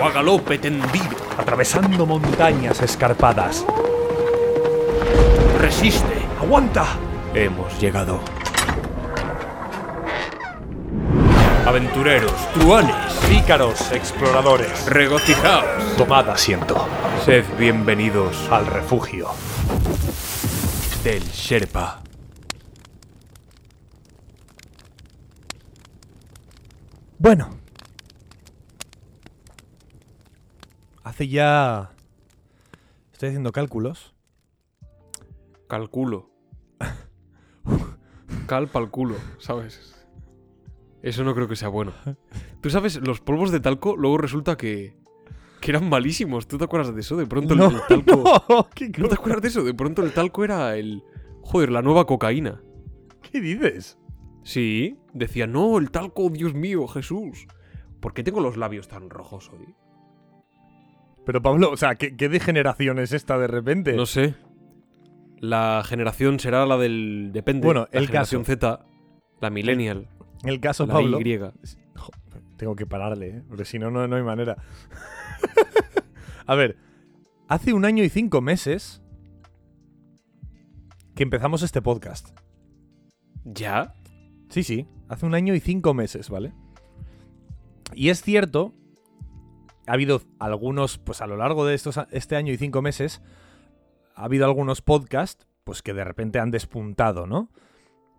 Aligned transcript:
O 0.00 0.04
a 0.04 0.10
galope 0.12 0.58
tendido. 0.58 1.16
Atravesando 1.36 2.06
montañas 2.06 2.80
escarpadas. 2.82 3.64
Resiste. 5.60 6.22
¡Aguanta! 6.40 6.86
Hemos 7.34 7.78
llegado. 7.80 8.20
Aventureros, 11.66 12.32
truanes, 12.54 12.94
Pícaros, 13.28 13.92
exploradores. 13.92 14.86
regocijaos. 14.86 15.96
Tomad 15.96 16.30
asiento. 16.30 16.88
Sed 17.24 17.44
bienvenidos 17.58 18.48
Al 18.50 18.66
refugio. 18.66 19.28
del 21.04 21.22
Sherpa. 21.30 22.00
Bueno. 27.18 27.57
Hace 31.18 31.26
ya... 31.26 31.90
Estoy 33.12 33.30
haciendo 33.30 33.50
cálculos. 33.50 34.14
Calculo. 35.66 36.30
Calpa 38.46 38.78
al 38.78 38.92
culo, 38.92 39.16
¿sabes? 39.40 40.06
Eso 41.02 41.24
no 41.24 41.34
creo 41.34 41.48
que 41.48 41.56
sea 41.56 41.70
bueno. 41.70 41.92
Tú 42.60 42.70
sabes, 42.70 43.00
los 43.04 43.20
polvos 43.20 43.50
de 43.50 43.58
talco 43.58 43.96
luego 43.96 44.18
resulta 44.18 44.56
que, 44.56 44.96
que 45.60 45.72
eran 45.72 45.88
malísimos. 45.88 46.46
¿Tú 46.46 46.56
te 46.56 46.66
acuerdas 46.66 46.94
de 46.94 47.00
eso? 47.00 47.16
De 47.16 47.26
pronto 47.26 47.54
el- 47.54 47.58
No, 47.58 47.66
el, 47.68 47.80
talco... 47.88 48.22
no, 48.48 48.68
¿qué, 48.72 48.88
¿No 48.96 49.08
te 49.08 49.14
acuerdas 49.16 49.42
de 49.42 49.48
eso? 49.48 49.64
De 49.64 49.74
pronto 49.74 50.04
el 50.04 50.12
talco 50.14 50.44
era 50.44 50.76
el... 50.76 51.02
Joder, 51.42 51.72
la 51.72 51.82
nueva 51.82 52.06
cocaína. 52.06 52.62
¿Qué 53.22 53.40
dices? 53.40 53.98
Sí, 54.44 55.00
decía, 55.12 55.48
no, 55.48 55.78
el 55.78 55.90
talco, 55.90 56.30
Dios 56.30 56.54
mío, 56.54 56.86
Jesús. 56.86 57.48
¿Por 57.98 58.14
qué 58.14 58.22
tengo 58.22 58.38
los 58.38 58.56
labios 58.56 58.86
tan 58.86 59.10
rojos 59.10 59.50
hoy? 59.50 59.74
Pero 61.28 61.42
Pablo, 61.42 61.70
o 61.70 61.76
sea, 61.76 61.96
¿qué, 61.96 62.16
qué 62.16 62.30
degeneración 62.30 62.98
es 62.98 63.12
esta 63.12 63.36
de 63.36 63.48
repente? 63.48 63.92
No 63.92 64.06
sé. 64.06 64.34
La 65.40 65.82
generación 65.84 66.40
será 66.40 66.64
la 66.64 66.78
del... 66.78 67.32
Depende. 67.34 67.66
Bueno, 67.66 67.86
la 67.92 68.00
el 68.00 68.06
generación 68.06 68.44
caso. 68.44 68.52
Z, 68.54 68.86
la 69.38 69.50
millennial, 69.50 70.08
En 70.42 70.48
el 70.48 70.58
caso, 70.58 70.86
la 70.86 70.94
Pablo... 70.94 71.20
Y. 71.20 71.38
Tengo 72.56 72.74
que 72.74 72.86
pararle, 72.86 73.28
¿eh? 73.28 73.42
porque 73.46 73.66
si 73.66 73.78
no, 73.78 73.90
no, 73.90 74.08
no 74.08 74.16
hay 74.16 74.22
manera. 74.22 74.56
A 76.46 76.54
ver, 76.54 76.78
hace 77.46 77.74
un 77.74 77.84
año 77.84 78.02
y 78.04 78.08
cinco 78.08 78.40
meses 78.40 79.02
que 81.14 81.24
empezamos 81.24 81.62
este 81.62 81.82
podcast. 81.82 82.30
¿Ya? 83.44 83.94
Sí, 84.48 84.62
sí, 84.62 84.88
hace 85.10 85.26
un 85.26 85.34
año 85.34 85.54
y 85.54 85.60
cinco 85.60 85.92
meses, 85.92 86.30
¿vale? 86.30 86.54
Y 87.92 88.08
es 88.08 88.22
cierto, 88.22 88.72
ha 89.88 89.92
habido 89.92 90.22
algunos, 90.38 90.98
pues 90.98 91.20
a 91.20 91.26
lo 91.26 91.36
largo 91.36 91.66
de 91.66 91.74
estos, 91.74 91.98
este 92.10 92.36
año 92.36 92.52
y 92.52 92.56
cinco 92.56 92.82
meses, 92.82 93.22
ha 94.14 94.24
habido 94.24 94.44
algunos 94.44 94.82
podcasts, 94.82 95.46
pues 95.64 95.82
que 95.82 95.94
de 95.94 96.04
repente 96.04 96.38
han 96.38 96.50
despuntado, 96.50 97.26
¿no? 97.26 97.50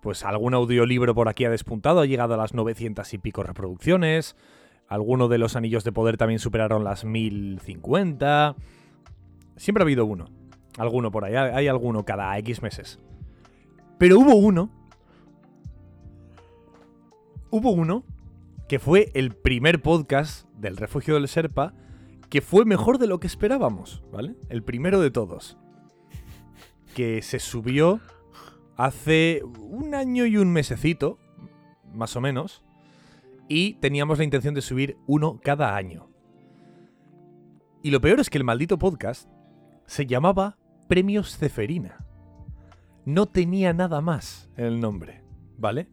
Pues 0.02 0.24
algún 0.24 0.54
audiolibro 0.54 1.14
por 1.14 1.30
aquí 1.30 1.46
ha 1.46 1.50
despuntado, 1.50 2.00
ha 2.00 2.06
llegado 2.06 2.34
a 2.34 2.38
las 2.38 2.54
900 2.54 3.14
y 3.14 3.18
pico 3.18 3.44
reproducciones, 3.44 4.36
alguno 4.88 5.28
de 5.28 5.38
los 5.38 5.56
anillos 5.56 5.84
de 5.84 5.92
poder 5.92 6.18
también 6.18 6.40
superaron 6.40 6.84
las 6.84 7.06
1050. 7.06 8.56
Siempre 9.58 9.82
ha 9.82 9.86
habido 9.86 10.06
uno, 10.06 10.26
alguno 10.78 11.12
por 11.12 11.26
ahí, 11.26 11.36
hay 11.36 11.68
alguno 11.68 12.06
cada 12.06 12.38
X 12.38 12.62
meses. 12.62 13.00
Pero 13.98 14.20
hubo 14.20 14.36
uno 14.36 14.72
hubo 17.52 17.72
uno 17.72 18.04
que 18.70 18.78
fue 18.78 19.10
el 19.16 19.34
primer 19.34 19.82
podcast 19.82 20.48
del 20.54 20.78
Refugio 20.78 21.16
del 21.16 21.28
Serpa 21.28 21.74
que 22.30 22.40
fue 22.40 22.66
mejor 22.66 23.00
de 23.00 23.08
lo 23.08 23.20
que 23.20 23.26
esperábamos, 23.26 24.04
¿vale? 24.12 24.36
El 24.48 24.64
primero 24.64 25.02
de 25.02 25.10
todos. 25.10 25.58
Que 26.94 27.24
se 27.24 27.40
subió 27.40 28.00
hace 28.78 29.42
un 29.58 29.96
año 29.96 30.28
y 30.28 30.38
un 30.38 30.54
mesecito, 30.54 31.18
más 31.96 32.16
o 32.16 32.22
menos, 32.22 32.64
y 33.48 33.74
teníamos 33.76 34.20
la 34.20 34.24
intención 34.24 34.54
de 34.54 34.62
subir 34.62 34.98
uno 35.08 35.40
cada 35.44 35.76
año. 35.76 36.08
Y 37.82 37.90
lo 37.90 38.02
peor 38.02 38.20
es 38.20 38.30
que 38.30 38.38
el 38.38 38.44
maldito 38.44 38.78
podcast 38.78 39.28
se 39.88 40.06
llamaba 40.06 40.60
Premios 40.88 41.36
Ceferina. 41.40 42.06
No 43.04 43.26
tenía 43.26 43.74
nada 43.74 44.00
más 44.02 44.48
en 44.58 44.66
el 44.66 44.80
nombre, 44.80 45.24
¿vale? 45.58 45.90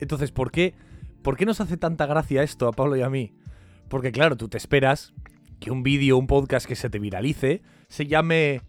Entonces, 0.00 0.32
¿por 0.32 0.50
qué, 0.50 0.74
¿por 1.22 1.36
qué 1.36 1.46
nos 1.46 1.60
hace 1.60 1.76
tanta 1.76 2.06
gracia 2.06 2.42
esto 2.42 2.68
a 2.68 2.72
Pablo 2.72 2.96
y 2.96 3.02
a 3.02 3.10
mí? 3.10 3.32
Porque 3.88 4.12
claro, 4.12 4.36
tú 4.36 4.48
te 4.48 4.56
esperas 4.58 5.14
que 5.60 5.70
un 5.70 5.82
vídeo, 5.82 6.16
un 6.18 6.26
podcast 6.26 6.66
que 6.66 6.76
se 6.76 6.90
te 6.90 6.98
viralice, 6.98 7.62
se 7.88 8.06
llame... 8.06 8.62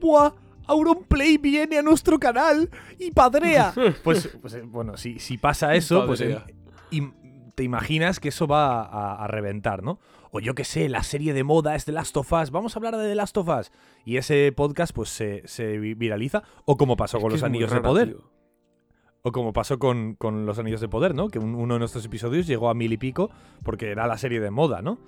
¡Buah! 0.00 0.32
Auronplay 0.68 1.38
viene 1.38 1.78
a 1.78 1.82
nuestro 1.82 2.18
canal 2.18 2.68
y 2.98 3.10
padrea. 3.12 3.72
Pues, 4.04 4.28
pues, 4.42 4.54
eh, 4.54 4.62
bueno, 4.64 4.96
si, 4.96 5.18
si 5.20 5.38
pasa 5.38 5.74
eso, 5.74 6.06
pues 6.06 6.20
eh, 6.20 6.38
te 7.54 7.62
imaginas 7.62 8.20
que 8.20 8.28
eso 8.28 8.46
va 8.46 8.82
a, 8.82 9.24
a 9.24 9.26
reventar, 9.28 9.82
¿no? 9.82 9.98
O 10.32 10.40
yo 10.40 10.54
qué 10.54 10.64
sé, 10.64 10.88
la 10.88 11.02
serie 11.02 11.32
de 11.32 11.44
moda 11.44 11.74
es 11.76 11.84
The 11.84 11.92
Last 11.92 12.16
of 12.16 12.30
Us, 12.32 12.50
vamos 12.50 12.74
a 12.76 12.78
hablar 12.80 12.96
de 12.96 13.08
The 13.08 13.14
Last 13.14 13.36
of 13.38 13.48
Us. 13.48 13.70
Y 14.04 14.16
ese 14.18 14.52
podcast 14.54 14.92
pues 14.92 15.08
se, 15.08 15.42
se 15.46 15.78
vi- 15.78 15.94
viraliza. 15.94 16.42
O 16.64 16.76
como 16.76 16.96
pasó 16.96 17.16
Es 17.18 17.22
con 17.22 17.32
los 17.32 17.42
Anillos 17.42 17.70
de 17.70 17.80
Poder. 17.80 18.08
tío. 18.08 18.30
O 19.28 19.32
como 19.32 19.52
pasó 19.52 19.80
con, 19.80 20.14
con 20.14 20.46
los 20.46 20.60
Anillos 20.60 20.80
de 20.80 20.86
Poder, 20.88 21.12
¿no? 21.12 21.26
Que 21.26 21.40
un- 21.40 21.56
uno 21.56 21.74
de 21.74 21.80
nuestros 21.80 22.04
episodios 22.04 22.46
llegó 22.46 22.70
a 22.70 22.74
mil 22.74 22.92
y 22.92 22.96
pico 22.96 23.28
porque 23.64 23.90
era 23.90 24.06
la 24.06 24.18
serie 24.18 24.38
de 24.38 24.52
moda, 24.52 24.82
¿no? 24.82 25.00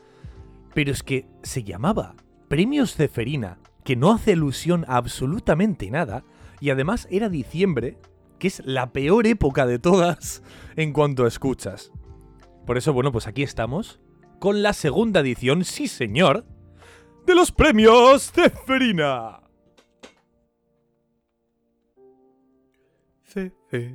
Pero 0.74 0.90
es 0.90 1.04
que 1.04 1.28
se 1.44 1.62
llamaba 1.62 2.16
Premios 2.48 2.96
Ceferina, 2.96 3.60
que 3.84 3.94
no 3.94 4.10
hace 4.10 4.32
alusión 4.32 4.84
a 4.88 4.96
absolutamente 4.96 5.88
nada, 5.92 6.24
y 6.58 6.70
además 6.70 7.06
era 7.12 7.28
diciembre, 7.28 7.96
que 8.40 8.48
es 8.48 8.60
la 8.66 8.92
peor 8.92 9.28
época 9.28 9.66
de 9.66 9.78
todas 9.78 10.42
en 10.74 10.92
cuanto 10.92 11.24
escuchas. 11.24 11.92
Por 12.66 12.76
eso, 12.76 12.92
bueno, 12.92 13.12
pues 13.12 13.28
aquí 13.28 13.44
estamos 13.44 14.00
con 14.40 14.64
la 14.64 14.72
segunda 14.72 15.20
edición, 15.20 15.62
sí 15.64 15.86
señor, 15.86 16.44
de 17.24 17.36
los 17.36 17.52
Premios 17.52 18.32
Ceferina. 18.32 19.42
Cefe, 23.22 23.94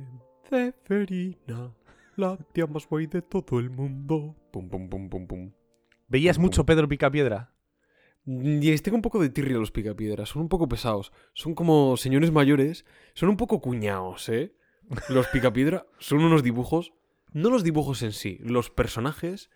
Ceferina, 0.54 1.74
la 2.16 2.36
tía 2.52 2.66
más 2.68 2.88
guay 2.88 3.08
de 3.08 3.22
todo 3.22 3.58
el 3.58 3.70
mundo. 3.70 4.36
Pum, 4.52 4.68
pum, 4.68 4.88
pum, 4.88 5.08
pum, 5.08 5.26
pum. 5.26 5.52
¿Veías 6.06 6.38
mucho 6.38 6.64
Pedro 6.64 6.86
Picapiedra? 6.86 7.52
Y 8.24 8.78
tengo 8.78 8.96
un 8.96 9.02
poco 9.02 9.20
de 9.20 9.30
tirria 9.30 9.58
los 9.58 9.72
picapiedras. 9.72 10.28
Son 10.28 10.42
un 10.42 10.48
poco 10.48 10.68
pesados. 10.68 11.12
Son 11.32 11.54
como 11.54 11.96
señores 11.96 12.30
mayores. 12.30 12.86
Son 13.14 13.28
un 13.28 13.36
poco 13.36 13.60
cuñados, 13.60 14.28
¿eh? 14.28 14.54
Los 15.08 15.26
picapiedra 15.26 15.86
son 15.98 16.20
unos 16.20 16.44
dibujos. 16.44 16.92
No 17.32 17.50
los 17.50 17.64
dibujos 17.64 18.02
en 18.02 18.12
sí. 18.12 18.38
Los 18.40 18.70
personajes 18.70 19.50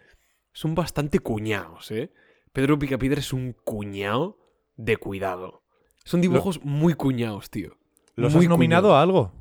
son 0.53 0.75
bastante 0.75 1.21
cuñados, 1.21 1.93
¿eh? 1.93 2.13
Pedro 2.53 2.79
Picapiedra 2.79 3.21
es 3.21 3.33
un 3.33 3.53
cuñado 3.53 4.39
de 4.77 4.97
cuidado. 4.97 5.63
Son 6.05 6.21
dibujos 6.21 6.65
muy 6.65 6.95
cuñados, 6.95 7.51
tío. 7.51 7.79
¿Los 8.17 8.35
Muy 8.35 8.47
has 8.47 8.49
nominado 8.49 8.97
a 8.97 9.03
algo? 9.03 9.33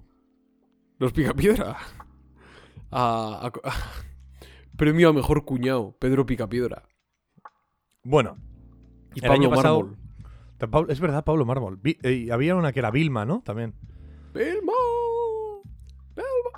Los 1.00 1.14
Picapiedra. 1.14 1.78
A, 2.92 3.48
a- 3.48 3.52
premio 4.78 5.10
a 5.10 5.14
mejor 5.14 5.46
cuñado, 5.46 5.96
Pedro 6.00 6.26
Picapiedra. 6.26 6.88
Bueno, 8.04 8.38
Y 9.16 9.20
El 9.20 9.28
Pablo 9.30 9.34
año 9.34 9.50
pasado- 9.50 9.80
Mármol. 10.60 10.90
Es 10.92 11.00
verdad, 11.00 11.24
Pablo 11.24 11.46
Mármol. 11.46 11.78
Vi- 11.78 11.98
eh, 12.04 12.14
y 12.14 12.30
había 12.32 12.56
una 12.56 12.72
que 12.72 12.80
era 12.80 12.90
Vilma, 12.92 13.26
¿no? 13.26 13.42
También. 13.44 13.74
¡Belmo! 14.34 14.74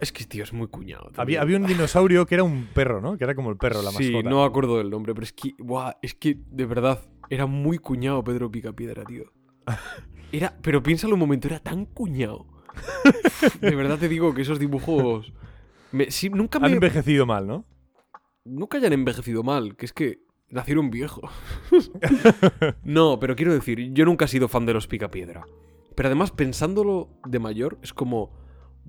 Es 0.01 0.13
que, 0.13 0.24
tío, 0.24 0.44
es 0.45 0.53
muy 0.53 0.68
cuñado. 0.68 1.12
Había, 1.18 1.42
había 1.42 1.57
un 1.57 1.65
dinosaurio 1.65 2.25
que 2.25 2.35
era 2.35 2.44
un 2.45 2.68
perro, 2.74 3.01
¿no? 3.01 3.18
Que 3.18 3.25
era 3.25 3.35
como 3.35 3.50
el 3.50 3.57
perro, 3.57 3.81
la 3.81 3.92
Sí, 3.92 4.12
mascota. 4.12 4.30
no 4.30 4.39
me 4.39 4.45
acuerdo 4.45 4.77
del 4.77 4.89
nombre, 4.89 5.13
pero 5.13 5.25
es 5.25 5.33
que, 5.33 5.53
es 6.01 6.13
que, 6.15 6.38
de 6.50 6.65
verdad, 6.65 7.01
era 7.30 7.45
muy 7.47 7.77
cuñado 7.80 8.24
Pedro 8.24 8.50
Picapiedra, 8.50 9.03
tío. 9.03 9.25
Era, 10.31 10.56
pero 10.62 10.81
piénsalo 10.83 11.15
un 11.15 11.19
momento, 11.19 11.47
era 11.47 11.59
tan 11.59 11.85
cuñado. 11.85 12.45
De 13.62 13.75
verdad 13.75 13.98
te 13.98 14.07
digo 14.10 14.33
que 14.33 14.42
esos 14.42 14.60
dibujos... 14.60 15.31
me- 15.92 16.12
sí, 16.12 16.30
nunca 16.30 16.60
Han 16.62 16.74
envejecido 16.74 17.25
mal, 17.25 17.48
¿no? 17.48 17.66
nunca 18.45 18.77
hayan 18.80 18.94
envejecido 18.94 19.44
mal, 19.44 19.75
que 19.75 19.86
es 19.86 19.94
que 19.94 20.19
nacieron 20.50 20.89
viejos. 20.89 21.30
no, 22.83 23.19
pero 23.19 23.36
quiero 23.36 23.54
decir, 23.54 23.94
yo 23.94 24.06
nunca 24.06 24.25
he 24.25 24.27
sido 24.27 24.48
fan 24.48 24.66
de 24.66 24.74
los 24.74 24.88
Picapiedra. 24.88 25.45
Pero 25.95 26.07
además, 26.07 26.31
pensándolo 26.31 27.10
de 27.27 27.39
mayor, 27.39 27.77
es 27.83 27.94
como, 27.94 28.31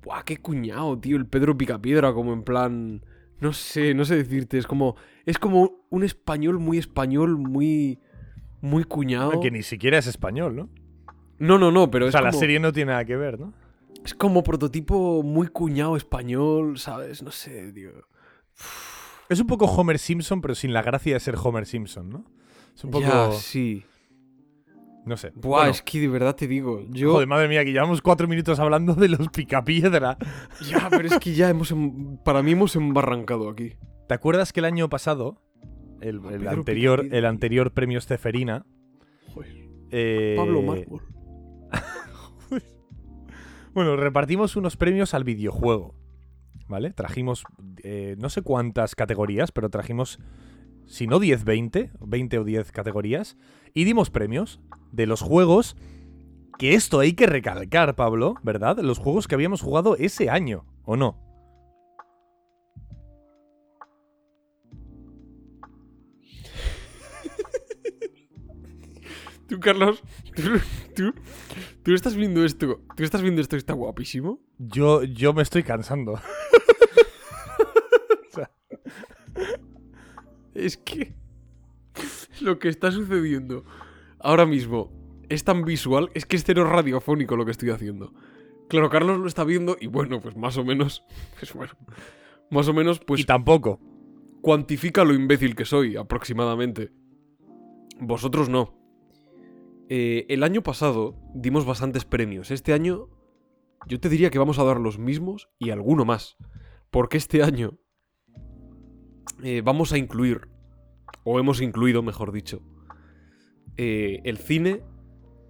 ¡buah, 0.01 0.23
qué 0.23 0.37
cuñado, 0.37 0.97
tío! 0.97 1.17
El 1.17 1.27
Pedro 1.27 1.57
Picapiedra, 1.57 2.13
como 2.13 2.33
en 2.33 2.43
plan. 2.43 3.05
No 3.39 3.53
sé, 3.53 3.93
no 3.93 4.05
sé 4.05 4.15
decirte, 4.15 4.57
es 4.57 4.65
como. 4.65 4.95
Es 5.25 5.37
como 5.37 5.85
un 5.89 6.03
español 6.03 6.57
muy 6.59 6.77
español, 6.77 7.37
muy. 7.37 7.99
Muy 8.61 8.83
cuñado. 8.83 9.39
Que 9.41 9.51
ni 9.51 9.63
siquiera 9.63 9.97
es 9.97 10.07
español, 10.07 10.55
¿no? 10.55 10.69
No, 11.39 11.57
no, 11.57 11.71
no, 11.71 11.89
pero 11.91 12.05
O 12.05 12.07
es 12.07 12.11
sea, 12.13 12.21
la 12.21 12.31
serie 12.31 12.59
no 12.59 12.71
tiene 12.71 12.91
nada 12.91 13.03
que 13.05 13.15
ver, 13.17 13.39
¿no? 13.39 13.53
Es 14.05 14.13
como 14.13 14.43
prototipo 14.43 15.23
muy 15.23 15.47
cuñado 15.47 15.95
español, 15.95 16.77
¿sabes? 16.77 17.21
No 17.23 17.31
sé, 17.31 17.71
tío. 17.73 17.91
Es 19.29 19.39
un 19.39 19.47
poco 19.47 19.65
Homer 19.65 19.97
Simpson, 19.99 20.41
pero 20.41 20.55
sin 20.55 20.73
la 20.73 20.81
gracia 20.81 21.13
de 21.13 21.19
ser 21.19 21.35
Homer 21.41 21.65
Simpson, 21.65 22.09
¿no? 22.09 22.25
Es 22.75 22.83
un 22.83 22.91
poco. 22.91 23.05
Ya, 23.05 23.31
sí. 23.31 23.83
No 25.05 25.17
sé. 25.17 25.31
Buah, 25.33 25.59
Bueno, 25.61 25.71
es 25.71 25.81
que 25.81 25.99
de 25.99 26.07
verdad 26.07 26.35
te 26.35 26.47
digo, 26.47 26.85
yo... 26.89 27.13
Joder, 27.13 27.27
madre 27.27 27.47
mía, 27.47 27.65
que 27.65 27.71
llevamos 27.71 28.01
cuatro 28.01 28.27
minutos 28.27 28.59
hablando 28.59 28.93
de 28.93 29.09
los 29.09 29.29
picapiedra. 29.29 30.17
Ya, 30.69 30.89
pero 30.91 31.07
es 31.07 31.17
que 31.19 31.33
ya 31.33 31.49
hemos. 31.49 31.71
em- 31.71 32.17
Para 32.17 32.43
mí 32.43 32.51
hemos 32.51 32.75
embarrancado 32.75 33.49
aquí. 33.49 33.73
¿Te 34.07 34.13
acuerdas 34.13 34.53
que 34.53 34.59
el 34.59 34.65
año 34.65 34.89
pasado, 34.89 35.41
el, 36.01 36.17
A 36.25 36.29
el 36.33 36.39
Pedro 36.39 36.49
anterior, 36.51 36.99
Picapiedra. 36.99 37.17
el 37.17 37.25
anterior 37.25 37.71
premio 37.71 37.97
Esteferina, 37.97 38.65
Joder. 39.33 39.55
eh, 39.89 40.35
Pablo 40.37 40.61
Mármol. 40.61 41.01
Bueno, 43.73 43.95
repartimos 43.95 44.57
unos 44.57 44.75
premios 44.75 45.13
al 45.13 45.23
videojuego. 45.23 45.95
¿Vale? 46.67 46.91
Trajimos 46.91 47.43
eh, 47.83 48.15
no 48.17 48.29
sé 48.29 48.41
cuántas 48.41 48.95
categorías, 48.95 49.51
pero 49.51 49.69
trajimos, 49.69 50.19
si 50.85 51.07
no 51.07 51.19
10, 51.19 51.43
20, 51.43 51.91
20 51.99 52.39
o 52.39 52.43
10 52.43 52.71
categorías, 52.71 53.37
y 53.73 53.83
dimos 53.83 54.09
premios 54.09 54.61
de 54.91 55.05
los 55.05 55.21
juegos 55.21 55.75
que 56.57 56.75
esto 56.75 56.99
hay 56.99 57.13
que 57.13 57.25
recalcar, 57.25 57.95
Pablo, 57.95 58.35
¿verdad? 58.43 58.77
Los 58.79 58.99
juegos 58.99 59.27
que 59.27 59.35
habíamos 59.35 59.61
jugado 59.61 59.95
ese 59.97 60.29
año, 60.29 60.65
¿o 60.83 60.95
no? 60.95 61.30
Tú, 69.51 69.59
Carlos, 69.59 70.01
tú, 70.33 70.43
tú, 70.95 71.13
tú 71.83 71.93
estás 71.93 72.15
viendo 72.15 72.45
esto. 72.45 72.79
Tú 72.95 73.03
estás 73.03 73.21
viendo 73.21 73.41
esto 73.41 73.57
está 73.57 73.73
guapísimo. 73.73 74.39
Yo, 74.57 75.03
yo 75.03 75.33
me 75.33 75.41
estoy 75.41 75.63
cansando. 75.63 76.19
Es 80.53 80.75
que 80.77 81.15
lo 82.41 82.59
que 82.59 82.67
está 82.67 82.91
sucediendo 82.91 83.63
ahora 84.19 84.45
mismo 84.45 84.91
es 85.29 85.45
tan 85.45 85.63
visual, 85.63 86.11
es 86.13 86.25
que 86.25 86.35
es 86.35 86.43
cero 86.45 86.65
radiofónico 86.65 87.37
lo 87.37 87.45
que 87.45 87.51
estoy 87.51 87.69
haciendo. 87.71 88.13
Claro, 88.67 88.89
Carlos 88.89 89.17
lo 89.17 89.27
está 89.27 89.45
viendo 89.45 89.77
y 89.79 89.87
bueno, 89.87 90.19
pues 90.19 90.35
más 90.35 90.57
o 90.57 90.65
menos, 90.65 91.03
pues 91.39 91.53
bueno, 91.53 91.73
más 92.51 92.67
o 92.67 92.73
menos, 92.73 92.99
pues 92.99 93.21
y 93.21 93.23
tampoco. 93.23 93.79
cuantifica 94.41 95.03
lo 95.05 95.13
imbécil 95.13 95.55
que 95.55 95.65
soy, 95.65 95.95
aproximadamente. 95.95 96.91
Vosotros 97.99 98.49
no. 98.49 98.80
Eh, 99.93 100.25
el 100.29 100.43
año 100.43 100.63
pasado 100.63 101.17
dimos 101.33 101.65
bastantes 101.65 102.05
premios. 102.05 102.49
Este 102.49 102.71
año 102.71 103.09
yo 103.89 103.99
te 103.99 104.07
diría 104.07 104.29
que 104.29 104.39
vamos 104.39 104.57
a 104.57 104.63
dar 104.63 104.79
los 104.79 104.97
mismos 104.97 105.49
y 105.59 105.71
alguno 105.71 106.05
más. 106.05 106.37
Porque 106.91 107.17
este 107.17 107.43
año 107.43 107.77
eh, 109.43 109.61
vamos 109.61 109.91
a 109.91 109.97
incluir, 109.97 110.47
o 111.25 111.41
hemos 111.41 111.59
incluido, 111.59 112.03
mejor 112.03 112.31
dicho, 112.31 112.61
eh, 113.75 114.21
el 114.23 114.37
cine 114.37 114.81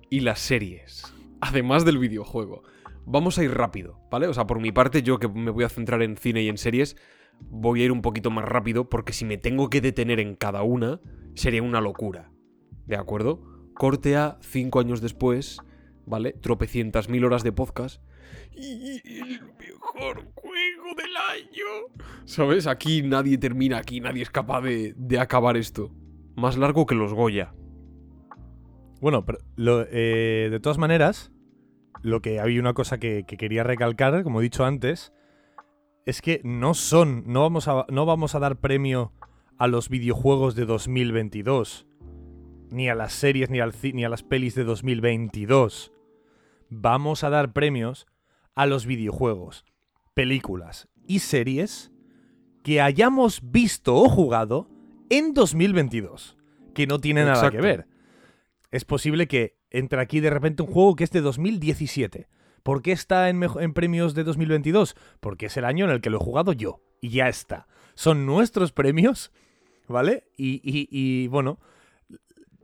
y 0.09 0.21
las 0.21 0.39
series. 0.39 1.13
Además 1.39 1.85
del 1.85 1.99
videojuego. 1.99 2.63
Vamos 3.05 3.37
a 3.37 3.43
ir 3.43 3.53
rápido, 3.53 3.99
¿vale? 4.09 4.25
O 4.25 4.33
sea, 4.33 4.47
por 4.47 4.59
mi 4.59 4.71
parte, 4.71 5.03
yo 5.03 5.19
que 5.19 5.27
me 5.27 5.51
voy 5.51 5.65
a 5.65 5.69
centrar 5.69 6.01
en 6.01 6.17
cine 6.17 6.41
y 6.41 6.49
en 6.49 6.57
series, 6.57 6.97
voy 7.41 7.83
a 7.83 7.85
ir 7.85 7.91
un 7.91 8.01
poquito 8.01 8.31
más 8.31 8.45
rápido 8.45 8.89
porque 8.89 9.13
si 9.13 9.23
me 9.23 9.37
tengo 9.37 9.69
que 9.69 9.81
detener 9.81 10.19
en 10.19 10.35
cada 10.35 10.63
una, 10.63 10.99
sería 11.35 11.61
una 11.61 11.79
locura. 11.79 12.31
¿De 12.87 12.95
acuerdo? 12.95 13.50
Corte 13.81 14.15
a 14.15 14.37
cinco 14.41 14.79
años 14.79 15.01
después, 15.01 15.57
¿vale? 16.05 16.33
Tropecientas 16.33 17.09
mil 17.09 17.25
horas 17.25 17.41
de 17.41 17.51
podcast. 17.51 17.99
Y 18.55 19.01
el 19.19 19.41
mejor 19.57 20.23
juego 20.35 20.95
del 20.95 21.17
año. 21.17 22.05
¿Sabes? 22.25 22.67
Aquí 22.67 23.01
nadie 23.01 23.39
termina, 23.39 23.79
aquí 23.79 23.99
nadie 23.99 24.21
es 24.21 24.29
capaz 24.29 24.61
de, 24.61 24.93
de 24.95 25.17
acabar 25.19 25.57
esto. 25.57 25.89
Más 26.35 26.57
largo 26.59 26.85
que 26.85 26.93
los 26.93 27.11
Goya. 27.15 27.55
Bueno, 29.01 29.25
pero 29.25 29.39
lo- 29.55 29.85
eh, 29.89 30.49
de 30.51 30.59
todas 30.59 30.77
maneras, 30.77 31.31
lo 32.03 32.21
que 32.21 32.39
había 32.39 32.59
una 32.59 32.75
cosa 32.75 32.99
que, 32.99 33.23
que 33.27 33.35
quería 33.35 33.63
recalcar, 33.63 34.21
como 34.23 34.41
he 34.41 34.43
dicho 34.43 34.63
antes, 34.63 35.11
es 36.05 36.21
que 36.21 36.39
no 36.43 36.75
son, 36.75 37.23
no 37.25 37.41
vamos 37.41 37.67
a, 37.67 37.87
no 37.89 38.05
vamos 38.05 38.35
a 38.35 38.39
dar 38.39 38.59
premio 38.59 39.11
a 39.57 39.65
los 39.67 39.89
videojuegos 39.89 40.53
de 40.55 40.65
2022, 40.65 41.87
ni 42.71 42.89
a 42.89 42.95
las 42.95 43.13
series, 43.13 43.49
ni, 43.49 43.59
al, 43.59 43.73
ni 43.93 44.03
a 44.05 44.09
las 44.09 44.23
pelis 44.23 44.55
de 44.55 44.63
2022. 44.63 45.91
Vamos 46.69 47.23
a 47.23 47.29
dar 47.29 47.53
premios 47.53 48.07
a 48.55 48.65
los 48.65 48.85
videojuegos, 48.85 49.65
películas 50.13 50.87
y 51.05 51.19
series 51.19 51.91
que 52.63 52.81
hayamos 52.81 53.41
visto 53.51 53.95
o 53.95 54.07
jugado 54.09 54.69
en 55.09 55.33
2022, 55.33 56.37
que 56.73 56.87
no 56.87 56.99
tiene 56.99 57.25
nada 57.25 57.49
que 57.51 57.57
ver. 57.61 57.87
Es 58.71 58.85
posible 58.85 59.27
que 59.27 59.57
entre 59.69 59.99
aquí 60.01 60.19
de 60.19 60.29
repente 60.29 60.63
un 60.63 60.71
juego 60.71 60.95
que 60.95 61.03
es 61.03 61.11
de 61.11 61.21
2017. 61.21 62.27
¿Por 62.63 62.81
qué 62.83 62.91
está 62.91 63.27
en, 63.29 63.39
premios 63.73 64.13
de 64.13 64.23
2022? 64.23 64.95
Porque 65.19 65.47
es 65.47 65.57
el 65.57 65.65
año 65.65 65.85
en 65.85 65.91
el 65.91 65.99
que 66.01 66.09
lo 66.11 66.17
he 66.17 66.23
jugado 66.23 66.53
yo. 66.53 66.79
Y 67.01 67.09
ya 67.09 67.27
está. 67.27 67.67
Son 67.95 68.25
nuestros 68.27 68.71
premios, 68.71 69.31
¿vale? 69.87 70.25
Y, 70.37 70.61
y- 70.63 70.87
y, 70.91 71.27
bueno, 71.27 71.59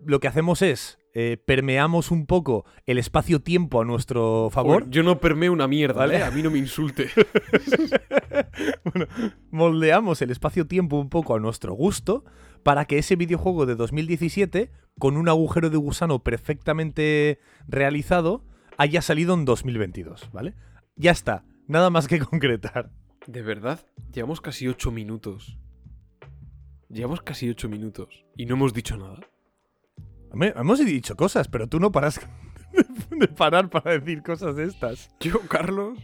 lo 0.05 0.19
que 0.19 0.27
hacemos 0.27 0.61
es 0.61 0.99
eh, 1.13 1.37
permeamos 1.43 2.11
un 2.11 2.27
poco 2.27 2.65
el 2.85 2.99
espacio-tiempo 2.99 3.81
a 3.81 3.85
nuestro 3.85 4.49
favor. 4.51 4.89
Yo 4.89 5.01
no 5.03 5.19
permeo 5.19 5.51
una 5.51 5.67
mierda, 5.67 6.01
Vale. 6.01 6.17
¿eh? 6.17 6.23
A 6.23 6.31
mí 6.31 6.43
no 6.43 6.51
me 6.51 6.59
insulte. 6.59 7.09
moldeamos 9.51 10.21
el 10.21 10.31
espacio-tiempo 10.31 10.99
un 10.99 11.09
poco 11.09 11.35
a 11.35 11.39
nuestro 11.39 11.73
gusto 11.73 12.23
para 12.63 12.85
que 12.85 12.97
ese 12.97 13.15
videojuego 13.15 13.65
de 13.65 13.75
2017, 13.75 14.71
con 14.99 15.17
un 15.17 15.29
agujero 15.29 15.69
de 15.69 15.77
gusano 15.77 16.19
perfectamente 16.19 17.39
realizado, 17.67 18.43
haya 18.77 19.01
salido 19.01 19.33
en 19.33 19.45
2022, 19.45 20.29
¿vale? 20.31 20.53
Ya 20.95 21.11
está, 21.11 21.45
nada 21.67 21.89
más 21.89 22.07
que 22.07 22.19
concretar. 22.25 22.91
De 23.25 23.41
verdad, 23.41 23.85
llevamos 24.11 24.41
casi 24.41 24.67
ocho 24.67 24.91
minutos. 24.91 25.57
Llevamos 26.89 27.21
casi 27.21 27.49
ocho 27.49 27.67
minutos. 27.67 28.23
Y 28.35 28.45
no 28.45 28.55
hemos 28.55 28.73
dicho 28.73 28.97
nada. 28.97 29.19
Hemos 30.33 30.83
dicho 30.85 31.15
cosas, 31.15 31.47
pero 31.47 31.67
tú 31.67 31.79
no 31.79 31.91
paras 31.91 32.19
de 33.09 33.27
parar 33.27 33.69
para 33.69 33.91
decir 33.97 34.21
cosas 34.23 34.55
de 34.55 34.65
estas. 34.65 35.09
Yo, 35.19 35.39
Carlos, 35.47 35.97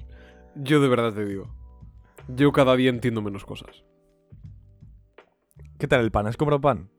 yo 0.56 0.82
de 0.82 0.88
verdad 0.88 1.14
te 1.14 1.26
digo. 1.26 1.54
Yo 2.30 2.52
cada 2.52 2.76
día 2.76 2.90
entiendo 2.90 3.22
menos 3.22 3.46
cosas. 3.46 3.84
¿Qué 5.78 5.88
tal 5.88 6.02
el 6.02 6.12
pan? 6.12 6.28
¿Has 6.28 6.38
comprado 6.38 6.62
pan? 6.62 6.90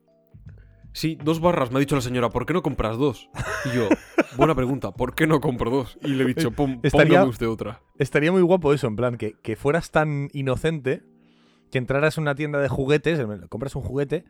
Sí, 0.93 1.17
dos 1.21 1.41
barras, 1.41 1.71
me 1.71 1.77
ha 1.77 1.79
dicho 1.79 1.95
la 1.95 2.01
señora, 2.01 2.29
¿por 2.29 2.45
qué 2.45 2.53
no 2.53 2.61
compras 2.61 2.97
dos? 2.97 3.29
Y 3.65 3.75
yo, 3.75 3.89
buena 4.37 4.55
pregunta, 4.55 4.91
¿por 4.93 5.13
qué 5.13 5.27
no 5.27 5.41
compro 5.41 5.69
dos? 5.69 5.97
Y 6.01 6.09
le 6.09 6.23
he 6.23 6.27
dicho, 6.27 6.51
"Pon- 6.51 6.79
Estaría- 6.83 7.15
póngame 7.15 7.29
usted 7.31 7.49
otra. 7.49 7.81
Estaría 7.99 8.31
muy 8.31 8.41
guapo 8.43 8.73
eso, 8.73 8.87
en 8.87 8.95
plan, 8.95 9.17
que, 9.17 9.33
que 9.41 9.57
fueras 9.57 9.91
tan 9.91 10.29
inocente 10.31 11.03
que 11.69 11.79
entraras 11.79 12.17
en 12.17 12.21
una 12.21 12.35
tienda 12.35 12.59
de 12.59 12.69
juguetes, 12.69 13.19
compras 13.49 13.75
un 13.75 13.81
juguete 13.81 14.23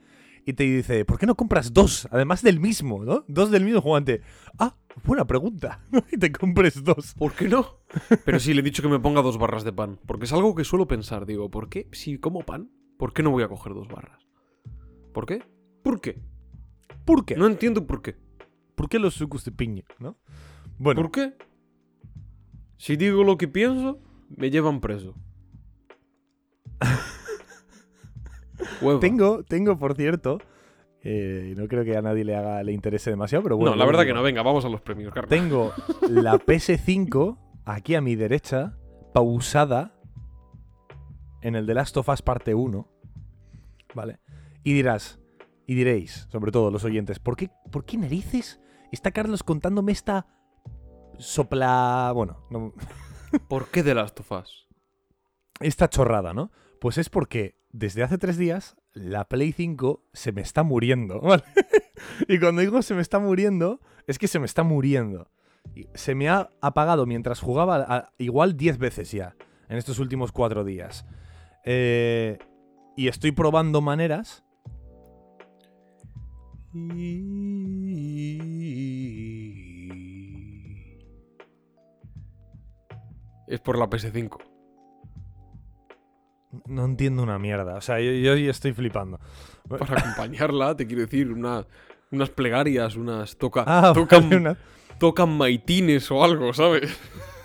y 0.46 0.54
te 0.54 0.64
dice, 0.64 1.06
¿por 1.06 1.18
qué 1.18 1.26
no 1.26 1.36
compras 1.36 1.74
dos? 1.74 2.08
Además 2.12 2.44
del 2.44 2.60
mismo, 2.60 3.04
¿no? 3.04 3.26
Dos 3.28 3.50
del 3.50 3.66
mismo 3.66 3.82
jugante. 3.82 4.22
Ah, 4.60 4.76
buena 5.04 5.26
pregunta. 5.26 5.84
y 6.12 6.18
te 6.18 6.32
compres 6.32 6.84
dos. 6.84 7.16
¿Por 7.18 7.34
qué 7.34 7.50
no? 7.50 7.80
Pero 8.26 8.40
sí, 8.40 8.54
le 8.54 8.60
he 8.60 8.64
dicho 8.64 8.84
que 8.84 8.90
me 8.90 9.00
ponga 9.00 9.24
dos 9.24 9.40
barras 9.40 9.64
de 9.64 9.74
pan. 9.74 10.00
Porque 10.06 10.26
es 10.26 10.34
algo 10.34 10.54
que 10.54 10.64
suelo 10.64 10.88
pensar. 10.88 11.26
Digo, 11.26 11.50
¿por 11.50 11.68
qué? 11.68 11.88
Si 11.92 12.20
como 12.20 12.44
pan, 12.44 12.70
¿por 12.98 13.12
qué 13.12 13.24
no 13.24 13.32
voy 13.32 13.42
a 13.42 13.48
coger 13.48 13.74
dos 13.74 13.88
barras? 13.88 14.28
¿Por 15.14 15.26
qué? 15.26 15.44
¿Por 15.82 16.00
qué? 16.00 16.22
¿Por 17.06 17.26
qué? 17.26 17.36
No 17.36 17.48
entiendo 17.48 17.88
por 17.88 18.04
qué. 18.04 18.16
¿Por 18.76 18.88
qué 18.88 19.00
los 19.00 19.16
sucos 19.16 19.46
de 19.46 19.52
piña? 19.52 19.84
¿No? 19.98 20.20
Bueno, 20.78 21.02
¿Por 21.02 21.12
qué? 21.12 21.34
Si 22.78 22.98
digo 22.98 23.24
lo 23.24 23.38
que 23.38 23.48
pienso, 23.48 24.00
me 24.30 24.52
llevan 24.52 24.80
preso. 24.80 25.16
Hueva. 28.82 29.00
tengo, 29.00 29.44
tengo, 29.44 29.78
por 29.78 29.96
cierto. 29.96 30.40
eh, 31.02 31.54
no 31.58 31.68
creo 31.68 31.84
que 31.84 31.96
a 31.98 32.02
nadie 32.02 32.24
le 32.24 32.36
haga 32.36 32.64
le 32.64 32.72
interese 32.72 33.10
demasiado, 33.10 33.44
pero 33.44 33.58
bueno. 33.58 33.72
no, 33.72 33.78
la 33.78 33.86
verdad 33.86 34.06
que 34.06 34.14
no. 34.14 34.24
Venga, 34.24 34.42
vamos 34.44 34.66
a 34.66 34.70
los 34.70 34.82
premios, 34.82 35.14
Carlos. 35.14 35.30
Tengo 35.30 35.72
la 36.10 36.36
PS5 36.36 37.38
aquí 37.66 37.96
a 37.96 38.02
mi 38.02 38.16
derecha, 38.16 38.78
pausada 39.14 39.94
en 41.42 41.56
el 41.56 41.66
The 41.68 41.74
Last 41.74 41.98
of 41.98 42.10
Us 42.10 42.22
parte 42.22 42.54
1. 42.56 42.88
¿Vale? 43.94 44.20
Y 44.64 44.74
dirás, 44.74 45.20
y 45.68 45.76
diréis, 45.76 46.28
sobre 46.32 46.52
todo 46.52 46.70
los 46.72 46.84
oyentes, 46.84 47.20
¿por 47.20 47.36
qué, 47.38 47.50
¿por 47.72 47.86
qué 47.86 47.98
narices 47.98 48.60
está 48.92 49.12
Carlos 49.12 49.44
contándome 49.44 49.92
esta 49.92 50.26
sopla. 51.18 52.12
Bueno, 52.14 52.46
no- 52.50 52.74
¿Por 53.48 53.70
qué 53.70 53.84
de 53.84 53.96
Last 53.96 54.20
of 54.20 54.32
Us? 54.32 54.68
esta 55.62 55.90
chorrada, 55.90 56.34
¿no? 56.34 56.52
Pues 56.82 56.98
es 56.98 57.10
porque 57.10 57.55
desde 57.78 58.04
hace 58.04 58.18
tres 58.18 58.38
días 58.38 58.78
la 58.94 59.28
Play 59.28 59.52
5 59.52 60.02
se 60.14 60.32
me 60.32 60.42
está 60.42 60.64
muriendo, 60.64 61.20
¿vale? 61.22 61.44
y 62.28 62.40
cuando 62.40 62.62
digo 62.62 62.82
se 62.82 62.96
me 62.96 63.02
está 63.02 63.20
muriendo, 63.20 63.82
es 64.08 64.18
que 64.18 64.28
se 64.28 64.40
me 64.40 64.46
está 64.46 64.64
muriendo. 64.64 65.30
Se 65.94 66.16
me 66.16 66.30
ha 66.30 66.50
apagado 66.62 67.06
mientras 67.06 67.42
jugaba 67.42 68.14
igual 68.18 68.56
10 68.56 68.78
veces 68.78 69.12
ya, 69.12 69.36
en 69.68 69.78
estos 69.78 70.00
últimos 70.00 70.32
cuatro 70.32 70.64
días. 70.64 71.06
Eh, 71.66 72.38
y 72.96 73.08
estoy 73.10 73.32
probando 73.32 73.82
maneras. 73.82 74.44
Es 83.48 83.60
por 83.60 83.78
la 83.78 83.90
PS5. 83.90 84.55
No 86.66 86.86
entiendo 86.86 87.24
una 87.24 87.38
mierda. 87.40 87.76
O 87.76 87.82
sea, 87.82 88.00
yo, 88.00 88.12
yo 88.12 88.52
estoy 88.52 88.74
flipando. 88.74 89.20
Para 89.68 90.00
acompañarla, 90.00 90.76
te 90.76 90.86
quiero 90.88 91.02
decir, 91.04 91.32
una- 91.32 91.66
unas 92.12 92.30
plegarias, 92.30 92.96
unas 92.96 93.38
toca, 93.38 93.64
Ah, 93.68 93.92
tocan, 93.94 94.24
vale, 94.30 94.36
una- 94.38 94.58
tocan 95.00 95.36
maitines 95.38 96.10
o 96.12 96.24
algo, 96.24 96.54
¿sabes? 96.54 96.98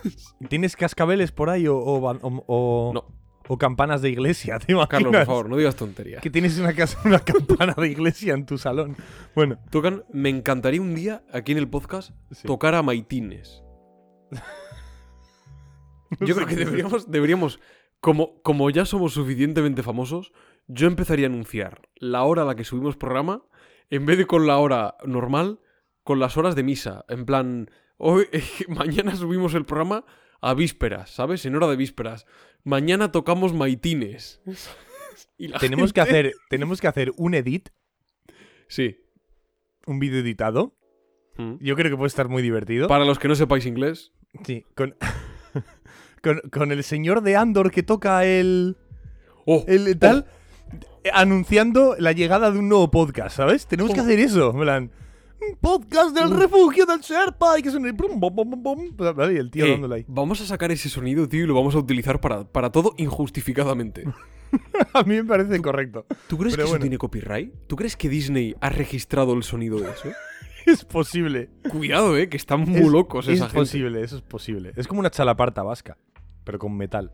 ¿Tienes 0.48 0.76
cascabeles 0.76 1.32
por 1.32 1.50
ahí 1.50 1.66
o, 1.66 1.76
o 1.76 2.00
ban- 2.00 2.20
o- 2.22 2.44
o- 2.46 2.92
No, 2.94 3.04
o 3.48 3.58
campanas 3.58 4.00
de 4.02 4.10
iglesia? 4.10 4.58
¿Te 4.58 4.72
imaginas? 4.72 4.88
Carlos, 4.88 5.16
por 5.16 5.26
favor, 5.26 5.48
no 5.48 5.56
digas 5.56 5.74
tonterías. 5.76 6.22
Que 6.22 6.30
tienes 6.30 6.58
una, 6.58 6.72
casa, 6.74 6.98
una 7.04 7.18
campana 7.24 7.74
de 7.76 7.88
iglesia 7.88 8.34
en 8.34 8.46
tu 8.46 8.58
salón. 8.58 8.96
Bueno, 9.34 9.58
Tocan, 9.70 10.04
me 10.12 10.28
encantaría 10.28 10.80
un 10.80 10.94
día 10.94 11.22
aquí 11.32 11.52
en 11.52 11.58
el 11.58 11.68
podcast 11.68 12.12
sí. 12.30 12.46
tocar 12.46 12.74
a 12.74 12.82
maitines. 12.82 13.62
Yo 16.20 16.34
creo 16.34 16.46
que 16.46 16.56
deberíamos 17.08 17.60
como, 18.00 18.42
como 18.42 18.70
ya 18.70 18.84
somos 18.84 19.12
suficientemente 19.14 19.82
famosos, 19.82 20.32
yo 20.66 20.86
empezaría 20.86 21.26
a 21.26 21.30
anunciar 21.30 21.88
la 21.96 22.22
hora 22.24 22.42
a 22.42 22.44
la 22.44 22.54
que 22.54 22.64
subimos 22.64 22.96
programa, 22.96 23.44
en 23.90 24.06
vez 24.06 24.18
de 24.18 24.26
con 24.26 24.46
la 24.46 24.58
hora 24.58 24.96
normal, 25.04 25.60
con 26.02 26.18
las 26.18 26.36
horas 26.36 26.54
de 26.54 26.62
misa. 26.62 27.04
En 27.08 27.26
plan, 27.26 27.70
hoy, 27.96 28.26
mañana 28.68 29.16
subimos 29.16 29.54
el 29.54 29.64
programa 29.64 30.04
a 30.40 30.54
vísperas, 30.54 31.10
¿sabes? 31.10 31.44
En 31.44 31.54
hora 31.56 31.66
de 31.66 31.76
vísperas. 31.76 32.26
Mañana 32.64 33.12
tocamos 33.12 33.52
maitines. 33.52 34.40
Y 35.36 35.48
Tenemos 35.52 35.92
que, 35.92 36.00
hacer, 36.00 36.34
tenemos 36.50 36.80
que 36.80 36.86
hacer 36.86 37.12
un 37.16 37.34
edit, 37.34 37.70
Sí. 38.68 38.98
un 39.86 39.98
vídeo 39.98 40.20
editado. 40.20 40.76
Mm. 41.36 41.54
Yo 41.60 41.76
creo 41.76 41.90
que 41.90 41.96
puede 41.96 42.08
estar 42.08 42.28
muy 42.28 42.42
divertido. 42.42 42.88
Para 42.88 43.04
los 43.04 43.18
que 43.18 43.26
no 43.26 43.34
sepáis 43.34 43.66
inglés, 43.66 44.12
Sí, 44.44 44.64
con, 44.74 44.96
con, 46.22 46.40
con 46.50 46.72
el 46.72 46.82
señor 46.84 47.22
de 47.22 47.36
Andor 47.36 47.70
que 47.70 47.82
toca 47.82 48.24
el, 48.24 48.76
¡Oh! 49.46 49.64
el 49.66 49.98
tal, 49.98 50.26
eh, 51.04 51.10
anunciando 51.12 51.96
la 51.98 52.12
llegada 52.12 52.50
de 52.50 52.58
un 52.58 52.68
nuevo 52.68 52.90
podcast, 52.90 53.36
¿sabes? 53.36 53.66
Tenemos 53.66 53.92
que 53.92 54.00
Oh. 54.00 54.02
hacer 54.04 54.18
eso. 54.20 54.52
plan, 54.52 54.90
podcast 55.60 56.14
del 56.14 56.32
Uh. 56.32 56.36
refugio 56.36 56.84
del 56.86 57.00
Sherpa 57.00 57.58
y 57.58 57.62
que 57.62 57.70
suene 57.70 57.92
y 59.32 59.36
el 59.36 59.50
tío 59.50 59.64
Eh, 59.66 59.70
dándole 59.72 59.94
ahí. 59.96 60.04
vamos 60.08 60.40
a 60.40 60.46
sacar 60.46 60.70
ese 60.70 60.88
sonido, 60.88 61.28
tío, 61.28 61.44
y 61.44 61.46
lo 61.46 61.54
vamos 61.54 61.74
a 61.74 61.78
utilizar 61.78 62.20
para, 62.20 62.44
para 62.44 62.70
todo 62.70 62.94
injustificadamente. 62.98 64.04
A 64.94 65.02
mí 65.04 65.14
me 65.14 65.24
parece 65.24 65.60
correcto. 65.62 66.06
¿Tú 66.28 66.36
crees 66.36 66.54
Pero 66.54 66.66
que 66.66 66.70
bueno. 66.70 66.76
eso 66.76 66.80
tiene 66.82 66.98
copyright? 66.98 67.54
¿Tú 67.68 67.76
crees 67.76 67.96
que 67.96 68.08
Disney 68.08 68.54
ha 68.60 68.68
registrado 68.68 69.32
el 69.34 69.42
sonido 69.44 69.78
de 69.78 69.90
eso? 69.90 70.08
Es 70.66 70.84
posible. 70.84 71.48
Cuidado, 71.70 72.18
eh, 72.18 72.28
que 72.28 72.36
están 72.36 72.60
muy 72.60 72.80
Es- 72.82 72.86
locos 72.88 73.26
es 73.28 73.36
esa 73.36 73.44
gente. 73.46 73.58
posible, 73.60 74.02
eso 74.02 74.16
es 74.16 74.22
posible. 74.22 74.72
Es 74.76 74.86
como 74.86 75.00
una 75.00 75.10
chalaparta 75.10 75.62
vasca, 75.62 75.96
pero 76.44 76.58
con 76.58 76.76
metal. 76.76 77.12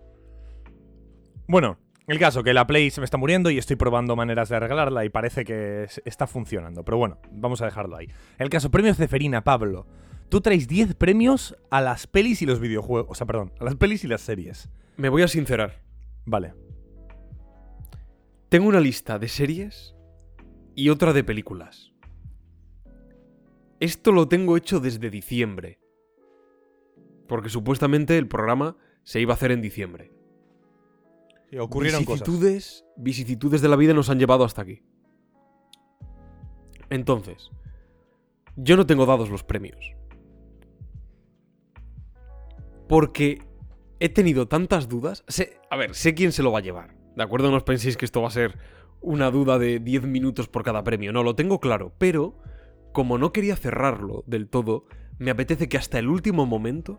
Bueno, 1.48 1.78
el 2.06 2.18
caso, 2.18 2.42
que 2.42 2.54
la 2.54 2.66
Play 2.66 2.90
se 2.90 3.00
me 3.00 3.04
está 3.04 3.16
muriendo 3.16 3.50
y 3.50 3.58
estoy 3.58 3.76
probando 3.76 4.16
maneras 4.16 4.48
de 4.48 4.56
arreglarla 4.56 5.04
y 5.04 5.08
parece 5.08 5.44
que 5.44 5.84
es- 5.84 6.00
está 6.04 6.26
funcionando. 6.26 6.84
Pero 6.84 6.98
bueno, 6.98 7.18
vamos 7.32 7.62
a 7.62 7.64
dejarlo 7.66 7.96
ahí. 7.96 8.08
El 8.38 8.48
caso, 8.50 8.70
premios 8.70 8.96
Ceferina, 8.96 9.42
Pablo. 9.44 9.86
Tú 10.28 10.40
traes 10.40 10.66
10 10.66 10.94
premios 10.96 11.56
a 11.70 11.80
las 11.80 12.06
pelis 12.08 12.42
y 12.42 12.46
los 12.46 12.58
videojuegos. 12.60 13.10
O 13.10 13.14
sea, 13.14 13.26
perdón, 13.26 13.52
a 13.60 13.64
las 13.64 13.76
pelis 13.76 14.02
y 14.04 14.08
las 14.08 14.20
series. 14.22 14.68
Me 14.96 15.08
voy 15.08 15.22
a 15.22 15.28
sincerar. 15.28 15.82
Vale. 16.24 16.54
Tengo 18.48 18.68
una 18.68 18.80
lista 18.80 19.18
de 19.18 19.28
series 19.28 19.94
y 20.74 20.88
otra 20.88 21.12
de 21.12 21.22
películas. 21.24 21.92
Esto 23.80 24.10
lo 24.12 24.28
tengo 24.28 24.56
hecho 24.56 24.80
desde 24.80 25.10
diciembre. 25.10 25.78
Porque 27.28 27.48
supuestamente 27.48 28.16
el 28.18 28.28
programa 28.28 28.76
se 29.06 29.20
iba 29.20 29.32
a 29.32 29.36
hacer 29.36 29.52
en 29.52 29.62
diciembre. 29.62 30.10
Y 31.52 31.58
ocurrieron 31.58 32.04
cosas. 32.04 32.26
vicisitudes, 32.26 32.84
vicisitudes 32.96 33.60
de 33.60 33.68
la 33.68 33.76
vida 33.76 33.94
nos 33.94 34.10
han 34.10 34.18
llevado 34.18 34.44
hasta 34.44 34.62
aquí. 34.62 34.82
Entonces, 36.90 37.50
yo 38.56 38.76
no 38.76 38.84
tengo 38.84 39.06
dados 39.06 39.30
los 39.30 39.44
premios. 39.44 39.94
Porque 42.88 43.38
he 44.00 44.08
tenido 44.08 44.48
tantas 44.48 44.88
dudas. 44.88 45.22
Sé, 45.28 45.60
a 45.70 45.76
ver, 45.76 45.94
sé 45.94 46.14
quién 46.14 46.32
se 46.32 46.42
lo 46.42 46.50
va 46.50 46.58
a 46.58 46.62
llevar. 46.62 46.96
¿De 47.14 47.22
acuerdo? 47.22 47.48
No 47.52 47.58
os 47.58 47.62
penséis 47.62 47.96
que 47.96 48.04
esto 48.04 48.22
va 48.22 48.28
a 48.28 48.32
ser 48.32 48.58
una 49.00 49.30
duda 49.30 49.60
de 49.60 49.78
10 49.78 50.02
minutos 50.02 50.48
por 50.48 50.64
cada 50.64 50.82
premio. 50.82 51.12
No, 51.12 51.22
lo 51.22 51.36
tengo 51.36 51.60
claro. 51.60 51.92
Pero, 51.98 52.40
como 52.92 53.18
no 53.18 53.32
quería 53.32 53.54
cerrarlo 53.54 54.24
del 54.26 54.48
todo, 54.48 54.86
me 55.18 55.30
apetece 55.30 55.68
que 55.68 55.78
hasta 55.78 56.00
el 56.00 56.08
último 56.08 56.44
momento 56.44 56.98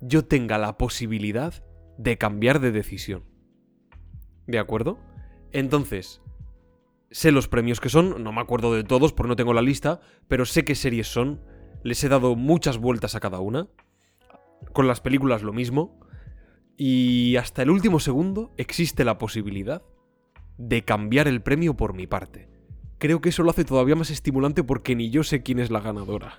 yo 0.00 0.24
tenga 0.24 0.58
la 0.58 0.78
posibilidad 0.78 1.64
de 1.98 2.18
cambiar 2.18 2.60
de 2.60 2.72
decisión. 2.72 3.24
¿De 4.46 4.58
acuerdo? 4.58 4.98
Entonces, 5.52 6.22
sé 7.10 7.32
los 7.32 7.48
premios 7.48 7.80
que 7.80 7.88
son, 7.88 8.22
no 8.22 8.32
me 8.32 8.40
acuerdo 8.40 8.74
de 8.74 8.84
todos 8.84 9.12
porque 9.12 9.28
no 9.28 9.36
tengo 9.36 9.52
la 9.52 9.62
lista, 9.62 10.00
pero 10.28 10.44
sé 10.44 10.64
qué 10.64 10.74
series 10.74 11.08
son, 11.08 11.40
les 11.82 12.02
he 12.04 12.08
dado 12.08 12.36
muchas 12.36 12.78
vueltas 12.78 13.14
a 13.14 13.20
cada 13.20 13.40
una, 13.40 13.68
con 14.72 14.86
las 14.86 15.00
películas 15.00 15.42
lo 15.42 15.52
mismo, 15.52 16.00
y 16.76 17.36
hasta 17.36 17.62
el 17.62 17.70
último 17.70 18.00
segundo 18.00 18.54
existe 18.56 19.04
la 19.04 19.18
posibilidad 19.18 19.82
de 20.56 20.82
cambiar 20.82 21.28
el 21.28 21.42
premio 21.42 21.76
por 21.76 21.94
mi 21.94 22.06
parte. 22.06 22.48
Creo 22.98 23.20
que 23.20 23.30
eso 23.30 23.42
lo 23.42 23.50
hace 23.50 23.64
todavía 23.64 23.96
más 23.96 24.10
estimulante 24.10 24.62
porque 24.62 24.94
ni 24.94 25.10
yo 25.10 25.22
sé 25.22 25.42
quién 25.42 25.58
es 25.58 25.70
la 25.70 25.80
ganadora. 25.80 26.38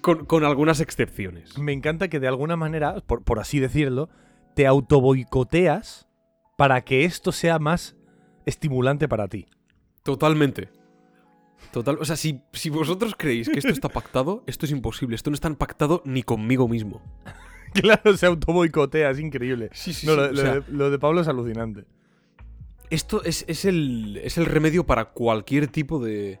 Con, 0.00 0.24
con 0.26 0.44
algunas 0.44 0.80
excepciones. 0.80 1.58
Me 1.58 1.72
encanta 1.72 2.08
que 2.08 2.20
de 2.20 2.28
alguna 2.28 2.56
manera, 2.56 3.00
por, 3.06 3.22
por 3.22 3.38
así 3.38 3.60
decirlo, 3.60 4.08
te 4.54 4.66
autoboicoteas 4.66 6.08
para 6.56 6.84
que 6.84 7.04
esto 7.04 7.32
sea 7.32 7.58
más 7.58 7.96
estimulante 8.46 9.08
para 9.08 9.28
ti. 9.28 9.46
Totalmente. 10.02 10.68
Total, 11.72 11.96
o 12.00 12.04
sea, 12.04 12.16
si, 12.16 12.40
si 12.52 12.70
vosotros 12.70 13.14
creéis 13.16 13.48
que 13.48 13.58
esto 13.58 13.70
está 13.72 13.88
pactado, 13.88 14.44
esto 14.46 14.66
es 14.66 14.72
imposible. 14.72 15.16
Esto 15.16 15.30
no 15.30 15.34
está 15.34 15.52
pactado 15.54 16.02
ni 16.04 16.22
conmigo 16.22 16.68
mismo. 16.68 17.02
Claro, 17.74 18.16
se 18.16 18.26
autoboicotea, 18.26 19.10
es 19.10 19.18
increíble. 19.18 19.68
Sí, 19.72 19.92
sí, 19.92 20.06
No, 20.06 20.12
sí, 20.12 20.18
lo, 20.18 20.24
o 20.26 20.30
lo 20.30 20.36
sea, 20.36 20.54
de, 20.54 20.64
lo 20.68 20.90
de 20.92 20.98
Pablo 21.00 21.22
es 21.22 21.26
alucinante. 21.26 21.86
Esto 22.88 23.24
es, 23.24 23.44
es 23.48 23.64
el, 23.64 24.20
es 24.22 24.38
el 24.38 24.46
remedio 24.46 24.86
para 24.86 25.06
cualquier 25.06 25.66
tipo 25.66 25.98
de, 25.98 26.38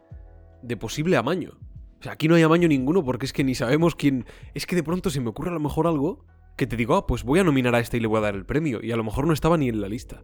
de 0.62 0.76
posible 0.76 1.16
amaño. 1.16 1.58
Sea, 2.04 2.12
aquí 2.12 2.28
no 2.28 2.34
hay 2.34 2.42
amaño 2.42 2.68
ninguno 2.68 3.02
porque 3.02 3.24
es 3.24 3.32
que 3.32 3.44
ni 3.44 3.54
sabemos 3.54 3.94
quién... 3.94 4.26
Es 4.52 4.66
que 4.66 4.76
de 4.76 4.82
pronto 4.82 5.08
se 5.08 5.22
me 5.22 5.30
ocurre 5.30 5.48
a 5.48 5.54
lo 5.54 5.60
mejor 5.60 5.86
algo 5.86 6.22
que 6.54 6.66
te 6.66 6.76
digo, 6.76 6.96
ah, 6.96 7.06
pues 7.06 7.24
voy 7.24 7.40
a 7.40 7.44
nominar 7.44 7.74
a 7.74 7.80
este 7.80 7.96
y 7.96 8.00
le 8.00 8.08
voy 8.08 8.18
a 8.18 8.20
dar 8.20 8.34
el 8.34 8.44
premio. 8.44 8.80
Y 8.82 8.92
a 8.92 8.96
lo 8.96 9.04
mejor 9.04 9.26
no 9.26 9.32
estaba 9.32 9.56
ni 9.56 9.70
en 9.70 9.80
la 9.80 9.88
lista. 9.88 10.22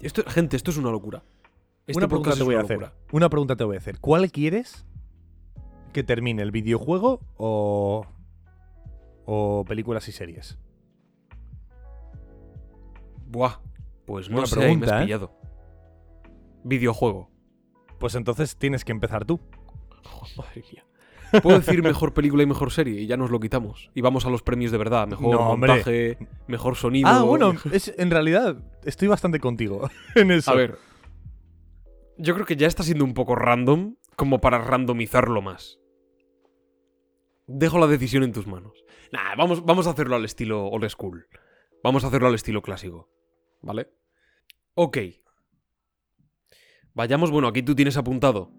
Esto, 0.00 0.24
gente, 0.26 0.56
esto 0.56 0.72
es 0.72 0.78
una 0.78 0.90
locura. 0.90 1.22
Este 1.86 1.96
una 1.96 2.08
pregunta 2.08 2.34
te 2.34 2.42
voy 2.42 2.56
a 2.56 2.60
hacer. 2.60 2.80
locura. 2.80 2.92
Una 3.12 3.30
pregunta 3.30 3.54
te 3.54 3.62
voy 3.62 3.76
a 3.76 3.78
hacer. 3.78 4.00
¿Cuál 4.00 4.32
quieres 4.32 4.84
que 5.92 6.02
termine, 6.02 6.42
el 6.42 6.50
videojuego 6.50 7.20
o, 7.36 8.04
o 9.26 9.64
películas 9.64 10.08
y 10.08 10.12
series? 10.12 10.58
Buah, 13.28 13.60
pues 14.06 14.28
no 14.28 14.38
Buena 14.38 14.48
sé, 14.48 14.58
ahí 14.58 14.76
me 14.76 14.86
has 14.86 14.90
pregunta, 14.90 14.98
¿eh? 15.02 15.04
pillado. 15.04 15.38
Videojuego. 16.64 17.30
Pues 18.00 18.16
entonces 18.16 18.56
tienes 18.56 18.84
que 18.84 18.90
empezar 18.90 19.24
tú. 19.24 19.38
Oh, 20.04 20.26
madre 20.36 20.64
mía. 20.72 20.84
Puedo 21.42 21.58
decir 21.58 21.82
mejor 21.82 22.14
película 22.14 22.42
y 22.42 22.46
mejor 22.46 22.70
serie 22.70 23.00
y 23.00 23.06
ya 23.06 23.16
nos 23.16 23.30
lo 23.30 23.40
quitamos. 23.40 23.90
Y 23.94 24.00
vamos 24.00 24.26
a 24.26 24.30
los 24.30 24.42
premios 24.42 24.70
de 24.72 24.78
verdad. 24.78 25.06
Mejor 25.08 25.34
No, 25.34 25.50
hombre. 25.50 25.68
montaje, 25.72 26.18
mejor 26.46 26.76
sonido. 26.76 27.08
Ah, 27.08 27.22
bueno, 27.22 27.54
es, 27.72 27.92
en 27.98 28.10
realidad 28.10 28.56
estoy 28.84 29.08
bastante 29.08 29.40
contigo 29.40 29.88
en 30.14 30.30
eso. 30.30 30.50
A 30.50 30.54
ver. 30.54 30.78
Yo 32.18 32.34
creo 32.34 32.46
que 32.46 32.56
ya 32.56 32.66
está 32.66 32.82
siendo 32.82 33.04
un 33.04 33.14
poco 33.14 33.34
random 33.34 33.96
como 34.16 34.40
para 34.40 34.58
randomizarlo 34.58 35.42
más. 35.42 35.78
Dejo 37.46 37.78
la 37.78 37.86
decisión 37.86 38.22
en 38.22 38.32
tus 38.32 38.46
manos. 38.46 38.84
Nah, 39.12 39.36
vamos, 39.36 39.64
vamos 39.64 39.86
a 39.86 39.90
hacerlo 39.90 40.16
al 40.16 40.24
estilo 40.24 40.66
old 40.66 40.88
school. 40.88 41.28
Vamos 41.82 42.04
a 42.04 42.08
hacerlo 42.08 42.28
al 42.28 42.34
estilo 42.34 42.62
clásico. 42.62 43.08
¿Vale? 43.62 43.88
Ok. 44.74 44.98
Vayamos, 46.94 47.30
bueno, 47.30 47.48
aquí 47.48 47.62
tú 47.62 47.74
tienes 47.74 47.96
apuntado 47.96 48.50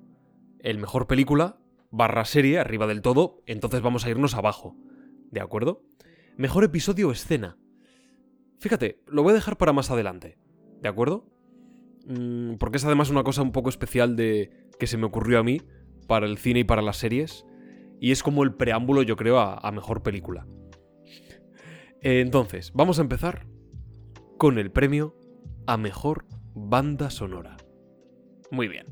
el 0.60 0.78
mejor 0.78 1.08
película 1.08 1.60
barra 1.92 2.26
serie 2.26 2.60
arriba 2.60 2.88
del 2.88 3.02
todo, 3.02 3.42
entonces 3.46 3.82
vamos 3.82 4.06
a 4.06 4.10
irnos 4.10 4.36
abajo. 4.36 4.76
¿De 5.32 5.42
acuerdo? 5.42 5.84
Mejor 6.38 6.64
episodio 6.64 7.10
o 7.10 7.12
escena. 7.12 7.58
Fíjate, 8.60 9.02
lo 9.08 9.24
voy 9.24 9.32
a 9.32 9.36
dejar 9.36 9.58
para 9.58 9.74
más 9.74 9.92
adelante. 9.92 10.38
¿De 10.82 10.90
acuerdo? 10.90 11.26
Mm, 12.06 12.56
porque 12.56 12.78
es 12.78 12.86
además 12.86 13.10
una 13.10 13.24
cosa 13.24 13.42
un 13.42 13.52
poco 13.52 13.70
especial 13.70 14.16
de 14.16 14.52
que 14.80 14.88
se 14.88 14.98
me 14.98 15.06
ocurrió 15.06 15.40
a 15.40 15.44
mí 15.44 15.62
para 16.08 16.26
el 16.26 16.38
cine 16.38 16.62
y 16.62 16.64
para 16.64 16.82
las 16.82 16.98
series. 16.98 17.46
Y 18.00 18.12
es 18.12 18.24
como 18.24 18.44
el 18.44 18.54
preámbulo, 18.54 19.02
yo 19.02 19.16
creo, 19.16 19.40
a, 19.40 19.72
mejor 19.72 20.04
película. 20.04 20.48
Entonces, 22.02 22.72
vamos 22.74 23.00
a 23.00 23.02
empezar 23.02 23.48
con 24.38 24.60
el 24.60 24.72
premio 24.72 25.16
a 25.66 25.78
mejor 25.78 26.26
banda 26.54 27.10
sonora. 27.10 27.58
Muy 28.52 28.68
bien. 28.68 28.86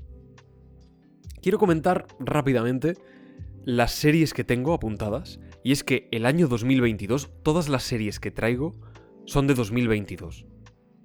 Quiero 1.46 1.60
comentar 1.60 2.08
rápidamente 2.18 2.96
las 3.66 3.92
series 3.92 4.34
que 4.34 4.44
tengo 4.44 4.74
apuntadas. 4.74 5.40
Y 5.64 5.74
es 5.74 5.84
que 5.84 6.10
el 6.12 6.26
año 6.26 6.48
2022, 6.48 7.30
todas 7.44 7.70
las 7.70 7.84
series 7.84 8.20
que 8.20 8.32
traigo 8.32 8.72
son 9.26 9.46
de 9.46 9.54
2022. 9.54 10.48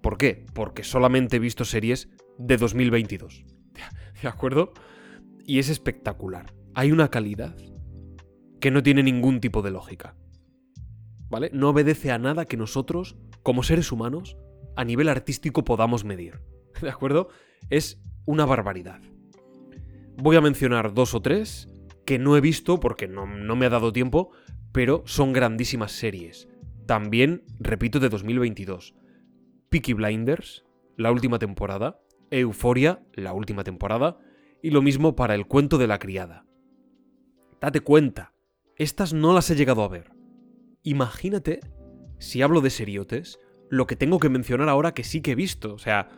¿Por 0.00 0.16
qué? 0.16 0.46
Porque 0.54 0.82
solamente 0.82 1.36
he 1.36 1.40
visto 1.40 1.66
series 1.66 2.08
de 2.38 2.56
2022. 2.56 3.44
¿De 4.22 4.28
acuerdo? 4.28 4.72
Y 5.44 5.58
es 5.58 5.68
espectacular. 5.68 6.54
Hay 6.72 6.90
una 6.90 7.10
calidad 7.10 7.54
que 8.60 8.70
no 8.70 8.82
tiene 8.82 9.02
ningún 9.02 9.40
tipo 9.40 9.60
de 9.60 9.72
lógica. 9.72 10.16
¿Vale? 11.28 11.50
No 11.52 11.68
obedece 11.68 12.12
a 12.12 12.18
nada 12.18 12.46
que 12.46 12.56
nosotros, 12.56 13.18
como 13.42 13.62
seres 13.62 13.92
humanos, 13.92 14.38
a 14.74 14.86
nivel 14.86 15.10
artístico 15.10 15.64
podamos 15.64 16.04
medir. 16.04 16.40
¿De 16.80 16.88
acuerdo? 16.88 17.28
Es 17.68 18.02
una 18.24 18.46
barbaridad. 18.46 19.02
Voy 20.22 20.36
a 20.36 20.42
mencionar 20.42 20.92
dos 20.92 21.14
o 21.14 21.22
tres 21.22 21.66
que 22.04 22.18
no 22.18 22.36
he 22.36 22.42
visto 22.42 22.78
porque 22.78 23.08
no, 23.08 23.26
no 23.26 23.56
me 23.56 23.64
ha 23.64 23.70
dado 23.70 23.90
tiempo, 23.90 24.32
pero 24.70 25.02
son 25.06 25.32
grandísimas 25.32 25.92
series. 25.92 26.46
También, 26.84 27.42
repito, 27.58 28.00
de 28.00 28.10
2022. 28.10 28.94
Peaky 29.70 29.94
Blinders, 29.94 30.66
la 30.98 31.10
última 31.10 31.38
temporada. 31.38 32.02
Euforia, 32.30 33.02
la 33.14 33.32
última 33.32 33.64
temporada. 33.64 34.18
Y 34.62 34.72
lo 34.72 34.82
mismo 34.82 35.16
para 35.16 35.34
El 35.34 35.46
cuento 35.46 35.78
de 35.78 35.86
la 35.86 35.98
criada. 35.98 36.44
Date 37.58 37.80
cuenta, 37.80 38.34
estas 38.76 39.14
no 39.14 39.32
las 39.32 39.48
he 39.48 39.56
llegado 39.56 39.82
a 39.84 39.88
ver. 39.88 40.12
Imagínate, 40.82 41.60
si 42.18 42.42
hablo 42.42 42.60
de 42.60 42.68
seriotes, 42.68 43.38
lo 43.70 43.86
que 43.86 43.96
tengo 43.96 44.18
que 44.18 44.28
mencionar 44.28 44.68
ahora 44.68 44.92
que 44.92 45.04
sí 45.04 45.22
que 45.22 45.32
he 45.32 45.34
visto. 45.34 45.72
O 45.72 45.78
sea, 45.78 46.10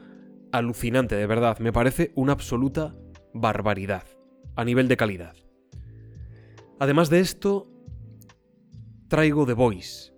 alucinante, 0.50 1.14
de 1.14 1.26
verdad. 1.28 1.60
Me 1.60 1.72
parece 1.72 2.10
una 2.16 2.32
absoluta 2.32 2.96
barbaridad 3.34 4.04
a 4.56 4.64
nivel 4.64 4.88
de 4.88 4.96
calidad. 4.96 5.34
Además 6.78 7.10
de 7.10 7.20
esto, 7.20 7.68
traigo 9.08 9.46
The 9.46 9.54
Voice, 9.54 10.12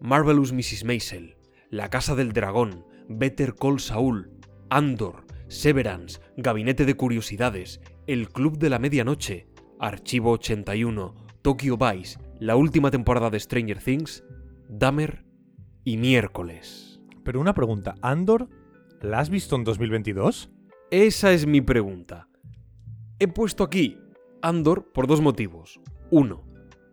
Marvelous 0.00 0.52
Mrs. 0.52 0.84
Maisel, 0.84 1.36
La 1.70 1.88
Casa 1.88 2.14
del 2.14 2.32
Dragón, 2.32 2.84
Better 3.08 3.54
Call 3.54 3.80
Saul, 3.80 4.30
Andor, 4.70 5.24
Severance, 5.48 6.20
Gabinete 6.36 6.84
de 6.84 6.94
Curiosidades, 6.94 7.80
El 8.06 8.28
Club 8.28 8.58
de 8.58 8.70
la 8.70 8.78
Medianoche, 8.78 9.46
Archivo 9.78 10.32
81, 10.32 11.14
Tokyo 11.42 11.76
Vice, 11.76 12.18
la 12.38 12.56
última 12.56 12.90
temporada 12.90 13.30
de 13.30 13.40
Stranger 13.40 13.82
Things, 13.82 14.24
Dahmer 14.68 15.24
y 15.84 15.96
Miércoles. 15.96 17.00
Pero 17.24 17.40
una 17.40 17.54
pregunta, 17.54 17.94
¿Andor 18.02 18.48
la 19.00 19.20
has 19.20 19.30
visto 19.30 19.56
en 19.56 19.64
2022? 19.64 20.50
Esa 20.90 21.32
es 21.32 21.46
mi 21.46 21.60
pregunta. 21.60 22.29
He 23.22 23.28
puesto 23.28 23.64
aquí 23.64 23.98
Andor 24.40 24.90
por 24.92 25.06
dos 25.06 25.20
motivos. 25.20 25.78
Uno, 26.10 26.42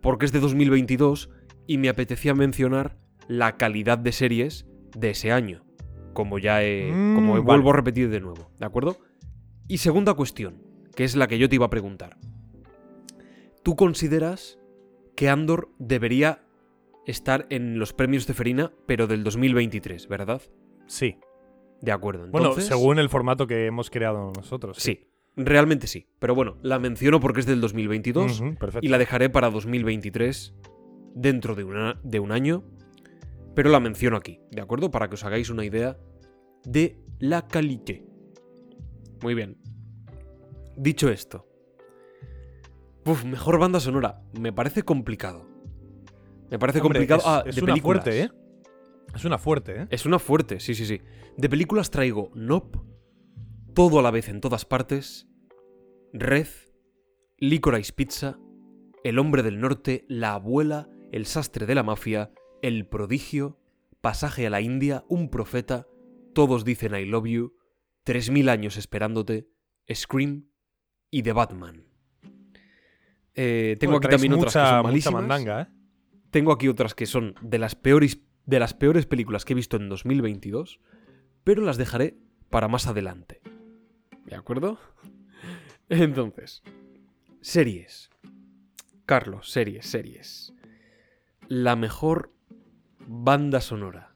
porque 0.02 0.26
es 0.26 0.34
de 0.34 0.42
2022 0.42 1.30
y 1.68 1.78
me 1.78 1.88
apetecía 1.88 2.36
mencionar 2.36 2.98
la 3.30 3.56
calidad 3.56 3.98
de 3.98 4.12
series 4.12 4.68
de 4.94 5.12
ese 5.12 5.32
año. 5.32 5.64
Como 6.12 6.38
ya 6.38 6.64
he. 6.64 6.92
Mm, 6.92 7.16
como 7.16 7.32
vale. 7.32 7.44
vuelvo 7.46 7.70
a 7.70 7.74
repetir 7.74 8.10
de 8.10 8.20
nuevo, 8.20 8.52
¿de 8.60 8.66
acuerdo? 8.66 8.98
Y 9.70 9.78
segunda 9.78 10.16
cuestión, 10.16 10.62
que 10.96 11.06
es 11.06 11.16
la 11.16 11.28
que 11.28 11.38
yo 11.38 11.48
te 11.48 11.56
iba 11.56 11.66
a 11.66 11.70
preguntar. 11.70 12.18
¿Tú 13.64 13.78
consideras 13.78 14.60
que 15.16 15.30
Andor 15.30 15.70
debería 15.80 16.44
estar 17.06 17.48
en 17.50 17.80
los 17.80 17.94
premios 17.94 18.28
de 18.28 18.34
Ferina, 18.34 18.74
pero 18.86 19.08
del 19.08 19.24
2023, 19.24 20.10
¿verdad? 20.10 20.42
Sí. 20.88 21.20
De 21.82 21.92
acuerdo. 21.94 22.28
Bueno, 22.28 22.54
según 22.54 23.00
el 23.00 23.08
formato 23.08 23.48
que 23.48 23.66
hemos 23.66 23.90
creado 23.90 24.34
nosotros. 24.36 24.78
Sí, 24.78 25.07
realmente 25.38 25.88
sí. 25.88 26.08
Pero 26.20 26.36
bueno, 26.36 26.58
la 26.64 26.80
menciono 26.80 27.20
porque 27.20 27.40
es 27.40 27.46
del 27.46 27.62
2022 27.62 28.42
Ujú, 28.42 28.56
perfecto. 28.56 28.86
y 28.86 28.90
la 28.90 28.98
dejaré 28.98 29.30
para 29.30 29.50
2023 29.50 30.54
dentro 31.16 31.56
de, 31.56 31.64
una- 31.64 32.00
de 32.04 32.20
un 32.20 32.32
año. 32.32 32.64
Pero 33.56 33.70
la 33.70 33.80
menciono 33.80 34.18
aquí, 34.18 34.40
¿de 34.52 34.62
acuerdo? 34.62 34.92
Para 34.92 35.08
que 35.08 35.16
os 35.16 35.24
hagáis 35.24 35.50
una 35.50 35.64
idea 35.66 35.98
de 36.66 37.00
la 37.20 37.48
calité. 37.48 38.04
Muy 39.24 39.34
bien. 39.34 39.58
Dicho 40.76 41.10
esto. 41.10 41.48
Uf, 43.06 43.24
mejor 43.26 43.58
banda 43.60 43.80
sonora. 43.80 44.22
Me 44.40 44.52
parece 44.54 44.84
complicado. 44.84 45.46
Me 46.52 46.60
parece 46.60 46.80
Hombre, 46.82 47.00
complicado. 47.00 47.20
Es, 47.22 47.26
ah, 47.28 47.44
es 47.46 47.56
de 47.56 47.62
una 47.64 47.74
películas. 47.74 48.04
fuerte, 48.04 48.22
¿eh? 48.24 48.30
Es 49.16 49.26
una 49.26 49.38
fuerte, 49.38 49.82
¿eh? 49.82 49.88
Es 49.90 50.06
una 50.06 50.20
fuerte, 50.20 50.60
sí, 50.60 50.76
sí, 50.76 50.86
sí. 50.86 51.02
De 51.38 51.50
películas 51.50 51.90
traigo 51.90 52.30
Nope, 52.36 52.80
Todo 53.74 54.00
a 54.00 54.02
la 54.02 54.12
vez 54.12 54.28
en 54.30 54.42
todas 54.42 54.66
partes, 54.66 55.27
Red, 56.14 56.48
Licorice 57.38 57.94
Pizza, 57.94 58.40
El 59.04 59.20
hombre 59.20 59.44
del 59.44 59.60
norte, 59.60 60.06
La 60.08 60.34
abuela, 60.34 60.90
El 61.12 61.26
sastre 61.26 61.66
de 61.66 61.76
la 61.76 61.84
mafia, 61.84 62.32
El 62.62 62.88
prodigio, 62.88 63.60
Pasaje 64.02 64.48
a 64.48 64.50
la 64.50 64.62
India, 64.62 65.04
Un 65.10 65.30
profeta, 65.30 65.88
Todos 66.34 66.64
dicen 66.64 66.96
I 66.96 67.06
love 67.06 67.28
you, 67.28 67.56
3000 68.04 68.50
años 68.50 68.78
esperándote, 68.78 69.50
Scream 69.94 70.50
y 71.12 71.24
The 71.24 71.34
Batman. 71.34 71.88
Eh, 73.34 73.78
tengo 73.80 73.98
aquí 73.98 74.08
también 74.08 74.34
otras 74.34 74.54
que 74.54 74.60
son 74.60 74.84
malísimas. 74.84 75.22
mandanga, 75.22 75.62
¿eh? 75.62 75.68
Tengo 76.32 76.52
aquí 76.52 76.68
otras 76.68 76.96
que 76.96 77.06
son 77.06 77.36
de 77.42 77.60
las 77.60 77.76
peores 77.76 78.22
de 78.46 78.60
las 78.60 78.74
peores 78.74 79.06
películas 79.06 79.44
que 79.44 79.54
he 79.54 79.56
visto 79.56 79.76
en 79.78 79.90
2022, 79.90 80.80
pero 81.44 81.64
las 81.64 81.78
dejaré 81.78 82.18
para 82.50 82.70
más 82.70 82.88
adelante. 82.88 83.42
¿De 84.26 84.36
acuerdo? 84.36 84.80
Entonces, 85.90 86.64
series. 87.42 88.10
Carlos, 89.06 89.50
series, 89.50 89.86
series. 89.86 90.54
La 91.48 91.78
mejor 91.78 92.34
banda 93.08 93.62
sonora 93.62 94.16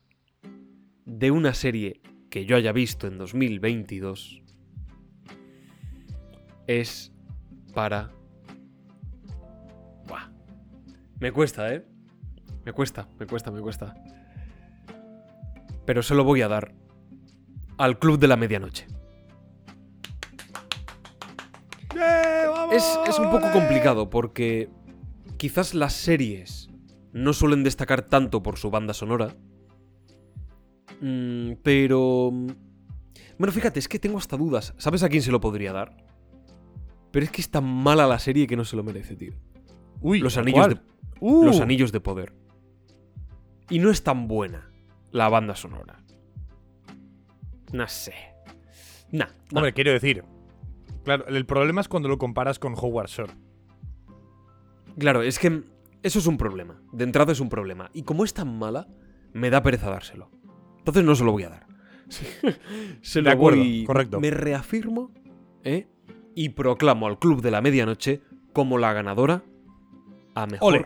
de 1.05 1.31
una 1.31 1.53
serie 1.53 2.01
que 2.29 2.45
yo 2.45 2.57
haya 2.57 2.73
visto 2.73 3.07
en 3.07 3.17
2022 3.17 4.43
es 6.67 7.13
para... 7.73 8.11
Buah. 10.07 10.29
Me 11.19 11.31
cuesta, 11.31 11.73
¿eh? 11.73 11.85
Me 12.65 12.73
cuesta, 12.73 13.07
me 13.17 13.25
cuesta, 13.25 13.51
me 13.51 13.61
cuesta. 13.61 13.95
Pero 15.85 16.03
se 16.03 16.15
lo 16.15 16.25
voy 16.25 16.41
a 16.41 16.49
dar 16.49 16.75
al 17.77 17.97
Club 17.97 18.19
de 18.19 18.27
la 18.27 18.35
Medianoche. 18.35 18.87
Es, 22.71 22.99
es 23.07 23.19
un 23.19 23.29
poco 23.29 23.51
complicado 23.51 24.09
porque 24.09 24.69
quizás 25.37 25.73
las 25.73 25.93
series 25.93 26.69
no 27.13 27.33
suelen 27.33 27.63
destacar 27.63 28.03
tanto 28.03 28.41
por 28.41 28.57
su 28.57 28.69
banda 28.69 28.93
sonora. 28.93 29.35
Mm, 31.01 31.53
pero... 31.63 32.31
Bueno, 33.37 33.51
fíjate, 33.51 33.79
es 33.79 33.87
que 33.87 33.99
tengo 33.99 34.17
hasta 34.17 34.37
dudas. 34.37 34.73
¿Sabes 34.77 35.03
a 35.03 35.09
quién 35.09 35.21
se 35.21 35.31
lo 35.31 35.41
podría 35.41 35.73
dar? 35.73 35.97
Pero 37.11 37.25
es 37.25 37.31
que 37.31 37.41
es 37.41 37.49
tan 37.49 37.65
mala 37.65 38.07
la 38.07 38.19
serie 38.19 38.47
que 38.47 38.55
no 38.55 38.63
se 38.63 38.75
lo 38.75 38.83
merece, 38.83 39.15
tío. 39.15 39.33
Uy, 39.99 40.19
Los 40.19 40.37
anillos 40.37 40.69
de, 40.69 40.77
Uh, 41.21 41.45
los 41.45 41.61
anillos 41.61 41.91
de 41.91 41.99
poder. 41.99 42.33
Y 43.69 43.77
no 43.77 43.91
es 43.91 44.03
tan 44.03 44.27
buena 44.27 44.71
la 45.11 45.29
banda 45.29 45.55
sonora. 45.55 46.03
No 47.71 47.87
sé. 47.87 48.13
Nah, 49.11 49.25
nah. 49.51 49.59
Hombre, 49.59 49.73
quiero 49.73 49.91
decir. 49.91 50.23
Claro, 51.03 51.25
el 51.27 51.45
problema 51.45 51.81
es 51.81 51.87
cuando 51.87 52.09
lo 52.09 52.17
comparas 52.17 52.59
con 52.59 52.73
Howard 52.77 53.07
Shore. 53.09 53.33
Claro, 54.97 55.21
es 55.21 55.39
que 55.39 55.63
eso 56.03 56.19
es 56.19 56.27
un 56.27 56.37
problema. 56.37 56.81
De 56.91 57.03
entrada 57.03 57.31
es 57.31 57.39
un 57.39 57.49
problema. 57.49 57.89
Y 57.93 58.03
como 58.03 58.23
es 58.23 58.33
tan 58.33 58.57
mala, 58.57 58.87
me 59.33 59.49
da 59.49 59.63
pereza 59.63 59.89
dárselo. 59.89 60.29
Entonces 60.79 61.03
no 61.03 61.15
se 61.15 61.23
lo 61.23 61.31
voy 61.31 61.43
a 61.43 61.49
dar. 61.49 61.67
se 63.01 63.19
De 63.19 63.23
lo 63.23 63.31
acuerdo, 63.31 63.59
voy- 63.59 63.83
correcto. 63.85 64.19
Me 64.19 64.31
reafirmo 64.31 65.11
¿eh? 65.63 65.87
y 66.35 66.49
proclamo 66.49 67.07
al 67.07 67.19
Club 67.19 67.41
de 67.41 67.51
la 67.51 67.61
Medianoche 67.61 68.21
como 68.53 68.77
la 68.77 68.93
ganadora 68.93 69.43
a 70.35 70.45
mejor 70.45 70.73
Ole. 70.75 70.85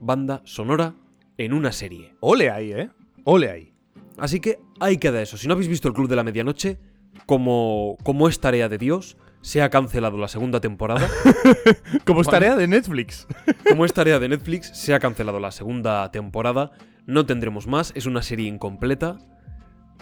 banda 0.00 0.42
sonora 0.44 0.94
en 1.38 1.52
una 1.52 1.72
serie. 1.72 2.14
Ole 2.20 2.50
ahí, 2.50 2.72
¿eh? 2.72 2.90
Ole 3.24 3.50
ahí. 3.50 3.72
Así 4.18 4.40
que 4.40 4.58
ahí 4.80 4.98
queda 4.98 5.22
eso. 5.22 5.36
Si 5.36 5.46
no 5.46 5.54
habéis 5.54 5.68
visto 5.68 5.88
el 5.88 5.94
Club 5.94 6.08
de 6.08 6.16
la 6.16 6.24
Medianoche, 6.24 6.78
como, 7.26 7.96
como 8.02 8.28
es 8.28 8.40
tarea 8.40 8.68
de 8.68 8.78
Dios, 8.78 9.16
se 9.42 9.60
ha 9.60 9.68
cancelado 9.70 10.16
la 10.16 10.28
segunda 10.28 10.60
temporada. 10.60 11.08
Como 12.06 12.22
es 12.22 12.28
tarea 12.28 12.56
de 12.56 12.66
Netflix. 12.68 13.26
Como 13.68 13.84
es 13.84 13.92
tarea 13.92 14.18
de 14.18 14.28
Netflix, 14.28 14.70
se 14.74 14.94
ha 14.94 15.00
cancelado 15.00 15.40
la 15.40 15.50
segunda 15.50 16.10
temporada. 16.10 16.70
No 17.06 17.26
tendremos 17.26 17.66
más. 17.66 17.92
Es 17.96 18.06
una 18.06 18.22
serie 18.22 18.48
incompleta. 18.48 19.18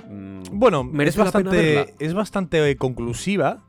Mm, 0.09 0.43
Bueno, 0.53 0.85
Merece 0.85 1.19
es 1.19 1.25
bastante, 1.25 1.95
es 1.99 2.15
bastante 2.15 2.71
eh, 2.71 2.77
conclusiva. 2.77 3.65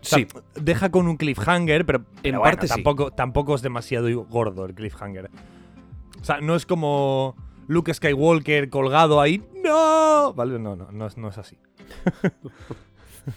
O 0.00 0.04
sea, 0.04 0.18
sí, 0.18 0.26
deja 0.54 0.90
con 0.90 1.06
un 1.06 1.18
cliffhanger, 1.18 1.84
pero, 1.84 2.04
pero 2.22 2.38
bueno, 2.38 2.42
parte 2.42 2.66
sí. 2.66 2.72
tampoco, 2.72 3.10
tampoco 3.10 3.54
es 3.54 3.60
demasiado 3.60 4.08
gordo 4.24 4.64
el 4.64 4.74
cliffhanger. 4.74 5.30
O 6.18 6.24
sea, 6.24 6.40
no 6.40 6.56
es 6.56 6.64
como 6.64 7.36
Luke 7.68 7.92
Skywalker 7.92 8.70
colgado 8.70 9.20
ahí. 9.20 9.44
¡No! 9.62 10.32
Vale, 10.32 10.58
no, 10.58 10.76
no, 10.76 10.90
no, 10.90 11.08
no 11.14 11.28
es 11.28 11.36
así. 11.38 11.58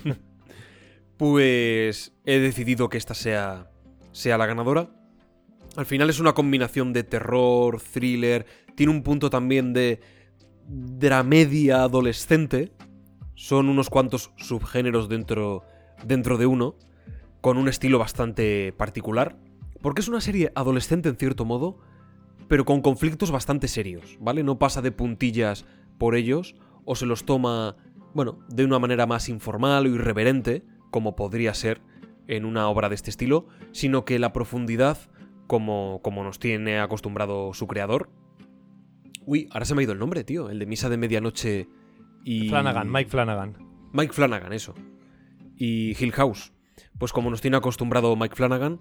pues 1.23 2.11
he 2.25 2.39
decidido 2.39 2.89
que 2.89 2.97
esta 2.97 3.13
sea, 3.13 3.71
sea 4.11 4.37
la 4.37 4.45
ganadora. 4.45 4.89
Al 5.77 5.85
final 5.85 6.09
es 6.09 6.19
una 6.19 6.33
combinación 6.33 6.91
de 6.91 7.05
terror, 7.05 7.79
thriller. 7.79 8.45
Tiene 8.75 8.91
un 8.91 9.03
punto 9.03 9.29
también 9.29 9.71
de 9.71 10.01
dramedia 10.67 11.83
adolescente. 11.83 12.73
Son 13.35 13.69
unos 13.69 13.89
cuantos 13.89 14.33
subgéneros 14.35 15.07
dentro, 15.07 15.63
dentro 16.05 16.37
de 16.37 16.45
uno. 16.45 16.75
Con 17.39 17.57
un 17.57 17.69
estilo 17.69 17.99
bastante 17.99 18.73
particular. 18.73 19.37
Porque 19.81 20.01
es 20.01 20.09
una 20.09 20.19
serie 20.19 20.51
adolescente 20.55 21.07
en 21.07 21.15
cierto 21.15 21.45
modo. 21.45 21.79
Pero 22.49 22.65
con 22.65 22.81
conflictos 22.81 23.31
bastante 23.31 23.69
serios, 23.69 24.17
¿vale? 24.19 24.43
No 24.43 24.59
pasa 24.59 24.81
de 24.81 24.91
puntillas 24.91 25.63
por 25.97 26.15
ellos. 26.15 26.55
O 26.83 26.97
se 26.97 27.05
los 27.05 27.23
toma, 27.23 27.77
bueno, 28.13 28.39
de 28.49 28.65
una 28.65 28.77
manera 28.77 29.05
más 29.05 29.29
informal 29.29 29.85
o 29.85 29.89
irreverente. 29.89 30.65
Como 30.93 31.15
podría 31.15 31.55
ser 31.55 31.81
en 32.27 32.45
una 32.45 32.69
obra 32.69 32.87
de 32.87 32.93
este 32.95 33.09
estilo. 33.09 33.47
Sino 33.71 34.05
que 34.05 34.19
la 34.19 34.31
profundidad, 34.31 34.97
como, 35.47 35.99
como 36.03 36.23
nos 36.23 36.37
tiene 36.37 36.79
acostumbrado 36.79 37.53
su 37.55 37.65
creador. 37.65 38.11
Uy, 39.25 39.49
ahora 39.51 39.65
se 39.65 39.73
me 39.73 39.81
ha 39.81 39.83
ido 39.85 39.93
el 39.93 39.99
nombre, 39.99 40.23
tío. 40.23 40.51
El 40.51 40.59
de 40.59 40.67
Misa 40.67 40.89
de 40.89 40.97
Medianoche 40.97 41.67
y. 42.23 42.49
Flanagan, 42.49 42.91
Mike 42.91 43.09
Flanagan. 43.09 43.57
Mike 43.91 44.13
Flanagan, 44.13 44.53
eso. 44.53 44.75
Y 45.57 45.95
Hill 45.99 46.11
House. 46.11 46.53
Pues 46.99 47.11
como 47.11 47.31
nos 47.31 47.41
tiene 47.41 47.57
acostumbrado 47.57 48.15
Mike 48.15 48.35
Flanagan, 48.35 48.77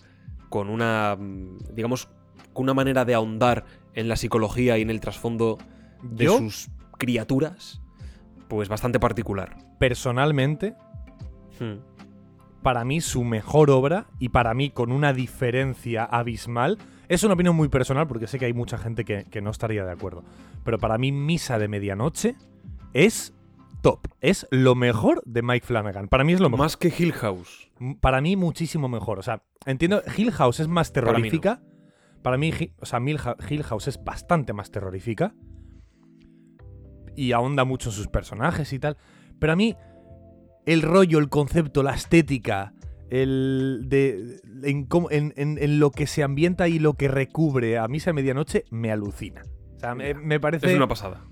con 0.50 0.68
una, 0.68 1.16
mm, 1.18 1.58
digamos, 1.74 2.10
con 2.52 2.64
una 2.64 2.74
manera 2.74 3.06
de 3.06 3.14
ahondar 3.14 3.64
en 3.94 4.08
la 4.08 4.16
psicología 4.16 4.76
y 4.76 4.82
en 4.82 4.90
el 4.90 5.00
trasfondo 5.00 5.56
de 6.02 6.26
Yo, 6.26 6.36
sus 6.38 6.68
criaturas, 6.98 7.80
pues 8.48 8.68
bastante 8.68 9.00
particular. 9.00 9.56
personalmente, 9.78 10.74
Hmm. 11.60 11.80
Para 12.62 12.84
mí 12.84 13.00
su 13.00 13.24
mejor 13.24 13.70
obra 13.70 14.06
y 14.18 14.30
para 14.30 14.54
mí 14.54 14.70
con 14.70 14.92
una 14.92 15.12
diferencia 15.12 16.04
abismal. 16.04 16.78
Es 17.08 17.22
una 17.24 17.34
opinión 17.34 17.54
muy 17.56 17.68
personal 17.68 18.06
porque 18.06 18.26
sé 18.26 18.38
que 18.38 18.46
hay 18.46 18.52
mucha 18.54 18.78
gente 18.78 19.04
que, 19.04 19.24
que 19.30 19.42
no 19.42 19.50
estaría 19.50 19.84
de 19.84 19.92
acuerdo. 19.92 20.24
Pero 20.64 20.78
para 20.78 20.96
mí 20.98 21.12
Misa 21.12 21.58
de 21.58 21.68
Medianoche 21.68 22.36
es 22.94 23.34
top. 23.82 24.06
Es 24.20 24.46
lo 24.50 24.74
mejor 24.74 25.22
de 25.26 25.42
Mike 25.42 25.66
Flanagan. 25.66 26.08
Para 26.08 26.24
mí 26.24 26.32
es 26.32 26.40
lo 26.40 26.48
mejor. 26.48 26.64
Más 26.64 26.76
que 26.76 26.92
Hill 26.96 27.12
House. 27.12 27.70
Para 28.00 28.20
mí 28.20 28.36
muchísimo 28.36 28.88
mejor. 28.88 29.18
O 29.18 29.22
sea, 29.22 29.42
entiendo, 29.66 30.02
Hill 30.16 30.30
House 30.32 30.60
es 30.60 30.68
más 30.68 30.88
mí 30.88 31.00
no. 31.00 31.06
terrorífica. 31.06 31.62
Para 32.22 32.38
mí, 32.38 32.52
Hi- 32.52 32.72
o 32.80 32.86
sea, 32.86 33.00
Hill 33.00 33.64
House 33.64 33.88
es 33.88 34.02
bastante 34.02 34.52
más 34.52 34.70
terrorífica. 34.70 35.34
Y 37.16 37.32
ahonda 37.32 37.64
mucho 37.64 37.90
en 37.90 37.94
sus 37.96 38.08
personajes 38.08 38.72
y 38.72 38.78
tal. 38.78 38.96
Pero 39.38 39.52
a 39.52 39.56
mí, 39.56 39.76
el 40.66 40.82
rollo, 40.82 41.18
el 41.18 41.28
concepto, 41.28 41.82
la 41.82 41.94
estética, 41.94 42.72
el 43.10 43.82
de, 43.86 44.40
en, 44.64 45.78
lo 45.80 45.90
que 45.90 46.06
se 46.06 46.22
ambienta 46.22 46.68
y 46.68 46.78
lo 46.78 46.94
que 46.94 47.08
recubre 47.08 47.78
a 47.78 47.86
Misa 47.88 48.10
de 48.10 48.14
Medianoche, 48.14 48.64
me 48.70 48.90
alucina. 48.90 49.42
O 49.76 49.80
sea, 49.80 49.94
me, 49.94 50.14
me 50.14 50.40
parece. 50.40 50.68
Es 50.70 50.76
una 50.76 50.88
pasada. 50.88 51.24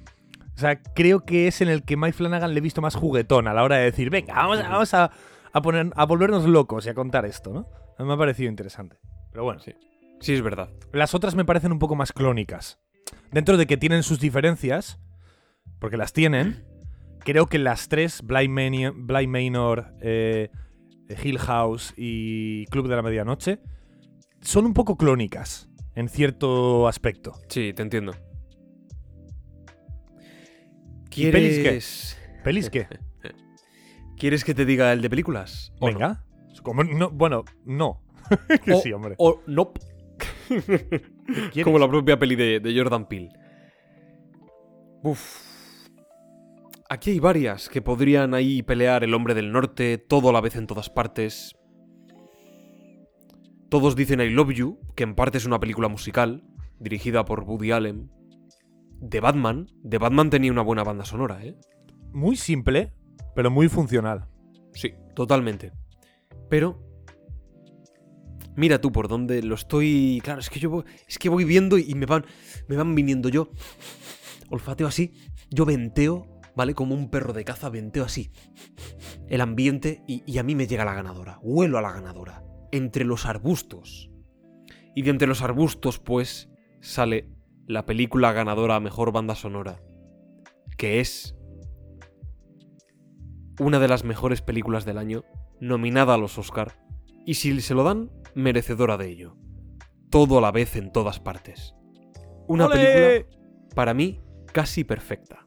O 0.57 0.59
sea, 0.61 0.83
creo 0.83 1.25
que 1.25 1.47
es 1.49 1.61
en 1.63 1.69
el 1.69 1.85
que 1.85 1.97
Mike 1.97 2.13
Flanagan 2.13 2.53
le 2.53 2.59
he 2.59 2.63
visto 2.63 2.83
más 2.83 2.95
juguetón 2.95 3.49
a 3.49 3.55
la 3.55 3.63
hora 3.63 3.77
de 3.77 3.85
decir, 3.85 4.11
venga, 4.11 4.35
vamos, 4.35 4.59
a- 4.59 4.69
vamos 4.69 4.93
a, 4.95 5.11
a 5.53 5.63
poner, 5.63 5.91
a 5.97 6.05
volvernos 6.05 6.45
locos 6.45 6.85
y 6.85 6.91
a 6.91 6.95
contar 6.95 7.25
esto, 7.25 7.51
¿no? 7.53 7.67
Me 8.05 8.13
ha 8.13 8.17
parecido 8.17 8.51
interesante. 8.51 8.97
Pero 9.33 9.45
bueno, 9.45 9.61
Sí. 9.61 9.73
Sí, 10.21 10.35
es 10.35 10.43
verdad. 10.43 10.69
las 10.93 11.15
otras 11.15 11.35
me 11.35 11.47
parecen 11.47 11.73
un 11.73 11.79
poco 11.79 11.95
más 11.97 12.13
clónicas. 12.13 12.79
Dentro 13.33 13.57
de 13.57 13.67
que 13.67 13.79
tienen 13.79 14.03
sus 14.03 14.21
diferencias, 14.21 15.01
porque 15.79 15.97
las 15.97 16.13
tienen, 16.13 16.67
creo 17.21 17.47
que 17.47 17.59
las 17.59 17.89
tres, 17.89 18.23
Blind, 18.23 18.51
Mani- 18.53 18.91
Blind 18.95 19.29
Manor, 19.29 19.95
eh, 20.01 20.51
Hill 21.23 21.39
House 21.39 21.93
y 21.97 22.67
Club 22.67 22.89
de 22.89 22.97
la 22.97 23.03
Medianoche, 23.03 23.61
son 24.41 24.67
un 24.67 24.75
poco 24.75 24.97
clónicas 24.97 25.69
en 25.95 26.09
cierto 26.09 26.89
aspecto. 26.89 27.35
Sí, 27.49 27.73
te 27.75 27.83
entiendo. 27.83 28.13
¿Y 31.17 31.31
pelis 31.31 31.57
qué? 31.57 31.63
¿Quieres... 31.63 32.19
¿Pelis 32.45 32.71
qué? 32.71 32.87
¿Quieres 34.17 34.45
que 34.45 34.55
te 34.55 34.65
diga 34.65 34.93
el 34.93 35.03
de 35.03 35.11
películas? 35.11 35.73
Venga. 35.81 36.25
Como 36.63 36.85
no- 36.85 37.11
bueno, 37.11 37.45
no. 37.65 38.03
que 38.65 38.73
O- 38.75 38.81
sí, 38.81 38.93
hombre. 38.93 39.15
O 39.19 39.43
no. 39.47 39.73
¿Quieres? 40.49 41.65
Como 41.65 41.79
la 41.79 41.89
propia 41.89 42.19
peli 42.19 42.37
de, 42.37 42.61
de 42.61 42.77
Jordan 42.79 43.09
Peele. 43.09 43.31
Uf. 45.03 45.50
Aquí 46.93 47.13
hay 47.13 47.21
varias 47.21 47.69
que 47.69 47.83
podrían 47.83 48.35
ahí 48.35 48.65
pelear 48.65 49.05
el 49.05 49.15
hombre 49.15 49.35
del 49.35 49.53
norte, 49.53 49.97
todo 49.97 50.29
a 50.29 50.33
la 50.33 50.41
vez 50.41 50.57
en 50.57 50.67
todas 50.67 50.91
partes. 50.91 51.55
Todos 53.69 53.95
dicen 53.95 54.21
I 54.21 54.29
Love 54.31 54.51
You, 54.51 54.81
que 54.97 55.05
en 55.05 55.15
parte 55.15 55.39
es 55.39 55.45
una 55.45 55.61
película 55.61 55.87
musical, 55.87 56.43
dirigida 56.81 57.25
por 57.25 57.45
Woody 57.45 57.71
Allen. 57.71 58.11
De 58.99 59.21
Batman. 59.21 59.69
De 59.85 59.99
Batman 59.99 60.31
tenía 60.31 60.51
una 60.51 60.63
buena 60.63 60.83
banda 60.83 61.05
sonora, 61.05 61.45
¿eh? 61.45 61.57
Muy 62.13 62.35
simple, 62.35 62.93
pero 63.37 63.53
muy 63.53 63.69
funcional. 63.69 64.27
Sí, 64.75 64.93
totalmente. 65.15 65.71
Pero. 66.49 66.83
Mira 68.57 68.81
tú 68.81 68.91
por 68.91 69.07
dónde 69.07 69.45
lo 69.45 69.55
estoy. 69.55 70.21
Claro, 70.25 70.41
es 70.41 70.51
que 70.51 70.59
yo 70.59 70.71
voy, 70.71 70.85
es 71.07 71.21
que 71.21 71.29
voy 71.29 71.45
viendo 71.45 71.79
y 71.79 71.95
me 71.95 72.07
van. 72.07 72.27
Me 72.67 72.75
van 72.75 72.97
viniendo 72.97 73.29
yo. 73.29 73.49
Olfateo 74.49 74.89
así. 74.89 75.13
Yo 75.51 75.65
venteo, 75.65 76.40
¿vale? 76.57 76.75
Como 76.75 76.95
un 76.95 77.11
perro 77.11 77.33
de 77.33 77.45
caza, 77.45 77.69
venteo 77.69 78.05
así. 78.05 78.31
El 79.29 79.41
ambiente 79.41 80.03
y, 80.07 80.23
y 80.27 80.39
a 80.39 80.43
mí 80.43 80.55
me 80.55 80.67
llega 80.67 80.85
la 80.85 80.95
ganadora. 80.95 81.39
Huelo 81.43 81.79
a 81.79 81.83
la 81.83 81.93
ganadora. 81.93 82.45
Entre 82.73 83.05
los 83.05 83.27
arbustos. 83.27 84.11
Y 84.95 85.03
de 85.03 85.11
entre 85.11 85.29
los 85.29 85.43
arbustos, 85.43 85.99
pues, 85.99 86.51
sale 86.81 87.29
la 87.67 87.87
película 87.87 88.33
ganadora 88.33 88.77
a 88.77 88.81
mejor 88.81 89.13
banda 89.13 89.35
sonora. 89.35 89.81
Que 90.77 91.01
es 91.01 91.37
una 93.61 93.79
de 93.79 93.89
las 93.89 94.05
mejores 94.05 94.41
películas 94.41 94.85
del 94.85 94.99
año, 94.99 95.25
nominada 95.61 96.15
a 96.15 96.19
los 96.19 96.39
Oscar, 96.39 96.79
y 97.27 97.35
si 97.35 97.61
se 97.61 97.75
lo 97.75 97.85
dan, 97.85 98.11
merecedora 98.35 98.97
de 98.97 99.09
ello. 99.09 99.37
Todo 100.09 100.39
a 100.39 100.41
la 100.41 100.51
vez 100.51 100.77
en 100.77 100.91
todas 100.91 101.21
partes. 101.21 101.75
Una 102.49 102.69
película, 102.69 103.27
para 103.75 103.95
mí, 103.95 104.21
casi 104.53 104.83
perfecta. 104.83 105.47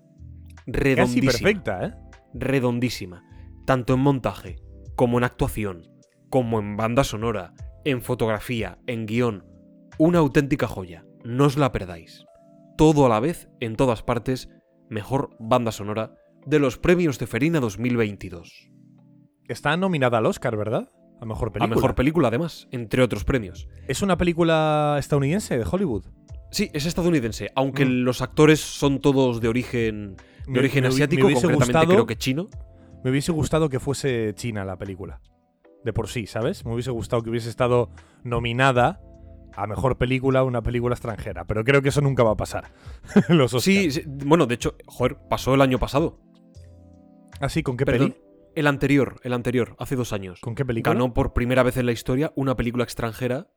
Casi 0.66 0.72
Redondísima. 0.72 1.32
perfecta, 1.32 1.86
¿eh? 1.86 1.94
Redondísima. 2.34 3.24
Tanto 3.66 3.94
en 3.94 4.00
montaje, 4.00 4.58
como 4.96 5.18
en 5.18 5.24
actuación, 5.24 5.84
como 6.30 6.60
en 6.60 6.76
banda 6.78 7.04
sonora, 7.04 7.54
en 7.86 8.02
fotografía, 8.02 8.80
en 8.88 9.06
guion. 9.06 9.46
Una 9.98 10.20
auténtica 10.20 10.68
joya. 10.68 11.06
No 11.24 11.46
os 11.46 11.58
la 11.58 11.72
perdáis. 11.72 12.26
Todo 12.78 13.06
a 13.06 13.10
la 13.10 13.20
vez, 13.20 13.50
en 13.60 13.76
todas 13.76 14.04
partes, 14.04 14.50
mejor 14.90 15.36
banda 15.40 15.72
sonora 15.72 16.16
de 16.46 16.60
los 16.60 16.78
premios 16.78 17.20
de 17.20 17.28
Ferina 17.28 17.60
2022. 17.60 18.70
Está 19.48 19.78
nominada 19.78 20.18
al 20.18 20.26
Oscar, 20.26 20.58
¿verdad? 20.58 20.90
A 21.22 21.26
mejor 21.26 21.50
A 21.50 21.52
película. 21.54 21.76
mejor 21.76 21.96
película, 21.96 22.28
además, 22.30 22.68
entre 22.72 23.02
otros 23.04 23.24
premios. 23.24 23.68
¿Es 23.88 24.02
una 24.02 24.18
película 24.18 24.98
estadounidense 25.00 25.58
de 25.58 25.66
Hollywood? 25.70 26.06
Sí, 26.54 26.70
es 26.74 26.86
estadounidense, 26.86 27.52
aunque 27.56 27.86
Mm. 27.86 28.04
los 28.04 28.22
actores 28.22 28.60
son 28.62 29.00
todos 29.02 29.42
de 29.42 29.48
origen, 29.48 30.16
de 30.46 30.52
Me- 30.52 30.60
origen 30.60 30.84
me 30.84 30.88
asiático, 30.90 31.28
me 31.28 31.34
concretamente 31.34 31.66
gustado- 31.66 31.88
creo 31.88 32.06
que 32.06 32.16
chino. 32.16 32.48
Me 33.04 33.10
hubiese 33.12 33.32
gustado 33.34 33.68
que 33.70 33.80
fuese 33.80 34.34
China 34.36 34.64
la 34.64 34.78
película. 34.78 35.20
De 35.84 35.92
por 35.92 36.08
sí, 36.08 36.28
¿sabes? 36.28 36.64
Me 36.66 36.72
hubiese 36.74 36.92
gustado 36.92 37.22
que 37.24 37.30
hubiese 37.30 37.50
estado 37.50 37.90
nominada 38.24 39.02
a 39.56 39.68
mejor 39.68 39.98
película 39.98 40.44
una 40.44 40.62
película 40.64 40.94
extranjera. 40.96 41.46
Pero 41.46 41.64
creo 41.64 41.82
que 41.82 41.90
eso 41.90 42.02
nunca 42.02 42.24
va 42.24 42.32
a 42.32 42.38
pasar. 42.38 42.72
Los. 43.30 43.52
Sí, 43.62 43.92
sí, 43.92 44.04
bueno, 44.08 44.46
de 44.46 44.56
hecho, 44.56 44.76
joder, 44.86 45.18
pasó 45.30 45.54
el 45.54 45.62
año 45.62 45.80
pasado. 45.80 46.20
¿Así? 47.40 47.64
¿Con 47.64 47.78
qué 47.78 47.86
Perdón. 47.86 48.12
peli? 48.14 48.22
El 48.56 48.68
anterior, 48.68 49.20
el 49.24 49.34
anterior, 49.34 49.76
hace 49.80 49.96
dos 49.96 50.14
años. 50.14 50.40
¿Con 50.40 50.54
qué 50.56 50.64
película? 50.64 50.94
Ganó 50.94 51.14
por 51.14 51.34
primera 51.34 51.64
vez 51.64 51.76
en 51.78 51.88
la 51.88 51.92
historia 51.92 52.32
una 52.36 52.56
película 52.56 52.84
extranjera 52.84 53.48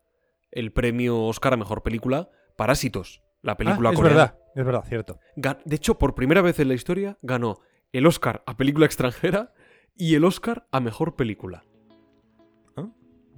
el 0.51 0.73
premio 0.73 1.23
Oscar 1.25 1.53
a 1.53 1.57
mejor 1.59 1.83
película, 1.83 2.31
Parásitos, 2.57 3.23
la 3.43 3.57
película 3.57 3.91
Ah, 3.91 3.93
es 3.93 3.97
coreana. 3.99 4.17
verdad, 4.19 4.39
es 4.55 4.65
verdad, 4.65 4.85
cierto. 4.89 5.19
De 5.65 5.77
hecho, 5.77 5.99
por 5.99 6.15
primera 6.15 6.41
vez 6.43 6.59
en 6.59 6.69
la 6.69 6.75
historia 6.75 7.19
ganó 7.23 7.61
el 7.93 8.07
Oscar 8.07 8.43
a 8.47 8.57
película 8.57 8.87
extranjera 8.87 9.53
y 9.95 10.15
el 10.15 10.25
Oscar 10.25 10.67
a 10.73 10.81
mejor 10.81 11.17
película. 11.17 11.65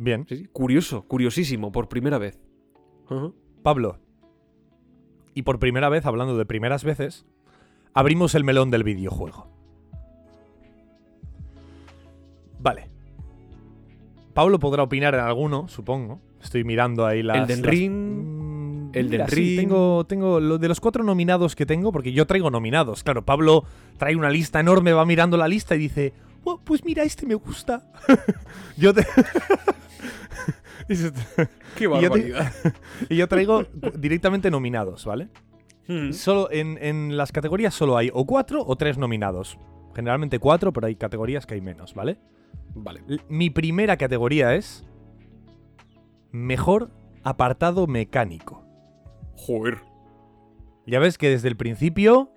Bien. 0.01 0.27
Sí, 0.29 0.37
sí, 0.37 0.47
Curioso, 0.53 1.07
curiosísimo, 1.09 1.73
por 1.73 1.89
primera 1.89 2.19
vez. 2.19 2.41
Pablo. 3.65 3.99
Y 5.35 5.43
por 5.43 5.59
primera 5.59 5.89
vez, 5.89 6.07
hablando 6.07 6.37
de 6.39 6.47
primeras 6.47 6.85
veces, 6.85 7.27
abrimos 7.95 8.37
el 8.37 8.45
melón 8.45 8.71
del 8.71 8.85
videojuego. 8.85 9.51
Vale. 12.61 12.91
Pablo 14.35 14.59
podrá 14.61 14.85
opinar 14.85 15.15
en 15.15 15.21
alguno, 15.21 15.67
supongo. 15.69 16.21
Estoy 16.41 16.63
mirando 16.63 17.05
ahí 17.05 17.23
las. 17.25 17.61
Ring, 17.63 18.38
Mm, 18.89 18.97
Elden 18.97 19.11
mira, 19.11 19.29
sí, 19.29 19.35
Ring. 19.37 19.57
tengo, 19.61 20.05
tengo 20.07 20.41
lo 20.41 20.59
de 20.59 20.69
los 20.69 20.81
cuatro 20.81 21.05
nominados 21.05 21.55
que 21.57 21.67
tengo, 21.67 21.93
porque 21.93 22.13
yo 22.13 22.27
traigo 22.27 22.51
nominados. 22.51 23.03
Claro, 23.05 23.25
Pablo 23.25 23.65
trae 23.99 24.17
una 24.17 24.31
lista 24.31 24.61
enorme, 24.61 24.93
va 24.93 25.05
mirando 25.05 25.37
la 25.37 25.49
lista 25.49 25.75
y 25.75 25.79
dice: 25.79 26.13
"Oh, 26.45 26.61
Pues 26.65 26.85
mira, 26.85 27.03
este 27.05 27.27
me 27.27 27.35
gusta. 27.35 27.83
yo 28.77 28.93
te. 28.95 29.07
Qué 31.77 31.85
Y 31.85 31.89
yo 31.89 32.01
te- 32.01 32.09
barbaridad. 32.09 32.53
y 33.09 33.17
yo 33.17 33.29
traigo 33.29 33.65
directamente 33.95 34.51
nominados, 34.51 35.05
¿vale? 35.05 35.29
Mm. 35.87 36.13
Solo 36.13 36.51
en, 36.51 36.79
en 36.83 37.17
las 37.17 37.33
categorías 37.33 37.75
solo 37.75 37.97
hay 37.97 38.11
o 38.13 38.25
cuatro 38.27 38.63
o 38.67 38.77
tres 38.77 38.99
nominados. 38.99 39.59
Generalmente 39.95 40.39
cuatro, 40.39 40.73
pero 40.73 40.87
hay 40.87 40.97
categorías 40.97 41.47
que 41.47 41.55
hay 41.55 41.61
menos, 41.61 41.95
¿vale? 41.95 42.19
Vale. 42.75 43.03
L- 43.09 43.21
Mi 43.29 43.51
primera 43.51 43.97
categoría 43.97 44.55
es 44.55 44.85
mejor 46.31 46.91
apartado 47.25 47.87
mecánico. 47.87 48.65
Joder. 49.39 49.79
Ya 50.87 50.99
ves 50.99 51.17
que 51.19 51.29
desde 51.31 51.49
el 51.49 51.57
principio 51.57 52.31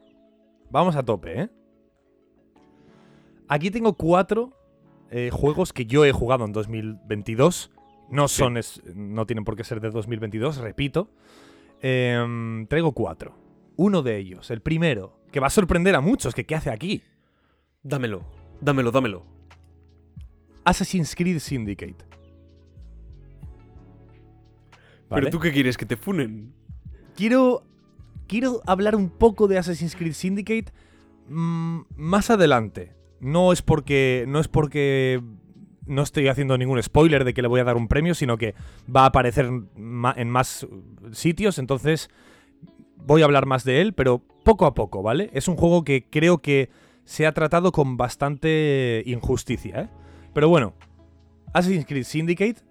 vamos 0.70 0.96
a 0.96 1.04
tope, 1.04 1.42
¿eh? 1.42 1.50
Aquí 3.48 3.70
tengo 3.72 3.94
cuatro 3.94 4.54
eh, 5.10 5.30
juegos 5.30 5.74
que 5.74 5.86
yo 5.86 6.06
he 6.06 6.12
jugado 6.14 6.46
en 6.46 6.54
2022. 6.54 7.72
No 8.10 8.28
Sí. 8.30 8.38
son, 8.38 8.56
es- 8.58 8.82
no 8.96 9.26
tienen 9.26 9.44
por 9.44 9.58
qué 9.58 9.64
ser 9.66 9.82
de 9.82 9.90
2022, 9.90 10.58
repito. 10.58 11.10
Em, 11.82 12.66
traigo 12.68 12.94
cuatro. 12.94 13.34
Uno 13.76 14.04
de 14.04 14.18
ellos, 14.18 14.52
el 14.52 14.62
primero, 14.62 15.18
que 15.32 15.40
va 15.42 15.48
a 15.48 15.50
sorprender 15.50 15.96
a 15.96 16.02
muchos, 16.02 16.34
que 16.36 16.46
qué 16.46 16.56
hace 16.56 16.70
aquí. 16.70 17.02
Dámelo, 17.84 18.24
dámelo, 18.62 18.92
dámelo. 18.92 19.26
Assassin's 20.64 21.16
Creed 21.16 21.40
Syndicate. 21.40 22.06
¿Vale? 25.10 25.24
¿Pero 25.24 25.30
tú 25.30 25.40
qué 25.40 25.52
quieres? 25.52 25.76
¿Que 25.78 25.86
te 25.86 25.98
funen? 25.98 26.54
Quiero, 27.16 27.64
quiero 28.28 28.62
hablar 28.66 28.96
un 28.96 29.10
poco 29.10 29.48
de 29.48 29.58
Assassin's 29.58 29.96
Creed 29.96 30.14
Syndicate 30.14 30.72
mm, 31.30 31.82
más 31.96 32.30
adelante. 32.30 32.94
No 33.20 33.52
es 33.52 33.62
porque 33.62 34.26
no 34.28 34.40
es 34.40 34.48
porque 34.48 35.22
no 35.86 36.02
estoy 36.02 36.28
haciendo 36.28 36.58
ningún 36.58 36.82
spoiler 36.82 37.24
de 37.24 37.34
que 37.34 37.42
le 37.42 37.48
voy 37.48 37.60
a 37.60 37.64
dar 37.64 37.78
un 37.78 37.88
premio, 37.88 38.16
sino 38.16 38.38
que 38.38 38.56
va 38.94 39.04
a 39.04 39.08
aparecer 39.08 39.46
en 39.46 40.30
más 40.30 40.68
sitios, 41.12 41.60
entonces 41.60 42.10
voy 42.98 43.22
a 43.22 43.26
hablar 43.26 43.46
más 43.46 43.64
de 43.64 43.82
él, 43.82 43.94
pero 43.94 44.20
poco 44.44 44.66
a 44.66 44.74
poco, 44.74 45.02
¿vale? 45.02 45.30
Es 45.34 45.48
un 45.48 45.56
juego 45.56 45.84
que 45.84 46.06
creo 46.10 46.40
que 46.40 46.70
se 47.04 47.26
ha 47.26 47.34
tratado 47.34 47.72
con 47.72 47.98
bastante 47.98 49.04
injusticia, 49.06 49.82
¿eh? 49.82 49.90
Pero 50.34 50.48
bueno, 50.50 50.74
Assassin's 51.54 51.86
Creed 51.86 52.06
Syndicate, 52.06 52.62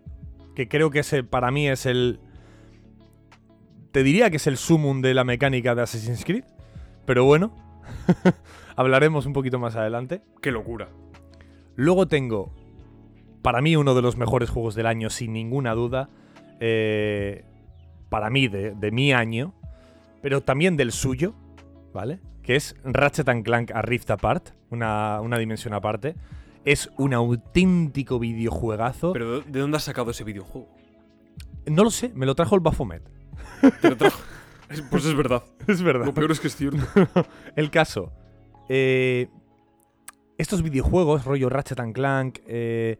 que 0.55 0.69
creo 0.69 0.91
que 0.91 1.01
ese 1.01 1.23
para 1.23 1.51
mí 1.51 1.69
es 1.69 1.85
el 1.85 2.21
te 3.93 4.03
diría 4.03 4.31
que 4.31 4.37
es 4.37 4.47
el 4.47 4.57
sumum 4.57 5.01
de 5.01 5.15
la 5.15 5.25
mecánica 5.25 5.75
de 5.75 5.83
Assassin's 5.83 6.25
Creed. 6.25 6.45
Pero 7.07 7.25
bueno, 7.25 7.53
hablaremos 8.77 9.27
un 9.27 9.33
poquito 9.33 9.59
más 9.59 9.77
adelante. 9.77 10.23
Qué 10.43 10.53
locura. 10.53 10.89
Luego 11.77 12.07
tengo, 12.09 12.53
para 13.43 13.61
mí, 13.61 13.77
uno 13.77 13.95
de 13.95 14.03
los 14.03 14.17
mejores 14.17 14.51
juegos 14.51 14.75
del 14.75 14.87
año, 14.87 15.11
sin 15.11 15.33
ninguna 15.33 15.75
duda. 15.75 16.09
eh, 16.61 17.45
para 18.09 18.29
mí, 18.29 18.49
de, 18.49 18.73
de 18.75 18.91
mi 18.91 19.13
año. 19.13 19.55
Pero 20.21 20.43
también 20.43 20.77
del 20.77 20.93
suyo, 20.93 21.35
¿vale? 21.95 22.21
Que 22.43 22.57
es 22.57 22.77
Ratchet 22.85 23.29
and 23.29 23.45
Clank 23.45 23.71
a 23.73 23.83
Rift 23.83 24.11
Apart, 24.11 24.51
una, 24.71 25.21
una 25.21 25.39
dimensión 25.39 25.73
aparte. 25.75 26.17
Es 26.65 26.91
un 26.99 27.15
auténtico 27.15 28.19
videojuegazo. 28.19 29.13
¿Pero 29.13 29.41
de 29.41 29.61
dónde 29.61 29.77
has 29.79 29.85
sacado 29.85 30.11
ese 30.11 30.25
videojuego? 30.25 30.69
no 31.67 31.85
lo 31.85 31.91
sé, 31.91 32.11
me 32.15 32.27
lo 32.27 32.35
trajo 32.35 32.55
el 32.55 32.61
Baphomet. 32.61 33.03
Pues 34.91 35.05
es 35.05 35.15
verdad. 35.17 35.43
Es 35.67 35.83
verdad. 35.83 36.07
Lo 36.07 36.15
peor 36.15 36.31
es 36.33 36.41
que 36.41 36.49
es 36.49 36.57
cierto. 36.57 36.79
El 37.57 37.71
caso. 37.71 38.13
eh, 38.69 39.29
estos 40.39 40.63
videojuegos, 40.63 41.25
rollo 41.27 41.49
Ratchet 41.51 41.81
and 41.81 41.95
Clank, 41.95 42.39
eh, 42.47 42.99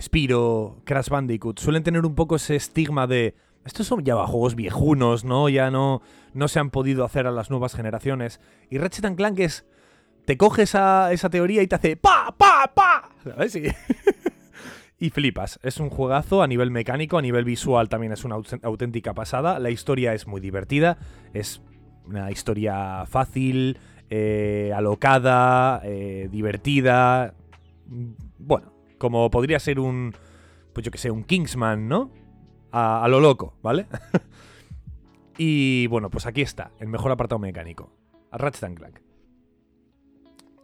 Spiro, 0.00 0.80
Crash 0.84 1.08
Bandicoot, 1.08 1.58
suelen 1.58 1.82
tener 1.82 2.06
un 2.06 2.14
poco 2.14 2.36
ese 2.36 2.54
estigma 2.56 3.06
de. 3.06 3.34
Estos 3.64 3.86
son 3.86 4.04
ya 4.04 4.14
juegos 4.26 4.54
viejunos, 4.54 5.24
¿no? 5.24 5.48
Ya 5.48 5.70
no, 5.70 6.02
no 6.34 6.46
se 6.48 6.60
han 6.60 6.70
podido 6.70 7.04
hacer 7.04 7.26
a 7.26 7.32
las 7.32 7.50
nuevas 7.50 7.74
generaciones. 7.74 8.40
Y 8.70 8.78
Ratchet 8.78 9.04
and 9.06 9.16
Clank 9.16 9.38
es. 9.40 9.66
Te 10.24 10.36
coge 10.36 10.62
esa, 10.62 11.10
esa 11.12 11.30
teoría 11.30 11.62
y 11.62 11.66
te 11.66 11.74
hace 11.74 11.96
¡pa, 11.96 12.34
pa, 12.36 12.70
pa! 12.74 13.10
¿Sabes? 13.24 13.56
Y, 13.56 13.62
y 14.98 15.10
flipas. 15.10 15.58
Es 15.62 15.78
un 15.78 15.90
juegazo 15.90 16.42
a 16.42 16.46
nivel 16.46 16.70
mecánico, 16.70 17.18
a 17.18 17.22
nivel 17.22 17.44
visual 17.44 17.88
también 17.88 18.12
es 18.12 18.24
una 18.24 18.36
aut- 18.36 18.60
auténtica 18.62 19.14
pasada. 19.14 19.58
La 19.58 19.70
historia 19.70 20.12
es 20.14 20.26
muy 20.26 20.40
divertida. 20.40 20.98
Es 21.32 21.62
una 22.04 22.30
historia 22.30 23.04
fácil, 23.06 23.78
eh, 24.10 24.72
alocada, 24.74 25.80
eh, 25.84 26.28
divertida. 26.32 27.34
Bueno, 28.38 28.72
como 28.98 29.30
podría 29.30 29.58
ser 29.60 29.78
un. 29.78 30.14
Pues 30.72 30.84
yo 30.84 30.90
que 30.90 30.98
sé, 30.98 31.10
un 31.10 31.24
Kingsman, 31.24 31.88
¿no? 31.88 32.10
A, 32.72 33.04
a 33.04 33.08
lo 33.08 33.20
loco, 33.20 33.54
¿vale? 33.62 33.86
y 35.38 35.86
bueno, 35.88 36.10
pues 36.10 36.26
aquí 36.26 36.42
está, 36.42 36.72
el 36.78 36.88
mejor 36.88 37.12
apartado 37.12 37.38
mecánico. 37.38 37.92
Ratchet 38.32 38.64
and 38.64 38.76
Clank. 38.78 38.98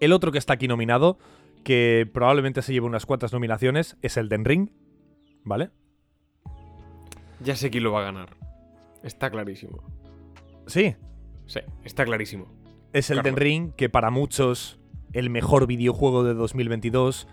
El 0.01 0.13
otro 0.13 0.33
que 0.33 0.39
está 0.39 0.53
aquí 0.55 0.69
nominado, 0.69 1.19
que 1.65 2.09
probablemente 2.13 2.63
se 2.63 2.73
lleve 2.73 2.87
unas 2.87 3.07
cuantas 3.07 3.33
nominaciones, 3.33 3.97
es 4.03 4.17
el 4.17 4.29
Den 4.29 4.45
Ring, 4.45 4.71
¿vale? 5.43 5.71
Ya 7.41 7.57
sé 7.57 7.71
quién 7.71 7.85
lo 7.85 7.93
va 7.93 8.01
a 8.01 8.05
ganar. 8.05 8.37
Está 9.03 9.31
clarísimo. 9.31 9.83
Sí, 10.67 10.95
Sí, 11.47 11.61
está 11.85 12.05
clarísimo. 12.05 12.47
Es 12.93 13.11
el 13.11 13.23
Den. 13.23 13.37
Ring, 13.37 13.73
que 13.73 13.89
para 13.89 14.11
muchos 14.11 14.79
el 15.13 15.31
mejor 15.31 15.67
videojuego 15.67 16.25
de 16.25 16.35
2022, 16.35 17.29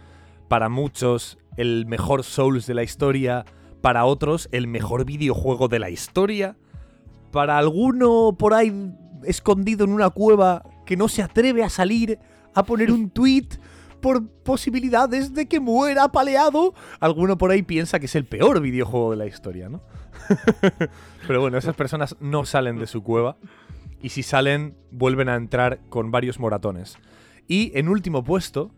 para 0.47 0.69
muchos 0.69 1.37
el 1.57 1.85
mejor 1.85 2.23
Souls 2.23 2.67
de 2.67 2.73
la 2.73 2.83
historia, 2.83 3.45
para 3.81 4.05
otros 4.05 4.49
el 4.51 4.67
mejor 4.67 5.05
videojuego 5.05 5.67
de 5.67 5.79
la 5.79 5.89
historia, 5.89 6.57
para 7.31 7.57
alguno 7.57 8.35
por 8.37 8.53
ahí 8.53 8.91
escondido 9.23 9.85
en 9.85 9.91
una 9.91 10.09
cueva 10.09 10.63
que 10.85 10.97
no 10.97 11.07
se 11.07 11.21
atreve 11.21 11.63
a 11.63 11.69
salir 11.69 12.19
a 12.53 12.63
poner 12.63 12.91
un 12.91 13.09
tweet 13.09 13.47
por 14.01 14.27
posibilidades 14.43 15.33
de 15.33 15.47
que 15.47 15.59
muera 15.59 16.05
apaleado, 16.05 16.73
alguno 16.99 17.37
por 17.37 17.51
ahí 17.51 17.61
piensa 17.61 17.99
que 17.99 18.07
es 18.07 18.15
el 18.15 18.25
peor 18.25 18.59
videojuego 18.59 19.11
de 19.11 19.17
la 19.17 19.27
historia, 19.27 19.69
¿no? 19.69 19.81
Pero 21.27 21.41
bueno, 21.41 21.57
esas 21.57 21.75
personas 21.75 22.15
no 22.19 22.45
salen 22.45 22.77
de 22.79 22.87
su 22.87 23.03
cueva 23.03 23.37
y 24.01 24.09
si 24.09 24.23
salen 24.23 24.75
vuelven 24.91 25.29
a 25.29 25.35
entrar 25.35 25.79
con 25.89 26.11
varios 26.11 26.39
moratones. 26.39 26.97
Y 27.47 27.71
en 27.77 27.87
último 27.87 28.23
puesto, 28.23 28.71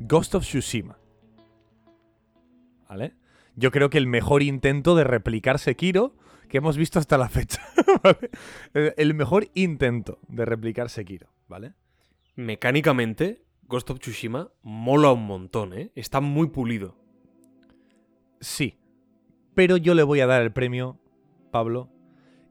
Ghost 0.00 0.34
of 0.34 0.44
Tsushima. 0.44 0.98
¿Vale? 2.88 3.14
Yo 3.56 3.70
creo 3.70 3.90
que 3.90 3.98
el 3.98 4.06
mejor 4.06 4.42
intento 4.42 4.94
de 4.96 5.04
replicar 5.04 5.58
Sekiro 5.58 6.16
que 6.48 6.58
hemos 6.58 6.76
visto 6.76 6.98
hasta 6.98 7.18
la 7.18 7.28
fecha. 7.28 7.62
¿vale? 8.02 8.30
El 8.96 9.14
mejor 9.14 9.48
intento 9.54 10.18
de 10.28 10.44
replicar 10.44 10.90
Sekiro, 10.90 11.28
¿vale? 11.48 11.72
Mecánicamente, 12.36 13.43
Ghost 13.68 13.90
of 13.90 13.98
Tsushima 13.98 14.50
mola 14.62 15.12
un 15.12 15.26
montón, 15.26 15.72
¿eh? 15.72 15.90
Está 15.94 16.20
muy 16.20 16.48
pulido. 16.48 16.96
Sí. 18.40 18.78
Pero 19.54 19.76
yo 19.76 19.94
le 19.94 20.02
voy 20.02 20.20
a 20.20 20.26
dar 20.26 20.42
el 20.42 20.52
premio, 20.52 20.98
Pablo. 21.50 21.88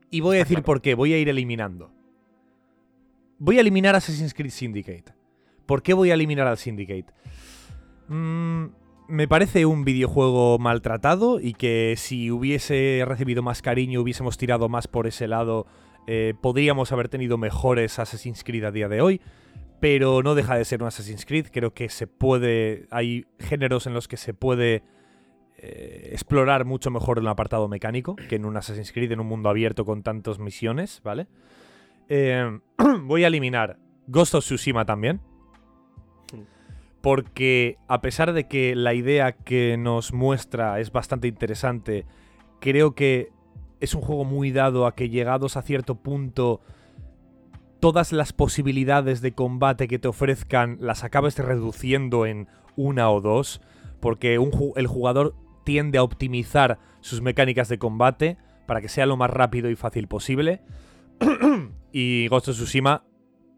Y 0.09 0.21
voy 0.21 0.37
a 0.37 0.39
decir 0.39 0.57
claro. 0.57 0.65
por 0.65 0.81
qué. 0.81 0.95
Voy 0.95 1.13
a 1.13 1.17
ir 1.17 1.29
eliminando. 1.29 1.91
Voy 3.39 3.57
a 3.57 3.61
eliminar 3.61 3.95
Assassin's 3.95 4.33
Creed 4.33 4.51
Syndicate. 4.51 5.13
¿Por 5.65 5.81
qué 5.81 5.93
voy 5.93 6.11
a 6.11 6.13
eliminar 6.13 6.47
al 6.47 6.57
Syndicate? 6.57 7.07
Mm, 8.07 8.65
me 9.07 9.27
parece 9.27 9.65
un 9.65 9.83
videojuego 9.83 10.59
maltratado 10.59 11.39
y 11.39 11.53
que 11.53 11.95
si 11.97 12.31
hubiese 12.31 13.03
recibido 13.05 13.43
más 13.43 13.61
cariño, 13.61 14.01
hubiésemos 14.01 14.37
tirado 14.37 14.69
más 14.69 14.87
por 14.87 15.07
ese 15.07 15.27
lado, 15.27 15.67
eh, 16.07 16.33
podríamos 16.41 16.91
haber 16.91 17.09
tenido 17.09 17.37
mejores 17.37 17.99
Assassin's 17.99 18.43
Creed 18.43 18.63
a 18.65 18.71
día 18.71 18.87
de 18.87 19.01
hoy. 19.01 19.21
Pero 19.83 20.23
no 20.23 20.33
deja 20.33 20.55
de 20.55 20.63
ser 20.63 20.81
un 20.81 20.87
Assassin's 20.87 21.25
Creed. 21.25 21.47
Creo 21.51 21.73
que 21.73 21.89
se 21.89 22.07
puede. 22.07 22.87
Hay 22.89 23.25
géneros 23.37 23.85
en 23.85 23.93
los 23.93 24.07
que 24.07 24.15
se 24.15 24.33
puede 24.33 24.81
eh, 25.57 26.07
explorar 26.13 26.63
mucho 26.63 26.89
mejor 26.89 27.19
el 27.19 27.27
apartado 27.27 27.67
mecánico 27.67 28.15
que 28.15 28.37
en 28.37 28.45
un 28.45 28.55
Assassin's 28.55 28.93
Creed 28.93 29.11
en 29.11 29.19
un 29.19 29.27
mundo 29.27 29.49
abierto 29.49 29.83
con 29.83 30.01
tantas 30.01 30.39
misiones, 30.39 31.01
¿vale? 31.03 31.27
Eh, 32.07 32.61
voy 33.01 33.25
a 33.25 33.27
eliminar 33.27 33.77
Ghost 34.07 34.35
of 34.35 34.45
Tsushima 34.45 34.85
también. 34.85 35.19
Porque 37.01 37.75
a 37.89 37.99
pesar 37.99 38.31
de 38.31 38.47
que 38.47 38.77
la 38.77 38.93
idea 38.93 39.33
que 39.33 39.75
nos 39.75 40.13
muestra 40.13 40.79
es 40.79 40.93
bastante 40.93 41.27
interesante, 41.27 42.05
creo 42.61 42.95
que 42.95 43.33
es 43.81 43.93
un 43.95 44.01
juego 44.01 44.23
muy 44.23 44.51
dado 44.51 44.85
a 44.85 44.95
que 44.95 45.09
llegados 45.09 45.57
a 45.57 45.61
cierto 45.61 45.95
punto 45.95 46.61
todas 47.83 48.13
las 48.13 48.31
posibilidades 48.31 49.19
de 49.19 49.33
combate 49.33 49.89
que 49.89 49.99
te 49.99 50.07
ofrezcan 50.07 50.77
las 50.79 51.03
acabes 51.03 51.37
reduciendo 51.37 52.25
en 52.25 52.47
una 52.77 53.11
o 53.11 53.19
dos, 53.19 53.59
porque 53.99 54.35
el 54.35 54.87
jugador 54.87 55.35
tiende 55.65 55.97
a 55.97 56.03
optimizar 56.03 56.79
sus 57.01 57.19
mecánicas 57.19 57.67
de 57.67 57.79
combate 57.79 58.37
para 58.67 58.79
que 58.79 58.87
sea 58.87 59.05
lo 59.05 59.17
más 59.17 59.29
rápido 59.31 59.69
y 59.69 59.75
fácil 59.75 60.07
posible. 60.07 60.61
y 61.91 62.29
Ghost 62.29 62.47
of 62.47 62.55
Tsushima 62.55 63.03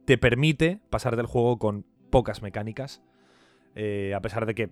te 0.06 0.18
permite 0.18 0.80
pasar 0.90 1.18
del 1.18 1.28
juego 1.28 1.60
con 1.60 1.86
pocas 2.10 2.42
mecánicas, 2.42 3.04
eh, 3.76 4.16
a 4.16 4.22
pesar 4.22 4.48
de 4.48 4.56
que 4.56 4.72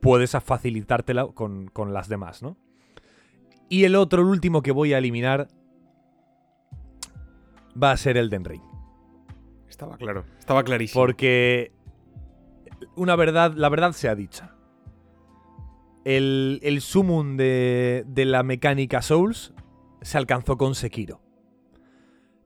puedes 0.00 0.30
facilitártela 0.30 1.26
con, 1.26 1.68
con 1.68 1.92
las 1.92 2.08
demás, 2.08 2.42
¿no? 2.42 2.56
Y 3.68 3.84
el 3.84 3.96
otro, 3.96 4.22
el 4.22 4.28
último 4.28 4.62
que 4.62 4.72
voy 4.72 4.94
a 4.94 4.98
eliminar, 4.98 5.48
va 7.80 7.92
a 7.92 7.96
ser 7.96 8.16
el 8.16 8.30
Den 8.30 8.44
Ring. 8.44 8.62
Estaba 9.68 9.96
claro, 9.96 10.24
estaba 10.38 10.64
clarísimo. 10.64 11.02
Porque 11.02 11.72
una 12.96 13.16
verdad, 13.16 13.54
la 13.54 13.68
verdad 13.68 13.92
sea 13.92 14.14
dicha. 14.14 14.54
El, 16.04 16.58
el 16.62 16.80
sumum 16.80 17.36
de, 17.36 18.04
de 18.06 18.24
la 18.24 18.42
mecánica 18.42 19.02
Souls 19.02 19.54
se 20.02 20.18
alcanzó 20.18 20.58
con 20.58 20.74
Sekiro. 20.74 21.20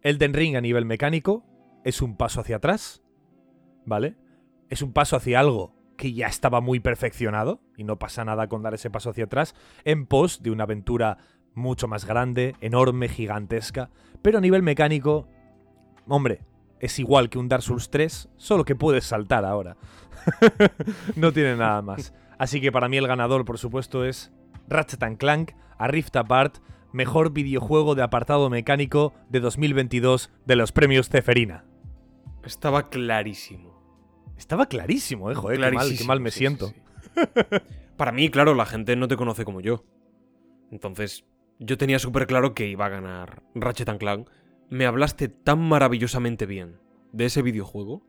Elden 0.02 0.34
Ring 0.34 0.56
a 0.56 0.60
nivel 0.60 0.84
mecánico 0.84 1.44
es 1.84 2.02
un 2.02 2.16
paso 2.16 2.40
hacia 2.40 2.56
atrás, 2.56 3.02
¿vale? 3.84 4.16
Es 4.68 4.82
un 4.82 4.92
paso 4.92 5.16
hacia 5.16 5.40
algo 5.40 5.74
que 5.96 6.12
ya 6.12 6.26
estaba 6.26 6.60
muy 6.60 6.80
perfeccionado 6.80 7.60
y 7.76 7.84
no 7.84 7.98
pasa 7.98 8.24
nada 8.24 8.48
con 8.48 8.62
dar 8.62 8.74
ese 8.74 8.90
paso 8.90 9.10
hacia 9.10 9.24
atrás 9.24 9.54
en 9.84 10.06
pos 10.06 10.42
de 10.42 10.50
una 10.50 10.64
aventura 10.64 11.18
mucho 11.56 11.88
más 11.88 12.04
grande, 12.04 12.54
enorme, 12.60 13.08
gigantesca, 13.08 13.90
pero 14.22 14.38
a 14.38 14.40
nivel 14.40 14.62
mecánico, 14.62 15.26
hombre, 16.06 16.42
es 16.78 16.98
igual 16.98 17.28
que 17.28 17.38
un 17.38 17.48
Dark 17.48 17.62
Souls 17.62 17.90
3, 17.90 18.28
solo 18.36 18.64
que 18.64 18.76
puedes 18.76 19.04
saltar 19.04 19.44
ahora. 19.44 19.76
no 21.16 21.32
tiene 21.32 21.56
nada 21.56 21.82
más. 21.82 22.14
Así 22.38 22.60
que 22.60 22.70
para 22.70 22.88
mí 22.88 22.98
el 22.98 23.08
ganador, 23.08 23.44
por 23.44 23.58
supuesto, 23.58 24.04
es 24.04 24.32
Ratchet 24.68 25.18
Clank 25.18 25.52
a 25.78 25.88
Rift 25.88 26.14
Apart, 26.16 26.58
mejor 26.92 27.32
videojuego 27.32 27.94
de 27.94 28.02
apartado 28.02 28.50
mecánico 28.50 29.14
de 29.28 29.40
2022 29.40 30.30
de 30.44 30.56
los 30.56 30.72
premios 30.72 31.08
Ceferina. 31.08 31.64
Estaba 32.44 32.90
clarísimo. 32.90 33.74
Estaba 34.36 34.66
clarísimo, 34.66 35.30
eh, 35.30 35.34
joder, 35.34 35.60
qué 35.60 35.70
mal, 35.72 35.96
qué 35.96 36.04
mal 36.04 36.20
me 36.20 36.30
siento. 36.30 36.72
Para 37.96 38.12
mí, 38.12 38.28
claro, 38.28 38.54
la 38.54 38.66
gente 38.66 38.94
no 38.96 39.08
te 39.08 39.16
conoce 39.16 39.44
como 39.44 39.60
yo. 39.60 39.84
Entonces, 40.70 41.24
yo 41.58 41.78
tenía 41.78 41.98
súper 41.98 42.26
claro 42.26 42.54
que 42.54 42.68
iba 42.68 42.86
a 42.86 42.90
ganar 42.90 43.42
Ratchet 43.54 43.96
Clank 43.98 44.28
me 44.68 44.86
hablaste 44.86 45.28
tan 45.28 45.60
maravillosamente 45.60 46.46
bien 46.46 46.78
de 47.12 47.26
ese 47.26 47.42
videojuego, 47.42 48.02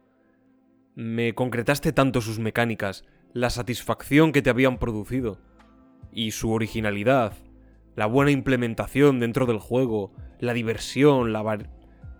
me 0.95 1.33
concretaste 1.33 1.93
tanto 1.93 2.21
sus 2.21 2.39
mecánicas, 2.39 3.05
la 3.33 3.49
satisfacción 3.49 4.31
que 4.31 4.41
te 4.41 4.49
habían 4.49 4.79
producido, 4.79 5.39
y 6.11 6.31
su 6.31 6.51
originalidad, 6.51 7.33
la 7.95 8.05
buena 8.05 8.31
implementación 8.31 9.19
dentro 9.19 9.45
del 9.45 9.59
juego, 9.59 10.13
la 10.39 10.53
diversión, 10.53 11.31
la, 11.31 11.59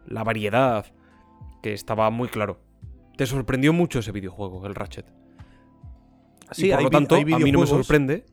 la 0.06 0.24
variedad, 0.24 0.86
que 1.64 1.74
estaba 1.74 2.10
muy 2.10 2.30
claro. 2.30 2.62
Te 3.18 3.26
sorprendió 3.26 3.74
mucho 3.74 4.00
ese 4.00 4.12
videojuego, 4.12 4.66
el 4.68 4.76
Ratchet. 4.76 5.08
Sí, 6.52 6.68
y 6.68 6.72
por 6.72 6.84
lo 6.84 6.90
tanto, 6.92 7.16
a 7.16 7.24
mí 7.24 7.52
no 7.52 7.60
me 7.60 7.68
sorprende 7.68 8.26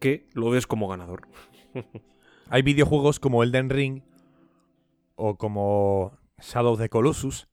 que 0.00 0.26
lo 0.32 0.52
des 0.52 0.66
como 0.66 0.88
ganador. 0.88 1.28
hay 2.48 2.62
videojuegos 2.62 3.20
como 3.20 3.42
Elden 3.42 3.70
Ring 3.70 4.02
o 5.16 5.36
como 5.36 6.18
Shadow 6.40 6.72
of 6.72 6.80
the 6.80 6.88
Colossus, 6.88 7.48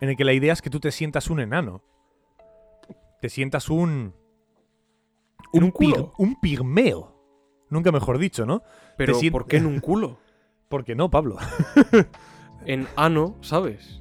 en 0.00 0.10
el 0.10 0.16
que 0.16 0.24
la 0.24 0.32
idea 0.32 0.52
es 0.52 0.62
que 0.62 0.70
tú 0.70 0.80
te 0.80 0.92
sientas 0.92 1.30
un 1.30 1.40
enano. 1.40 1.82
Te 3.20 3.28
sientas 3.28 3.70
un. 3.70 4.14
Un, 5.52 5.64
un, 5.64 6.12
un 6.18 6.40
pigmeo. 6.40 7.16
Nunca 7.70 7.90
mejor 7.92 8.18
dicho, 8.18 8.46
¿no? 8.46 8.62
Pero 8.96 9.18
¿por 9.32 9.46
qué 9.46 9.56
en 9.56 9.66
un 9.66 9.80
culo? 9.80 10.18
¿Por 10.68 10.84
qué 10.84 10.94
no, 10.94 11.10
Pablo? 11.10 11.36
en 12.66 12.86
ano, 12.96 13.36
¿sabes? 13.40 14.00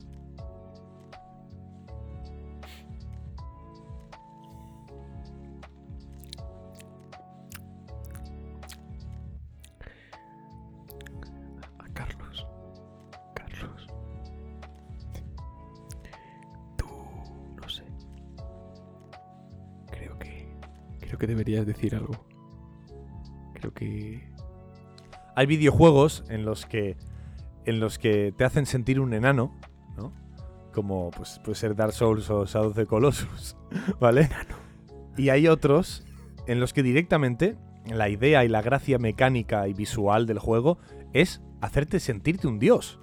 Que 21.26 21.28
deberías 21.28 21.66
decir 21.66 21.96
algo. 21.96 22.14
Creo 23.54 23.74
que... 23.74 24.30
Hay 25.36 25.48
videojuegos 25.48 26.24
en 26.30 26.46
los 26.46 26.66
que 26.66 26.96
en 27.66 27.80
los 27.80 27.98
que 27.98 28.32
te 28.32 28.44
hacen 28.46 28.68
sentir 28.68 29.00
un 29.00 29.12
enano, 29.14 29.52
¿no? 29.98 30.14
Como 30.72 31.10
pues, 31.10 31.42
puede 31.44 31.56
ser 31.56 31.76
Dark 31.76 31.94
Souls 31.94 32.30
o 32.30 32.46
Shadow 32.46 32.70
of 32.70 32.76
the 32.76 32.86
Colossus, 32.86 33.58
¿vale? 34.00 34.30
Y 35.18 35.30
hay 35.30 35.48
otros 35.48 36.06
en 36.46 36.60
los 36.60 36.74
que 36.74 36.84
directamente 36.84 37.58
la 37.88 38.08
idea 38.08 38.46
y 38.46 38.50
la 38.50 38.62
gracia 38.62 39.00
mecánica 39.00 39.68
y 39.68 39.74
visual 39.74 40.28
del 40.28 40.38
juego 40.38 40.78
es 41.12 41.42
hacerte 41.60 42.00
sentirte 42.00 42.48
un 42.48 42.60
dios. 42.60 43.00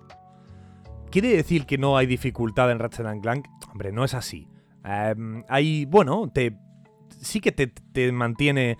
¿Quiere 1.11 1.31
decir 1.31 1.67
que 1.67 1.77
no 1.77 1.97
hay 1.97 2.07
dificultad 2.07 2.71
en 2.71 2.79
Ratchet 2.79 3.21
Clank? 3.21 3.47
Hombre, 3.73 3.91
no 3.91 4.05
es 4.05 4.15
así. 4.15 4.49
Em, 4.85 5.43
hay, 5.49 5.87
bueno, 5.87 6.31
te 6.33 6.57
sí 7.23 7.41
que 7.41 7.53
te, 7.53 8.13
mantiene 8.13 8.79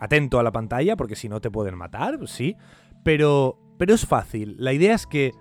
atento 0.00 0.38
a 0.38 0.42
la 0.42 0.52
pantalla, 0.52 0.96
porque 0.96 1.16
si 1.16 1.28
no 1.28 1.40
te 1.40 1.50
pueden 1.50 1.76
matar, 1.76 2.18
pues 2.18 2.30
sí. 2.30 2.56
Pero, 3.04 3.58
pero 3.78 3.94
es 3.94 4.06
fácil. 4.06 4.56
La 4.58 4.72
idea 4.72 4.94
es 4.94 5.06
que 5.06 5.32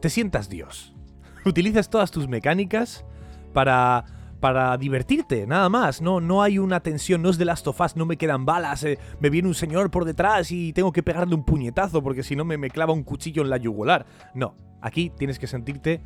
te 0.00 0.10
sientas 0.10 0.48
Dios. 0.48 0.94
Utilices 1.44 1.90
todas 1.90 2.10
tus 2.10 2.28
mecánicas 2.28 3.04
para, 3.52 4.04
para 4.40 4.76
divertirte, 4.76 5.46
nada 5.46 5.68
más. 5.68 6.00
No, 6.02 6.20
no 6.20 6.42
hay 6.42 6.58
una 6.58 6.80
tensión, 6.80 7.22
no 7.22 7.30
es 7.30 7.38
de 7.38 7.44
Last 7.44 7.66
of 7.66 7.80
Us, 7.80 7.96
no 7.96 8.06
me 8.06 8.16
quedan 8.16 8.44
balas, 8.44 8.84
eh, 8.84 8.98
me 9.20 9.30
viene 9.30 9.48
un 9.48 9.54
señor 9.54 9.90
por 9.90 10.04
detrás 10.04 10.50
y 10.50 10.72
tengo 10.72 10.92
que 10.92 11.02
pegarle 11.02 11.34
un 11.34 11.44
puñetazo 11.44 12.02
porque 12.02 12.22
si 12.22 12.36
no 12.36 12.44
me, 12.44 12.58
me 12.58 12.70
clava 12.70 12.92
un 12.92 13.04
cuchillo 13.04 13.42
en 13.42 13.50
la 13.50 13.56
yugular. 13.56 14.06
No, 14.34 14.54
aquí 14.80 15.10
tienes 15.10 15.38
que 15.38 15.46
sentirte, 15.46 16.02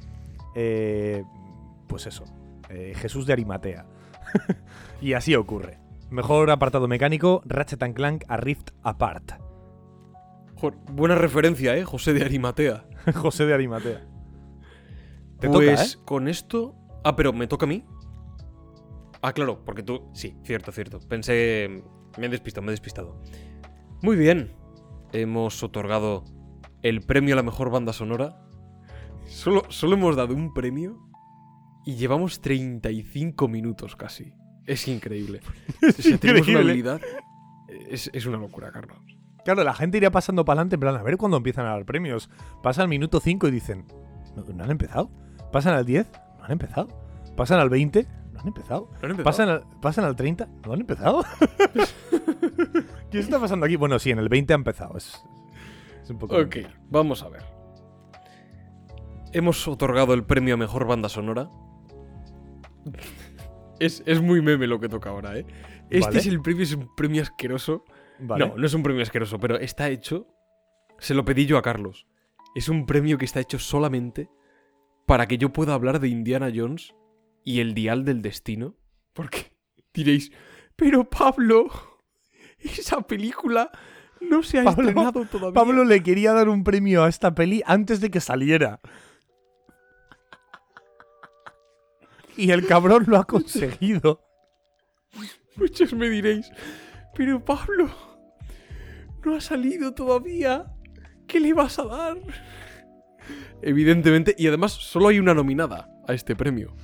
eh, 0.55 1.25
pues 1.87 2.07
eso, 2.07 2.25
eh, 2.69 2.93
Jesús 2.97 3.27
de 3.27 3.33
Arimatea. 3.33 3.87
y 5.01 5.13
así 5.13 5.35
ocurre. 5.35 5.79
Mejor 6.11 6.51
apartado 6.51 6.87
mecánico, 6.87 7.43
Ratchet 7.45 7.83
Clank 7.95 8.25
a 8.29 8.37
Rift 8.37 8.71
Apart. 8.83 9.33
buena 10.93 11.17
referencia, 11.17 11.77
¿eh? 11.77 11.85
José 11.85 12.13
de 12.13 12.25
Arimatea. 12.25 12.85
José 13.15 13.47
de 13.47 13.55
Arimatea. 13.55 14.07
¿Te 15.41 15.49
pues 15.49 15.93
toca, 15.93 16.01
¿eh? 16.01 16.05
con 16.05 16.29
esto... 16.29 16.75
Ah, 17.05 17.17
pero 17.17 17.33
¿me 17.33 17.47
toca 17.47 17.67
a 17.67 17.69
mí? 17.69 17.85
Ah, 19.21 19.33
claro, 19.33 19.65
porque 19.65 19.83
tú... 19.83 20.09
Sí, 20.13 20.37
cierto, 20.45 20.73
cierto. 20.73 21.01
Pensé... 21.01 21.83
Me 22.19 22.27
he 22.27 22.29
despistado, 22.29 22.65
me 22.65 22.71
he 22.71 22.73
despistado. 22.73 23.21
Muy 24.01 24.17
bien. 24.17 24.55
Hemos 25.13 25.63
otorgado 25.63 26.25
el 26.83 27.03
premio 27.03 27.35
a 27.35 27.37
la 27.37 27.43
mejor 27.43 27.71
banda 27.71 27.93
sonora. 27.93 28.43
Solo, 29.27 29.65
solo 29.69 29.95
hemos 29.95 30.17
dado 30.17 30.35
un 30.35 30.55
premio 30.55 31.06
y 31.87 31.95
llevamos 31.95 32.41
35 32.41 33.49
minutos 33.49 33.97
casi. 33.97 34.35
Es 34.67 34.89
increíble. 34.89 35.41
si 35.99 36.19
tenemos 36.19 36.49
una 36.49 36.59
habilidad, 36.59 37.01
es, 37.89 38.27
una 38.27 38.39
locura, 38.39 38.73
Carlos. 38.73 38.99
Claro, 39.45 39.63
la 39.63 39.73
gente 39.73 39.97
iría 39.97 40.11
pasando 40.11 40.45
para 40.45 40.61
adelante 40.61 40.75
en 40.75 40.81
plan, 40.81 40.97
a 40.97 41.03
ver 41.05 41.17
cuándo 41.17 41.37
empiezan 41.37 41.65
a 41.67 41.71
dar 41.71 41.85
premios. 41.87 42.29
Pasan 42.63 42.83
al 42.83 42.89
minuto 42.89 43.21
5 43.21 43.47
y 43.47 43.51
dicen, 43.53 43.87
¿no, 44.35 44.65
han 44.65 44.71
empezado? 44.73 45.11
Pasan 45.53 45.75
al 45.75 45.87
10, 45.87 46.11
no 46.39 46.45
han 46.45 46.53
empezado. 46.53 46.89
Pasan 47.37 47.61
al 47.61 47.71
20, 47.71 48.07
¿No 48.33 48.41
han 48.41 48.49
empezado? 48.49 48.91
¿No 48.91 49.05
han 49.05 49.11
empezado? 49.13 49.25
¿Pasan 49.25 49.49
al, 49.49 49.65
¿Pasan 49.81 50.05
al 50.05 50.17
30? 50.17 50.49
¿No 50.67 50.73
han 50.73 50.81
empezado? 50.81 51.25
¿Qué 53.11 53.19
está 53.21 53.41
pasando 53.41 53.65
aquí? 53.65 53.77
Bueno, 53.77 53.99
sí, 53.99 54.11
en 54.11 54.19
el 54.19 54.29
20 54.29 54.53
ha 54.53 54.57
empezado. 54.57 54.97
Es, 54.99 55.23
es 56.03 56.11
un 56.11 56.19
poco. 56.19 56.37
Ok, 56.37 56.57
vamos 56.91 57.23
a 57.23 57.29
ver. 57.29 57.43
Hemos 59.33 59.67
otorgado 59.69 60.13
el 60.13 60.25
premio 60.25 60.55
a 60.55 60.57
mejor 60.57 60.87
banda 60.87 61.09
sonora. 61.09 61.49
Es, 63.79 64.03
es 64.07 64.21
muy 64.23 64.41
meme 64.43 64.67
lo 64.67 64.81
que 64.81 64.89
toca 64.89 65.11
ahora, 65.11 65.37
¿eh? 65.39 65.45
Este 65.91 66.07
Vale. 66.07 66.19
es 66.19 66.27
el 66.27 66.41
premio, 66.41 66.63
es 66.63 66.75
un 66.75 66.95
premio 66.97 67.23
asqueroso. 67.23 67.85
Vale. 68.19 68.47
No, 68.49 68.57
no 68.57 68.67
es 68.67 68.73
un 68.75 68.83
premio 68.83 69.03
asqueroso, 69.03 69.39
pero 69.39 69.57
está 69.59 69.89
hecho. 69.91 70.27
Se 70.99 71.15
lo 71.15 71.25
pedí 71.25 71.45
yo 71.47 71.59
a 71.59 71.63
Carlos. 71.63 72.07
Es 72.55 72.69
un 72.71 72.87
premio 72.87 73.19
que 73.19 73.27
está 73.27 73.41
hecho 73.41 73.59
solamente 73.59 74.31
para 75.07 75.27
que 75.27 75.37
yo 75.39 75.53
pueda 75.53 75.75
hablar 75.75 76.01
de 76.01 76.09
Indiana 76.09 76.51
Jones 76.55 76.95
y 77.45 77.61
el 77.61 77.75
Dial 77.75 78.05
del 78.05 78.23
Destino. 78.23 78.75
Porque 79.13 79.53
diréis, 79.95 80.33
pero 80.75 81.09
Pablo, 81.09 81.67
esa 82.59 83.03
película 83.03 83.71
no 84.23 84.43
se 84.43 84.61
ha 84.61 84.65
Pablo- 84.65 84.89
estrenado 84.89 85.25
todavía. 85.27 85.53
Pablo 85.55 85.85
le 85.85 86.03
quería 86.03 86.33
dar 86.33 86.49
un 86.49 86.65
premio 86.65 87.05
a 87.05 87.09
esta 87.11 87.35
peli 87.35 87.63
antes 87.67 88.01
de 88.01 88.11
que 88.11 88.21
saliera. 88.21 88.81
Y 92.37 92.51
el 92.51 92.67
cabrón 92.67 93.05
lo 93.07 93.17
ha 93.17 93.25
conseguido. 93.25 94.23
Muchos 95.57 95.95
me 95.95 96.11
diréis, 96.11 96.51
pero 97.15 97.43
Pablo, 97.43 97.89
no 99.25 99.37
ha 99.37 99.41
salido 99.41 99.95
todavía. 99.95 100.67
¿Qué 101.27 101.41
le 101.41 101.55
vas 101.55 101.79
a 101.79 101.85
dar? 101.85 102.19
Evidentemente, 103.63 104.35
y 104.39 104.47
además 104.47 104.73
solo 104.73 105.09
hay 105.09 105.19
una 105.19 105.35
nominada 105.35 105.89
a 106.07 106.13
este 106.13 106.37
premio. 106.37 106.75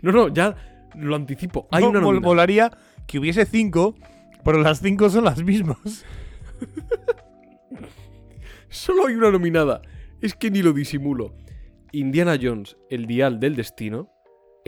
No, 0.00 0.12
no, 0.12 0.28
ya 0.28 0.54
lo 0.94 1.16
anticipo. 1.16 1.68
Hay 1.72 1.84
una 1.84 2.00
nominada. 2.00 2.26
Molaría 2.26 2.78
que 3.06 3.18
hubiese 3.18 3.44
cinco, 3.44 3.96
pero 4.44 4.60
las 4.60 4.80
cinco 4.80 5.10
son 5.10 5.24
las 5.24 5.42
mismas. 5.42 6.04
Solo 8.68 9.06
hay 9.06 9.14
una 9.14 9.30
nominada. 9.30 9.82
Es 10.20 10.34
que 10.34 10.50
ni 10.50 10.62
lo 10.62 10.72
disimulo. 10.72 11.34
Indiana 11.92 12.38
Jones, 12.40 12.76
el 12.90 13.06
dial 13.06 13.40
del 13.40 13.56
destino, 13.56 14.10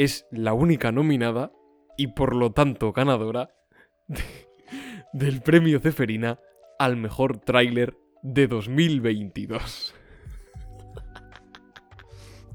es 0.03 0.27
la 0.31 0.53
única 0.55 0.93
nominada 0.93 1.53
y 1.99 2.09
por 2.09 2.35
lo 2.35 2.53
tanto 2.53 2.93
ganadora 2.93 3.51
de- 4.09 4.49
del 5.13 5.43
premio 5.43 5.79
Ceferina 5.81 6.39
al 6.79 6.97
mejor 6.97 7.37
tráiler 7.39 7.97
de 8.23 8.47
2022. 8.47 9.95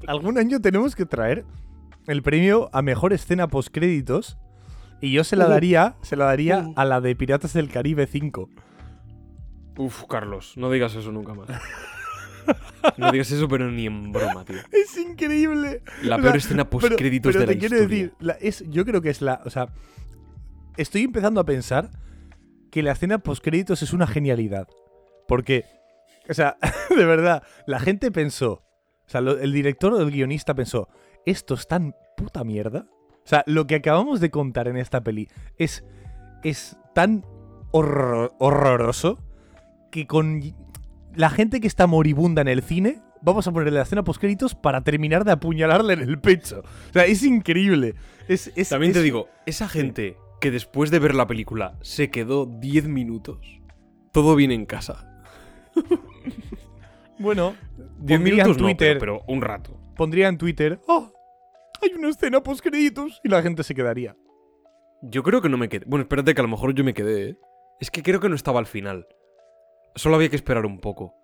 Algún 0.06 0.38
año 0.38 0.60
tenemos 0.60 0.94
que 0.96 1.06
traer 1.06 1.44
el 2.06 2.22
premio 2.22 2.68
a 2.72 2.82
mejor 2.82 3.12
escena 3.12 3.48
postcréditos. 3.48 4.38
Y 5.00 5.12
yo 5.12 5.24
se 5.24 5.36
la 5.36 5.46
Uh. 5.46 5.50
daría, 5.50 5.96
se 6.02 6.16
la 6.16 6.24
daría 6.26 6.60
Uh. 6.66 6.72
a 6.76 6.84
la 6.84 7.00
de 7.00 7.14
Piratas 7.14 7.52
del 7.52 7.68
Caribe 7.70 8.06
5. 8.06 8.48
Uf, 9.78 10.04
Carlos, 10.08 10.54
no 10.56 10.70
digas 10.70 10.94
eso 10.94 11.12
nunca 11.12 11.34
más. 11.34 11.48
No 12.98 13.10
digas 13.12 13.30
eso, 13.30 13.48
pero 13.48 13.70
ni 13.70 13.86
en 13.86 14.12
broma, 14.12 14.44
tío. 14.44 14.56
Es 14.72 14.96
increíble. 14.96 15.82
La 16.02 16.16
O 16.16 16.20
peor 16.20 16.32
sea, 16.32 16.38
escena 16.38 16.70
postcréditos 16.70 17.34
de 17.34 17.40
la 17.40 17.46
te 17.46 17.58
quiero 17.58 17.76
historia. 17.76 17.96
decir, 17.98 18.14
la- 18.20 18.34
es, 18.40 18.64
yo 18.68 18.84
creo 18.84 19.00
que 19.02 19.10
es 19.10 19.20
la. 19.22 19.40
O 19.44 19.50
sea, 19.50 19.68
estoy 20.76 21.02
empezando 21.02 21.40
a 21.40 21.44
pensar 21.44 21.90
que 22.70 22.82
la 22.82 22.92
escena 22.92 23.18
postcréditos 23.18 23.82
es 23.82 23.92
una 23.92 24.06
genialidad. 24.06 24.68
Porque, 25.28 25.64
o 26.28 26.34
sea, 26.34 26.56
de 26.96 27.04
verdad, 27.04 27.42
la 27.66 27.80
gente 27.80 28.10
pensó. 28.10 28.52
O 29.06 29.08
sea, 29.08 29.20
lo- 29.20 29.38
el 29.38 29.52
director 29.52 29.92
o 29.92 30.00
el 30.00 30.10
guionista 30.10 30.54
pensó: 30.54 30.88
¿esto 31.24 31.54
es 31.54 31.66
tan 31.66 31.94
puta 32.16 32.44
mierda? 32.44 32.86
O 33.24 33.28
sea, 33.28 33.42
lo 33.46 33.66
que 33.66 33.74
acabamos 33.74 34.20
de 34.20 34.30
contar 34.30 34.68
en 34.68 34.76
esta 34.76 35.00
peli 35.02 35.28
es, 35.58 35.84
es 36.44 36.76
tan 36.94 37.24
horror- 37.72 38.32
horroroso 38.38 39.18
que 39.90 40.06
con 40.06 40.40
la 41.16 41.30
gente 41.30 41.60
que 41.60 41.66
está 41.66 41.86
moribunda 41.86 42.42
en 42.42 42.48
el 42.48 42.62
cine, 42.62 43.00
vamos 43.22 43.46
a 43.48 43.52
ponerle 43.52 43.72
la 43.78 43.82
escena 43.82 44.04
postcréditos 44.04 44.54
para 44.54 44.82
terminar 44.82 45.24
de 45.24 45.32
apuñalarle 45.32 45.94
en 45.94 46.00
el 46.02 46.20
pecho. 46.20 46.62
O 46.90 46.92
sea, 46.92 47.04
es 47.06 47.22
increíble. 47.22 47.94
Es, 48.28 48.52
es- 48.56 48.68
También 48.68 48.92
te 48.92 49.02
digo, 49.02 49.28
esa 49.46 49.68
gente 49.68 50.16
que 50.40 50.50
después 50.50 50.90
de 50.90 50.98
ver 50.98 51.14
la 51.14 51.26
película 51.26 51.78
se 51.80 52.10
quedó 52.10 52.46
10 52.46 52.88
minutos, 52.88 53.38
todo 54.12 54.34
viene 54.36 54.54
en 54.54 54.66
casa. 54.66 55.22
Bueno, 57.18 57.54
10 57.76 57.88
Pondría 57.98 58.16
en 58.16 58.22
minutos 58.22 58.58
no, 58.58 58.64
Twitter- 58.64 58.98
pero, 58.98 59.20
pero 59.20 59.24
un 59.34 59.40
rato. 59.40 59.80
pondría 59.96 60.28
en 60.28 60.36
Twitter, 60.36 60.80
¡oh! 60.86 61.10
Hay 61.82 61.92
una 61.98 62.08
escena 62.10 62.42
postcréditos 62.42 63.20
y 63.24 63.28
la 63.28 63.42
gente 63.42 63.62
se 63.62 63.74
quedaría. 63.74 64.16
Yo 65.02 65.22
creo 65.22 65.40
que 65.42 65.48
no 65.48 65.56
me 65.58 65.68
quedé. 65.68 65.84
Bueno, 65.86 66.02
espérate 66.02 66.34
que 66.34 66.40
a 66.40 66.44
lo 66.44 66.48
mejor 66.50 66.74
yo 66.74 66.84
me 66.84 66.94
quedé, 66.94 67.30
¿eh? 67.30 67.38
Es 67.80 67.90
que 67.90 68.02
creo 68.02 68.20
que 68.20 68.28
no 68.28 68.34
estaba 68.34 68.58
al 68.60 68.66
final. 68.66 69.06
Solo 69.96 70.16
había 70.16 70.28
que 70.28 70.36
esperar 70.36 70.66
un 70.66 70.78
poco. 70.78 71.14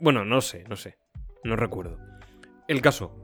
Bueno, 0.00 0.24
no 0.24 0.40
sé, 0.40 0.64
no 0.68 0.76
sé. 0.76 0.98
No 1.44 1.56
recuerdo. 1.56 1.96
El 2.68 2.82
caso. 2.82 3.16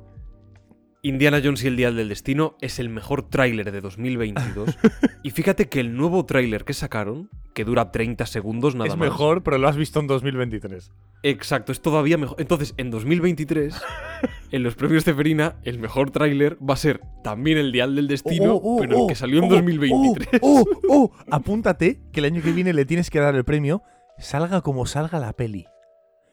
Indiana 1.02 1.40
Jones 1.42 1.62
y 1.62 1.68
el 1.68 1.76
Dial 1.76 1.94
del 1.94 2.08
Destino 2.08 2.56
es 2.60 2.78
el 2.78 2.88
mejor 2.88 3.28
tráiler 3.28 3.70
de 3.70 3.80
2022. 3.80 4.76
y 5.22 5.30
fíjate 5.30 5.68
que 5.68 5.80
el 5.80 5.96
nuevo 5.96 6.24
tráiler 6.24 6.64
que 6.64 6.72
sacaron, 6.72 7.30
que 7.54 7.64
dura 7.64 7.92
30 7.92 8.26
segundos 8.26 8.74
nada 8.74 8.88
es 8.88 8.96
más. 8.96 9.08
mejor, 9.08 9.42
pero 9.42 9.58
lo 9.58 9.68
has 9.68 9.76
visto 9.76 10.00
en 10.00 10.08
2023. 10.08 10.90
Exacto, 11.22 11.72
es 11.72 11.80
todavía 11.80 12.18
mejor. 12.18 12.40
Entonces, 12.40 12.74
en 12.76 12.90
2023, 12.90 13.80
en 14.50 14.62
los 14.62 14.74
premios 14.74 15.04
Ceferina, 15.04 15.56
el 15.62 15.78
mejor 15.78 16.10
tráiler 16.10 16.58
va 16.58 16.74
a 16.74 16.78
ser 16.78 17.00
también 17.22 17.58
el 17.58 17.70
Dial 17.70 17.94
del 17.94 18.08
Destino, 18.08 18.54
Oh, 18.54 18.76
oh, 18.76 18.78
pero 18.80 18.96
el 18.96 19.02
oh, 19.02 19.06
que 19.06 19.14
salió 19.14 19.38
en 19.38 19.44
oh, 19.44 19.48
2023. 19.48 20.40
Oh, 20.42 20.64
oh, 20.64 20.80
oh. 20.88 21.12
Apúntate 21.30 22.00
que 22.12 22.20
el 22.20 22.26
año 22.26 22.42
que 22.42 22.52
viene 22.52 22.72
le 22.72 22.84
tienes 22.84 23.10
que 23.10 23.20
dar 23.20 23.34
el 23.34 23.44
premio. 23.44 23.82
Salga 24.18 24.60
como 24.62 24.86
salga 24.86 25.18
la 25.18 25.32
peli. 25.32 25.66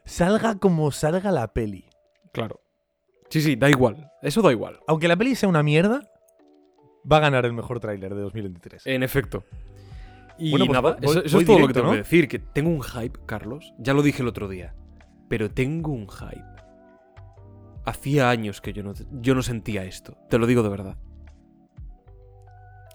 Salga 0.06 0.56
como 0.56 0.92
salga 0.92 1.32
la 1.32 1.48
peli. 1.54 1.86
Claro. 2.32 2.62
Sí, 3.30 3.42
sí, 3.42 3.56
da 3.56 3.70
igual. 3.70 4.12
Eso 4.22 4.42
da 4.42 4.52
igual. 4.52 4.80
Aunque 4.88 5.08
la 5.08 5.16
peli 5.18 5.36
sea 5.36 5.50
una 5.50 5.64
mierda, 5.64 6.02
va 7.10 7.18
a 7.18 7.22
ganar 7.22 7.46
el 7.46 7.54
mejor 7.54 7.80
tráiler 7.80 8.14
de 8.16 8.22
2023. 8.22 8.86
En 8.88 9.04
efecto. 9.04 9.44
Y 10.38 10.52
Bueno, 10.52 10.66
pues 10.66 10.82
nada, 10.82 10.98
voy- 11.02 11.22
eso, 11.26 11.40
es 11.40 11.46
todo 11.46 11.60
lo 11.60 11.68
que 11.68 11.74
tengo 11.74 11.88
¿no? 11.88 11.92
que 11.94 11.98
decir. 12.00 12.28
Que 12.28 12.40
tengo 12.40 12.70
un 12.70 12.82
hype, 12.82 13.20
Carlos. 13.26 13.74
Ya 13.78 13.94
lo 13.94 14.02
dije 14.02 14.22
el 14.22 14.28
otro 14.28 14.48
día. 14.48 14.76
Pero 15.30 15.52
tengo 15.52 15.92
un 15.92 16.08
hype. 16.10 16.44
Hacía 17.86 18.30
años 18.30 18.62
que 18.62 18.72
yo 18.74 18.82
no, 18.84 18.94
yo 19.12 19.36
no 19.36 19.42
sentía 19.44 19.84
esto. 19.84 20.18
Te 20.30 20.38
lo 20.38 20.48
digo 20.48 20.64
de 20.64 20.70
verdad. 20.70 20.98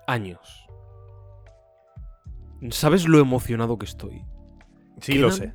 Años. 0.07 0.66
¿Sabes 2.70 3.07
lo 3.07 3.18
emocionado 3.20 3.78
que 3.78 3.84
estoy? 3.86 4.24
Sí, 5.01 5.14
lo 5.18 5.30
sé. 5.30 5.53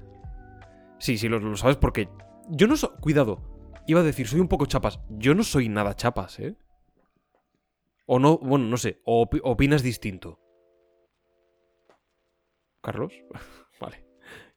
Sí, 0.99 1.17
sí, 1.17 1.27
lo, 1.29 1.39
lo 1.39 1.55
sabes 1.57 1.77
porque. 1.77 2.09
Yo 2.49 2.67
no 2.67 2.75
soy. 2.77 2.89
Cuidado. 2.99 3.41
Iba 3.87 3.99
a 3.99 4.03
decir, 4.03 4.27
soy 4.27 4.39
un 4.39 4.47
poco 4.47 4.65
chapas. 4.65 4.99
Yo 5.09 5.35
no 5.35 5.43
soy 5.43 5.67
nada 5.69 5.95
chapas, 5.95 6.39
¿eh? 6.39 6.55
O 8.05 8.19
no, 8.19 8.37
bueno, 8.37 8.65
no 8.65 8.77
sé. 8.77 9.01
O 9.05 9.25
opi- 9.25 9.41
opinas 9.43 9.83
distinto. 9.83 10.39
¿Carlos? 12.81 13.13
vale. 13.79 14.03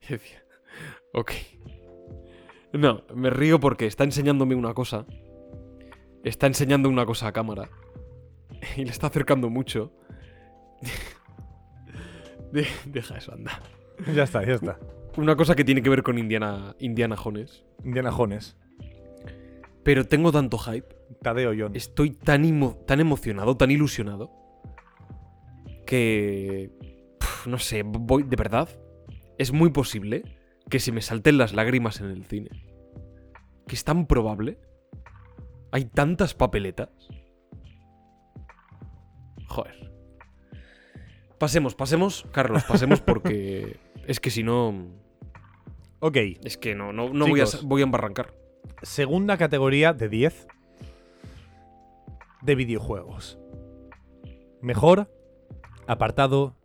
Ok. 1.14 1.32
No, 2.74 3.02
me 3.14 3.30
río 3.30 3.58
porque 3.58 3.86
está 3.86 4.04
enseñándome 4.04 4.54
una 4.54 4.74
cosa. 4.74 5.06
Está 6.22 6.46
enseñando 6.46 6.88
una 6.90 7.06
cosa 7.06 7.28
a 7.28 7.32
cámara. 7.32 7.70
Y 8.76 8.84
le 8.84 8.90
está 8.90 9.06
acercando 9.06 9.48
mucho. 9.48 9.92
De- 12.52 12.66
deja 12.84 13.16
eso, 13.16 13.32
anda. 13.32 13.62
Ya 14.14 14.24
está, 14.24 14.44
ya 14.44 14.54
está. 14.54 14.78
Una 15.16 15.34
cosa 15.36 15.54
que 15.54 15.64
tiene 15.64 15.82
que 15.82 15.88
ver 15.90 16.02
con 16.02 16.18
Indiana, 16.18 16.74
Indiana 16.78 17.16
Jones. 17.16 17.64
Indiana 17.84 18.10
Jones. 18.12 18.56
Pero 19.82 20.04
tengo 20.04 20.32
tanto 20.32 20.58
hype, 20.58 20.94
Tadeo 21.22 21.52
Jones. 21.56 21.76
estoy 21.76 22.10
tan, 22.10 22.44
emo- 22.44 22.76
tan 22.86 23.00
emocionado, 23.00 23.56
tan 23.56 23.70
ilusionado, 23.70 24.30
que... 25.86 26.70
no 27.46 27.58
sé, 27.58 27.82
voy, 27.84 28.24
de 28.24 28.36
verdad, 28.36 28.68
es 29.38 29.52
muy 29.52 29.70
posible 29.70 30.24
que 30.68 30.80
se 30.80 30.90
me 30.92 31.00
salten 31.02 31.38
las 31.38 31.54
lágrimas 31.54 32.00
en 32.00 32.10
el 32.10 32.24
cine. 32.24 32.50
Que 33.66 33.74
es 33.76 33.84
tan 33.84 34.06
probable. 34.06 34.58
Hay 35.72 35.84
tantas 35.86 36.34
papeletas. 36.34 36.90
Joder. 39.46 39.92
Pasemos, 41.38 41.74
pasemos, 41.74 42.26
Carlos, 42.32 42.64
pasemos 42.64 43.00
porque 43.00 43.78
es 44.06 44.20
que 44.20 44.30
si 44.30 44.42
no... 44.42 44.88
Ok, 46.00 46.16
Es 46.44 46.56
que 46.58 46.74
no, 46.74 46.92
no, 46.92 47.08
no 47.08 47.26
voy, 47.26 47.40
a, 47.40 47.44
voy 47.62 47.80
a 47.80 47.84
embarrancar. 47.84 48.34
segunda 48.82 49.36
categoría 49.36 49.92
de 49.92 50.08
10 50.08 50.46
de 52.42 52.54
videojuegos. 52.54 53.38
Mejor 54.60 55.10
apartado 55.86 56.56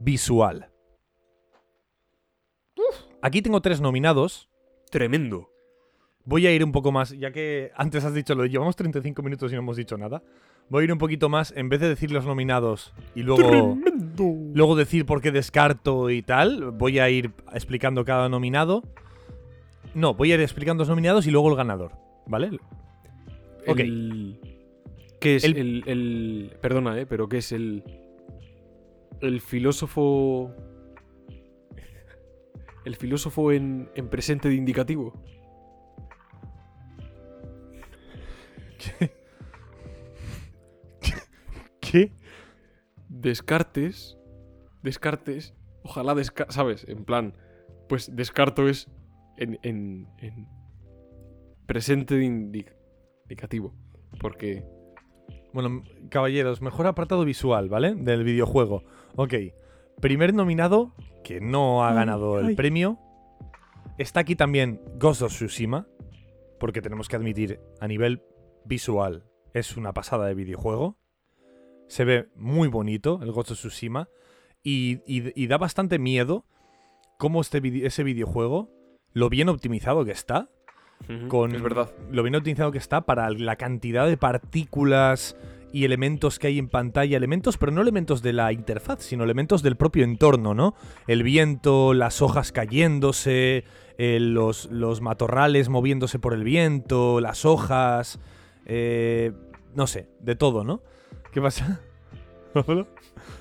visual. 0.00 0.70
Aquí 3.20 3.40
tengo 3.40 3.60
tres 3.60 3.80
nominados. 3.80 4.48
Tremendo. 4.90 5.50
Voy 6.24 6.46
a 6.46 6.52
ir 6.52 6.64
un 6.64 6.72
poco 6.72 6.92
más, 6.92 7.10
ya 7.10 7.32
que 7.32 7.70
antes 7.76 8.04
has 8.04 8.14
dicho 8.14 8.34
lo 8.34 8.42
de 8.42 8.50
llevamos 8.50 8.76
35 8.76 9.22
minutos 9.22 9.50
y 9.52 9.54
no 9.54 9.60
hemos 9.60 9.76
dicho 9.76 9.96
nada. 9.96 10.22
Voy 10.72 10.80
a 10.80 10.84
ir 10.84 10.92
un 10.92 10.98
poquito 10.98 11.28
más, 11.28 11.52
en 11.54 11.68
vez 11.68 11.80
de 11.80 11.88
decir 11.90 12.10
los 12.10 12.24
nominados 12.24 12.94
y 13.14 13.24
luego, 13.24 13.76
luego 14.54 14.74
decir 14.74 15.04
por 15.04 15.20
qué 15.20 15.30
descarto 15.30 16.08
y 16.08 16.22
tal, 16.22 16.70
voy 16.70 16.98
a 16.98 17.10
ir 17.10 17.30
explicando 17.52 18.06
cada 18.06 18.30
nominado. 18.30 18.82
No, 19.94 20.14
voy 20.14 20.32
a 20.32 20.36
ir 20.36 20.40
explicando 20.40 20.80
los 20.80 20.88
nominados 20.88 21.26
y 21.26 21.30
luego 21.30 21.50
el 21.50 21.56
ganador, 21.56 21.92
¿vale? 22.26 22.58
Ok. 23.66 23.80
El- 23.80 24.40
¿Qué 25.20 25.36
es 25.36 25.44
El- 25.44 25.58
el, 25.58 25.82
el- 25.86 26.56
Perdona, 26.62 26.98
¿eh? 26.98 27.04
Pero 27.04 27.28
¿qué 27.28 27.36
es 27.36 27.52
el. 27.52 27.84
El 29.20 29.42
filósofo. 29.42 30.54
El 32.86 32.96
filósofo 32.96 33.52
en, 33.52 33.90
en 33.94 34.08
presente 34.08 34.48
de 34.48 34.54
indicativo. 34.54 35.12
¿Qué? 38.78 39.12
Descartes. 43.08 44.18
Descartes. 44.82 45.54
Ojalá 45.82 46.14
desca 46.14 46.46
¿Sabes? 46.48 46.84
En 46.88 47.04
plan. 47.04 47.36
Pues 47.88 48.14
descarto 48.14 48.68
es. 48.68 48.88
En. 49.36 49.58
en, 49.62 50.08
en 50.18 50.48
presente 51.66 52.16
de 52.16 52.24
indicativo. 52.24 53.74
Porque. 54.20 54.64
Bueno, 55.52 55.82
caballeros, 56.08 56.62
mejor 56.62 56.86
apartado 56.86 57.24
visual, 57.24 57.68
¿vale? 57.68 57.94
Del 57.94 58.24
videojuego. 58.24 58.84
Ok. 59.16 59.34
Primer 60.00 60.32
nominado, 60.34 60.94
que 61.22 61.40
no 61.40 61.84
ha 61.84 61.90
Ay, 61.90 61.94
ganado 61.96 62.38
el 62.40 62.46
ay. 62.46 62.54
premio. 62.56 62.98
Está 63.98 64.20
aquí 64.20 64.34
también 64.34 64.80
Ghost 64.98 65.22
of 65.22 65.32
Tsushima. 65.32 65.86
Porque 66.58 66.80
tenemos 66.80 67.08
que 67.08 67.16
admitir, 67.16 67.60
a 67.80 67.88
nivel 67.88 68.22
visual, 68.64 69.24
es 69.52 69.76
una 69.76 69.92
pasada 69.92 70.26
de 70.26 70.34
videojuego. 70.34 70.96
Se 71.88 72.04
ve 72.04 72.28
muy 72.36 72.68
bonito 72.68 73.20
el 73.22 73.32
Ghost 73.32 73.50
of 73.52 73.58
Tsushima. 73.58 74.08
Y, 74.64 75.00
y- 75.06 75.32
y 75.34 75.46
da 75.48 75.58
bastante 75.58 75.98
miedo 75.98 76.44
cómo 77.18 77.40
este 77.40 77.60
vide- 77.60 77.86
ese 77.86 78.04
videojuego, 78.04 78.70
lo 79.12 79.28
bien 79.28 79.48
optimizado 79.48 80.04
que 80.04 80.12
está, 80.12 80.48
con 81.28 81.52
Es 81.54 81.60
verdad. 81.62 81.90
lo 82.12 82.22
bien 82.22 82.36
optimizado 82.36 82.70
que 82.70 82.78
está 82.78 83.00
para 83.00 83.28
la 83.30 83.56
cantidad 83.56 84.06
de 84.06 84.16
partículas 84.16 85.36
y 85.72 85.84
elementos 85.84 86.38
que 86.38 86.46
hay 86.46 86.58
en 86.60 86.68
pantalla, 86.68 87.16
elementos, 87.16 87.58
pero 87.58 87.72
no 87.72 87.80
elementos 87.82 88.22
de 88.22 88.32
la 88.32 88.52
interfaz, 88.52 89.02
sino 89.02 89.24
elementos 89.24 89.62
del 89.64 89.74
propio 89.76 90.04
entorno, 90.04 90.54
¿no? 90.54 90.74
El 91.08 91.24
viento, 91.24 91.92
las 91.92 92.22
hojas 92.22 92.52
cayéndose, 92.52 93.64
eh, 93.98 94.18
los, 94.20 94.70
los 94.70 95.00
matorrales 95.00 95.68
moviéndose 95.68 96.18
por 96.20 96.34
el 96.34 96.44
viento, 96.44 97.20
las 97.20 97.44
hojas, 97.44 98.20
eh, 98.66 99.32
no 99.74 99.86
sé, 99.88 100.08
de 100.20 100.36
todo, 100.36 100.62
¿no? 100.62 100.82
¿Qué 101.32 101.40
pasa? 101.40 101.80
¿Pablo? 102.52 102.86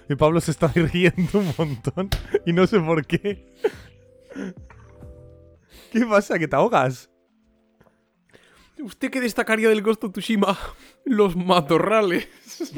Y 0.09 0.15
Pablo 0.15 0.39
se 0.41 0.51
está 0.51 0.67
riendo 0.67 1.39
un 1.39 1.53
montón 1.57 2.09
y 2.45 2.53
no 2.53 2.65
sé 2.67 2.79
por 2.79 3.05
qué. 3.05 3.53
¿Qué 5.91 6.05
pasa? 6.05 6.39
¿Que 6.39 6.47
te 6.47 6.55
ahogas? 6.55 7.09
¿Usted 8.81 9.11
qué 9.11 9.21
destacaría 9.21 9.69
del 9.69 9.83
Ghost 9.83 10.03
of 10.05 10.11
Tsushima? 10.13 10.57
Los 11.05 11.35
matorrales. 11.35 12.27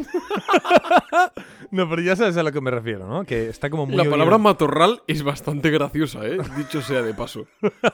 No, 1.71 1.89
pero 1.89 2.03
ya 2.03 2.15
sabes 2.15 2.37
a 2.37 2.43
lo 2.43 2.51
que 2.51 2.61
me 2.61 2.69
refiero, 2.69 3.07
¿no? 3.07 3.23
Que 3.25 3.49
está 3.49 3.71
como 3.71 3.87
muy... 3.87 3.95
La 3.95 4.07
palabra 4.07 4.37
matorral 4.37 5.01
es 5.07 5.23
bastante 5.23 5.71
graciosa, 5.71 6.23
¿eh? 6.27 6.37
Dicho 6.55 6.83
sea 6.83 7.01
de 7.01 7.15
paso. 7.15 7.47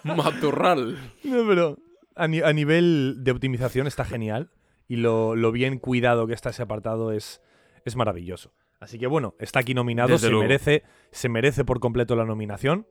Matorral. 0.03 0.97
No, 1.23 1.47
pero 1.47 1.77
a, 2.13 2.27
ni- 2.27 2.41
a 2.41 2.51
nivel 2.51 3.15
de 3.19 3.31
optimización 3.31 3.87
está 3.87 4.03
genial. 4.03 4.51
Y 4.89 4.97
lo, 4.97 5.35
lo 5.37 5.53
bien 5.53 5.79
cuidado 5.79 6.27
que 6.27 6.33
está 6.33 6.49
ese 6.49 6.63
apartado 6.63 7.13
es, 7.13 7.41
es 7.85 7.95
maravilloso. 7.95 8.51
Así 8.81 8.99
que 8.99 9.07
bueno, 9.07 9.35
está 9.39 9.59
aquí 9.59 9.73
nominado, 9.73 10.09
Desde 10.09 10.27
se 10.27 10.31
luego. 10.31 10.43
merece, 10.43 10.83
se 11.11 11.29
merece 11.29 11.63
por 11.63 11.79
completo 11.79 12.15
la 12.17 12.25
nominación, 12.25 12.87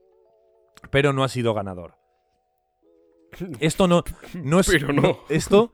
pero 0.91 1.13
no 1.13 1.23
ha 1.23 1.27
sido 1.29 1.53
ganador. 1.53 1.95
Esto 3.59 3.87
no, 3.87 4.03
no 4.33 4.59
es. 4.59 4.67
Pero 4.67 4.93
no. 4.93 5.19
Esto. 5.29 5.73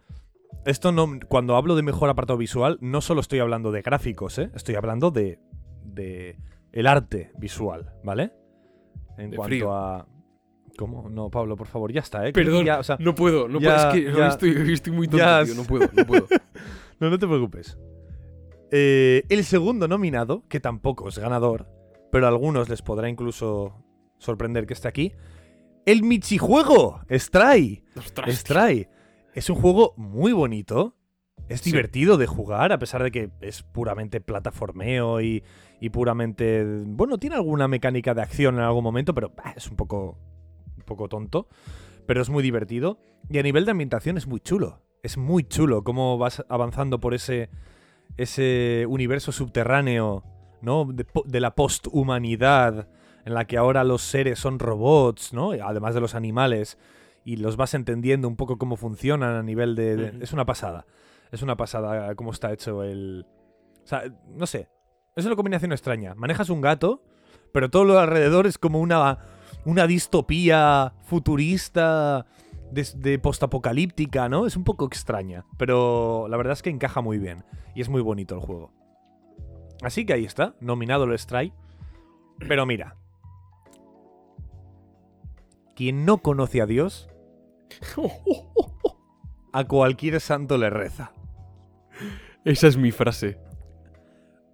Esto 0.66 0.92
no. 0.92 1.08
Cuando 1.28 1.56
hablo 1.58 1.76
de 1.76 1.84
mejor 1.84 2.10
apartado 2.10 2.38
visual, 2.38 2.78
no 2.82 3.02
solo 3.02 3.22
estoy 3.22 3.40
hablando 3.40 3.72
de 3.72 3.82
gráficos, 3.82 4.40
¿eh? 4.40 4.50
Estoy 4.56 4.76
hablando 4.76 5.12
de. 5.12 5.40
de. 5.84 6.38
el 6.72 6.88
arte 6.88 7.32
visual, 7.38 7.94
¿vale? 8.04 8.32
En 9.18 9.30
De 9.32 9.38
cuanto 9.38 9.50
frío. 9.50 9.74
a. 9.74 10.08
¿Cómo? 10.78 11.10
No, 11.10 11.30
Pablo, 11.30 11.56
por 11.56 11.68
favor, 11.68 11.92
ya 11.92 12.02
está, 12.02 12.28
¿eh? 12.28 12.34
Perdón, 12.34 12.66
ya, 12.66 12.80
o 12.80 12.84
sea, 12.84 12.98
no 13.00 13.16
puedo, 13.16 13.48
no 13.48 13.60
ya- 13.60 13.90
puedo. 13.90 13.90
Es 13.90 13.94
que 14.12 14.18
ya- 14.18 14.28
estoy, 14.74 14.94
muy 14.94 15.08
tonto, 15.08 15.44
tío. 15.46 15.56
No 15.56 15.64
puedo, 15.64 15.90
no 15.94 16.06
puedo. 16.06 16.28
No, 17.00 17.10
no 17.10 17.20
te 17.20 17.28
preocupes. 17.28 17.78
Eh, 18.72 19.24
el 19.30 19.44
segundo 19.44 19.88
nominado, 19.88 20.44
que 20.48 20.60
tampoco 20.62 21.10
es 21.10 21.18
ganador, 21.20 21.68
pero 22.12 22.26
a 22.26 22.30
algunos 22.30 22.70
les 22.70 22.82
podrá 22.82 23.10
incluso 23.10 23.84
sorprender 24.18 24.66
que 24.66 24.74
esté 24.74 24.88
aquí. 24.88 25.12
El 25.86 26.04
Michijuego, 26.04 27.02
Stray. 27.12 27.84
Ostras, 27.98 28.34
Stray. 28.36 28.88
Es 29.34 29.50
un 29.50 29.58
juego 29.58 29.94
muy 29.98 30.32
bonito. 30.32 30.96
Es 31.50 31.62
Sí. 31.62 31.72
divertido 31.72 32.18
de 32.18 32.28
jugar, 32.28 32.72
a 32.72 32.80
pesar 32.80 33.04
de 33.04 33.12
que 33.12 33.30
es 33.42 33.62
puramente 33.62 34.20
plataformeo 34.22 35.22
y, 35.22 35.44
y 35.82 35.90
puramente. 35.90 36.64
Bueno, 36.86 37.18
tiene 37.18 37.36
alguna 37.36 37.68
mecánica 37.68 38.14
de 38.14 38.22
acción 38.22 38.56
en 38.56 38.62
algún 38.62 38.84
momento, 38.84 39.14
pero 39.14 39.32
bah, 39.36 39.54
es 39.56 39.70
un 39.70 39.76
poco. 39.76 40.18
Poco 40.86 41.10
tonto. 41.10 41.48
Pero 42.06 42.22
es 42.22 42.30
muy 42.30 42.44
divertido. 42.44 43.00
Y 43.30 43.40
a 43.40 43.44
nivel 43.44 43.66
de 43.66 43.72
ambientación 43.72 44.18
es 44.18 44.28
muy 44.28 44.40
chulo. 44.40 44.82
Es 45.04 45.18
muy 45.18 45.44
chulo 45.44 45.84
cómo 45.84 46.18
vas 46.18 46.46
avanzando 46.50 47.00
por 47.00 47.14
ese. 47.14 47.50
ese 48.18 48.86
universo 48.88 49.32
subterráneo, 49.32 50.24
¿no? 50.62 50.86
De, 50.86 51.06
de 51.26 51.40
la 51.40 51.56
posthumanidad. 51.56 52.88
En 53.26 53.34
la 53.34 53.46
que 53.46 53.58
ahora 53.58 53.84
los 53.84 54.04
seres 54.04 54.38
son 54.38 54.60
robots, 54.60 55.34
¿no? 55.34 55.52
Además 55.52 55.96
de 55.96 56.02
los 56.02 56.14
animales 56.14 56.78
y 57.26 57.38
los 57.38 57.58
vas 57.58 57.74
entendiendo 57.74 58.28
un 58.28 58.36
poco 58.36 58.60
cómo 58.60 58.76
funcionan 58.76 59.36
a 59.36 59.42
nivel 59.42 59.76
de... 59.76 60.14
Es 60.22 60.32
una 60.32 60.46
pasada. 60.46 60.86
Es 61.32 61.42
una 61.42 61.58
pasada 61.58 62.14
cómo 62.14 62.30
está 62.30 62.54
hecho 62.54 62.84
el... 62.84 63.26
O 63.84 63.88
sea, 63.88 64.04
no 64.28 64.46
sé. 64.46 64.70
Es 65.16 65.26
una 65.26 65.36
combinación 65.36 65.72
extraña. 65.72 66.14
Manejas 66.14 66.52
un 66.52 66.62
gato, 66.62 67.02
pero 67.52 67.72
todo 67.72 67.84
lo 67.84 67.98
alrededor 67.98 68.46
es 68.46 68.60
como 68.60 68.80
una, 68.80 69.18
una 69.66 69.88
distopía 69.88 70.94
futurista 71.04 72.26
de, 72.72 72.88
de 72.96 73.20
postapocalíptica, 73.20 74.30
¿no? 74.30 74.46
Es 74.46 74.56
un 74.56 74.64
poco 74.64 74.86
extraña, 74.86 75.46
pero 75.58 76.28
la 76.30 76.38
verdad 76.38 76.54
es 76.54 76.62
que 76.62 76.70
encaja 76.70 77.02
muy 77.02 77.18
bien 77.18 77.44
y 77.74 77.82
es 77.82 77.90
muy 77.90 78.02
bonito 78.02 78.36
el 78.36 78.42
juego. 78.42 78.72
Así 79.82 80.06
que 80.06 80.14
ahí 80.14 80.26
está, 80.26 80.56
nominado 80.62 81.04
el 81.04 81.18
Stray. 81.18 81.54
Pero 82.40 82.66
mira, 82.66 82.98
quien 85.76 86.06
no 86.06 86.20
conoce 86.20 86.62
a 86.62 86.66
Dios, 86.66 87.10
a 89.54 89.64
cualquier 89.66 90.20
santo 90.20 90.58
le 90.58 90.70
reza. 90.70 91.12
Esa 92.44 92.68
es 92.68 92.78
mi 92.78 92.92
frase. 92.92 93.40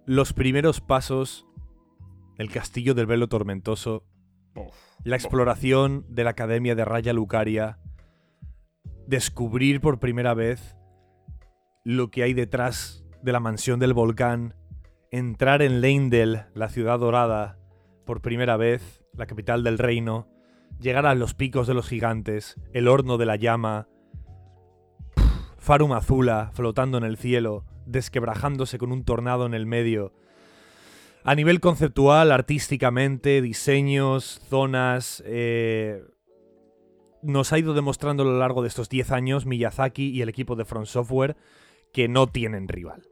Los 0.04 0.32
primeros 0.32 0.80
pasos, 0.80 1.46
el 2.38 2.50
castillo 2.50 2.94
del 2.94 3.06
velo 3.06 3.28
tormentoso, 3.28 4.04
la 5.04 5.16
exploración 5.16 6.04
de 6.08 6.24
la 6.24 6.30
academia 6.30 6.74
de 6.74 6.84
Raya 6.84 7.12
Lucaria, 7.12 7.78
descubrir 9.06 9.80
por 9.80 9.98
primera 9.98 10.34
vez 10.34 10.76
lo 11.84 12.10
que 12.10 12.22
hay 12.22 12.34
detrás 12.34 13.04
de 13.22 13.32
la 13.32 13.40
mansión 13.40 13.80
del 13.80 13.94
volcán, 13.94 14.54
entrar 15.10 15.62
en 15.62 15.80
Leindel, 15.80 16.44
la 16.54 16.68
ciudad 16.68 16.98
dorada, 16.98 17.58
por 18.06 18.20
primera 18.20 18.56
vez, 18.56 19.04
la 19.14 19.26
capital 19.26 19.62
del 19.62 19.78
reino, 19.78 20.28
llegar 20.80 21.06
a 21.06 21.14
los 21.14 21.34
picos 21.34 21.66
de 21.66 21.74
los 21.74 21.88
gigantes, 21.88 22.56
el 22.72 22.88
horno 22.88 23.18
de 23.18 23.26
la 23.26 23.36
llama, 23.36 23.88
Farum 25.58 25.92
Azula 25.92 26.50
flotando 26.54 26.98
en 26.98 27.04
el 27.04 27.16
cielo, 27.16 27.64
desquebrajándose 27.86 28.78
con 28.78 28.90
un 28.90 29.04
tornado 29.04 29.46
en 29.46 29.54
el 29.54 29.64
medio. 29.64 30.12
A 31.24 31.36
nivel 31.36 31.60
conceptual, 31.60 32.32
artísticamente, 32.32 33.40
diseños, 33.42 34.40
zonas, 34.48 35.22
eh, 35.24 36.02
nos 37.22 37.52
ha 37.52 37.58
ido 37.60 37.74
demostrando 37.74 38.24
a 38.24 38.26
lo 38.26 38.38
largo 38.38 38.62
de 38.62 38.68
estos 38.68 38.88
10 38.88 39.12
años 39.12 39.46
Miyazaki 39.46 40.10
y 40.10 40.22
el 40.22 40.28
equipo 40.28 40.56
de 40.56 40.64
Front 40.64 40.88
Software 40.88 41.36
que 41.92 42.08
no 42.08 42.26
tienen 42.26 42.66
rival. 42.66 43.02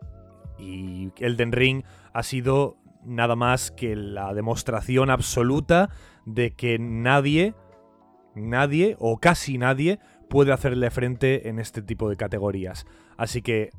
Y 0.58 1.12
Elden 1.18 1.52
Ring 1.52 1.84
ha 2.12 2.24
sido 2.24 2.78
nada 3.04 3.36
más 3.36 3.70
que 3.70 3.94
la 3.94 4.34
demostración 4.34 5.08
absoluta 5.08 5.90
de 6.26 6.50
que 6.50 6.80
nadie, 6.80 7.54
nadie 8.34 8.96
o 8.98 9.18
casi 9.18 9.56
nadie 9.56 10.00
puede 10.28 10.52
hacerle 10.52 10.90
frente 10.90 11.48
en 11.48 11.61
este 11.61 11.80
tipo 11.80 12.11
de 12.11 12.16
categorías. 12.16 12.86
Así 13.16 13.40
que 13.40 13.70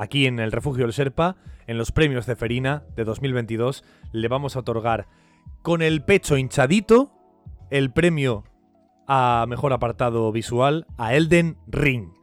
Aquí 0.00 0.24
en 0.24 0.38
el 0.38 0.50
Refugio 0.50 0.84
del 0.84 0.94
Serpa, 0.94 1.36
en 1.66 1.76
los 1.76 1.92
premios 1.92 2.24
de 2.24 2.34
Ferina 2.34 2.84
de 2.96 3.04
2022, 3.04 3.84
le 4.12 4.28
vamos 4.28 4.56
a 4.56 4.60
otorgar 4.60 5.08
con 5.60 5.82
el 5.82 6.02
pecho 6.02 6.38
hinchadito 6.38 7.12
el 7.68 7.92
premio 7.92 8.44
a 9.06 9.44
mejor 9.46 9.74
apartado 9.74 10.32
visual 10.32 10.86
a 10.96 11.14
Elden 11.14 11.58
Ring. 11.66 12.14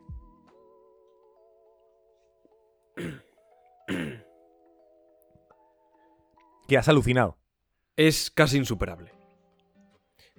que 6.67 6.77
has 6.79 6.89
alucinado. 6.89 7.37
Es 7.95 8.31
casi 8.31 8.57
insuperable. 8.57 9.11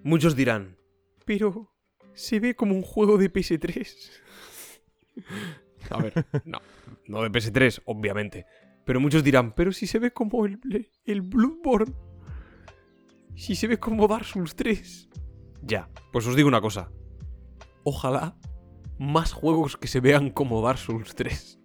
Muchos 0.03 0.35
dirán, 0.35 0.77
pero 1.25 1.73
se 2.15 2.41
ve 2.41 2.57
como 2.57 2.75
un 2.75 2.83
juego 2.83 3.17
de 3.17 3.33
PS3. 3.33 4.11
A 5.91 5.99
ver, 5.99 6.13
no, 6.45 6.61
no 7.07 7.23
de 7.23 7.31
PS3, 7.31 7.83
obviamente. 7.85 8.47
Pero 8.85 9.01
muchos 9.01 9.23
dirán, 9.23 9.55
pero 9.55 9.73
si 9.73 9.87
se 9.87 9.99
ve 9.99 10.13
como 10.13 10.47
el, 10.47 10.59
el 11.05 11.23
Bloodborne. 11.23 11.95
Si 13.35 13.55
se 13.55 13.69
ve 13.69 13.79
como 13.79 14.09
Dark 14.09 14.25
Souls 14.25 14.57
3. 14.57 15.09
Ya, 15.63 15.91
pues 16.13 16.27
os 16.27 16.35
digo 16.35 16.49
una 16.49 16.61
cosa. 16.61 16.91
Ojalá 17.85 18.37
más 18.99 19.33
juegos 19.33 19.77
que 19.77 19.87
se 19.87 20.01
vean 20.01 20.31
como 20.31 20.63
Dark 20.63 20.79
Souls 20.79 21.15
3. 21.15 21.61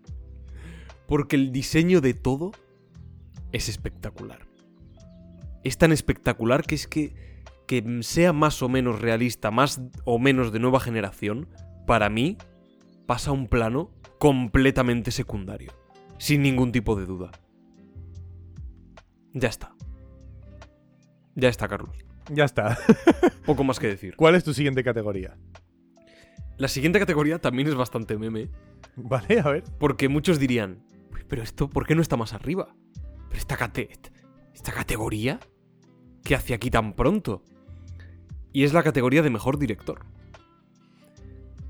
Porque 1.08 1.36
el 1.36 1.52
diseño 1.52 2.02
de 2.02 2.14
todo 2.14 2.52
es 3.52 3.70
espectacular. 3.70 4.48
Es 5.64 5.78
tan 5.78 5.92
espectacular 5.92 6.64
que 6.64 6.76
es 6.76 6.88
que 6.88 7.34
que 7.68 8.00
sea 8.02 8.34
más 8.34 8.62
o 8.62 8.70
menos 8.70 9.02
realista, 9.02 9.52
más 9.52 9.82
o 10.06 10.20
menos 10.20 10.52
de 10.52 10.60
nueva 10.60 10.80
generación, 10.80 11.48
para 11.86 12.10
mí 12.10 12.38
pasa 13.06 13.32
un 13.32 13.48
plano 13.48 13.92
completamente 14.24 15.12
secundario. 15.12 15.74
Sin 16.18 16.44
ningún 16.44 16.72
tipo 16.72 16.96
de 16.96 17.06
duda. 17.06 17.32
Ya 19.34 19.50
está. 19.50 19.76
Ya 21.36 21.50
está, 21.50 21.68
Carlos. 21.68 21.98
Ya 22.32 22.46
está. 22.46 22.78
Poco 23.46 23.66
más 23.66 23.80
que 23.80 23.88
decir. 23.88 24.16
¿Cuál 24.16 24.36
es 24.36 24.46
tu 24.46 24.54
siguiente 24.54 24.82
categoría? 24.82 25.36
La 26.56 26.70
siguiente 26.70 27.00
categoría 27.00 27.40
también 27.40 27.68
es 27.68 27.76
bastante 27.76 28.18
meme. 28.18 28.50
Vale, 28.96 29.42
a 29.42 29.50
ver. 29.50 29.66
Porque 29.78 30.08
muchos 30.08 30.40
dirían, 30.40 30.86
pero 31.28 31.44
esto, 31.44 31.70
¿por 31.70 31.86
qué 31.86 31.94
no 31.94 32.02
está 32.02 32.16
más 32.16 32.32
arriba? 32.32 32.74
Pero 33.28 33.38
esta, 33.38 33.58
esta 34.54 34.72
categoría, 34.72 35.42
¿qué 36.24 36.36
hace 36.36 36.54
aquí 36.54 36.72
tan 36.72 36.94
pronto? 36.94 37.44
Y 38.54 38.64
es 38.64 38.72
la 38.72 38.84
categoría 38.84 39.22
de 39.22 39.30
mejor 39.30 39.60
director. 39.60 40.06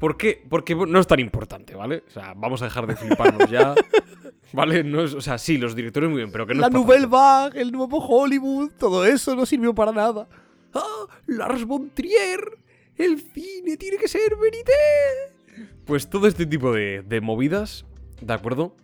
¿Por 0.03 0.17
qué? 0.17 0.45
Porque 0.49 0.75
no 0.75 0.99
es 0.99 1.07
tan 1.07 1.21
importante, 1.21 1.75
¿vale? 1.75 2.03
O 2.05 2.09
sea, 2.09 2.33
vamos 2.35 2.61
a 2.61 2.65
dejar 2.65 2.85
de 2.87 2.97
fliparnos 2.97 3.49
ya. 3.49 3.73
¿Vale? 4.51 4.83
No 4.83 5.01
es, 5.01 5.13
o 5.13 5.21
sea, 5.21 5.37
sí, 5.37 5.57
los 5.57 5.77
directores 5.77 6.09
muy 6.09 6.17
bien, 6.17 6.29
pero 6.29 6.45
que 6.45 6.53
no 6.53 6.59
La 6.59 6.67
es 6.67 6.73
Nouvelle 6.73 7.05
Vague, 7.05 7.61
el 7.61 7.71
nuevo 7.71 8.05
Hollywood, 8.05 8.71
todo 8.77 9.05
eso 9.05 9.33
no 9.33 9.45
sirvió 9.45 9.73
para 9.73 9.93
nada. 9.93 10.27
¡Ah! 10.73 11.07
Lars 11.27 11.63
von 11.63 11.89
Trier. 11.91 12.41
El 12.97 13.21
cine 13.21 13.77
tiene 13.77 13.95
que 13.95 14.09
ser 14.09 14.35
verité. 14.35 14.73
Pues 15.85 16.09
todo 16.09 16.27
este 16.27 16.45
tipo 16.47 16.73
de, 16.73 17.01
de 17.03 17.21
movidas, 17.21 17.85
¿de 18.19 18.33
acuerdo? 18.33 18.75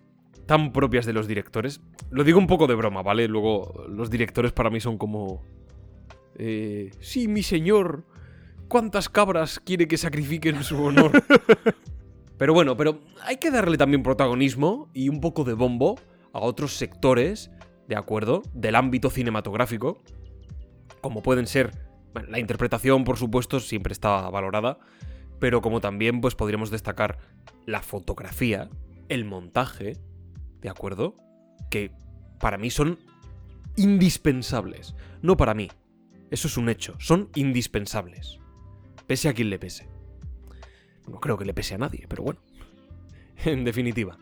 Tan 0.46 0.72
propias 0.72 1.06
de 1.06 1.12
los 1.12 1.28
directores. 1.28 1.82
Lo 2.12 2.24
digo 2.24 2.40
un 2.40 2.48
poco 2.48 2.66
de 2.66 2.76
broma, 2.76 3.02
¿vale? 3.02 3.28
Luego, 3.28 3.88
los 3.90 4.10
directores 4.10 4.54
para 4.54 4.70
mí 4.70 4.80
son 4.80 4.98
como. 4.98 5.44
Eh, 6.38 6.92
sí, 7.02 7.28
mi 7.28 7.44
señor. 7.44 8.06
¿Cuántas 8.70 9.10
cabras 9.10 9.60
quiere 9.60 9.88
que 9.88 9.98
sacrifiquen 9.98 10.56
en 10.56 10.64
su 10.64 10.82
honor? 10.82 11.12
pero 12.38 12.54
bueno, 12.54 12.78
pero 12.78 13.02
hay 13.24 13.38
que 13.38 13.52
darle 13.52 13.78
también 13.78 14.04
protagonismo 14.04 14.90
y 14.94 15.10
un 15.10 15.20
poco 15.20 15.44
de 15.44 15.54
bombo 15.54 16.00
a 16.32 16.40
otros 16.40 16.78
sectores, 16.78 17.52
¿de 17.88 17.96
acuerdo? 17.98 18.44
Del 18.54 18.76
ámbito 18.76 19.10
cinematográfico. 19.10 20.02
Como 21.02 21.22
pueden 21.22 21.48
ser 21.48 21.90
bueno, 22.14 22.30
la 22.30 22.40
interpretación, 22.40 23.04
por 23.04 23.18
supuesto, 23.18 23.60
siempre 23.60 23.94
está 23.94 24.30
valorada, 24.30 24.80
pero 25.40 25.62
como 25.62 25.80
también 25.80 26.22
pues 26.22 26.36
podríamos 26.36 26.72
destacar 26.72 27.20
la 27.66 27.82
fotografía, 27.82 28.70
el 29.10 29.26
montaje, 29.26 29.98
¿de 30.62 30.70
acuerdo? 30.70 31.16
Que 31.70 31.92
para 32.40 32.58
mí 32.58 32.70
son 32.70 32.98
indispensables. 33.76 34.96
No 35.22 35.38
para 35.38 35.54
mí. 35.54 35.70
Eso 36.32 36.48
es 36.48 36.58
un 36.58 36.70
hecho. 36.70 36.96
Son 37.00 37.30
indispensables. 37.36 38.39
Pese 39.10 39.28
a 39.28 39.34
quien 39.34 39.50
le 39.50 39.58
pese. 39.58 39.90
No 41.08 41.20
creo 41.20 41.36
que 41.36 41.44
le 41.44 41.56
pese 41.56 41.74
a 41.74 41.80
nadie, 41.80 42.06
pero 42.08 42.22
bueno. 42.22 42.40
En 43.44 43.64
definitiva, 43.64 44.20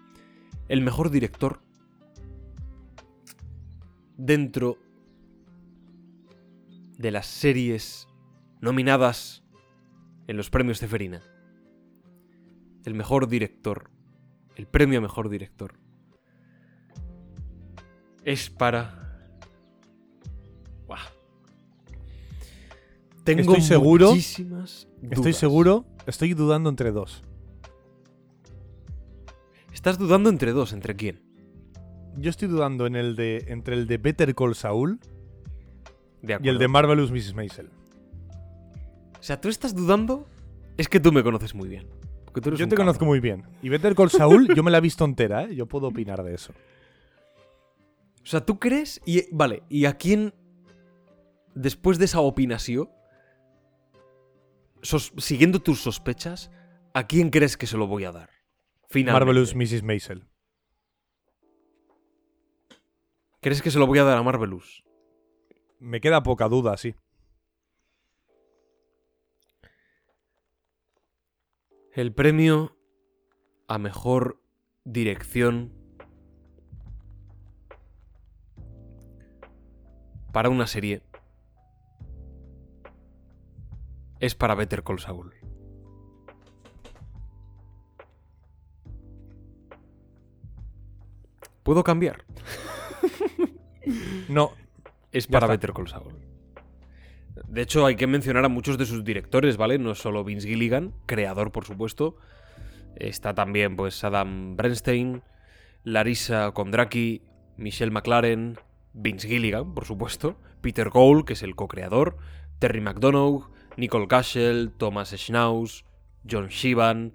el 0.69 0.79
mejor 0.79 1.09
director 1.09 1.59
dentro 4.15 4.77
de 6.97 7.11
las 7.11 7.25
series 7.25 8.07
nominadas 8.61 9.43
en 10.27 10.37
los 10.37 10.49
premios 10.49 10.79
Ceferina. 10.79 11.21
El 12.85 12.93
mejor 12.93 13.27
director, 13.27 13.89
el 14.55 14.67
premio 14.67 15.01
mejor 15.01 15.27
director, 15.27 15.77
es 18.23 18.49
para... 18.49 19.06
Tengo 23.27 23.41
Estoy 23.41 23.61
seguro- 23.61 24.09
muchísimas 24.11 24.87
Estoy 25.03 25.15
dudas. 25.17 25.35
seguro, 25.35 25.85
estoy 26.05 26.33
dudando 26.33 26.69
entre 26.69 26.93
dos. 26.93 27.23
Estás 29.73 29.97
dudando 29.97 30.29
entre 30.29 30.53
dos, 30.53 30.71
¿entre 30.71 30.95
quién? 30.95 31.21
Yo 32.15 32.29
estoy 32.29 32.47
dudando 32.47 32.87
en 32.87 32.95
el 32.95 33.17
de, 33.17 33.43
entre 33.49 33.75
el 33.75 33.85
de 33.85 33.97
Better 33.97 34.33
Call 34.33 34.55
Saul 34.55 35.01
De 36.21 36.39
y 36.41 36.47
el 36.47 36.57
de 36.57 36.69
Marvelous 36.69 37.11
Mrs. 37.11 37.33
Maisel. 37.33 37.69
O 39.19 39.23
sea, 39.23 39.41
tú 39.41 39.49
estás 39.49 39.75
dudando... 39.75 40.25
Es 40.77 40.87
que 40.87 41.01
tú 41.01 41.11
me 41.11 41.21
conoces 41.21 41.53
muy 41.53 41.67
bien. 41.67 41.85
Porque 42.23 42.39
tú 42.39 42.47
eres 42.47 42.59
Yo 42.61 42.69
te 42.69 42.77
conozco 42.77 43.03
muy 43.03 43.19
bien. 43.19 43.43
Y 43.61 43.67
Better 43.67 43.93
Call 43.93 44.09
Saul, 44.09 44.47
yo 44.55 44.63
me 44.63 44.71
la 44.71 44.77
he 44.77 44.81
visto 44.81 45.03
entera, 45.03 45.43
¿eh? 45.43 45.53
Yo 45.53 45.65
puedo 45.65 45.87
opinar 45.87 46.23
de 46.23 46.33
eso. 46.33 46.53
O 48.23 48.25
sea, 48.25 48.45
¿tú 48.45 48.57
crees? 48.57 49.01
Y, 49.05 49.25
vale, 49.35 49.63
¿y 49.67 49.83
a 49.83 49.97
quién, 49.97 50.33
después 51.55 51.97
de 51.97 52.05
esa 52.05 52.21
opinación, 52.21 52.89
sos- 54.81 55.13
siguiendo 55.17 55.59
tus 55.59 55.81
sospechas, 55.81 56.51
¿a 56.93 57.07
quién 57.07 57.29
crees 57.29 57.57
que 57.57 57.67
se 57.67 57.77
lo 57.77 57.87
voy 57.87 58.05
a 58.05 58.11
dar? 58.11 58.29
Finalmente. 58.89 59.25
Marvelous 59.25 59.55
Mrs. 59.55 59.83
Maisel. 59.83 60.23
¿Crees 63.41 63.61
que 63.61 63.71
se 63.71 63.79
lo 63.79 63.87
voy 63.87 63.99
a 63.99 64.03
dar 64.03 64.17
a 64.17 64.23
Marvelous? 64.23 64.83
Me 65.79 66.01
queda 66.01 66.23
poca 66.23 66.47
duda, 66.47 66.75
sí. 66.77 66.95
El 71.93 72.13
premio 72.13 72.77
a 73.67 73.77
mejor 73.77 74.41
dirección 74.83 75.73
para 80.31 80.49
una 80.49 80.67
serie 80.67 81.01
es 84.19 84.35
para 84.35 84.55
Better 84.55 84.83
Call 84.83 84.99
Saul. 84.99 85.33
¿Puedo 91.63 91.83
cambiar? 91.83 92.23
No, 94.27 94.51
Es 95.13 95.27
para. 95.27 95.47
Better 95.47 95.71
Call 95.71 95.87
Saul. 95.87 96.13
De 97.47 97.61
hecho, 97.61 97.85
hay 97.85 97.95
que 97.95 98.07
mencionar 98.07 98.43
a 98.43 98.49
muchos 98.49 98.77
de 98.77 98.85
sus 98.85 99.05
directores, 99.05 99.55
¿vale? 99.55 99.79
No 99.79 99.91
es 99.91 99.99
solo 99.99 100.25
Vince 100.25 100.47
Gilligan, 100.47 100.93
creador, 101.05 101.53
por 101.53 101.63
supuesto. 101.63 102.17
Está 102.97 103.33
también, 103.33 103.77
pues, 103.77 104.03
Adam 104.03 104.57
Bernstein, 104.57 105.23
Larissa 105.83 106.51
Kondraki, 106.51 107.21
Michelle 107.55 107.91
McLaren, 107.91 108.57
Vince 108.93 109.27
Gilligan, 109.27 109.73
por 109.73 109.85
supuesto, 109.85 110.37
Peter 110.61 110.89
Gould, 110.89 111.25
que 111.25 111.33
es 111.33 111.43
el 111.43 111.55
co-creador, 111.55 112.17
Terry 112.59 112.81
McDonough, 112.81 113.49
Nicole 113.77 114.07
Cashel, 114.07 114.71
Thomas 114.77 115.11
Schnauz, 115.15 115.85
John 116.29 116.47
Shivan, 116.47 117.13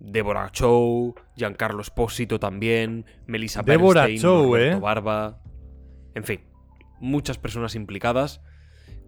Deborah 0.00 0.50
Chow, 0.50 1.14
Giancarlo 1.36 1.82
Esposito 1.82 2.38
también, 2.40 3.04
Melissa 3.26 3.62
Deborah 3.62 4.06
Bernstein, 4.06 4.20
Chow, 4.20 4.56
¿eh? 4.56 4.74
Barba. 4.76 5.40
En 6.14 6.24
fin, 6.24 6.40
muchas 7.00 7.38
personas 7.38 7.74
implicadas 7.74 8.40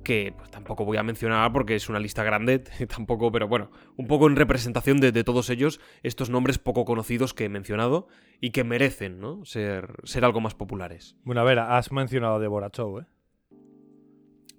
que 0.03 0.34
pues, 0.36 0.51
tampoco 0.51 0.84
voy 0.84 0.96
a 0.96 1.03
mencionar 1.03 1.53
porque 1.53 1.74
es 1.74 1.88
una 1.88 1.98
lista 1.98 2.24
grande, 2.24 2.59
tampoco, 2.88 3.30
pero 3.30 3.48
bueno, 3.48 3.70
un 3.96 4.07
poco 4.07 4.26
en 4.26 4.36
representación 4.36 5.01
de, 5.01 5.12
de 5.12 5.24
todos 5.24 5.51
ellos, 5.51 5.80
estos 6.03 6.30
nombres 6.30 6.59
poco 6.59 6.84
conocidos 6.84 7.34
que 7.34 7.44
he 7.44 7.48
mencionado 7.48 8.09
y 8.40 8.51
que 8.51 8.64
merecen, 8.64 9.20
¿no? 9.20 9.44
Ser, 9.44 9.94
ser 10.05 10.24
algo 10.24 10.40
más 10.40 10.55
populares. 10.55 11.16
bueno, 11.24 11.40
a 11.40 11.44
ver, 11.44 11.59
has 11.59 11.92
mencionado 11.92 12.36
a 12.36 12.38
Deborah 12.38 12.70
Chow, 12.70 13.01
¿eh? 13.01 13.07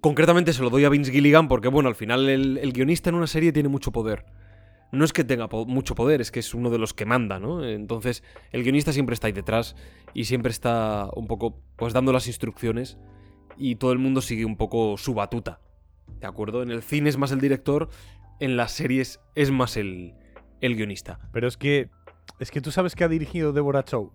Concretamente 0.02 0.52
se 0.52 0.62
lo 0.62 0.68
doy 0.68 0.84
a 0.84 0.90
Vince 0.90 1.12
Gilligan 1.12 1.48
porque, 1.48 1.68
bueno, 1.68 1.88
al 1.88 1.94
final 1.94 2.28
el, 2.28 2.58
el 2.58 2.72
guionista 2.72 3.08
en 3.08 3.14
una 3.14 3.26
serie 3.26 3.52
tiene 3.52 3.70
mucho 3.70 3.92
poder. 3.92 4.26
No 4.90 5.04
es 5.04 5.12
que 5.12 5.24
tenga 5.24 5.48
po- 5.48 5.64
mucho 5.64 5.94
poder, 5.94 6.20
es 6.20 6.30
que 6.30 6.40
es 6.40 6.52
uno 6.52 6.68
de 6.68 6.76
los 6.78 6.92
que 6.92 7.06
manda, 7.06 7.38
¿no? 7.38 7.64
Entonces, 7.64 8.22
el 8.50 8.62
guionista 8.62 8.92
siempre 8.92 9.14
está 9.14 9.28
ahí 9.28 9.32
detrás 9.32 9.74
y 10.12 10.24
siempre 10.24 10.50
está 10.50 11.08
un 11.14 11.26
poco, 11.28 11.56
pues, 11.76 11.94
dando 11.94 12.12
las 12.12 12.26
instrucciones 12.26 12.98
y 13.56 13.76
todo 13.76 13.92
el 13.92 13.98
mundo 13.98 14.20
sigue 14.20 14.44
un 14.44 14.56
poco 14.56 14.98
su 14.98 15.14
batuta. 15.14 15.60
¿De 16.20 16.26
acuerdo? 16.26 16.62
En 16.62 16.70
el 16.70 16.82
cine 16.82 17.08
es 17.08 17.16
más 17.16 17.32
el 17.32 17.40
director, 17.40 17.88
en 18.40 18.56
las 18.56 18.72
series 18.72 19.20
es 19.34 19.50
más 19.50 19.76
el, 19.76 20.14
el 20.60 20.76
guionista. 20.76 21.20
Pero 21.32 21.46
es 21.48 21.56
que. 21.56 21.88
Es 22.38 22.50
que 22.50 22.60
tú 22.60 22.72
sabes 22.72 22.96
que 22.96 23.04
ha 23.04 23.08
dirigido 23.08 23.52
Deborah 23.52 23.84
Chow. 23.84 24.10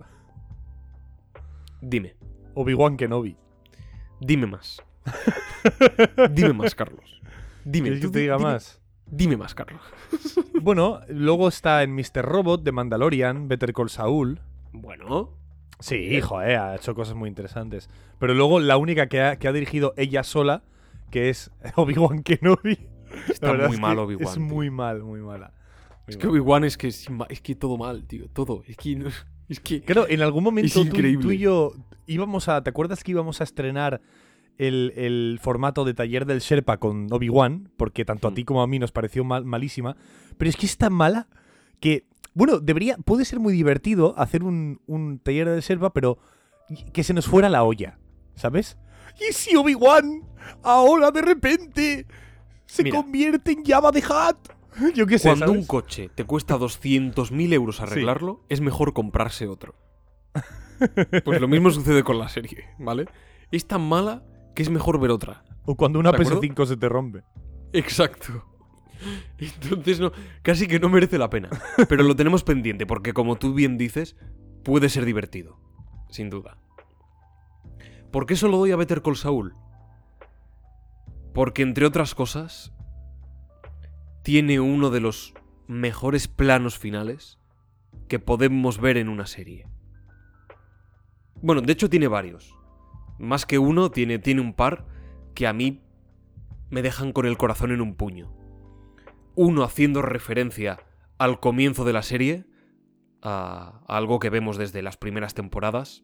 Dime. 1.81 2.15
Obi-Wan 2.55 2.97
Kenobi. 2.97 3.37
Dime 4.19 4.47
más. 4.47 4.81
dime 6.31 6.53
más, 6.53 6.75
Carlos. 6.75 7.21
Dime, 7.65 7.89
¿Quieres 7.89 8.05
que 8.05 8.11
te 8.11 8.19
di- 8.19 8.23
diga 8.25 8.37
dime- 8.37 8.51
más? 8.51 8.81
Dime 9.09 9.37
más, 9.37 9.55
Carlos. 9.55 9.81
Bueno, 10.61 10.99
luego 11.07 11.47
está 11.47 11.83
en 11.83 11.93
Mr. 11.95 12.23
Robot 12.23 12.63
de 12.63 12.71
Mandalorian, 12.71 13.47
Better 13.47 13.71
Call 13.73 13.89
Saul. 13.89 14.41
Bueno, 14.73 15.33
Sí, 15.79 15.95
hijo, 15.95 16.41
eh, 16.41 16.57
ha 16.57 16.75
hecho 16.75 16.95
cosas 16.95 17.15
muy 17.15 17.29
interesantes. 17.29 17.89
Pero 18.19 18.33
luego 18.33 18.59
la 18.59 18.77
única 18.77 19.07
que 19.07 19.21
ha, 19.21 19.35
que 19.37 19.47
ha 19.47 19.53
dirigido 19.53 19.93
ella 19.95 20.23
sola, 20.23 20.63
que 21.11 21.29
es 21.29 21.51
Obi-Wan 21.75 22.23
Kenobi. 22.23 22.79
Está 23.29 23.53
muy 23.53 23.75
es 23.75 23.79
mal 23.79 23.99
Obi-Wan. 23.99 24.27
Es 24.27 24.37
muy 24.39 24.69
mal, 24.71 25.03
muy 25.03 25.21
mala. 25.21 25.53
Muy 26.07 26.15
Es 26.15 26.17
que. 26.17 26.27
Obi-Wan 26.27 26.63
es 26.63 26.77
que 26.77 26.87
es, 26.87 27.07
que 27.43 27.55
todo 27.55 27.77
mal, 27.77 28.05
tío. 28.07 28.27
Todo. 28.33 28.63
Es 28.67 28.75
que 28.75 28.95
no- 28.95 29.09
Es 29.47 29.59
que. 29.59 29.81
Claro, 29.83 30.07
en 30.09 30.21
algún 30.23 30.43
momento 30.43 30.83
tú, 30.83 30.91
tú 31.21 31.31
y 31.31 31.37
yo 31.37 31.73
íbamos 32.07 32.49
a. 32.49 32.61
¿Te 32.63 32.71
acuerdas 32.71 33.03
que 33.03 33.11
íbamos 33.11 33.39
a 33.39 33.43
estrenar 33.43 34.01
el, 34.57 34.93
el 34.95 35.39
formato 35.41 35.85
de 35.85 35.93
taller 35.93 36.25
del 36.25 36.39
Sherpa 36.39 36.77
con 36.77 37.07
Obi-Wan? 37.11 37.69
Porque 37.77 38.05
tanto 38.05 38.27
a 38.27 38.31
Mm. 38.31 38.33
ti 38.35 38.43
como 38.43 38.61
a 38.61 38.67
mí 38.67 38.79
nos 38.79 38.91
pareció 38.91 39.23
mal- 39.23 39.45
malísima. 39.45 39.95
Pero 40.37 40.49
es 40.49 40.55
que 40.57 40.65
es 40.65 40.77
tan 40.77 40.93
mala 40.93 41.27
que. 41.79 42.05
Bueno, 42.33 42.59
debería. 42.59 42.97
Puede 42.97 43.25
ser 43.25 43.39
muy 43.39 43.53
divertido 43.53 44.13
hacer 44.17 44.43
un, 44.43 44.81
un 44.87 45.19
taller 45.19 45.49
del 45.49 45.61
Sherpa, 45.61 45.91
pero 45.93 46.17
que 46.93 47.03
se 47.03 47.13
nos 47.13 47.25
fuera 47.25 47.49
la 47.49 47.63
olla. 47.63 47.97
¿Sabes? 48.35 48.77
¿Y 49.19 49.33
si 49.33 49.55
Obi-Wan 49.55 50.21
ahora 50.63 51.09
de 51.11 51.21
repente 51.23 52.05
se 52.67 52.83
Mira. 52.83 52.97
convierte 53.01 53.51
en 53.51 53.65
Java 53.65 53.91
de 53.91 54.03
Hat? 54.07 54.37
Yo 54.93 55.07
qué 55.07 55.17
sé. 55.17 55.29
Cuando 55.29 55.47
¿sabes? 55.47 55.59
un 55.61 55.65
coche 55.65 56.09
te 56.13 56.23
cuesta 56.23 56.55
200.000 56.57 57.53
euros 57.53 57.81
arreglarlo, 57.81 58.43
es 58.49 58.61
mejor 58.61 58.93
comprarse 58.93 59.47
otro. 59.47 59.73
Pues 61.25 61.41
lo 61.41 61.47
mismo 61.47 61.71
sucede 61.71 62.03
con 62.03 62.19
la 62.19 62.29
serie, 62.29 62.65
¿vale? 62.77 63.05
Es 63.51 63.65
tan 63.65 63.81
mala 63.81 64.21
que 64.57 64.63
es 64.63 64.71
mejor 64.71 64.99
ver 64.99 65.11
otra. 65.11 65.43
O 65.65 65.77
cuando 65.77 65.99
una 65.99 66.09
¿De 66.09 66.17
acuerdo? 66.17 66.41
PS5 66.41 66.65
se 66.65 66.77
te 66.77 66.89
rompe. 66.89 67.21
Exacto. 67.73 68.43
Entonces 69.37 69.99
no, 69.99 70.11
casi 70.41 70.65
que 70.65 70.79
no 70.79 70.89
merece 70.89 71.19
la 71.19 71.29
pena. 71.29 71.49
Pero 71.87 72.01
lo 72.01 72.15
tenemos 72.15 72.43
pendiente 72.43 72.87
porque 72.87 73.13
como 73.13 73.35
tú 73.35 73.53
bien 73.53 73.77
dices, 73.77 74.15
puede 74.63 74.89
ser 74.89 75.05
divertido. 75.05 75.59
Sin 76.09 76.31
duda. 76.31 76.57
¿Por 78.11 78.25
qué 78.25 78.35
solo 78.35 78.57
doy 78.57 78.71
a 78.71 78.77
Better 78.77 79.03
Call 79.03 79.15
Saul? 79.15 79.53
Porque 81.35 81.61
entre 81.61 81.85
otras 81.85 82.15
cosas, 82.15 82.73
tiene 84.23 84.59
uno 84.59 84.89
de 84.89 85.01
los 85.01 85.35
mejores 85.67 86.27
planos 86.27 86.79
finales 86.79 87.37
que 88.07 88.17
podemos 88.17 88.81
ver 88.81 88.97
en 88.97 89.07
una 89.07 89.27
serie. 89.27 89.67
Bueno, 91.43 91.61
de 91.61 91.73
hecho 91.73 91.91
tiene 91.91 92.07
varios. 92.07 92.56
Más 93.19 93.45
que 93.45 93.57
uno, 93.59 93.89
tiene, 93.91 94.19
tiene 94.19 94.41
un 94.41 94.53
par 94.53 94.85
que 95.33 95.47
a 95.47 95.53
mí 95.53 95.81
me 96.69 96.81
dejan 96.81 97.11
con 97.13 97.25
el 97.25 97.37
corazón 97.37 97.71
en 97.71 97.81
un 97.81 97.95
puño. 97.95 98.31
Uno 99.35 99.63
haciendo 99.63 100.01
referencia 100.01 100.79
al 101.17 101.39
comienzo 101.39 101.85
de 101.85 101.93
la 101.93 102.01
serie, 102.03 102.45
a, 103.21 103.81
a 103.87 103.97
algo 103.97 104.19
que 104.19 104.29
vemos 104.29 104.57
desde 104.57 104.81
las 104.81 104.97
primeras 104.97 105.33
temporadas, 105.33 106.03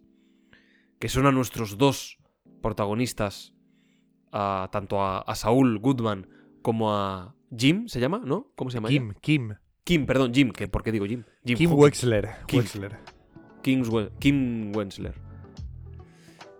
que 0.99 1.09
son 1.09 1.25
a 1.25 1.31
nuestros 1.31 1.77
dos 1.77 2.17
protagonistas, 2.61 3.53
a- 4.31 4.69
tanto 4.71 5.01
a, 5.01 5.19
a 5.19 5.35
Saúl 5.35 5.79
Goodman 5.79 6.27
como 6.61 6.93
a 6.95 7.35
Jim, 7.55 7.87
¿se 7.87 7.99
llama? 7.99 8.21
¿No? 8.25 8.51
¿Cómo 8.55 8.69
se 8.71 8.75
llama? 8.77 8.89
ella? 8.89 8.99
Kim, 8.99 9.13
Kim. 9.21 9.53
Kim, 9.83 10.05
perdón, 10.05 10.33
Jim, 10.33 10.51
que 10.51 10.67
¿por 10.67 10.81
qué 10.81 10.91
digo 10.93 11.05
Jim? 11.05 11.23
Jim 11.45 11.57
Kim. 11.57 11.71
Wexler. 11.73 12.29
Kim. 12.47 12.59
Wexler. 12.59 12.97
Kim 14.19 14.71
Wensler. 14.75 15.13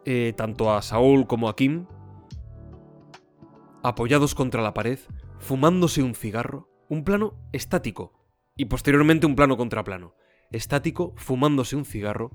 Eh, 0.05 0.33
tanto 0.35 0.73
a 0.73 0.81
Saúl 0.81 1.27
como 1.27 1.47
a 1.47 1.55
Kim, 1.55 1.85
apoyados 3.83 4.35
contra 4.35 4.61
la 4.61 4.73
pared, 4.73 4.99
fumándose 5.39 6.03
un 6.03 6.13
cigarro, 6.13 6.69
un 6.89 7.03
plano 7.03 7.35
estático, 7.51 8.13
y 8.57 8.65
posteriormente 8.65 9.25
un 9.25 9.35
plano 9.35 9.55
contra 9.55 9.83
plano. 9.83 10.15
Estático, 10.51 11.13
fumándose 11.15 11.75
un 11.75 11.85
cigarro, 11.85 12.31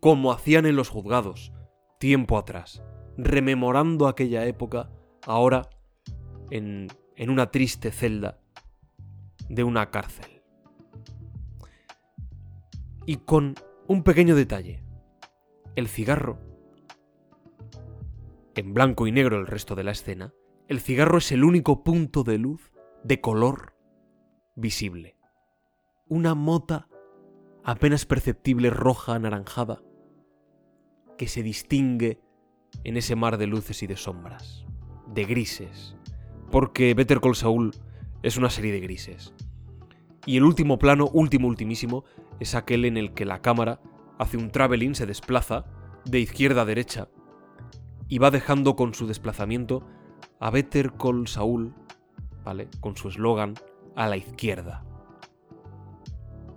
como 0.00 0.32
hacían 0.32 0.66
en 0.66 0.74
los 0.74 0.88
juzgados, 0.88 1.52
tiempo 1.98 2.38
atrás, 2.38 2.82
rememorando 3.16 4.08
aquella 4.08 4.46
época, 4.46 4.90
ahora 5.26 5.68
en, 6.50 6.88
en 7.16 7.30
una 7.30 7.50
triste 7.50 7.90
celda 7.90 8.40
de 9.48 9.64
una 9.64 9.90
cárcel. 9.90 10.42
Y 13.06 13.16
con 13.16 13.54
un 13.86 14.02
pequeño 14.02 14.34
detalle. 14.34 14.82
El 15.76 15.88
cigarro, 15.88 16.38
en 18.54 18.74
blanco 18.74 19.06
y 19.06 19.12
negro 19.12 19.38
el 19.38 19.46
resto 19.46 19.74
de 19.74 19.84
la 19.84 19.92
escena, 19.92 20.34
el 20.68 20.80
cigarro 20.80 21.18
es 21.18 21.32
el 21.32 21.44
único 21.44 21.82
punto 21.82 22.22
de 22.22 22.38
luz 22.38 22.72
de 23.02 23.20
color 23.20 23.74
visible. 24.56 25.16
Una 26.08 26.34
mota 26.34 26.88
apenas 27.64 28.06
perceptible 28.06 28.70
roja 28.70 29.14
anaranjada 29.14 29.82
que 31.16 31.28
se 31.28 31.42
distingue 31.42 32.20
en 32.84 32.96
ese 32.96 33.16
mar 33.16 33.38
de 33.38 33.46
luces 33.46 33.82
y 33.82 33.86
de 33.86 33.96
sombras, 33.96 34.66
de 35.06 35.24
grises, 35.24 35.96
porque 36.50 36.94
Better 36.94 37.20
Call 37.20 37.36
Saul 37.36 37.72
es 38.22 38.36
una 38.36 38.50
serie 38.50 38.72
de 38.72 38.80
grises. 38.80 39.34
Y 40.26 40.36
el 40.36 40.44
último 40.44 40.78
plano, 40.78 41.08
último, 41.12 41.48
ultimísimo, 41.48 42.04
es 42.40 42.54
aquel 42.54 42.84
en 42.84 42.96
el 42.96 43.12
que 43.14 43.24
la 43.24 43.42
cámara 43.42 43.80
hace 44.18 44.36
un 44.36 44.50
traveling, 44.50 44.94
se 44.94 45.06
desplaza 45.06 45.64
de 46.04 46.20
izquierda 46.20 46.62
a 46.62 46.66
derecha 46.66 47.08
y 48.12 48.18
va 48.18 48.30
dejando 48.30 48.76
con 48.76 48.92
su 48.92 49.06
desplazamiento 49.06 49.88
a 50.38 50.50
Better 50.50 50.92
Call 50.92 51.26
Saul, 51.28 51.74
¿vale? 52.44 52.68
Con 52.80 52.94
su 52.94 53.08
eslogan, 53.08 53.54
a 53.96 54.06
la 54.06 54.18
izquierda. 54.18 54.84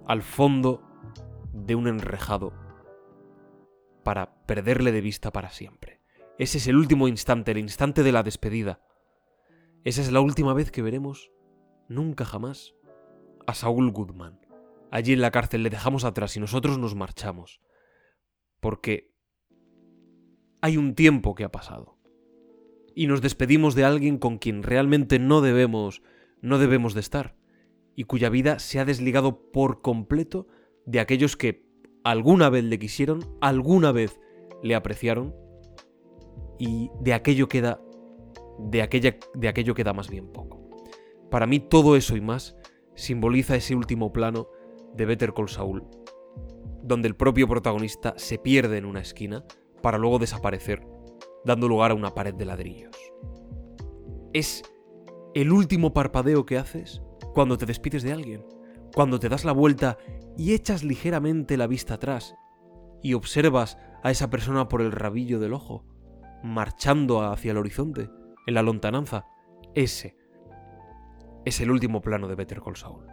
Al 0.05 0.21
fondo 0.21 0.83
de 1.53 1.75
un 1.75 1.87
enrejado 1.87 2.51
para 4.03 4.35
perderle 4.45 4.91
de 4.91 4.99
vista 4.99 5.31
para 5.31 5.49
siempre. 5.49 6.01
Ese 6.37 6.57
es 6.57 6.67
el 6.67 6.75
último 6.75 7.07
instante, 7.07 7.51
el 7.51 7.59
instante 7.59 8.03
de 8.03 8.11
la 8.11 8.21
despedida. 8.21 8.81
Esa 9.85 10.01
es 10.01 10.11
la 10.11 10.19
última 10.19 10.53
vez 10.53 10.71
que 10.71 10.81
veremos, 10.81 11.31
nunca 11.87 12.25
jamás, 12.25 12.75
a 13.47 13.53
Saúl 13.53 13.93
Goodman. 13.93 14.41
Allí 14.91 15.13
en 15.13 15.21
la 15.21 15.31
cárcel 15.31 15.63
le 15.63 15.69
dejamos 15.69 16.03
atrás 16.03 16.35
y 16.35 16.41
nosotros 16.41 16.77
nos 16.77 16.95
marchamos. 16.95 17.61
Porque 18.59 19.14
hay 20.65 20.77
un 20.77 20.95
tiempo 20.95 21.35
que 21.35 21.43
ha 21.43 21.51
pasado. 21.51 21.95
Y 22.95 23.05
nos 23.05 23.21
despedimos 23.21 23.75
de 23.75 23.83
alguien 23.83 24.17
con 24.17 24.39
quien 24.39 24.63
realmente 24.63 25.19
no 25.19 25.41
debemos, 25.41 26.01
no 26.41 26.57
debemos 26.57 26.95
de 26.95 27.01
estar. 27.01 27.35
Y 27.95 28.05
cuya 28.05 28.29
vida 28.29 28.57
se 28.57 28.79
ha 28.79 28.85
desligado 28.85 29.51
por 29.51 29.83
completo 29.83 30.47
de 30.87 30.99
aquellos 30.99 31.37
que 31.37 31.67
alguna 32.03 32.49
vez 32.49 32.63
le 32.63 32.79
quisieron, 32.79 33.19
alguna 33.41 33.91
vez 33.91 34.19
le 34.63 34.73
apreciaron. 34.73 35.35
Y 36.57 36.89
de 36.99 37.13
aquello 37.13 37.47
queda. 37.47 37.79
De, 38.57 38.81
aquella, 38.81 39.17
de 39.35 39.47
aquello 39.47 39.75
queda 39.75 39.93
más 39.93 40.09
bien 40.09 40.31
poco. 40.31 40.67
Para 41.29 41.45
mí 41.45 41.59
todo 41.59 41.95
eso 41.95 42.17
y 42.17 42.21
más 42.21 42.55
simboliza 42.95 43.55
ese 43.55 43.75
último 43.75 44.11
plano 44.11 44.47
de 44.95 45.05
Better 45.05 45.31
Call 45.31 45.49
Saul, 45.49 45.83
donde 46.81 47.07
el 47.07 47.15
propio 47.15 47.47
protagonista 47.47 48.15
se 48.17 48.39
pierde 48.39 48.79
en 48.79 48.85
una 48.85 49.01
esquina 49.01 49.45
para 49.85 49.99
luego 49.99 50.17
desaparecer, 50.17 50.81
dando 51.43 51.67
lugar 51.67 51.91
a 51.91 51.93
una 51.93 52.15
pared 52.15 52.33
de 52.33 52.45
ladrillos. 52.45 52.97
Es 54.33 54.63
el 55.35 55.51
último 55.51 55.93
parpadeo 55.93 56.43
que 56.43 56.57
haces 56.57 57.03
cuando 57.35 57.55
te 57.55 57.67
despides 57.67 58.01
de 58.01 58.11
alguien, 58.11 58.43
cuando 58.95 59.19
te 59.19 59.29
das 59.29 59.45
la 59.45 59.51
vuelta 59.51 59.99
y 60.39 60.55
echas 60.55 60.83
ligeramente 60.83 61.55
la 61.55 61.67
vista 61.67 61.93
atrás 61.93 62.33
y 63.03 63.13
observas 63.13 63.77
a 64.01 64.09
esa 64.09 64.31
persona 64.31 64.67
por 64.69 64.81
el 64.81 64.91
rabillo 64.91 65.39
del 65.39 65.53
ojo, 65.53 65.85
marchando 66.43 67.21
hacia 67.21 67.51
el 67.51 67.59
horizonte, 67.59 68.09
en 68.47 68.55
la 68.55 68.63
lontananza. 68.63 69.27
Ese 69.75 70.15
es 71.45 71.61
el 71.61 71.69
último 71.69 72.01
plano 72.01 72.27
de 72.27 72.33
Better 72.33 72.59
Call 72.59 72.75
Saul. 72.75 73.05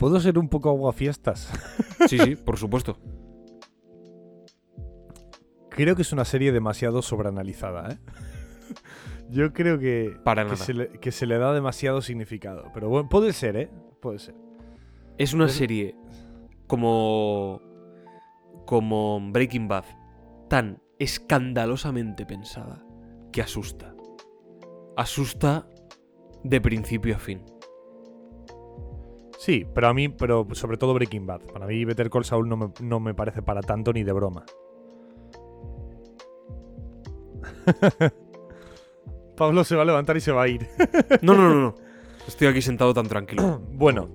¿Puedo 0.00 0.18
ser 0.18 0.38
un 0.38 0.48
poco 0.48 0.70
aguafiestas? 0.70 1.52
Sí, 2.08 2.18
sí, 2.18 2.34
por 2.34 2.56
supuesto. 2.56 2.96
Creo 5.68 5.94
que 5.94 6.00
es 6.00 6.12
una 6.14 6.24
serie 6.24 6.50
demasiado 6.50 7.02
sobreanalizada, 7.02 7.92
¿eh? 7.92 7.98
Yo 9.30 9.52
creo 9.52 9.78
que, 9.78 10.16
Para 10.24 10.46
que, 10.46 10.56
se 10.56 10.72
le, 10.72 10.88
que 10.88 11.12
se 11.12 11.26
le 11.26 11.36
da 11.36 11.52
demasiado 11.52 12.00
significado. 12.00 12.70
Pero 12.72 12.88
bueno, 12.88 13.10
puede 13.10 13.34
ser, 13.34 13.56
¿eh? 13.56 13.70
Puede 14.00 14.18
ser. 14.18 14.34
Es 15.18 15.34
una 15.34 15.48
serie 15.48 15.94
como. 16.66 17.60
como 18.64 19.20
Breaking 19.30 19.68
Bad, 19.68 19.84
tan 20.48 20.82
escandalosamente 20.98 22.24
pensada 22.24 22.82
que 23.30 23.42
asusta. 23.42 23.94
Asusta 24.96 25.68
de 26.42 26.60
principio 26.62 27.16
a 27.16 27.18
fin. 27.18 27.49
Sí, 29.40 29.66
pero 29.74 29.88
a 29.88 29.94
mí, 29.94 30.10
pero 30.10 30.46
sobre 30.52 30.76
todo 30.76 30.92
Breaking 30.92 31.26
Bad. 31.26 31.40
Para 31.50 31.66
mí 31.66 31.82
Better 31.86 32.10
Call 32.10 32.26
Saul 32.26 32.46
no 32.46 32.58
me, 32.58 32.72
no 32.80 33.00
me 33.00 33.14
parece 33.14 33.40
para 33.40 33.62
tanto 33.62 33.90
ni 33.90 34.04
de 34.04 34.12
broma. 34.12 34.44
Pablo 39.38 39.64
se 39.64 39.76
va 39.76 39.82
a 39.82 39.86
levantar 39.86 40.18
y 40.18 40.20
se 40.20 40.30
va 40.30 40.42
a 40.42 40.48
ir. 40.48 40.68
No, 41.22 41.34
no, 41.34 41.48
no, 41.48 41.54
no. 41.54 41.74
Estoy 42.28 42.48
aquí 42.48 42.60
sentado 42.60 42.92
tan 42.92 43.06
tranquilo. 43.06 43.62
bueno, 43.72 44.10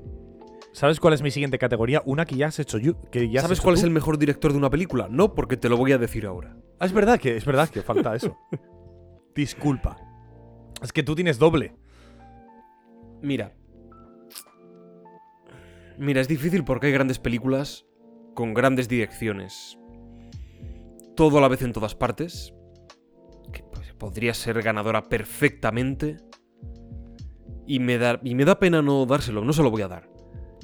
¿sabes 0.73 0.99
cuál 0.99 1.15
es 1.15 1.23
mi 1.23 1.31
siguiente 1.31 1.57
categoría? 1.57 2.03
Una 2.05 2.25
que 2.25 2.35
ya 2.35 2.45
has 2.45 2.59
hecho 2.59 2.77
yo. 2.77 3.01
Que 3.09 3.27
ya 3.27 3.41
¿Sabes 3.41 3.57
hecho 3.57 3.63
cuál 3.63 3.77
es 3.77 3.83
el 3.83 3.89
mejor 3.89 4.19
director 4.19 4.51
de 4.51 4.59
una 4.59 4.69
película? 4.69 5.07
No, 5.09 5.33
porque 5.33 5.57
te 5.57 5.69
lo 5.69 5.77
voy 5.77 5.91
a 5.91 5.97
decir 5.97 6.27
ahora. 6.27 6.55
Ah, 6.79 6.85
es 6.85 6.93
verdad 6.93 7.19
que 7.19 7.35
es 7.35 7.45
verdad 7.45 7.67
que 7.69 7.81
falta 7.81 8.15
eso. 8.15 8.37
Disculpa. 9.35 9.97
Es 10.83 10.93
que 10.93 11.01
tú 11.01 11.15
tienes 11.15 11.39
doble. 11.39 11.73
Mira. 13.23 13.53
Mira, 15.97 16.21
es 16.21 16.27
difícil 16.27 16.63
porque 16.63 16.87
hay 16.87 16.93
grandes 16.93 17.19
películas 17.19 17.85
con 18.33 18.53
grandes 18.53 18.87
direcciones. 18.87 19.77
Todo 21.15 21.37
a 21.37 21.41
la 21.41 21.47
vez 21.47 21.61
en 21.61 21.73
todas 21.73 21.95
partes. 21.95 22.53
Que 23.53 23.63
pues, 23.63 23.93
podría 23.93 24.33
ser 24.33 24.61
ganadora 24.61 25.03
perfectamente. 25.03 26.17
Y 27.65 27.79
me, 27.79 27.97
da, 27.97 28.19
y 28.23 28.35
me 28.35 28.45
da 28.45 28.59
pena 28.59 28.81
no 28.81 29.05
dárselo, 29.05 29.43
no 29.43 29.53
se 29.53 29.63
lo 29.63 29.71
voy 29.71 29.81
a 29.81 29.87
dar. 29.87 30.09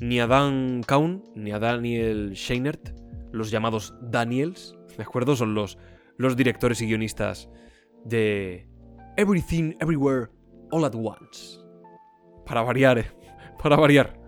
Ni 0.01 0.19
a 0.19 0.27
Dan 0.27 0.83
Kaun, 0.85 1.23
ni 1.35 1.51
a 1.51 1.59
Daniel 1.59 2.33
Scheinert, 2.33 2.89
los 3.31 3.49
llamados 3.49 3.95
Daniels, 4.01 4.75
¿de 4.97 5.03
acuerdo? 5.03 5.35
Son 5.35 5.55
los, 5.55 5.79
los 6.17 6.35
directores 6.35 6.81
y 6.81 6.87
guionistas 6.87 7.49
de 8.05 8.67
Everything, 9.17 9.73
Everywhere, 9.79 10.29
All 10.71 10.85
at 10.85 10.93
Once. 10.95 11.59
Para 12.45 12.61
variar, 12.61 12.99
eh. 12.99 13.11
Para 13.63 13.77
variar. 13.77 14.20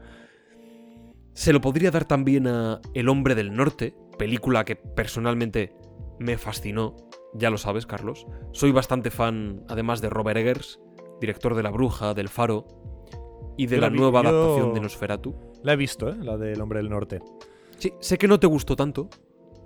Se 1.33 1.51
lo 1.53 1.61
podría 1.61 1.91
dar 1.91 2.05
también 2.05 2.47
a 2.47 2.79
El 2.93 3.09
hombre 3.09 3.35
del 3.35 3.53
norte, 3.53 3.95
película 4.17 4.65
que 4.65 4.75
personalmente 4.75 5.75
me 6.19 6.37
fascinó, 6.37 6.95
ya 7.33 7.49
lo 7.49 7.57
sabes, 7.57 7.85
Carlos. 7.85 8.27
Soy 8.51 8.71
bastante 8.71 9.09
fan, 9.11 9.63
además 9.67 9.99
de 10.01 10.09
Robert 10.09 10.37
Eggers, 10.37 10.79
director 11.19 11.55
de 11.55 11.63
La 11.63 11.71
Bruja, 11.71 12.13
del 12.13 12.29
Faro, 12.29 12.67
y 13.57 13.65
de 13.67 13.75
Yo 13.77 13.81
la 13.81 13.89
vi- 13.89 13.97
nueva 13.99 14.19
adaptación 14.21 14.73
de 14.73 14.79
Nosferatu. 14.81 15.35
La 15.63 15.73
he 15.73 15.75
visto, 15.75 16.09
¿eh? 16.09 16.15
La 16.19 16.37
del 16.37 16.59
Hombre 16.61 16.79
del 16.79 16.89
Norte. 16.89 17.21
Sí, 17.77 17.93
sé 17.99 18.17
que 18.17 18.27
no 18.27 18.39
te 18.39 18.47
gustó 18.47 18.75
tanto, 18.75 19.09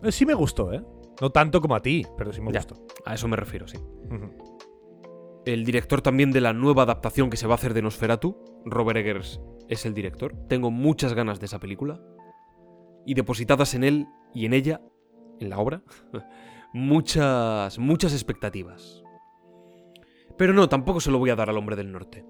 Eh, 0.04 0.12
sí 0.12 0.26
me 0.28 0.36
gustó, 0.36 0.72
¿eh? 0.74 0.84
No 1.22 1.32
tanto 1.32 1.60
como 1.60 1.74
a 1.76 1.82
ti, 1.82 2.06
pero 2.18 2.32
sí 2.32 2.40
me 2.40 2.52
Ya. 2.54 2.60
gustó. 2.60 2.76
a 3.06 3.16
eso 3.16 3.28
me 3.28 3.36
refiero, 3.36 3.68
sí. 3.68 3.78
El 5.46 5.66
director 5.66 6.02
también 6.02 6.32
de 6.32 6.42
la 6.42 6.54
nueva 6.54 6.84
adaptación 6.84 7.30
que 7.30 7.38
se 7.38 7.48
va 7.48 7.54
a 7.54 7.56
hacer 7.56 7.74
de 7.74 7.82
Nosferatu, 7.82 8.38
Robert 8.66 8.98
Eggers 9.00 9.40
es 9.70 9.86
el 9.86 9.94
director. 9.94 10.34
Tengo 10.48 10.72
muchas 10.72 11.14
ganas 11.14 11.40
de 11.40 11.46
esa 11.48 11.60
película. 11.60 12.02
Y 13.06 13.14
depositadas 13.14 13.74
en 13.74 13.84
él 13.84 14.08
y 14.34 14.46
en 14.46 14.54
ella, 14.54 14.82
en 15.40 15.50
la 15.50 15.60
obra, 15.60 15.84
muchas, 16.74 17.80
muchas 17.80 18.14
expectativas. 18.14 19.04
Pero 20.38 20.54
no, 20.54 20.68
tampoco 20.70 21.00
se 21.00 21.12
lo 21.12 21.18
voy 21.20 21.30
a 21.30 21.36
dar 21.36 21.50
al 21.50 21.58
hombre 21.58 21.76
del 21.76 21.92
norte. 21.92 22.26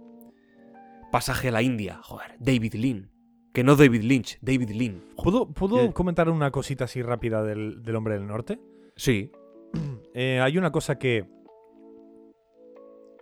Pasaje 1.11 1.49
a 1.49 1.51
la 1.51 1.61
India, 1.61 1.99
joder, 2.03 2.35
David 2.39 2.75
Lean. 2.75 3.11
Que 3.53 3.63
no 3.63 3.75
David 3.75 4.03
Lynch, 4.03 4.37
David 4.41 4.69
Lean. 4.69 5.03
¿Puedo, 5.15 5.51
puedo 5.51 5.79
Eh. 5.79 5.91
comentar 5.93 6.29
una 6.29 6.51
cosita 6.51 6.83
así 6.83 7.01
rápida 7.01 7.41
del, 7.43 7.81
del 7.81 7.95
Hombre 7.95 8.13
del 8.13 8.27
Norte? 8.27 8.59
Sí, 8.95 9.31
Eh, 10.13 10.39
hay 10.41 10.57
una 10.57 10.71
cosa 10.71 10.97
que 10.97 11.27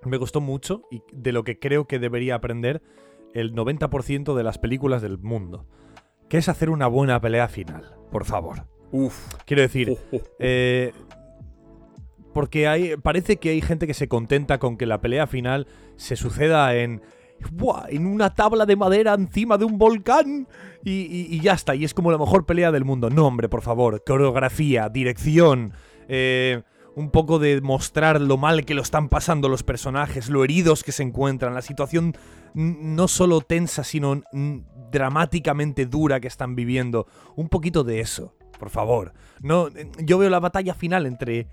me 0.06 0.16
gustó 0.18 0.40
mucho 0.40 0.84
y 0.92 1.02
de 1.12 1.32
lo 1.34 1.44
que 1.44 1.60
creo 1.60 1.88
que 1.88 2.00
debería 2.00 2.36
aprender 2.36 2.82
el 3.36 3.54
90% 3.54 4.34
de 4.36 4.44
las 4.44 4.58
películas 4.58 5.02
del 5.04 5.20
mundo, 5.20 5.68
que 6.30 6.38
es 6.40 6.50
hacer 6.50 6.70
una 6.72 6.88
buena 6.88 7.22
pelea 7.22 7.48
final, 7.48 7.96
por 8.12 8.26
favor. 8.26 8.66
uff. 8.92 9.34
Quiero 9.46 9.62
decir, 9.62 9.96
eh, 10.40 10.92
porque 12.34 12.68
hay, 12.68 12.98
parece 12.98 13.38
que 13.38 13.50
hay 13.50 13.62
gente 13.62 13.88
que 13.88 13.94
se 13.94 14.08
contenta 14.08 14.58
con 14.58 14.78
que 14.78 14.86
la 14.86 15.00
pelea 15.02 15.28
final 15.28 15.68
se 15.96 16.16
suceda 16.16 16.76
en, 16.76 17.02
¡buah! 17.52 17.86
en 17.90 18.08
una 18.08 18.34
tabla 18.34 18.66
de 18.66 18.76
madera 18.76 19.14
encima 19.14 19.58
de 19.58 19.66
un 19.66 19.78
volcán 19.78 20.48
y, 20.84 20.92
y- 20.92 21.28
y 21.30 21.40
ya 21.40 21.54
está, 21.54 21.76
y 21.76 21.86
es 21.86 21.94
como 21.94 22.12
la 22.12 22.18
mejor 22.18 22.46
pelea 22.46 22.72
del 22.72 22.84
mundo. 22.86 23.10
No, 23.10 23.28
hombre, 23.28 23.48
por 23.48 23.62
favor, 23.62 24.04
coreografía, 24.06 24.90
dirección, 24.90 25.72
eh, 26.10 26.64
un 26.96 27.12
poco 27.12 27.40
de 27.40 27.60
mostrar 27.62 28.22
lo 28.22 28.38
mal 28.38 28.66
que 28.66 28.74
lo 28.74 28.82
están 28.82 29.10
pasando 29.10 29.50
los 29.50 29.64
personajes, 29.64 30.30
lo 30.30 30.44
heridos 30.44 30.84
que 30.84 30.94
se 30.94 31.04
encuentran, 31.04 31.54
la 31.54 31.62
situación 31.62 32.16
no 32.54 33.10
solo 33.10 33.42
tensa, 33.42 33.84
sino 33.84 34.24
dramáticamente 34.92 35.86
dura 35.86 36.22
que 36.22 36.30
están 36.30 36.56
viviendo. 36.56 37.06
Un 37.36 37.50
poquito 37.50 37.84
de 37.84 38.00
eso, 38.00 38.34
por 38.58 38.70
favor. 38.70 39.14
No, 39.42 39.68
yo 40.02 40.18
veo 40.18 40.30
la 40.30 40.40
batalla 40.40 40.74
final 40.74 41.06
entre 41.06 41.48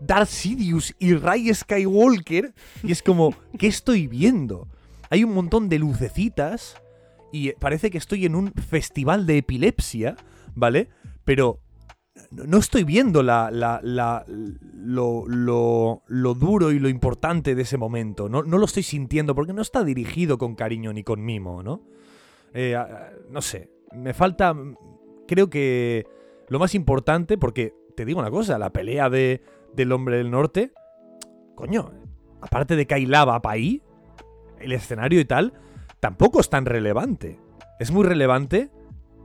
Darth 0.00 0.28
Sidious 0.28 0.94
y 0.98 1.14
Rey 1.14 1.52
Skywalker 1.52 2.54
y 2.82 2.92
es 2.92 3.02
como, 3.02 3.34
¿qué 3.58 3.66
estoy 3.66 4.06
viendo? 4.06 4.68
Hay 5.10 5.22
un 5.22 5.34
montón 5.34 5.68
de 5.68 5.78
lucecitas 5.78 6.80
y 7.30 7.52
parece 7.52 7.90
que 7.90 7.98
estoy 7.98 8.24
en 8.24 8.34
un 8.34 8.52
festival 8.54 9.26
de 9.26 9.38
epilepsia, 9.38 10.16
¿vale? 10.54 10.88
Pero 11.24 11.60
no 12.30 12.58
estoy 12.58 12.84
viendo 12.84 13.22
la, 13.22 13.50
la- 13.50 13.80
lo, 14.74 15.24
lo- 15.26 16.34
duro 16.34 16.70
y 16.72 16.78
lo 16.78 16.88
importante 16.88 17.54
de 17.54 17.62
ese 17.62 17.76
momento. 17.78 18.28
No, 18.28 18.42
no 18.42 18.58
lo 18.58 18.64
estoy 18.64 18.82
sintiendo 18.82 19.34
porque 19.34 19.52
no 19.52 19.62
está 19.62 19.84
dirigido 19.84 20.38
con 20.38 20.54
cariño 20.54 20.92
ni 20.92 21.02
con 21.04 21.24
mimo, 21.24 21.62
¿no? 21.62 21.82
Eh, 22.54 22.76
no 23.30 23.42
sé. 23.42 23.70
Me 23.92 24.12
falta. 24.14 24.54
Creo 25.26 25.48
que 25.50 26.06
lo 26.48 26.58
más 26.58 26.74
importante, 26.74 27.38
porque 27.38 27.74
te 27.96 28.04
digo 28.04 28.20
una 28.20 28.30
cosa, 28.30 28.58
la 28.58 28.70
pelea 28.70 29.10
de, 29.10 29.42
del 29.74 29.92
hombre 29.92 30.16
del 30.18 30.30
norte. 30.30 30.72
Coño, 31.54 31.90
aparte 32.40 32.76
de 32.76 32.86
que 32.86 32.94
hay 32.94 33.06
lava 33.06 33.40
para 33.42 33.54
ahí, 33.54 33.82
el 34.60 34.72
escenario 34.72 35.20
y 35.20 35.24
tal, 35.24 35.52
tampoco 36.00 36.40
es 36.40 36.48
tan 36.50 36.66
relevante. 36.66 37.38
Es 37.80 37.90
muy 37.90 38.04
relevante 38.04 38.70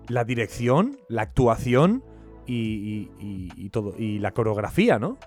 la 0.07 0.23
dirección, 0.25 0.97
la 1.09 1.21
actuación 1.23 2.03
y, 2.45 2.53
y- 2.55 3.11
y- 3.19 3.49
y 3.65 3.69
todo. 3.69 3.93
Y 3.97 4.19
la 4.19 4.31
coreografía, 4.31 4.99
¿no? 4.99 5.17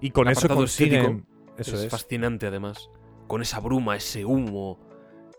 Y 0.00 0.10
con 0.10 0.26
El 0.28 0.32
eso 0.32 0.48
consiguen. 0.48 1.26
Eso 1.56 1.76
es, 1.76 1.82
es. 1.84 1.90
fascinante 1.90 2.46
además. 2.46 2.90
Con 3.26 3.40
esa 3.42 3.60
bruma, 3.60 3.96
ese 3.96 4.24
humo, 4.24 4.78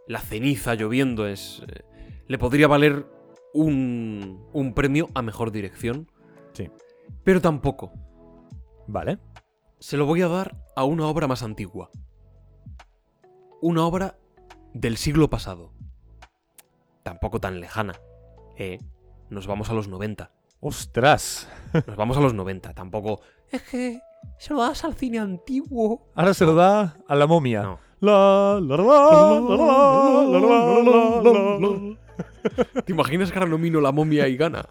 la 0.07 0.19
ceniza 0.19 0.73
lloviendo, 0.75 1.27
es. 1.27 1.61
eh, 1.67 1.83
le 2.27 2.37
podría 2.39 2.67
valer 2.67 3.05
un, 3.53 4.43
un 4.53 4.73
premio 4.73 5.09
a 5.13 5.21
mejor 5.21 5.51
dirección. 5.51 6.09
Sí. 6.53 6.69
Pero 7.23 7.39
tampoco. 7.41 7.91
Vale. 8.87 9.19
Se 9.79 9.97
lo 9.97 10.05
voy 10.05 10.21
a 10.23 10.27
dar 10.27 10.55
a 10.75 10.83
una 10.85 11.05
obra 11.07 11.27
más 11.27 11.43
antigua. 11.43 11.89
Una 13.61 13.85
obra 13.85 14.17
del 14.73 14.97
siglo 14.97 15.29
pasado. 15.29 15.71
Tampoco 17.03 17.39
tan 17.39 17.59
lejana. 17.59 17.93
Eh, 18.57 18.79
nos 19.29 19.47
vamos 19.47 19.69
a 19.69 19.73
los 19.73 19.87
90. 19.87 20.31
¡Ostras! 20.67 21.47
Nos 21.85 21.95
vamos 21.95 22.17
a 22.17 22.21
los 22.21 22.33
90, 22.33 22.73
tampoco. 22.73 23.21
Es 23.51 23.61
que 23.69 23.99
se 24.39 24.51
lo 24.51 24.61
das 24.61 24.83
al 24.83 24.95
cine 24.95 25.19
antiguo. 25.19 26.09
Ahora 26.15 26.33
se 26.33 26.43
lo 26.43 26.55
da 26.55 26.97
a 27.07 27.13
la 27.13 27.27
momia. 27.27 27.61
No. 27.61 27.79
La, 27.99 28.59
la, 28.59 28.75
la, 31.59 31.97
¿Te 32.83 32.91
imaginas 32.91 33.31
que 33.31 33.37
ahora 33.37 33.51
nomino 33.51 33.79
la 33.79 33.91
momia 33.91 34.27
y 34.27 34.37
gana? 34.37 34.67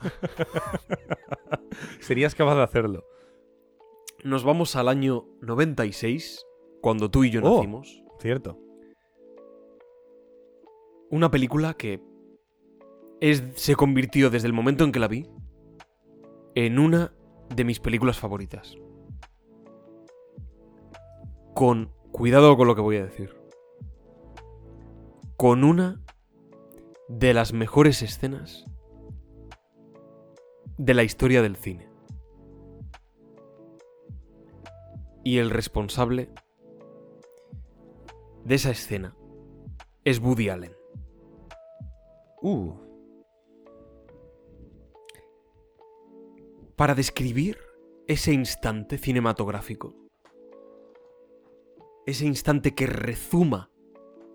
Serías 2.01 2.35
capaz 2.35 2.57
de 2.57 2.65
hacerlo. 2.65 3.05
Nos 4.25 4.43
vamos 4.43 4.75
al 4.75 4.89
año 4.89 5.27
96, 5.43 6.45
cuando 6.83 7.09
tú 7.09 7.23
y 7.23 7.31
yo 7.31 7.41
oh, 7.45 7.55
nacimos. 7.55 8.03
Cierto. 8.19 8.59
Una 11.09 11.31
película 11.31 11.75
que 11.75 12.03
es, 13.21 13.45
se 13.55 13.77
convirtió 13.77 14.29
desde 14.31 14.49
el 14.49 14.53
momento 14.53 14.83
en 14.83 14.91
que 14.91 14.99
la 14.99 15.07
vi 15.07 15.29
en 16.55 16.79
una 16.79 17.13
de 17.55 17.65
mis 17.65 17.81
películas 17.81 18.19
favoritas. 18.19 18.77
Con 21.55 21.93
cuidado 22.13 22.57
con 22.57 22.67
lo 22.67 22.75
que 22.75 22.81
voy 22.81 22.97
a 22.97 23.05
decir. 23.05 23.37
Con 25.37 25.65
una 25.65 26.01
de 27.09 27.35
las 27.35 27.53
mejores 27.53 28.03
escenas 28.03 28.65
de 30.79 30.95
la 30.95 31.03
historia 31.03 31.43
del 31.43 31.57
cine. 31.57 31.89
Y 35.23 35.39
el 35.39 35.51
responsable 35.51 36.31
de 38.45 38.55
esa 38.55 38.71
escena 38.71 39.17
es 40.05 40.19
Woody 40.21 40.51
Allen. 40.51 40.77
Uh. 42.43 42.84
Para 46.77 46.95
describir 46.95 47.59
ese 48.07 48.33
instante 48.33 48.99
cinematográfico, 48.99 49.95
ese 52.07 52.27
instante 52.27 52.75
que 52.75 52.87
rezuma 52.87 53.71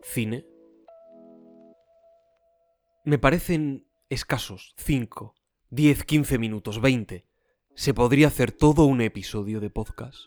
cine, 0.01 0.45
me 3.03 3.19
parecen 3.19 3.87
escasos 4.09 4.73
5, 4.77 5.35
10, 5.69 6.03
15 6.03 6.37
minutos, 6.37 6.81
20. 6.81 7.25
Se 7.75 7.93
podría 7.93 8.27
hacer 8.27 8.51
todo 8.51 8.85
un 8.85 9.01
episodio 9.01 9.59
de 9.59 9.69
podcast 9.69 10.17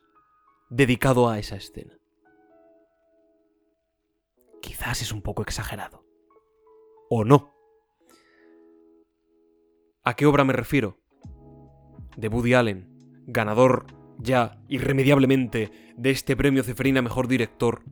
dedicado 0.70 1.28
a 1.28 1.38
esa 1.38 1.56
escena. 1.56 1.98
Quizás 4.60 5.02
es 5.02 5.12
un 5.12 5.22
poco 5.22 5.42
exagerado. 5.42 6.06
¿O 7.10 7.24
no? 7.24 7.54
¿A 10.04 10.14
qué 10.14 10.26
obra 10.26 10.44
me 10.44 10.52
refiero? 10.52 11.01
De 12.16 12.28
Woody 12.28 12.54
Allen, 12.54 12.88
ganador 13.26 13.86
ya 14.18 14.58
irremediablemente 14.68 15.70
de 15.96 16.10
este 16.10 16.36
premio 16.36 16.62
Ceferina 16.62 17.02
Mejor 17.02 17.28
Director 17.28 17.82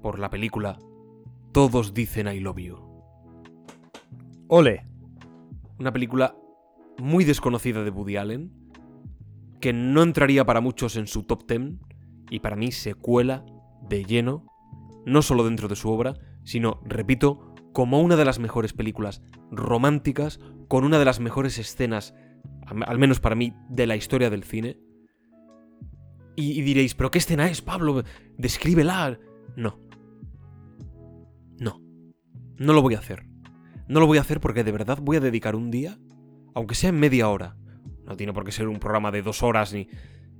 por 0.00 0.18
la 0.18 0.30
película 0.30 0.78
Todos 1.52 1.94
dicen 1.94 2.28
I 2.28 2.40
love 2.40 2.58
you. 2.58 2.76
Ole. 4.48 4.86
Una 5.78 5.92
película 5.92 6.36
muy 6.98 7.24
desconocida 7.24 7.82
de 7.82 7.90
Woody 7.90 8.16
Allen, 8.16 8.52
que 9.60 9.72
no 9.72 10.02
entraría 10.02 10.44
para 10.44 10.60
muchos 10.60 10.96
en 10.96 11.06
su 11.06 11.24
top 11.24 11.46
10 11.48 11.74
y 12.30 12.40
para 12.40 12.56
mí 12.56 12.72
se 12.72 12.94
cuela 12.94 13.44
de 13.82 14.04
lleno, 14.04 14.46
no 15.04 15.22
solo 15.22 15.44
dentro 15.44 15.68
de 15.68 15.76
su 15.76 15.90
obra, 15.90 16.14
sino, 16.44 16.80
repito, 16.84 17.54
como 17.72 18.00
una 18.00 18.16
de 18.16 18.24
las 18.24 18.38
mejores 18.38 18.72
películas 18.72 19.22
románticas, 19.50 20.40
con 20.68 20.84
una 20.84 20.98
de 20.98 21.04
las 21.04 21.20
mejores 21.20 21.58
escenas, 21.58 22.14
al 22.66 22.98
menos 22.98 23.20
para 23.20 23.34
mí, 23.34 23.54
de 23.68 23.86
la 23.86 23.96
historia 23.96 24.30
del 24.30 24.44
cine. 24.44 24.78
Y, 26.34 26.60
diréis, 26.62 26.94
¿pero 26.94 27.10
qué 27.10 27.18
escena 27.18 27.48
es, 27.48 27.62
Pablo? 27.62 28.02
Descríbela. 28.36 29.18
No. 29.56 29.80
No. 31.58 31.80
No 32.58 32.72
lo 32.72 32.82
voy 32.82 32.94
a 32.94 32.98
hacer. 32.98 33.26
No 33.88 34.00
lo 34.00 34.06
voy 34.06 34.18
a 34.18 34.22
hacer 34.22 34.40
porque 34.40 34.64
de 34.64 34.72
verdad 34.72 34.98
voy 35.00 35.16
a 35.16 35.20
dedicar 35.20 35.56
un 35.56 35.70
día, 35.70 35.98
aunque 36.54 36.74
sea 36.74 36.90
en 36.90 37.00
media 37.00 37.28
hora. 37.28 37.56
No 38.04 38.16
tiene 38.16 38.32
por 38.32 38.44
qué 38.44 38.52
ser 38.52 38.68
un 38.68 38.78
programa 38.78 39.10
de 39.10 39.22
dos 39.22 39.42
horas 39.42 39.72
ni... 39.72 39.88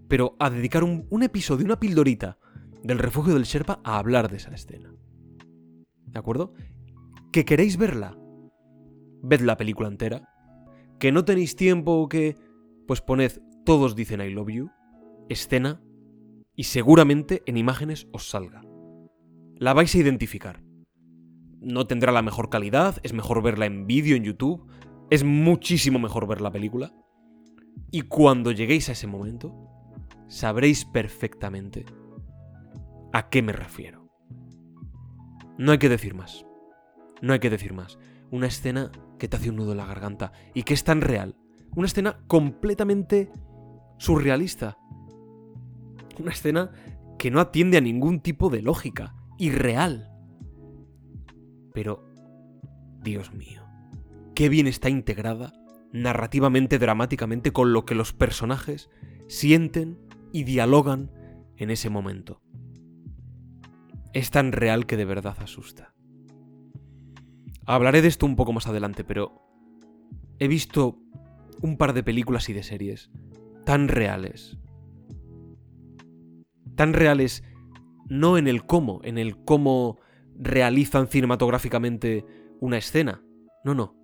Pero 0.08 0.36
a 0.38 0.50
dedicar 0.50 0.84
un, 0.84 1.06
un 1.10 1.22
episodio, 1.22 1.64
una 1.64 1.80
pildorita 1.80 2.38
del 2.82 2.98
refugio 2.98 3.34
del 3.34 3.44
Sherpa 3.44 3.80
a 3.82 3.98
hablar 3.98 4.30
de 4.30 4.36
esa 4.36 4.54
escena. 4.54 4.94
¿De 6.06 6.18
acuerdo? 6.18 6.52
¿Que 7.32 7.44
queréis 7.44 7.76
verla? 7.76 8.16
Ved 9.22 9.40
la 9.40 9.56
película 9.56 9.88
entera. 9.88 10.35
¿Que 10.98 11.12
no 11.12 11.24
tenéis 11.24 11.56
tiempo 11.56 11.92
o 11.92 12.08
que... 12.08 12.36
Pues 12.86 13.00
poned 13.00 13.32
Todos 13.64 13.96
dicen 13.96 14.20
I 14.20 14.30
love 14.30 14.50
you, 14.50 14.70
escena, 15.28 15.82
y 16.54 16.64
seguramente 16.64 17.42
en 17.46 17.56
imágenes 17.56 18.06
os 18.12 18.30
salga. 18.30 18.62
La 19.56 19.74
vais 19.74 19.94
a 19.94 19.98
identificar. 19.98 20.62
No 21.60 21.86
tendrá 21.86 22.12
la 22.12 22.22
mejor 22.22 22.48
calidad, 22.48 22.98
es 23.02 23.12
mejor 23.12 23.42
verla 23.42 23.66
en 23.66 23.86
vídeo 23.86 24.16
en 24.16 24.22
YouTube, 24.22 24.66
es 25.10 25.24
muchísimo 25.24 25.98
mejor 25.98 26.28
ver 26.28 26.40
la 26.40 26.52
película. 26.52 26.94
Y 27.90 28.02
cuando 28.02 28.52
lleguéis 28.52 28.88
a 28.88 28.92
ese 28.92 29.06
momento, 29.06 29.52
sabréis 30.28 30.84
perfectamente 30.84 31.84
a 33.12 33.28
qué 33.28 33.42
me 33.42 33.52
refiero. 33.52 34.08
No 35.58 35.72
hay 35.72 35.78
que 35.78 35.88
decir 35.88 36.14
más. 36.14 36.46
No 37.22 37.32
hay 37.32 37.38
que 37.38 37.50
decir 37.50 37.72
más. 37.72 37.98
Una 38.30 38.46
escena 38.46 38.90
que 39.18 39.28
te 39.28 39.36
hace 39.36 39.50
un 39.50 39.56
nudo 39.56 39.72
en 39.72 39.78
la 39.78 39.86
garganta 39.86 40.32
y 40.54 40.62
que 40.62 40.74
es 40.74 40.84
tan 40.84 41.00
real. 41.00 41.36
Una 41.74 41.86
escena 41.86 42.18
completamente 42.26 43.30
surrealista. 43.98 44.78
Una 46.18 46.32
escena 46.32 46.72
que 47.18 47.30
no 47.30 47.40
atiende 47.40 47.78
a 47.78 47.82
ningún 47.82 48.20
tipo 48.20 48.50
de 48.50 48.62
lógica. 48.62 49.14
Irreal. 49.38 50.10
Pero, 51.72 52.04
Dios 53.02 53.32
mío, 53.34 53.62
qué 54.34 54.48
bien 54.48 54.66
está 54.66 54.88
integrada 54.88 55.52
narrativamente, 55.92 56.78
dramáticamente, 56.78 57.52
con 57.52 57.72
lo 57.72 57.84
que 57.84 57.94
los 57.94 58.12
personajes 58.12 58.90
sienten 59.28 59.98
y 60.32 60.44
dialogan 60.44 61.10
en 61.56 61.70
ese 61.70 61.90
momento. 61.90 62.42
Es 64.12 64.30
tan 64.30 64.52
real 64.52 64.86
que 64.86 64.96
de 64.96 65.04
verdad 65.04 65.36
asusta. 65.40 65.95
Hablaré 67.66 68.00
de 68.00 68.08
esto 68.08 68.26
un 68.26 68.36
poco 68.36 68.52
más 68.52 68.66
adelante, 68.68 69.02
pero 69.02 69.42
he 70.38 70.48
visto 70.48 70.98
un 71.62 71.76
par 71.76 71.92
de 71.92 72.04
películas 72.04 72.48
y 72.48 72.52
de 72.52 72.62
series 72.62 73.10
tan 73.64 73.88
reales. 73.88 74.56
Tan 76.76 76.92
reales 76.92 77.42
no 78.08 78.38
en 78.38 78.46
el 78.46 78.64
cómo, 78.64 79.00
en 79.02 79.18
el 79.18 79.42
cómo 79.44 79.98
realizan 80.38 81.08
cinematográficamente 81.08 82.24
una 82.60 82.78
escena. 82.78 83.22
No, 83.64 83.74
no. 83.74 83.96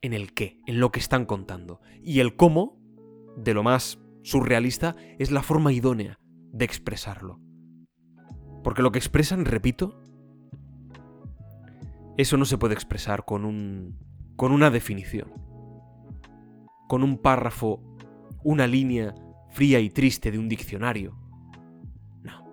En 0.00 0.14
el 0.14 0.32
qué, 0.32 0.58
en 0.66 0.80
lo 0.80 0.90
que 0.90 1.00
están 1.00 1.26
contando. 1.26 1.80
Y 2.02 2.20
el 2.20 2.36
cómo, 2.36 2.80
de 3.36 3.52
lo 3.52 3.62
más 3.62 4.00
surrealista, 4.22 4.96
es 5.18 5.30
la 5.30 5.42
forma 5.42 5.72
idónea 5.72 6.18
de 6.52 6.64
expresarlo. 6.64 7.38
Porque 8.64 8.82
lo 8.82 8.92
que 8.92 8.98
expresan, 8.98 9.44
repito, 9.44 9.99
eso 12.16 12.36
no 12.36 12.44
se 12.44 12.58
puede 12.58 12.74
expresar 12.74 13.24
con 13.24 13.44
un. 13.44 13.98
con 14.36 14.52
una 14.52 14.70
definición. 14.70 15.32
Con 16.88 17.02
un 17.02 17.18
párrafo, 17.18 17.82
una 18.42 18.66
línea 18.66 19.14
fría 19.50 19.80
y 19.80 19.90
triste 19.90 20.30
de 20.30 20.38
un 20.38 20.48
diccionario. 20.48 21.16
No. 22.22 22.44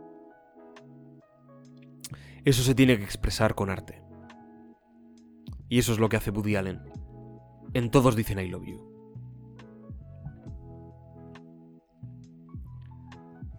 Eso 2.46 2.62
se 2.64 2.76
tiene 2.76 2.98
que 2.98 3.04
expresar 3.04 3.56
con 3.56 3.70
arte. 3.70 4.02
Y 5.70 5.80
eso 5.80 5.92
es 5.92 6.00
lo 6.00 6.08
que 6.10 6.18
hace 6.18 6.32
Woody 6.32 6.56
Allen. 6.56 6.82
En 7.74 7.92
todos 7.92 8.16
dicen 8.16 8.40
I 8.40 8.48
love 8.48 8.66
you. 8.66 8.98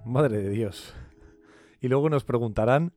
Madre 0.04 0.38
de 0.38 0.50
Dios. 0.50 0.94
Y 1.80 1.88
luego 1.88 2.08
nos 2.08 2.24
preguntarán 2.24 2.94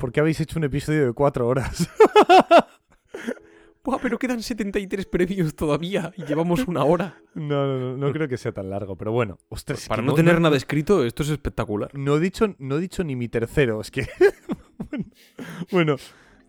¿por 0.00 0.10
qué 0.10 0.18
habéis 0.20 0.40
hecho 0.40 0.58
un 0.58 0.64
episodio 0.64 1.06
de 1.06 1.12
cuatro 1.12 1.46
horas? 1.46 1.88
Buah, 3.84 3.98
pero 4.02 4.18
quedan 4.18 4.42
73 4.42 5.06
premios 5.06 5.54
todavía 5.54 6.12
y 6.16 6.24
llevamos 6.24 6.66
una 6.66 6.84
hora. 6.84 7.22
No, 7.34 7.66
no, 7.66 7.78
no, 7.78 7.96
no 7.96 8.12
creo 8.12 8.28
que 8.28 8.36
sea 8.36 8.52
tan 8.52 8.68
largo, 8.68 8.96
pero 8.96 9.12
bueno. 9.12 9.38
Ostras, 9.48 9.82
es 9.82 9.88
Para 9.88 10.02
no 10.02 10.14
tener 10.14 10.40
nada 10.40 10.56
escrito, 10.56 11.04
esto 11.04 11.22
es 11.22 11.30
espectacular. 11.30 11.90
No 11.94 12.16
he 12.16 12.20
dicho, 12.20 12.54
no 12.58 12.76
he 12.76 12.80
dicho 12.80 13.04
ni 13.04 13.16
mi 13.16 13.28
tercero, 13.28 13.80
es 13.80 13.90
que. 13.90 14.06
bueno, 14.90 15.06
bueno, 15.70 15.96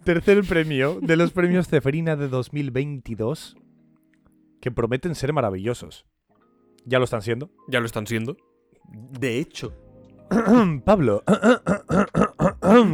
tercer 0.03 0.43
premio 0.43 0.99
de 1.01 1.15
los 1.15 1.31
premios 1.31 1.69
Ceferina 1.69 2.17
de 2.17 2.27
2022, 2.27 3.55
que 4.59 4.71
prometen 4.71 5.15
ser 5.15 5.31
maravillosos. 5.31 6.05
Ya 6.85 6.99
lo 6.99 7.05
están 7.05 7.21
siendo. 7.21 7.49
Ya 7.69 7.79
lo 7.79 7.85
están 7.85 8.07
siendo. 8.07 8.35
De 8.89 9.37
hecho. 9.37 9.73
Pablo, 10.85 11.23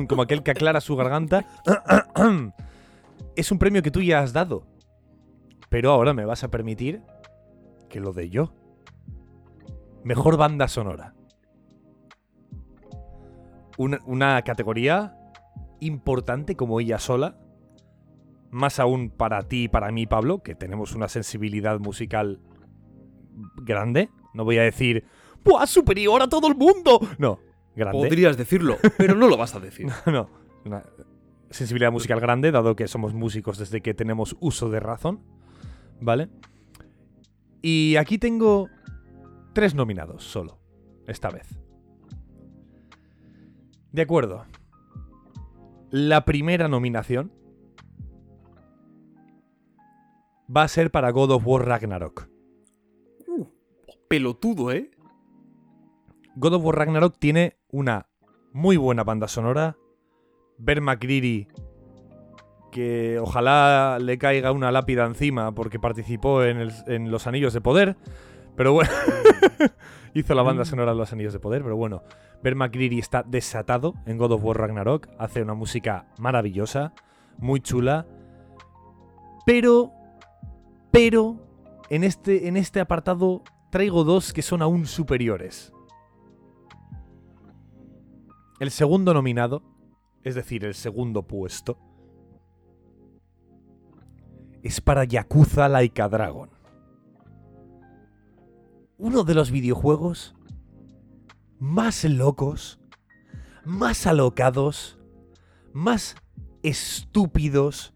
como 0.08 0.22
aquel 0.22 0.44
que 0.44 0.52
aclara 0.52 0.82
su 0.82 0.96
garganta, 0.96 1.46
es 3.36 3.52
un 3.52 3.60
premio 3.60 3.82
que 3.82 3.92
tú 3.92 4.02
ya 4.02 4.20
has 4.20 4.34
dado. 4.34 4.66
Pero 5.70 5.92
ahora 5.92 6.14
me 6.14 6.26
vas 6.26 6.44
a 6.44 6.50
permitir 6.50 7.02
que 7.90 8.00
lo 8.00 8.14
dé 8.14 8.30
yo. 8.30 8.54
Mejor 10.04 10.38
banda 10.38 10.68
sonora. 10.68 11.14
Una, 13.78 14.00
una 14.06 14.42
categoría 14.44 15.18
importante 15.80 16.56
como 16.56 16.80
ella 16.80 17.00
sola. 17.00 17.38
Más 18.50 18.80
aún 18.80 19.10
para 19.10 19.42
ti 19.44 19.64
y 19.64 19.68
para 19.68 19.92
mí, 19.92 20.08
Pablo, 20.08 20.42
que 20.42 20.56
tenemos 20.56 20.96
una 20.96 21.10
sensibilidad 21.10 21.80
musical 21.80 22.40
grande. 23.58 24.10
No 24.34 24.46
voy 24.46 24.58
a 24.58 24.64
decir, 24.64 25.06
¡buah, 25.44 25.68
superior 25.68 26.22
a 26.22 26.30
todo 26.30 26.48
el 26.48 26.56
mundo! 26.56 27.00
No, 27.18 27.40
grande. 27.78 27.98
Podrías 27.98 28.36
decirlo, 28.36 28.78
pero 28.98 29.16
no 29.16 29.28
lo 29.28 29.38
vas 29.38 29.56
a 29.56 29.60
decir. 29.60 29.88
no, 30.06 30.30
una 30.66 30.84
sensibilidad 31.50 31.92
musical 31.92 32.20
grande, 32.20 32.52
dado 32.52 32.76
que 32.76 32.88
somos 32.88 33.14
músicos 33.14 33.58
desde 33.58 33.82
que 33.82 33.94
tenemos 33.94 34.36
uso 34.40 34.70
de 34.70 34.80
razón. 34.80 35.22
¿Vale? 36.00 36.30
Y 37.62 37.96
aquí 37.96 38.18
tengo 38.18 38.70
tres 39.54 39.74
nominados 39.74 40.24
solo, 40.24 40.60
esta 41.08 41.30
vez. 41.30 41.48
De 43.92 44.02
acuerdo. 44.04 44.46
La 45.90 46.26
primera 46.26 46.68
nominación 46.68 47.32
va 50.56 50.64
a 50.64 50.68
ser 50.68 50.92
para 50.92 51.12
God 51.12 51.32
of 51.32 51.48
War 51.48 51.66
Ragnarok. 51.66 52.30
Pelotudo, 54.08 54.72
¿eh? 54.72 54.92
God 56.36 56.54
of 56.54 56.64
War 56.64 56.76
Ragnarok 56.76 57.18
tiene 57.18 57.57
una 57.72 58.08
muy 58.54 58.78
buena 58.78 59.04
banda 59.04 59.28
sonora. 59.28 59.78
Ver 60.58 60.82
McCreary, 60.82 61.48
que 62.72 63.20
ojalá 63.20 63.98
le 64.02 64.18
caiga 64.18 64.52
una 64.52 64.72
lápida 64.72 65.06
encima 65.06 65.54
porque 65.54 65.80
participó 65.80 66.44
en, 66.44 66.58
el- 66.58 66.74
en 66.88 67.12
Los 67.12 67.28
Anillos 67.28 67.54
de 67.54 67.62
Poder. 67.62 67.96
Pero 68.56 68.74
bueno, 68.74 68.90
hizo 70.16 70.34
la 70.34 70.42
banda 70.42 70.66
sonora 70.66 70.92
de 70.92 70.98
Los 70.98 71.14
Anillos 71.14 71.34
de 71.34 71.40
Poder. 71.40 71.62
Pero 71.62 71.76
bueno, 71.76 72.04
Ver 72.42 72.56
McCreary 72.56 72.98
está 73.00 73.24
desatado 73.24 73.94
en 74.08 74.18
God 74.18 74.32
of 74.34 74.44
War 74.44 74.58
Ragnarok. 74.58 75.08
Hace 75.20 75.44
una 75.44 75.54
música 75.54 76.08
maravillosa, 76.18 76.94
muy 77.38 77.60
chula. 77.62 78.08
Pero, 79.46 79.92
pero, 80.92 81.38
en 81.90 82.04
este, 82.04 82.48
en 82.48 82.58
este 82.58 82.80
apartado 82.80 83.44
traigo 83.72 84.04
dos 84.04 84.34
que 84.34 84.42
son 84.42 84.62
aún 84.64 84.86
superiores. 84.88 85.72
El 88.60 88.72
segundo 88.72 89.14
nominado, 89.14 89.62
es 90.24 90.34
decir, 90.34 90.66
el 90.66 90.74
segundo 90.74 91.28
puesto, 91.28 91.78
es 94.64 94.82
para 94.82 95.04
Yakuza 95.04 95.70
Laika 95.70 96.10
Dragon. 96.10 96.50
Uno 98.98 99.24
de 99.24 99.36
los 99.36 99.52
videojuegos 99.52 100.36
más 101.60 102.04
locos, 102.04 102.80
más 103.64 104.08
alocados, 104.08 104.98
más 105.72 106.16
estúpidos, 106.64 107.94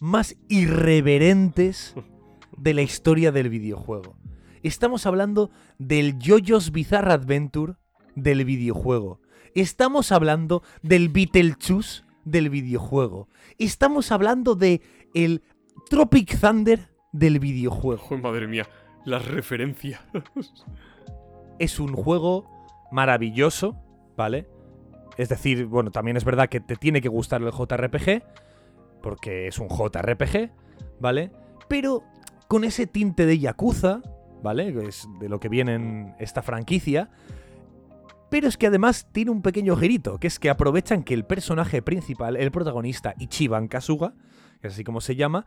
más 0.00 0.36
irreverentes 0.48 1.94
de 2.56 2.74
la 2.74 2.82
historia 2.82 3.32
del 3.32 3.48
videojuego. 3.48 4.16
Estamos 4.62 5.06
hablando 5.06 5.50
del 5.78 6.18
JoJo's 6.18 6.70
Bizarre 6.70 7.12
Adventure 7.12 7.76
del 8.14 8.44
videojuego. 8.44 9.20
Estamos 9.56 10.12
hablando 10.12 10.62
del 10.82 11.08
Beetlejuice 11.08 12.02
del 12.26 12.50
videojuego. 12.50 13.30
Estamos 13.56 14.12
hablando 14.12 14.54
de 14.54 14.82
el 15.14 15.42
Tropic 15.88 16.38
Thunder 16.38 16.90
del 17.10 17.38
videojuego. 17.38 18.18
Madre 18.18 18.48
mía, 18.48 18.68
las 19.06 19.26
referencias. 19.26 20.02
Es 21.58 21.80
un 21.80 21.94
juego 21.94 22.68
maravilloso, 22.92 23.82
¿vale? 24.14 24.46
Es 25.16 25.30
decir, 25.30 25.64
bueno, 25.64 25.90
también 25.90 26.18
es 26.18 26.24
verdad 26.26 26.50
que 26.50 26.60
te 26.60 26.76
tiene 26.76 27.00
que 27.00 27.08
gustar 27.08 27.40
el 27.40 27.50
JRPG, 27.50 28.22
porque 29.02 29.46
es 29.46 29.58
un 29.58 29.68
JRPG, 29.68 30.50
¿vale? 31.00 31.32
Pero 31.66 32.02
con 32.46 32.64
ese 32.64 32.86
tinte 32.86 33.24
de 33.24 33.38
Yakuza, 33.38 34.02
¿vale? 34.42 34.86
Es 34.86 35.08
de 35.18 35.30
lo 35.30 35.40
que 35.40 35.48
viene 35.48 35.76
en 35.76 36.14
esta 36.18 36.42
franquicia. 36.42 37.08
Pero 38.30 38.48
es 38.48 38.56
que 38.56 38.66
además 38.66 39.06
tiene 39.12 39.30
un 39.30 39.42
pequeño 39.42 39.76
girito, 39.76 40.18
que 40.18 40.26
es 40.26 40.38
que 40.38 40.50
aprovechan 40.50 41.04
que 41.04 41.14
el 41.14 41.24
personaje 41.24 41.82
principal, 41.82 42.36
el 42.36 42.50
protagonista, 42.50 43.14
Ichiban 43.18 43.68
Kasuga, 43.68 44.14
que 44.60 44.68
es 44.68 44.74
así 44.74 44.84
como 44.84 45.00
se 45.00 45.14
llama, 45.16 45.46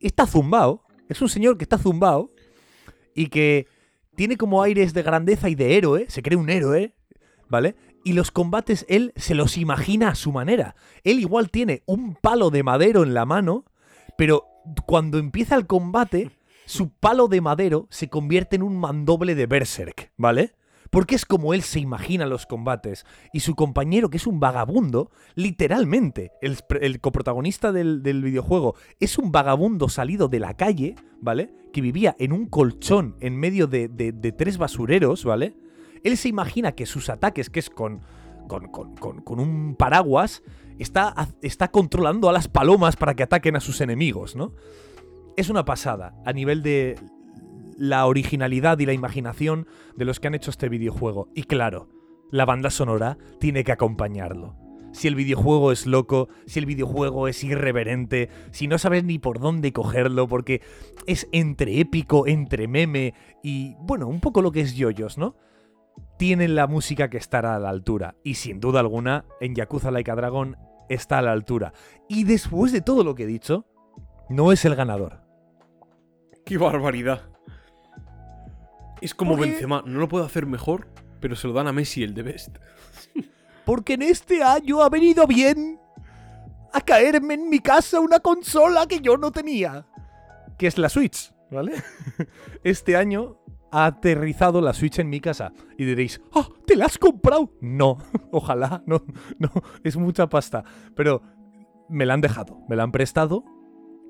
está 0.00 0.26
zumbao. 0.26 0.84
Es 1.08 1.20
un 1.20 1.28
señor 1.28 1.58
que 1.58 1.64
está 1.64 1.76
zumbao 1.76 2.30
y 3.14 3.26
que 3.26 3.66
tiene 4.16 4.36
como 4.36 4.62
aires 4.62 4.94
de 4.94 5.02
grandeza 5.02 5.48
y 5.48 5.54
de 5.54 5.76
héroe, 5.76 6.06
se 6.08 6.22
cree 6.22 6.38
un 6.38 6.48
héroe, 6.48 6.94
¿vale? 7.48 7.76
Y 8.04 8.12
los 8.12 8.30
combates 8.30 8.86
él 8.88 9.12
se 9.16 9.34
los 9.34 9.56
imagina 9.56 10.08
a 10.08 10.14
su 10.14 10.32
manera. 10.32 10.76
Él 11.02 11.20
igual 11.20 11.50
tiene 11.50 11.82
un 11.86 12.14
palo 12.14 12.50
de 12.50 12.62
madero 12.62 13.02
en 13.02 13.14
la 13.14 13.26
mano, 13.26 13.64
pero 14.16 14.44
cuando 14.86 15.18
empieza 15.18 15.56
el 15.56 15.66
combate, 15.66 16.30
su 16.66 16.90
palo 16.90 17.28
de 17.28 17.40
madero 17.40 17.86
se 17.90 18.08
convierte 18.08 18.56
en 18.56 18.62
un 18.62 18.78
mandoble 18.78 19.34
de 19.34 19.46
Berserk, 19.46 20.12
¿vale? 20.16 20.54
Porque 20.94 21.16
es 21.16 21.26
como 21.26 21.54
él 21.54 21.62
se 21.62 21.80
imagina 21.80 22.24
los 22.24 22.46
combates. 22.46 23.04
Y 23.32 23.40
su 23.40 23.56
compañero, 23.56 24.10
que 24.10 24.16
es 24.16 24.28
un 24.28 24.38
vagabundo, 24.38 25.10
literalmente, 25.34 26.30
el, 26.40 27.00
coprotagonista 27.00 27.72
del, 27.72 28.00
videojuego, 28.00 28.76
es 29.00 29.18
un 29.18 29.32
vagabundo 29.32 29.88
salido 29.88 30.28
de 30.28 30.38
la 30.38 30.54
calle, 30.54 30.94
¿vale? 31.20 31.52
Que 31.72 31.80
vivía 31.80 32.14
en 32.20 32.32
un 32.32 32.46
colchón 32.46 33.16
en 33.18 33.36
medio 33.36 33.66
de, 33.66 33.88
tres 34.38 34.56
basureros, 34.56 35.24
¿vale? 35.24 35.56
Él 36.04 36.16
se 36.16 36.28
imagina 36.28 36.76
que 36.76 36.86
sus 36.86 37.10
ataques, 37.10 37.50
que 37.50 37.58
es 37.58 37.70
con, 37.70 38.02
con, 38.46 39.40
un 39.40 39.74
paraguas, 39.76 40.44
está 40.78 41.72
controlando 41.72 42.28
a 42.28 42.32
las 42.32 42.46
palomas 42.46 42.94
para 42.94 43.14
que 43.14 43.24
ataquen 43.24 43.56
a 43.56 43.60
sus 43.60 43.80
enemigos, 43.80 44.36
¿no? 44.36 44.52
Es 45.36 45.50
una 45.50 45.64
pasada 45.64 46.14
a 46.24 46.32
nivel 46.32 46.62
de 46.62 46.94
la 47.76 48.06
originalidad 48.06 48.78
y 48.78 48.86
la 48.86 48.92
imaginación 48.92 49.66
de 49.96 50.04
los 50.04 50.20
que 50.20 50.28
han 50.28 50.34
hecho 50.34 50.50
este 50.50 50.68
videojuego. 50.68 51.28
Y 51.34 51.44
claro, 51.44 51.88
la 52.30 52.44
banda 52.44 52.70
sonora 52.70 53.18
tiene 53.38 53.64
que 53.64 53.72
acompañarlo. 53.72 54.56
Si 54.92 55.08
el 55.08 55.16
videojuego 55.16 55.72
es 55.72 55.86
loco, 55.86 56.28
si 56.46 56.60
el 56.60 56.66
videojuego 56.66 57.26
es 57.26 57.42
irreverente, 57.42 58.28
si 58.52 58.68
no 58.68 58.78
sabes 58.78 59.02
ni 59.02 59.18
por 59.18 59.40
dónde 59.40 59.72
cogerlo, 59.72 60.28
porque 60.28 60.62
es 61.06 61.28
entre 61.32 61.80
épico, 61.80 62.28
entre 62.28 62.68
meme 62.68 63.14
y, 63.42 63.74
bueno, 63.80 64.06
un 64.06 64.20
poco 64.20 64.40
lo 64.40 64.52
que 64.52 64.60
es 64.60 64.76
yoyos, 64.76 65.18
¿no? 65.18 65.34
Tienen 66.16 66.54
la 66.54 66.68
música 66.68 67.10
que 67.10 67.18
estará 67.18 67.56
a 67.56 67.58
la 67.58 67.70
altura. 67.70 68.14
Y 68.22 68.34
sin 68.34 68.60
duda 68.60 68.78
alguna, 68.78 69.24
en 69.40 69.56
Yakuza 69.56 69.90
Laika 69.90 70.14
Dragon 70.14 70.56
está 70.88 71.18
a 71.18 71.22
la 71.22 71.32
altura. 71.32 71.72
Y 72.08 72.22
después 72.22 72.70
de 72.70 72.80
todo 72.80 73.02
lo 73.02 73.16
que 73.16 73.24
he 73.24 73.26
dicho, 73.26 73.66
no 74.28 74.52
es 74.52 74.64
el 74.64 74.76
ganador. 74.76 75.22
¡Qué 76.44 76.56
barbaridad! 76.56 77.33
Es 79.04 79.14
como 79.14 79.36
¿Por 79.36 79.44
qué? 79.44 79.50
Benzema, 79.50 79.82
no 79.84 79.98
lo 79.98 80.08
puede 80.08 80.24
hacer 80.24 80.46
mejor, 80.46 80.88
pero 81.20 81.36
se 81.36 81.46
lo 81.46 81.52
dan 81.52 81.66
a 81.66 81.72
Messi 81.74 82.02
el 82.02 82.14
de 82.14 82.22
Best. 82.22 82.56
Porque 83.66 83.94
en 83.94 84.02
este 84.02 84.42
año 84.42 84.82
ha 84.82 84.88
venido 84.88 85.26
bien 85.26 85.78
a 86.72 86.80
caerme 86.80 87.34
en 87.34 87.50
mi 87.50 87.58
casa 87.58 88.00
una 88.00 88.20
consola 88.20 88.86
que 88.86 89.00
yo 89.00 89.18
no 89.18 89.30
tenía. 89.30 89.86
Que 90.56 90.68
es 90.68 90.78
la 90.78 90.88
Switch, 90.88 91.34
¿vale? 91.50 91.74
Este 92.64 92.96
año 92.96 93.36
ha 93.70 93.84
aterrizado 93.84 94.62
la 94.62 94.72
Switch 94.72 94.98
en 94.98 95.10
mi 95.10 95.20
casa. 95.20 95.52
Y 95.76 95.84
diréis, 95.84 96.22
¡ah! 96.32 96.48
¿Te 96.66 96.74
la 96.74 96.86
has 96.86 96.96
comprado? 96.96 97.52
No, 97.60 97.98
ojalá, 98.30 98.82
no, 98.86 99.04
no, 99.38 99.50
es 99.82 99.98
mucha 99.98 100.30
pasta. 100.30 100.64
Pero 100.96 101.20
me 101.90 102.06
la 102.06 102.14
han 102.14 102.22
dejado, 102.22 102.58
me 102.70 102.76
la 102.76 102.84
han 102.84 102.92
prestado 102.92 103.44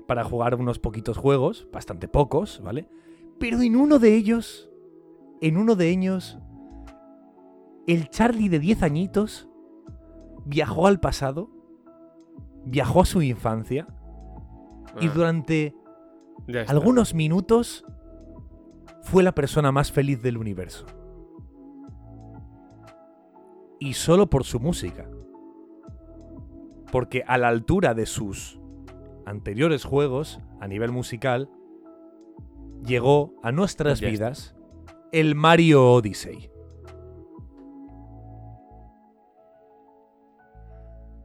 para 0.07 0.23
jugar 0.23 0.55
unos 0.55 0.79
poquitos 0.79 1.17
juegos, 1.17 1.67
bastante 1.73 2.07
pocos, 2.07 2.61
¿vale? 2.63 2.87
Pero 3.39 3.61
en 3.61 3.75
uno 3.75 3.99
de 3.99 4.15
ellos, 4.15 4.69
en 5.41 5.57
uno 5.57 5.75
de 5.75 5.89
ellos, 5.89 6.39
el 7.87 8.09
Charlie 8.09 8.49
de 8.49 8.59
10 8.59 8.83
añitos 8.83 9.49
viajó 10.45 10.87
al 10.87 10.99
pasado, 10.99 11.49
viajó 12.65 13.01
a 13.01 13.05
su 13.05 13.21
infancia 13.21 13.87
y 14.99 15.07
Ah, 15.07 15.11
durante 15.13 15.75
algunos 16.67 17.13
minutos 17.13 17.85
fue 19.01 19.23
la 19.23 19.33
persona 19.33 19.71
más 19.71 19.91
feliz 19.91 20.21
del 20.21 20.37
universo. 20.37 20.85
Y 23.79 23.93
solo 23.93 24.29
por 24.29 24.45
su 24.45 24.59
música. 24.59 25.09
Porque 26.91 27.23
a 27.27 27.37
la 27.37 27.49
altura 27.49 27.93
de 27.93 28.05
sus 28.05 28.59
anteriores 29.25 29.83
juegos, 29.83 30.39
a 30.59 30.67
nivel 30.67 30.91
musical, 30.91 31.49
llegó 32.85 33.33
a 33.43 33.51
nuestras 33.51 33.99
vidas 33.99 34.55
el 35.15 35.33
Mario 35.33 35.93
Odyssey. 35.93 36.51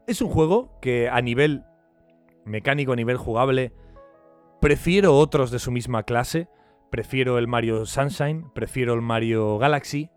Es 0.07 0.23
un 0.23 0.29
juego 0.29 0.79
que 0.81 1.09
a 1.09 1.21
nivel 1.21 1.65
mecánico, 2.45 2.93
a 2.93 2.97
nivel 2.97 3.17
jugable, 3.17 3.73
prefiero 4.61 5.17
otros 5.17 5.51
de 5.51 5.59
su 5.59 5.73
misma 5.73 6.05
clase. 6.05 6.49
Prefiero 6.91 7.37
el 7.37 7.49
Mario 7.49 7.85
Sunshine, 7.85 8.53
prefiero 8.55 8.95
el 8.95 9.01
Mario 9.03 9.59
Galaxy, 9.59 10.12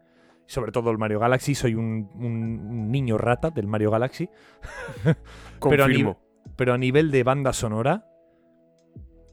sobre 0.45 0.71
todo 0.71 0.91
el 0.91 0.99
Mario 0.99 1.17
Galaxy. 1.17 1.55
Soy 1.55 1.73
un, 1.73 2.11
un 2.13 2.91
niño 2.91 3.17
rata 3.17 3.49
del 3.49 3.65
Mario 3.65 3.89
Galaxy. 3.89 4.29
pero 5.03 5.83
a 5.83 5.87
Confirmo. 5.87 6.19
Pero 6.55 6.75
a 6.75 6.77
nivel 6.77 7.09
de 7.09 7.23
banda 7.23 7.53
sonora, 7.53 8.05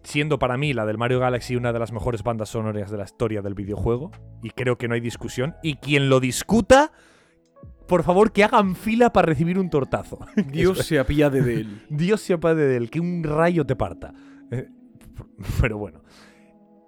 siendo 0.03 0.39
para 0.39 0.57
mí 0.57 0.73
la 0.73 0.87
del 0.87 0.99
Mario 0.99 1.21
Galaxy 1.21 1.57
una 1.57 1.73
de 1.73 1.79
las 1.79 1.93
mejores 1.93 2.23
bandas 2.23 2.51
sonoras 2.51 2.91
de 2.91 2.97
la 2.97 3.05
historia 3.05 3.43
del 3.43 3.55
videojuego, 3.55 4.11
y 4.43 4.51
creo 4.51 4.79
que 4.79 4.89
no 4.89 4.95
hay 4.95 5.01
discusión, 5.01 5.55
y 5.63 5.77
quien 5.77 6.09
lo 6.09 6.21
discuta, 6.21 6.93
por 7.87 8.03
favor 8.03 8.33
que 8.33 8.45
hagan 8.45 8.77
fila 8.77 9.13
para 9.13 9.27
recibir 9.27 9.59
un 9.59 9.71
tortazo. 9.71 10.19
Dios 10.51 10.79
se 10.79 10.99
apiade 10.99 11.43
de 11.43 11.55
él. 11.55 11.83
Dios 11.89 12.21
se 12.21 12.35
apiade 12.35 12.67
de 12.67 12.77
él, 12.77 12.91
que 12.91 13.01
un 13.01 13.25
rayo 13.25 13.65
te 13.67 13.77
parta. 13.77 14.13
Eh, 14.51 14.69
Pero 15.61 15.79
bueno, 15.79 16.03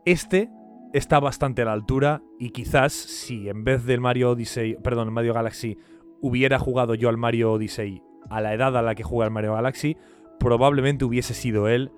este 0.05 0.51
está 0.93 1.20
bastante 1.20 1.62
a 1.62 1.64
la 1.66 1.72
altura 1.72 2.22
y 2.39 2.51
quizás 2.51 2.93
si 2.93 3.48
en 3.48 3.64
vez 3.64 3.84
del 3.84 4.01
Mario 4.01 4.30
Odyssey, 4.30 4.76
perdón, 4.82 5.09
el 5.09 5.14
Mario 5.14 5.34
Galaxy, 5.34 5.78
hubiera 6.20 6.59
jugado 6.59 6.94
yo 6.94 7.09
al 7.09 7.16
Mario 7.16 7.52
Odyssey 7.52 8.02
a 8.30 8.40
la 8.40 8.55
edad 8.55 8.76
a 8.76 8.82
la 8.82 8.94
que 8.94 9.02
juega 9.02 9.26
el 9.26 9.32
Mario 9.32 9.55
Galaxy, 9.55 9.97
probablemente 10.39 11.05
hubiese 11.05 11.34
sido 11.34 11.68
él 11.68 11.90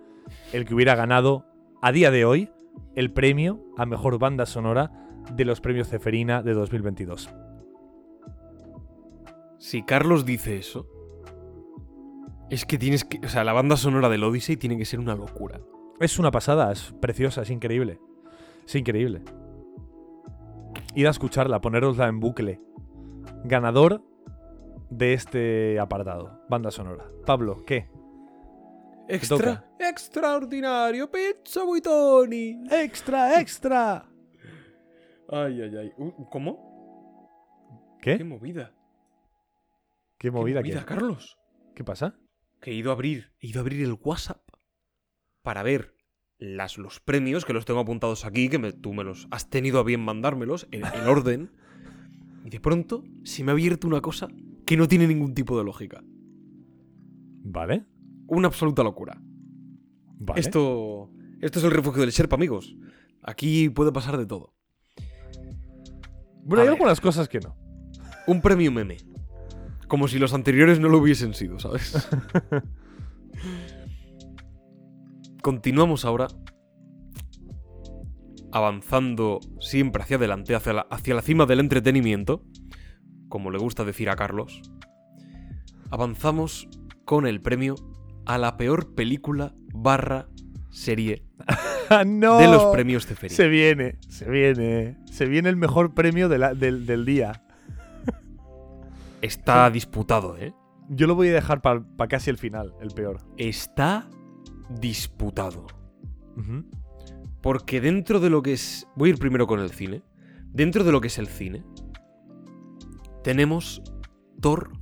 el 0.52 0.64
que 0.64 0.74
hubiera 0.74 0.94
ganado 0.94 1.46
a 1.82 1.92
día 1.92 2.10
de 2.10 2.24
hoy 2.24 2.50
el 2.94 3.12
premio 3.12 3.64
a 3.76 3.86
mejor 3.86 4.18
banda 4.18 4.46
sonora 4.46 4.90
de 5.32 5.44
los 5.44 5.60
premios 5.60 5.88
Ceferina 5.88 6.42
de 6.42 6.54
2022. 6.54 7.30
Si 9.58 9.82
Carlos 9.82 10.24
dice 10.24 10.58
eso, 10.58 10.86
es 12.50 12.66
que 12.66 12.78
tienes 12.78 13.04
que. 13.04 13.24
O 13.24 13.28
sea, 13.28 13.44
la 13.44 13.52
banda 13.52 13.76
sonora 13.76 14.08
del 14.08 14.24
Odyssey 14.24 14.56
tiene 14.56 14.76
que 14.76 14.84
ser 14.84 15.00
una 15.00 15.14
locura. 15.14 15.60
Es 16.00 16.18
una 16.18 16.30
pasada, 16.30 16.70
es 16.72 16.94
preciosa, 17.00 17.42
es 17.42 17.50
increíble. 17.50 17.98
Es 18.66 18.74
increíble. 18.74 19.22
Id 20.94 21.06
a 21.06 21.10
escucharla, 21.10 21.60
ponerosla 21.60 22.08
en 22.08 22.20
bucle. 22.20 22.60
Ganador 23.44 24.02
de 24.90 25.14
este 25.14 25.80
apartado, 25.80 26.40
banda 26.48 26.70
sonora. 26.70 27.06
Pablo, 27.26 27.64
¿qué? 27.66 27.88
Extra, 29.08 29.64
extraordinario, 29.78 31.10
pizza 31.10 31.62
Buitoni. 31.64 32.64
¡Extra, 32.70 33.40
extra! 33.40 34.08
Ay, 35.28 35.60
ay, 35.62 35.76
ay. 35.76 35.92
Uh, 35.98 36.28
¿Cómo? 36.30 37.98
¿Qué? 38.00 38.16
¿Qué 38.18 38.24
movida? 38.24 38.72
¿Qué 40.18 40.28
¿Qué 40.28 40.30
movida, 40.30 40.60
movida, 40.60 40.80
qué? 40.80 40.86
Carlos? 40.86 41.38
¿Qué 41.74 41.84
pasa? 41.84 42.18
Que 42.60 42.70
he 42.70 42.74
ido 42.74 42.90
a 42.90 42.94
abrir, 42.94 43.32
he 43.40 43.48
ido 43.48 43.60
a 43.60 43.62
abrir 43.62 43.82
el 43.82 43.96
WhatsApp 44.02 44.42
para 45.42 45.62
ver 45.62 45.94
las, 46.38 46.78
los 46.78 47.00
premios, 47.00 47.44
que 47.44 47.52
los 47.52 47.64
tengo 47.66 47.80
apuntados 47.80 48.24
aquí, 48.24 48.48
que 48.48 48.58
me- 48.58 48.72
tú 48.72 48.92
me 48.94 49.04
los 49.04 49.28
has 49.30 49.50
tenido 49.50 49.78
a 49.80 49.82
bien 49.84 50.00
mandármelos 50.00 50.66
en, 50.70 50.84
en 50.86 51.06
orden. 51.08 51.50
Y 52.44 52.50
de 52.50 52.60
pronto 52.60 53.04
se 53.24 53.42
me 53.44 53.50
ha 53.50 53.54
abierto 53.54 53.86
una 53.86 54.00
cosa 54.00 54.28
que 54.66 54.76
no 54.76 54.88
tiene 54.88 55.06
ningún 55.06 55.34
tipo 55.34 55.58
de 55.58 55.64
lógica. 55.64 56.02
Vale. 57.46 57.84
Una 58.26 58.48
absoluta 58.48 58.82
locura. 58.82 59.20
Vale. 60.18 60.40
Esto, 60.40 61.10
esto 61.40 61.58
es 61.58 61.64
el 61.64 61.70
refugio 61.70 62.00
del 62.00 62.10
Sherpa, 62.10 62.36
amigos. 62.36 62.74
Aquí 63.22 63.68
puede 63.68 63.92
pasar 63.92 64.16
de 64.18 64.26
todo. 64.26 64.54
Bueno, 66.44 66.62
hay 66.62 66.68
algunas 66.68 67.00
cosas 67.00 67.28
que 67.28 67.40
no. 67.40 67.56
Un 68.26 68.40
premio 68.40 68.70
meme. 68.70 68.98
Como 69.88 70.08
si 70.08 70.18
los 70.18 70.34
anteriores 70.34 70.80
no 70.80 70.88
lo 70.88 70.98
hubiesen 70.98 71.34
sido, 71.34 71.58
¿sabes? 71.58 72.08
Continuamos 75.42 76.04
ahora 76.04 76.28
avanzando 78.50 79.40
siempre 79.58 80.02
hacia 80.02 80.16
adelante, 80.16 80.54
hacia 80.54 80.72
la, 80.72 80.80
hacia 80.82 81.14
la 81.14 81.22
cima 81.22 81.44
del 81.44 81.60
entretenimiento, 81.60 82.44
como 83.28 83.50
le 83.50 83.58
gusta 83.58 83.84
decir 83.84 84.08
a 84.08 84.16
Carlos. 84.16 84.62
Avanzamos 85.90 86.68
con 87.04 87.26
el 87.26 87.40
premio 87.40 87.74
a 88.26 88.38
la 88.38 88.56
peor 88.56 88.94
película 88.94 89.54
barra 89.72 90.28
serie 90.70 91.24
¡Ah, 91.90 92.04
no! 92.06 92.38
de 92.38 92.46
los 92.48 92.64
premios 92.66 93.06
de 93.08 93.14
feria. 93.14 93.36
Se 93.36 93.48
viene, 93.48 93.98
se 94.08 94.28
viene. 94.30 94.96
Se 95.10 95.26
viene 95.26 95.48
el 95.50 95.56
mejor 95.56 95.94
premio 95.94 96.28
de 96.28 96.38
la- 96.38 96.54
del, 96.54 96.86
del 96.86 97.04
día. 97.04 97.42
Está 99.20 99.70
disputado, 99.70 100.36
¿eh? 100.36 100.52
Yo 100.88 101.06
lo 101.06 101.14
voy 101.14 101.28
a 101.28 101.32
dejar 101.34 101.62
para 101.62 101.82
casi 102.08 102.28
el 102.30 102.36
final, 102.38 102.74
el 102.80 102.90
peor. 102.90 103.20
Está 103.38 104.08
disputado. 104.68 105.66
Porque 107.40 107.80
dentro 107.80 108.20
de 108.20 108.28
lo 108.30 108.42
que 108.42 108.52
es. 108.54 108.86
Voy 108.96 109.08
a 109.10 109.12
ir 109.12 109.18
primero 109.18 109.46
con 109.46 109.60
el 109.60 109.70
cine. 109.70 110.02
Dentro 110.52 110.84
de 110.84 110.92
lo 110.92 111.00
que 111.00 111.06
es 111.08 111.18
el 111.18 111.26
cine. 111.28 111.64
Tenemos 113.22 113.82
Thor 114.40 114.72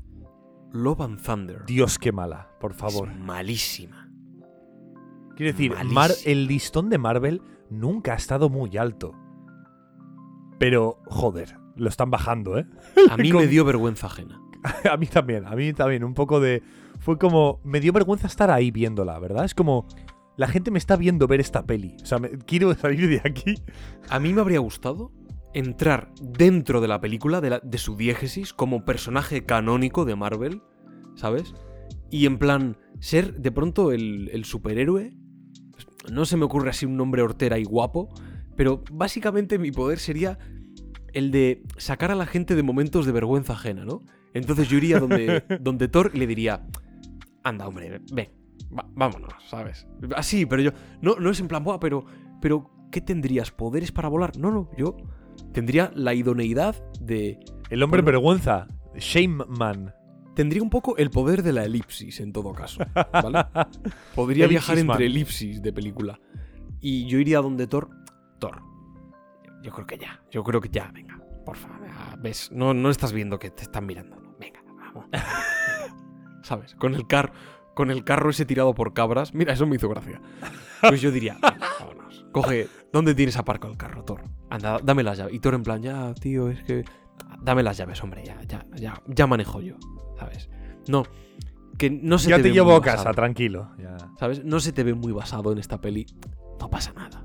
Love 0.73 1.01
and 1.03 1.21
Thunder. 1.21 1.65
Dios, 1.67 1.99
qué 1.99 2.13
mala, 2.13 2.49
por 2.61 2.75
favor. 2.75 3.09
Es 3.11 3.19
malísima. 3.19 4.09
Quiero 5.37 5.53
decir. 5.53 5.73
Mar- 5.85 6.11
el 6.25 6.47
listón 6.47 6.89
de 6.91 6.99
Marvel 6.99 7.43
nunca 7.71 8.13
ha 8.13 8.17
estado 8.17 8.49
muy 8.49 8.77
alto. 8.77 9.15
Pero, 10.59 10.99
joder, 11.07 11.57
lo 11.77 11.89
están 11.89 12.11
bajando, 12.11 12.59
¿eh? 12.59 12.67
A 13.11 13.17
mí 13.17 13.33
me 13.33 13.47
dio 13.47 13.65
vergüenza 13.65 14.07
ajena. 14.07 14.41
a 14.91 14.97
mí 14.97 15.07
también, 15.09 15.45
a 15.45 15.57
mí 15.57 15.73
también, 15.73 16.05
un 16.05 16.15
poco 16.15 16.39
de... 16.39 16.63
Fue 17.01 17.19
como... 17.19 17.61
Me 17.65 17.81
dio 17.81 17.93
vergüenza 17.93 18.29
estar 18.29 18.49
ahí 18.51 18.71
viéndola, 18.71 19.19
¿verdad? 19.19 19.45
Es 19.45 19.55
como... 19.57 19.87
La 20.37 20.47
gente 20.47 20.71
me 20.71 20.79
está 20.79 20.95
viendo 20.97 21.27
ver 21.27 21.41
esta 21.41 21.67
peli. 21.67 21.97
O 22.01 22.07
sea, 22.07 22.19
me- 22.19 22.31
quiero 22.39 22.73
salir 22.75 23.09
de 23.09 23.21
aquí. 23.29 23.57
A 24.09 24.21
mí 24.21 24.33
me 24.33 24.41
habría 24.41 24.61
gustado 24.61 25.11
entrar 25.55 26.13
dentro 26.21 26.81
de 26.81 26.89
la 26.89 27.01
película, 27.01 27.41
de, 27.41 27.51
la- 27.51 27.61
de 27.61 27.79
su 27.79 27.97
diégesis, 27.97 28.53
como 28.53 28.85
personaje 28.85 29.45
canónico 29.45 30.05
de 30.05 30.17
Marvel, 30.17 30.63
¿sabes? 31.15 31.55
Y 32.11 32.27
en 32.27 32.39
plan, 32.39 32.77
ser 33.01 33.35
de 33.41 33.53
pronto 33.53 33.93
el, 33.93 34.29
el 34.33 34.45
superhéroe. 34.45 35.15
No 36.11 36.25
se 36.25 36.37
me 36.37 36.45
ocurre 36.45 36.71
así 36.71 36.85
un 36.87 36.97
nombre 36.97 37.23
hortera 37.23 37.59
y 37.59 37.65
guapo, 37.65 38.09
pero 38.57 38.83
básicamente 38.93 39.59
mi 39.59 39.71
poder 39.73 39.99
sería 39.99 40.39
el 41.13 41.31
de 41.31 41.63
sacar 41.77 42.11
a 42.11 42.15
la 42.15 42.27
gente 42.27 42.55
de 42.57 42.63
momentos 42.63 43.07
de 43.07 43.13
vergüenza 43.13 43.53
ajena, 43.53 43.85
¿no? 43.85 44.01
Entonces 44.35 44.69
yo 44.69 44.79
iría 44.79 44.99
donde, 44.99 45.45
donde 45.61 45.89
Thor 45.89 46.11
y 46.15 46.19
le 46.19 46.27
diría, 46.27 46.67
anda, 47.45 47.69
hombre, 47.69 48.01
ven, 48.13 48.29
va- 48.77 48.89
vámonos, 48.95 49.33
¿sabes? 49.49 49.87
Así, 50.17 50.47
pero 50.47 50.63
yo, 50.63 50.71
no, 51.03 51.17
no 51.17 51.31
es 51.31 51.39
en 51.41 51.49
plan, 51.49 51.63
"Buah, 51.63 51.79
pero, 51.79 52.05
pero, 52.41 52.71
¿qué 52.91 53.01
tendrías? 53.01 53.51
¿Poderes 53.51 53.93
para 53.93 54.09
volar? 54.09 54.37
No, 54.39 54.51
no, 54.51 54.71
yo 54.77 54.97
tendría 55.53 55.91
la 55.95 56.15
idoneidad 56.15 56.77
de... 57.01 57.39
El 57.71 57.83
hombre 57.83 58.03
Bueno. 58.03 58.19
vergüenza. 58.19 58.67
Shame 58.97 59.45
Man. 59.49 59.95
Tendría 60.35 60.63
un 60.63 60.71
poco 60.71 60.97
el 60.97 61.11
poder 61.11 61.43
de 61.43 61.53
la 61.53 61.65
elipsis, 61.65 62.21
en 62.21 62.33
todo 62.33 62.53
caso, 62.53 62.83
¿vale? 63.13 63.45
Podría 64.15 64.47
viajar 64.47 64.79
entre 64.79 65.07
elipsis 65.07 65.61
de 65.63 65.73
película. 65.73 66.19
Y 66.81 67.07
yo 67.07 67.19
iría 67.19 67.39
donde 67.41 67.67
Thor... 67.67 67.91
Thor. 68.39 68.63
Yo 69.63 69.71
creo 69.73 69.87
que 69.87 69.99
ya, 69.99 70.23
yo 70.31 70.43
creo 70.43 70.61
que 70.61 70.69
ya, 70.71 70.91
venga, 70.93 71.21
por 71.45 71.57
favor. 71.57 71.79
¿Ves? 72.21 72.51
No, 72.53 72.75
no 72.75 72.91
estás 72.91 73.13
viendo 73.13 73.39
que 73.39 73.51
te 73.51 73.63
están 73.63 73.87
mirando. 73.87 74.17
Venga, 74.41 74.63
vamos. 74.67 75.07
¿Sabes? 76.43 76.75
Con 76.75 76.95
el, 76.95 77.07
car 77.07 77.33
con 77.75 77.91
el 77.91 78.03
carro 78.05 78.31
ese 78.31 78.45
tirado 78.45 78.75
por 78.75 78.93
cabras. 78.95 79.35
Mira, 79.35 79.53
eso 79.53 79.67
me 79.67 79.77
hizo 79.77 79.89
gracia. 79.89 80.21
Pues 80.89 81.01
yo 81.01 81.13
diría, 81.13 81.39
vámonos. 81.79 82.27
Coge, 82.33 82.67
¿dónde 82.93 83.15
tienes 83.15 83.37
aparcado 83.37 83.73
el 83.73 83.79
carro, 83.79 84.05
Thor? 84.05 84.23
Anda, 84.51 84.79
dame 84.83 85.03
las 85.03 85.19
llaves. 85.19 85.35
Y 85.35 85.39
Thor 85.39 85.55
en 85.55 85.63
plan, 85.63 85.83
ya, 85.83 86.15
tío, 86.15 86.49
es 86.49 86.63
que... 86.63 86.85
Dame 87.41 87.63
las 87.63 87.77
llaves, 87.77 88.03
hombre, 88.03 88.25
ya, 88.25 88.41
ya, 88.43 88.67
ya, 88.75 89.01
ya 89.07 89.27
manejo 89.27 89.61
yo, 89.61 89.77
¿sabes? 90.19 90.49
No, 90.89 91.05
que 91.79 91.91
no 91.91 92.19
se 92.19 92.31
ya 92.31 92.41
te, 92.41 92.53
llevo 92.53 92.75
a 92.75 92.81
casa, 92.81 92.99
basado, 92.99 93.15
tranquilo. 93.15 93.71
Ya. 93.79 93.97
¿Sabes? 94.19 94.45
No 94.45 94.61
se 94.61 94.73
te 94.73 94.85
ve 94.85 94.95
muy 94.95 95.13
basado 95.13 95.53
en 95.53 95.59
esta 95.59 95.81
peli. 95.81 96.07
No 96.61 96.71
pasa 96.71 96.93
nada. 96.93 97.25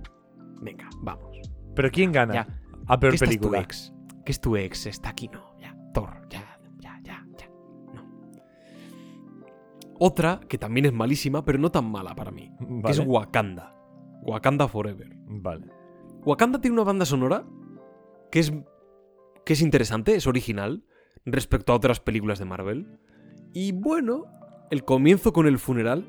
Venga, 0.62 0.90
vamos. 1.02 1.38
Pero 1.76 1.92
¿quién 1.92 2.12
gana? 2.12 2.34
Ya. 2.34 2.48
A 2.88 3.00
peor 3.00 3.12
¿Qué 3.12 3.16
estás 3.16 3.30
tu 3.30 3.36
película. 3.36 3.60
ex? 3.60 3.94
¿Qué 4.26 4.32
es 4.32 4.42
tu 4.42 4.56
ex? 4.56 4.88
Está 4.88 5.10
aquí, 5.10 5.28
no. 5.28 5.58
Ya, 5.60 5.78
Thor, 5.94 6.28
ya, 6.30 6.60
ya, 6.80 7.00
ya, 7.04 7.26
ya. 7.38 7.50
No. 7.94 8.04
Otra 10.00 10.40
que 10.48 10.58
también 10.58 10.88
es 10.88 10.94
malísima, 10.94 11.46
pero 11.46 11.60
no 11.60 11.70
tan 11.70 11.90
mala 11.92 12.16
para 12.16 12.32
mí. 12.32 12.52
Que 12.58 12.92
es 12.92 12.98
Vale. 12.98 13.10
Wakanda. 13.10 13.76
Wakanda 14.28 14.68
Forever. 14.68 15.10
Vale. 15.26 15.66
Wakanda 16.26 16.60
tiene 16.60 16.76
una 16.76 16.84
banda 16.84 17.06
sonora 17.06 17.46
que 18.30 18.40
es, 18.40 18.54
que 19.46 19.54
es 19.54 19.62
interesante, 19.62 20.16
es 20.16 20.28
original 20.28 20.84
respecto 21.26 21.72
a 21.72 21.78
otras 21.78 22.02
películas 22.02 22.38
de 22.38 22.46
Marvel. 22.46 23.00
Y 23.54 23.72
bueno, 23.72 24.26
el 24.70 24.84
comienzo 24.84 25.32
con 25.32 25.48
el 25.48 25.58
funeral 25.58 26.06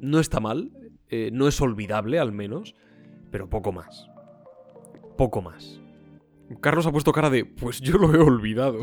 no 0.00 0.18
está 0.18 0.40
mal, 0.40 0.72
eh, 1.08 1.30
no 1.32 1.46
es 1.46 1.60
olvidable 1.60 2.18
al 2.18 2.32
menos, 2.32 2.74
pero 3.30 3.48
poco 3.48 3.70
más. 3.72 4.10
Poco 5.16 5.40
más. 5.40 5.80
Carlos 6.60 6.86
ha 6.86 6.92
puesto 6.92 7.12
cara 7.12 7.30
de, 7.30 7.44
pues 7.44 7.80
yo 7.80 7.98
lo 7.98 8.12
he 8.14 8.18
olvidado. 8.18 8.80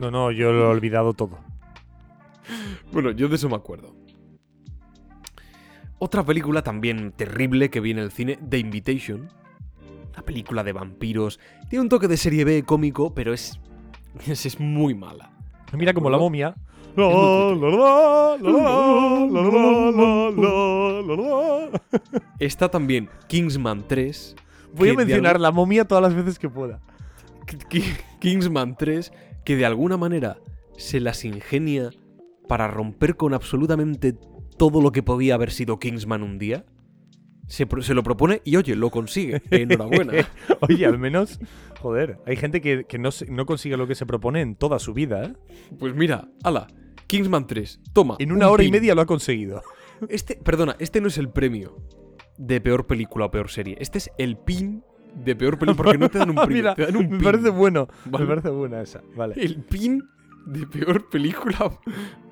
No, 0.00 0.10
no, 0.10 0.30
yo 0.30 0.52
lo 0.52 0.64
he 0.64 0.68
olvidado 0.68 1.12
todo. 1.12 1.38
Bueno, 2.92 3.10
yo 3.12 3.28
de 3.28 3.36
eso 3.36 3.48
me 3.48 3.56
acuerdo. 3.56 3.94
Otra 6.04 6.24
película 6.24 6.62
también 6.62 7.12
terrible 7.12 7.70
que 7.70 7.78
vi 7.78 7.92
en 7.92 7.98
el 7.98 8.10
cine, 8.10 8.36
The 8.48 8.58
Invitation. 8.58 9.28
La 10.16 10.22
película 10.22 10.64
de 10.64 10.72
vampiros. 10.72 11.38
Tiene 11.70 11.82
un 11.84 11.88
toque 11.88 12.08
de 12.08 12.16
serie 12.16 12.44
B 12.44 12.64
cómico, 12.64 13.14
pero 13.14 13.32
es. 13.32 13.60
Es, 14.26 14.44
es 14.44 14.58
muy 14.58 14.94
mala. 14.96 15.30
Mira 15.72 15.94
como 15.94 16.10
la 16.10 16.18
momia. 16.18 16.56
Está 22.38 22.68
también 22.68 23.08
Kingsman 23.28 23.86
3. 23.86 24.36
Voy 24.74 24.88
a 24.88 24.94
mencionar 24.94 25.40
la 25.40 25.52
momia 25.52 25.84
todas 25.86 26.02
las 26.02 26.14
veces 26.14 26.38
que 26.38 26.48
pueda. 26.48 26.80
Ki- 27.68 27.84
Kingsman 28.20 28.76
3, 28.76 29.12
que 29.44 29.56
de 29.56 29.66
alguna 29.66 29.96
manera 29.96 30.38
se 30.76 31.00
las 31.00 31.24
ingenia 31.24 31.90
para 32.48 32.66
romper 32.68 33.16
con 33.16 33.34
absolutamente 33.34 34.14
todo 34.62 34.80
lo 34.80 34.92
que 34.92 35.02
podía 35.02 35.34
haber 35.34 35.50
sido 35.50 35.80
Kingsman 35.80 36.22
un 36.22 36.38
día. 36.38 36.64
Se, 37.48 37.66
lo 37.66 38.04
propone 38.04 38.42
y 38.44 38.54
oye, 38.54 38.76
lo 38.76 38.90
consigue. 38.90 39.42
Enhorabuena. 39.50 40.12
Oye, 40.60 40.86
al 40.86 41.00
menos, 41.00 41.40
joder, 41.80 42.20
hay 42.26 42.36
gente 42.36 42.60
que, 42.60 42.84
que 42.84 42.96
no, 42.96 43.10
no 43.28 43.44
consigue 43.44 43.76
lo 43.76 43.88
que 43.88 43.96
se 43.96 44.06
propone 44.06 44.40
en 44.40 44.54
toda 44.54 44.78
su 44.78 44.94
vida, 44.94 45.24
¿eh? 45.24 45.32
Pues 45.80 45.96
mira, 45.96 46.28
ala, 46.44 46.68
Kingsman 47.08 47.48
3, 47.48 47.80
toma. 47.92 48.14
En 48.20 48.30
una 48.30 48.46
un 48.46 48.52
hora 48.52 48.62
y 48.62 48.70
media 48.70 48.94
lo 48.94 49.02
ha 49.02 49.06
conseguido. 49.06 49.62
Este, 50.08 50.36
perdona, 50.36 50.74
este 50.80 51.00
no 51.00 51.08
es 51.08 51.18
el 51.18 51.28
premio 51.28 51.76
de 52.36 52.60
peor 52.60 52.86
película 52.86 53.26
o 53.26 53.30
peor 53.32 53.50
serie. 53.50 53.76
Este 53.80 53.98
es 53.98 54.10
el 54.18 54.36
pin 54.36 54.84
de 55.14 55.34
peor 55.34 55.58
película 55.58 55.76
porque 55.76 55.98
no 55.98 56.08
te 56.08 56.18
dan 56.18 56.30
un 56.30 56.36
premio, 56.36 56.56
Mira, 56.56 56.74
te 56.74 56.86
dan 56.86 56.96
un 56.96 57.04
me 57.04 57.18
pin. 57.18 57.22
parece 57.22 57.50
bueno. 57.50 57.88
Vale. 58.04 58.24
Me 58.24 58.28
parece 58.28 58.48
buena 58.50 58.80
esa. 58.80 59.00
Vale. 59.16 59.34
El 59.36 59.62
pin 59.62 60.02
de 60.46 60.66
peor 60.66 61.08
película 61.08 61.78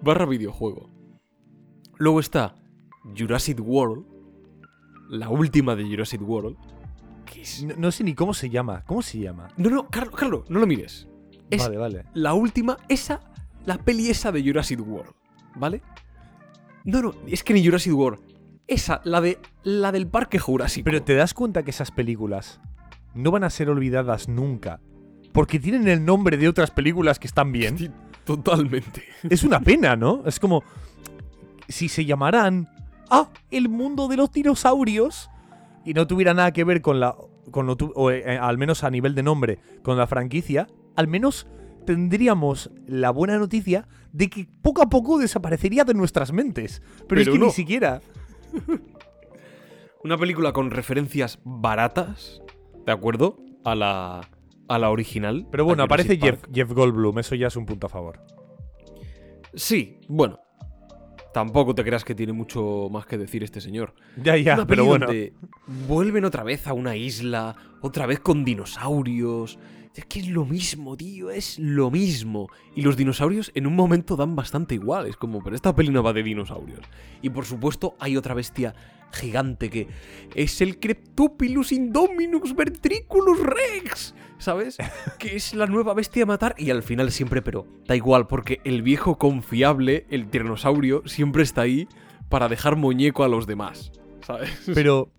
barra 0.03 0.27
videojuego. 0.27 1.00
Luego 2.01 2.19
está 2.19 2.55
Jurassic 3.17 3.61
World, 3.61 4.07
la 5.11 5.29
última 5.29 5.77
de 5.77 5.85
Jurassic 5.85 6.23
World. 6.27 6.57
Que 7.27 7.43
es... 7.43 7.63
No, 7.63 7.75
no 7.77 7.93
sé 7.93 8.05
ni 8.05 8.15
cómo 8.15 8.33
se 8.33 8.49
llama. 8.49 8.83
¿Cómo 8.87 9.03
se 9.03 9.19
llama? 9.19 9.49
No, 9.59 9.69
no, 9.69 9.87
Carlos, 9.89 10.15
Carlos, 10.19 10.45
no 10.49 10.59
lo 10.61 10.67
mires. 10.67 11.07
Es 11.51 11.63
Vale, 11.63 11.77
vale. 11.77 12.05
la 12.15 12.33
última, 12.33 12.79
esa, 12.89 13.21
la 13.67 13.77
peli 13.77 14.09
esa 14.09 14.33
de 14.33 14.43
Jurassic 14.43 14.81
World, 14.81 15.13
¿vale? 15.57 15.83
No, 16.85 17.03
no, 17.03 17.15
es 17.27 17.45
que 17.45 17.53
ni 17.53 17.63
Jurassic 17.63 17.93
World. 17.95 18.19
Esa, 18.67 19.03
la 19.05 19.21
de 19.21 19.39
la 19.63 19.93
del 19.93 20.07
parque 20.07 20.39
Jurásico. 20.39 20.85
Pero 20.87 21.03
te 21.03 21.15
das 21.15 21.35
cuenta 21.35 21.65
que 21.65 21.71
esas 21.71 21.91
películas 21.91 22.61
no 23.15 23.31
van 23.31 23.45
a 23.45 23.51
ser 23.51 23.69
olvidadas 23.69 24.27
nunca. 24.27 24.81
Porque 25.33 25.61
tienen 25.61 25.87
el 25.87 26.03
nombre 26.03 26.39
de 26.39 26.49
otras 26.49 26.71
películas 26.71 27.19
que 27.19 27.27
están 27.27 27.53
bien. 27.53 27.93
Totalmente. 28.25 29.03
Es 29.29 29.43
una 29.43 29.61
pena, 29.61 29.97
¿no? 29.97 30.23
Es 30.25 30.41
como. 30.41 30.65
Si 31.71 31.89
se 31.89 32.05
llamaran. 32.05 32.69
Ah, 33.11 33.29
el 33.51 33.69
mundo 33.69 34.07
de 34.09 34.17
los 34.17 34.31
dinosaurios. 34.33 35.31
Y 35.85 35.95
no 35.95 36.07
tuviera 36.07 36.35
nada 36.35 36.53
que 36.53 36.65
ver 36.65 36.83
con 36.83 37.01
la. 37.01 37.17
Con 37.51 37.67
lo 37.67 37.77
tu- 37.77 37.93
o, 37.97 38.11
eh, 38.11 38.39
al 38.39 38.59
menos 38.59 38.85
a 38.85 38.91
nivel 38.91 39.15
de 39.15 39.23
nombre, 39.23 39.59
con 39.83 39.97
la 39.97 40.07
franquicia. 40.07 40.69
Al 40.95 41.09
menos 41.09 41.47
tendríamos 41.87 42.71
la 42.87 43.11
buena 43.11 43.39
noticia 43.39 43.89
de 44.13 44.29
que 44.29 44.47
poco 44.63 44.83
a 44.83 44.89
poco 44.89 45.19
desaparecería 45.19 45.85
de 45.85 45.95
nuestras 45.95 46.33
mentes. 46.33 46.83
Pero, 47.09 47.21
es 47.23 47.29
que 47.29 47.39
no. 47.39 47.47
ni 47.47 47.53
siquiera. 47.53 48.01
Una 50.05 50.17
película 50.17 50.53
con 50.53 50.71
referencias 50.71 51.39
baratas, 51.45 52.43
¿de 52.87 52.93
acuerdo? 52.93 53.37
A 53.65 53.75
la, 53.75 54.29
a 54.69 54.79
la 54.79 54.91
original. 54.91 55.47
Pero 55.51 55.65
bueno, 55.65 55.83
aparece 55.83 56.17
Jeff. 56.19 56.43
Jeff 56.53 56.73
Goldblum, 56.73 57.19
eso 57.19 57.35
ya 57.35 57.49
es 57.49 57.57
un 57.57 57.67
punto 57.67 57.87
a 57.87 57.91
favor. 57.91 58.21
Sí, 59.55 60.01
bueno. 60.09 60.39
Tampoco 61.33 61.75
te 61.75 61.85
creas 61.85 62.05
que 62.05 62.15
tiene 62.15 62.33
mucho 62.33 62.89
más 62.91 63.07
que 63.07 63.17
decir 63.17 63.45
este 63.45 63.61
señor. 63.61 63.95
Ya, 64.23 64.37
ya, 64.37 64.55
Una 64.55 64.67
pero 64.67 64.85
bueno. 64.85 65.07
vuelven 65.87 66.25
otra 66.25 66.43
vez 66.43 66.67
a 66.67 66.73
una 66.73 66.97
isla, 66.97 67.57
otra 67.81 68.07
vez 68.07 68.21
con 68.21 68.45
dinosaurios. 68.45 69.59
Es 69.95 70.05
que 70.07 70.21
es 70.21 70.29
lo 70.29 70.45
mismo, 70.45 70.97
tío, 70.97 71.31
es 71.31 71.59
lo 71.59 71.91
mismo. 71.91 72.49
Y 72.77 72.83
los 72.83 72.97
dinosaurios 72.97 73.51
en 73.55 73.67
un 73.67 73.75
momento 73.75 74.17
dan 74.17 74.37
bastante 74.37 74.75
igual. 74.77 75.07
Es 75.07 75.17
como, 75.17 75.43
pero 75.43 75.57
esta 75.57 75.75
peli 75.75 75.91
no 75.91 76.03
va 76.03 76.13
de 76.13 76.23
dinosaurios. 76.23 76.81
Y 77.23 77.31
por 77.31 77.45
supuesto, 77.45 77.95
hay 77.99 78.17
otra 78.17 78.35
bestia 78.35 78.75
gigante 79.13 79.69
que 79.71 79.89
es 80.35 80.61
el 80.61 80.79
Cryptopilus 80.79 81.73
Indominus 81.73 82.55
Ventriculus 82.55 83.41
Rex. 83.41 84.15
¿Sabes? 84.41 84.79
Que 85.19 85.37
es 85.37 85.55
la 85.55 85.67
nueva 85.67 85.93
bestia 85.95 86.23
a 86.23 86.27
matar. 86.27 86.55
Y 86.59 86.71
al 86.71 86.83
final 86.83 87.13
siempre, 87.13 87.43
pero 87.43 87.67
da 87.87 87.95
igual, 87.95 88.27
porque 88.27 88.61
el 88.65 88.83
viejo 88.83 89.19
confiable, 89.19 90.07
el 90.11 90.29
tiranosaurio, 90.29 91.03
siempre 91.07 91.43
está 91.43 91.61
ahí 91.61 91.87
para 92.31 92.49
dejar 92.49 92.77
muñeco 92.77 93.23
a 93.23 93.29
los 93.29 93.47
demás. 93.47 93.93
¿Sabes? 94.27 94.51
Pero, 94.75 95.11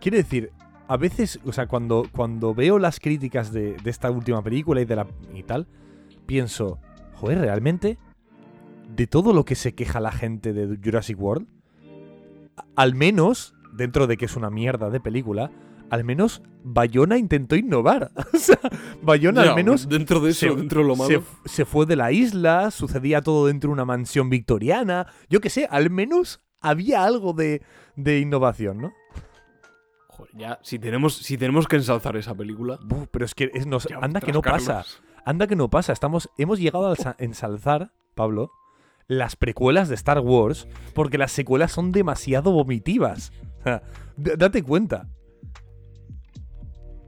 quiero 0.00 0.16
decir, 0.16 0.50
a 0.88 0.96
veces, 0.96 1.38
o 1.44 1.52
sea, 1.52 1.66
cuando, 1.66 2.08
cuando 2.12 2.52
veo 2.52 2.78
las 2.80 2.98
críticas 2.98 3.52
de, 3.52 3.74
de 3.74 3.90
esta 3.90 4.10
última 4.10 4.42
película 4.42 4.80
y 4.80 4.84
de 4.84 4.96
la 4.96 5.06
y 5.32 5.44
tal, 5.44 5.68
pienso, 6.26 6.80
joder, 7.14 7.38
realmente, 7.38 7.96
de 8.88 9.06
todo 9.06 9.32
lo 9.32 9.44
que 9.44 9.54
se 9.54 9.74
queja 9.74 10.00
la 10.00 10.12
gente 10.12 10.52
de 10.52 10.78
Jurassic 10.82 11.20
World, 11.20 11.46
al 12.74 12.94
menos, 12.94 13.54
dentro 13.72 14.08
de 14.08 14.16
que 14.16 14.24
es 14.24 14.34
una 14.36 14.50
mierda 14.50 14.90
de 14.90 15.00
película, 15.00 15.52
al 15.94 16.04
menos 16.04 16.42
Bayona 16.62 17.16
intentó 17.18 17.56
innovar. 17.56 18.10
o 18.34 18.36
sea, 18.38 18.58
Bayona 19.02 19.42
al 19.42 19.54
menos 19.54 19.88
Dentro 19.88 20.20
de 20.20 20.30
eso, 20.30 20.48
se- 20.50 20.54
dentro 20.56 20.82
de 20.82 20.88
lo 20.88 20.96
malo. 20.96 21.22
se, 21.44 21.48
se 21.48 21.64
fue 21.64 21.86
de 21.86 21.96
la 21.96 22.10
isla, 22.12 22.70
sucedía 22.70 23.20
todo 23.22 23.46
dentro 23.46 23.68
de 23.68 23.72
una 23.74 23.84
mansión 23.84 24.30
victoriana. 24.30 25.06
Yo 25.28 25.40
qué 25.40 25.50
sé, 25.50 25.66
al 25.70 25.90
menos 25.90 26.40
había 26.60 27.04
algo 27.04 27.32
de, 27.32 27.62
de 27.96 28.18
innovación, 28.20 28.80
¿no? 28.80 28.92
Joder, 30.08 30.32
ya, 30.36 30.58
si 30.62 30.78
tenemos, 30.78 31.16
si 31.16 31.36
tenemos 31.36 31.66
que 31.66 31.76
ensalzar 31.76 32.16
esa 32.16 32.34
película. 32.34 32.78
Pero 33.10 33.24
es 33.24 33.34
que 33.34 33.50
es- 33.54 33.66
nos- 33.66 33.88
anda 34.00 34.20
que 34.20 34.32
no 34.32 34.42
Carlos. 34.42 34.64
pasa. 34.66 34.84
Anda 35.26 35.46
que 35.46 35.56
no 35.56 35.68
pasa. 35.70 35.92
Estamos, 35.92 36.28
hemos 36.38 36.58
llegado 36.58 36.86
a 36.86 36.94
alza- 36.94 37.16
ensalzar, 37.18 37.92
Pablo, 38.14 38.50
las 39.06 39.36
precuelas 39.36 39.88
de 39.88 39.94
Star 39.96 40.20
Wars 40.20 40.66
porque 40.94 41.18
las 41.18 41.32
secuelas 41.32 41.72
son 41.72 41.92
demasiado 41.92 42.52
vomitivas. 42.52 43.32
Date 44.16 44.62
cuenta. 44.62 45.08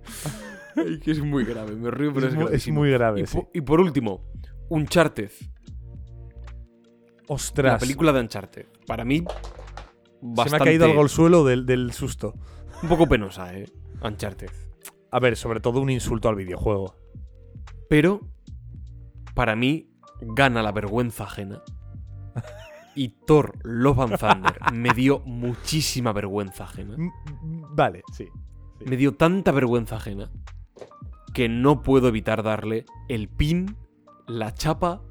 Es 1.07 1.21
muy 1.21 1.45
grave, 1.45 1.75
me 1.75 1.91
río, 1.91 2.13
pero 2.13 2.27
Es 2.27 2.33
es, 2.35 2.39
mu- 2.39 2.49
es 2.49 2.69
muy 2.69 2.91
grave, 2.91 3.23
Y, 3.23 3.27
sí. 3.27 3.37
po- 3.39 3.51
y 3.55 3.61
por 3.63 3.81
último, 3.81 4.25
Uncharted. 4.69 5.31
Ostras. 7.29 7.73
La 7.75 7.79
película 7.79 8.13
de 8.13 8.21
Uncharted. 8.21 8.67
Para 8.87 9.05
mí, 9.05 9.19
Se 9.19 9.25
me 9.25 10.33
ha 10.33 10.35
bastante... 10.35 10.65
caído 10.65 10.85
algo 10.87 11.01
al 11.03 11.09
suelo 11.09 11.45
del, 11.45 11.67
del 11.67 11.93
susto. 11.93 12.35
Un 12.83 12.89
poco 12.89 13.07
penosa, 13.09 13.55
¿eh? 13.57 13.67
Uncharted. 14.03 14.51
A 15.11 15.19
ver, 15.19 15.37
sobre 15.37 15.61
todo 15.61 15.81
un 15.81 15.91
insulto 15.91 16.29
al 16.29 16.37
videojuego. 16.37 16.95
Pero, 17.89 18.21
para 19.35 19.57
mí, 19.57 19.89
gana 20.21 20.63
la 20.63 20.73
vergüenza 20.73 21.25
ajena. 21.25 21.63
Y 22.95 23.09
Thor 23.27 23.55
Love 23.65 23.99
and 24.01 24.19
Thunder 24.19 24.57
me 24.75 24.91
dio 24.95 25.21
muchísima 25.21 26.13
vergüenza 26.13 26.65
ajena. 26.65 26.97
Vale, 27.43 28.03
sí. 28.13 28.27
Me 28.85 28.97
dio 28.97 29.15
tanta 29.15 29.53
vergüenza 29.53 29.97
ajena 29.97 30.31
que 31.33 31.49
no 31.49 31.83
puedo 31.83 32.09
evitar 32.09 32.43
darle 32.43 32.87
el 33.09 33.29
pin, 33.29 33.77
la 34.27 34.55
chapa 34.55 35.03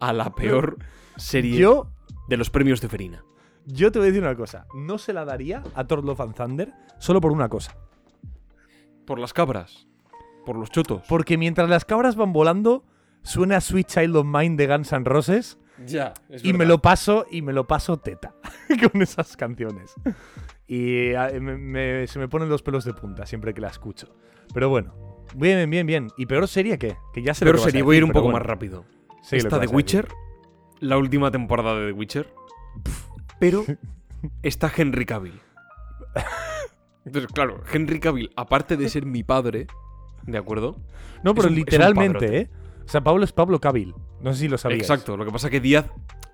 a 0.00 0.12
la 0.12 0.34
peor 0.34 0.78
serie 1.16 1.56
Yo, 1.58 1.92
de 2.28 2.36
los 2.36 2.50
premios 2.50 2.80
de 2.80 2.88
Ferina. 2.88 3.24
yo 3.64 3.92
te 3.92 3.98
voy 3.98 4.08
a 4.08 4.10
decir 4.10 4.22
una 4.24 4.36
cosa. 4.36 4.66
No 4.74 4.98
se 4.98 5.12
la 5.12 5.24
daría 5.24 5.62
a 5.74 5.84
Thor 5.86 6.04
Love 6.04 6.20
and 6.20 6.34
Thunder 6.34 6.72
solo 6.98 7.20
por 7.20 7.32
una 7.32 7.48
cosa. 7.48 7.76
Por 9.06 9.18
las 9.18 9.32
cabras. 9.32 9.86
Por 10.44 10.56
los 10.56 10.70
chotos. 10.70 11.02
Porque 11.08 11.38
mientras 11.38 11.68
las 11.68 11.84
cabras 11.84 12.16
van 12.16 12.32
volando, 12.32 12.84
suena 13.22 13.60
Sweet 13.60 13.86
Child 13.86 14.16
of 14.16 14.26
Mine 14.26 14.56
de 14.56 14.66
Guns 14.66 14.92
N' 14.92 15.04
Roses 15.04 15.58
Ya, 15.86 16.14
y 16.42 16.52
me 16.54 16.66
lo 16.66 16.78
paso 16.82 17.26
y 17.30 17.42
me 17.42 17.52
lo 17.52 17.66
paso 17.66 17.98
teta 17.98 18.34
con 18.92 19.00
esas 19.02 19.36
canciones. 19.36 19.94
Y 20.68 21.14
ah, 21.14 21.30
me- 21.40 21.56
me- 21.56 22.06
se 22.06 22.18
me 22.18 22.28
ponen 22.28 22.48
los 22.50 22.62
pelos 22.62 22.84
de 22.84 22.92
punta 22.94 23.24
siempre 23.26 23.54
que 23.54 23.60
la 23.60 23.68
escucho. 23.68 24.14
Pero 24.52 24.68
bueno, 24.68 24.94
bien, 25.34 25.68
bien, 25.70 25.86
bien. 25.86 26.08
¿Y 26.18 26.26
peor 26.26 26.46
serie 26.46 26.78
qué? 26.78 26.96
Que 27.14 27.22
ya 27.22 27.32
lo 27.32 27.38
Peor 27.38 27.54
que 27.56 27.60
vas 27.60 27.64
serie, 27.64 27.80
a 27.80 27.84
voy 27.84 27.96
a 27.96 27.98
ir 27.98 28.04
un 28.04 28.10
poco 28.10 28.24
bueno, 28.26 28.38
más 28.38 28.46
rápido. 28.46 28.84
que 29.30 29.36
Esta 29.38 29.56
de 29.56 29.62
decir. 29.62 29.74
Witcher, 29.76 30.08
la 30.80 30.98
última 30.98 31.30
temporada 31.30 31.74
de 31.80 31.86
The 31.86 31.92
Witcher. 31.92 32.32
Pero 33.40 33.64
está 34.42 34.70
Henry 34.76 35.06
Cavill. 35.06 35.40
Entonces, 37.04 37.32
claro, 37.32 37.62
Henry 37.72 38.00
Cavill, 38.00 38.30
aparte 38.36 38.76
de 38.76 38.88
ser 38.88 39.06
mi 39.06 39.22
padre, 39.22 39.66
¿de 40.24 40.36
acuerdo? 40.38 40.76
No, 41.22 41.34
pero 41.34 41.46
es 41.48 41.52
un- 41.52 41.58
es 41.58 41.64
literalmente. 41.64 42.38
¿eh? 42.40 42.50
O 42.84 42.88
sea, 42.88 43.00
Pablo 43.02 43.24
es 43.24 43.32
Pablo 43.32 43.60
Cavill. 43.60 43.94
No 44.20 44.32
sé 44.34 44.40
si 44.40 44.48
lo 44.48 44.58
sabías. 44.58 44.80
Exacto, 44.80 45.16
lo 45.16 45.24
que 45.24 45.30
pasa 45.32 45.48
que 45.48 45.60
Díaz 45.60 45.86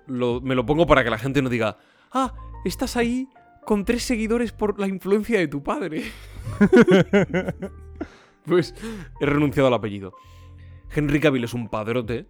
lo- 0.07 0.41
me 0.41 0.55
lo 0.55 0.65
pongo 0.65 0.85
para 0.85 1.03
que 1.03 1.09
la 1.09 1.17
gente 1.17 1.41
no 1.41 1.49
diga, 1.49 1.77
ah, 2.11 2.33
estás 2.65 2.97
ahí 2.97 3.29
con 3.65 3.85
tres 3.85 4.03
seguidores 4.03 4.51
por 4.51 4.79
la 4.79 4.87
influencia 4.87 5.39
de 5.39 5.47
tu 5.47 5.63
padre. 5.63 6.03
pues 8.45 8.73
he 9.19 9.25
renunciado 9.25 9.67
al 9.67 9.73
apellido. 9.73 10.13
Henry 10.93 11.19
Cavill 11.19 11.43
es 11.43 11.53
un 11.53 11.67
padrote. 11.69 12.27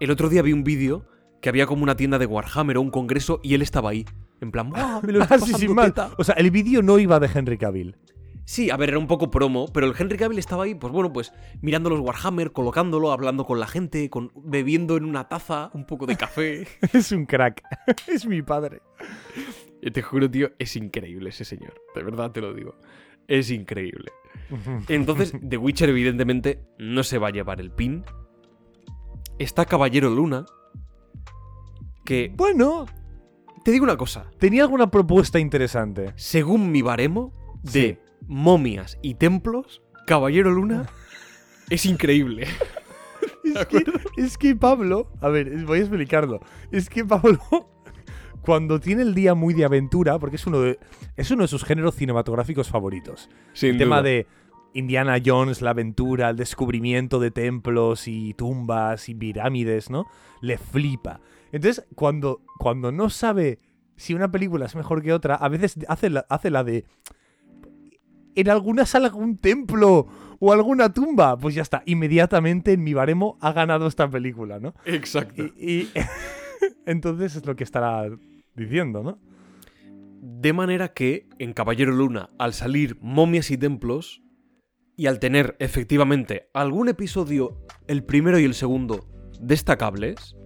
El 0.00 0.10
otro 0.10 0.28
día 0.28 0.42
vi 0.42 0.52
un 0.52 0.64
vídeo 0.64 1.06
que 1.40 1.48
había 1.48 1.66
como 1.66 1.82
una 1.82 1.96
tienda 1.96 2.18
de 2.18 2.26
Warhammer 2.26 2.78
o 2.78 2.80
un 2.82 2.90
congreso 2.90 3.40
y 3.42 3.54
él 3.54 3.62
estaba 3.62 3.90
ahí. 3.90 4.04
En 4.40 4.50
plan, 4.50 4.70
¡ah, 4.74 5.00
me 5.02 5.12
lo 5.12 5.22
estoy 5.22 5.38
Ah, 5.42 5.46
sí, 5.46 5.54
sin 5.54 5.74
mal. 5.74 5.86
teta". 5.86 6.10
O 6.18 6.24
sea, 6.24 6.34
el 6.36 6.50
vídeo 6.50 6.82
no 6.82 6.98
iba 6.98 7.18
de 7.20 7.30
Henry 7.32 7.58
Cavill. 7.58 7.96
Sí, 8.44 8.70
a 8.70 8.76
ver, 8.76 8.90
era 8.90 8.98
un 9.00 9.08
poco 9.08 9.28
promo, 9.28 9.66
pero 9.72 9.88
el 9.88 9.94
Henry 9.98 10.16
Cavill 10.16 10.38
estaba 10.38 10.62
ahí, 10.64 10.76
pues 10.76 10.92
bueno, 10.92 11.12
pues 11.12 11.32
mirando 11.62 11.90
los 11.90 11.98
Warhammer, 11.98 12.52
colocándolo, 12.52 13.10
hablando 13.10 13.44
con 13.44 13.58
la 13.58 13.66
gente, 13.66 14.08
con, 14.08 14.30
bebiendo 14.36 14.96
en 14.96 15.04
una 15.04 15.28
taza 15.28 15.70
un 15.74 15.84
poco 15.84 16.06
de 16.06 16.16
café. 16.16 16.68
es 16.92 17.10
un 17.10 17.26
crack. 17.26 17.60
es 18.06 18.24
mi 18.24 18.42
padre. 18.42 18.82
Te 19.92 20.02
juro, 20.02 20.30
tío, 20.30 20.50
es 20.58 20.74
increíble 20.76 21.30
ese 21.30 21.44
señor. 21.44 21.74
De 21.94 22.02
verdad 22.02 22.30
te 22.32 22.40
lo 22.40 22.52
digo. 22.54 22.74
Es 23.28 23.50
increíble. 23.50 24.10
Entonces, 24.88 25.32
The 25.48 25.56
Witcher, 25.56 25.88
evidentemente, 25.88 26.60
no 26.78 27.02
se 27.02 27.18
va 27.18 27.28
a 27.28 27.32
llevar 27.32 27.60
el 27.60 27.70
pin. 27.70 28.04
Está 29.38 29.64
Caballero 29.64 30.10
Luna. 30.10 30.44
Que. 32.04 32.32
Bueno, 32.34 32.86
Te 33.64 33.72
digo 33.72 33.84
una 33.84 33.96
cosa. 33.96 34.30
tenía 34.38 34.62
alguna 34.62 34.90
propuesta 34.90 35.38
interesante. 35.40 36.12
Según 36.16 36.70
mi 36.70 36.82
baremo 36.82 37.32
de 37.62 37.70
Sí. 37.70 37.98
momias 38.28 38.98
y 39.02 39.14
templos, 39.14 39.82
Caballero 40.06 40.50
Luna 40.52 40.86
es 41.70 41.84
increíble. 41.86 42.46
Es 43.44 43.66
que, 43.66 43.84
es 44.16 44.38
que 44.38 44.54
Pablo, 44.56 45.10
a 45.20 45.28
ver, 45.28 45.50
voy 45.64 45.78
a 45.78 45.82
explicarlo. 45.82 46.40
Es 46.70 46.88
que 46.88 47.04
Pablo, 47.04 47.40
cuando 48.46 48.80
tiene 48.80 49.02
el 49.02 49.14
día 49.14 49.34
muy 49.34 49.52
de 49.54 49.64
aventura, 49.64 50.18
porque 50.18 50.36
es 50.36 50.46
uno 50.46 50.60
de, 50.60 50.78
es 51.16 51.30
uno 51.30 51.42
de 51.42 51.48
sus 51.48 51.64
géneros 51.64 51.94
cinematográficos 51.96 52.68
favoritos. 52.68 53.28
Sin 53.52 53.72
el 53.72 53.78
tema 53.78 54.00
de 54.02 54.26
Indiana 54.72 55.18
Jones, 55.24 55.62
la 55.62 55.70
aventura, 55.70 56.30
el 56.30 56.36
descubrimiento 56.36 57.18
de 57.18 57.30
templos 57.30 58.06
y 58.08 58.34
tumbas 58.34 59.08
y 59.08 59.14
pirámides, 59.14 59.90
¿no? 59.90 60.06
Le 60.40 60.58
flipa. 60.58 61.20
Entonces, 61.52 61.86
cuando, 61.94 62.40
cuando 62.58 62.92
no 62.92 63.10
sabe 63.10 63.58
si 63.96 64.14
una 64.14 64.30
película 64.30 64.66
es 64.66 64.76
mejor 64.76 65.02
que 65.02 65.12
otra, 65.12 65.34
a 65.36 65.48
veces 65.48 65.76
hace 65.88 66.10
la, 66.10 66.26
hace 66.28 66.50
la 66.50 66.62
de. 66.64 66.84
En 68.34 68.50
alguna 68.50 68.84
sala 68.84 69.06
algún 69.08 69.38
templo 69.38 70.06
o 70.38 70.52
alguna 70.52 70.92
tumba. 70.92 71.38
Pues 71.38 71.54
ya 71.54 71.62
está. 71.62 71.82
Inmediatamente 71.86 72.72
en 72.74 72.84
mi 72.84 72.92
baremo 72.92 73.38
ha 73.40 73.52
ganado 73.52 73.86
esta 73.86 74.08
película, 74.10 74.60
¿no? 74.60 74.74
Exacto. 74.84 75.42
Y, 75.42 75.52
y- 75.58 75.90
entonces 76.86 77.36
es 77.36 77.46
lo 77.46 77.56
que 77.56 77.64
estará 77.64 78.04
diciendo, 78.56 79.02
¿no? 79.02 79.18
De 80.20 80.52
manera 80.52 80.92
que 80.92 81.28
en 81.38 81.52
Caballero 81.52 81.92
Luna, 81.92 82.30
al 82.38 82.52
salir 82.52 82.96
momias 83.00 83.50
y 83.50 83.58
templos, 83.58 84.22
y 84.96 85.06
al 85.06 85.18
tener 85.18 85.56
efectivamente 85.58 86.48
algún 86.54 86.88
episodio, 86.88 87.64
el 87.86 88.02
primero 88.02 88.38
y 88.38 88.44
el 88.44 88.54
segundo, 88.54 89.06
destacables, 89.40 90.36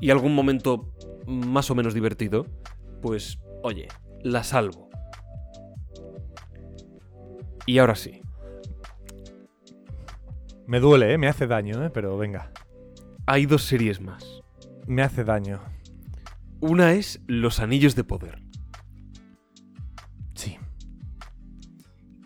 y 0.00 0.10
algún 0.10 0.34
momento 0.34 0.92
más 1.26 1.70
o 1.70 1.74
menos 1.74 1.92
divertido, 1.94 2.46
pues, 3.02 3.38
oye, 3.62 3.88
la 4.22 4.44
salvo. 4.44 4.88
Y 7.66 7.78
ahora 7.78 7.94
sí, 7.94 8.20
Me 10.66 10.80
duele, 10.80 11.12
¿eh? 11.12 11.18
Me 11.18 11.28
hace 11.28 11.46
daño, 11.46 11.84
¿eh? 11.84 11.90
Pero 11.90 12.16
venga. 12.16 12.50
hay 13.26 13.44
dos 13.46 13.64
series 13.64 14.00
más. 14.00 14.42
Me 14.86 15.02
hace 15.02 15.24
daño. 15.24 15.60
Una 16.66 16.92
es 16.92 17.20
Los 17.26 17.60
Anillos 17.60 17.94
de 17.94 18.04
Poder. 18.04 18.40
Sí. 20.34 20.56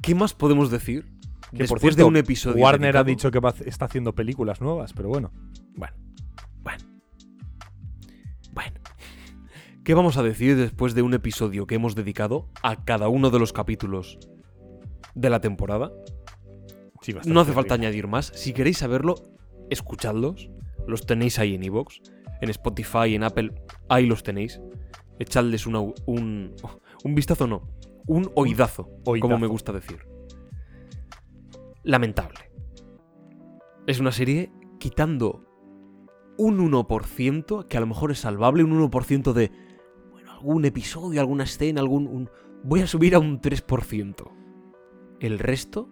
¿Qué 0.00 0.14
más 0.14 0.32
podemos 0.32 0.70
decir 0.70 1.06
Que 1.06 1.48
por 1.50 1.58
después 1.58 1.80
cierto, 1.80 1.96
de 1.96 2.04
un 2.04 2.16
episodio? 2.18 2.62
Warner 2.62 2.98
ha 2.98 3.02
dicho 3.02 3.32
que 3.32 3.40
va 3.40 3.52
está 3.66 3.86
haciendo 3.86 4.14
películas 4.14 4.60
nuevas, 4.60 4.92
pero 4.92 5.08
bueno. 5.08 5.32
Bueno, 5.74 5.96
bueno. 6.62 6.84
Bueno. 8.52 8.76
¿Qué 9.82 9.94
vamos 9.94 10.16
a 10.18 10.22
decir 10.22 10.56
después 10.56 10.94
de 10.94 11.02
un 11.02 11.14
episodio 11.14 11.66
que 11.66 11.74
hemos 11.74 11.96
dedicado 11.96 12.48
a 12.62 12.84
cada 12.84 13.08
uno 13.08 13.30
de 13.30 13.40
los 13.40 13.52
capítulos 13.52 14.20
de 15.16 15.30
la 15.30 15.40
temporada? 15.40 15.90
Sí, 17.02 17.12
No 17.26 17.40
hace 17.40 17.52
falta 17.52 17.74
bien. 17.74 17.86
añadir 17.88 18.06
más. 18.06 18.26
Si 18.36 18.52
queréis 18.52 18.78
saberlo, 18.78 19.16
escuchadlos. 19.68 20.48
Los 20.86 21.06
tenéis 21.06 21.40
ahí 21.40 21.56
en 21.56 21.64
iVoox, 21.64 21.96
en 22.40 22.50
Spotify, 22.50 23.14
en 23.14 23.24
Apple. 23.24 23.52
Ahí 23.88 24.06
los 24.06 24.22
tenéis. 24.22 24.60
Echadles 25.18 25.66
una- 25.66 25.80
un, 25.80 25.94
un 27.04 27.14
vistazo, 27.14 27.46
no. 27.46 27.62
Un 28.06 28.30
oídazo, 28.36 28.84
como 28.84 29.00
oídazo. 29.12 29.38
me 29.38 29.46
gusta 29.46 29.72
decir. 29.72 29.98
Lamentable. 31.82 32.50
Es 33.86 34.00
una 34.00 34.12
serie 34.12 34.50
quitando 34.78 35.44
un 36.38 36.58
1%, 36.58 37.66
que 37.66 37.76
a 37.76 37.80
lo 37.80 37.86
mejor 37.86 38.12
es 38.12 38.20
salvable, 38.20 38.62
un 38.64 38.78
1% 38.90 39.32
de, 39.32 39.50
bueno, 40.12 40.32
algún 40.32 40.64
episodio, 40.64 41.20
alguna 41.20 41.44
escena, 41.44 41.80
algún... 41.80 42.06
un- 42.06 42.30
voy 42.62 42.80
a 42.80 42.86
subir 42.86 43.14
a 43.14 43.18
un 43.18 43.40
3%. 43.40 44.30
El 45.20 45.38
resto 45.38 45.88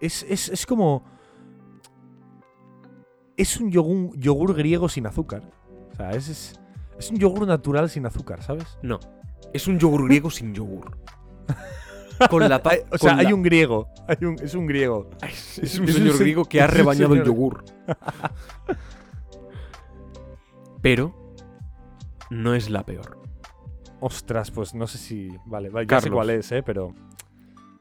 Es, 0.00 0.22
es- 0.28 0.48
es 0.50 0.66
como. 0.66 1.04
Es 3.38 3.58
un 3.58 3.70
yogur, 3.70 4.14
yogur 4.18 4.54
griego 4.54 4.88
sin 4.90 5.06
azúcar. 5.06 5.42
O 5.92 5.96
sea, 5.96 6.10
es, 6.10 6.28
es, 6.28 6.60
es 6.98 7.10
un 7.10 7.16
yogur 7.18 7.46
natural 7.46 7.88
sin 7.88 8.04
azúcar, 8.04 8.42
¿sabes? 8.42 8.76
No. 8.82 9.00
Es 9.54 9.66
un 9.66 9.78
yogur 9.78 10.06
griego 10.08 10.28
sin 10.30 10.52
yogur. 10.54 10.98
Con 12.30 12.46
la 12.48 12.60
Hay- 12.64 12.80
o 12.90 12.98
sea, 12.98 13.16
hay 13.16 13.26
la- 13.28 13.34
un 13.34 13.42
griego. 13.42 13.88
Hay 14.08 14.26
un, 14.26 14.34
es 14.42 14.54
un 14.54 14.66
griego. 14.66 15.08
Es, 15.26 15.58
es 15.60 15.78
un 15.78 15.88
señor 15.88 16.14
se- 16.16 16.22
griego 16.24 16.44
que 16.44 16.60
ha 16.60 16.66
rebañado 16.66 17.14
el 17.14 17.24
yogur. 17.24 17.64
Pero 20.82 21.14
no 22.30 22.54
es 22.54 22.70
la 22.70 22.84
peor. 22.84 23.18
Ostras, 24.00 24.50
pues 24.50 24.74
no 24.74 24.86
sé 24.86 24.98
si. 24.98 25.28
Vale, 25.46 25.70
vale, 25.70 25.86
ya 25.88 26.00
sé 26.00 26.10
cuál 26.10 26.30
es, 26.30 26.50
¿eh? 26.52 26.62
Pero. 26.62 26.94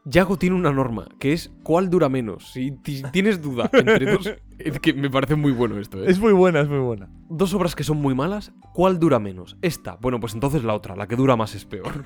Yago 0.10 0.38
tiene 0.38 0.56
una 0.56 0.72
norma, 0.72 1.06
que 1.20 1.34
es 1.34 1.52
cuál 1.64 1.90
dura 1.90 2.08
menos. 2.08 2.52
Si 2.52 2.72
ti- 2.72 3.04
tienes 3.12 3.42
duda 3.42 3.70
entre 3.74 4.12
dos... 4.14 4.30
Es 4.58 4.80
que 4.80 4.92
me 4.92 5.10
parece 5.12 5.36
muy 5.36 5.52
bueno 5.52 5.78
esto, 5.80 6.02
¿eh? 6.04 6.10
Es 6.10 6.18
muy 6.20 6.34
buena, 6.34 6.62
es 6.62 6.68
muy 6.68 6.80
buena. 6.80 7.08
Dos 7.30 7.54
obras 7.54 7.76
que 7.76 7.84
son 7.84 7.98
muy 7.98 8.16
malas, 8.16 8.52
¿cuál 8.74 8.98
dura 8.98 9.20
menos? 9.20 9.56
Esta. 9.62 9.98
Bueno, 10.02 10.20
pues 10.20 10.34
entonces 10.34 10.64
la 10.64 10.74
otra, 10.74 10.96
la 10.96 11.08
que 11.08 11.16
dura 11.16 11.36
más 11.36 11.54
es 11.54 11.66
peor. 11.66 12.06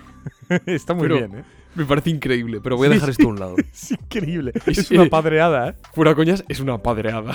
Está 0.65 0.93
muy 0.93 1.03
Pero- 1.03 1.15
bien, 1.15 1.35
¿eh? 1.39 1.43
Me 1.75 1.85
parece 1.85 2.09
increíble, 2.09 2.59
pero 2.61 2.75
voy 2.75 2.87
a 2.87 2.89
dejar 2.89 3.05
sí. 3.07 3.11
esto 3.11 3.27
a 3.27 3.31
un 3.31 3.39
lado. 3.39 3.55
Es 3.71 3.91
increíble. 3.91 4.51
Es- 4.65 4.79
Es 4.79 4.91
una 4.91 5.05
padreada, 5.05 5.69
¿eh? 5.69 5.75
Fuera 5.93 6.13
coñas, 6.15 6.43
es 6.49 6.59
una 6.59 6.77
padreada. 6.83 7.31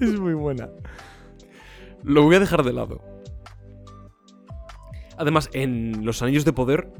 Es 0.00 0.18
muy 0.18 0.34
buena. 0.34 0.68
Lo 2.02 2.22
voy 2.24 2.34
a 2.34 2.40
dejar 2.40 2.64
de 2.64 2.72
lado. 2.72 3.00
Además, 5.16 5.48
en 5.52 6.04
los 6.04 6.20
Anillos 6.22 6.44
de 6.44 6.52
Poder 6.52 6.90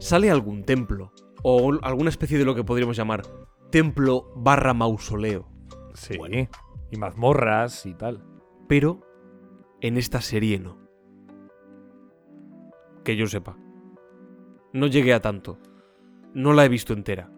sale 0.00 0.30
algún 0.30 0.64
templo. 0.64 1.12
O 1.42 1.72
alguna 1.82 2.10
especie 2.10 2.38
de 2.38 2.44
lo 2.44 2.54
que 2.54 2.64
podríamos 2.64 2.96
llamar 2.96 3.22
templo 3.70 4.32
barra 4.34 4.74
mausoleo. 4.74 5.48
Sí. 5.94 6.16
Bueno. 6.16 6.48
Y 6.90 6.96
mazmorras 6.96 7.86
y 7.86 7.94
tal. 7.94 8.24
Pero 8.66 9.00
en 9.80 9.96
esta 9.96 10.20
serie 10.20 10.58
no. 10.58 10.78
Que 13.04 13.16
yo 13.16 13.26
sepa. 13.26 13.56
No 14.72 14.86
llegué 14.86 15.14
a 15.14 15.20
tanto. 15.20 15.58
No 16.34 16.52
la 16.52 16.64
he 16.64 16.68
visto 16.68 16.92
entera. 16.92 17.30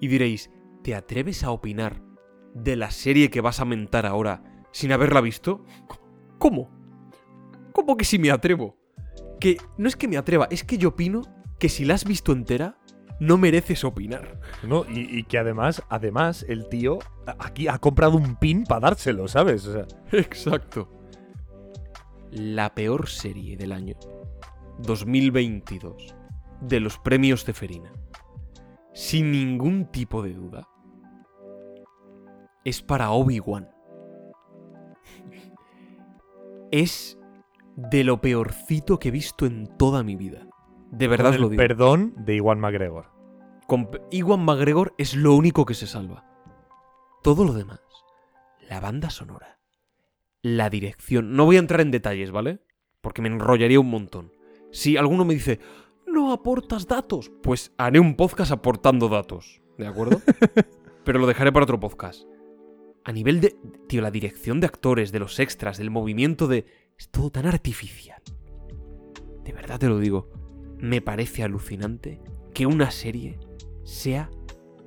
Y 0.00 0.08
diréis, 0.08 0.50
¿te 0.82 0.94
atreves 0.94 1.44
a 1.44 1.50
opinar 1.50 2.02
de 2.54 2.76
la 2.76 2.90
serie 2.90 3.30
que 3.30 3.40
vas 3.40 3.60
a 3.60 3.64
mentar 3.64 4.06
ahora 4.06 4.64
sin 4.72 4.92
haberla 4.92 5.20
visto? 5.20 5.64
¿Cómo? 6.38 6.70
¿Cómo 7.72 7.96
que 7.96 8.04
si 8.04 8.18
me 8.18 8.30
atrevo? 8.30 8.76
Que 9.38 9.56
no 9.78 9.88
es 9.88 9.96
que 9.96 10.08
me 10.08 10.16
atreva, 10.16 10.48
es 10.50 10.64
que 10.64 10.78
yo 10.78 10.90
opino 10.90 11.22
que 11.58 11.68
si 11.68 11.84
la 11.84 11.94
has 11.94 12.04
visto 12.04 12.32
entera, 12.32 12.78
no 13.20 13.38
mereces 13.38 13.84
opinar. 13.84 14.40
¿no? 14.64 14.84
Y, 14.90 15.18
y 15.18 15.22
que 15.24 15.38
además, 15.38 15.82
además, 15.88 16.44
el 16.48 16.68
tío 16.68 16.98
aquí 17.38 17.68
ha 17.68 17.78
comprado 17.78 18.16
un 18.16 18.36
pin 18.36 18.64
para 18.64 18.80
dárselo, 18.80 19.28
¿sabes? 19.28 19.66
O 19.66 19.72
sea, 19.72 19.86
Exacto. 20.12 20.88
La 22.32 22.74
peor 22.74 23.08
serie 23.08 23.56
del 23.56 23.72
año 23.72 23.96
2022 24.78 26.14
de 26.60 26.80
los 26.80 26.98
premios 26.98 27.44
Ceferina, 27.44 27.92
sin 28.92 29.32
ningún 29.32 29.86
tipo 29.86 30.22
de 30.22 30.34
duda, 30.34 30.68
es 32.64 32.82
para 32.82 33.10
Obi-Wan. 33.10 33.68
Es 36.70 37.18
de 37.76 38.04
lo 38.04 38.20
peorcito 38.20 38.98
que 38.98 39.08
he 39.08 39.12
visto 39.12 39.46
en 39.46 39.66
toda 39.66 40.02
mi 40.02 40.16
vida. 40.16 40.46
De 40.90 41.08
verdad 41.08 41.32
con 41.32 41.40
lo 41.40 41.46
el 41.46 41.50
digo. 41.52 41.60
perdón 41.60 42.14
de 42.16 42.36
Iwan 42.36 42.60
McGregor. 42.60 43.06
Con 43.66 43.88
Iwan 44.10 44.44
McGregor 44.44 44.94
es 44.98 45.14
lo 45.14 45.34
único 45.34 45.64
que 45.64 45.74
se 45.74 45.86
salva. 45.86 46.26
Todo 47.22 47.44
lo 47.44 47.52
demás, 47.52 47.80
la 48.68 48.80
banda 48.80 49.10
sonora, 49.10 49.60
la 50.42 50.70
dirección. 50.70 51.36
No 51.36 51.44
voy 51.44 51.56
a 51.56 51.60
entrar 51.60 51.80
en 51.80 51.90
detalles, 51.90 52.30
¿vale? 52.30 52.60
Porque 53.00 53.22
me 53.22 53.28
enrollaría 53.28 53.78
un 53.78 53.90
montón. 53.90 54.32
Si 54.72 54.96
alguno 54.96 55.24
me 55.24 55.34
dice, 55.34 55.60
no 56.06 56.32
aportas 56.32 56.86
datos, 56.86 57.30
pues 57.42 57.72
haré 57.78 58.00
un 58.00 58.16
podcast 58.16 58.52
aportando 58.52 59.08
datos, 59.08 59.62
¿de 59.78 59.86
acuerdo? 59.86 60.20
Pero 61.04 61.18
lo 61.18 61.26
dejaré 61.26 61.52
para 61.52 61.64
otro 61.64 61.80
podcast. 61.80 62.24
A 63.04 63.12
nivel 63.12 63.40
de, 63.40 63.56
tío, 63.88 64.02
la 64.02 64.10
dirección 64.10 64.60
de 64.60 64.66
actores, 64.66 65.12
de 65.12 65.20
los 65.20 65.38
extras, 65.40 65.78
del 65.78 65.90
movimiento 65.90 66.46
de... 66.46 66.66
Es 66.98 67.08
todo 67.10 67.30
tan 67.30 67.46
artificial. 67.46 68.22
De 69.44 69.52
verdad 69.52 69.78
te 69.78 69.88
lo 69.88 69.98
digo. 69.98 70.28
Me 70.80 71.00
parece 71.00 71.42
alucinante 71.42 72.20
que 72.54 72.66
una 72.66 72.90
serie 72.90 73.38
sea... 73.84 74.30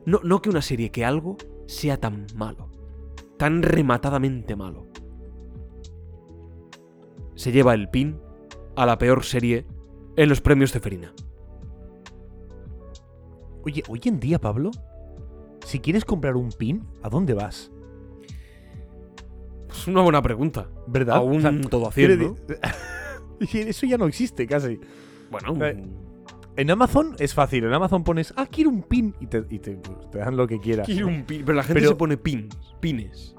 No, 0.06 0.20
no 0.24 0.42
que 0.42 0.50
una 0.50 0.62
serie, 0.62 0.92
que 0.92 1.06
algo 1.06 1.38
sea 1.66 1.98
tan 2.00 2.26
malo. 2.36 2.70
Tan 3.38 3.62
rematadamente 3.64 4.56
malo. 4.56 4.86
Se 7.36 7.52
lleva 7.52 7.74
el 7.74 7.90
pin 7.90 8.18
a 8.76 8.86
la 8.86 8.98
peor 8.98 9.24
serie 9.24 9.66
en 10.16 10.30
los 10.30 10.42
premios 10.42 10.72
Ceferina. 10.72 11.14
Oye, 13.66 13.82
hoy 13.88 14.02
en 14.06 14.20
día, 14.20 14.40
Pablo, 14.40 14.72
si 15.66 15.80
quieres 15.80 16.04
comprar 16.06 16.36
un 16.36 16.50
pin, 16.52 16.86
¿a 17.02 17.10
dónde 17.10 17.34
vas? 17.34 17.72
Es 19.72 19.88
una 19.88 20.02
buena 20.02 20.22
pregunta. 20.22 20.70
¿Verdad? 20.88 21.16
Aún 21.16 21.38
O 21.38 21.42
sea, 21.42 21.62
todo 21.70 21.88
a 21.88 21.92
quiero 21.92 22.16
100, 22.16 22.28
¿no? 22.28 22.36
decir- 22.36 23.68
Eso 23.70 23.86
ya 23.86 23.98
no 23.98 24.06
existe 24.06 24.46
casi. 24.48 24.80
Bueno, 25.42 25.66
Eh, 25.66 25.84
En 26.56 26.70
Amazon 26.70 27.16
es 27.20 27.34
fácil. 27.34 27.64
En 27.64 27.74
Amazon 27.74 28.04
pones, 28.04 28.32
ah, 28.38 28.46
quiero 28.46 28.70
un 28.70 28.84
pin 28.84 29.16
y 29.20 29.26
te, 29.28 29.44
y 29.50 29.58
te- 29.60 29.76
te 30.12 30.18
dan 30.20 30.38
lo 30.38 30.46
que 30.48 30.60
quieras. 30.60 30.86
quiero 30.86 31.08
un 31.08 31.24
pin. 31.24 31.42
Pero 31.46 31.56
la 31.56 31.64
gente 31.64 31.80
Pero- 31.80 31.90
se 31.92 31.96
pone 31.96 32.16
pins. 32.18 32.56
Pines. 32.80 33.36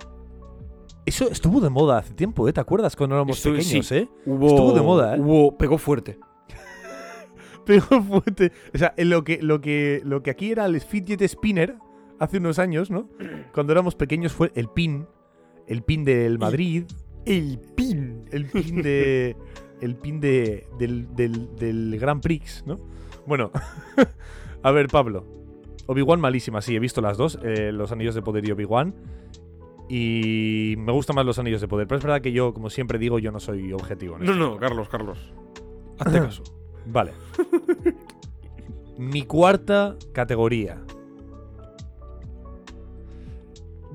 Eso 1.07 1.31
estuvo 1.31 1.61
de 1.61 1.69
moda 1.71 1.99
hace 1.99 2.15
tiempo, 2.15 2.49
¿eh? 2.49 2.53
¿Te 2.53 2.61
acuerdas 2.61 2.97
cuando 2.97 3.15
éramos 3.17 3.39
pequeños, 3.41 3.87
sí. 3.87 3.95
eh? 3.95 4.09
Hubo, 4.27 4.47
Estuvo 4.49 4.73
de 4.73 4.81
moda, 4.81 5.17
¿eh? 5.17 5.21
Hubo, 5.21 5.57
pegó 5.57 5.77
fuerte. 5.79 6.19
Pero 7.67 7.83
fuerte. 7.83 8.53
O 8.75 8.79
sea, 8.79 8.95
lo 8.99 9.23
que, 9.25 9.41
lo 9.43 9.61
que, 9.61 10.01
lo 10.05 10.23
que 10.23 10.31
aquí 10.31 10.51
era 10.51 10.67
el 10.67 10.81
fidget 10.81 11.23
spinner 11.29 11.77
hace 12.19 12.39
unos 12.39 12.59
años, 12.59 12.91
¿no? 12.91 13.09
Cuando 13.53 13.73
éramos 13.73 13.95
pequeños 13.95 14.33
fue 14.33 14.51
el 14.55 14.69
pin. 14.69 15.07
El 15.67 15.83
pin 15.83 16.05
del 16.05 16.39
Madrid. 16.39 16.85
El 17.27 17.59
pin. 17.75 18.25
El 18.33 18.47
pin 18.47 18.83
de. 18.83 19.37
El 19.85 19.97
pin 19.97 20.19
de. 20.21 20.67
Del, 20.79 21.15
del, 21.15 21.55
del 21.57 21.99
Grand 22.01 22.23
Prix, 22.23 22.65
¿no? 22.67 22.81
Bueno. 23.27 23.51
a 24.63 24.71
ver, 24.71 24.89
Pablo. 24.89 25.27
Obi-Wan 25.87 26.19
malísima, 26.21 26.63
sí, 26.63 26.75
he 26.75 26.79
visto 26.79 27.03
las 27.03 27.19
dos. 27.19 27.39
eh, 27.43 27.71
los 27.71 27.93
anillos 27.93 28.15
de 28.15 28.23
poder 28.23 28.49
y 28.49 28.53
Obi-Wan. 28.53 28.95
Y 29.91 30.77
me 30.79 30.93
gustan 30.93 31.15
más 31.17 31.27
los 31.27 31.39
anillos 31.39 31.61
de 31.61 31.69
poder. 31.69 31.87
Pero 31.87 31.99
es 31.99 32.05
verdad 32.05 32.23
que 32.23 32.33
yo, 32.33 32.55
como 32.55 32.71
siempre 32.71 32.99
digo, 32.99 33.19
yo 33.19 33.31
no 33.31 33.41
soy 33.41 33.73
objetivo. 33.75 34.17
No, 34.17 34.25
esto. 34.25 34.35
no, 34.37 34.57
Carlos, 34.57 34.89
Carlos. 34.89 35.19
Hazte 35.99 36.19
caso. 36.19 36.43
Vale. 36.87 37.13
Mi 38.97 39.25
cuarta 39.25 39.97
categoría. 40.13 40.81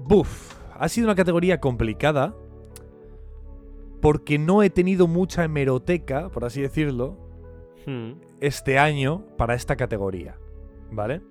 Buf. 0.06 0.54
Ha 0.78 0.88
sido 0.90 1.08
una 1.08 1.16
categoría 1.16 1.60
complicada. 1.60 2.36
Porque 4.02 4.38
no 4.40 4.64
he 4.64 4.70
tenido 4.70 5.08
mucha 5.08 5.44
hemeroteca, 5.44 6.30
por 6.30 6.46
así 6.46 6.62
decirlo, 6.62 7.18
Hmm. 7.86 8.14
este 8.40 8.78
año 8.80 9.26
para 9.38 9.54
esta 9.56 9.76
categoría. 9.76 10.38
¿Vale? 10.92 11.22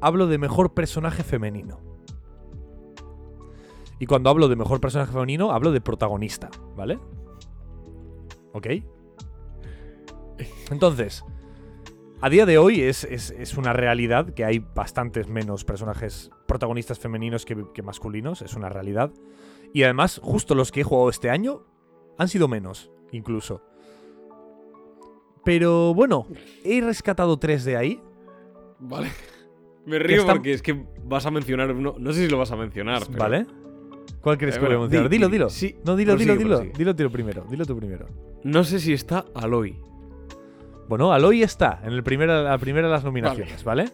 Hablo 0.00 0.26
de 0.26 0.38
mejor 0.38 0.74
personaje 0.74 1.22
femenino. 1.22 1.80
Y 3.98 4.06
cuando 4.06 4.28
hablo 4.30 4.48
de 4.48 4.56
mejor 4.56 4.80
personaje 4.80 5.12
femenino, 5.12 5.52
hablo 5.52 5.72
de 5.72 5.80
protagonista, 5.80 6.50
¿vale? 6.76 6.98
¿Ok? 8.52 8.66
Entonces, 10.70 11.24
a 12.20 12.28
día 12.28 12.44
de 12.44 12.58
hoy 12.58 12.82
es, 12.82 13.04
es- 13.04 13.30
es 13.30 13.56
una 13.56 13.72
realidad 13.72 14.34
que 14.34 14.44
hay 14.44 14.58
bastantes 14.58 15.28
menos 15.28 15.64
personajes 15.64 16.30
protagonistas 16.46 16.98
femeninos 16.98 17.44
que, 17.46 17.64
que 17.72 17.82
masculinos, 17.82 18.42
es 18.42 18.54
una 18.54 18.68
realidad. 18.68 19.10
Y 19.72 19.82
además, 19.82 20.20
justo 20.22 20.54
los 20.54 20.72
que 20.72 20.80
he 20.80 20.84
jugado 20.84 21.10
este 21.10 21.30
año 21.30 21.62
han 22.18 22.28
sido 22.28 22.48
menos, 22.48 22.90
incluso. 23.12 23.62
Pero 25.44 25.94
bueno, 25.94 26.26
he 26.64 26.80
rescatado 26.80 27.38
tres 27.38 27.64
de 27.64 27.76
ahí. 27.76 28.00
Vale. 28.78 29.10
Me 29.86 29.98
río 30.00 30.26
porque 30.26 30.52
es 30.52 30.62
que 30.62 30.84
vas 31.04 31.26
a 31.26 31.30
mencionar 31.30 31.70
uno. 31.70 31.94
No 31.98 32.12
sé 32.12 32.24
si 32.24 32.28
lo 32.30 32.38
vas 32.38 32.50
a 32.50 32.56
mencionar. 32.56 33.02
pero- 33.06 33.18
¿Vale? 33.18 33.46
¿Cuál 34.20 34.38
crees 34.38 34.56
Eh, 34.56 34.60
que 34.60 34.66
voy 34.66 34.74
a 34.74 34.78
mencionar? 34.80 35.08
di- 35.08 35.16
Dilo, 35.16 35.26
di- 35.28 35.32
dilo. 35.32 35.50
sí, 35.50 35.76
no, 35.84 35.94
dilo, 35.94 36.16
dilo, 36.16 36.32
prosigue, 36.34 36.38
dilo. 36.44 36.56
prosigue. 36.56 36.78
Dilo 36.78 36.96
tú 36.96 37.10
primero. 37.12 37.44
Dilo 37.48 37.64
tú 37.64 37.76
primero. 37.76 38.06
No 38.42 38.64
sé 38.64 38.80
si 38.80 38.92
está 38.92 39.24
Aloy. 39.34 39.76
Bueno, 40.88 41.12
Aloy 41.12 41.42
está 41.42 41.80
en 41.84 41.92
el 41.92 42.02
primer, 42.02 42.28
la 42.28 42.58
primera 42.58 42.88
de 42.88 42.92
las 42.92 43.04
nominaciones, 43.04 43.62
¿vale? 43.62 43.90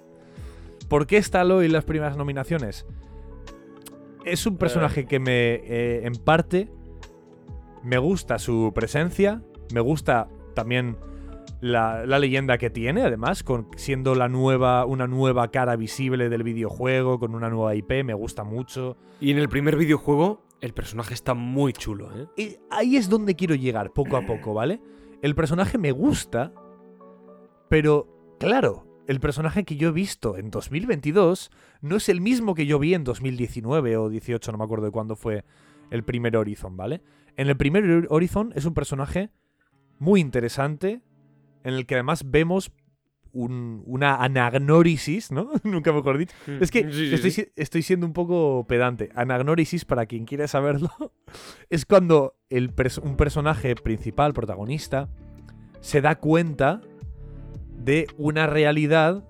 ¿Por 0.88 1.06
qué 1.06 1.18
está 1.18 1.42
Aloy 1.42 1.66
en 1.66 1.72
las 1.72 1.84
primeras 1.84 2.16
nominaciones? 2.16 2.86
Es 4.24 4.46
un 4.46 4.56
personaje 4.56 5.06
que 5.06 5.18
me, 5.18 5.54
eh, 5.54 6.06
en 6.06 6.14
parte, 6.14 6.70
me 7.82 7.98
gusta 7.98 8.38
su 8.38 8.72
presencia, 8.74 9.42
me 9.74 9.80
gusta 9.80 10.28
también 10.54 10.96
la, 11.60 12.06
la 12.06 12.18
leyenda 12.18 12.58
que 12.58 12.70
tiene, 12.70 13.02
además, 13.02 13.42
con, 13.42 13.68
siendo 13.76 14.14
la 14.14 14.28
nueva, 14.28 14.84
una 14.84 15.06
nueva 15.06 15.50
cara 15.50 15.76
visible 15.76 16.28
del 16.28 16.42
videojuego, 16.42 17.18
con 17.18 17.34
una 17.34 17.48
nueva 17.48 17.74
IP, 17.74 18.04
me 18.04 18.14
gusta 18.14 18.44
mucho. 18.44 18.96
Y 19.20 19.30
en 19.30 19.38
el 19.38 19.48
primer 19.48 19.76
videojuego, 19.76 20.42
el 20.60 20.72
personaje 20.72 21.14
está 21.14 21.34
muy 21.34 21.72
chulo, 21.72 22.10
¿eh? 22.16 22.26
Y 22.36 22.56
ahí 22.70 22.96
es 22.96 23.08
donde 23.08 23.34
quiero 23.34 23.54
llegar, 23.54 23.92
poco 23.92 24.16
a 24.16 24.26
poco, 24.26 24.54
¿vale? 24.54 24.80
El 25.22 25.34
personaje 25.34 25.78
me 25.78 25.92
gusta, 25.92 26.52
pero 27.68 28.08
claro, 28.38 28.86
el 29.08 29.20
personaje 29.20 29.64
que 29.64 29.76
yo 29.76 29.88
he 29.88 29.92
visto 29.92 30.36
en 30.36 30.50
2022 30.50 31.50
no 31.80 31.96
es 31.96 32.08
el 32.08 32.20
mismo 32.20 32.54
que 32.54 32.66
yo 32.66 32.78
vi 32.78 32.94
en 32.94 33.04
2019 33.04 33.96
o 33.96 34.08
18, 34.08 34.52
no 34.52 34.58
me 34.58 34.64
acuerdo 34.64 34.86
de 34.86 34.92
cuándo 34.92 35.16
fue 35.16 35.44
el 35.90 36.04
primer 36.04 36.36
Horizon, 36.36 36.76
¿vale? 36.76 37.02
En 37.36 37.48
el 37.48 37.56
primer 37.56 38.06
Horizon 38.10 38.52
es 38.54 38.64
un 38.64 38.74
personaje 38.74 39.30
muy 39.98 40.20
interesante, 40.20 41.00
en 41.64 41.74
el 41.74 41.86
que 41.86 41.94
además 41.94 42.30
vemos 42.30 42.72
un- 43.32 43.82
una 43.86 44.16
anagnórisis, 44.16 45.32
¿no? 45.32 45.50
Nunca 45.64 45.92
mejor 45.92 46.18
dicho. 46.18 46.34
Es 46.60 46.70
que 46.70 46.90
Sí, 46.92 47.14
estoy, 47.14 47.30
sí. 47.30 47.46
estoy 47.56 47.82
siendo 47.82 48.06
un 48.06 48.12
poco 48.12 48.66
pedante. 48.68 49.08
Anagnórisis, 49.14 49.84
para 49.84 50.06
quien 50.06 50.26
quiera 50.26 50.46
saberlo, 50.48 50.90
es 51.70 51.86
cuando 51.86 52.34
el 52.50 52.74
pers- 52.74 53.02
un 53.02 53.16
personaje 53.16 53.74
principal, 53.74 54.34
protagonista, 54.34 55.08
se 55.80 56.00
da 56.02 56.16
cuenta 56.16 56.82
de 57.84 58.06
una 58.16 58.46
realidad 58.46 59.24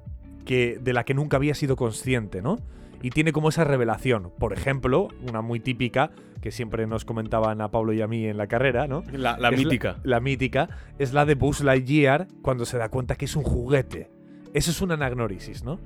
que, 0.44 0.78
de 0.80 0.92
la 0.92 1.04
que 1.04 1.14
nunca 1.14 1.36
había 1.36 1.54
sido 1.54 1.76
consciente, 1.76 2.42
¿no? 2.42 2.58
Y 3.02 3.10
tiene 3.10 3.32
como 3.32 3.48
esa 3.48 3.64
revelación. 3.64 4.30
Por 4.38 4.52
ejemplo, 4.52 5.08
una 5.28 5.40
muy 5.40 5.60
típica, 5.60 6.12
que 6.40 6.50
siempre 6.50 6.86
nos 6.86 7.04
comentaban 7.04 7.60
a 7.60 7.70
Pablo 7.70 7.92
y 7.92 8.02
a 8.02 8.06
mí 8.06 8.26
en 8.26 8.36
la 8.36 8.46
carrera, 8.48 8.86
¿no? 8.86 9.04
La, 9.12 9.36
mítica. 9.50 9.98
La, 10.02 10.20
mítica 10.20 10.68
es 10.98 11.12
la 11.12 11.24
de 11.24 11.34
Buzz 11.34 11.62
Lightyear 11.62 12.28
cuando 12.42 12.64
se 12.66 12.78
da 12.78 12.88
cuenta 12.90 13.14
que 13.14 13.24
es 13.24 13.36
un 13.36 13.44
juguete. 13.44 14.10
Eso 14.52 14.70
es 14.70 14.80
una 14.82 14.94
anagnórisis, 14.94 15.64
¿no? 15.64 15.80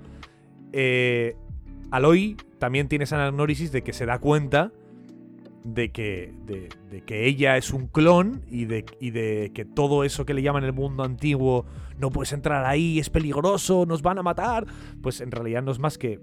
Eh, 0.72 1.36
Aloy 1.90 2.36
también 2.58 2.88
tiene 2.88 3.04
esa 3.04 3.16
anagnórisis 3.16 3.70
de 3.70 3.82
que 3.82 3.92
se 3.92 4.06
da 4.06 4.18
cuenta 4.18 4.72
de 5.66 5.90
que, 5.90 6.32
de, 6.44 7.02
que 7.02 7.26
ella 7.26 7.56
es 7.56 7.72
un 7.72 7.88
clon 7.88 8.42
y 8.48 8.66
de, 8.66 8.84
y 9.00 9.10
de 9.10 9.50
que 9.52 9.64
todo 9.64 10.04
eso 10.04 10.24
que 10.24 10.32
le 10.32 10.42
llaman 10.42 10.62
el 10.62 10.72
mundo 10.72 11.02
antiguo, 11.02 11.66
no 11.98 12.10
puedes 12.10 12.32
entrar 12.32 12.64
ahí, 12.64 13.00
es 13.00 13.10
peligroso, 13.10 13.84
nos 13.84 14.00
van 14.00 14.18
a 14.18 14.22
matar, 14.22 14.66
pues 15.02 15.20
en 15.20 15.32
realidad 15.32 15.62
no 15.62 15.72
es 15.72 15.80
más 15.80 15.98
que 15.98 16.20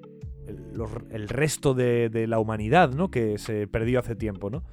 el, 0.48 1.28
resto 1.28 1.74
de, 1.74 2.26
la 2.28 2.40
humanidad, 2.40 2.94
¿no? 2.94 3.12
Que 3.12 3.38
se 3.38 3.68
perdió 3.68 4.00
hace 4.00 4.16
tiempo, 4.16 4.50
¿no? 4.50 4.64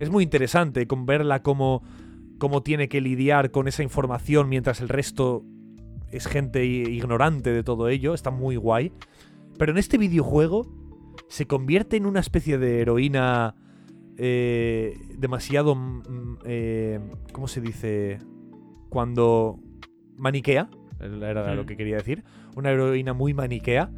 Es 0.00 0.10
muy 0.10 0.24
interesante 0.24 0.86
con 0.88 1.06
verla 1.06 1.42
cómo, 1.42 1.82
cómo 2.38 2.62
tiene 2.62 2.88
que 2.88 3.00
lidiar 3.00 3.52
con 3.52 3.68
esa 3.68 3.84
información 3.84 4.48
mientras 4.48 4.80
el 4.80 4.88
resto 4.88 5.44
es 6.10 6.26
gente 6.26 6.64
ignorante 6.64 7.52
de 7.52 7.62
todo 7.62 7.88
ello. 7.88 8.14
Está 8.14 8.30
muy 8.30 8.56
guay. 8.56 8.92
Pero 9.58 9.72
en 9.72 9.78
este 9.78 9.98
videojuego 9.98 10.66
se 11.28 11.46
convierte 11.46 11.96
en 11.96 12.06
una 12.06 12.20
especie 12.20 12.58
de 12.58 12.80
heroína 12.80 13.56
eh, 14.18 14.98
demasiado... 15.16 15.74
mm, 15.74 16.38
eh, 16.44 17.00
¿Cómo 17.32 17.48
se 17.48 17.60
dice? 17.60 18.18
Cuando 18.88 19.58
maniquea. 20.16 20.68
Era 21.00 21.54
lo 21.54 21.62
Hmm. 21.62 21.66
que 21.66 21.76
quería 21.76 21.96
decir. 21.96 22.24
Una 22.56 22.70
heroína 22.70 23.12
muy 23.12 23.32
maniquea. 23.34 23.90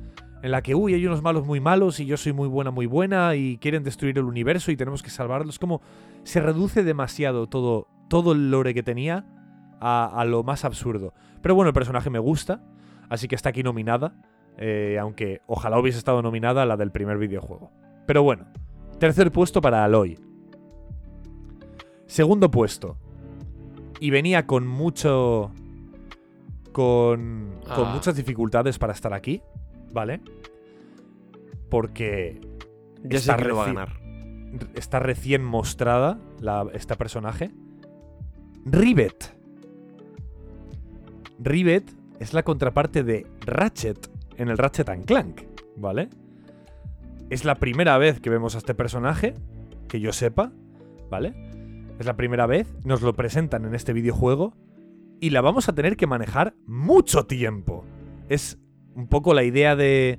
En 0.43 0.51
la 0.53 0.63
que, 0.63 0.75
uy, 0.75 0.95
hay 0.95 1.07
unos 1.07 1.23
malos 1.23 1.47
muy 1.47 1.61
malos 1.61 2.01
y 2.01 2.07
yo 2.07 2.17
soy 2.17 2.33
muy 2.33 2.49
buena, 2.49 2.71
muy 2.71 2.87
buena 2.87 3.35
y 3.37 3.59
quieren 3.59 3.83
destruir 3.85 4.17
el 4.19 4.25
universo 4.25 4.71
y 4.71 4.77
tenemos 4.77 5.03
que 5.03 5.11
salvarlos. 5.11 5.59
Como 5.59 5.81
se 6.23 6.41
reduce 6.41 6.83
demasiado 6.83 7.47
todo, 7.47 7.89
todo 8.09 8.33
el 8.33 8.51
lore 8.51 8.73
que 8.75 8.83
tenía 8.83 9.27
a, 9.81 10.07
a 10.07 10.25
lo 10.25 10.43
más 10.43 10.65
absurdo. 10.65 11.13
Pero 11.43 11.55
bueno, 11.55 11.69
el 11.69 11.75
personaje 11.75 12.09
me 12.11 12.19
gusta, 12.19 12.63
así 13.11 13.29
que 13.29 13.35
está 13.35 13.51
aquí 13.51 13.63
nominada. 13.63 14.15
eh, 14.63 14.99
aunque 15.01 15.41
ojalá 15.47 15.79
hubiese 15.79 15.97
estado 15.99 16.21
nominada 16.23 16.67
la 16.67 16.77
del 16.77 16.91
primer 16.91 17.17
videojuego. 17.19 17.71
Pero 18.07 18.23
bueno, 18.23 18.47
tercer 19.01 19.33
puesto 19.33 19.61
para 19.61 19.85
Aloy. 19.85 20.17
Segundo 22.07 22.51
puesto. 22.51 22.97
Y 23.99 24.11
venía 24.11 24.47
con 24.47 24.67
mucho. 24.67 25.51
Con, 26.73 27.57
con 27.65 27.87
Ah. 27.89 27.93
muchas 27.95 28.15
dificultades 28.15 28.79
para 28.79 28.93
estar 28.93 29.13
aquí, 29.13 29.43
¿vale? 29.93 30.21
Porque 31.69 32.41
Ya 33.03 33.11
sé 33.19 33.33
está 33.33 33.37
que 33.37 33.45
lo 33.47 33.57
va 33.57 33.65
a 33.65 33.67
reci- 33.67 33.75
ganar. 33.75 34.01
está 34.75 34.99
recién 35.01 35.45
mostrada 35.45 36.21
la, 36.39 36.67
este 36.73 36.95
personaje. 36.97 37.51
Rivet. 38.65 39.35
Rivet 41.41 41.93
es 42.21 42.35
la 42.35 42.43
contraparte 42.43 43.03
de 43.03 43.27
Ratchet 43.47 44.09
en 44.37 44.49
el 44.49 44.59
Ratchet 44.59 44.89
and 44.91 45.05
Clank, 45.07 45.43
¿vale? 45.77 46.09
Es 47.31 47.45
la 47.45 47.55
primera 47.55 47.97
vez 47.97 48.21
que 48.21 48.29
vemos 48.29 48.57
a 48.57 48.59
este 48.59 48.75
personaje, 48.75 49.35
que 49.89 50.01
yo 50.01 50.13
sepa, 50.13 50.53
¿vale? 51.09 51.33
Es 52.01 52.05
la 52.05 52.17
primera 52.17 52.47
vez, 52.47 52.75
nos 52.85 53.03
lo 53.03 53.15
presentan 53.15 53.65
en 53.65 53.77
este 53.77 53.93
videojuego 53.93 54.53
y 55.21 55.31
la 55.31 55.41
vamos 55.41 55.69
a 55.69 55.75
tener 55.75 55.97
que 55.97 56.09
manejar 56.09 56.55
mucho 56.67 57.27
tiempo. 57.27 57.85
Es 58.29 58.59
un 58.97 59.07
poco 59.07 59.33
la 59.33 59.45
idea 59.45 59.77
de 59.77 60.19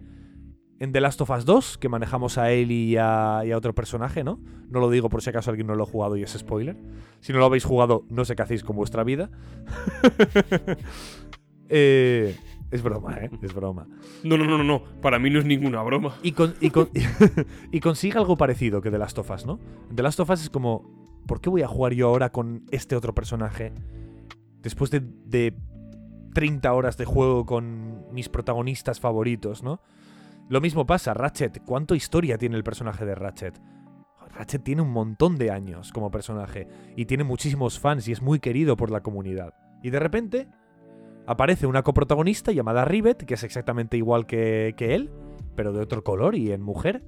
en 0.79 0.93
The 0.93 1.01
Last 1.01 1.19
of 1.19 1.29
Us 1.31 1.43
2, 1.43 1.77
que 1.79 1.89
manejamos 1.89 2.37
a 2.37 2.51
él 2.51 2.71
y 2.71 2.95
a, 2.95 3.41
y 3.45 3.51
a 3.51 3.57
otro 3.57 3.75
personaje, 3.75 4.23
¿no? 4.23 4.39
No 4.69 4.79
lo 4.79 4.89
digo 4.89 5.09
por 5.09 5.21
si 5.21 5.31
acaso 5.31 5.49
alguien 5.49 5.67
no 5.67 5.75
lo 5.75 5.83
ha 5.83 5.87
jugado 5.87 6.15
y 6.15 6.23
es 6.23 6.31
spoiler. 6.31 6.77
Si 7.19 7.33
no 7.33 7.39
lo 7.39 7.45
habéis 7.45 7.65
jugado, 7.65 8.05
no 8.09 8.23
sé 8.23 8.37
qué 8.37 8.43
hacéis 8.43 8.63
con 8.63 8.77
vuestra 8.77 9.03
vida. 9.03 9.29
Eh, 11.73 12.35
es 12.71 12.81
broma, 12.81 13.15
¿eh? 13.17 13.29
Es 13.41 13.53
broma. 13.53 13.87
No, 14.23 14.37
no, 14.37 14.45
no, 14.45 14.57
no, 14.57 14.63
no. 14.63 14.83
Para 15.01 15.19
mí 15.19 15.29
no 15.29 15.39
es 15.39 15.45
ninguna 15.45 15.81
broma. 15.83 16.15
Y, 16.23 16.31
con- 16.31 16.53
y 16.61 16.69
con- 16.71 16.89
y 17.71 17.79
consigue 17.79 18.17
algo 18.17 18.37
parecido 18.37 18.81
que 18.81 18.89
The 18.89 18.97
Last 18.97 19.17
of 19.19 19.29
Us, 19.29 19.45
¿no? 19.45 19.59
The 19.93 20.01
Last 20.03 20.19
of 20.19 20.29
Us 20.29 20.41
es 20.43 20.49
como, 20.49 21.21
¿por 21.27 21.41
qué 21.41 21.49
voy 21.49 21.61
a 21.61 21.67
jugar 21.67 21.93
yo 21.93 22.07
ahora 22.07 22.31
con 22.31 22.63
este 22.71 22.95
otro 22.95 23.13
personaje? 23.13 23.73
Después 24.61 24.89
de, 24.91 25.01
de 25.25 25.55
30 26.33 26.71
horas 26.73 26.97
de 26.97 27.05
juego 27.05 27.45
con 27.45 28.05
mis 28.13 28.29
protagonistas 28.29 28.99
favoritos, 28.99 29.63
¿no? 29.63 29.81
Lo 30.49 30.61
mismo 30.61 30.85
pasa, 30.85 31.13
Ratchet. 31.13 31.63
¿Cuánta 31.65 31.95
historia 31.95 32.37
tiene 32.37 32.55
el 32.57 32.63
personaje 32.63 33.05
de 33.05 33.15
Ratchet? 33.15 33.59
Ratchet 34.33 34.63
tiene 34.63 34.81
un 34.81 34.91
montón 34.91 35.37
de 35.37 35.51
años 35.51 35.91
como 35.91 36.09
personaje 36.11 36.67
y 36.95 37.05
tiene 37.05 37.23
muchísimos 37.25 37.79
fans 37.79 38.07
y 38.07 38.11
es 38.13 38.21
muy 38.21 38.39
querido 38.39 38.77
por 38.77 38.91
la 38.91 39.01
comunidad. 39.01 39.53
Y 39.83 39.89
de 39.89 39.99
repente 39.99 40.47
aparece 41.27 41.67
una 41.67 41.83
coprotagonista 41.83 42.51
llamada 42.51 42.85
Rivet, 42.85 43.23
que 43.25 43.33
es 43.35 43.43
exactamente 43.43 43.97
igual 43.97 44.25
que, 44.25 44.73
que 44.77 44.95
él, 44.95 45.09
pero 45.55 45.73
de 45.73 45.79
otro 45.81 46.03
color 46.03 46.35
y 46.35 46.51
en 46.51 46.61
mujer. 46.61 47.03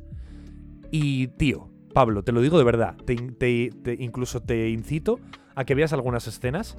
Y, 0.92 1.28
tío, 1.30 1.70
Pablo, 1.94 2.24
te 2.24 2.32
lo 2.32 2.42
digo 2.42 2.58
de 2.58 2.64
verdad, 2.64 2.96
te, 3.06 3.16
te- 3.16 3.70
te- 3.84 3.98
incluso 4.00 4.42
te 4.42 4.70
incito 4.70 5.20
a 5.56 5.66
que 5.66 5.76
veas 5.76 5.94
algunas 5.94 6.28
escenas 6.28 6.78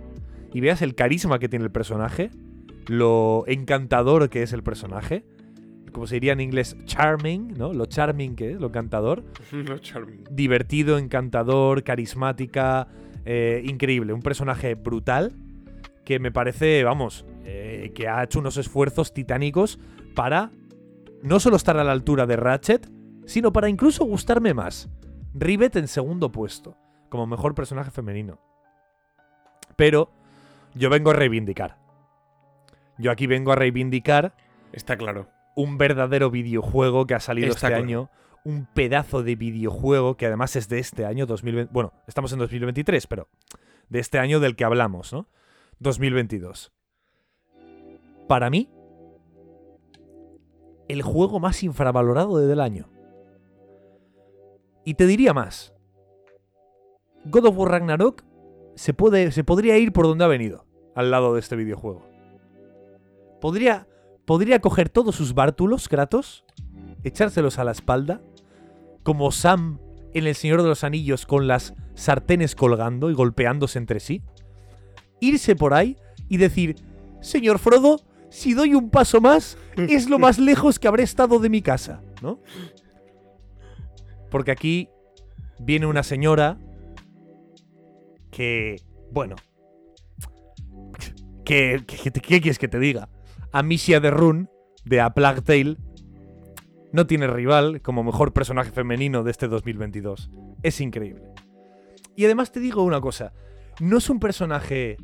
y 0.53 0.61
veas 0.61 0.83
el 0.83 0.95
carisma 0.95 1.39
que 1.39 1.49
tiene 1.49 1.65
el 1.65 1.71
personaje, 1.73 2.31
lo 2.87 3.45
encantador 3.47 4.29
que 4.31 4.43
es 4.43 4.53
el 4.53 4.63
personaje, 4.63 5.25
como 5.93 6.07
se 6.07 6.17
diría 6.17 6.33
en 6.33 6.41
inglés, 6.41 6.77
charming, 6.85 7.55
¿no? 7.57 7.73
Lo 7.73 7.87
charming 7.87 8.35
que 8.37 8.53
es, 8.53 8.61
lo 8.61 8.67
encantador 8.69 9.25
No, 9.53 9.79
charming. 9.79 10.25
divertido, 10.31 10.99
encantador, 10.99 11.83
carismática, 11.85 12.89
eh, 13.25 13.63
increíble. 13.65 14.13
Un 14.13 14.23
personaje 14.23 14.75
brutal 14.75 15.33
que 16.05 16.19
me 16.19 16.31
parece, 16.31 16.85
vamos, 16.85 17.25
eh, 17.45 17.93
que 17.95 18.09
ha 18.09 18.23
hecho 18.23 18.39
unos 18.39 18.57
esfuerzos 18.57 19.13
titánicos 19.13 19.79
para 20.15 20.51
no 21.23 21.41
solo 21.41 21.57
estar 21.57 21.77
a 21.79 21.85
la 21.85 21.93
altura 21.93 22.27
de 22.27 22.37
Ratchet, 22.37 22.89
sino 23.27 23.53
para 23.53 23.69
incluso 23.69 24.05
gustarme 24.05 24.55
más. 24.55 24.91
Rivet 25.33 25.77
en 25.77 25.89
segundo 25.89 26.31
puesto, 26.31 26.77
como 27.09 27.27
mejor 27.27 27.55
personaje 27.55 27.91
femenino. 27.91 28.39
Pero 29.77 30.11
yo 30.75 30.91
vengo 30.91 31.11
a 31.11 31.15
reivindicar. 31.15 31.79
Yo 32.99 33.11
aquí 33.11 33.27
vengo 33.27 33.53
a 33.53 33.57
reivindicar 33.57 34.35
Está 34.73 34.97
claro. 34.97 35.29
un 35.57 35.79
verdadero 35.79 36.31
videojuego 36.31 37.07
que 37.07 37.15
ha 37.15 37.21
salido 37.21 37.49
Está 37.49 37.69
este 37.69 37.69
claro. 37.69 37.83
año. 37.83 38.11
Un 38.45 38.67
pedazo 38.67 39.23
de 39.23 39.37
videojuego 39.37 40.17
que 40.17 40.27
además 40.27 40.55
es 40.57 40.69
de 40.69 40.79
este 40.79 41.07
año, 41.07 41.25
2020. 41.27 41.73
Bueno, 41.73 41.95
estamos 42.07 42.33
en 42.33 42.39
2023, 42.41 43.07
pero 43.07 43.29
de 43.89 44.01
este 44.01 44.19
año 44.19 44.39
del 44.39 44.55
que 44.55 44.65
hablamos, 44.65 45.13
¿no? 45.13 45.29
2022. 45.79 46.73
Para 48.29 48.51
mí, 48.51 48.71
el 50.89 51.03
juego 51.03 51.41
más 51.41 51.63
infravalorado 51.63 52.39
del 52.39 52.61
año. 52.61 52.89
Y 54.85 54.95
te 54.95 55.07
diría 55.07 55.33
más. 55.33 55.75
God 57.25 57.47
of 57.47 57.59
War 57.59 57.71
Ragnarok 57.71 58.23
se, 58.75 58.93
puede, 58.93 59.33
se 59.33 59.45
podría 59.45 59.79
ir 59.79 59.93
por 59.93 60.07
donde 60.07 60.25
ha 60.25 60.29
venido, 60.29 60.67
al 60.95 61.11
lado 61.11 61.35
de 61.35 61.41
este 61.41 61.57
videojuego. 61.57 62.07
Podría, 63.41 63.87
podría 64.25 64.61
coger 64.61 64.89
todos 64.89 65.15
sus 65.15 65.35
bártulos, 65.35 65.89
Kratos, 65.89 66.45
echárselos 67.03 67.59
a 67.59 67.65
la 67.65 67.73
espalda, 67.73 68.21
como 69.03 69.31
Sam 69.33 69.81
en 70.13 70.27
El 70.27 70.35
Señor 70.35 70.63
de 70.63 70.69
los 70.69 70.85
Anillos 70.85 71.27
con 71.27 71.47
las 71.47 71.75
sartenes 71.95 72.55
colgando 72.55 73.11
y 73.11 73.15
golpeándose 73.15 73.79
entre 73.79 74.01
sí, 74.01 74.23
irse 75.21 75.57
por 75.57 75.75
ahí 75.75 75.97
y 76.29 76.37
decir, 76.37 76.77
Señor 77.21 77.59
Frodo, 77.59 78.01
si 78.31 78.55
doy 78.55 78.75
un 78.75 78.91
paso 78.91 79.21
más, 79.21 79.57
es 79.77 80.09
lo 80.09 80.19
más 80.19 80.39
lejos 80.39 80.79
que 80.79 80.89
habré 80.89 81.03
estado 81.03 81.39
de 81.39 81.49
mi 81.49 81.63
casa, 81.63 82.03
¿no? 82.23 82.41
Porque 84.31 84.51
aquí 84.51 84.89
viene 85.61 85.87
una 85.87 86.03
señora 86.03 86.59
que, 88.31 88.83
bueno, 89.13 89.37
¿qué 91.45 91.85
quieres 91.87 92.59
que 92.59 92.69
te 92.69 92.79
diga? 92.81 93.09
Amicia 93.53 94.01
de 94.01 94.11
Rune, 94.11 94.49
de 94.85 95.01
A 95.01 95.15
Plague 95.15 95.43
Tale, 95.43 95.77
no 96.93 97.07
tiene 97.07 97.29
rival 97.29 97.81
como 97.81 98.03
mejor 98.03 98.33
personaje 98.33 98.73
femenino 98.73 99.23
de 99.23 99.31
este 99.31 99.47
2022. 99.47 100.31
Es 100.63 100.81
increíble. 100.81 101.23
Y 102.17 102.25
además 102.25 102.51
te 102.51 102.61
digo 102.61 102.83
una 102.83 103.01
cosa, 103.01 103.33
no 103.81 103.99
es 103.99 104.09
un 104.11 104.21
personaje 104.21 104.97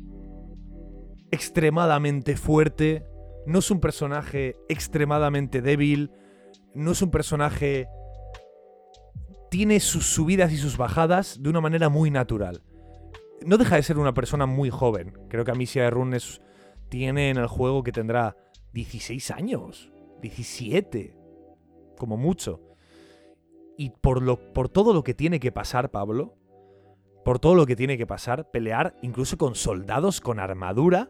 extremadamente 1.31 2.35
fuerte, 2.35 3.05
no 3.45 3.59
es 3.59 3.71
un 3.71 3.79
personaje 3.79 4.57
extremadamente 4.69 5.61
débil, 5.61 6.11
no 6.73 6.91
es 6.91 7.01
un 7.01 7.11
personaje... 7.11 7.87
Tiene 9.49 9.81
sus 9.81 10.05
subidas 10.05 10.51
y 10.53 10.57
sus 10.57 10.77
bajadas 10.77 11.41
de 11.41 11.49
una 11.49 11.59
manera 11.59 11.89
muy 11.89 12.09
natural. 12.09 12.63
No 13.45 13.57
deja 13.57 13.75
de 13.75 13.83
ser 13.83 13.97
una 13.97 14.13
persona 14.13 14.45
muy 14.45 14.69
joven. 14.69 15.13
Creo 15.29 15.43
que 15.43 15.51
Amicia 15.51 15.83
de 15.83 15.89
Rune 15.89 16.17
es- 16.17 16.41
tiene 16.87 17.29
en 17.29 17.37
el 17.37 17.47
juego 17.47 17.83
que 17.83 17.91
tendrá 17.91 18.37
16 18.71 19.31
años, 19.31 19.91
17, 20.21 21.17
como 21.97 22.15
mucho. 22.15 22.61
Y 23.77 23.89
por, 23.89 24.21
lo, 24.21 24.53
por 24.53 24.69
todo 24.69 24.93
lo 24.93 25.03
que 25.03 25.13
tiene 25.13 25.39
que 25.41 25.51
pasar, 25.51 25.91
Pablo, 25.91 26.37
por 27.25 27.39
todo 27.39 27.55
lo 27.55 27.65
que 27.65 27.75
tiene 27.75 27.97
que 27.97 28.07
pasar, 28.07 28.49
pelear 28.51 28.95
incluso 29.01 29.37
con 29.37 29.55
soldados 29.55 30.21
con 30.21 30.39
armadura. 30.39 31.09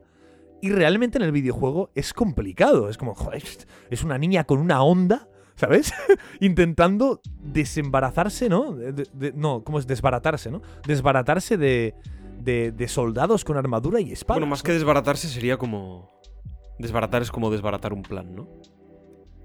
Y 0.64 0.70
realmente 0.70 1.18
en 1.18 1.24
el 1.24 1.32
videojuego 1.32 1.90
es 1.96 2.14
complicado. 2.14 2.88
Es 2.90 2.98
como, 2.98 3.16
joder, 3.16 3.44
es 3.90 4.04
una 4.04 4.18
niña 4.20 4.44
con 4.44 4.60
una 4.60 4.84
onda, 4.84 5.28
¿sabes? 5.56 5.92
Intentando 6.40 7.20
desembarazarse, 7.42 8.48
¿no? 8.48 8.74
De- 8.74 8.94
de- 8.94 9.08
de- 9.14 9.34
no, 9.34 9.64
¿cómo 9.64 9.80
es? 9.80 9.88
Desbaratarse, 9.88 10.52
¿no? 10.52 10.62
Desbaratarse 10.86 11.58
de, 11.58 11.96
de, 12.40 12.72
de 12.72 12.88
soldados 12.88 13.44
con 13.44 13.58
armadura 13.58 14.00
y 14.02 14.12
espada. 14.12 14.36
Bueno, 14.40 14.52
más 14.52 14.62
que 14.62 14.74
desbaratarse 14.74 15.28
sería 15.28 15.58
como... 15.58 16.12
Desbaratar 16.78 17.22
es 17.24 17.32
como 17.32 17.50
desbaratar 17.50 17.94
un 17.94 18.02
plan, 18.04 18.36
¿no? 18.36 18.48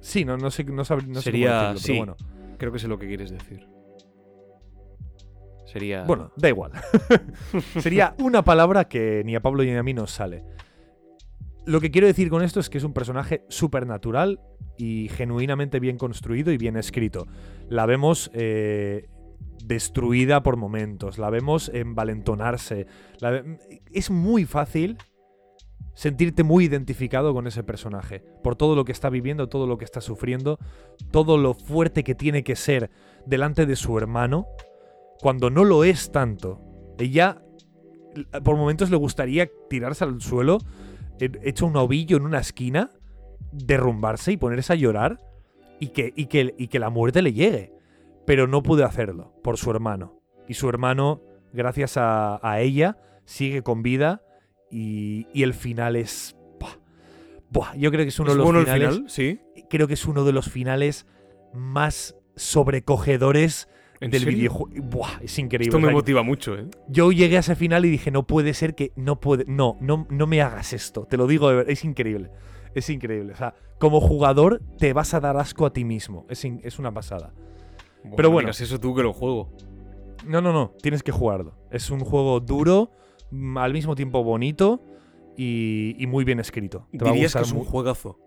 Sí, 0.00 0.24
no, 0.24 0.36
no 0.36 0.50
sé, 0.50 0.64
no 0.64 0.84
sab- 0.84 1.06
no 1.06 1.16
sé 1.16 1.22
Sería- 1.30 1.58
cómo 1.60 1.72
decirlo, 1.74 1.78
sí. 1.78 1.92
pero 1.92 2.14
bueno. 2.16 2.56
Creo 2.58 2.72
que 2.72 2.78
sé 2.78 2.88
lo 2.88 2.98
que 2.98 3.06
quieres 3.06 3.30
decir. 3.30 3.66
Sería... 5.76 6.04
Bueno, 6.04 6.32
da 6.36 6.48
igual. 6.48 6.72
Sería 7.80 8.14
una 8.18 8.42
palabra 8.42 8.88
que 8.88 9.22
ni 9.26 9.36
a 9.36 9.42
Pablo 9.42 9.62
ni 9.62 9.72
a 9.74 9.82
mí 9.82 9.92
nos 9.92 10.10
sale. 10.10 10.42
Lo 11.66 11.82
que 11.82 11.90
quiero 11.90 12.06
decir 12.06 12.30
con 12.30 12.42
esto 12.42 12.60
es 12.60 12.70
que 12.70 12.78
es 12.78 12.84
un 12.84 12.94
personaje 12.94 13.44
supernatural 13.50 14.40
y 14.78 15.10
genuinamente 15.10 15.78
bien 15.78 15.98
construido 15.98 16.50
y 16.50 16.56
bien 16.56 16.78
escrito. 16.78 17.26
La 17.68 17.84
vemos 17.84 18.30
eh, 18.32 19.10
destruida 19.62 20.42
por 20.42 20.56
momentos, 20.56 21.18
la 21.18 21.28
vemos 21.28 21.70
envalentonarse. 21.74 22.86
la 23.20 23.44
Es 23.92 24.10
muy 24.10 24.46
fácil 24.46 24.96
sentirte 25.92 26.42
muy 26.42 26.64
identificado 26.64 27.34
con 27.34 27.46
ese 27.46 27.64
personaje, 27.64 28.24
por 28.42 28.56
todo 28.56 28.76
lo 28.76 28.86
que 28.86 28.92
está 28.92 29.10
viviendo, 29.10 29.50
todo 29.50 29.66
lo 29.66 29.76
que 29.76 29.84
está 29.84 30.00
sufriendo, 30.00 30.58
todo 31.10 31.36
lo 31.36 31.52
fuerte 31.52 32.02
que 32.02 32.14
tiene 32.14 32.44
que 32.44 32.56
ser 32.56 32.90
delante 33.26 33.66
de 33.66 33.76
su 33.76 33.98
hermano, 33.98 34.46
cuando 35.20 35.50
no 35.50 35.64
lo 35.64 35.84
es 35.84 36.12
tanto. 36.12 36.60
Ella, 36.98 37.42
por 38.44 38.56
momentos 38.56 38.90
le 38.90 38.96
gustaría 38.96 39.48
tirarse 39.68 40.04
al 40.04 40.20
suelo, 40.20 40.58
he- 41.20 41.30
hecho 41.42 41.66
un 41.66 41.76
ovillo 41.76 42.16
en 42.16 42.24
una 42.24 42.38
esquina, 42.40 42.90
derrumbarse 43.52 44.32
y 44.32 44.36
ponerse 44.36 44.72
a 44.72 44.76
llorar 44.76 45.18
y 45.80 45.88
que, 45.88 46.12
y 46.16 46.26
que, 46.26 46.54
y 46.58 46.68
que 46.68 46.78
la 46.78 46.90
muerte 46.90 47.22
le 47.22 47.32
llegue. 47.32 47.72
Pero 48.26 48.46
no 48.46 48.62
pude 48.62 48.84
hacerlo 48.84 49.34
por 49.42 49.56
su 49.56 49.70
hermano. 49.70 50.20
Y 50.48 50.54
su 50.54 50.68
hermano, 50.68 51.22
gracias 51.52 51.96
a, 51.96 52.38
a 52.46 52.60
ella, 52.60 52.98
sigue 53.24 53.62
con 53.62 53.82
vida 53.82 54.22
y, 54.70 55.26
y 55.32 55.42
el 55.42 55.54
final 55.54 55.96
es... 55.96 56.36
Buah, 56.58 56.76
buah, 57.50 57.74
yo 57.76 57.90
creo 57.90 58.04
que 58.04 58.08
es 58.08 58.18
uno 58.18 58.30
¿Es 58.30 58.34
de 58.34 58.38
los 58.38 58.44
bueno 58.44 58.60
finales 58.60 58.82
el 58.88 58.94
final? 58.94 59.10
Sí. 59.10 59.40
creo 59.68 59.86
que 59.86 59.94
es 59.94 60.06
uno 60.06 60.24
de 60.24 60.32
los 60.32 60.48
finales 60.50 61.06
más 61.54 62.16
sobrecogedores 62.34 63.68
¿En 64.00 64.10
del 64.10 64.22
serio? 64.22 64.36
videojuego. 64.38 64.74
Buah, 64.88 65.18
es 65.22 65.38
increíble. 65.38 65.68
Esto 65.68 65.76
O 65.78 65.80
me 65.80 65.86
sea, 65.86 65.94
motiva 65.94 66.22
mucho, 66.22 66.54
¿eh? 66.56 66.66
yo 66.88 67.12
llegué 67.12 67.36
a 67.36 67.40
ese 67.40 67.56
final 67.56 67.84
y 67.84 67.90
dije, 67.90 68.10
no 68.10 68.26
puede 68.26 68.54
ser 68.54 68.74
que. 68.74 68.92
No 68.96 69.20
puede. 69.20 69.44
No, 69.46 69.76
no, 69.80 70.06
no 70.10 70.26
me 70.26 70.42
hagas 70.42 70.72
esto. 70.72 71.04
Te 71.08 71.16
lo 71.16 71.26
digo, 71.26 71.48
de 71.48 71.56
ver- 71.56 71.70
es 71.70 71.84
increíble. 71.84 72.30
Es 72.74 72.90
increíble. 72.90 73.32
O 73.32 73.36
sea, 73.36 73.54
como 73.78 74.00
jugador 74.00 74.60
te 74.78 74.92
vas 74.92 75.14
a 75.14 75.20
dar 75.20 75.36
asco 75.38 75.64
a 75.66 75.72
ti 75.72 75.84
mismo. 75.84 76.26
Es, 76.28 76.44
in- 76.44 76.60
es 76.62 76.78
una 76.78 76.92
pasada. 76.92 77.32
Pero 78.16 78.28
no 78.28 78.32
bueno. 78.34 78.46
digas 78.48 78.60
eso 78.60 78.78
tú 78.78 78.94
que 78.94 79.02
lo 79.02 79.12
juego. 79.12 79.50
No, 80.26 80.40
no, 80.40 80.52
no. 80.52 80.72
Tienes 80.82 81.02
que 81.02 81.12
jugarlo. 81.12 81.54
Es 81.70 81.90
un 81.90 82.00
juego 82.00 82.40
duro, 82.40 82.90
mm, 83.30 83.58
al 83.58 83.72
mismo 83.72 83.94
tiempo 83.94 84.22
bonito 84.22 84.82
y, 85.36 85.94
y 85.98 86.06
muy 86.06 86.24
bien 86.24 86.38
escrito. 86.40 86.86
Te 86.92 86.98
va 87.04 87.10
a 87.10 87.12
Dirías 87.14 87.32
que 87.32 87.38
gustar 87.40 87.42
es 87.58 87.64
un 87.64 87.64
juegazo. 87.70 88.18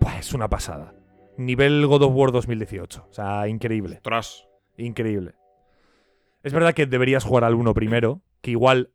Buah, 0.00 0.18
es 0.18 0.32
una 0.34 0.48
pasada. 0.48 0.94
Nivel 1.38 1.86
God 1.86 2.02
of 2.02 2.12
War 2.14 2.32
2018. 2.32 3.06
O 3.10 3.12
sea, 3.12 3.48
increíble. 3.48 3.96
Ostras. 3.96 4.45
Increíble. 4.78 5.34
Es 6.42 6.52
verdad 6.52 6.74
que 6.74 6.86
deberías 6.86 7.24
jugar 7.24 7.44
al 7.44 7.54
1 7.54 7.74
primero, 7.74 8.22
que 8.40 8.50
igual 8.52 8.90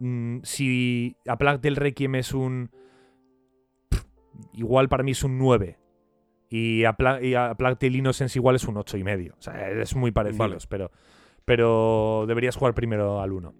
mm, 0.00 0.38
si 0.42 1.16
A 1.26 1.36
Plague 1.38 1.58
del 1.58 1.76
Requiem 1.76 2.14
es 2.16 2.34
un... 2.34 2.70
pff, 3.88 4.04
Igual 4.52 4.88
para 4.88 5.02
mí 5.02 5.12
es 5.12 5.24
un 5.24 5.38
9. 5.38 5.78
Y 6.50 6.84
A, 6.84 6.92
Pla- 6.94 7.22
y 7.22 7.34
a 7.34 7.54
Plague 7.54 7.76
Tale 7.76 7.96
Innocence 7.98 8.38
igual 8.38 8.56
es 8.56 8.64
un 8.64 8.76
8 8.76 8.96
y 8.98 9.04
medio. 9.04 9.34
O 9.38 9.42
sea, 9.42 9.70
es 9.70 9.96
muy 9.96 10.10
parecidos, 10.12 10.38
Vale. 10.38 10.58
pero, 10.68 10.90
pero 11.44 12.24
deberías 12.28 12.56
jugar 12.56 12.74
primero 12.74 13.20
al 13.20 13.32
1. 13.32 13.54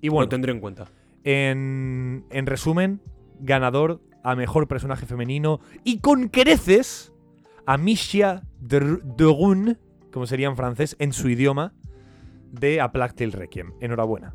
Y 0.00 0.08
bueno, 0.08 0.24
Lo 0.24 0.28
tendré 0.28 0.52
en 0.52 0.60
cuenta. 0.60 0.86
en, 1.24 2.24
en 2.30 2.46
resumen, 2.46 3.00
ganador 3.40 4.00
a 4.22 4.34
mejor 4.34 4.66
personaje 4.66 5.06
femenino 5.06 5.60
y 5.84 6.00
con 6.00 6.28
creces 6.28 7.12
a 7.64 7.76
Misha 7.78 8.42
Rune, 9.18 9.76
como 10.16 10.26
sería 10.26 10.48
en 10.48 10.56
francés, 10.56 10.96
en 10.98 11.12
su 11.12 11.28
idioma, 11.28 11.74
de 12.50 12.80
A 12.80 12.90
Plague 12.90 13.12
Tale 13.12 13.32
Requiem. 13.32 13.74
Enhorabuena. 13.82 14.34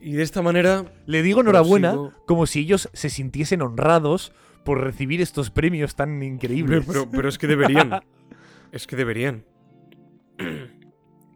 Y 0.00 0.14
de 0.14 0.24
esta 0.24 0.42
manera... 0.42 0.92
Le 1.06 1.22
digo 1.22 1.40
enhorabuena 1.40 1.94
como 2.26 2.46
si 2.46 2.58
ellos 2.58 2.90
se 2.92 3.10
sintiesen 3.10 3.62
honrados 3.62 4.32
por 4.64 4.80
recibir 4.80 5.20
estos 5.20 5.50
premios 5.50 5.94
tan 5.94 6.20
increíbles. 6.24 6.84
Pero, 6.88 7.08
pero 7.08 7.28
es 7.28 7.38
que 7.38 7.46
deberían. 7.46 8.00
Es 8.72 8.88
que 8.88 8.96
deberían. 8.96 9.44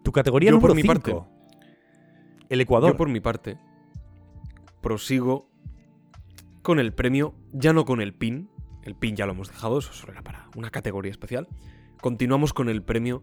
Tu 0.02 0.10
categoría 0.10 0.50
Yo 0.50 0.56
número 0.56 0.74
por 0.74 0.76
mi 0.76 0.82
parte. 0.82 1.12
5. 1.12 1.28
El 2.48 2.60
Ecuador. 2.60 2.90
Yo 2.90 2.96
por 2.96 3.08
mi 3.08 3.20
parte 3.20 3.56
prosigo 4.80 5.48
con 6.62 6.80
el 6.80 6.92
premio, 6.92 7.36
ya 7.52 7.72
no 7.72 7.84
con 7.84 8.00
el 8.00 8.14
pin. 8.14 8.50
El 8.88 8.96
pin 8.96 9.16
ya 9.16 9.26
lo 9.26 9.32
hemos 9.32 9.48
dejado, 9.48 9.78
eso 9.78 9.92
solo 9.92 10.12
era 10.12 10.22
para 10.22 10.48
una 10.56 10.70
categoría 10.70 11.10
especial. 11.10 11.46
Continuamos 12.00 12.54
con 12.54 12.70
el 12.70 12.82
premio 12.82 13.22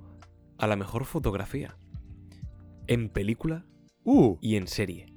a 0.59 0.67
la 0.67 0.75
mejor 0.75 1.05
fotografía. 1.05 1.75
En 2.85 3.09
película 3.09 3.65
Uh, 4.03 4.37
y 4.39 4.55
en 4.55 4.67
serie. 4.67 5.11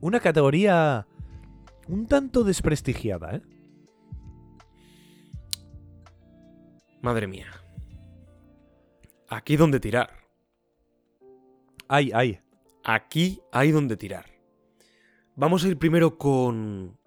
una 0.00 0.18
categoría 0.18 1.06
un 1.86 2.06
tanto 2.08 2.42
desprestigiada, 2.42 3.36
¿eh? 3.36 3.42
Madre 7.00 7.28
mía. 7.28 7.46
Aquí 9.28 9.56
donde 9.56 9.78
tirar. 9.78 10.10
Ay, 11.86 12.10
ay. 12.12 12.40
Aquí 12.82 13.40
hay 13.52 13.70
donde 13.70 13.96
tirar. 13.96 14.26
Vamos 15.36 15.64
a 15.64 15.68
ir 15.68 15.78
primero 15.78 16.18
con... 16.18 16.97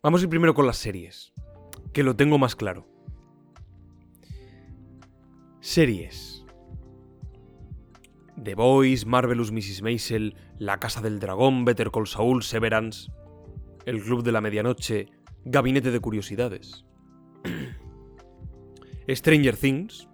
Vamos 0.00 0.20
a 0.20 0.24
ir 0.24 0.30
primero 0.30 0.54
con 0.54 0.64
las 0.64 0.76
series. 0.76 1.32
Que 1.92 2.04
lo 2.04 2.14
tengo 2.14 2.38
más 2.38 2.54
claro. 2.54 2.86
Series. 5.58 6.44
The 8.40 8.54
Boys, 8.54 9.06
Marvelous 9.06 9.50
Mrs. 9.50 9.82
Maisel, 9.82 10.36
La 10.56 10.78
Casa 10.78 11.00
del 11.00 11.18
Dragón, 11.18 11.64
Better 11.64 11.90
Call 11.90 12.06
Saul, 12.06 12.44
Severance, 12.44 13.10
El 13.86 14.00
Club 14.00 14.22
de 14.22 14.30
la 14.30 14.40
Medianoche, 14.40 15.08
Gabinete 15.44 15.90
de 15.90 15.98
Curiosidades. 15.98 16.84
Stranger 19.08 19.56
Things, 19.56 20.08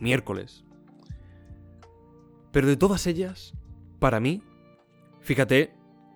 miércoles. 0.00 0.64
Pero 2.50 2.66
de 2.66 2.76
todas 2.76 3.06
ellas, 3.06 3.54
para 4.00 4.18
mí, 4.18 4.42
fíjate, 5.20 5.72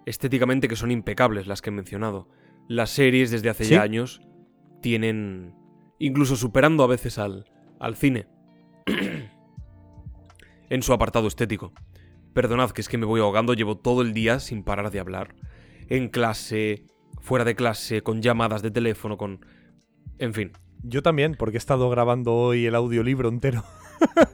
estéticamente 0.07 0.67
que 0.67 0.75
son 0.75 0.91
impecables 0.91 1.47
las 1.47 1.63
que 1.63 1.71
he 1.71 1.73
mencionado. 1.73 2.29
Las 2.69 2.91
series 2.91 3.31
desde 3.31 3.49
hace 3.51 3.65
Sí. 3.65 3.71
ya 3.75 3.83
años 3.83 4.21
tienen, 4.83 5.55
incluso 5.99 6.37
superando 6.37 6.83
a 6.85 6.87
veces 6.89 7.19
al, 7.19 7.47
al 7.81 7.97
cine, 7.97 8.27
en 10.71 10.83
su 10.83 10.93
apartado 10.93 11.29
estético. 11.29 11.73
Perdonad 12.35 12.71
que 12.71 12.81
es 12.81 12.89
que 12.89 12.99
me 12.99 13.07
voy 13.07 13.21
ahogando, 13.21 13.55
llevo 13.55 13.77
todo 13.79 14.03
el 14.03 14.13
día 14.13 14.41
sin 14.41 14.63
parar 14.63 14.91
de 14.91 15.01
hablar. 15.01 15.35
En 15.89 16.09
clase, 16.09 16.85
fuera 17.21 17.45
de 17.45 17.55
clase, 17.55 18.03
con 18.03 18.21
llamadas 18.21 18.63
de 18.63 18.71
teléfono, 18.71 19.17
con... 19.17 19.45
En 20.19 20.35
fin, 20.35 20.53
Yo 20.83 21.03
también, 21.03 21.35
porque 21.39 21.57
he 21.57 21.59
estado 21.59 21.89
grabando 21.89 22.35
hoy 22.35 22.67
el 22.67 22.75
audiolibro 22.75 23.29
entero. 23.29 23.65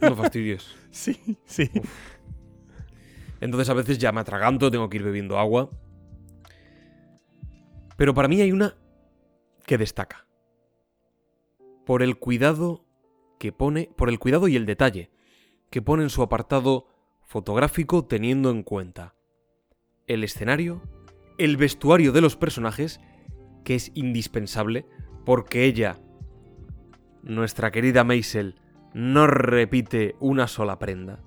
no 0.01 0.17
fastidies. 0.17 0.75
Sí, 0.91 1.39
sí. 1.45 1.71
Entonces 3.41 3.69
a 3.71 3.75
veces 3.75 3.99
ya 3.99 4.13
me 4.13 4.21
atraganto, 4.21 4.71
tengo 4.71 4.89
que 4.89 4.97
ir 4.99 5.03
bebiendo 5.03 5.39
agua. 5.39 5.71
Pero 7.97 8.15
para 8.15 8.29
mí 8.29 8.41
hay 8.41 8.53
una 8.53 8.77
que 9.67 9.79
destaca. 9.79 10.27
Por 11.85 12.03
el 12.03 12.19
cuidado 12.19 12.85
que 13.39 13.53
pone, 13.53 13.91
por 13.97 14.09
el 14.09 14.19
cuidado 14.19 14.49
y 14.49 14.57
el 14.57 14.67
detalle 14.67 15.11
que 15.71 15.83
pone 15.83 16.03
en 16.03 16.11
su 16.11 16.23
apartado 16.23 16.87
fotográfico 17.23 18.05
teniendo 18.05 18.51
en 18.51 18.63
cuenta 18.63 19.15
el 20.07 20.23
escenario, 20.23 20.83
el 21.39 21.57
vestuario 21.57 22.13
de 22.13 22.21
los 22.21 22.37
personajes, 22.37 23.01
que 23.65 23.75
es 23.75 23.91
indispensable 23.95 24.87
porque 25.25 25.65
ella, 25.65 25.99
nuestra 27.23 27.71
querida 27.71 28.05
Maisel, 28.05 28.61
no 28.93 29.27
repite 29.27 30.17
una 30.21 30.47
sola 30.47 30.79
prenda 30.79 31.23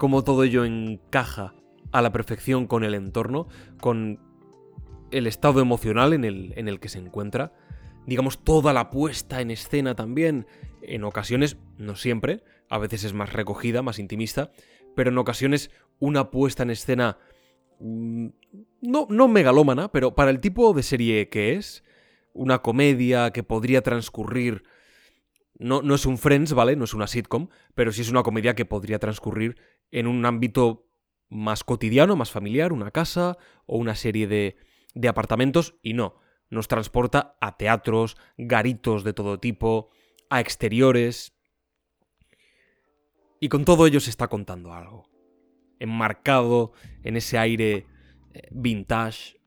cómo 0.00 0.24
todo 0.24 0.44
ello 0.44 0.64
encaja 0.64 1.52
a 1.92 2.00
la 2.00 2.10
perfección 2.10 2.66
con 2.66 2.84
el 2.84 2.94
entorno, 2.94 3.48
con 3.82 4.18
el 5.10 5.26
estado 5.26 5.60
emocional 5.60 6.12
en 6.12 6.24
el, 6.24 6.52
en 6.56 6.68
el 6.68 6.80
que 6.80 6.88
se 6.88 6.98
encuentra. 6.98 7.52
Digamos, 8.06 8.42
toda 8.42 8.72
la 8.72 8.90
puesta 8.90 9.40
en 9.40 9.50
escena 9.50 9.94
también. 9.94 10.46
En 10.82 11.04
ocasiones, 11.04 11.58
no 11.78 11.96
siempre, 11.96 12.42
a 12.68 12.78
veces 12.78 13.04
es 13.04 13.12
más 13.12 13.32
recogida, 13.32 13.82
más 13.82 13.98
intimista, 13.98 14.50
pero 14.96 15.10
en 15.10 15.18
ocasiones 15.18 15.70
una 15.98 16.30
puesta 16.30 16.62
en 16.62 16.70
escena 16.70 17.18
mm, 17.80 18.28
no, 18.80 19.06
no 19.10 19.28
megalómana, 19.28 19.92
pero 19.92 20.14
para 20.14 20.30
el 20.30 20.40
tipo 20.40 20.72
de 20.72 20.82
serie 20.82 21.28
que 21.28 21.54
es, 21.54 21.84
una 22.32 22.62
comedia 22.62 23.32
que 23.32 23.42
podría 23.42 23.82
transcurrir 23.82 24.62
no, 25.58 25.82
no 25.82 25.94
es 25.94 26.06
un 26.06 26.16
Friends, 26.16 26.54
¿vale? 26.54 26.74
No 26.74 26.84
es 26.84 26.94
una 26.94 27.06
sitcom, 27.06 27.48
pero 27.74 27.92
sí 27.92 28.00
es 28.00 28.10
una 28.10 28.22
comedia 28.22 28.54
que 28.54 28.64
podría 28.64 28.98
transcurrir 28.98 29.56
en 29.90 30.06
un 30.06 30.24
ámbito 30.24 30.86
más 31.28 31.64
cotidiano, 31.64 32.16
más 32.16 32.30
familiar, 32.30 32.72
una 32.72 32.90
casa 32.90 33.36
o 33.66 33.76
una 33.76 33.94
serie 33.94 34.26
de, 34.26 34.56
de 34.94 35.08
apartamentos, 35.08 35.76
y 35.82 35.94
no, 35.94 36.16
nos 36.48 36.68
transporta 36.68 37.36
a 37.40 37.56
teatros, 37.56 38.16
garitos 38.36 39.04
de 39.04 39.12
todo 39.12 39.38
tipo, 39.38 39.90
a 40.28 40.40
exteriores. 40.40 41.36
Y 43.40 43.48
con 43.48 43.64
todo 43.64 43.86
ello 43.86 44.00
se 44.00 44.10
está 44.10 44.28
contando 44.28 44.72
algo. 44.72 45.08
Enmarcado 45.78 46.72
en 47.02 47.16
ese 47.16 47.38
aire 47.38 47.86
eh, 48.34 48.48
vintage. 48.50 49.40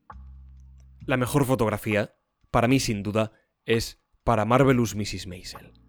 La 1.06 1.16
mejor 1.16 1.44
fotografía, 1.44 2.16
para 2.50 2.68
mí 2.68 2.80
sin 2.80 3.02
duda, 3.02 3.32
es 3.66 4.02
para 4.24 4.44
Marvelous 4.44 4.96
Mrs. 4.96 5.26
Maisel 5.26 5.84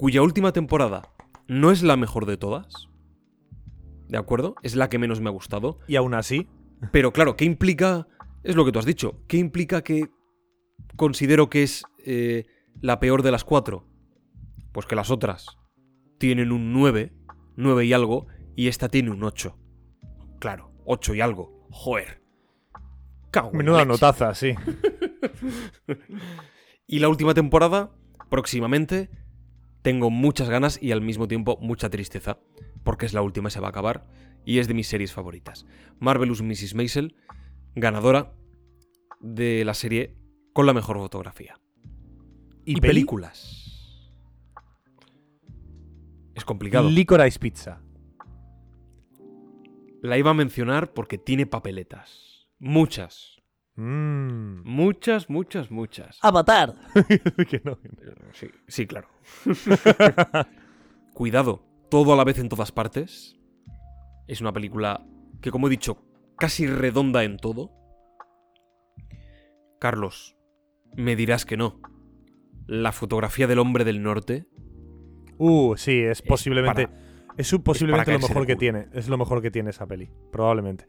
cuya 0.00 0.22
última 0.22 0.54
temporada 0.54 1.12
no 1.46 1.70
es 1.70 1.82
la 1.82 1.94
mejor 1.94 2.24
de 2.24 2.38
todas. 2.38 2.88
¿De 4.08 4.16
acuerdo? 4.16 4.54
Es 4.62 4.74
la 4.74 4.88
que 4.88 4.96
menos 4.96 5.20
me 5.20 5.28
ha 5.28 5.32
gustado. 5.32 5.78
Y 5.88 5.96
aún 5.96 6.14
así, 6.14 6.48
Pero 6.90 7.12
claro, 7.12 7.36
¿qué 7.36 7.44
implica? 7.44 8.08
Es 8.42 8.56
lo 8.56 8.64
que 8.64 8.72
tú 8.72 8.78
has 8.78 8.86
dicho. 8.86 9.22
¿Qué 9.28 9.36
implica 9.36 9.82
que 9.82 10.10
considero 10.96 11.50
que 11.50 11.62
es 11.62 11.84
eh, 12.04 12.46
la 12.80 13.00
peor 13.00 13.22
de 13.22 13.32
las 13.32 13.44
cuatro? 13.44 13.86
Pues 14.72 14.86
que 14.86 14.96
las 14.96 15.10
otras 15.10 15.58
tienen 16.18 16.52
un 16.52 16.72
9, 16.72 17.12
9 17.56 17.84
y 17.84 17.92
algo, 17.92 18.26
y 18.56 18.68
esta 18.68 18.88
tiene 18.88 19.10
un 19.10 19.22
8. 19.24 19.58
Claro, 20.38 20.72
8 20.84 21.14
y 21.14 21.20
algo. 21.20 21.66
Joder. 21.70 22.22
Cago 23.30 23.50
en 23.52 23.58
menuda 23.58 23.84
notaza, 23.84 24.34
sí. 24.34 24.54
Y 26.86 26.98
la 26.98 27.08
última 27.08 27.34
temporada, 27.34 27.92
próximamente, 28.30 29.10
tengo 29.82 30.10
muchas 30.10 30.50
ganas 30.50 30.82
y 30.82 30.90
al 30.90 31.00
mismo 31.00 31.28
tiempo 31.28 31.56
mucha 31.60 31.88
tristeza, 31.88 32.40
porque 32.82 33.06
es 33.06 33.14
la 33.14 33.22
última 33.22 33.48
y 33.48 33.52
se 33.52 33.60
va 33.60 33.68
a 33.68 33.70
acabar, 33.70 34.08
y 34.44 34.58
es 34.58 34.66
de 34.66 34.74
mis 34.74 34.88
series 34.88 35.12
favoritas. 35.12 35.66
Marvelous 36.00 36.42
Mrs. 36.42 36.74
Maisel, 36.74 37.14
ganadora 37.74 38.32
de 39.20 39.64
la 39.64 39.74
serie 39.74 40.16
con 40.52 40.66
la 40.66 40.72
mejor 40.74 40.96
fotografía. 40.98 41.58
¿Y, 42.64 42.72
Y, 42.72 42.74
peli? 42.76 42.94
películas. 42.94 44.12
Es 46.34 46.44
complicado. 46.44 46.88
Licorice 46.88 47.38
Pizza. 47.38 47.82
La 50.02 50.16
iba 50.16 50.30
a 50.30 50.34
mencionar 50.34 50.92
porque 50.92 51.18
tiene 51.18 51.46
papeletas. 51.46 52.48
Muchas. 52.58 53.36
Mm. 53.76 54.62
Muchas, 54.64 55.28
muchas, 55.30 55.70
muchas. 55.70 56.18
Avatar. 56.22 56.74
Que 57.48 57.60
no. 57.64 57.78
Sí, 58.32 58.48
sí, 58.66 58.86
claro. 58.86 59.08
Cuidado, 61.14 61.62
todo 61.90 62.12
a 62.12 62.16
la 62.16 62.24
vez 62.24 62.38
en 62.38 62.48
todas 62.48 62.72
partes. 62.72 63.36
Es 64.26 64.40
una 64.40 64.52
película 64.52 65.04
que, 65.40 65.50
como 65.50 65.66
he 65.66 65.70
dicho, 65.70 66.02
casi 66.40 66.66
redonda 66.66 67.22
en 67.24 67.36
todo. 67.36 67.70
Carlos, 69.78 70.36
me 70.96 71.16
dirás 71.16 71.46
que 71.46 71.56
no. 71.56 71.80
La 72.66 72.92
fotografía 72.92 73.46
del 73.46 73.58
hombre 73.58 73.84
del 73.84 74.02
norte. 74.02 74.46
Uh, 75.38 75.76
sí, 75.76 76.00
es 76.00 76.22
posiblemente. 76.22 76.88
para- 76.88 77.00
Es, 77.36 77.52
un- 77.52 77.62
posiblemente 77.62 78.12
lo 78.12 78.18
mejor 78.18 78.46
que 78.46 78.56
tiene. 78.56 78.88
Es 78.92 79.08
lo 79.08 79.16
mejor 79.16 79.40
que 79.40 79.50
tiene 79.50 79.70
esa 79.70 79.86
peli. 79.86 80.10
Probablemente. 80.32 80.86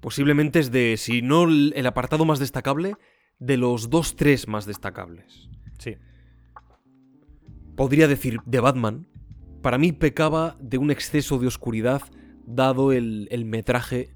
Posiblemente 0.00 0.58
es 0.60 0.70
de, 0.70 0.96
si 0.96 1.22
no 1.22 1.44
el 1.44 1.72
el 1.76 1.86
apartado 1.86 2.24
más 2.24 2.38
destacable, 2.38 2.94
de 3.38 3.56
los 3.56 3.90
dos, 3.90 4.16
tres 4.16 4.48
más 4.48 4.64
destacables. 4.66 5.48
Sí. 5.78 5.96
podría 7.76 8.08
decir 8.08 8.38
de 8.46 8.60
Batman, 8.60 9.06
para 9.62 9.76
mí 9.76 9.92
pecaba 9.92 10.56
de 10.60 10.78
un 10.78 10.90
exceso 10.90 11.38
de 11.38 11.46
oscuridad 11.46 12.00
dado 12.46 12.92
el, 12.92 13.28
el 13.30 13.44
metraje 13.44 14.14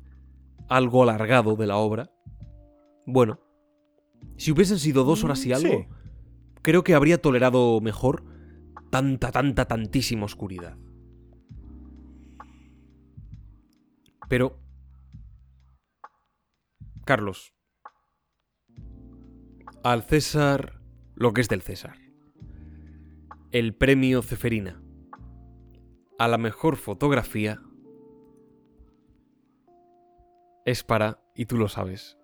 algo 0.70 1.02
alargado 1.02 1.56
de 1.56 1.66
la 1.66 1.76
obra. 1.76 2.10
Bueno, 3.04 3.40
si 4.36 4.52
hubiesen 4.52 4.78
sido 4.78 5.04
dos 5.04 5.24
horas 5.24 5.44
y 5.44 5.50
Mm, 5.50 5.54
algo, 5.54 5.68
sí. 5.68 5.86
creo 6.62 6.82
que 6.84 6.94
habría 6.94 7.20
tolerado 7.20 7.80
mejor 7.82 8.24
tanta, 8.90 9.32
tanta, 9.32 9.66
tantísima 9.66 10.24
oscuridad. 10.24 10.78
Pero... 14.28 14.58
Carlos. 17.04 17.52
Al 19.82 20.04
César 20.04 20.80
lo 21.16 21.32
que 21.32 21.40
es 21.40 21.48
del 21.48 21.62
César. 21.62 21.96
el 23.50 23.74
premio 23.74 24.22
Ceferina 24.22 24.80
a 26.20 26.28
la 26.28 26.38
mejor 26.38 26.76
fotografía 26.76 27.60
es 30.70 30.84
para, 30.84 31.22
y 31.34 31.46
tú 31.46 31.56
lo 31.56 31.68
sabes, 31.68 32.16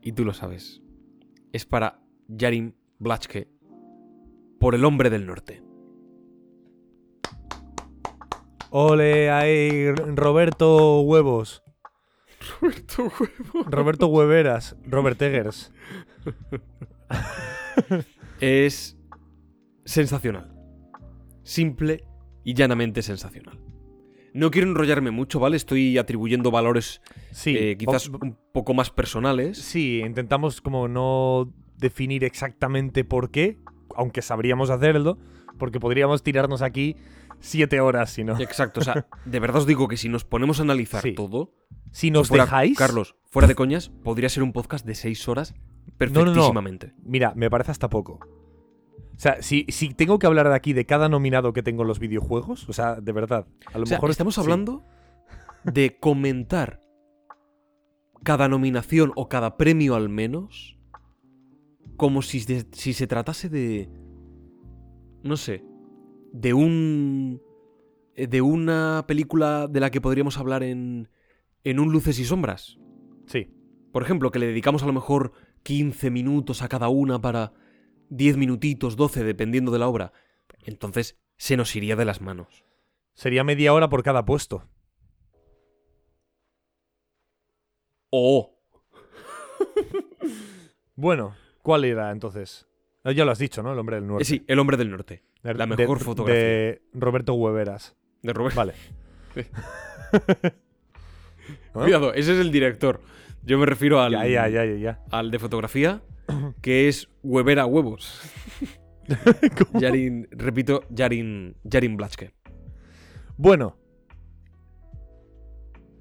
y 0.00 0.12
tú 0.12 0.24
lo 0.24 0.32
sabes, 0.32 0.82
es 1.52 1.66
para 1.66 2.00
Yarin 2.28 2.76
Blachke 2.98 3.48
por 4.60 4.74
El 4.74 4.84
Hombre 4.84 5.10
del 5.10 5.26
Norte. 5.26 5.62
Ole, 8.70 9.30
ahí, 9.30 9.90
Roberto 9.92 11.00
Huevos. 11.02 11.62
Roberto 12.60 13.02
Huevo. 13.02 13.70
Roberto 13.70 14.06
Hueveras. 14.06 14.76
Robert 14.86 15.20
Eggers. 15.20 15.72
Es 18.40 18.96
sensacional. 19.84 20.54
Simple 21.42 22.04
y 22.44 22.54
llanamente 22.54 23.02
sensacional. 23.02 23.60
No 24.34 24.50
quiero 24.50 24.68
enrollarme 24.68 25.10
mucho, 25.10 25.38
¿vale? 25.40 25.56
Estoy 25.56 25.98
atribuyendo 25.98 26.50
valores 26.50 27.00
Sí, 27.32 27.54
eh, 27.56 27.76
quizás 27.76 28.08
o- 28.08 28.18
un 28.22 28.36
poco 28.52 28.72
más 28.74 28.90
personales. 28.90 29.58
Sí, 29.58 30.00
intentamos 30.04 30.60
como 30.60 30.88
no 30.88 31.52
definir 31.76 32.24
exactamente 32.24 33.04
por 33.04 33.30
qué, 33.30 33.58
aunque 33.96 34.22
sabríamos 34.22 34.70
hacerlo, 34.70 35.18
porque 35.58 35.80
podríamos 35.80 36.22
tirarnos 36.22 36.62
aquí 36.62 36.96
siete 37.40 37.80
horas 37.80 38.10
si 38.10 38.24
no. 38.24 38.38
Exacto, 38.40 38.80
o 38.80 38.84
sea, 38.84 39.06
de 39.26 39.40
verdad 39.40 39.58
os 39.58 39.66
digo 39.66 39.88
que 39.88 39.96
si 39.96 40.08
nos 40.08 40.24
ponemos 40.24 40.60
a 40.60 40.62
analizar 40.62 41.02
Sí. 41.02 41.12
todo, 41.12 41.52
Si 41.90 42.10
nos 42.10 42.28
fuera- 42.28 42.44
dejáis, 42.44 42.78
Carlos, 42.78 43.16
fuera 43.30 43.48
de 43.48 43.54
coñas, 43.54 43.90
podría 44.02 44.28
ser 44.28 44.42
un 44.44 44.52
podcast 44.52 44.86
de 44.86 44.94
seis 44.94 45.28
horas 45.28 45.54
no. 45.54 45.92
perfectísimamente. 45.98 46.94
mira, 47.04 47.32
me 47.36 47.50
parece 47.50 47.70
hasta 47.72 47.90
poco. 47.90 48.20
O 49.22 49.24
sea, 49.24 49.40
si, 49.40 49.66
si 49.68 49.94
tengo 49.94 50.18
que 50.18 50.26
hablar 50.26 50.48
de 50.48 50.54
aquí 50.56 50.72
de 50.72 50.84
cada 50.84 51.08
nominado 51.08 51.52
que 51.52 51.62
tengo 51.62 51.82
en 51.82 51.88
los 51.88 52.00
videojuegos, 52.00 52.68
o 52.68 52.72
sea, 52.72 52.96
de 53.00 53.12
verdad, 53.12 53.46
a 53.72 53.78
lo 53.78 53.84
O 53.84 53.86
sea, 53.86 53.98
mejor 53.98 54.10
estamos 54.10 54.34
sí. 54.34 54.40
hablando 54.40 54.82
de 55.62 55.96
comentar 56.00 56.80
cada 58.24 58.48
nominación 58.48 59.12
o 59.14 59.28
cada 59.28 59.56
premio 59.56 59.94
al 59.94 60.08
menos 60.08 60.76
como 61.96 62.20
si, 62.22 62.40
de- 62.44 62.66
si 62.72 62.94
se 62.94 63.06
tratase 63.06 63.48
de... 63.48 63.88
No 65.22 65.36
sé. 65.36 65.64
De 66.32 66.52
un... 66.52 67.40
eh, 68.16 68.26
De 68.26 68.42
una 68.42 69.04
película 69.06 69.68
de 69.68 69.78
la 69.78 69.90
que 69.92 70.00
podríamos 70.00 70.36
hablar 70.36 70.64
en... 70.64 71.08
En 71.62 71.78
un 71.78 71.92
Luces 71.92 72.18
y 72.18 72.24
Sombras. 72.24 72.76
Sí, 73.26 73.54
Por 73.92 74.02
ejemplo, 74.02 74.32
que 74.32 74.40
le 74.40 74.46
dedicamos 74.46 74.82
a 74.82 74.86
lo 74.86 74.92
mejor 74.92 75.30
15 75.62 76.10
minutos 76.10 76.60
a 76.62 76.68
cada 76.68 76.88
una 76.88 77.20
para 77.20 77.52
10 78.16 78.36
minutitos, 78.36 78.96
12, 78.96 79.24
dependiendo 79.24 79.70
de 79.72 79.78
la 79.78 79.88
obra. 79.88 80.12
Entonces 80.64 81.18
se 81.36 81.56
nos 81.56 81.74
iría 81.76 81.96
de 81.96 82.04
las 82.04 82.20
manos. 82.20 82.64
sería 83.14 83.44
media 83.44 83.72
hora 83.74 83.88
por 83.88 84.02
cada 84.02 84.24
puesto. 84.24 84.68
¡Oh! 88.10 88.58
Bueno, 90.94 91.34
¿cuál 91.62 91.84
era 91.86 92.10
entonces? 92.12 92.66
Eh, 93.04 93.14
Ya 93.14 93.24
lo 93.24 93.32
has 93.32 93.38
dicho, 93.38 93.62
¿no? 93.62 93.72
El 93.72 93.78
hombre 93.78 93.96
del 93.96 94.04
Eh, 94.04 94.08
norte. 94.08 94.24
sí, 94.26 94.44
El 94.46 94.58
hombre 94.58 94.76
del 94.76 94.90
norte. 94.90 95.22
De- 95.42 95.54
la 95.54 95.66
de- 95.66 95.76
mejor 95.76 95.98
fotografía. 96.00 96.42
De 96.42 96.82
Roberto 96.92 97.32
Hueveras. 97.34 97.96
De 98.22 98.32
Robert. 98.32 98.54
Vale. 98.54 98.74
Cuidado, 101.72 102.12
ese 102.14 102.34
es 102.34 102.38
el 102.40 102.52
director. 102.52 103.00
Yo 103.42 103.58
me 103.58 103.66
refiero 103.66 104.00
al, 104.00 104.12
ya, 104.12 104.48
ya, 104.48 104.64
ya. 104.64 105.00
al 105.10 105.30
de 105.30 105.38
fotografía, 105.38 106.02
que 106.60 106.88
es 106.88 107.08
Huevera 107.22 107.66
Huevos. 107.66 108.20
¿Cómo? 109.58 109.80
Yarin, 109.80 110.28
repito, 110.30 110.82
Yarin, 110.90 111.56
Yarin. 111.64 111.98
Bueno. 113.36 113.76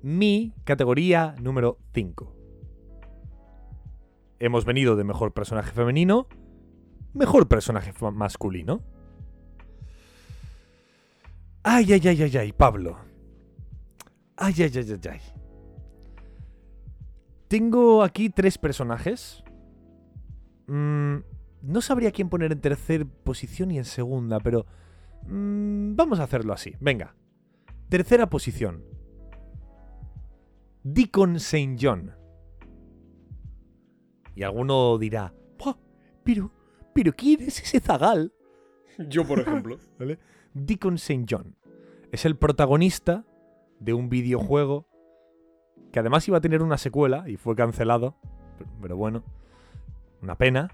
Mi 0.01 0.53
categoría 0.63 1.35
número 1.39 1.77
5. 1.93 2.35
Hemos 4.39 4.65
venido 4.65 4.95
de 4.95 5.03
mejor 5.03 5.33
personaje 5.33 5.71
femenino, 5.71 6.27
mejor 7.13 7.47
personaje 7.47 7.93
masculino. 8.11 8.83
Ay, 11.63 11.93
ay, 11.93 12.01
ay, 12.07 12.23
ay, 12.23 12.37
ay, 12.37 12.51
Pablo. 12.51 12.97
Ay, 14.35 14.55
ay, 14.57 14.71
ay, 14.75 14.91
ay, 14.91 15.11
ay. 15.11 15.21
Tengo 17.47 18.01
aquí 18.01 18.29
tres 18.29 18.57
personajes. 18.57 19.43
Mm, 20.67 21.17
no 21.63 21.81
sabría 21.81 22.11
quién 22.11 22.29
poner 22.29 22.51
en 22.51 22.61
tercer 22.61 23.05
posición 23.05 23.71
y 23.71 23.77
en 23.77 23.85
segunda, 23.85 24.39
pero 24.39 24.65
mm, 25.27 25.95
vamos 25.95 26.19
a 26.19 26.23
hacerlo 26.23 26.53
así. 26.53 26.75
Venga. 26.79 27.15
Tercera 27.89 28.29
posición. 28.29 28.83
Deacon 30.83 31.35
St. 31.35 31.75
John. 31.79 32.11
Y 34.35 34.43
alguno 34.43 34.97
dirá, 34.97 35.33
"Buah, 35.59 35.75
pero, 36.23 36.51
pero 36.93 37.13
¿quién 37.13 37.41
es 37.41 37.61
ese 37.61 37.79
zagal? 37.79 38.33
Yo, 39.09 39.25
por 39.25 39.39
ejemplo. 39.39 39.77
¿Vale? 39.99 40.19
Deacon 40.53 40.95
St. 40.95 41.25
John 41.29 41.55
es 42.11 42.25
el 42.25 42.35
protagonista 42.37 43.25
de 43.79 43.93
un 43.93 44.09
videojuego 44.09 44.87
que 45.91 45.99
además 45.99 46.27
iba 46.27 46.37
a 46.37 46.41
tener 46.41 46.61
una 46.61 46.77
secuela 46.77 47.27
y 47.27 47.37
fue 47.37 47.55
cancelado. 47.55 48.15
Pero, 48.57 48.69
pero 48.81 48.97
bueno, 48.97 49.23
una 50.21 50.37
pena. 50.37 50.69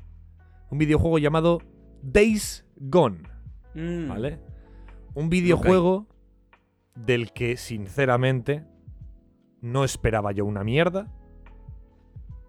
Un 0.70 0.78
videojuego 0.78 1.18
llamado 1.18 1.62
Days 2.02 2.66
Gone. 2.76 3.24
Mm. 3.74 4.10
¿Vale? 4.10 4.40
Un 5.14 5.30
videojuego 5.30 6.08
del 6.96 7.32
que, 7.32 7.58
sinceramente, 7.58 8.66
no 9.62 9.84
esperaba 9.84 10.32
yo 10.32 10.46
una 10.46 10.64
mierda. 10.64 11.12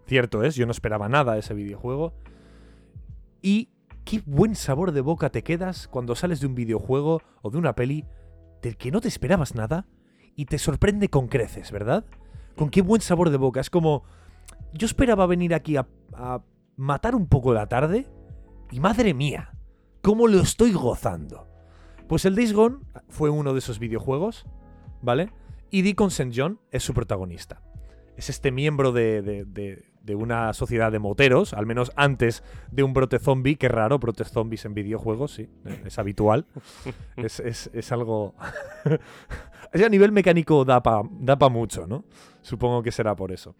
Cierto 0.06 0.42
es, 0.42 0.54
yo 0.54 0.66
no 0.66 0.72
esperaba 0.72 1.08
nada 1.08 1.34
de 1.34 1.40
ese 1.40 1.54
videojuego. 1.54 2.14
Y 3.42 3.70
qué 4.04 4.22
buen 4.24 4.54
sabor 4.54 4.92
de 4.92 5.00
boca 5.00 5.30
te 5.30 5.42
quedas 5.42 5.86
cuando 5.86 6.14
sales 6.14 6.40
de 6.40 6.46
un 6.46 6.54
videojuego 6.54 7.22
o 7.42 7.50
de 7.50 7.58
una 7.58 7.74
peli 7.74 8.04
del 8.62 8.76
que 8.76 8.90
no 8.90 9.00
te 9.00 9.08
esperabas 9.08 9.54
nada 9.54 9.86
y 10.34 10.46
te 10.46 10.58
sorprende 10.58 11.08
con 11.08 11.28
creces, 11.28 11.70
¿verdad? 11.70 12.04
Con 12.56 12.70
qué 12.70 12.82
buen 12.82 13.00
sabor 13.00 13.30
de 13.30 13.36
boca. 13.36 13.60
Es 13.60 13.70
como... 13.70 14.04
Yo 14.72 14.86
esperaba 14.86 15.26
venir 15.26 15.54
aquí 15.54 15.76
a, 15.76 15.86
a 16.14 16.42
matar 16.78 17.14
un 17.14 17.26
poco 17.26 17.52
la 17.52 17.66
tarde 17.66 18.06
y 18.70 18.80
madre 18.80 19.12
mía, 19.12 19.52
cómo 20.00 20.26
lo 20.28 20.40
estoy 20.40 20.72
gozando. 20.72 21.46
Pues 22.08 22.24
el 22.24 22.34
Days 22.34 22.54
Gone 22.54 22.78
fue 23.10 23.28
uno 23.28 23.52
de 23.52 23.58
esos 23.58 23.78
videojuegos, 23.78 24.46
¿vale? 25.02 25.30
Y 25.70 25.82
Deacon 25.82 26.08
St. 26.08 26.30
John 26.34 26.58
es 26.70 26.82
su 26.82 26.94
protagonista. 26.94 27.60
Es 28.16 28.30
este 28.30 28.50
miembro 28.50 28.92
de, 28.92 29.20
de- 29.20 29.44
de- 29.44 29.84
de 30.02 30.14
una 30.14 30.54
sociedad 30.54 30.90
de 30.90 30.98
moteros, 30.98 31.52
al 31.52 31.66
menos 31.66 31.92
antes 31.94 32.42
de 32.70 32.82
un 32.82 32.94
brote 32.94 33.18
zombie. 33.18 33.56
Qué 33.56 33.68
raro, 33.68 33.98
brotes 33.98 34.30
zombies 34.30 34.64
en 34.64 34.72
videojuegos, 34.72 35.32
sí, 35.34 35.50
es 35.84 35.98
habitual. 35.98 36.46
es, 37.16 37.40
es- 37.40 37.68
es 37.74 37.92
algo... 37.92 38.34
A 39.74 39.88
nivel 39.90 40.12
mecánico 40.12 40.64
da 40.64 40.82
para 40.82 41.02
da 41.20 41.36
pa 41.38 41.50
mucho, 41.50 41.86
¿no? 41.86 42.04
Supongo 42.40 42.82
que 42.82 42.90
será 42.90 43.14
por 43.14 43.32
eso. 43.32 43.54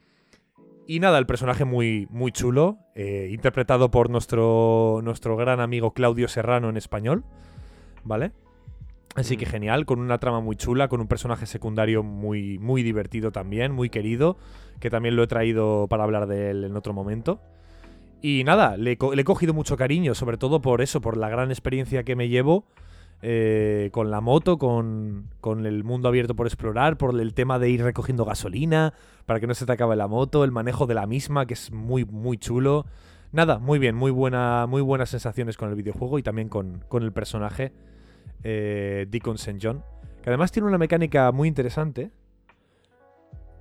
Y 0.91 1.01
nada, 1.01 1.19
el 1.19 1.27
personaje 1.27 1.67
muy, 1.67 2.07
muy 2.11 2.33
chulo, 2.33 2.79
eh, 2.95 3.29
interpretado 3.31 3.91
por 3.91 4.09
nuestro, 4.09 5.01
nuestro 5.05 5.37
gran 5.37 5.61
amigo 5.61 5.93
Claudio 5.93 6.29
Serrano 6.29 6.71
en 6.71 6.79
español, 6.79 7.25
¿vale? 8.05 8.33
Así 9.15 9.37
que 9.37 9.45
Mm. 9.45 9.49
genial, 9.51 9.85
con 9.85 10.01
una 10.01 10.17
trama 10.17 10.41
muy 10.41 10.57
chula, 10.57 10.89
con 10.89 11.03
un 11.03 11.07
personaje 11.07 11.45
secundario 11.45 12.03
muy, 12.03 12.59
muy 12.59 12.83
divertido 12.83 13.33
también, 13.33 13.71
muy 13.73 13.91
querido, 13.91 14.39
que 14.81 14.89
también 14.89 15.15
lo 15.15 15.23
he 15.25 15.27
traído 15.27 15.89
para 15.91 16.05
hablar 16.05 16.27
de 16.27 16.51
él 16.53 16.65
en 16.65 16.75
otro 16.75 16.95
momento. 16.95 17.39
Y 18.23 18.43
nada, 18.45 18.79
le, 18.79 18.93
he 18.93 18.97
co- 18.97 19.15
le 19.15 19.21
he 19.21 19.25
cogido 19.27 19.53
mucho 19.53 19.77
cariño, 19.77 20.15
sobre 20.15 20.39
todo 20.39 20.63
por 20.63 20.81
eso, 20.81 21.03
por 21.03 21.19
la 21.19 21.29
gran 21.29 21.51
experiencia 21.51 22.03
que 22.03 22.17
me 22.17 22.31
llevo 22.31 22.65
eh, 23.21 23.91
con 23.93 24.11
la 24.11 24.21
moto, 24.21 24.59
con, 24.59 25.29
con 25.41 25.67
el 25.67 25.83
mundo 25.85 26.09
abierto 26.09 26.37
por 26.37 26.47
explorar, 26.47 26.97
por 26.97 27.19
el 27.21 27.35
tema 27.35 27.59
de 27.59 27.71
ir 27.71 27.83
recogiendo 27.83 28.25
gasolina 28.25 28.95
para 29.27 29.41
que 29.41 29.47
no 29.47 29.55
se 29.55 29.67
te 29.67 29.73
acabe 29.73 29.97
la 29.97 30.09
moto, 30.09 30.45
el 30.45 30.53
manejo 30.53 30.87
de 30.87 30.95
la 30.95 31.07
misma, 31.07 31.47
que 31.47 31.55
es 31.55 31.73
muy, 31.73 32.05
muy 32.05 32.39
chulo. 32.39 32.87
Nada, 33.31 33.59
muy 33.59 33.79
bien, 33.79 33.95
muy, 33.95 34.11
buena, 34.11 34.67
muy 34.67 34.81
buenas 34.81 35.11
sensaciones 35.11 35.57
con 35.57 35.69
el 35.69 35.75
videojuego 35.75 36.19
y 36.19 36.23
también 36.23 36.49
con, 36.49 36.83
con 36.89 37.03
el 37.03 37.13
personaje 37.13 37.73
eh, 38.43 39.07
Deacon 39.11 39.35
St. 39.35 39.59
John, 39.61 39.85
que 40.23 40.31
además 40.31 40.51
tiene 40.51 40.69
una 40.69 40.79
mecánica 40.79 41.31
muy 41.33 41.47
interesante, 41.47 42.11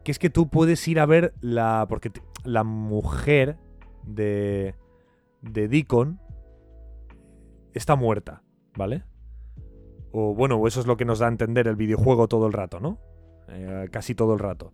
que 0.05 0.11
es 0.11 0.19
que 0.19 0.29
tú 0.29 0.49
puedes 0.49 0.87
ir 0.87 0.99
a 1.01 1.05
ver 1.05 1.33
la... 1.41 1.85
porque 1.89 2.11
la 2.45 2.63
mujer 2.63 3.57
de, 4.05 4.73
de 5.41 5.67
Deacon 5.67 6.21
está 7.73 7.97
muerta, 7.97 8.41
¿vale? 8.77 9.03
O 10.19 10.33
bueno, 10.33 10.65
eso 10.65 10.79
es 10.79 10.87
lo 10.87 10.97
que 10.97 11.05
nos 11.05 11.19
da 11.19 11.27
a 11.27 11.29
entender 11.29 11.67
el 11.67 11.75
videojuego 11.75 12.27
todo 12.27 12.47
el 12.47 12.53
rato, 12.53 12.79
¿no? 12.79 12.97
Eh, 13.49 13.87
casi 13.91 14.15
todo 14.15 14.33
el 14.33 14.39
rato. 14.39 14.73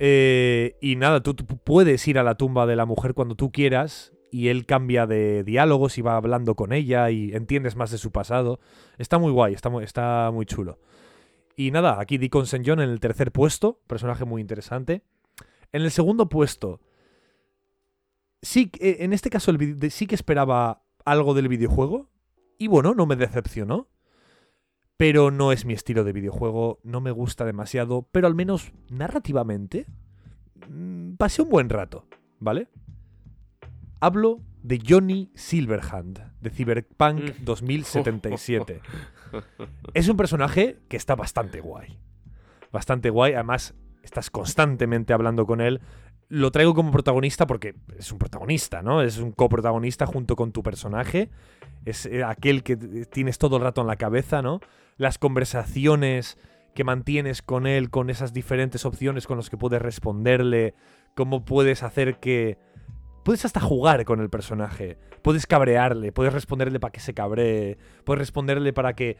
Eh, 0.00 0.76
y 0.80 0.96
nada, 0.96 1.22
tú, 1.22 1.36
puedes 1.36 2.08
ir 2.08 2.18
a 2.18 2.24
la 2.24 2.34
tumba 2.34 2.66
de 2.66 2.74
la 2.74 2.84
mujer 2.84 3.14
cuando 3.14 3.36
tú 3.36 3.52
quieras 3.52 4.12
y 4.32 4.48
él 4.48 4.66
cambia 4.66 5.06
de 5.06 5.44
diálogos 5.44 5.96
y 5.96 6.02
va 6.02 6.16
hablando 6.16 6.56
con 6.56 6.72
ella 6.72 7.08
y 7.08 7.32
entiendes 7.34 7.76
más 7.76 7.92
de 7.92 7.98
su 7.98 8.10
pasado. 8.10 8.58
Está 8.98 9.18
muy 9.18 9.30
guay, 9.30 9.54
está 9.54 9.70
muy, 10.32 10.44
chulo. 10.44 10.80
Y 11.54 11.70
nada, 11.70 12.00
aquí 12.00 12.18
Deacon 12.18 12.42
St. 12.42 12.64
John 12.66 12.80
en 12.80 12.90
el 12.90 12.98
tercer 12.98 13.30
puesto, 13.30 13.80
personaje 13.86 14.24
muy 14.24 14.40
interesante. 14.40 15.04
En 15.70 15.82
el 15.82 15.92
segundo 15.92 16.28
puesto, 16.28 16.80
sí, 18.42 18.72
eh, 18.80 18.96
en 19.00 19.12
este 19.12 19.30
caso 19.30 19.52
el 19.52 19.92
sí 19.92 20.08
que 20.08 20.16
esperaba 20.16 20.82
algo 21.04 21.34
del 21.34 21.46
videojuego. 21.46 22.10
Y 22.58 22.66
bueno, 22.66 22.92
no 22.94 23.06
me 23.06 23.14
decepcionó. 23.14 23.86
Pero 24.98 25.30
no 25.30 25.52
es 25.52 25.64
mi 25.64 25.72
estilo 25.74 26.02
de 26.04 26.12
videojuego, 26.12 26.80
no 26.82 27.00
me 27.00 27.12
gusta 27.12 27.44
demasiado, 27.44 28.08
pero 28.12 28.26
al 28.26 28.34
menos 28.34 28.72
narrativamente 28.90 29.86
mm, 30.68 31.12
pasé 31.14 31.40
un 31.42 31.48
buen 31.50 31.70
rato, 31.70 32.04
¿vale? 32.40 32.68
Hablo 34.00 34.40
de 34.62 34.80
Johnny 34.86 35.30
Silverhand, 35.34 36.20
de 36.40 36.50
Cyberpunk 36.50 37.20
Mm. 37.20 37.44
2077. 37.44 38.80
es 39.94 40.08
un 40.08 40.16
personaje 40.16 40.80
que 40.88 40.96
está 40.96 41.14
bastante 41.14 41.60
guay. 41.60 41.98
Bastante 42.72 43.10
guay, 43.10 43.34
además 43.34 43.74
estás 44.02 44.30
constantemente 44.30 45.12
hablando 45.12 45.46
con 45.46 45.60
él. 45.60 45.80
Lo 46.28 46.50
traigo 46.50 46.74
como 46.74 46.90
protagonista 46.90 47.46
porque 47.46 47.74
es 47.96 48.10
un 48.12 48.18
protagonista, 48.18 48.82
¿no? 48.82 49.00
Es 49.00 49.18
un 49.18 49.30
coprotagonista 49.32 50.06
junto 50.06 50.34
con 50.36 50.50
tu 50.52 50.62
personaje. 50.62 51.30
Es 51.84 52.04
eh, 52.04 52.24
aquel 52.24 52.62
que 52.62 52.76
tienes 53.06 53.38
todo 53.38 53.56
el 53.56 53.62
rato 53.62 53.80
en 53.80 53.86
la 53.86 53.96
cabeza, 53.96 54.42
¿no? 54.42 54.60
Las 54.98 55.16
conversaciones 55.18 56.36
que 56.74 56.84
mantienes 56.84 57.42
con 57.42 57.66
él, 57.66 57.90
con 57.90 58.10
esas 58.10 58.32
diferentes 58.32 58.84
opciones 58.84 59.26
con 59.26 59.36
las 59.38 59.48
que 59.50 59.56
puedes 59.56 59.80
responderle, 59.80 60.74
cómo 61.14 61.44
puedes 61.44 61.82
hacer 61.82 62.18
que... 62.20 62.58
Puedes 63.24 63.44
hasta 63.44 63.60
jugar 63.60 64.04
con 64.04 64.20
el 64.20 64.30
personaje, 64.30 64.96
puedes 65.22 65.46
cabrearle, 65.46 66.12
puedes 66.12 66.32
responderle 66.32 66.80
para 66.80 66.92
que 66.92 67.00
se 67.00 67.12
cabree, 67.14 67.76
puedes 68.04 68.20
responderle 68.20 68.72
para 68.72 68.94
que, 68.94 69.18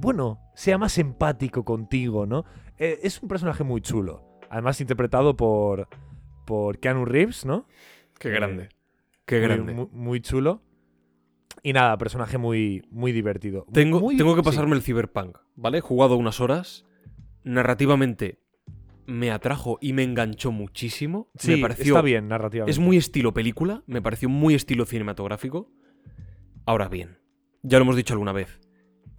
bueno, 0.00 0.38
sea 0.54 0.78
más 0.78 0.96
empático 0.98 1.64
contigo, 1.64 2.24
¿no? 2.24 2.44
Eh, 2.76 3.00
es 3.02 3.20
un 3.20 3.28
personaje 3.28 3.64
muy 3.64 3.80
chulo, 3.80 4.22
además 4.48 4.80
interpretado 4.80 5.36
por, 5.36 5.88
por 6.46 6.78
Keanu 6.78 7.04
Reeves, 7.04 7.44
¿no? 7.46 7.66
Qué 8.20 8.28
Eh, 8.28 8.32
grande. 8.32 8.68
Qué 9.24 9.40
grande. 9.40 9.72
Muy, 9.72 9.88
muy 9.92 10.20
chulo. 10.20 10.62
Y 11.62 11.72
nada, 11.72 11.96
personaje 11.98 12.38
muy, 12.38 12.82
muy 12.90 13.12
divertido. 13.12 13.66
Tengo, 13.72 14.00
muy- 14.00 14.16
tengo 14.16 14.34
que 14.34 14.42
sí. 14.42 14.44
pasarme 14.44 14.76
el 14.76 14.82
Cyberpunk, 14.82 15.38
¿vale? 15.56 15.78
He 15.78 15.80
jugado 15.80 16.16
unas 16.16 16.40
horas. 16.40 16.84
Narrativamente 17.44 18.40
me 19.06 19.30
atrajo 19.30 19.78
y 19.80 19.92
me 19.94 20.02
enganchó 20.02 20.52
muchísimo. 20.52 21.30
Sí, 21.36 21.52
me 21.52 21.58
pareció. 21.58 21.94
está 21.94 22.02
bien 22.02 22.28
narrativamente. 22.28 22.70
Es 22.70 22.78
muy 22.78 22.96
estilo 22.96 23.32
película, 23.32 23.82
me 23.86 24.02
pareció 24.02 24.28
muy 24.28 24.54
estilo 24.54 24.84
cinematográfico. 24.86 25.70
Ahora 26.66 26.88
bien, 26.88 27.18
ya 27.62 27.78
lo 27.78 27.84
hemos 27.84 27.96
dicho 27.96 28.12
alguna 28.14 28.32
vez. 28.32 28.60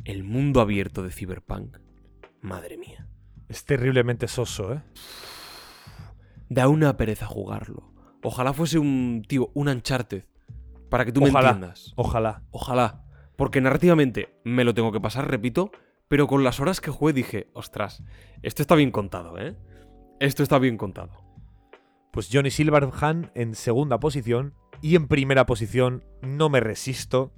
El 0.05 0.23
mundo 0.23 0.61
abierto 0.61 1.01
de 1.03 1.11
Cyberpunk. 1.11 1.77
Madre 2.41 2.77
mía. 2.77 3.07
Es 3.49 3.65
terriblemente 3.65 4.27
soso, 4.27 4.73
¿eh? 4.73 4.81
Da 6.49 6.67
una 6.67 6.95
pereza 6.97 7.25
jugarlo. 7.25 7.91
Ojalá 8.23 8.53
fuese 8.53 8.79
un 8.79 9.23
tío, 9.27 9.49
un 9.53 9.69
Uncharted. 9.69 10.23
Para 10.89 11.05
que 11.05 11.11
tú 11.11 11.21
me 11.21 11.29
entiendas. 11.29 11.93
Ojalá. 11.95 12.43
Ojalá. 12.51 13.03
Porque 13.35 13.61
narrativamente 13.61 14.35
me 14.43 14.63
lo 14.63 14.73
tengo 14.73 14.91
que 14.91 14.99
pasar, 14.99 15.29
repito, 15.29 15.71
pero 16.07 16.27
con 16.27 16.43
las 16.43 16.59
horas 16.59 16.81
que 16.81 16.91
jugué 16.91 17.13
dije, 17.13 17.49
ostras, 17.53 18.03
esto 18.41 18.61
está 18.61 18.75
bien 18.75 18.91
contado, 18.91 19.37
¿eh? 19.37 19.55
Esto 20.19 20.43
está 20.43 20.59
bien 20.59 20.77
contado. 20.77 21.23
Pues 22.11 22.29
Johnny 22.31 22.51
Silverhand 22.51 23.31
en 23.35 23.55
segunda 23.55 23.99
posición. 23.99 24.55
Y 24.81 24.95
en 24.95 25.07
primera 25.07 25.45
posición, 25.45 26.03
no 26.21 26.49
me 26.49 26.59
resisto. 26.59 27.33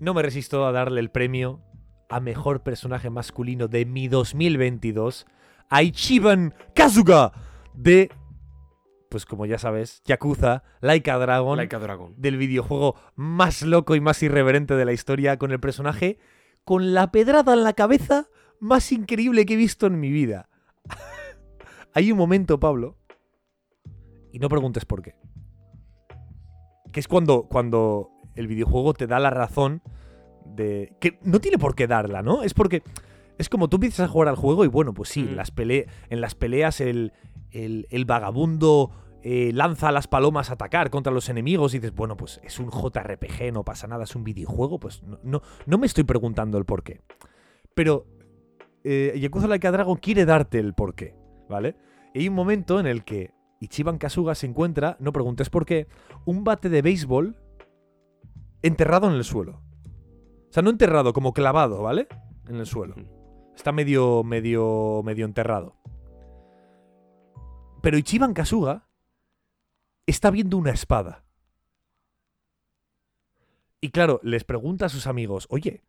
No 0.00 0.12
me 0.12 0.22
resisto 0.22 0.66
a 0.66 0.72
darle 0.72 1.00
el 1.00 1.10
premio 1.10 1.62
a 2.08 2.20
mejor 2.20 2.62
personaje 2.62 3.10
masculino 3.10 3.68
de 3.68 3.84
mi 3.84 4.08
2022 4.08 5.26
a 5.68 5.82
Ichiban 5.82 6.54
Kazuga 6.74 7.32
de, 7.74 8.10
pues 9.08 9.24
como 9.26 9.46
ya 9.46 9.58
sabes, 9.58 10.02
Yakuza, 10.04 10.62
Laika 10.80 11.18
Dragon. 11.18 11.56
Like 11.56 11.74
a 11.76 11.78
Dragon. 11.78 12.14
del 12.16 12.36
videojuego 12.36 12.96
más 13.14 13.62
loco 13.62 13.94
y 13.94 14.00
más 14.00 14.22
irreverente 14.22 14.74
de 14.74 14.84
la 14.84 14.92
historia, 14.92 15.38
con 15.38 15.52
el 15.52 15.60
personaje 15.60 16.18
con 16.64 16.94
la 16.94 17.12
pedrada 17.12 17.52
en 17.54 17.62
la 17.62 17.74
cabeza 17.74 18.26
más 18.58 18.90
increíble 18.90 19.46
que 19.46 19.54
he 19.54 19.56
visto 19.56 19.86
en 19.86 20.00
mi 20.00 20.10
vida. 20.10 20.48
Hay 21.94 22.10
un 22.10 22.18
momento, 22.18 22.58
Pablo, 22.58 22.98
y 24.32 24.38
no 24.40 24.48
preguntes 24.48 24.84
por 24.84 25.00
qué, 25.02 25.14
que 26.92 27.00
es 27.00 27.08
cuando, 27.08 27.44
cuando 27.44 28.10
el 28.34 28.46
videojuego 28.48 28.94
te 28.94 29.06
da 29.06 29.18
la 29.20 29.30
razón 29.30 29.82
de... 30.44 30.96
que 31.00 31.18
no 31.22 31.40
tiene 31.40 31.58
por 31.58 31.74
qué 31.74 31.86
darla, 31.86 32.22
¿no? 32.22 32.42
Es 32.42 32.54
porque... 32.54 32.82
Es 33.38 33.50
como 33.50 33.68
tú 33.68 33.76
empiezas 33.76 34.08
a 34.08 34.08
jugar 34.08 34.28
al 34.28 34.36
juego 34.36 34.64
y 34.64 34.68
bueno, 34.68 34.94
pues 34.94 35.10
sí, 35.10 35.22
Mm. 35.22 35.28
en, 35.28 35.36
las 35.36 35.54
pele- 35.54 35.86
en 36.08 36.20
las 36.22 36.34
peleas 36.34 36.80
el, 36.80 37.12
el, 37.50 37.86
el 37.90 38.04
vagabundo 38.04 38.90
eh, 39.22 39.50
lanza 39.52 39.88
a 39.88 39.92
las 39.92 40.06
palomas 40.06 40.50
a 40.50 40.54
atacar 40.54 40.88
contra 40.90 41.12
los 41.12 41.28
enemigos 41.28 41.74
y 41.74 41.78
dices, 41.78 41.94
bueno, 41.94 42.16
pues 42.16 42.40
es 42.44 42.60
un 42.60 42.70
JRPG, 42.70 43.52
no 43.52 43.64
pasa 43.64 43.88
nada, 43.88 44.04
es 44.04 44.14
un 44.14 44.22
videojuego, 44.22 44.78
pues 44.78 45.02
no, 45.02 45.18
no, 45.24 45.42
no 45.66 45.78
me 45.78 45.86
estoy 45.86 46.04
preguntando 46.04 46.58
el 46.58 46.64
por 46.64 46.84
qué. 46.84 47.00
Pero 47.74 48.06
eh, 48.84 49.18
Yakuza 49.18 49.48
Like 49.48 49.66
a 49.66 49.72
Dragon 49.72 49.96
quiere 49.96 50.24
darte 50.26 50.60
el 50.60 50.74
por 50.74 50.94
qué, 50.94 51.16
¿vale? 51.48 51.74
Y 52.14 52.20
hay 52.20 52.28
un 52.28 52.34
momento 52.36 52.78
en 52.78 52.86
el 52.86 53.02
que 53.02 53.34
Ichiban 53.58 53.98
Kasuga 53.98 54.36
se 54.36 54.46
encuentra, 54.46 54.96
no 55.00 55.12
preguntes 55.12 55.50
por 55.50 55.66
qué, 55.66 55.88
un 56.24 56.44
bate 56.44 56.68
de 56.68 56.82
béisbol 56.82 57.36
enterrado 58.62 59.08
en 59.08 59.14
el 59.14 59.24
suelo. 59.24 59.60
O 60.48 60.52
sea, 60.52 60.62
no 60.62 60.70
enterrado, 60.70 61.12
como 61.12 61.32
clavado, 61.32 61.82
¿vale? 61.82 62.06
En 62.48 62.56
el 62.56 62.66
suelo. 62.66 62.94
Está 63.56 63.72
medio, 63.72 64.22
medio, 64.22 65.02
medio 65.04 65.24
enterrado. 65.24 65.74
Pero 67.86 67.98
Ichiban 67.98 68.34
Kasuga 68.34 68.88
está 70.08 70.32
viendo 70.32 70.56
una 70.58 70.72
espada. 70.72 71.22
Y 73.80 73.90
claro, 73.90 74.18
les 74.24 74.42
pregunta 74.42 74.86
a 74.86 74.88
sus 74.88 75.06
amigos, 75.06 75.46
oye, 75.50 75.84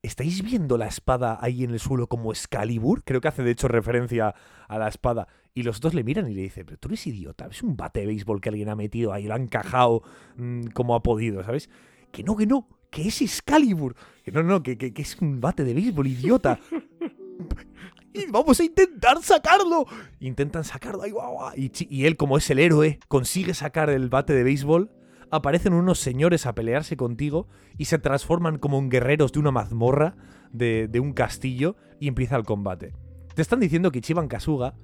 ¿estáis 0.00 0.42
viendo 0.42 0.78
la 0.78 0.86
espada 0.86 1.36
ahí 1.42 1.64
en 1.64 1.72
el 1.72 1.80
suelo 1.80 2.06
como 2.06 2.32
Excalibur? 2.32 3.04
Creo 3.04 3.20
que 3.20 3.28
hace 3.28 3.42
de 3.42 3.50
hecho 3.50 3.68
referencia 3.68 4.34
a 4.68 4.78
la 4.78 4.88
espada. 4.88 5.28
Y 5.52 5.64
los 5.64 5.82
dos 5.82 5.92
le 5.92 6.02
miran 6.02 6.30
y 6.30 6.34
le 6.34 6.40
dicen, 6.40 6.64
pero 6.64 6.78
tú 6.78 6.88
eres 6.88 7.06
idiota, 7.06 7.46
es 7.50 7.62
un 7.62 7.76
bate 7.76 8.00
de 8.00 8.06
béisbol 8.06 8.40
que 8.40 8.48
alguien 8.48 8.70
ha 8.70 8.74
metido 8.74 9.12
ahí, 9.12 9.26
lo 9.26 9.34
ha 9.34 9.36
encajado 9.36 10.02
mm, 10.38 10.68
como 10.68 10.94
ha 10.94 11.02
podido, 11.02 11.44
¿sabes? 11.44 11.68
Que 12.10 12.22
no, 12.22 12.34
que 12.38 12.46
no, 12.46 12.66
que 12.90 13.06
es 13.06 13.20
Excalibur. 13.20 13.96
Que 14.24 14.32
no, 14.32 14.42
no, 14.42 14.62
que- 14.62 14.78
que 14.78 15.02
es 15.02 15.20
un 15.20 15.42
bate 15.42 15.62
de 15.62 15.74
béisbol, 15.74 16.06
idiota. 16.06 16.58
y 18.12 18.26
vamos 18.30 18.60
a 18.60 18.64
intentar 18.64 19.22
sacarlo. 19.22 19.86
Intentan 20.20 20.64
sacarlo 20.64 21.02
ahí, 21.02 21.10
guau. 21.10 21.52
Y, 21.56 22.04
él, 22.04 22.16
como 22.16 22.36
es 22.36 22.50
el 22.50 22.58
héroe, 22.58 22.98
consigue 23.08 23.54
sacar 23.54 23.90
el 23.90 24.08
bate 24.08 24.32
de 24.32 24.44
béisbol. 24.44 24.90
Aparecen 25.30 25.74
unos 25.74 26.00
señores 26.00 26.46
a 26.46 26.54
pelearse 26.54 26.96
contigo 26.96 27.46
y 27.78 27.84
se 27.84 27.98
transforman 27.98 28.58
como 28.58 28.78
en 28.78 28.88
guerreros 28.88 29.32
de 29.32 29.38
una 29.38 29.52
mazmorra, 29.52 30.16
de, 30.52 30.90
un 31.00 31.12
castillo, 31.12 31.76
y 32.00 32.08
empieza 32.08 32.36
el 32.36 32.44
combate. 32.44 32.92
Te 33.34 33.42
están 33.42 33.60
diciendo 33.60 33.92
que 33.92 34.00
Ichiban 34.00 34.26
Kasuga, 34.26 34.74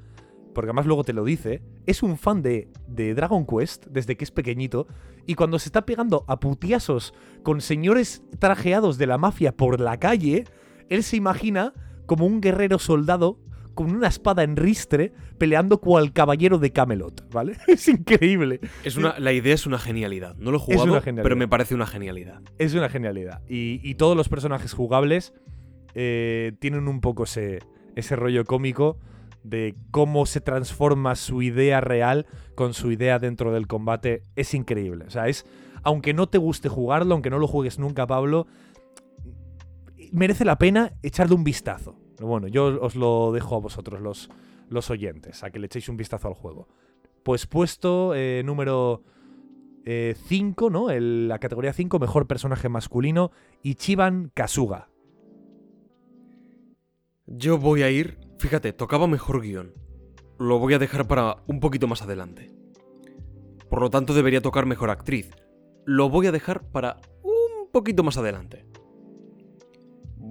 porque 0.55 0.69
además 0.69 0.87
luego 0.87 1.03
te 1.03 1.13
lo 1.13 1.25
dice, 1.25 1.63
es 1.87 2.05
un 2.05 2.17
fan 2.17 2.43
de, 2.43 2.71
de 2.87 3.15
Dragon 3.15 3.45
Quest 3.45 3.87
desde 3.87 4.17
que 4.17 4.23
es 4.23 4.31
pequeñito, 4.31 4.87
y 5.27 5.35
cuando 5.35 5.59
se 5.59 5.69
está 5.69 5.85
pegando 5.85 6.25
a 6.29 6.39
putiasos 6.39 7.13
con 7.43 7.61
señores 7.61 8.23
trajeados 8.39 8.99
de 8.99 9.07
la 9.07 9.19
mafia 9.19 9.51
por 9.51 9.81
la 9.81 9.99
calle, 9.99 10.45
él 10.89 11.03
se 11.03 11.17
imagina 11.17 11.73
como 12.07 12.27
un 12.27 12.41
guerrero 12.41 12.79
soldado 12.79 13.39
con 13.75 13.95
una 13.95 14.09
espada 14.09 14.43
en 14.43 14.57
ristre 14.57 15.13
peleando 15.39 15.81
cual 15.81 16.13
caballero 16.13 16.59
de 16.59 16.73
Camelot, 16.73 17.31
¿vale? 17.31 17.57
Es 17.69 17.87
increíble. 17.89 18.61
Es 18.83 18.97
una, 18.97 19.19
la 19.19 19.33
idea 19.33 19.55
es 19.55 19.67
una 19.67 19.79
genialidad. 19.79 20.35
No 20.37 20.51
lo 20.51 20.57
he 20.57 20.61
jugado, 20.61 21.01
pero 21.23 21.37
me 21.37 21.47
parece 21.47 21.75
una 21.75 21.87
genialidad. 21.87 22.41
Es 22.59 22.75
una 22.75 22.89
genialidad. 22.89 23.43
Y, 23.49 23.81
y 23.89 23.95
todos 23.97 24.17
los 24.17 24.29
personajes 24.29 24.73
jugables 24.73 25.35
eh, 25.95 26.53
tienen 26.59 26.89
un 26.89 27.01
poco 27.01 27.25
ese, 27.25 27.61
ese 27.95 28.17
rollo 28.17 28.45
cómico 28.45 28.99
de 29.43 29.77
cómo 29.91 30.27
se 30.27 30.41
transforma 30.41 31.15
su 31.15 31.41
idea 31.43 31.81
real 31.81 32.27
con 32.55 32.75
su 32.75 32.91
idea 32.91 33.19
dentro 33.19 33.53
del 33.53 33.67
combate. 33.67 34.23
Es 34.37 34.55
increíble. 34.55 35.05
O 35.07 35.11
sea, 35.11 35.29
es. 35.29 35.47
Aunque 35.83 36.15
no 36.15 36.27
te 36.27 36.39
guste 36.39 36.69
jugarlo, 36.69 37.15
aunque 37.15 37.31
no 37.31 37.39
lo 37.39 37.47
juegues 37.47 37.79
nunca, 37.79 38.07
Pablo, 38.07 38.49
merece 40.13 40.45
la 40.45 40.59
pena 40.59 40.93
echarle 41.03 41.35
un 41.35 41.45
vistazo. 41.45 41.99
Bueno, 42.21 42.49
yo 42.49 42.81
os 42.81 42.97
lo 42.97 43.33
dejo 43.33 43.57
a 43.57 43.61
vosotros, 43.61 44.01
los, 44.01 44.31
los 44.69 44.91
oyentes, 44.91 45.45
a 45.45 45.51
que 45.51 45.59
le 45.59 45.67
echéis 45.67 45.89
un 45.89 45.97
vistazo 45.97 46.29
al 46.29 46.35
juego. 46.35 46.69
Pues 47.23 47.47
puesto 47.47 48.15
eh, 48.15 48.43
número 48.45 49.03
5, 49.85 50.71
¿no? 50.71 50.91
El- 50.91 51.29
la 51.29 51.39
categoría 51.39 51.73
5, 51.73 51.99
mejor 51.99 52.27
personaje 52.27 52.69
masculino, 52.69 53.31
Ichiban 53.63 54.31
Kasuga. 54.35 54.89
Yo 57.27 57.59
voy 57.59 57.83
a 57.83 57.91
ir. 57.91 58.19
Fíjate, 58.39 58.73
tocaba 58.73 59.07
mejor 59.07 59.41
guion. 59.43 59.75
Lo 60.39 60.59
voy 60.59 60.75
a 60.75 60.79
dejar 60.79 61.07
para 61.09 61.37
un 61.47 61.61
poquito 61.61 61.87
más 61.87 62.03
adelante. 62.03 62.53
Por 63.69 63.81
lo 63.81 63.91
tanto, 63.91 64.15
debería 64.15 64.41
tocar 64.41 64.67
mejor 64.67 64.91
actriz. 64.91 65.31
Lo 65.85 66.09
voy 66.09 66.27
a 66.27 66.33
dejar 66.33 66.63
para 66.71 66.99
un 67.23 67.71
poquito 67.73 68.03
más 68.03 68.17
adelante. 68.19 68.65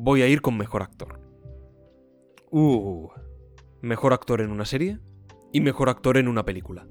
Voy 0.05 0.21
a 0.21 0.27
ir 0.27 0.43
con 0.43 0.55
mejor 0.55 0.83
actor. 0.83 1.19
Uh. 2.51 3.09
Mejor 3.81 4.13
actor 4.13 4.39
en 4.39 4.51
una 4.51 4.63
serie 4.63 4.99
y 5.51 5.61
mejor 5.61 5.89
actor 5.89 6.17
en 6.17 6.27
una 6.27 6.45
película. 6.45 6.87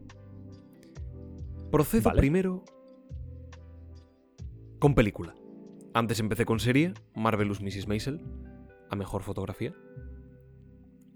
Procedo 1.71 2.03
Vale. 2.03 2.19
primero 2.19 2.65
con 4.81 4.97
película. 4.97 5.37
Antes 5.93 6.19
empecé 6.19 6.45
con 6.45 6.59
serie, 6.59 6.93
Marvelous 7.15 7.61
Mrs. 7.61 7.87
Maisel, 7.87 8.21
a 8.91 8.97
mejor 8.97 9.23
fotografía. 9.23 9.73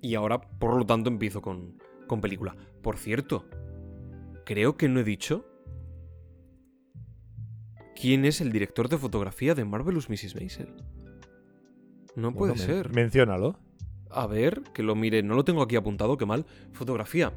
Y 0.00 0.14
ahora, 0.14 0.40
por 0.40 0.76
lo 0.76 0.86
tanto, 0.86 1.10
empiezo 1.10 1.42
con, 1.42 1.82
con 2.06 2.20
película. 2.20 2.54
Por 2.80 2.96
cierto, 2.96 3.44
creo 4.46 4.76
que 4.76 4.88
no 4.88 5.00
he 5.00 5.04
dicho 5.04 5.44
quién 8.00 8.24
es 8.24 8.40
el 8.40 8.52
director 8.52 8.88
de 8.88 8.98
fotografía 8.98 9.56
de 9.56 9.64
Marvelous 9.64 10.08
Mrs. 10.08 10.36
Maisel. 10.36 10.76
No 12.19 12.32
puede 12.35 12.53
Bueno, 12.53 12.66
ser. 12.66 12.93
Menciónalo. 12.93 13.59
A 14.11 14.27
ver, 14.27 14.62
que 14.74 14.82
lo 14.82 14.95
mire. 14.95 15.23
No 15.23 15.35
lo 15.35 15.45
tengo 15.45 15.62
aquí 15.62 15.77
apuntado, 15.77 16.16
qué 16.16 16.27
mal. 16.27 16.47
Fotografía. 16.73 17.32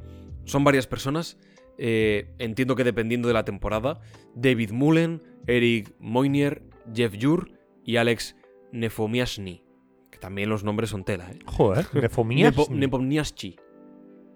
Son 0.45 0.63
varias 0.63 0.87
personas. 0.87 1.37
eh, 1.83 2.35
entiendo 2.37 2.75
que 2.75 2.83
dependiendo 2.83 3.27
de 3.27 3.33
la 3.33 3.45
temporada. 3.45 4.01
David 4.35 4.71
Mullen, 4.71 5.23
Eric 5.47 5.93
Moynier, 5.99 6.63
Jeff 6.93 7.15
Jur 7.19 7.51
y 7.83 7.95
Alex 7.97 8.35
Nefomiasny. 8.71 9.63
Que 10.11 10.17
también 10.19 10.49
los 10.49 10.63
nombres 10.63 10.89
son 10.91 11.03
tela, 11.03 11.31
¿eh? 11.31 11.39
Joder, 11.45 11.87
Nefomías. 11.95 12.55
Nepo-. 12.69 12.99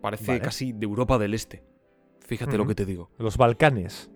Parece 0.02 0.28
Vale. 0.28 0.42
casi 0.42 0.72
de 0.72 0.86
Europa 0.86 1.18
del 1.18 1.34
Este. 1.34 1.64
Fíjate 2.22 2.58
lo 2.58 2.66
que 2.66 2.76
te 2.76 2.86
digo. 2.86 3.12
Los 3.20 3.38
Balcanes. 3.38 4.10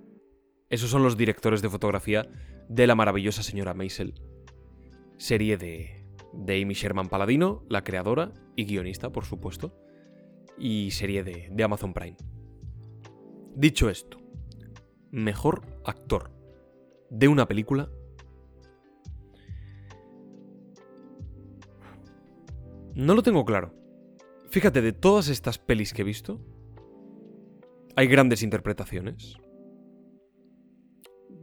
Esos 0.69 0.89
son 0.89 1.03
los 1.03 1.17
directores 1.17 1.61
de 1.61 1.69
fotografía 1.69 2.27
de 2.67 2.87
la 2.87 2.95
maravillosa 2.95 3.43
señora 3.43 3.73
Maisel. 3.73 4.13
Serie 5.17 5.57
de, 5.57 5.98
de 6.33 6.61
Amy 6.61 6.73
Sherman 6.73 7.09
Paladino, 7.09 7.63
la 7.69 7.83
creadora 7.83 8.33
y 8.55 8.65
guionista, 8.65 9.11
por 9.11 9.25
supuesto. 9.25 9.73
Y 10.57 10.91
serie 10.91 11.23
de, 11.23 11.49
de 11.51 11.63
Amazon 11.63 11.93
Prime. 11.93 12.17
Dicho 13.55 13.89
esto, 13.89 14.17
mejor 15.11 15.61
actor 15.85 16.31
de 17.09 17.27
una 17.27 17.47
película. 17.47 17.89
No 22.95 23.15
lo 23.15 23.23
tengo 23.23 23.45
claro. 23.45 23.73
Fíjate, 24.49 24.81
de 24.81 24.93
todas 24.93 25.29
estas 25.29 25.57
pelis 25.57 25.93
que 25.93 26.01
he 26.01 26.05
visto, 26.05 26.39
hay 27.95 28.07
grandes 28.07 28.43
interpretaciones. 28.43 29.37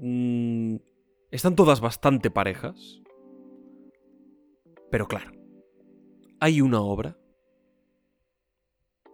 Mm, 0.00 0.76
están 1.30 1.54
todas 1.54 1.80
bastante 1.80 2.30
parejas. 2.30 3.02
Pero 4.96 5.08
claro, 5.08 5.30
hay 6.40 6.62
una 6.62 6.80
obra 6.80 7.18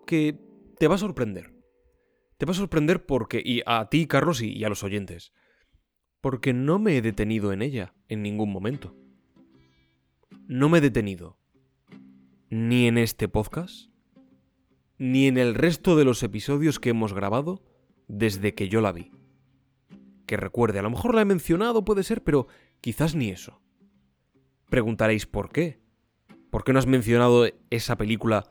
que 0.06 0.38
te 0.78 0.86
va 0.86 0.94
a 0.94 0.98
sorprender. 0.98 1.52
Te 2.38 2.46
va 2.46 2.52
a 2.52 2.54
sorprender 2.54 3.04
porque, 3.04 3.42
y 3.44 3.62
a 3.66 3.88
ti, 3.88 4.06
Carlos, 4.06 4.42
y, 4.42 4.62
a 4.62 4.68
los 4.68 4.84
oyentes, 4.84 5.32
porque 6.20 6.52
no 6.52 6.78
me 6.78 6.96
he 6.96 7.02
detenido 7.02 7.52
en 7.52 7.62
ella 7.62 7.96
en 8.06 8.22
ningún 8.22 8.52
momento. 8.52 8.94
No 10.46 10.68
me 10.68 10.78
he 10.78 10.80
detenido 10.80 11.40
ni 12.48 12.86
en 12.86 12.96
este 12.96 13.26
podcast, 13.26 13.90
ni 14.98 15.26
en 15.26 15.36
el 15.36 15.56
resto 15.56 15.96
de 15.96 16.04
los 16.04 16.22
episodios 16.22 16.78
que 16.78 16.90
hemos 16.90 17.12
grabado 17.12 17.64
desde 18.06 18.54
que 18.54 18.68
yo 18.68 18.80
la 18.80 18.92
vi 18.92 19.10
que 20.26 20.36
recuerde. 20.36 20.78
A 20.78 20.82
lo 20.82 20.90
mejor 20.90 21.12
la 21.12 21.22
he 21.22 21.24
mencionado, 21.24 21.84
puede 21.84 22.04
ser, 22.04 22.22
pero 22.22 22.46
quizás 22.80 23.16
ni 23.16 23.30
eso. 23.30 23.60
Preguntaréis 24.72 25.26
por 25.26 25.50
qué. 25.50 25.82
¿Por 26.50 26.64
qué 26.64 26.72
no 26.72 26.78
has 26.78 26.86
mencionado 26.86 27.44
esa 27.68 27.98
película 27.98 28.48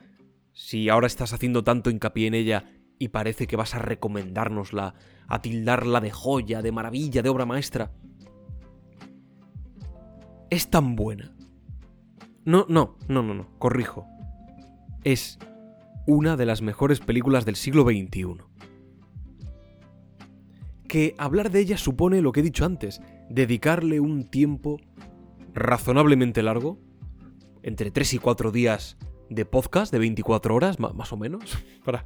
si 0.51 0.87
ahora 0.87 1.07
estás 1.07 1.33
haciendo 1.33 1.63
tanto 1.63 1.89
hincapié 1.89 2.27
en 2.27 2.35
ella 2.35 2.65
y 2.99 3.07
parece 3.07 3.47
que 3.47 3.55
vas 3.55 3.73
a 3.73 3.79
recomendárnosla, 3.79 4.93
a 5.27 5.41
tildarla 5.41 5.99
de 5.99 6.11
joya, 6.11 6.61
de 6.61 6.71
maravilla, 6.71 7.23
de 7.23 7.29
obra 7.29 7.47
maestra? 7.47 7.91
Es 10.51 10.69
tan 10.69 10.95
buena. 10.95 11.35
No, 12.45 12.67
no, 12.69 12.99
no, 13.07 13.23
no, 13.23 13.33
no, 13.33 13.57
corrijo. 13.57 14.05
Es 15.03 15.39
una 16.05 16.37
de 16.37 16.45
las 16.45 16.61
mejores 16.61 16.99
películas 16.99 17.45
del 17.45 17.55
siglo 17.55 17.83
XXI 17.83 18.43
que 20.87 21.15
hablar 21.17 21.49
de 21.49 21.61
ella 21.61 21.79
supone 21.79 22.21
lo 22.21 22.31
que 22.31 22.41
he 22.41 22.43
dicho 22.43 22.63
antes, 22.63 23.01
dedicarle 23.27 23.99
un 23.99 24.25
tiempo 24.25 24.79
razonablemente 25.53 26.43
largo, 26.43 26.79
entre 27.63 27.91
3 27.91 28.15
y 28.15 28.19
4 28.19 28.51
días 28.51 28.97
de 29.29 29.45
podcast 29.45 29.91
de 29.91 29.99
24 29.99 30.55
horas, 30.55 30.79
más 30.79 31.13
o 31.13 31.17
menos, 31.17 31.57
para, 31.85 32.05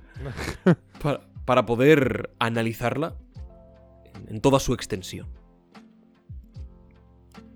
para, 1.01 1.27
para 1.45 1.65
poder 1.65 2.33
analizarla 2.39 3.15
en, 4.27 4.41
toda 4.41 4.59
su 4.59 4.73
extensión. 4.73 5.27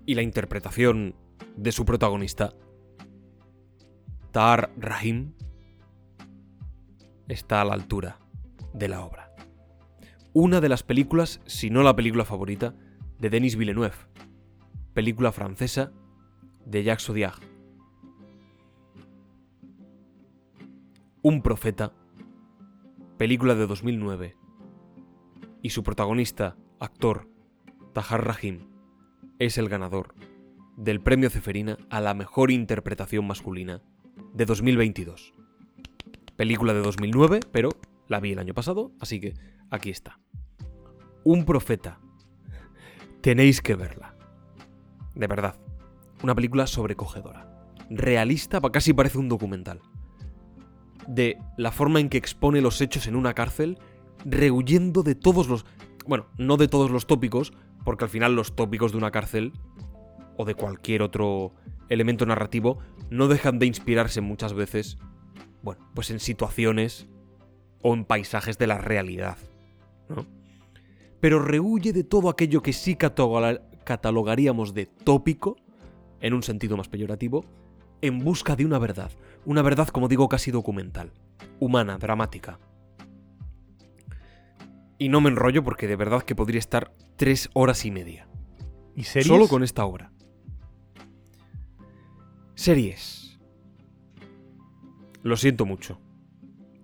Y 0.06 0.14
la 0.14 0.22
interpretación 0.22 1.14
de 1.56 1.72
su 1.72 1.84
protagonista, 1.84 2.54
Tahar 4.32 4.72
Rahim, 4.76 5.34
está 7.28 7.60
a 7.60 7.64
la 7.64 7.74
altura 7.74 8.18
de 8.72 8.88
la 8.88 9.04
obra 9.04 9.30
una 10.32 10.60
de 10.60 10.68
las 10.68 10.82
películas, 10.82 11.40
si 11.46 11.70
no 11.70 11.82
la 11.82 11.96
película 11.96 12.24
favorita, 12.24 12.74
de 13.18 13.30
Denis 13.30 13.56
Villeneuve. 13.56 13.92
Película 15.00 15.32
francesa 15.32 15.92
de 16.66 16.84
Jacques 16.84 17.08
Audiard. 17.08 17.40
Un 21.22 21.40
profeta. 21.40 21.94
Película 23.16 23.54
de 23.54 23.66
2009. 23.66 24.36
Y 25.62 25.70
su 25.70 25.82
protagonista, 25.82 26.58
actor, 26.80 27.30
Tahar 27.94 28.26
Rahim, 28.26 28.68
es 29.38 29.56
el 29.56 29.70
ganador 29.70 30.14
del 30.76 31.00
premio 31.00 31.30
Ceferina 31.30 31.78
a 31.88 32.02
la 32.02 32.12
mejor 32.12 32.50
interpretación 32.50 33.26
masculina 33.26 33.80
de 34.34 34.44
2022. 34.44 35.32
Película 36.36 36.74
de 36.74 36.80
2009, 36.80 37.40
pero 37.50 37.70
la 38.06 38.20
vi 38.20 38.32
el 38.32 38.38
año 38.38 38.52
pasado, 38.52 38.92
así 39.00 39.18
que 39.18 39.32
aquí 39.70 39.88
está. 39.88 40.20
Un 41.24 41.46
profeta. 41.46 42.00
Tenéis 43.22 43.62
que 43.62 43.76
verla. 43.76 44.19
De 45.20 45.26
verdad. 45.26 45.54
Una 46.22 46.34
película 46.34 46.66
sobrecogedora. 46.66 47.46
Realista, 47.90 48.58
casi 48.60 48.94
parece 48.94 49.18
un 49.18 49.28
documental. 49.28 49.82
De 51.06 51.36
la 51.58 51.72
forma 51.72 52.00
en 52.00 52.08
que 52.08 52.16
expone 52.16 52.62
los 52.62 52.80
hechos 52.80 53.06
en 53.06 53.16
una 53.16 53.34
cárcel, 53.34 53.78
rehuyendo 54.24 55.02
de 55.02 55.14
todos 55.14 55.46
los... 55.46 55.66
Bueno, 56.06 56.26
no 56.38 56.56
de 56.56 56.68
todos 56.68 56.90
los 56.90 57.06
tópicos, 57.06 57.52
porque 57.84 58.04
al 58.04 58.10
final 58.10 58.34
los 58.34 58.56
tópicos 58.56 58.92
de 58.92 58.98
una 58.98 59.10
cárcel, 59.10 59.52
o 60.38 60.46
de 60.46 60.54
cualquier 60.54 61.02
otro 61.02 61.52
elemento 61.90 62.24
narrativo, 62.24 62.78
no 63.10 63.28
dejan 63.28 63.58
de 63.58 63.66
inspirarse 63.66 64.22
muchas 64.22 64.54
veces, 64.54 64.96
bueno, 65.62 65.86
pues 65.94 66.10
en 66.10 66.20
situaciones 66.20 67.08
o 67.82 67.92
en 67.92 68.06
paisajes 68.06 68.56
de 68.56 68.66
la 68.66 68.78
realidad, 68.78 69.36
¿no? 70.08 70.26
Pero 71.20 71.40
rehuye 71.40 71.92
de 71.92 72.04
todo 72.04 72.30
aquello 72.30 72.62
que 72.62 72.72
sí 72.72 72.96
cataloga- 72.96 73.60
catalogaríamos 73.90 74.72
de 74.72 74.86
tópico, 74.86 75.56
en 76.20 76.32
un 76.32 76.44
sentido 76.44 76.76
más 76.76 76.88
peyorativo, 76.88 77.44
en 78.02 78.20
busca 78.20 78.54
de 78.54 78.64
una 78.64 78.78
verdad. 78.78 79.10
Una 79.44 79.62
verdad, 79.62 79.88
como 79.88 80.06
digo, 80.06 80.28
casi 80.28 80.52
documental, 80.52 81.12
humana, 81.58 81.98
dramática. 81.98 82.60
Y 84.96 85.08
no 85.08 85.20
me 85.20 85.28
enrollo 85.28 85.64
porque 85.64 85.88
de 85.88 85.96
verdad 85.96 86.22
que 86.22 86.36
podría 86.36 86.60
estar 86.60 86.94
tres 87.16 87.50
horas 87.52 87.84
y 87.84 87.90
media. 87.90 88.28
¿Y 88.94 89.02
series? 89.02 89.26
Solo 89.26 89.48
con 89.48 89.64
esta 89.64 89.84
obra. 89.84 90.12
Series. 92.54 93.40
Lo 95.24 95.36
siento 95.36 95.66
mucho. 95.66 95.98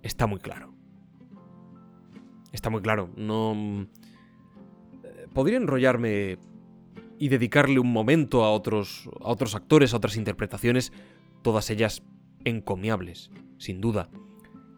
Está 0.02 0.26
muy 0.26 0.40
claro. 0.40 0.74
Está 2.50 2.68
muy 2.68 2.82
claro. 2.82 3.10
No... 3.14 3.54
mm, 3.54 3.82
eh, 5.04 5.28
Podría 5.32 5.58
enrollarme 5.58 6.38
y 7.18 7.28
dedicarle 7.28 7.78
un 7.78 7.92
momento 7.92 8.44
a 8.44 8.50
otros, 8.50 9.08
a 9.20 9.28
otros 9.28 9.54
actores, 9.54 9.94
a 9.94 9.96
otras 9.96 10.16
interpretaciones, 10.16 10.92
todas 11.42 11.70
ellas 11.70 12.02
encomiables, 12.44 13.30
sin 13.58 13.80
duda. 13.80 14.08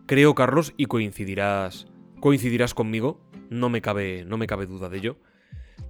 Creo, 0.07 0.35
Carlos, 0.35 0.73
y 0.77 0.87
coincidirás, 0.87 1.87
coincidirás 2.21 2.75
conmigo, 2.75 3.21
no 3.51 3.69
me 3.69 3.81
cabe, 3.81 4.25
no 4.25 4.37
me 4.39 4.47
cabe 4.47 4.67
duda 4.67 4.89
de 4.89 4.99
ello, 4.99 5.19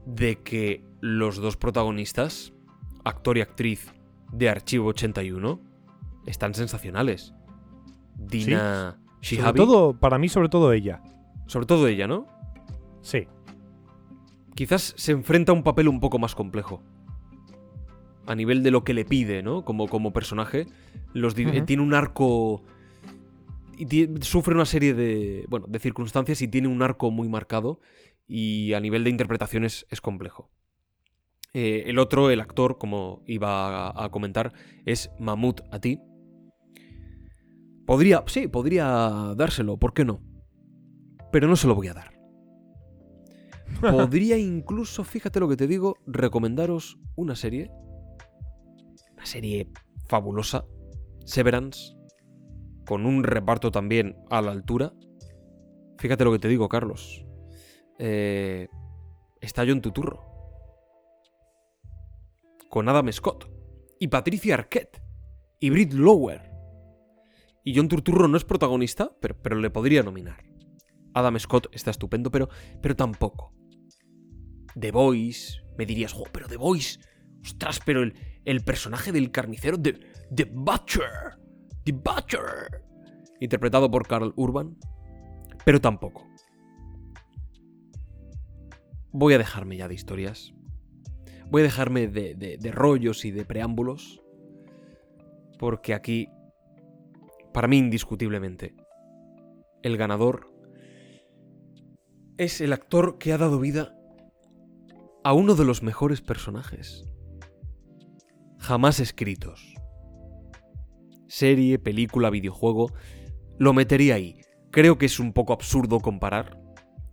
de 0.06 0.42
que 0.42 0.84
los 1.00 1.36
dos 1.36 1.56
protagonistas, 1.56 2.52
actor 3.04 3.38
y 3.38 3.40
actriz 3.40 3.92
de 4.32 4.48
Archivo 4.48 4.88
81, 4.88 5.60
están 6.26 6.54
sensacionales. 6.54 7.34
Dina 8.16 8.98
Sobre 9.20 9.22
Shihabi, 9.22 9.56
todo, 9.56 9.98
para 9.98 10.18
mí, 10.18 10.28
sobre 10.28 10.48
todo 10.48 10.72
ella. 10.72 11.02
sobre 11.46 11.66
todo 11.66 11.86
ella, 11.86 12.06
¿no? 12.06 12.26
Sí. 13.00 13.26
Quizás 14.58 14.92
se 14.96 15.12
enfrenta 15.12 15.52
a 15.52 15.54
un 15.54 15.62
papel 15.62 15.86
un 15.86 16.00
poco 16.00 16.18
más 16.18 16.34
complejo. 16.34 16.82
A 18.26 18.34
nivel 18.34 18.64
de 18.64 18.72
lo 18.72 18.82
que 18.82 18.92
le 18.92 19.04
pide, 19.04 19.40
¿no? 19.40 19.64
Como, 19.64 19.86
como 19.86 20.12
personaje. 20.12 20.66
Los. 21.12 21.36
Tiene 21.36 21.80
un 21.80 21.94
arco. 21.94 22.64
y 23.78 24.08
sufre 24.20 24.56
una 24.56 24.64
serie 24.64 24.94
de. 24.94 25.44
Bueno, 25.48 25.66
de 25.68 25.78
circunstancias 25.78 26.42
y 26.42 26.48
tiene 26.48 26.66
un 26.66 26.82
arco 26.82 27.12
muy 27.12 27.28
marcado. 27.28 27.78
Y 28.26 28.72
a 28.72 28.80
nivel 28.80 29.04
de 29.04 29.10
interpretaciones 29.10 29.86
es 29.90 30.00
complejo. 30.00 30.50
Eh, 31.54 31.84
el 31.86 32.00
otro, 32.00 32.28
el 32.28 32.40
actor, 32.40 32.78
como 32.78 33.22
iba 33.28 33.90
a, 33.90 34.06
a 34.06 34.08
comentar, 34.08 34.52
es 34.84 35.08
Mahmoud 35.20 35.60
Ati. 35.70 36.00
Podría, 37.86 38.24
sí, 38.26 38.48
podría 38.48 39.34
dárselo, 39.36 39.76
¿por 39.76 39.94
qué 39.94 40.04
no? 40.04 40.20
Pero 41.30 41.46
no 41.46 41.54
se 41.54 41.68
lo 41.68 41.76
voy 41.76 41.86
a 41.86 41.94
dar. 41.94 42.17
Podría 43.80 44.36
incluso, 44.36 45.04
fíjate 45.04 45.40
lo 45.40 45.48
que 45.48 45.56
te 45.56 45.66
digo, 45.66 45.96
recomendaros 46.06 46.98
una 47.16 47.36
serie. 47.36 47.70
Una 49.14 49.26
serie 49.26 49.70
fabulosa. 50.08 50.64
Severance. 51.24 51.94
Con 52.86 53.06
un 53.06 53.22
reparto 53.22 53.70
también 53.70 54.16
a 54.30 54.40
la 54.40 54.52
altura. 54.52 54.92
Fíjate 55.98 56.24
lo 56.24 56.32
que 56.32 56.38
te 56.38 56.48
digo, 56.48 56.68
Carlos. 56.68 57.24
Eh, 57.98 58.68
está 59.40 59.64
John 59.66 59.80
Tuturro. 59.80 60.24
Con 62.70 62.88
Adam 62.88 63.10
Scott. 63.12 63.50
Y 64.00 64.08
Patricia 64.08 64.54
Arquette. 64.54 65.02
Y 65.60 65.70
Britt 65.70 65.92
Lower. 65.92 66.50
Y 67.64 67.76
John 67.76 67.88
Turturro 67.88 68.28
no 68.28 68.36
es 68.36 68.44
protagonista, 68.44 69.12
pero, 69.20 69.36
pero 69.42 69.56
le 69.56 69.70
podría 69.70 70.02
nominar. 70.02 70.42
Adam 71.12 71.38
Scott 71.38 71.66
está 71.72 71.90
estupendo, 71.90 72.30
pero, 72.30 72.48
pero 72.80 72.96
tampoco. 72.96 73.52
The 74.80 74.90
Voice, 74.90 75.58
me 75.76 75.86
dirías, 75.86 76.14
pero 76.32 76.46
The 76.48 76.56
Voice. 76.56 76.98
Ostras, 77.42 77.80
pero 77.84 78.02
el, 78.02 78.14
el 78.44 78.62
personaje 78.64 79.12
del 79.12 79.30
carnicero 79.30 79.76
de 79.76 79.98
The 80.34 80.44
Butcher. 80.44 81.38
The 81.84 81.92
Butcher. 81.92 82.82
Interpretado 83.40 83.90
por 83.90 84.06
Carl 84.06 84.32
Urban. 84.36 84.76
Pero 85.64 85.80
tampoco. 85.80 86.26
Voy 89.12 89.34
a 89.34 89.38
dejarme 89.38 89.76
ya 89.76 89.88
de 89.88 89.94
historias. 89.94 90.52
Voy 91.50 91.62
a 91.62 91.64
dejarme 91.64 92.08
de, 92.08 92.34
de- 92.34 92.58
de 92.58 92.72
rollos 92.72 93.24
y 93.24 93.30
de 93.30 93.44
preámbulos. 93.44 94.20
Porque 95.58 95.94
aquí, 95.94 96.28
para 97.52 97.68
mí 97.68 97.78
indiscutiblemente, 97.78 98.74
el 99.82 99.96
ganador 99.96 100.52
es 102.36 102.60
el 102.60 102.72
actor 102.72 103.18
que 103.18 103.32
ha 103.32 103.38
dado 103.38 103.58
vida 103.58 103.97
a 105.28 105.34
uno 105.34 105.54
de 105.54 105.66
los 105.66 105.82
mejores 105.82 106.22
personajes 106.22 107.04
jamás 108.56 108.98
escritos. 108.98 109.74
Serie, 111.26 111.78
película, 111.78 112.30
videojuego, 112.30 112.94
lo 113.58 113.74
metería 113.74 114.14
ahí. 114.14 114.40
Creo 114.70 114.96
que 114.96 115.04
es 115.04 115.20
un 115.20 115.34
poco 115.34 115.52
absurdo 115.52 116.00
comparar, 116.00 116.58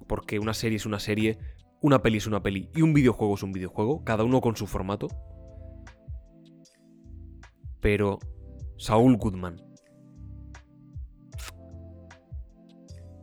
porque 0.08 0.40
una 0.40 0.54
serie 0.54 0.78
es 0.78 0.86
una 0.86 1.02
serie, 1.02 1.40
una 1.82 2.02
peli 2.02 2.20
es 2.20 2.26
una 2.26 2.42
peli 2.42 2.70
y 2.74 2.84
un 2.84 2.94
videojuego 2.94 3.36
es 3.36 3.44
un 3.44 3.52
videojuego, 3.52 4.06
cada 4.06 4.24
uno 4.24 4.40
con 4.40 4.56
su 4.56 4.66
formato. 4.66 5.10
Pero 7.82 8.20
Saúl 8.78 9.18
Goodman, 9.18 9.62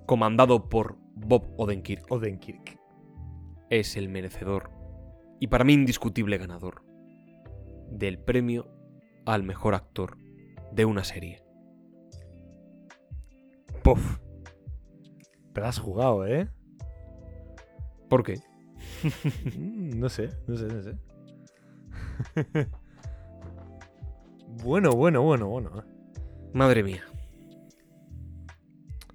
comandado 0.04 0.68
por 0.68 0.98
Bob 1.14 1.50
Odenkirk, 1.56 2.12
Odenkirk. 2.12 2.78
es 3.70 3.96
el 3.96 4.10
merecedor 4.10 4.81
y 5.42 5.48
para 5.48 5.64
mí 5.64 5.72
indiscutible 5.72 6.38
ganador 6.38 6.84
del 7.90 8.18
premio 8.20 8.68
al 9.26 9.42
mejor 9.42 9.74
actor 9.74 10.16
de 10.72 10.84
una 10.84 11.02
serie. 11.02 11.42
Puf. 13.82 14.20
Pero 15.52 15.66
has 15.66 15.80
jugado, 15.80 16.24
¿eh? 16.26 16.48
¿Por 18.08 18.22
qué? 18.22 18.38
Mm, 19.58 19.98
no 19.98 20.08
sé, 20.08 20.28
no 20.46 20.56
sé, 20.56 20.66
no 20.66 20.80
sé. 20.82 20.96
bueno, 24.62 24.92
bueno, 24.92 25.22
bueno, 25.22 25.48
bueno. 25.48 25.70
¿eh? 25.80 25.84
Madre 26.54 26.84
mía. 26.84 27.02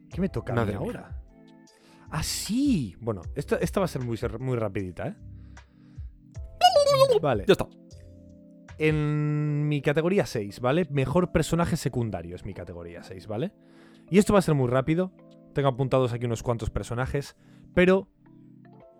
¿Qué 0.09 0.19
me 0.19 0.27
toca 0.27 0.51
a 0.51 0.55
mí 0.55 0.59
Madre 0.61 0.77
mía. 0.77 0.85
ahora? 0.87 1.21
Ah, 2.09 2.23
sí. 2.23 2.97
Bueno, 2.99 3.21
esta, 3.35 3.55
esta 3.57 3.79
va 3.79 3.85
a 3.85 3.87
ser 3.89 4.03
muy, 4.03 4.17
ser- 4.17 4.39
muy 4.39 4.57
rapidita, 4.57 5.07
¿eh? 5.07 5.15
Vale. 7.21 7.43
Ya 7.47 7.53
está. 7.53 7.67
En 8.79 9.67
mi 9.67 9.81
categoría 9.81 10.25
6, 10.25 10.59
¿vale? 10.59 10.85
Mejor 10.91 11.31
personaje 11.31 11.77
secundario 11.77 12.35
es 12.35 12.45
mi 12.45 12.53
categoría 12.53 13.03
6, 13.03 13.25
¿vale? 13.27 13.51
Y 14.09 14.19
esto 14.19 14.33
va 14.33 14.39
a 14.39 14.43
ser 14.43 14.53
muy 14.55 14.67
rápido. 14.69 15.11
Tengo 15.53 15.69
apuntados 15.69 16.13
aquí 16.13 16.25
unos 16.25 16.43
cuantos 16.43 16.69
personajes, 16.69 17.35
pero, 17.73 18.07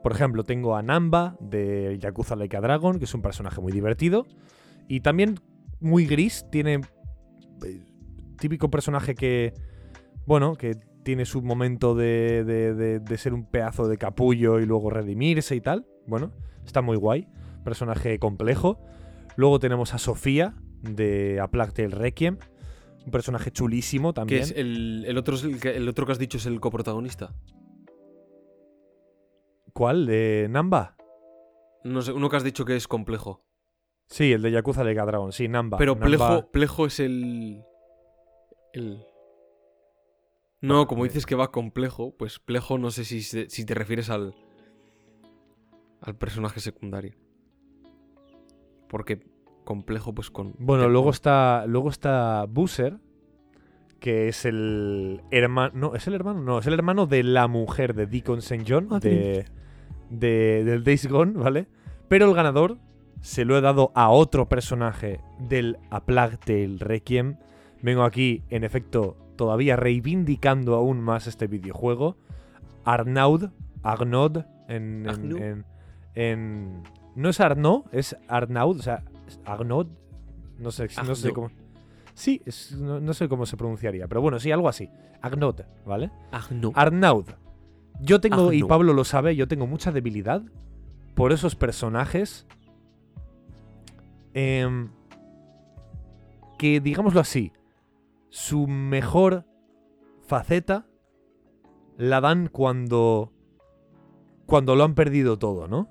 por 0.02 0.14
ejemplo, 0.14 0.44
tengo 0.44 0.76
a 0.76 0.82
Namba 0.82 1.38
de 1.40 1.98
Yakuza 2.00 2.36
Laika 2.36 2.60
Dragon, 2.60 2.98
que 2.98 3.06
es 3.06 3.14
un 3.14 3.22
personaje 3.22 3.62
muy 3.62 3.72
divertido. 3.72 4.26
Y 4.88 5.02
también 5.02 5.36
muy 5.80 6.08
gris, 6.08 6.46
tiene 6.52 6.82
eh, 7.64 7.84
típico 8.40 8.72
personaje 8.72 9.14
que, 9.14 9.54
bueno, 10.26 10.56
que 10.56 10.76
tiene 11.04 11.26
su 11.26 11.44
momento 11.44 11.94
de, 11.94 12.44
de- 12.44 12.74
de- 12.74 13.00
de 13.00 13.18
ser 13.18 13.34
un 13.36 13.46
pedazo 13.46 13.88
de 13.88 13.98
capullo 13.98 14.60
y 14.60 14.66
luego 14.66 14.90
redimirse 14.90 15.56
y 15.56 15.62
tal. 15.62 15.86
Bueno, 16.08 16.32
está 16.66 16.82
muy 16.82 16.98
guay. 16.98 17.28
Personaje 17.68 18.18
complejo. 18.18 18.80
Luego 19.36 19.60
tenemos 19.60 19.94
a 19.94 19.98
Sofía 19.98 20.56
de 20.84 21.42
A 21.42 21.50
Plague 21.50 21.74
Tale 21.74 21.90
Requiem. 21.90 22.38
Un 23.06 23.12
personaje 23.12 23.52
chulísimo 23.52 24.14
¿Qué 24.14 24.16
también. 24.16 24.42
es 24.42 24.52
el, 24.56 25.04
el 25.06 25.18
otro 25.18 25.36
es 25.36 25.44
el, 25.44 25.60
que, 25.60 25.76
el 25.76 25.90
otro 25.90 26.06
que 26.06 26.14
has 26.14 26.18
dicho 26.18 26.38
es 26.38 26.46
el 26.46 26.62
coprotagonista? 26.62 27.36
¿Cuál? 29.74 30.06
¿De 30.06 30.48
Namba? 30.50 30.96
No 31.84 32.02
sé, 32.02 32.14
uno 32.14 32.30
que 32.30 32.38
has 32.38 32.46
dicho 32.46 32.64
que 32.64 32.78
es 32.78 32.88
complejo. 32.88 33.44
Sí, 34.08 34.32
el 34.32 34.42
de 34.44 34.52
Yakuza 34.52 34.86
Laika 34.86 35.06
Dragon. 35.06 35.34
Sí, 35.34 35.50
Namba. 35.50 35.78
Pero 35.78 35.96
Namba- 35.98 36.06
Plejo, 36.06 36.52
Plejo 36.52 36.86
es 36.86 37.02
el. 37.02 37.64
El. 38.72 39.04
No, 40.62 40.88
como 40.88 41.04
dices 41.04 41.26
que 41.26 41.36
va 41.36 41.52
complejo, 41.52 42.16
pues 42.18 42.40
Plejo 42.40 42.78
no 42.78 42.92
sé 42.92 43.04
si, 43.04 43.22
si 43.22 43.66
te 43.66 43.74
refieres 43.74 44.10
al. 44.10 44.34
al 46.00 46.16
personaje 46.16 46.62
secundario. 46.62 47.27
Porque 48.88 49.20
complejo, 49.64 50.14
pues 50.14 50.30
con. 50.32 50.54
Bueno, 50.60 50.88
luego 50.90 51.10
está, 51.10 51.66
luego 51.68 51.90
está 51.90 52.46
Boozer, 52.50 52.98
que 54.00 54.28
es 54.30 54.46
el 54.46 55.22
hermano. 55.32 55.72
No, 55.76 55.96
¿es 55.96 56.08
el 56.08 56.14
hermano? 56.14 56.42
No, 56.42 56.60
es 56.60 56.68
el 56.68 56.74
hermano 56.74 57.06
de 57.08 57.24
la 57.24 57.48
mujer 57.48 57.94
de 57.94 58.06
Deacon 58.08 58.40
St. 58.40 58.64
John, 58.68 58.88
Ah, 58.92 59.00
de, 59.00 59.46
de- 60.10 60.64
del 60.64 60.84
Days 60.84 61.08
Gone, 61.08 61.34
¿vale? 61.34 61.68
Pero 62.08 62.26
el 62.30 62.34
ganador 62.36 62.78
se 63.22 63.44
lo 63.46 63.58
he 63.58 63.62
dado 63.62 63.92
a 63.96 64.10
otro 64.10 64.48
personaje 64.48 65.20
del 65.40 65.78
A 65.90 66.06
Plague 66.06 66.38
Tale 66.38 66.78
Requiem. 66.80 67.38
Vengo 67.82 68.04
aquí, 68.04 68.44
en 68.50 68.64
efecto, 68.64 69.18
todavía 69.36 69.76
reivindicando 69.76 70.76
aún 70.76 71.02
más 71.02 71.28
este 71.28 71.48
videojuego. 71.48 72.16
Arnaud, 72.86 73.50
Arnaud, 73.84 74.38
en, 74.70 75.02
en- 75.02 75.10
Arnaud. 75.10 75.42
en- 75.42 75.66
en- 76.16 76.84
no 77.18 77.30
es 77.30 77.40
Arnaud, 77.42 77.84
es 77.92 78.16
Arnaud, 78.28 78.80
o 78.80 78.82
sea, 78.84 79.04
Arnaud, 79.46 79.88
no 80.60 80.72
sé, 80.72 80.84
no 81.06 81.16
sé 81.16 81.28
Arnaud. 81.28 81.34
cómo. 81.34 81.52
Sí, 82.14 82.42
es- 82.46 82.72
no, 82.74 83.00
no 83.00 83.14
sé 83.14 83.28
cómo 83.28 83.46
se 83.46 83.58
pronunciaría, 83.58 84.08
pero 84.08 84.22
bueno, 84.22 84.40
sí, 84.40 84.52
algo 84.52 84.70
así. 84.70 84.90
Arnaud, 85.22 85.62
¿vale? 85.86 86.12
No. 86.52 86.72
Arnaud. 86.76 87.26
Yo 88.00 88.22
tengo, 88.22 88.54
y 88.54 88.58
Arnaud. 88.58 88.70
Pablo 88.70 88.94
lo 88.94 89.04
sabe, 89.04 89.36
yo 89.36 89.48
tengo 89.48 89.66
mucha 89.68 89.92
debilidad 89.92 90.44
por 91.16 91.32
esos 91.32 91.56
personajes 91.56 92.46
em, 94.34 94.90
que, 96.58 96.80
digámoslo 96.80 97.20
así, 97.20 97.52
su 98.30 98.68
mejor 98.68 99.46
faceta 100.28 100.86
la 101.98 102.22
dan 102.22 102.48
cuando 102.48 103.32
cuando 104.46 104.76
lo 104.76 104.84
han 104.84 104.94
perdido 104.96 105.38
todo, 105.40 105.68
¿no? 105.68 105.90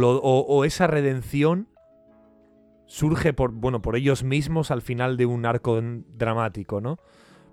O, 0.00 0.64
esa 0.64 0.86
redención 0.86 1.68
surge 2.86 3.32
por, 3.32 3.52
bueno, 3.52 3.82
por 3.82 3.96
ellos 3.96 4.22
mismos 4.22 4.70
al 4.70 4.82
final 4.82 5.16
de 5.16 5.26
un 5.26 5.46
arco 5.46 5.80
dramático, 6.16 6.80
¿no? 6.80 6.98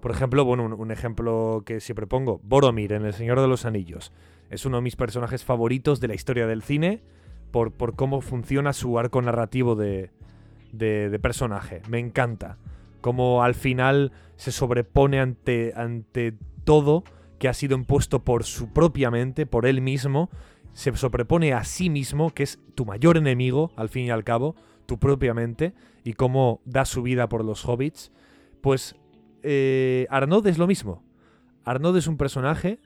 Por 0.01 0.11
ejemplo, 0.11 0.45
bueno, 0.45 0.63
un, 0.63 0.73
un 0.73 0.91
ejemplo 0.91 1.63
que 1.65 1.79
siempre 1.79 2.07
pongo, 2.07 2.39
Boromir 2.43 2.93
en 2.93 3.05
El 3.05 3.13
Señor 3.13 3.39
de 3.41 3.47
los 3.47 3.65
Anillos. 3.65 4.11
Es 4.49 4.65
uno 4.65 4.77
de 4.77 4.83
mis 4.83 4.95
personajes 4.95 5.43
favoritos 5.43 5.99
de 5.99 6.07
la 6.07 6.15
historia 6.15 6.47
del 6.47 6.61
cine 6.63 7.03
por, 7.51 7.71
por 7.73 7.95
cómo 7.95 8.21
funciona 8.21 8.73
su 8.73 8.97
arco 8.97 9.21
narrativo 9.21 9.75
de, 9.75 10.11
de- 10.71 11.09
de 11.09 11.19
personaje. 11.19 11.81
Me 11.89 11.99
encanta. 11.99 12.57
Cómo 13.01 13.43
al 13.43 13.55
final 13.55 14.11
se 14.35 14.51
sobrepone 14.51 15.19
ante, 15.19 15.73
ante 15.75 16.33
todo, 16.63 17.03
que 17.37 17.47
ha 17.47 17.53
sido 17.53 17.77
impuesto 17.77 18.23
por 18.23 18.43
su 18.43 18.73
propia 18.73 19.09
mente, 19.11 19.45
por 19.45 19.65
él 19.65 19.81
mismo, 19.81 20.29
se 20.73 20.95
sobrepone 20.95 21.53
a 21.53 21.63
sí 21.63 21.89
mismo, 21.89 22.31
que 22.31 22.43
es 22.43 22.59
tu 22.75 22.85
mayor 22.85 23.17
enemigo, 23.17 23.71
al 23.75 23.89
fin 23.89 24.05
y 24.05 24.09
al 24.09 24.23
cabo, 24.23 24.55
tu 24.85 24.99
propia 24.99 25.33
mente, 25.33 25.73
y 26.03 26.13
cómo 26.13 26.61
da 26.65 26.85
su 26.85 27.01
vida 27.03 27.29
por 27.29 27.43
los 27.43 27.65
hobbits, 27.65 28.11
pues 28.61 28.95
eh, 29.43 30.07
Arnaud 30.09 30.45
es 30.47 30.57
lo 30.57 30.67
mismo. 30.67 31.03
Arnaud 31.63 31.97
es 31.97 32.07
un 32.07 32.17
personaje 32.17 32.79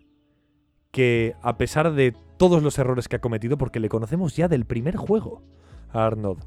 que, 0.91 1.35
a 1.41 1.57
pesar 1.57 1.93
de 1.93 2.15
todos 2.37 2.61
los 2.61 2.77
errores 2.77 3.07
que 3.07 3.15
ha 3.15 3.21
cometido, 3.21 3.57
porque 3.57 3.79
le 3.79 3.89
conocemos 3.89 4.35
ya 4.35 4.47
del 4.47 4.65
primer 4.65 4.95
juego 4.95 5.43
a 5.91 6.05
Arnaud, 6.05 6.39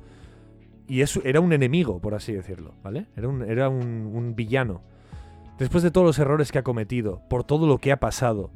y 0.88 1.02
era 1.24 1.40
un 1.40 1.52
enemigo, 1.52 2.00
por 2.00 2.14
así 2.14 2.32
decirlo, 2.32 2.74
¿vale? 2.84 3.06
Era 3.16 3.28
un, 3.28 3.42
era 3.42 3.68
un 3.68 4.34
villano. 4.36 4.82
Después 5.58 5.82
de 5.82 5.90
todos 5.90 6.06
los 6.06 6.18
errores 6.18 6.52
que 6.52 6.58
ha 6.58 6.62
cometido, 6.62 7.22
por 7.28 7.42
todo 7.42 7.66
lo 7.66 7.78
que 7.78 7.90
ha 7.90 7.98
pasado, 7.98 8.50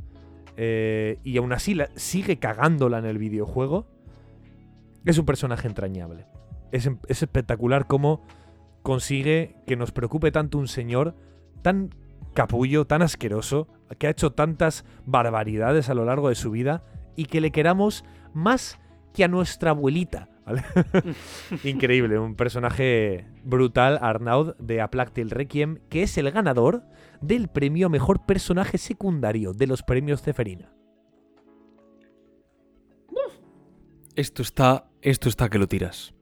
eh, 0.62 1.18
y 1.24 1.38
aún 1.38 1.54
así 1.54 1.74
sigue 1.96 2.38
cagándola 2.38 2.98
en 2.98 3.06
el 3.06 3.16
videojuego, 3.16 3.86
es 5.06 5.16
un 5.16 5.24
personaje 5.24 5.66
entrañable. 5.66 6.26
Es, 6.70 6.84
em- 6.84 6.98
es 7.08 7.22
espectacular 7.22 7.86
cómo 7.86 8.22
consigue 8.82 9.56
que 9.66 9.76
nos 9.76 9.90
preocupe 9.90 10.30
tanto 10.30 10.58
un 10.58 10.68
señor 10.68 11.14
tan 11.62 11.94
capullo, 12.34 12.86
tan 12.86 13.00
asqueroso, 13.00 13.68
que 13.98 14.06
ha 14.06 14.10
hecho 14.10 14.32
tantas 14.32 14.84
barbaridades 15.06 15.88
a 15.88 15.94
lo 15.94 16.04
largo 16.04 16.28
de 16.28 16.34
su 16.34 16.50
vida 16.50 16.84
y 17.16 17.24
que 17.24 17.40
le 17.40 17.52
queramos 17.52 18.04
más 18.34 18.78
que 19.14 19.24
a 19.24 19.28
nuestra 19.28 19.70
abuelita. 19.70 20.28
Increíble, 21.64 22.18
un 22.18 22.34
personaje 22.34 23.24
brutal, 23.44 23.98
Arnaud 24.02 24.56
de 24.58 24.82
A 24.82 24.90
Plague 24.90 25.24
Requiem, 25.24 25.78
que 25.88 26.02
es 26.02 26.18
el 26.18 26.30
ganador 26.30 26.82
del 27.20 27.48
premio 27.48 27.86
a 27.86 27.90
mejor 27.90 28.24
personaje 28.26 28.78
secundario 28.78 29.52
de 29.52 29.66
los 29.66 29.82
premios 29.82 30.22
Ceferina. 30.22 30.72
Esto 34.16 34.42
está, 34.42 34.88
esto 35.02 35.28
está 35.28 35.48
que 35.48 35.58
lo 35.58 35.66
tiras. 35.66 36.12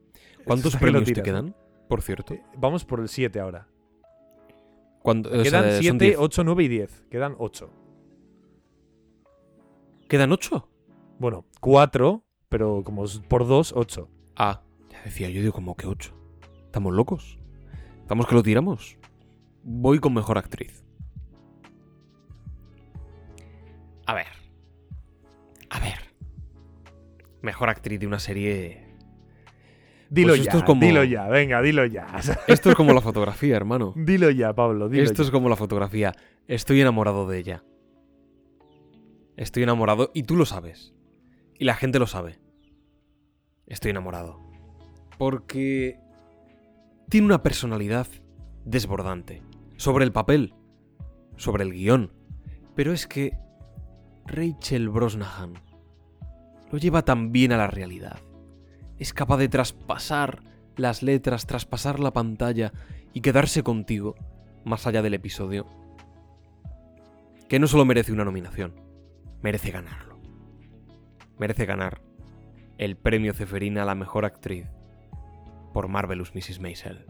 ¿Cuántos 0.44 0.66
está 0.74 0.78
que 0.78 0.82
premios 0.84 1.04
te 1.04 1.12
tiras, 1.14 1.24
quedan? 1.24 1.56
Por 1.88 2.02
cierto. 2.02 2.34
Eh, 2.34 2.42
Vamos 2.56 2.84
por 2.84 3.00
el 3.00 3.08
7 3.08 3.40
ahora. 3.40 3.68
¿Cuánto- 5.02 5.30
o 5.30 5.42
Quedan 5.42 5.64
sea, 5.64 5.72
son 5.72 5.80
7, 5.82 6.04
10. 6.04 6.16
8, 6.18 6.44
9 6.44 6.64
y 6.64 6.68
10. 6.68 7.04
Quedan 7.10 7.34
8. 7.38 7.70
¿Quedan 10.08 10.32
8? 10.32 10.68
Bueno, 11.18 11.44
4, 11.60 12.22
pero 12.48 12.82
como 12.84 13.04
por 13.28 13.46
2, 13.46 13.72
8. 13.74 14.08
Ah, 14.36 14.62
ya 14.90 15.02
decía 15.04 15.28
yo, 15.30 15.40
digo, 15.40 15.52
como 15.52 15.76
que 15.76 15.86
8. 15.86 16.12
¿Estamos 16.66 16.94
locos? 16.94 17.38
¿Estamos 18.00 18.26
que 18.26 18.34
lo 18.34 18.42
tiramos? 18.42 18.96
Voy 19.62 19.98
con 19.98 20.14
mejor 20.14 20.38
actriz. 20.38 20.84
A 24.08 24.14
ver. 24.14 24.26
A 25.70 25.78
ver. 25.80 25.98
Mejor 27.42 27.68
actriz 27.68 28.00
de 28.00 28.06
una 28.06 28.18
serie. 28.18 28.86
Dilo 30.10 30.28
Pues 30.32 30.38
ya, 30.44 30.50
esto 30.50 30.58
es 30.58 30.64
como- 30.64 30.80
dilo 30.80 31.04
ya, 31.04 31.28
venga, 31.28 31.60
dilo 31.60 31.84
ya. 31.84 32.06
Esto 32.48 32.70
es 32.70 32.74
como 32.74 32.94
la 32.94 33.02
fotografía, 33.02 33.54
hermano. 33.56 33.92
dilo 33.94 34.30
ya, 34.30 34.54
Pablo, 34.54 34.88
dilo 34.88 35.02
Esto 35.04 35.22
ya. 35.22 35.26
es 35.26 35.30
como 35.30 35.50
la 35.50 35.56
fotografía. 35.56 36.14
Estoy 36.46 36.80
enamorado 36.80 37.28
de 37.28 37.38
ella. 37.38 37.64
Estoy 39.36 39.62
enamorado 39.64 40.10
y 40.14 40.22
tú 40.22 40.34
lo 40.36 40.46
sabes. 40.46 40.94
Y 41.58 41.64
la 41.66 41.74
gente 41.74 41.98
lo 41.98 42.06
sabe. 42.06 42.38
Estoy 43.66 43.90
enamorado. 43.90 44.40
Porque 45.18 46.00
tiene 47.10 47.26
una 47.26 47.42
personalidad 47.42 48.06
desbordante. 48.64 49.42
Sobre 49.76 50.04
el 50.06 50.12
papel. 50.12 50.54
Sobre 51.36 51.64
el 51.64 51.72
guion. 51.72 52.12
Pero 52.74 52.92
es 52.94 53.06
que 53.06 53.32
Rachel 54.28 54.88
Brosnahan 54.88 55.54
lo 56.70 56.78
lleva 56.78 57.02
tan 57.02 57.32
bien 57.32 57.52
a 57.52 57.56
la 57.56 57.66
realidad. 57.66 58.20
Es 58.98 59.12
capaz 59.12 59.38
de 59.38 59.48
traspasar 59.48 60.42
las 60.76 61.02
letras, 61.02 61.46
traspasar 61.46 61.98
la 61.98 62.12
pantalla 62.12 62.72
y 63.12 63.20
quedarse 63.20 63.62
contigo 63.62 64.14
más 64.64 64.86
allá 64.86 65.02
del 65.02 65.14
episodio, 65.14 65.66
que 67.48 67.58
no 67.58 67.66
solo 67.66 67.84
merece 67.84 68.12
una 68.12 68.24
nominación, 68.24 68.74
merece 69.42 69.70
ganarlo. 69.70 70.18
Merece 71.38 71.64
ganar 71.64 72.02
el 72.76 72.96
premio 72.96 73.32
Ceferina 73.32 73.82
a 73.82 73.86
la 73.86 73.94
mejor 73.94 74.24
actriz 74.24 74.66
por 75.72 75.88
Marvelous 75.88 76.34
Mrs. 76.34 76.60
Maisel. 76.60 77.06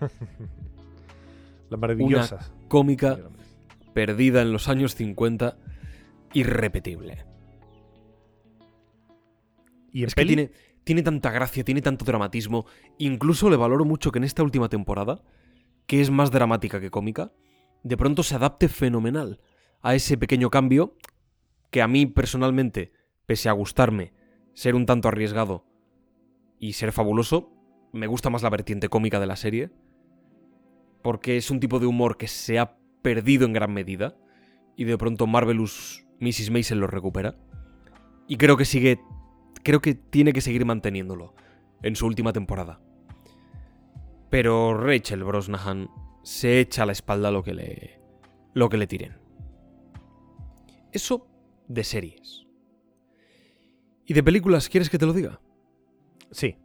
Las 1.70 1.80
maravillosas. 1.80 2.52
Cómica 2.68 3.18
perdida 3.94 4.42
en 4.42 4.52
los 4.52 4.68
años 4.68 4.94
50, 4.96 5.56
irrepetible. 6.34 7.24
Y 9.92 10.02
en 10.02 10.08
Es 10.08 10.14
que 10.14 10.26
tiene, 10.26 10.50
tiene 10.84 11.02
tanta 11.02 11.30
gracia, 11.30 11.64
tiene 11.64 11.80
tanto 11.80 12.04
dramatismo. 12.04 12.66
Incluso 12.98 13.48
le 13.48 13.56
valoro 13.56 13.84
mucho 13.84 14.12
que 14.12 14.18
en 14.18 14.24
esta 14.24 14.42
última 14.42 14.68
temporada, 14.68 15.22
que 15.86 16.00
es 16.00 16.10
más 16.10 16.30
dramática 16.30 16.80
que 16.80 16.90
cómica, 16.90 17.32
de 17.82 17.96
pronto 17.96 18.22
se 18.22 18.34
adapte 18.34 18.68
fenomenal 18.68 19.40
a 19.80 19.94
ese 19.94 20.18
pequeño 20.18 20.50
cambio 20.50 20.96
que 21.70 21.82
a 21.82 21.88
mí 21.88 22.06
personalmente, 22.06 22.92
pese 23.26 23.48
a 23.48 23.52
gustarme 23.52 24.12
ser 24.54 24.74
un 24.74 24.86
tanto 24.86 25.08
arriesgado 25.08 25.66
y 26.58 26.74
ser 26.74 26.92
fabuloso, 26.92 27.52
me 27.92 28.06
gusta 28.06 28.30
más 28.30 28.42
la 28.42 28.50
vertiente 28.50 28.88
cómica 28.88 29.20
de 29.20 29.26
la 29.26 29.36
serie, 29.36 29.70
porque 31.02 31.36
es 31.36 31.50
un 31.50 31.60
tipo 31.60 31.80
de 31.80 31.86
humor 31.86 32.16
que 32.16 32.28
se 32.28 32.58
ha 32.58 32.76
perdido 33.02 33.44
en 33.44 33.52
gran 33.52 33.72
medida 33.72 34.16
y 34.76 34.84
de 34.84 34.96
pronto 34.96 35.26
Marvelous 35.26 36.03
Mrs. 36.20 36.50
Maisel 36.50 36.78
lo 36.80 36.86
recupera. 36.86 37.36
Y 38.26 38.36
creo 38.36 38.56
que 38.56 38.64
sigue 38.64 39.00
creo 39.62 39.80
que 39.80 39.94
tiene 39.94 40.32
que 40.32 40.40
seguir 40.40 40.64
manteniéndolo 40.64 41.34
en 41.82 41.96
su 41.96 42.06
última 42.06 42.32
temporada. 42.32 42.80
Pero 44.30 44.76
Rachel 44.76 45.24
Brosnahan 45.24 45.88
se 46.22 46.60
echa 46.60 46.82
a 46.82 46.86
la 46.86 46.92
espalda 46.92 47.30
lo 47.30 47.42
que 47.42 47.54
le 47.54 48.00
lo 48.52 48.68
que 48.68 48.76
le 48.76 48.86
tiren. 48.86 49.18
Eso 50.92 51.26
de 51.66 51.82
series. 51.82 52.46
¿Y 54.06 54.14
de 54.14 54.22
películas 54.22 54.68
quieres 54.68 54.90
que 54.90 54.98
te 54.98 55.06
lo 55.06 55.12
diga? 55.12 55.40
Sí. 56.30 56.56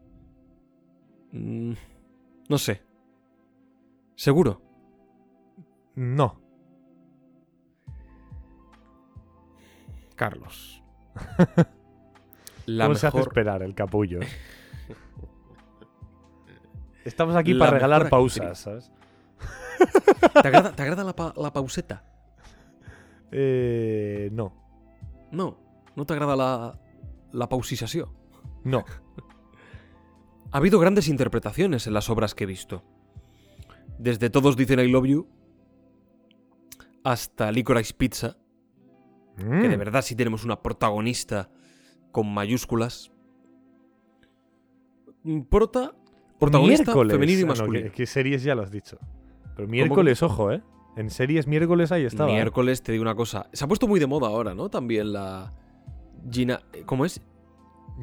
Mm, 1.31 1.73
no 2.49 2.57
sé. 2.57 2.81
¿Seguro? 4.15 4.61
No. 5.95 6.41
Carlos. 10.19 10.83
La 12.65 12.85
¿Cómo 12.85 12.95
se 12.95 13.07
hace 13.07 13.19
esperar 13.21 13.63
el 13.63 13.73
capullo? 13.73 14.19
Estamos 17.05 17.35
aquí 17.37 17.53
La 17.53 17.59
para 17.59 17.71
regalar 17.71 18.09
pausas. 18.09 18.91
¿Te 20.41 20.47
agrada, 20.49 20.75
te 20.75 20.81
agrada 20.83 21.03
la, 21.05 21.15
pa- 21.15 21.33
la 21.37 21.53
pauseta? 21.53 22.03
Eh, 23.31 24.29
no. 24.33 24.53
No, 25.31 25.57
no 25.95 26.05
te 26.05 26.11
agrada 26.13 26.35
la, 26.35 26.77
la. 27.31 27.47
No. 28.65 28.83
Ha 30.51 30.57
habido 30.57 30.79
grandes 30.79 31.07
interpretaciones 31.09 31.85
en 31.85 31.93
las 31.93 32.09
obras 32.09 32.33
que 32.33 32.45
he 32.45 32.47
visto. 32.47 32.83
Desde 33.99 34.31
Todos 34.31 34.57
dicen 34.57 34.79
I 34.79 34.87
love 34.87 35.05
you 35.05 35.29
hasta 37.03 37.51
Licorice 37.51 37.93
Pizza, 37.93 38.35
que 39.39 39.67
de 39.67 39.75
Mm. 39.75 39.79
verdad 39.79 40.01
sí 40.01 40.15
tenemos 40.15 40.43
una 40.45 40.61
protagonista 40.61 41.49
con 42.11 42.31
mayúsculas. 42.33 43.11
Mm, 45.23 45.41
Prota, 45.41 45.93
protagonista 46.39 46.83
Miércoles. 46.85 47.13
femenino 47.13 47.39
y 47.39 47.43
Ah, 47.43 47.45
no, 47.45 47.49
masculino. 47.49 47.85
¿qué, 47.87 47.91
qué 47.91 48.05
series 48.05 48.43
ya 48.43 48.55
lo 48.55 48.61
has 48.63 48.71
dicho? 48.71 48.97
Pero 49.55 49.67
miércoles, 49.67 50.23
ojo, 50.23 50.51
¿eh? 50.51 50.61
En 50.95 51.09
series 51.09 51.47
miércoles 51.47 51.91
ahí 51.91 52.05
estaba. 52.05 52.29
¿eh? 52.29 52.33
Miércoles 52.33 52.81
te 52.81 52.91
digo 52.91 53.01
una 53.01 53.15
cosa. 53.15 53.49
Se 53.53 53.63
ha 53.63 53.67
puesto 53.67 53.87
muy 53.87 53.99
de 53.99 54.07
moda 54.07 54.27
ahora, 54.27 54.53
¿no? 54.55 54.69
También 54.69 55.13
la 55.13 55.53
Gina, 56.31 56.61
¿cómo 56.85 57.05
es? 57.05 57.21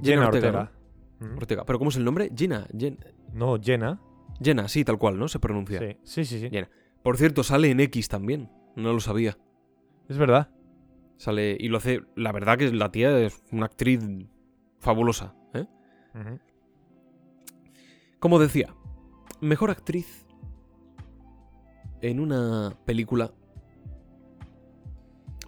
Jenna 0.02 0.26
Ortega, 0.28 0.48
Ortega. 0.48 0.72
Mm. 1.20 1.36
Ortega. 1.38 1.64
¿Pero 1.64 1.78
cómo 1.78 1.90
es 1.90 1.96
el 1.96 2.04
nombre? 2.04 2.30
Gina, 2.36 2.66
No, 3.32 3.58
Jenna. 3.60 4.00
Jenna, 4.42 4.68
sí, 4.68 4.84
tal 4.84 4.98
cual, 4.98 5.18
¿no? 5.18 5.28
Se 5.28 5.38
pronuncia. 5.38 5.78
Sí, 5.80 5.96
sí, 6.04 6.24
sí. 6.24 6.40
sí. 6.40 6.50
Jenna. 6.50 6.68
Por 7.02 7.16
cierto, 7.16 7.42
sale 7.42 7.70
en 7.70 7.80
X 7.80 8.08
también. 8.08 8.50
No 8.76 8.92
lo 8.92 9.00
sabía. 9.00 9.38
Es 10.08 10.18
verdad. 10.18 10.50
Sale 11.16 11.56
y 11.58 11.68
lo 11.68 11.78
hace. 11.78 12.02
La 12.14 12.32
verdad 12.32 12.58
que 12.58 12.70
la 12.72 12.90
tía 12.92 13.18
es 13.20 13.42
una 13.52 13.66
actriz 13.66 14.00
fabulosa. 14.80 15.34
¿eh? 15.54 15.66
Como 18.18 18.38
decía, 18.38 18.74
mejor 19.40 19.70
actriz 19.70 20.26
en 22.02 22.20
una 22.20 22.76
película. 22.84 23.32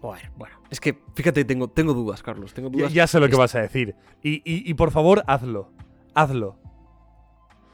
Joder, 0.00 0.30
bueno, 0.36 0.56
es 0.70 0.80
que 0.80 1.02
fíjate, 1.14 1.44
tengo, 1.44 1.68
tengo 1.68 1.92
dudas, 1.92 2.22
Carlos. 2.22 2.54
Tengo 2.54 2.70
Ya, 2.70 2.78
dudas. 2.78 2.92
ya 2.92 3.06
sé 3.06 3.18
lo 3.20 3.26
que 3.26 3.32
Es- 3.32 3.38
vas 3.38 3.54
a 3.54 3.60
decir. 3.60 3.96
Y, 4.22 4.36
y- 4.44 4.68
y 4.70 4.74
por 4.74 4.90
favor, 4.90 5.24
hazlo. 5.26 5.72
Hazlo. 6.14 6.58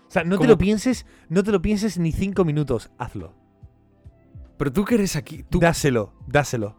O 0.07 0.11
sea, 0.15 0.25
no 0.25 0.39
te 0.39 0.47
lo 0.47 0.57
pienses, 0.57 1.07
no 1.29 1.43
te 1.43 1.51
lo 1.53 1.61
pienses 1.61 1.99
ni 1.99 2.13
cinco 2.13 2.45
minutos. 2.45 2.91
Hazlo. 2.99 3.35
Pero 4.57 4.73
tú 4.73 4.85
que 4.85 4.95
eres 4.95 5.17
aquí. 5.17 5.43
Tú, 5.43 5.59
Dáselo, 5.59 6.15
dáselo. 6.27 6.77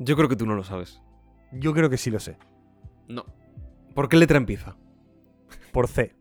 Yo 0.00 0.16
creo 0.16 0.28
que 0.28 0.36
tú 0.36 0.46
no 0.46 0.54
lo 0.56 0.64
sabes. 0.64 1.02
Yo 1.52 1.74
creo 1.74 1.90
que 1.90 1.98
sí 1.98 2.10
lo 2.10 2.18
sé. 2.18 2.38
No. 3.06 3.26
¿Por 3.94 4.08
qué 4.08 4.16
letra 4.16 4.38
empieza? 4.38 4.76
Por 5.72 5.88
C. 5.88 6.16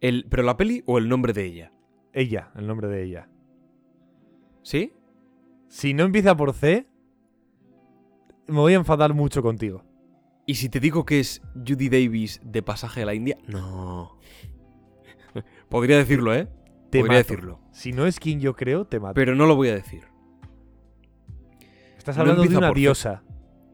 El, 0.00 0.26
¿Pero 0.30 0.44
la 0.44 0.56
peli 0.56 0.82
o 0.86 0.98
el 0.98 1.08
nombre 1.08 1.32
de 1.32 1.44
ella? 1.44 1.72
Ella, 2.12 2.52
el 2.54 2.68
nombre 2.68 2.86
de 2.86 3.02
ella. 3.02 3.28
¿Sí? 4.62 4.94
Si 5.68 5.92
no 5.92 6.04
empieza 6.04 6.36
por 6.36 6.52
C, 6.52 6.86
me 8.46 8.58
voy 8.60 8.74
a 8.74 8.76
enfadar 8.76 9.12
mucho 9.12 9.42
contigo. 9.42 9.84
¿Y 10.46 10.54
si 10.54 10.68
te 10.68 10.78
digo 10.78 11.04
que 11.04 11.20
es 11.20 11.42
Judy 11.54 11.88
Davis 11.88 12.40
de 12.44 12.62
Pasaje 12.62 13.02
a 13.02 13.06
la 13.06 13.14
India? 13.14 13.38
No. 13.46 14.18
Podría 15.68 15.96
decirlo, 15.98 16.32
¿eh? 16.34 16.48
Te 16.90 17.00
Podría 17.00 17.18
mato. 17.18 17.28
decirlo. 17.32 17.60
Si 17.72 17.92
no 17.92 18.06
es 18.06 18.20
quien 18.20 18.40
yo 18.40 18.54
creo, 18.54 18.84
te 18.86 19.00
mato. 19.00 19.14
Pero 19.14 19.34
no 19.34 19.46
lo 19.46 19.56
voy 19.56 19.68
a 19.68 19.74
decir. 19.74 20.09
Estás 22.00 22.16
no 22.16 22.22
hablando 22.22 22.40
de 22.40 22.46
empieza 22.46 22.58
una 22.60 22.68
C. 22.68 22.74
diosa. 22.80 23.22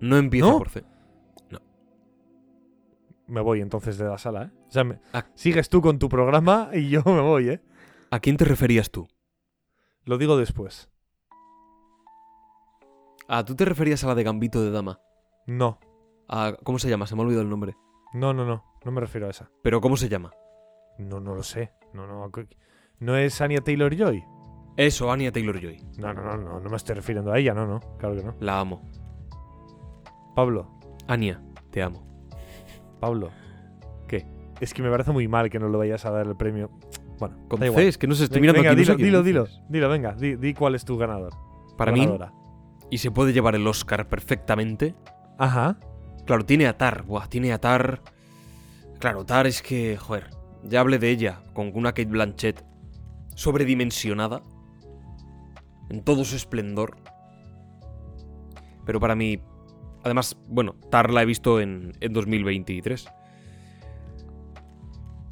No 0.01 0.17
empieza 0.17 0.49
¿No? 0.51 0.59
por 0.59 0.69
C. 0.69 0.85
Me 3.29 3.41
voy 3.41 3.61
entonces 3.61 3.99
de 3.99 4.05
la 4.05 4.19
sala, 4.19 4.45
¿eh? 4.45 4.51
O 4.69 4.71
sea, 4.71 4.85
me- 4.85 5.01
Ah. 5.13 5.27
sigues 5.35 5.69
tú 5.69 5.81
con 5.83 5.99
tu 5.99 6.09
programa 6.09 6.71
y 6.73 6.89
yo 6.91 7.03
me 7.05 7.21
voy, 7.21 7.49
¿eh? 7.51 7.61
¿A 8.11 8.21
quién 8.21 8.37
te 8.37 8.45
referías 8.45 8.91
tú? 8.91 9.09
Lo 10.05 10.17
digo 10.19 10.37
después. 10.37 10.89
Ah, 13.29 13.45
tú 13.45 13.55
te 13.57 13.65
referías 13.65 14.03
a 14.05 14.09
la 14.09 14.15
de 14.15 14.23
Gambito 14.23 14.63
de 14.63 14.71
Dama. 14.71 15.01
No, 15.47 15.79
A- 16.29 16.57
¿Cómo 16.65 16.79
se 16.81 16.89
llama? 16.89 17.07
Se 17.07 17.15
me 17.15 17.23
ha 17.23 17.25
olvidado 17.25 17.43
el 17.45 17.51
nombre. 17.51 17.77
no, 18.13 18.33
no, 18.35 18.45
no. 18.45 18.65
No 18.85 18.91
me 18.93 19.01
refiero 19.01 19.27
a 19.27 19.31
esa. 19.31 19.51
¿Pero 19.63 19.81
cómo 19.81 19.97
se 19.97 20.09
llama? 20.09 20.33
No, 20.99 21.19
no 21.21 21.35
lo 21.35 21.43
sé. 21.43 21.73
No, 21.93 22.07
no. 22.07 22.31
¿No 23.01 23.17
es 23.17 23.41
Anya 23.41 23.61
Taylor 23.61 23.95
Joy? 23.97 24.25
Eso, 24.77 25.11
Anya 25.11 25.33
Taylor-Joy. 25.33 25.81
No, 25.99 26.13
no, 26.13 26.23
no, 26.23 26.37
no. 26.37 26.61
No 26.61 26.71
me 26.71 26.77
estoy 26.77 26.95
refiriendo 26.97 27.33
a 27.33 27.39
ella, 27.39 27.55
no, 27.55 27.67
no. 27.67 27.81
Claro 27.99 28.15
que 28.15 28.23
no. 28.23 28.35
La 28.41 28.61
amo. 28.61 28.83
Pablo, 30.35 30.69
Anya, 31.09 31.43
te 31.71 31.83
amo. 31.83 32.07
Pablo. 33.01 33.31
¿Qué? 34.07 34.27
Es 34.61 34.75
que 34.75 34.83
me 34.83 34.91
parece 34.91 35.13
muy 35.13 35.29
mal 35.29 35.49
que 35.49 35.59
no 35.59 35.69
le 35.69 35.79
vayas 35.79 36.05
a 36.05 36.11
dar 36.11 36.27
el 36.27 36.37
premio. 36.37 36.71
Bueno, 37.19 37.37
Con 37.49 37.61
da 37.61 37.67
igual. 37.67 37.85
es 37.85 37.97
que 37.97 38.07
no 38.07 38.15
se 38.15 38.25
estoy 38.25 38.43
Venga, 38.43 38.53
mirando 38.61 38.73
no 38.73 38.77
sé 38.77 38.83
dilo, 38.83 38.97
quién 38.97 39.07
dilo, 39.07 39.23
dilo, 39.23 39.47
dilo, 39.71 39.89
venga, 39.89 40.13
di, 40.13 40.37
di 40.37 40.53
cuál 40.53 40.75
es 40.75 40.85
tu 40.85 40.99
ganador. 40.99 41.33
Para 41.79 41.93
mí, 41.93 42.07
y 42.91 42.99
se 42.99 43.11
puede 43.11 43.33
llevar 43.33 43.55
el 43.55 43.67
Oscar 43.67 44.07
perfectamente. 44.09 44.95
Ajá. 45.39 45.79
Claro, 46.27 46.45
tiene 46.45 46.67
a 46.67 46.77
Tar. 46.77 47.05
Buah, 47.05 47.29
tiene 47.29 47.53
a 47.53 47.59
Tar. 47.59 48.03
Claro, 48.99 49.25
Tar 49.25 49.47
es 49.47 49.63
que, 49.63 49.97
joder, 49.97 50.31
ya 50.63 50.81
hablé 50.81 50.99
de 50.99 51.11
ella 51.11 51.41
con 51.55 51.71
una 51.75 51.93
Kate 51.93 52.07
Blanchett 52.07 52.65
sobredimensionada 53.35 54.43
en 55.89 56.03
todo 56.03 56.25
su 56.25 56.37
esplendor. 56.37 56.97
Pero 58.85 59.01
para 59.01 59.15
mí, 59.15 59.41
además, 60.05 60.37
bueno, 60.49 60.77
Tar 60.91 61.13
la 61.13 61.23
he 61.23 61.27
visto 61.27 61.61
en, 61.61 61.93
en 62.01 62.13
2023. 62.13 63.09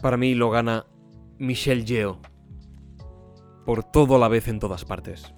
Para 0.02 0.16
mí 0.16 0.34
lo 0.34 0.50
gana 0.50 0.86
Michelle 1.38 1.84
Yeoh 1.84 2.20
por 3.64 3.84
todo 3.84 4.18
la 4.18 4.28
vez 4.28 4.48
en 4.48 4.58
todas 4.58 4.84
partes. 4.84 5.34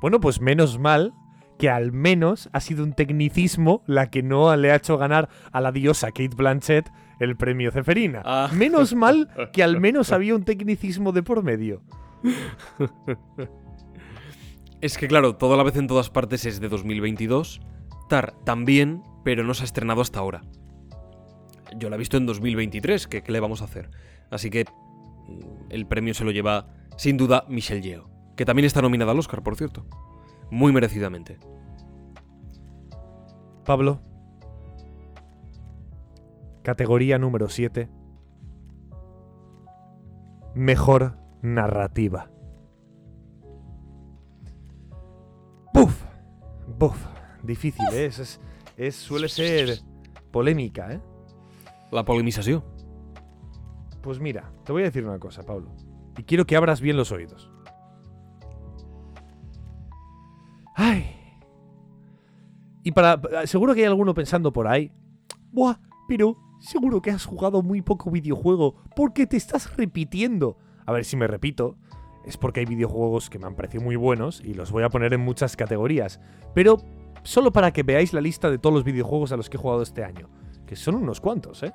Bueno, 0.00 0.20
pues 0.20 0.40
menos 0.40 0.78
mal 0.78 1.14
que 1.58 1.70
al 1.70 1.92
menos 1.92 2.50
ha 2.52 2.60
sido 2.60 2.84
un 2.84 2.92
tecnicismo 2.92 3.82
la 3.86 4.10
que 4.10 4.22
no 4.22 4.54
le 4.56 4.72
ha 4.72 4.76
hecho 4.76 4.98
ganar 4.98 5.28
a 5.52 5.60
la 5.60 5.72
diosa 5.72 6.08
Kate 6.08 6.36
Blanchett 6.36 6.90
el 7.18 7.36
premio 7.36 7.70
Ceferina. 7.70 8.22
Ah. 8.24 8.50
Menos 8.52 8.94
mal 8.94 9.28
que 9.52 9.62
al 9.62 9.80
menos 9.80 10.12
había 10.12 10.34
un 10.34 10.44
tecnicismo 10.44 11.12
de 11.12 11.22
por 11.22 11.42
medio. 11.42 11.82
Es 14.80 14.98
que 14.98 15.08
claro, 15.08 15.36
todo 15.36 15.54
a 15.54 15.56
la 15.56 15.62
vez 15.62 15.76
en 15.76 15.86
todas 15.86 16.10
partes 16.10 16.44
es 16.44 16.60
de 16.60 16.68
2022. 16.68 17.60
Tar 18.08 18.34
también, 18.44 19.02
pero 19.24 19.42
no 19.42 19.54
se 19.54 19.62
ha 19.62 19.64
estrenado 19.64 20.00
hasta 20.00 20.20
ahora. 20.20 20.42
Yo 21.76 21.90
la 21.90 21.96
he 21.96 21.98
visto 21.98 22.16
en 22.16 22.26
2023, 22.26 23.06
que 23.06 23.22
¿qué 23.22 23.32
le 23.32 23.40
vamos 23.40 23.62
a 23.62 23.64
hacer? 23.64 23.90
Así 24.30 24.50
que 24.50 24.64
mm, 24.64 25.70
el 25.70 25.86
premio 25.86 26.14
se 26.14 26.24
lo 26.24 26.30
lleva 26.30 26.68
sin 26.96 27.16
duda 27.16 27.44
Michelle 27.48 27.82
Yeoh, 27.82 28.08
que 28.36 28.44
también 28.44 28.66
está 28.66 28.82
nominada 28.82 29.12
al 29.12 29.18
Oscar, 29.18 29.42
por 29.42 29.56
cierto. 29.56 29.86
Muy 30.50 30.72
merecidamente. 30.72 31.38
Pablo. 33.64 34.00
Categoría 36.62 37.18
número 37.18 37.48
7. 37.48 37.88
Mejor 40.54 41.18
narrativa. 41.42 42.30
Buf. 46.78 46.96
Difícil, 47.42 47.84
¿eh? 47.92 48.06
Es, 48.06 48.18
es- 48.18 48.40
es- 48.76 48.96
suele 48.96 49.28
ser 49.28 49.78
polémica, 50.30 50.92
¿eh? 50.92 51.00
La 51.92 52.04
polemización. 52.04 52.64
Pues 54.02 54.20
mira, 54.20 54.52
te 54.64 54.72
voy 54.72 54.82
a 54.82 54.86
decir 54.86 55.04
una 55.06 55.18
cosa, 55.18 55.42
Pablo. 55.42 55.70
Y 56.18 56.22
quiero 56.24 56.44
que 56.46 56.56
abras 56.56 56.80
bien 56.80 56.96
los 56.96 57.12
oídos. 57.12 57.50
Ay. 60.74 61.06
Y 62.82 62.92
para. 62.92 63.20
Seguro 63.46 63.74
que 63.74 63.80
hay 63.80 63.86
alguno 63.86 64.14
pensando 64.14 64.52
por 64.52 64.68
ahí. 64.68 64.92
Buah, 65.52 65.76
pero 66.08 66.36
seguro 66.60 67.00
que 67.02 67.10
has 67.10 67.24
jugado 67.24 67.62
muy 67.62 67.82
poco 67.82 68.10
videojuego 68.10 68.76
porque 68.94 69.26
te 69.26 69.36
estás 69.36 69.74
repitiendo. 69.76 70.58
A 70.84 70.92
ver 70.92 71.04
si 71.04 71.16
me 71.16 71.26
repito. 71.26 71.76
Es 72.26 72.36
porque 72.36 72.60
hay 72.60 72.66
videojuegos 72.66 73.30
que 73.30 73.38
me 73.38 73.46
han 73.46 73.54
parecido 73.54 73.82
muy 73.82 73.96
buenos 73.96 74.42
y 74.44 74.54
los 74.54 74.70
voy 74.70 74.82
a 74.82 74.88
poner 74.88 75.14
en 75.14 75.20
muchas 75.20 75.56
categorías. 75.56 76.20
Pero 76.54 76.78
solo 77.22 77.52
para 77.52 77.72
que 77.72 77.82
veáis 77.82 78.12
la 78.12 78.20
lista 78.20 78.50
de 78.50 78.58
todos 78.58 78.74
los 78.74 78.84
videojuegos 78.84 79.32
a 79.32 79.36
los 79.36 79.48
que 79.48 79.56
he 79.56 79.60
jugado 79.60 79.82
este 79.82 80.04
año. 80.04 80.28
Que 80.66 80.76
son 80.76 80.96
unos 80.96 81.20
cuantos, 81.20 81.62
¿eh? 81.62 81.72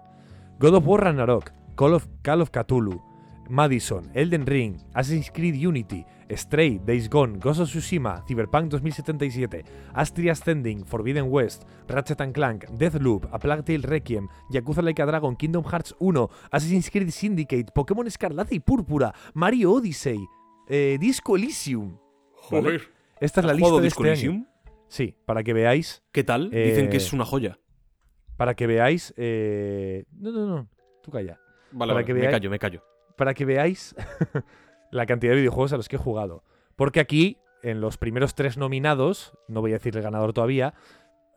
God 0.60 0.76
of 0.76 0.88
War 0.88 1.04
Ragnarok, 1.04 1.52
Call 1.76 1.94
of, 1.94 2.08
Call 2.22 2.42
of 2.42 2.52
Cthulhu, 2.52 3.02
Madison, 3.50 4.10
Elden 4.14 4.46
Ring, 4.46 4.78
Assassin's 4.94 5.32
Creed 5.32 5.56
Unity, 5.56 6.06
Stray, 6.30 6.80
Days 6.80 7.10
Gone, 7.10 7.38
Ghost 7.38 7.60
of 7.60 7.70
Tsushima, 7.70 8.24
Cyberpunk 8.26 8.70
2077, 8.70 9.64
Astria 9.94 10.32
Ascending, 10.32 10.86
Forbidden 10.86 11.30
West, 11.30 11.64
Ratchet 11.88 12.22
and 12.22 12.34
Clank, 12.34 12.66
Deathloop, 12.78 13.28
A 13.32 13.40
Plague 13.40 13.64
Tale 13.64 13.88
Requiem, 13.88 14.30
Yakuza 14.50 14.82
Like 14.82 15.02
a 15.02 15.06
Dragon, 15.06 15.36
Kingdom 15.36 15.64
Hearts 15.66 15.94
1, 16.00 16.28
Assassin's 16.52 16.90
Creed 16.90 17.12
Syndicate, 17.12 17.74
Pokémon 17.74 18.08
Escarlata 18.08 18.56
y 18.56 18.60
Púrpura, 18.60 19.14
Mario 19.34 19.74
Odyssey, 19.74 20.26
eh, 20.68 20.98
Disco 21.00 21.36
Elysium. 21.36 21.98
¿vale? 22.50 22.82
Esta 23.20 23.40
es 23.42 23.46
la 23.46 23.52
¿Has 23.54 23.58
lista 23.60 23.76
de 23.76 23.82
Disco 23.82 24.04
este 24.06 24.14
Elysium? 24.14 24.36
año. 24.36 24.48
Sí, 24.88 25.16
para 25.26 25.44
que 25.44 25.54
veáis 25.54 26.04
¿Qué 26.12 26.24
tal? 26.24 26.50
Dicen 26.50 26.90
que 26.90 26.96
Eh, 26.96 26.98
es 26.98 27.14
una 27.14 27.24
joya. 27.26 27.60
para 28.38 28.56
que 28.56 28.68
veáis. 28.68 29.14
eh, 29.18 30.06
No, 30.12 30.32
no, 30.32 30.46
no. 30.48 30.68
Tú 31.02 31.12
calla. 31.12 31.40
Vale, 31.72 31.92
para 31.92 31.94
vale, 31.96 32.06
que 32.06 32.14
me 32.14 32.20
veáis- 32.22 32.32
callo, 32.32 32.50
me 32.50 32.60
callo. 32.60 32.84
Para 33.18 33.34
que 33.34 33.46
veáis 33.46 33.96
la 34.92 35.06
cantidad 35.06 35.32
de 35.34 35.38
videojuegos 35.40 35.74
a 35.74 35.78
los 35.78 35.88
que 35.88 35.96
he 35.96 36.00
jugado. 36.00 36.44
Porque 36.76 37.00
aquí, 37.00 37.38
en 37.64 37.80
los 37.82 37.98
primeros 37.98 38.36
tres 38.36 38.58
nominados, 38.58 39.38
no 39.48 39.62
voy 39.62 39.72
a 39.72 39.76
decir 39.76 39.96
el 39.96 40.04
ganador 40.04 40.34
todavía, 40.34 40.74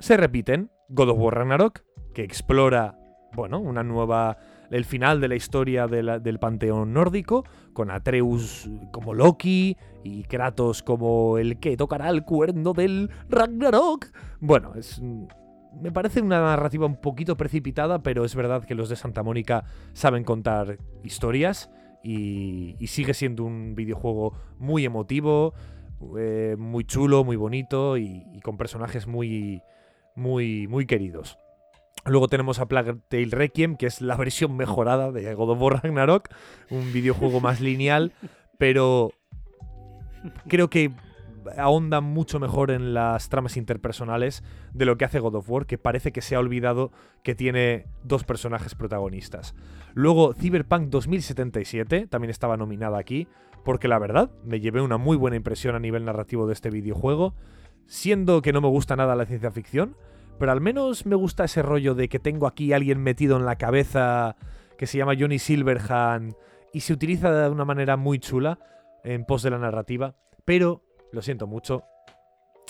se 0.01 0.16
repiten 0.16 0.70
God 0.88 1.10
of 1.10 1.18
War 1.18 1.34
Ragnarok, 1.34 1.82
que 2.14 2.22
explora, 2.22 2.98
bueno, 3.32 3.59
una 3.60 3.82
nueva. 3.82 4.38
El 4.74 4.84
final 4.84 5.20
de 5.20 5.28
la 5.28 5.36
historia 5.36 5.86
del 5.86 6.38
panteón 6.40 6.92
nórdico, 6.92 7.44
con 7.72 7.92
Atreus 7.92 8.68
como 8.90 9.14
Loki 9.14 9.76
y 10.02 10.24
Kratos 10.24 10.82
como 10.82 11.38
el 11.38 11.60
que 11.60 11.76
tocará 11.76 12.10
el 12.10 12.24
cuerno 12.24 12.72
del 12.72 13.09
Ragnarok. 13.28 14.06
Bueno, 14.40 14.74
es. 14.74 15.01
Me 15.80 15.92
parece 15.92 16.20
una 16.20 16.40
narrativa 16.40 16.86
un 16.86 17.01
poquito 17.01 17.36
precipitada, 17.36 18.02
pero 18.02 18.24
es 18.24 18.34
verdad 18.34 18.64
que 18.64 18.74
los 18.74 18.88
de 18.88 18.96
Santa 18.96 19.22
Mónica 19.22 19.64
saben 19.92 20.24
contar 20.24 20.78
historias 21.05 21.70
y, 22.02 22.76
y 22.80 22.88
sigue 22.88 23.14
siendo 23.14 23.44
un 23.44 23.76
videojuego 23.76 24.34
muy 24.59 24.84
emotivo, 24.84 25.55
eh, 26.18 26.56
muy 26.59 26.84
chulo, 26.84 27.22
muy 27.22 27.36
bonito 27.36 27.96
y, 27.96 28.24
y 28.32 28.40
con 28.40 28.56
personajes 28.56 29.06
muy, 29.06 29.62
muy, 30.16 30.66
muy 30.66 30.86
queridos. 30.86 31.38
Luego 32.06 32.28
tenemos 32.28 32.59
a 32.59 32.66
Plague 32.66 32.97
Tale 33.09 33.28
Requiem, 33.31 33.76
que 33.76 33.86
es 33.86 34.01
la 34.01 34.16
versión 34.18 34.56
mejorada 34.56 35.12
de 35.12 35.35
God 35.35 35.51
of 35.51 35.60
War 35.60 35.82
Ragnarok, 35.82 36.28
un 36.70 36.93
videojuego 36.93 37.40
más 37.40 37.60
lineal, 37.60 38.12
pero 38.59 39.12
creo 40.48 40.70
que 40.70 40.93
ahonda 41.56 42.01
mucho 42.01 42.40
mejor 42.40 42.70
en 42.70 42.94
las 42.94 43.28
tramas 43.28 43.56
interpersonales 43.56 44.43
de 44.72 44.85
lo 44.85 44.97
que 44.97 45.05
hace 45.05 45.18
God 45.18 45.36
of 45.36 45.51
War, 45.51 45.66
que 45.66 45.78
parece 45.78 46.12
que 46.12 46.22
se 46.22 46.35
ha 46.35 46.39
olvidado 46.39 46.90
que 47.22 47.35
tiene 47.35 47.86
dos 48.02 48.24
personajes 48.24 48.74
protagonistas. 48.74 49.55
Luego, 49.94 50.35
Cyberpunk 50.35 50.89
2077 50.89 52.06
también 52.06 52.31
estaba 52.31 52.56
nominada 52.56 52.98
aquí, 52.98 53.28
porque 53.64 53.89
la 53.89 53.98
verdad, 53.98 54.31
me 54.44 54.60
llevé 54.60 54.81
una 54.81 54.98
muy 54.98 55.16
buena 55.16 55.36
impresión 55.36 55.74
a 55.74 55.81
nivel 55.81 56.05
narrativo 56.05 56.47
de 56.47 56.52
este 56.52 56.70
videojuego, 56.70 57.35
siendo 57.86 58.43
que 58.43 58.52
no 58.52 58.60
me 58.60 58.68
gusta 58.68 58.97
nada 58.97 59.14
la 59.14 59.26
ciencia 59.26 59.51
ficción, 59.51 59.97
pero 60.39 60.52
al 60.52 60.61
menos 60.61 61.06
me 61.06 61.16
gusta 61.16 61.44
ese 61.44 61.62
rollo 61.62 61.94
de 61.94 62.09
que 62.09 62.19
tengo 62.19 62.47
aquí 62.47 62.73
a 62.73 62.77
alguien 62.77 63.02
metido 63.02 63.36
en 63.36 63.44
la 63.44 63.56
cabeza 63.56 64.36
que 64.78 64.86
se 64.86 64.98
llama 64.98 65.15
Johnny 65.19 65.39
Silverhand 65.39 66.35
y 66.73 66.81
se 66.81 66.93
utiliza 66.93 67.32
de 67.32 67.48
una 67.48 67.65
manera 67.65 67.97
muy 67.97 68.19
chula 68.19 68.59
en 69.05 69.24
pos 69.24 69.43
de 69.43 69.51
la 69.51 69.59
narrativa, 69.59 70.15
pero 70.44 70.82
lo 71.12 71.23
siento 71.23 71.47
mucho, 71.47 71.85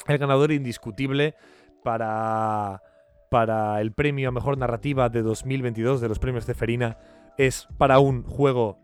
El 0.07 0.19
ganador 0.19 0.53
indiscutible 0.53 1.35
para, 1.83 2.83
para 3.31 3.81
el 3.81 3.93
premio 3.93 4.29
a 4.29 4.33
mejor 4.33 4.59
narrativa 4.59 5.09
de 5.09 5.23
2022 5.23 6.01
de 6.01 6.09
los 6.09 6.19
premios 6.19 6.47
de 6.47 6.55
Ferina 6.55 6.99
es 7.39 7.69
para 7.79 7.99
un 7.99 8.25
juego 8.25 8.79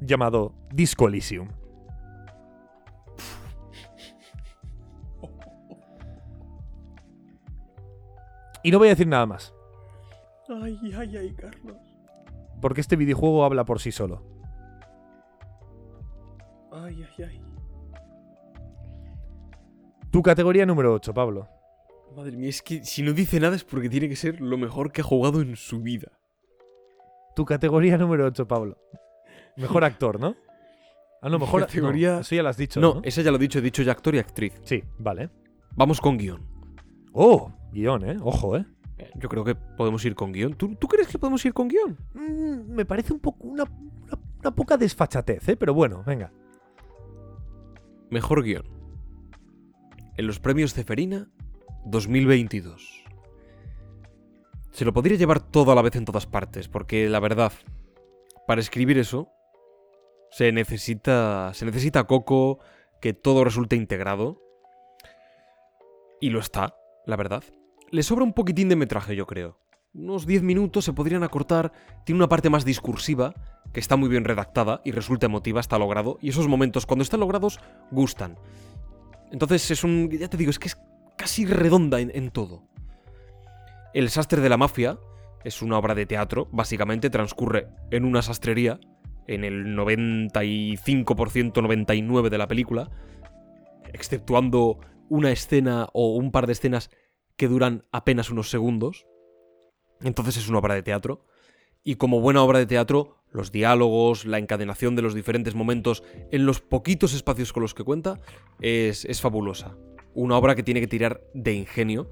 llamado 0.00 0.54
Disco 0.72 1.08
Elysium. 1.08 1.59
Y 8.62 8.70
no 8.70 8.78
voy 8.78 8.88
a 8.88 8.90
decir 8.90 9.06
nada 9.06 9.26
más, 9.26 9.54
Ay, 10.48 10.78
ay, 10.96 11.16
ay, 11.16 11.34
Carlos. 11.34 11.76
porque 12.60 12.80
este 12.80 12.96
videojuego 12.96 13.44
habla 13.44 13.64
por 13.64 13.80
sí 13.80 13.92
solo. 13.92 14.22
Ay, 16.72 17.04
ay, 17.18 17.24
ay. 17.24 17.42
Tu 20.10 20.22
categoría 20.22 20.66
número 20.66 20.92
8, 20.94 21.14
Pablo. 21.14 21.48
Madre 22.16 22.36
mía, 22.36 22.48
es 22.48 22.62
que 22.62 22.84
si 22.84 23.02
no 23.02 23.12
dice 23.12 23.38
nada 23.38 23.54
es 23.54 23.62
porque 23.64 23.88
tiene 23.88 24.08
que 24.08 24.16
ser 24.16 24.40
lo 24.40 24.58
mejor 24.58 24.90
que 24.90 25.00
ha 25.02 25.04
jugado 25.04 25.40
en 25.40 25.54
su 25.56 25.80
vida. 25.80 26.10
Tu 27.36 27.44
categoría 27.44 27.96
número 27.96 28.26
8, 28.26 28.48
Pablo. 28.48 28.76
Mejor 29.56 29.84
actor, 29.84 30.18
¿no? 30.18 30.34
Ah, 31.22 31.28
no, 31.28 31.38
mejor 31.38 31.60
categoría- 31.66 32.14
no, 32.14 32.20
eso 32.20 32.34
ya 32.34 32.42
lo 32.42 32.48
has 32.48 32.56
dicho. 32.56 32.80
No, 32.80 32.94
No, 32.94 33.00
esa 33.04 33.22
ya 33.22 33.30
lo 33.30 33.36
he 33.36 33.40
dicho, 33.40 33.58
he 33.60 33.62
dicho 33.62 33.82
ya 33.82 33.92
actor 33.92 34.14
y 34.14 34.18
actriz. 34.18 34.60
Sí, 34.64 34.82
vale. 34.98 35.30
Vamos 35.76 36.00
con 36.00 36.16
guion. 36.18 36.42
Oh, 37.12 37.52
guion, 37.72 38.08
¿eh? 38.08 38.16
Ojo, 38.22 38.56
¿eh? 38.56 38.64
Yo 39.14 39.28
creo 39.28 39.44
que 39.44 39.54
podemos 39.54 40.04
ir 40.04 40.14
con 40.14 40.32
guion. 40.32 40.54
¿Tú, 40.54 40.74
tú 40.76 40.86
crees 40.86 41.08
que 41.08 41.18
podemos 41.18 41.44
ir 41.44 41.54
con 41.54 41.68
guion? 41.68 41.96
Mm, 42.14 42.72
me 42.72 42.84
parece 42.84 43.12
un 43.12 43.20
poco 43.20 43.46
una, 43.46 43.64
una, 43.64 44.18
una 44.40 44.50
poca 44.54 44.76
desfachatez, 44.76 45.48
¿eh? 45.48 45.56
Pero 45.56 45.74
bueno, 45.74 46.02
venga. 46.06 46.32
Mejor 48.10 48.42
guion. 48.42 48.64
En 50.16 50.26
los 50.26 50.38
premios 50.38 50.74
Ceferina 50.74 51.28
2022. 51.86 53.04
Se 54.70 54.84
lo 54.84 54.92
podría 54.92 55.16
llevar 55.16 55.40
todo 55.40 55.72
a 55.72 55.74
la 55.74 55.82
vez 55.82 55.96
en 55.96 56.04
todas 56.04 56.26
partes, 56.26 56.68
porque 56.68 57.08
la 57.08 57.20
verdad, 57.20 57.52
para 58.46 58.60
escribir 58.60 58.98
eso, 58.98 59.28
se 60.30 60.52
necesita. 60.52 61.52
Se 61.54 61.64
necesita 61.64 62.04
coco, 62.04 62.60
que 63.00 63.12
todo 63.12 63.44
resulte 63.44 63.76
integrado. 63.76 64.40
Y 66.20 66.30
lo 66.30 66.38
está, 66.38 66.74
la 67.06 67.16
verdad. 67.16 67.44
Le 67.90 68.02
sobra 68.02 68.24
un 68.24 68.32
poquitín 68.32 68.68
de 68.68 68.76
metraje, 68.76 69.16
yo 69.16 69.26
creo. 69.26 69.58
Unos 69.92 70.24
10 70.24 70.42
minutos 70.42 70.84
se 70.84 70.92
podrían 70.92 71.24
acortar. 71.24 71.72
Tiene 72.04 72.18
una 72.18 72.28
parte 72.28 72.48
más 72.48 72.64
discursiva, 72.64 73.34
que 73.72 73.80
está 73.80 73.96
muy 73.96 74.08
bien 74.08 74.24
redactada 74.24 74.80
y 74.84 74.92
resulta 74.92 75.26
emotiva, 75.26 75.60
está 75.60 75.78
logrado. 75.78 76.18
Y 76.22 76.28
esos 76.28 76.46
momentos, 76.46 76.86
cuando 76.86 77.02
están 77.02 77.20
logrados, 77.20 77.58
gustan. 77.90 78.38
Entonces 79.32 79.70
es 79.70 79.82
un. 79.82 80.08
Ya 80.10 80.28
te 80.28 80.36
digo, 80.36 80.50
es 80.50 80.58
que 80.58 80.68
es 80.68 80.78
casi 81.16 81.44
redonda 81.44 82.00
en, 82.00 82.30
todo. 82.30 82.62
El 83.92 84.10
sastre 84.10 84.40
de 84.40 84.48
la 84.48 84.56
mafia 84.56 84.98
es 85.44 85.60
una 85.60 85.76
obra 85.78 85.94
de 85.94 86.06
teatro, 86.06 86.48
básicamente 86.52 87.10
transcurre 87.10 87.68
en 87.90 88.04
una 88.04 88.22
sastrería, 88.22 88.78
en 89.26 89.44
el 89.44 89.76
95%, 89.76 91.52
99% 91.52 92.28
de 92.28 92.38
la 92.38 92.48
película, 92.48 92.90
exceptuando 93.92 94.78
una 95.10 95.30
escena 95.30 95.90
o 95.92 96.14
un 96.14 96.32
par 96.32 96.46
de 96.46 96.54
escenas 96.54 96.88
que 97.36 97.48
duran 97.48 97.84
apenas 97.92 98.30
unos 98.30 98.48
segundos. 98.48 99.06
Entonces 100.00 100.38
es 100.38 100.48
una 100.48 100.60
obra 100.60 100.74
de 100.74 100.82
teatro. 100.82 101.26
Y 101.82 101.96
como 101.96 102.20
buena 102.20 102.42
obra 102.42 102.58
de 102.58 102.66
teatro, 102.66 103.18
los 103.30 103.52
diálogos, 103.52 104.24
la 104.24 104.38
encadenación 104.38 104.96
de 104.96 105.02
los 105.02 105.14
diferentes 105.14 105.54
momentos 105.54 106.02
en 106.30 106.46
los 106.46 106.60
poquitos 106.60 107.12
espacios 107.12 107.52
con 107.52 107.62
los 107.62 107.74
que 107.74 107.84
cuenta, 107.84 108.20
es, 108.60 109.04
es 109.04 109.20
fabulosa. 109.20 109.76
Una 110.14 110.36
obra 110.36 110.54
que 110.54 110.62
tiene 110.62 110.80
que 110.80 110.86
tirar 110.86 111.22
de 111.34 111.54
ingenio, 111.54 112.10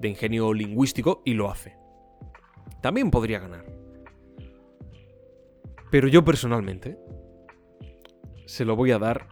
de 0.00 0.08
ingenio 0.08 0.52
lingüístico, 0.54 1.22
y 1.24 1.34
lo 1.34 1.50
hace. 1.50 1.76
También 2.80 3.10
podría 3.10 3.38
ganar. 3.38 3.64
Pero 5.90 6.08
yo 6.08 6.24
personalmente 6.24 6.98
se 8.46 8.64
lo 8.64 8.76
voy 8.76 8.92
a 8.92 8.98
dar. 8.98 9.28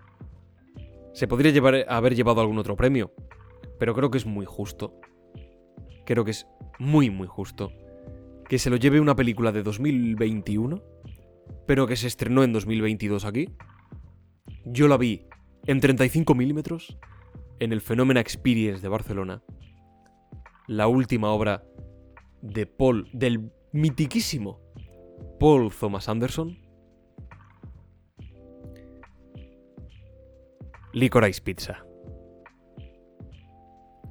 Se 1.13 1.27
podría 1.27 1.53
llevar, 1.53 1.85
haber 1.89 2.15
llevado 2.15 2.41
algún 2.41 2.59
otro 2.59 2.77
premio, 2.77 3.13
pero 3.79 3.95
creo 3.95 4.11
que 4.11 4.19
es 4.19 4.27
muy 4.27 4.47
justo. 4.47 5.01
Creo 6.05 6.25
que 6.25 6.31
es 6.33 6.47
muy, 6.79 7.11
muy 7.11 7.27
justo 7.27 7.73
que 8.51 8.59
se 8.59 8.69
lo 8.69 8.75
lleve 8.75 8.99
una 8.99 9.15
película 9.15 9.53
de 9.53 9.63
2021, 9.63 10.83
pero 11.69 11.87
que 11.87 11.95
se 11.95 12.09
estrenó 12.09 12.43
en 12.43 12.53
2022 12.53 13.25
aquí. 13.25 13.49
Yo 14.65 14.89
la 14.89 14.97
vi 14.97 15.29
en 15.67 15.79
35 15.79 16.35
milímetros 16.35 16.99
en 17.61 17.73
el 17.73 17.81
Phenomena 17.81 18.19
Experience 18.19 18.83
de 18.83 18.89
Barcelona. 18.89 19.45
La 20.67 20.89
última 20.89 21.31
obra 21.31 21.63
de 22.43 22.67
Paul, 22.67 23.09
del 23.13 23.53
mitiquísimo 23.73 24.59
Paul 25.39 25.71
Thomas 25.73 26.09
Anderson. 26.09 26.59
Licorice 30.93 31.41
Pizza. 31.41 31.85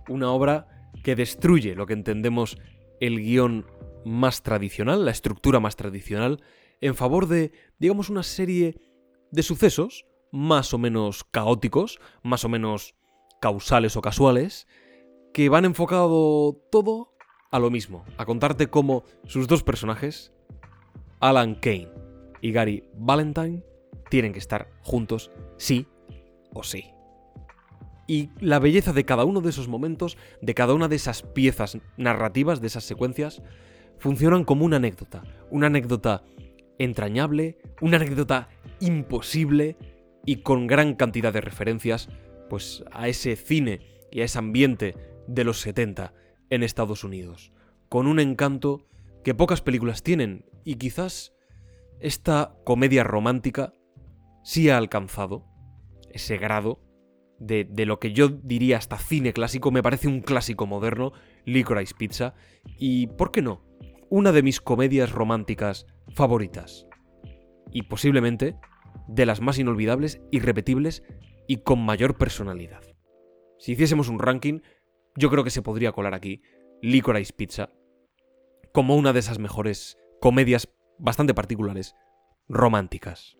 Una 0.07 0.31
obra 0.31 0.67
que 1.03 1.15
destruye 1.15 1.75
lo 1.75 1.85
que 1.85 1.93
entendemos 1.93 2.57
el 2.99 3.19
guion 3.19 3.65
más 4.05 4.43
tradicional, 4.43 5.05
la 5.05 5.11
estructura 5.11 5.59
más 5.59 5.75
tradicional, 5.75 6.41
en 6.81 6.95
favor 6.95 7.27
de, 7.27 7.51
digamos, 7.79 8.09
una 8.09 8.23
serie 8.23 8.79
de 9.31 9.43
sucesos 9.43 10.05
más 10.31 10.73
o 10.73 10.77
menos 10.77 11.23
caóticos, 11.23 11.99
más 12.23 12.45
o 12.45 12.49
menos 12.49 12.95
causales 13.41 13.95
o 13.97 14.01
casuales, 14.01 14.67
que 15.33 15.49
van 15.49 15.65
enfocado 15.65 16.53
todo 16.71 17.13
a 17.51 17.59
lo 17.59 17.69
mismo, 17.69 18.05
a 18.17 18.25
contarte 18.25 18.67
cómo 18.67 19.03
sus 19.25 19.47
dos 19.47 19.63
personajes, 19.63 20.33
Alan 21.19 21.55
Kane 21.55 21.89
y 22.41 22.51
Gary 22.51 22.83
Valentine, 22.95 23.63
tienen 24.09 24.33
que 24.33 24.39
estar 24.39 24.71
juntos 24.81 25.31
sí 25.57 25.87
o 26.53 26.63
sí. 26.63 26.91
Y 28.07 28.31
la 28.39 28.59
belleza 28.59 28.91
de 28.91 29.05
cada 29.05 29.23
uno 29.23 29.41
de 29.41 29.51
esos 29.51 29.67
momentos, 29.67 30.17
de 30.41 30.55
cada 30.55 30.73
una 30.73 30.87
de 30.87 30.95
esas 30.95 31.21
piezas 31.21 31.77
narrativas, 31.97 32.59
de 32.59 32.67
esas 32.67 32.83
secuencias, 32.83 33.41
funcionan 33.99 34.45
como 34.45 34.65
una 34.65 34.77
anécdota. 34.77 35.23
Una 35.51 35.67
anécdota 35.67 36.23
entrañable, 36.79 37.59
una 37.81 37.97
anécdota 37.97 38.49
imposible 38.79 39.77
y 40.25 40.37
con 40.37 40.65
gran 40.65 40.95
cantidad 40.95 41.33
de 41.33 41.41
referencias 41.41 42.09
pues 42.49 42.83
a 42.91 43.07
ese 43.07 43.35
cine 43.35 43.81
y 44.11 44.21
a 44.21 44.25
ese 44.25 44.39
ambiente 44.39 44.95
de 45.27 45.43
los 45.43 45.59
70 45.61 46.13
en 46.49 46.63
Estados 46.63 47.03
Unidos, 47.03 47.51
con 47.89 48.07
un 48.07 48.19
encanto 48.19 48.87
que 49.23 49.35
pocas 49.35 49.61
películas 49.61 50.01
tienen 50.01 50.45
y 50.63 50.75
quizás 50.75 51.33
esta 51.99 52.55
comedia 52.65 53.03
romántica 53.03 53.73
sí 54.43 54.69
ha 54.69 54.77
alcanzado 54.77 55.45
ese 56.13 56.37
grado 56.37 56.81
de, 57.39 57.65
de, 57.65 57.85
lo 57.85 57.99
que 57.99 58.11
yo 58.11 58.27
diría 58.29 58.77
hasta 58.77 58.97
cine 58.97 59.33
clásico, 59.33 59.71
me 59.71 59.83
parece 59.83 60.07
un 60.07 60.21
clásico 60.21 60.67
moderno, 60.67 61.13
Licorice 61.45 61.95
Pizza, 61.97 62.33
y 62.77 63.07
¿por 63.07 63.31
qué 63.31 63.41
no? 63.41 63.63
Una 64.09 64.31
de 64.31 64.43
mis 64.43 64.59
comedias 64.59 65.11
románticas 65.11 65.85
favoritas. 66.13 66.87
Y 67.71 67.83
posiblemente 67.83 68.55
de 69.07 69.25
las 69.25 69.41
más 69.41 69.57
inolvidables, 69.57 70.21
irrepetibles 70.31 71.03
y 71.47 71.57
con 71.57 71.79
mayor 71.79 72.17
personalidad. 72.17 72.81
Si 73.57 73.73
hiciésemos 73.73 74.09
un 74.09 74.19
ranking, 74.19 74.61
yo 75.15 75.29
creo 75.29 75.43
que 75.43 75.49
se 75.49 75.61
podría 75.61 75.91
colar 75.91 76.13
aquí 76.13 76.41
Licorice 76.81 77.33
Pizza 77.33 77.69
como 78.71 78.95
una 78.95 79.13
de 79.13 79.19
esas 79.19 79.39
mejores 79.39 79.97
comedias 80.21 80.69
bastante 80.99 81.33
particulares 81.33 81.95
románticas. 82.47 83.38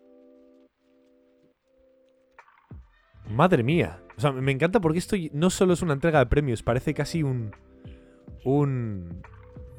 Madre 3.30 3.62
mía. 3.62 4.00
O 4.16 4.20
sea, 4.20 4.32
me 4.32 4.52
encanta 4.52 4.80
porque 4.80 4.98
esto 4.98 5.16
no 5.32 5.50
solo 5.50 5.72
es 5.72 5.82
una 5.82 5.94
entrega 5.94 6.18
de 6.18 6.26
premios, 6.26 6.62
parece 6.62 6.94
casi 6.94 7.22
un. 7.22 7.54
un. 8.44 9.22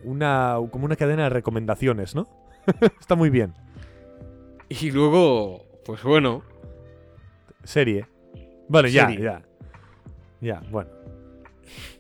una. 0.04 0.58
como 0.72 0.86
una 0.86 0.96
cadena 0.96 1.24
de 1.24 1.30
recomendaciones, 1.30 2.16
¿no? 2.16 2.28
Está 3.00 3.16
muy 3.16 3.30
bien. 3.30 3.54
Y 4.70 4.92
luego, 4.92 5.66
pues 5.86 6.02
bueno. 6.04 6.44
Serie. 7.64 8.08
Bueno, 8.68 8.88
ya, 8.88 9.08
Serie. 9.08 9.24
ya. 9.24 9.44
Ya, 10.40 10.62
bueno. 10.72 10.90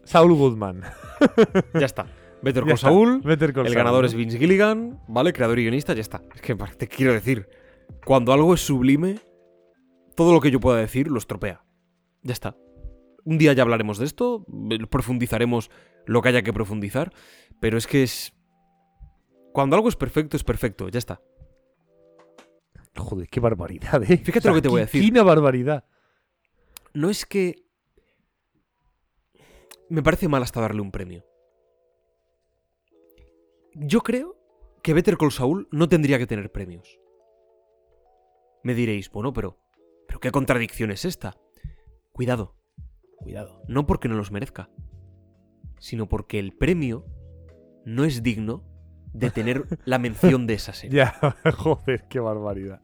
Saul 0.04 0.34
Goodman. 0.34 0.82
Ya 1.80 1.86
está. 1.86 2.08
Better 2.42 2.64
Ya 2.64 2.70
Call. 2.70 2.78
Saul. 2.80 3.22
Better 3.22 3.54
Call 3.54 3.68
El 3.68 3.74
Saul, 3.74 3.78
ganador 3.78 4.06
es 4.06 4.16
Vince 4.16 4.40
Gilligan, 4.40 5.00
¿vale? 5.08 5.34
Creador 5.34 5.60
y 5.60 5.64
guionista, 5.64 5.94
ya 5.94 6.02
está. 6.02 6.22
Es 6.34 6.42
que 6.42 6.56
te 6.78 6.88
quiero 6.88 7.14
decir, 7.14 7.48
cuando 8.04 8.34
algo 8.34 8.54
es 8.54 8.62
sublime, 8.62 9.20
todo 10.22 10.34
lo 10.34 10.40
que 10.40 10.52
yo 10.52 10.60
pueda 10.60 10.78
decir 10.78 11.08
lo 11.08 11.18
estropea. 11.18 11.66
Ya 12.22 12.34
está. 12.34 12.56
Un 13.24 13.40
día 13.40 13.54
ya 13.54 13.64
hablaremos 13.64 13.98
de 13.98 14.06
esto, 14.06 14.46
profundizaremos 14.92 15.72
lo 16.06 16.22
que 16.22 16.30
haya 16.30 16.44
que 16.44 16.54
profundizar, 16.54 17.12
pero 17.60 17.76
es 17.76 17.88
que 17.88 18.04
es... 18.04 18.32
Cuando 19.52 19.76
algo 19.76 19.90
es 19.90 19.96
perfecto, 19.96 20.38
es 20.38 20.44
perfecto, 20.44 20.90
ya 20.90 21.00
está. 21.00 21.24
Joder, 22.96 23.30
qué 23.30 23.40
barbaridad, 23.40 24.04
¿eh? 24.04 24.18
Fíjate 24.18 24.48
lo 24.48 24.54
que 24.54 24.62
te 24.62 24.70
voy 24.70 24.82
a 24.82 24.86
decir. 24.86 25.12
qué 25.12 25.22
barbaridad. 25.22 25.86
No 26.94 27.10
es 27.10 27.26
que... 27.26 27.66
me 29.90 30.04
parece 30.04 30.28
mal 30.28 30.44
hasta 30.44 30.62
darle 30.62 30.82
un 30.82 30.92
premio. 30.92 31.26
Yo 33.74 34.02
creo 34.02 34.38
que 34.84 34.94
Better 34.94 35.18
Call 35.18 35.32
Saul 35.32 35.68
no 35.72 35.90
tendría 35.90 36.20
que 36.20 36.28
tener 36.28 36.52
premios. 36.52 37.00
Me 38.62 38.76
diréis, 38.76 39.10
bueno, 39.10 39.34
pero. 39.34 39.58
¿Pero 40.12 40.20
qué 40.20 40.32
contradicción 40.32 40.92
es 40.92 41.06
esta? 41.06 41.38
Cuidado, 42.12 42.58
Cuidado. 43.20 43.64
no 43.70 43.88
porque 43.88 44.10
no 44.10 44.16
los 44.16 44.30
merezca, 44.30 44.70
sino 45.80 46.10
porque 46.10 46.38
el 46.38 46.52
premio 46.52 47.06
no 47.86 48.04
es 48.04 48.22
digno 48.22 48.66
de 49.14 49.32
tener 49.32 49.64
la 49.86 50.00
mención 50.00 50.48
de 50.48 50.56
esa 50.56 50.74
serie. 50.74 50.98
Ya, 50.98 51.16
joder, 51.58 52.10
qué 52.10 52.20
barbaridad. 52.20 52.82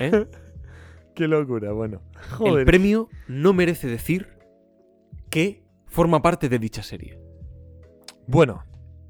¿eh? 0.00 0.26
Qué 1.14 1.28
locura, 1.28 1.70
bueno. 1.70 2.02
El 2.16 2.28
Joder. 2.38 2.66
premio 2.66 3.08
no 3.28 3.52
merece 3.52 3.86
decir 3.86 4.36
que 5.30 5.64
forma 5.86 6.22
parte 6.22 6.48
de 6.48 6.58
dicha 6.58 6.82
serie. 6.82 7.20
Bueno, 8.26 8.64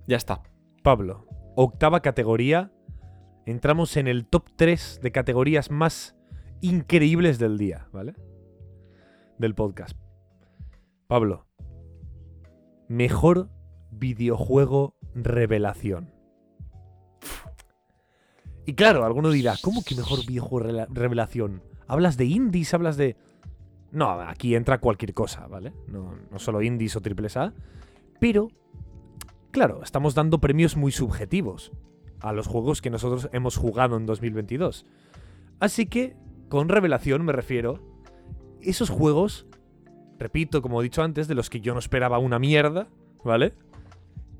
Ya 0.06 0.18
está. 0.18 0.42
Pablo, 0.82 1.26
octava 1.56 2.00
categoría. 2.02 2.70
Entramos 3.46 3.96
en 3.96 4.06
el 4.06 4.26
top 4.26 4.50
3 4.54 5.00
de 5.02 5.12
categorías 5.12 5.70
más 5.70 6.13
increíbles 6.66 7.38
del 7.38 7.58
día, 7.58 7.88
¿vale? 7.92 8.14
Del 9.38 9.54
podcast. 9.54 9.96
Pablo, 11.06 11.46
mejor 12.88 13.50
videojuego 13.90 14.96
revelación. 15.14 16.12
Y 18.66 18.74
claro, 18.74 19.04
alguno 19.04 19.30
dirá, 19.30 19.56
¿cómo 19.62 19.84
que 19.84 19.94
mejor 19.94 20.24
videojuego 20.26 20.86
revelación? 20.88 21.62
¿Hablas 21.86 22.16
de 22.16 22.24
indies? 22.24 22.72
¿Hablas 22.72 22.96
de...? 22.96 23.16
No, 23.92 24.10
aquí 24.20 24.54
entra 24.54 24.80
cualquier 24.80 25.12
cosa, 25.12 25.46
¿vale? 25.46 25.72
No, 25.86 26.14
no 26.30 26.38
solo 26.38 26.62
indies 26.62 26.96
o 26.96 27.02
triples 27.02 27.36
A. 27.36 27.52
Pero 28.18 28.48
Claro, 29.54 29.84
estamos 29.84 30.16
dando 30.16 30.40
premios 30.40 30.76
muy 30.76 30.90
subjetivos 30.90 31.70
a 32.18 32.32
los 32.32 32.48
juegos 32.48 32.82
que 32.82 32.90
nosotros 32.90 33.28
hemos 33.32 33.56
jugado 33.56 33.96
en 33.96 34.04
2022. 34.04 34.84
Así 35.60 35.86
que, 35.86 36.16
con 36.54 36.68
revelación 36.68 37.24
me 37.24 37.32
refiero, 37.32 37.80
esos 38.62 38.88
juegos, 38.88 39.48
repito, 40.20 40.62
como 40.62 40.80
he 40.80 40.84
dicho 40.84 41.02
antes, 41.02 41.26
de 41.26 41.34
los 41.34 41.50
que 41.50 41.60
yo 41.60 41.72
no 41.72 41.80
esperaba 41.80 42.18
una 42.18 42.38
mierda, 42.38 42.86
¿vale? 43.24 43.54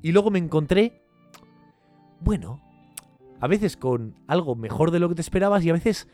Y 0.00 0.12
luego 0.12 0.30
me 0.30 0.38
encontré, 0.38 1.02
bueno, 2.20 2.62
a 3.40 3.48
veces 3.48 3.76
con 3.76 4.14
algo 4.28 4.54
mejor 4.54 4.92
de 4.92 5.00
lo 5.00 5.08
que 5.08 5.16
te 5.16 5.22
esperabas 5.22 5.64
y 5.64 5.70
a 5.70 5.72
veces 5.72 6.08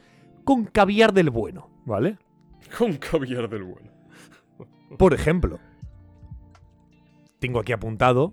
con 0.44 0.64
caviar 0.64 1.12
del 1.12 1.28
bueno, 1.28 1.68
¿vale? 1.84 2.16
Con 2.78 2.96
caviar 2.96 3.50
del 3.50 3.64
bueno. 3.64 3.92
Por 4.96 5.12
ejemplo, 5.12 5.58
tengo 7.40 7.60
aquí 7.60 7.72
apuntado 7.72 8.32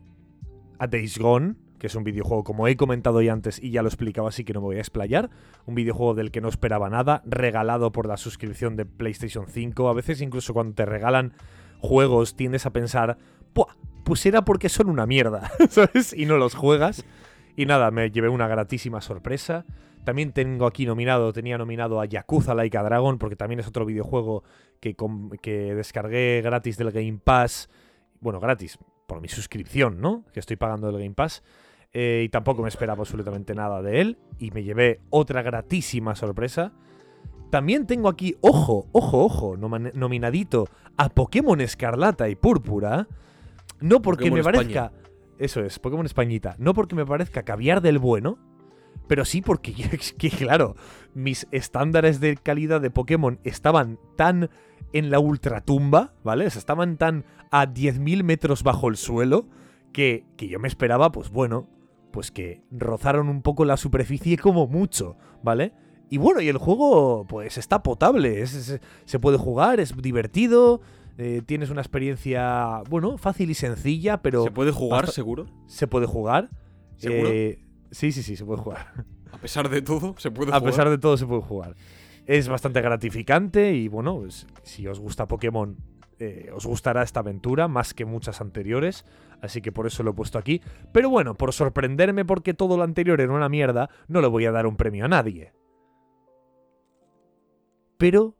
a 0.80 0.88
Days 0.88 1.19
Gone, 1.19 1.56
que 1.79 1.87
es 1.87 1.95
un 1.95 2.03
videojuego 2.03 2.43
como 2.43 2.67
he 2.67 2.75
comentado 2.75 3.21
ya 3.21 3.33
antes 3.33 3.61
y 3.61 3.71
ya 3.71 3.81
lo 3.81 3.87
explicaba, 3.87 4.29
así 4.29 4.43
que 4.43 4.53
no 4.53 4.61
me 4.61 4.65
voy 4.67 4.77
a 4.77 4.79
explayar. 4.79 5.29
Un 5.65 5.75
videojuego 5.75 6.13
del 6.13 6.31
que 6.31 6.41
no 6.41 6.49
esperaba 6.49 6.89
nada, 6.89 7.21
regalado 7.25 7.91
por 7.91 8.07
la 8.07 8.17
suscripción 8.17 8.75
de 8.75 8.85
PlayStation 8.85 9.47
5. 9.47 9.89
A 9.89 9.93
veces 9.93 10.21
incluso 10.21 10.53
cuando 10.53 10.73
te 10.73 10.85
regalan 10.85 11.33
juegos 11.79 12.35
tiendes 12.35 12.65
a 12.65 12.71
pensar, 12.71 13.17
"Buah, 13.53 13.75
pues 14.03 14.25
era 14.25 14.43
porque 14.43 14.69
son 14.69 14.89
una 14.89 15.05
mierda, 15.05 15.51
¿sabes? 15.69 16.13
Y 16.13 16.25
no 16.25 16.37
los 16.37 16.55
juegas. 16.55 17.05
Y 17.57 17.65
nada, 17.65 17.91
me 17.91 18.09
llevé 18.09 18.29
una 18.29 18.47
gratísima 18.47 19.01
sorpresa. 19.01 19.65
También 20.05 20.31
tengo 20.31 20.65
aquí 20.65 20.85
nominado, 20.85 21.33
tenía 21.33 21.57
nominado 21.57 21.99
a 21.99 22.05
Yakuza 22.05 22.55
Like 22.55 22.77
a 22.77 22.84
Dragon, 22.84 23.18
porque 23.18 23.35
también 23.35 23.60
es 23.60 23.68
otro 23.68 23.85
videojuego 23.85 24.43
que, 24.79 24.95
que 25.41 25.76
descargué 25.76 26.41
gratis 26.41 26.77
del 26.77 26.91
Game 26.91 27.19
Pass. 27.21 27.69
Bueno, 28.21 28.39
gratis, 28.39 28.79
por 29.07 29.19
mi 29.19 29.27
suscripción, 29.27 29.99
¿no? 29.99 30.23
Que 30.31 30.39
estoy 30.39 30.55
pagando 30.55 30.89
el 30.89 30.97
Game 30.97 31.13
Pass. 31.13 31.43
Eh, 31.99 32.26
y 32.26 32.29
tampoco 32.29 32.61
me 32.61 32.69
esperaba 32.69 33.01
absolutamente 33.01 33.55
nada 33.55 33.81
de 33.81 34.01
él. 34.01 34.19
Y 34.37 34.51
me 34.51 34.61
llevé 34.61 34.99
otra 35.09 35.41
gratísima 35.41 36.15
sorpresa. 36.15 36.71
También 37.49 37.87
tengo 37.87 38.07
aquí, 38.07 38.35
ojo, 38.41 38.85
ojo, 38.91 39.26
ojo, 39.26 39.57
nominadito 39.57 40.67
a 40.95 41.09
Pokémon 41.09 41.59
Escarlata 41.59 42.29
y 42.29 42.35
Púrpura. 42.35 43.07
No 43.79 44.03
porque 44.03 44.29
Pokémon 44.29 44.35
me 44.35 44.39
España. 44.41 44.89
parezca. 44.91 44.91
Eso 45.39 45.61
es, 45.61 45.79
Pokémon 45.79 46.05
Españita. 46.05 46.55
No 46.59 46.76
porque 46.76 46.93
me 46.93 47.03
parezca 47.03 47.41
caviar 47.41 47.81
del 47.81 47.97
bueno. 47.97 48.37
Pero 49.07 49.26
sí 49.26 49.41
porque, 49.41 49.73
que, 50.19 50.29
claro, 50.29 50.76
mis 51.15 51.47
estándares 51.49 52.19
de 52.19 52.37
calidad 52.37 52.79
de 52.79 52.91
Pokémon 52.91 53.39
estaban 53.43 53.97
tan 54.15 54.51
en 54.93 55.09
la 55.09 55.17
ultratumba, 55.17 56.13
¿vale? 56.23 56.45
O 56.45 56.49
sea, 56.51 56.59
estaban 56.59 56.97
tan 56.97 57.26
a 57.49 57.65
10.000 57.65 58.21
metros 58.21 58.61
bajo 58.61 58.87
el 58.87 58.97
suelo 58.97 59.47
que, 59.93 60.26
que 60.37 60.47
yo 60.47 60.59
me 60.59 60.67
esperaba, 60.67 61.11
pues 61.11 61.31
bueno, 61.31 61.67
pues 62.18 62.31
que 62.31 62.63
rozaron 62.71 63.29
un 63.29 63.44
poco 63.44 63.63
la 63.63 63.78
superficie 63.78 64.39
como 64.39 64.65
mucho, 64.65 65.18
¿vale? 65.44 65.71
Y 66.10 66.18
bueno, 66.18 66.41
y 66.41 66.47
el 66.47 66.57
juego, 66.57 67.28
pues 67.28 67.60
está 67.60 67.84
potable, 67.84 68.41
es- 68.41 68.55
es- 68.55 68.79
se 69.05 69.20
puede 69.20 69.37
jugar, 69.37 69.79
es 69.79 69.96
divertido, 69.96 70.81
eh, 71.20 71.44
tienes 71.46 71.70
una 71.70 71.81
experiencia, 71.81 72.81
bueno, 72.89 73.20
fácil 73.20 73.52
y 73.52 73.54
sencilla, 73.54 74.23
pero 74.23 74.44
¿Se 74.46 74.49
puede 74.49 74.71
jugar, 74.71 75.12
seguro? 75.12 75.46
se 75.68 75.86
puede 75.86 76.07
jugar. 76.07 76.49
¿Seguro? 76.96 77.29
Eh, 77.31 77.60
sí, 77.91 78.12
sí, 78.12 78.23
sí, 78.23 78.36
se 78.36 78.46
puede 78.46 78.63
jugar. 78.63 79.05
A 79.31 79.37
pesar 79.37 79.70
de 79.70 79.84
todo, 79.84 80.15
se 80.18 80.31
puede 80.31 80.52
A 80.52 80.55
jugar. 80.60 80.71
pesar 80.71 80.89
de 80.89 80.97
todo 80.97 81.18
se 81.18 81.28
puede 81.28 81.44
jugar. 81.44 81.76
Es 82.26 82.47
bastante 82.49 82.81
gratificante 82.81 83.73
y 83.76 83.89
bueno, 83.89 84.18
pues, 84.18 84.47
si 84.63 84.87
os 84.87 84.99
gusta 84.99 85.28
Pokémon, 85.28 85.78
eh, 86.18 86.49
os 86.52 86.65
gustará 86.65 87.04
esta 87.04 87.20
aventura 87.20 87.68
más 87.68 87.94
que 87.94 88.05
muchas 88.05 88.41
anteriores, 88.41 89.05
así 89.41 89.61
que 89.61 89.71
por 89.71 89.87
eso 89.87 90.03
lo 90.03 90.11
he 90.11 90.13
puesto 90.13 90.37
aquí. 90.37 90.61
Pero 90.91 91.09
bueno, 91.09 91.35
por 91.35 91.53
sorprenderme 91.53 92.25
porque 92.25 92.53
todo 92.53 92.77
lo 92.77 92.83
anterior 92.83 93.21
era 93.21 93.33
una 93.33 93.49
mierda, 93.49 93.89
no 94.07 94.21
le 94.21 94.27
voy 94.27 94.45
a 94.45 94.51
dar 94.51 94.67
un 94.67 94.77
premio 94.77 95.05
a 95.05 95.07
nadie. 95.07 95.53
Pero 97.97 98.35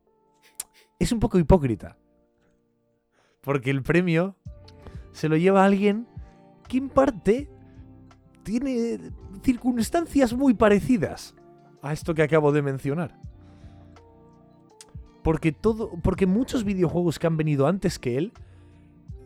es 1.00 1.12
un 1.12 1.20
poco 1.20 1.40
hipócrita. 1.40 1.98
Porque 3.42 3.70
el 3.70 3.82
premio 3.82 4.36
se 5.12 5.30
lo 5.30 5.38
lleva 5.38 5.66
alguien 5.66 6.08
que 6.68 6.78
en 6.78 6.90
parte 6.90 7.50
tiene 8.44 9.00
circunstancias 9.42 10.34
muy 10.34 10.54
parecidas 10.54 11.36
a 11.82 11.94
esto 11.94 12.14
que 12.14 12.24
acabo 12.24 12.52
de 12.52 12.62
mencionar. 12.62 13.20
Porque 15.24 15.52
todo. 15.52 15.92
Porque 16.02 16.26
muchos 16.26 16.64
videojuegos 16.64 17.20
que 17.20 17.28
han 17.28 17.38
venido 17.38 17.68
antes 17.68 18.00
que 18.00 18.18
él. 18.18 18.34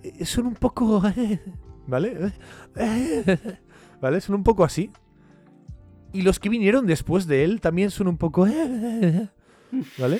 Eh, 0.03 0.25
son 0.25 0.47
un 0.47 0.55
poco. 0.55 1.01
¿Vale? 1.87 2.33
¿Vale? 4.01 4.21
Son 4.21 4.35
un 4.35 4.43
poco 4.43 4.63
así. 4.63 4.91
Y 6.13 6.23
los 6.23 6.39
que 6.39 6.49
vinieron 6.49 6.85
después 6.87 7.27
de 7.27 7.43
él 7.43 7.61
también 7.61 7.91
son 7.91 8.07
un 8.07 8.17
poco. 8.17 8.45
¿Vale? 9.97 10.19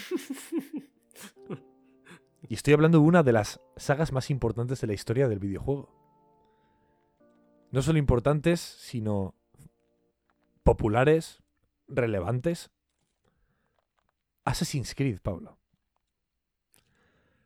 Y 2.47 2.55
estoy 2.55 2.73
hablando 2.73 2.99
de 2.99 3.05
una 3.05 3.23
de 3.23 3.31
las 3.31 3.61
sagas 3.77 4.11
más 4.11 4.29
importantes 4.29 4.81
de 4.81 4.87
la 4.87 4.93
historia 4.93 5.27
del 5.27 5.39
videojuego. 5.39 5.89
No 7.71 7.81
solo 7.81 7.97
importantes, 7.97 8.59
sino 8.59 9.35
populares, 10.63 11.41
relevantes. 11.87 12.71
Assassin's 14.43 14.95
Creed, 14.95 15.19
Pablo. 15.21 15.57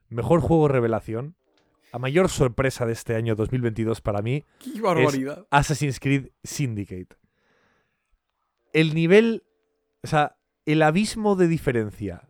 Mejor 0.10 0.42
juego 0.42 0.68
revelación. 0.68 1.36
La 1.96 2.00
mayor 2.00 2.28
sorpresa 2.28 2.86
de 2.86 2.92
este 2.92 3.16
año 3.16 3.38
2022 3.38 4.02
para 4.02 4.22
mí, 4.22 4.44
¡Qué 4.60 4.82
barbaridad! 4.82 5.48
Assassin's 5.50 6.02
Creed 6.02 6.28
Syndicate. 6.44 7.16
El 8.74 8.94
nivel, 8.94 9.44
o 10.04 10.08
sea, 10.08 10.36
el 10.66 10.82
abismo 10.82 11.38
de 11.38 11.48
diferencia 11.48 12.28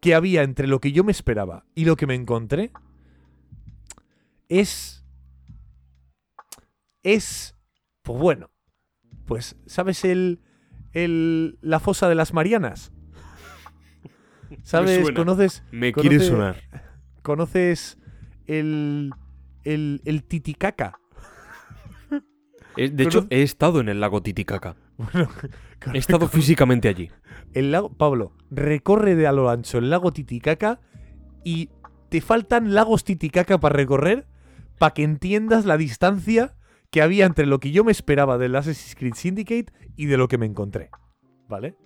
que 0.00 0.16
había 0.16 0.42
entre 0.42 0.66
lo 0.66 0.80
que 0.80 0.90
yo 0.90 1.04
me 1.04 1.12
esperaba 1.12 1.64
y 1.76 1.84
lo 1.84 1.94
que 1.94 2.08
me 2.08 2.16
encontré 2.16 2.72
es 4.48 5.04
es 7.04 7.54
pues 8.02 8.18
bueno, 8.18 8.50
pues 9.26 9.54
¿sabes 9.66 10.04
el 10.04 10.40
el 10.92 11.56
la 11.60 11.78
fosa 11.78 12.08
de 12.08 12.16
las 12.16 12.32
Marianas? 12.34 12.90
¿Sabes? 14.64 15.02
suena. 15.02 15.16
¿Conoces 15.20 15.62
Me 15.70 15.92
conoce- 15.92 16.08
quiere 16.08 16.24
sonar. 16.24 16.85
Conoces 17.26 17.98
el 18.46 19.10
el 19.64 20.00
el 20.04 20.22
Titicaca? 20.22 21.00
Eh, 22.76 22.90
De 22.90 23.02
hecho, 23.02 23.26
he 23.30 23.42
estado 23.42 23.80
en 23.80 23.88
el 23.88 24.00
lago 24.00 24.22
Titicaca. 24.22 24.76
Bueno, 24.96 25.28
He 25.92 25.98
estado 25.98 26.28
físicamente 26.28 26.88
allí. 26.88 27.10
El 27.52 27.72
lago, 27.72 27.90
Pablo, 27.92 28.32
recorre 28.50 29.16
de 29.16 29.26
a 29.26 29.32
lo 29.32 29.50
ancho 29.50 29.78
el 29.78 29.90
lago 29.90 30.12
Titicaca 30.12 30.80
y 31.42 31.70
te 32.10 32.20
faltan 32.20 32.74
lagos 32.74 33.02
Titicaca 33.02 33.58
para 33.58 33.74
recorrer 33.74 34.28
para 34.78 34.94
que 34.94 35.02
entiendas 35.02 35.64
la 35.64 35.76
distancia 35.76 36.54
que 36.90 37.02
había 37.02 37.26
entre 37.26 37.46
lo 37.46 37.58
que 37.58 37.72
yo 37.72 37.82
me 37.82 37.92
esperaba 37.92 38.38
del 38.38 38.54
Assassin's 38.54 38.94
Creed 38.94 39.14
Syndicate 39.14 39.72
y 39.96 40.06
de 40.06 40.16
lo 40.16 40.28
que 40.28 40.38
me 40.38 40.46
encontré. 40.46 40.90
¿Vale? 41.48 41.76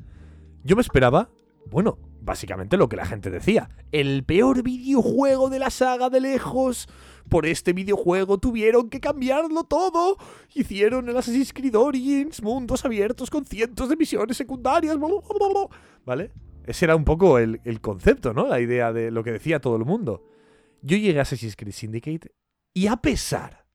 Yo 0.65 0.77
me 0.77 0.83
esperaba, 0.83 1.31
bueno, 1.71 1.99
básicamente 2.21 2.77
lo 2.77 2.89
que 2.89 2.97
la 2.97 3.07
gente 3.07 3.31
decía. 3.31 3.71
El 3.93 4.25
peor 4.25 4.63
videojuego 4.63 5.51
de 5.51 5.59
la 5.59 5.71
saga 5.71 6.11
de 6.11 6.21
lejos, 6.21 6.89
por 7.29 7.47
este 7.47 7.73
videojuego 7.73 8.39
tuvieron 8.39 8.91
que 8.91 9.01
cambiarlo 9.01 9.65
todo. 9.65 10.17
Hicieron 10.55 11.09
el 11.09 11.17
Assassin's 11.17 11.53
Creed 11.53 11.77
Origins, 11.77 12.43
mundos 12.43 12.85
abiertos 12.85 13.31
con 13.31 13.45
cientos 13.45 13.89
de 13.89 13.97
misiones 13.97 14.37
secundarias. 14.37 14.99
bla, 14.99 15.09
bla, 15.09 15.21
bla, 15.21 15.49
bla". 15.49 15.79
¿Vale? 16.05 16.33
Ese 16.67 16.85
era 16.85 16.97
un 16.97 17.05
poco 17.05 17.39
el, 17.39 17.61
el 17.65 17.81
concepto, 17.81 18.33
¿no? 18.33 18.47
La 18.47 18.61
idea 18.61 18.93
de 18.93 19.11
lo 19.11 19.25
que 19.25 19.33
decía 19.33 19.61
todo 19.61 19.77
el 19.77 19.85
mundo. 19.85 20.25
Yo 20.83 20.97
llegué 20.97 21.19
a 21.19 21.23
Assassin's 21.23 21.57
Creed 21.57 21.73
Syndicate 21.73 22.33
y 22.75 22.87
a 22.87 22.97
pesar... 22.97 23.67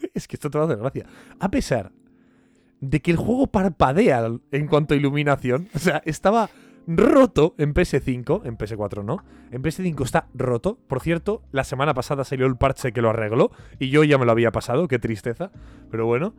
es 0.14 0.26
que 0.26 0.36
esto 0.36 0.50
te 0.50 0.58
va 0.58 0.64
a 0.64 0.66
hacer 0.66 0.78
gracia. 0.78 1.06
A 1.38 1.50
pesar 1.50 1.92
de 2.80 3.00
que 3.00 3.10
el 3.10 3.16
juego 3.16 3.46
parpadea 3.46 4.30
en 4.50 4.66
cuanto 4.66 4.94
a 4.94 4.96
iluminación, 4.96 5.68
o 5.74 5.78
sea, 5.78 6.02
estaba 6.04 6.50
roto 6.86 7.54
en 7.58 7.74
PS5, 7.74 8.42
en 8.44 8.56
PS4 8.56 9.04
no, 9.04 9.24
en 9.50 9.62
PS5 9.62 10.04
está 10.04 10.28
roto. 10.34 10.78
Por 10.86 11.00
cierto, 11.00 11.42
la 11.50 11.64
semana 11.64 11.94
pasada 11.94 12.24
salió 12.24 12.46
el 12.46 12.56
parche 12.56 12.92
que 12.92 13.02
lo 13.02 13.10
arregló 13.10 13.50
y 13.78 13.90
yo 13.90 14.04
ya 14.04 14.18
me 14.18 14.26
lo 14.26 14.32
había 14.32 14.52
pasado, 14.52 14.88
qué 14.88 14.98
tristeza, 14.98 15.50
pero 15.90 16.06
bueno, 16.06 16.34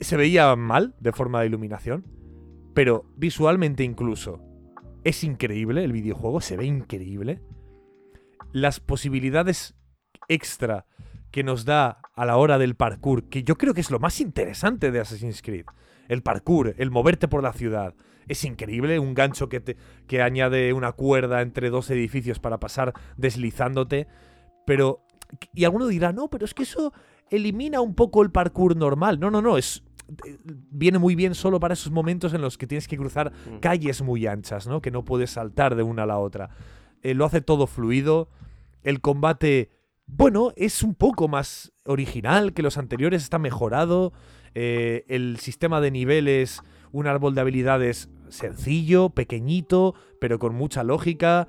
se 0.00 0.16
veía 0.16 0.54
mal 0.56 0.94
de 1.00 1.12
forma 1.12 1.40
de 1.40 1.46
iluminación, 1.46 2.04
pero 2.74 3.04
visualmente 3.16 3.84
incluso 3.84 4.40
es 5.04 5.24
increíble 5.24 5.84
el 5.84 5.92
videojuego, 5.92 6.40
se 6.40 6.56
ve 6.56 6.66
increíble. 6.66 7.40
Las 8.52 8.80
posibilidades 8.80 9.74
extra 10.28 10.86
que 11.30 11.42
nos 11.42 11.64
da 11.64 11.98
a 12.14 12.26
la 12.26 12.36
hora 12.36 12.58
del 12.58 12.76
parkour, 12.76 13.28
que 13.28 13.42
yo 13.42 13.56
creo 13.56 13.74
que 13.74 13.80
es 13.80 13.90
lo 13.90 13.98
más 13.98 14.20
interesante 14.20 14.90
de 14.90 15.00
Assassin's 15.00 15.42
Creed. 15.42 15.64
El 16.08 16.22
parkour, 16.22 16.74
el 16.76 16.90
moverte 16.90 17.26
por 17.26 17.42
la 17.42 17.52
ciudad. 17.52 17.94
Es 18.28 18.44
increíble, 18.44 18.98
un 18.98 19.14
gancho 19.14 19.48
que, 19.48 19.60
te, 19.60 19.76
que 20.06 20.22
añade 20.22 20.72
una 20.72 20.92
cuerda 20.92 21.42
entre 21.42 21.70
dos 21.70 21.90
edificios 21.90 22.38
para 22.38 22.58
pasar 22.60 22.92
deslizándote. 23.16 24.06
Pero. 24.66 25.04
Y 25.54 25.64
alguno 25.64 25.86
dirá, 25.86 26.12
no, 26.12 26.28
pero 26.28 26.44
es 26.44 26.52
que 26.54 26.62
eso 26.64 26.92
elimina 27.30 27.80
un 27.80 27.94
poco 27.94 28.22
el 28.22 28.30
parkour 28.30 28.76
normal. 28.76 29.18
No, 29.18 29.30
no, 29.30 29.40
no, 29.42 29.56
es. 29.56 29.82
Viene 30.44 30.98
muy 30.98 31.14
bien 31.14 31.34
solo 31.34 31.58
para 31.58 31.74
esos 31.74 31.90
momentos 31.90 32.34
en 32.34 32.42
los 32.42 32.58
que 32.58 32.66
tienes 32.66 32.86
que 32.86 32.98
cruzar 32.98 33.32
Mm. 33.32 33.58
calles 33.60 34.02
muy 34.02 34.26
anchas, 34.26 34.66
¿no? 34.66 34.82
Que 34.82 34.90
no 34.90 35.04
puedes 35.04 35.30
saltar 35.30 35.74
de 35.74 35.82
una 35.82 36.02
a 36.02 36.06
la 36.06 36.18
otra. 36.18 36.50
Eh, 37.02 37.14
lo 37.14 37.24
hace 37.24 37.40
todo 37.40 37.66
fluido. 37.66 38.28
El 38.82 39.00
combate, 39.00 39.70
bueno, 40.06 40.52
es 40.56 40.82
un 40.82 40.94
poco 40.94 41.28
más 41.28 41.72
original 41.84 42.52
que 42.52 42.62
los 42.62 42.76
anteriores, 42.78 43.22
está 43.22 43.38
mejorado. 43.38 44.12
Eh, 44.54 45.04
el 45.08 45.38
sistema 45.38 45.80
de 45.80 45.90
niveles, 45.90 46.60
un 46.92 47.06
árbol 47.06 47.34
de 47.34 47.40
habilidades 47.40 48.08
sencillo, 48.28 49.10
pequeñito, 49.10 49.94
pero 50.20 50.38
con 50.38 50.54
mucha 50.54 50.82
lógica. 50.82 51.48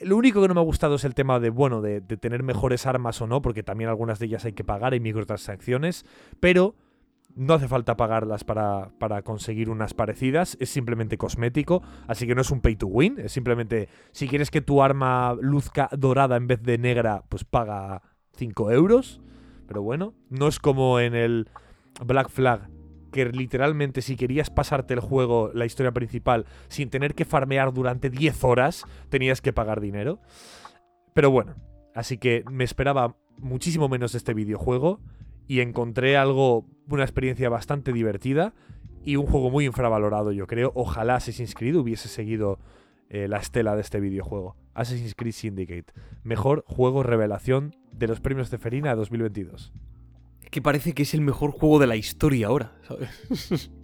Lo 0.00 0.16
único 0.16 0.42
que 0.42 0.48
no 0.48 0.54
me 0.54 0.60
ha 0.60 0.64
gustado 0.64 0.96
es 0.96 1.04
el 1.04 1.14
tema 1.14 1.38
de, 1.40 1.50
bueno, 1.50 1.80
de, 1.80 2.00
tener 2.00 2.42
mejores 2.42 2.86
armas 2.86 3.20
o 3.20 3.26
no, 3.26 3.40
porque 3.40 3.62
también 3.62 3.88
algunas 3.88 4.18
de 4.18 4.26
ellas 4.26 4.44
hay 4.44 4.52
que 4.52 4.64
pagar, 4.64 4.92
hay 4.92 5.00
microtransacciones, 5.00 6.04
pero 6.40 6.74
no 7.34 7.54
hace 7.54 7.68
falta 7.68 7.96
pagarlas 7.96 8.44
para, 8.44 8.90
para 8.98 9.22
conseguir 9.22 9.70
unas 9.70 9.94
parecidas, 9.94 10.56
es 10.60 10.70
simplemente 10.70 11.16
cosmético, 11.16 11.82
así 12.06 12.26
que 12.26 12.34
no 12.34 12.42
es 12.42 12.50
un 12.50 12.60
pay 12.60 12.76
to 12.76 12.86
win, 12.86 13.18
es 13.18 13.32
simplemente 13.32 13.88
si 14.10 14.28
quieres 14.28 14.50
que 14.50 14.60
tu 14.60 14.82
arma 14.82 15.34
luzca 15.40 15.88
dorada 15.96 16.36
en 16.36 16.46
vez 16.46 16.62
de 16.62 16.76
negra, 16.76 17.22
pues 17.28 17.44
paga 17.44 18.02
5 18.36 18.70
euros, 18.72 19.22
pero 19.66 19.82
bueno, 19.82 20.14
no 20.28 20.48
es 20.48 20.58
como 20.58 21.00
en 21.00 21.14
el 21.14 21.48
Black 22.04 22.28
Flag, 22.28 22.68
que 23.12 23.26
literalmente 23.26 24.02
si 24.02 24.16
querías 24.16 24.50
pasarte 24.50 24.94
el 24.94 25.00
juego, 25.00 25.52
la 25.54 25.66
historia 25.66 25.92
principal, 25.92 26.46
sin 26.68 26.90
tener 26.90 27.14
que 27.14 27.24
farmear 27.24 27.72
durante 27.72 28.10
10 28.10 28.42
horas, 28.42 28.84
tenías 29.08 29.40
que 29.40 29.52
pagar 29.52 29.80
dinero. 29.80 30.18
Pero 31.14 31.30
bueno, 31.30 31.54
así 31.94 32.18
que 32.18 32.42
me 32.50 32.64
esperaba 32.64 33.16
muchísimo 33.38 33.88
menos 33.88 34.14
este 34.16 34.34
videojuego 34.34 35.00
y 35.46 35.60
encontré 35.60 36.16
algo, 36.16 36.66
una 36.88 37.04
experiencia 37.04 37.48
bastante 37.48 37.92
divertida 37.92 38.54
y 39.04 39.16
un 39.16 39.26
juego 39.26 39.50
muy 39.50 39.66
infravalorado, 39.66 40.32
yo 40.32 40.46
creo. 40.46 40.72
Ojalá 40.74 41.16
Assassin's 41.16 41.54
Creed 41.54 41.76
hubiese 41.76 42.08
seguido 42.08 42.58
eh, 43.08 43.28
la 43.28 43.38
estela 43.38 43.74
de 43.74 43.82
este 43.82 44.00
videojuego. 44.00 44.56
Assassin's 44.74 45.14
Creed 45.14 45.34
Syndicate. 45.34 45.92
Mejor 46.22 46.64
juego 46.66 47.02
revelación 47.02 47.76
de 47.92 48.08
los 48.08 48.20
premios 48.20 48.50
de 48.50 48.58
Ferina 48.58 48.94
2022. 48.94 49.72
Que 50.52 50.60
parece 50.62 50.92
que 50.92 51.02
es 51.02 51.14
el 51.14 51.22
mejor 51.22 51.50
juego 51.50 51.78
de 51.78 51.86
la 51.86 51.96
historia 51.96 52.48
ahora, 52.48 52.76
¿sabes? 52.86 53.70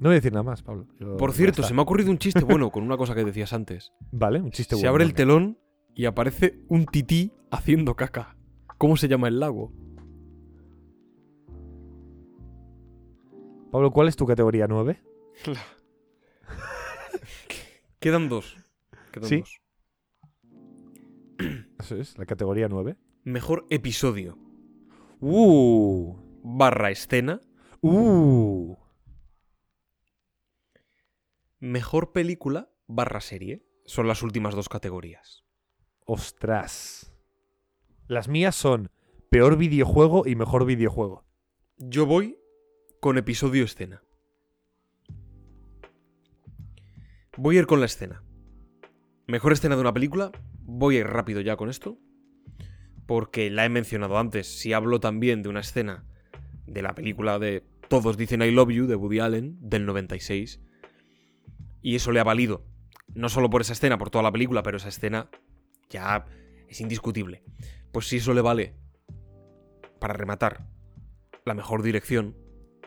No 0.00 0.08
voy 0.08 0.14
a 0.14 0.18
decir 0.18 0.32
nada 0.32 0.42
más, 0.42 0.62
Pablo. 0.64 0.88
Yo- 0.98 1.16
Por 1.16 1.32
cierto, 1.32 1.62
se 1.62 1.72
me 1.74 1.80
ha 1.80 1.84
ocurrido 1.84 2.10
un 2.10 2.18
chiste 2.18 2.42
bueno 2.42 2.70
con 2.72 2.82
una 2.82 2.96
cosa 2.96 3.14
que 3.14 3.24
decías 3.24 3.52
antes. 3.52 3.92
Vale, 4.10 4.40
un 4.40 4.50
chiste 4.50 4.74
Se 4.74 4.80
bueno. 4.80 4.90
abre 4.90 5.04
el 5.04 5.14
telón 5.14 5.60
y 5.94 6.06
aparece 6.06 6.58
un 6.66 6.86
tití 6.86 7.30
haciendo 7.52 7.94
caca. 7.94 8.36
¿Cómo 8.78 8.96
se 8.96 9.06
llama 9.06 9.28
el 9.28 9.38
lago? 9.38 9.72
Pablo, 13.70 13.92
¿cuál 13.92 14.08
es 14.08 14.16
tu 14.16 14.26
categoría 14.26 14.66
9? 14.66 15.00
Quedan 18.00 18.28
dos. 18.28 18.56
Quedan 19.12 19.28
¿Sí? 19.28 19.38
dos. 19.38 19.60
Eso 21.78 21.94
es, 21.96 22.18
la 22.18 22.26
categoría 22.26 22.66
9. 22.68 22.96
Mejor 23.24 23.66
episodio 23.70 24.36
Uh. 25.20 26.16
barra 26.42 26.90
escena. 26.90 27.40
Uh. 27.80 28.76
Mejor 31.60 32.10
película 32.10 32.72
barra 32.88 33.20
serie. 33.20 33.64
Son 33.84 34.08
las 34.08 34.24
últimas 34.24 34.56
dos 34.56 34.68
categorías. 34.68 35.44
Ostras. 36.04 37.14
Las 38.08 38.26
mías 38.26 38.56
son 38.56 38.90
peor 39.30 39.56
videojuego 39.56 40.24
y 40.26 40.34
mejor 40.34 40.66
videojuego. 40.66 41.24
Yo 41.76 42.06
voy 42.06 42.36
con 43.00 43.18
episodio 43.18 43.62
escena. 43.62 44.02
Voy 47.36 47.56
a 47.56 47.60
ir 47.60 47.66
con 47.66 47.78
la 47.78 47.86
escena. 47.86 48.24
Mejor 49.28 49.52
escena 49.52 49.76
de 49.76 49.80
una 49.80 49.94
película. 49.94 50.32
Voy 50.64 50.96
a 50.96 51.00
ir 51.00 51.06
rápido 51.06 51.40
ya 51.40 51.56
con 51.56 51.70
esto. 51.70 51.98
Porque 53.12 53.50
la 53.50 53.66
he 53.66 53.68
mencionado 53.68 54.16
antes. 54.16 54.58
Si 54.58 54.72
hablo 54.72 54.98
también 54.98 55.42
de 55.42 55.50
una 55.50 55.60
escena 55.60 56.06
de 56.66 56.80
la 56.80 56.94
película 56.94 57.38
de 57.38 57.62
Todos 57.90 58.16
dicen 58.16 58.40
I 58.40 58.50
Love 58.50 58.70
You 58.70 58.86
de 58.86 58.96
Woody 58.96 59.20
Allen 59.20 59.58
del 59.60 59.84
96. 59.84 60.62
Y 61.82 61.94
eso 61.94 62.10
le 62.10 62.20
ha 62.20 62.24
valido. 62.24 62.64
No 63.14 63.28
solo 63.28 63.50
por 63.50 63.60
esa 63.60 63.74
escena, 63.74 63.98
por 63.98 64.08
toda 64.08 64.22
la 64.22 64.32
película, 64.32 64.62
pero 64.62 64.78
esa 64.78 64.88
escena 64.88 65.28
ya 65.90 66.24
es 66.68 66.80
indiscutible. 66.80 67.42
Pues 67.92 68.08
si 68.08 68.16
eso 68.16 68.32
le 68.32 68.40
vale 68.40 68.76
para 70.00 70.14
rematar 70.14 70.66
la 71.44 71.52
mejor 71.52 71.82
dirección, 71.82 72.34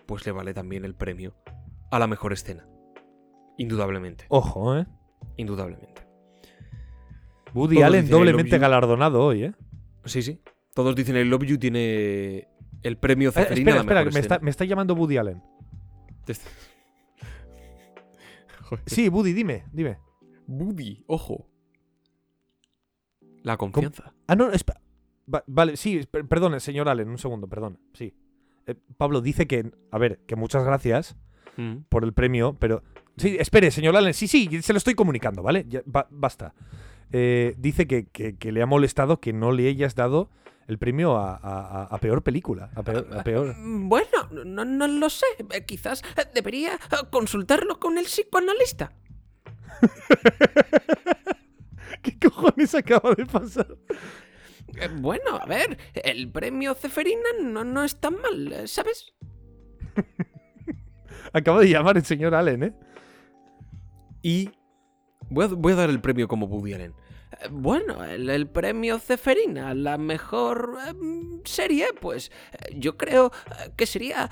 pues 0.07 0.25
le 0.25 0.31
vale 0.31 0.55
también 0.55 0.85
el 0.85 0.95
premio 0.95 1.35
a 1.91 1.99
la 1.99 2.07
mejor 2.07 2.33
escena. 2.33 2.67
Indudablemente, 3.59 4.25
Ojo, 4.29 4.75
¿eh? 4.75 4.87
indudablemente. 5.37 6.01
Woody 7.53 7.75
Todos 7.75 7.85
Allen 7.85 8.09
doblemente 8.09 8.57
galardonado 8.57 9.23
hoy, 9.23 9.43
¿eh? 9.43 9.53
Sí, 10.05 10.21
sí. 10.21 10.39
Todos 10.73 10.95
dicen 10.95 11.15
I 11.17 11.23
Love 11.23 11.43
You 11.45 11.57
tiene 11.57 12.47
el 12.83 12.97
premio 12.97 13.29
Eh, 13.29 13.47
espera, 13.51 13.79
espera, 13.81 14.03
que 14.03 14.11
me 14.11 14.19
está, 14.19 14.35
escena. 14.35 14.39
me 14.45 14.51
está 14.51 14.65
llamando 14.65 14.93
Woody 14.93 15.17
Allen. 15.17 15.41
Sí, 18.85 19.09
Woody, 19.09 19.33
dime, 19.33 19.65
dime. 19.71 19.99
Woody, 20.47 21.03
ojo. 21.07 21.47
La 23.43 23.57
confianza. 23.57 24.13
Ah, 24.27 24.35
no, 24.35 24.51
espera. 24.51 24.81
Va- 25.31 25.43
vale, 25.47 25.77
sí, 25.77 26.01
per- 26.09 26.27
perdón, 26.27 26.59
señor 26.59 26.89
Allen, 26.89 27.09
un 27.09 27.17
segundo, 27.19 27.47
perdón. 27.47 27.79
Sí. 27.93 28.15
Eh, 28.65 28.73
Pablo 28.97 29.21
dice 29.21 29.45
que, 29.47 29.71
a 29.91 29.97
ver, 29.99 30.19
que 30.25 30.35
muchas 30.35 30.63
gracias 30.63 31.15
Mm. 31.57 31.83
por 31.89 32.03
el 32.03 32.13
premio, 32.13 32.57
pero... 32.59 32.83
Sí, 33.17 33.37
espere, 33.39 33.71
señor 33.71 33.95
Allen, 33.95 34.13
sí, 34.13 34.27
sí, 34.27 34.61
se 34.61 34.73
lo 34.73 34.77
estoy 34.77 34.93
comunicando, 34.95 35.41
¿vale? 35.41 35.65
Ya, 35.69 35.81
ba- 35.85 36.07
basta. 36.11 36.53
Eh, 37.17 37.55
dice 37.57 37.87
que, 37.87 38.07
que- 38.07 38.35
que 38.35 38.51
le 38.51 38.61
ha 38.61 38.65
molestado 38.65 39.21
que 39.21 39.31
no 39.31 39.53
le 39.53 39.69
hayas 39.69 39.95
dado 39.95 40.29
el 40.67 40.77
premio 40.77 41.15
a, 41.15 41.33
a- 41.35 41.83
a- 41.83 41.85
a 41.85 41.97
peor 41.99 42.23
película. 42.23 42.71
A 42.75 42.83
peor, 42.83 43.07
a 43.17 43.23
peor- 43.23 43.55
Mm, 43.57 43.87
Bueno, 43.87 44.27
no, 44.45 44.65
no 44.65 44.87
lo 44.87 45.09
sé. 45.09 45.25
Eh, 45.51 45.63
Quizás 45.65 46.01
eh, 46.17 46.25
debería 46.33 46.77
consultarlo 47.11 47.79
con 47.79 47.97
el 47.97 48.05
psicoanalista. 48.05 48.91
¿Qué 52.01 52.17
cojones 52.19 52.75
acaba 52.75 53.13
de 53.15 53.25
pasar? 53.25 53.77
Bueno, 54.99 55.37
a 55.39 55.45
ver, 55.45 55.77
el 55.93 56.29
premio 56.31 56.73
Ceferina 56.75 57.21
no, 57.41 57.63
no 57.63 57.83
es 57.83 57.99
tan 57.99 58.15
mal, 58.21 58.67
¿sabes? 58.67 59.13
Acaba 61.33 61.61
de 61.61 61.69
llamar 61.69 61.97
el 61.97 62.03
señor 62.03 62.35
Allen, 62.35 62.63
¿eh? 62.63 62.73
Y 64.21 64.49
voy 65.29 65.45
a, 65.45 65.47
voy 65.47 65.73
a 65.73 65.75
dar 65.75 65.89
el 65.89 66.01
premio 66.01 66.27
como 66.27 66.47
Woody 66.47 66.73
Allen. 66.73 66.93
Eh, 67.41 67.47
Bueno, 67.51 68.03
el, 68.03 68.29
el 68.29 68.47
premio 68.47 68.99
Ceferina, 68.99 69.73
la 69.73 69.97
mejor 69.97 70.77
eh, 70.87 70.93
serie, 71.45 71.87
pues 71.99 72.31
eh, 72.51 72.73
yo 72.77 72.97
creo 72.97 73.31
que 73.75 73.85
sería 73.85 74.29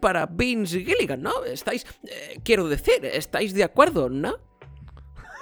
para 0.00 0.26
Vince 0.26 0.84
Gilligan, 0.84 1.22
¿no? 1.22 1.44
Estáis, 1.44 1.86
eh, 2.04 2.40
quiero 2.44 2.68
decir, 2.68 3.04
estáis 3.04 3.54
de 3.54 3.64
acuerdo, 3.64 4.08
¿no? 4.08 4.36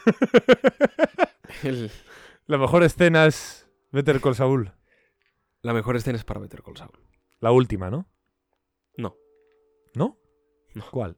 El- 1.63 1.91
La 2.47 2.57
mejor 2.59 2.83
escena 2.83 3.27
es 3.27 3.69
Better 3.93 4.21
Call 4.21 4.35
Saul. 4.35 4.73
La 5.63 5.73
mejor 5.75 5.97
escena 5.97 6.17
es 6.17 6.25
para 6.25 6.41
Better 6.41 6.63
Call 6.63 6.77
Saul. 6.77 6.99
La 7.41 7.53
última, 7.53 7.91
¿no? 7.91 8.09
No. 8.97 9.17
¿No? 9.95 10.19
No. 10.75 10.85
¿Cuál? 10.91 11.17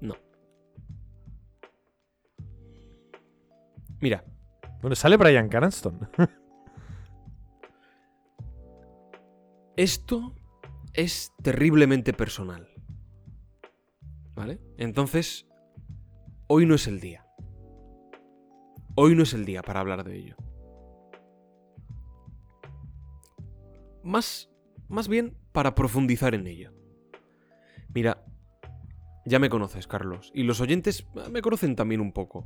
No. 0.00 0.14
Mira, 4.00 4.24
Bueno, 4.82 4.96
sale 4.96 5.16
Brian 5.16 5.48
Cranston. 5.48 6.10
esto 9.76 10.34
es 10.92 11.32
terriblemente 11.42 12.12
personal. 12.12 12.68
¿Vale? 14.34 14.60
Entonces, 14.76 15.46
hoy 16.48 16.66
no 16.66 16.74
es 16.74 16.88
el 16.88 17.00
día. 17.00 17.24
Hoy 18.96 19.14
no 19.14 19.22
es 19.22 19.34
el 19.34 19.44
día 19.44 19.62
para 19.62 19.80
hablar 19.80 20.04
de 20.04 20.16
ello. 20.16 20.36
Más, 24.02 24.50
más 24.88 25.06
bien 25.06 25.38
para 25.52 25.76
profundizar 25.76 26.34
en 26.34 26.48
ello. 26.48 26.72
Mira, 27.94 28.24
ya 29.24 29.38
me 29.38 29.48
conoces, 29.48 29.86
Carlos, 29.86 30.32
y 30.34 30.42
los 30.42 30.60
oyentes 30.60 31.06
me 31.30 31.40
conocen 31.40 31.76
también 31.76 32.00
un 32.00 32.12
poco. 32.12 32.44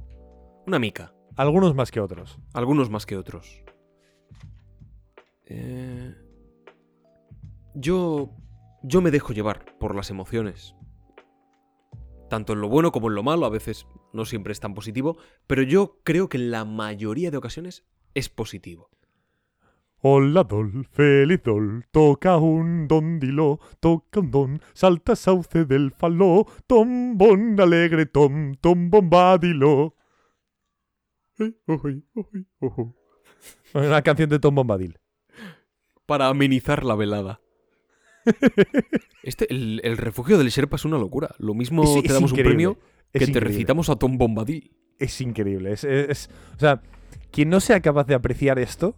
Una 0.66 0.78
mica. 0.78 1.15
Algunos 1.36 1.74
más 1.74 1.90
que 1.90 2.00
otros. 2.00 2.38
Algunos 2.54 2.90
más 2.90 3.06
que 3.06 3.16
otros. 3.16 3.62
Eh, 5.44 6.14
Yo. 7.74 8.30
Yo 8.82 9.00
me 9.00 9.10
dejo 9.10 9.32
llevar 9.32 9.64
por 9.78 9.96
las 9.96 10.10
emociones. 10.10 10.76
Tanto 12.30 12.52
en 12.52 12.60
lo 12.60 12.68
bueno 12.68 12.92
como 12.92 13.08
en 13.08 13.16
lo 13.16 13.22
malo, 13.24 13.44
a 13.44 13.50
veces 13.50 13.86
no 14.12 14.24
siempre 14.24 14.52
es 14.52 14.60
tan 14.60 14.74
positivo, 14.74 15.16
pero 15.48 15.62
yo 15.62 15.98
creo 16.04 16.28
que 16.28 16.36
en 16.36 16.52
la 16.52 16.64
mayoría 16.64 17.32
de 17.32 17.36
ocasiones 17.36 17.84
es 18.14 18.28
positivo. 18.28 18.90
Hola 20.02 20.44
dol, 20.44 20.86
feliz 20.92 21.42
dol, 21.42 21.84
toca 21.90 22.36
un 22.36 22.86
don 22.86 23.18
dilo, 23.18 23.58
toca 23.80 24.20
un 24.20 24.30
don, 24.30 24.60
salta 24.72 25.16
sauce 25.16 25.64
del 25.64 25.90
faló, 25.90 26.46
tom 26.68 27.18
bon 27.18 27.58
alegre 27.60 28.06
tom, 28.06 28.54
tom 28.60 28.88
bombadilo. 28.88 29.96
Ay, 29.96 29.96
oy, 29.96 29.96
oy, 30.36 31.14
ojo. 31.16 31.25
Una 33.74 34.02
canción 34.02 34.28
de 34.30 34.38
Tom 34.38 34.54
Bombadil. 34.54 34.98
Para 36.06 36.28
amenizar 36.28 36.84
la 36.84 36.94
velada. 36.94 37.40
Este, 39.22 39.52
el, 39.52 39.80
el 39.84 39.96
refugio 39.96 40.38
del 40.38 40.48
Sherpa 40.48 40.76
es 40.76 40.84
una 40.84 40.98
locura. 40.98 41.34
Lo 41.38 41.54
mismo 41.54 41.82
Es- 41.84 42.02
te 42.02 42.08
es 42.08 42.14
damos 42.14 42.32
un 42.32 42.38
premio 42.38 42.78
es 43.12 43.20
que 43.20 43.26
te 43.26 43.30
increíble. 43.32 43.48
recitamos 43.50 43.88
a 43.90 43.96
Tom 43.96 44.18
Bombadil. 44.18 44.72
Es 44.98 45.20
increíble. 45.20 45.72
Es, 45.72 45.84
es- 45.84 46.08
es- 46.08 46.30
o 46.56 46.58
sea, 46.58 46.82
quien 47.30 47.50
no 47.50 47.60
sea 47.60 47.80
capaz 47.80 48.04
de 48.06 48.14
apreciar 48.14 48.58
esto, 48.58 48.96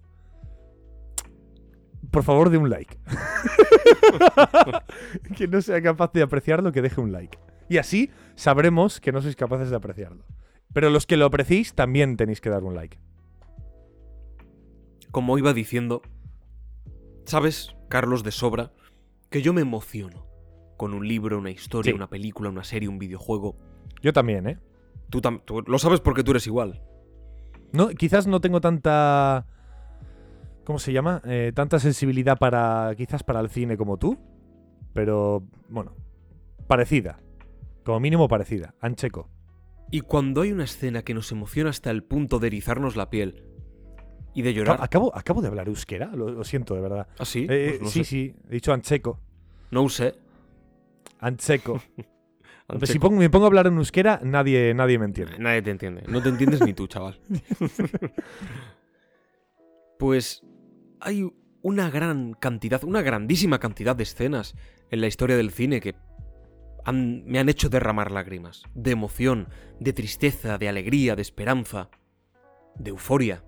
por 2.11 2.23
favor, 2.23 2.51
de 2.51 2.59
un 2.59 2.71
like. 2.71 2.97
quien 5.37 5.51
no 5.51 5.61
sea 5.61 5.83
capaz 5.83 6.13
de 6.13 6.23
apreciarlo, 6.23 6.73
que 6.73 6.83
deje 6.83 7.01
un 7.01 7.13
like. 7.13 7.39
Y 7.69 7.79
así 7.79 8.11
sabremos 8.35 9.01
que 9.01 9.13
no 9.13 9.21
sois 9.21 9.37
capaces 9.37 9.71
de 9.71 9.77
apreciarlo. 9.77 10.25
Pero 10.73 10.91
los 10.91 11.07
que 11.07 11.17
lo 11.17 11.27
apreciéis 11.27 11.75
también 11.75 12.17
tenéis 12.17 12.41
que 12.41 12.51
dar 12.51 12.65
un 12.65 12.75
like. 12.75 12.99
como 15.11 15.39
iba 15.39 15.55
diciendo, 15.55 16.03
sabes, 17.25 17.75
Carlos 17.89 18.23
de 18.23 18.31
sobra, 18.31 18.73
que 19.31 19.41
yo 19.41 19.53
me 19.55 19.63
emociono 19.63 20.27
con 20.77 20.93
un 20.95 21.09
libro, 21.09 21.39
una 21.39 21.51
historia, 21.51 21.93
Sí. 21.93 21.97
una 21.97 22.09
película, 22.11 22.51
una 22.51 22.63
serie, 22.63 22.89
un 22.91 22.99
videojuego. 22.99 23.57
Yo 24.03 24.13
también, 24.13 24.47
¿eh? 24.47 24.59
Tú, 25.11 25.21
tam- 25.21 25.43
tú 25.45 25.63
lo 25.63 25.79
sabes 25.79 26.01
porque 26.01 26.23
tú 26.23 26.33
eres 26.33 26.47
igual. 26.47 26.83
No, 27.73 27.89
quizás 27.89 28.27
no 28.27 28.41
tengo 28.41 28.61
tanta. 28.61 29.47
¿Cómo 30.65 30.79
se 30.79 30.93
llama? 30.93 31.23
Eh, 31.25 31.53
tanta 31.55 31.79
sensibilidad 31.79 32.39
para. 32.39 32.93
Quizás 32.97 33.23
para 33.25 33.41
el 33.41 33.49
cine 33.49 33.77
como 33.79 33.97
tú. 33.97 34.19
Pero, 34.93 35.43
bueno. 35.71 35.97
Parecida. 36.67 37.19
Como 37.85 37.99
mínimo 37.99 38.29
parecida. 38.29 38.75
Ancheco. 38.81 39.31
Y 39.91 40.01
cuando 40.03 40.43
hay 40.43 40.53
una 40.53 40.65
escena 40.65 41.03
que 41.03 41.15
nos 41.15 41.33
emociona 41.33 41.71
hasta 41.71 41.91
el 41.91 42.03
punto 42.05 42.39
de 42.39 42.49
erizarnos 42.49 42.95
la 42.97 43.09
piel 43.11 43.43
y 44.35 44.43
de 44.43 44.53
llorar. 44.55 44.79
acabo, 44.83 45.17
acabo 45.17 45.41
de 45.41 45.49
hablar 45.49 45.69
euskera, 45.69 46.07
lo, 46.15 46.29
lo 46.31 46.45
siento, 46.45 46.75
de 46.75 46.81
verdad. 46.83 47.09
¿Ah, 47.19 47.25
sí? 47.25 47.47
Eh, 47.49 47.77
Pues 47.79 47.83
no 47.83 47.89
sí, 47.89 47.99
sé. 48.01 48.05
sí, 48.05 48.35
he 48.49 48.53
dicho 48.53 48.73
ancheco. 48.73 49.21
No 49.71 49.89
sé. 49.89 50.15
Ancheco. 51.21 51.81
Ancheco. 52.69 52.93
si 52.93 52.99
pongo- 52.99 53.17
me 53.19 53.31
pongo 53.31 53.47
a 53.47 53.49
hablar 53.49 53.67
en 53.67 53.79
euskera, 53.79 54.21
nadie, 54.23 54.75
nadie 54.75 54.99
me 54.99 55.07
entiende. 55.07 55.39
Nadie 55.39 55.63
te 55.63 55.71
entiende. 55.71 56.03
No 56.07 56.23
te 56.23 56.29
entiendes 56.29 56.61
ni 56.61 56.75
tú, 56.75 56.87
chaval. 56.87 57.19
Pues 59.99 60.43
hay 61.01 61.29
una 61.63 61.91
gran 61.91 62.35
cantidad, 62.35 62.85
una 62.85 63.03
grandísima 63.03 63.59
cantidad 63.59 63.97
de 63.97 64.05
escenas 64.05 64.55
en 64.91 65.01
la 65.01 65.07
historia 65.09 65.37
del 65.37 65.51
cine 65.51 65.81
que 65.81 65.95
me 66.93 67.39
han 67.39 67.49
hecho 67.49 67.69
derramar 67.69 68.11
lágrimas. 68.11 68.65
De 68.75 68.93
emoción, 68.93 69.49
de 69.81 69.93
tristeza, 69.93 70.59
de 70.59 70.69
alegría, 70.69 71.17
de 71.17 71.23
esperanza, 71.23 71.91
de 72.77 72.91
euforia, 72.91 73.45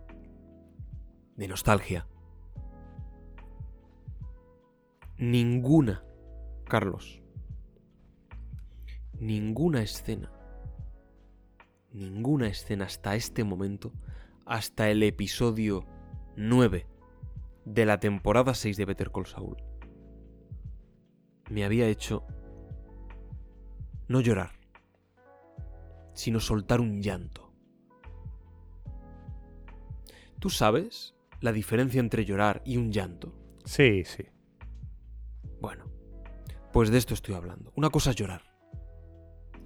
de 1.37 1.49
nostalgia. 1.49 2.07
Ninguna, 5.19 6.05
Carlos, 6.67 7.23
ninguna 9.19 9.83
escena 9.83 10.33
ninguna 11.93 12.49
escena 12.49 12.87
hasta 12.87 13.17
este 13.17 13.45
momento, 13.45 13.93
hasta 14.47 14.91
el 14.91 15.03
episodio 15.03 15.87
9 16.37 16.87
de 17.65 17.87
la 17.87 18.01
temporada 18.01 18.55
6 18.55 18.77
de 18.77 18.85
Better 18.85 19.11
Call 19.11 19.27
Saul, 19.27 19.57
me 21.51 21.65
había 21.65 21.87
hecho 21.89 22.27
no 24.11 24.21
llorar, 24.21 24.51
sino 26.15 26.41
soltar 26.41 26.81
un 26.81 27.01
llanto. 27.01 27.53
¿Tú 30.41 30.51
sabes 30.51 31.15
la 31.41 31.53
diferencia 31.53 32.01
entre 32.01 32.25
llorar 32.25 32.61
y 32.65 32.77
un 32.77 32.91
llanto? 32.91 33.33
Sí, 33.65 34.03
sí. 34.05 34.25
Bueno, 35.61 35.85
pues 36.73 36.91
de 36.91 36.99
esto 36.99 37.15
estoy 37.15 37.37
hablando. 37.37 37.73
Una 37.77 37.91
cosa 37.91 38.11
es 38.11 38.17
llorar, 38.17 38.43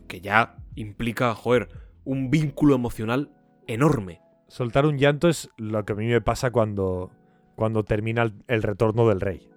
que 0.08 0.20
ya 0.20 0.58
implica, 0.74 1.34
joder, 1.34 1.70
un 2.04 2.28
vínculo 2.28 2.74
emocional 2.74 3.32
enorme. 3.66 4.20
Soltar 4.48 4.84
un 4.84 4.98
llanto 4.98 5.30
es 5.30 5.48
lo 5.56 5.86
que 5.86 5.94
a 5.94 5.96
mí 5.96 6.06
me 6.06 6.20
pasa 6.20 6.50
cuando, 6.50 7.10
cuando 7.56 7.82
termina 7.82 8.20
el, 8.24 8.34
el 8.48 8.62
retorno 8.62 9.08
del 9.08 9.22
rey. 9.22 9.48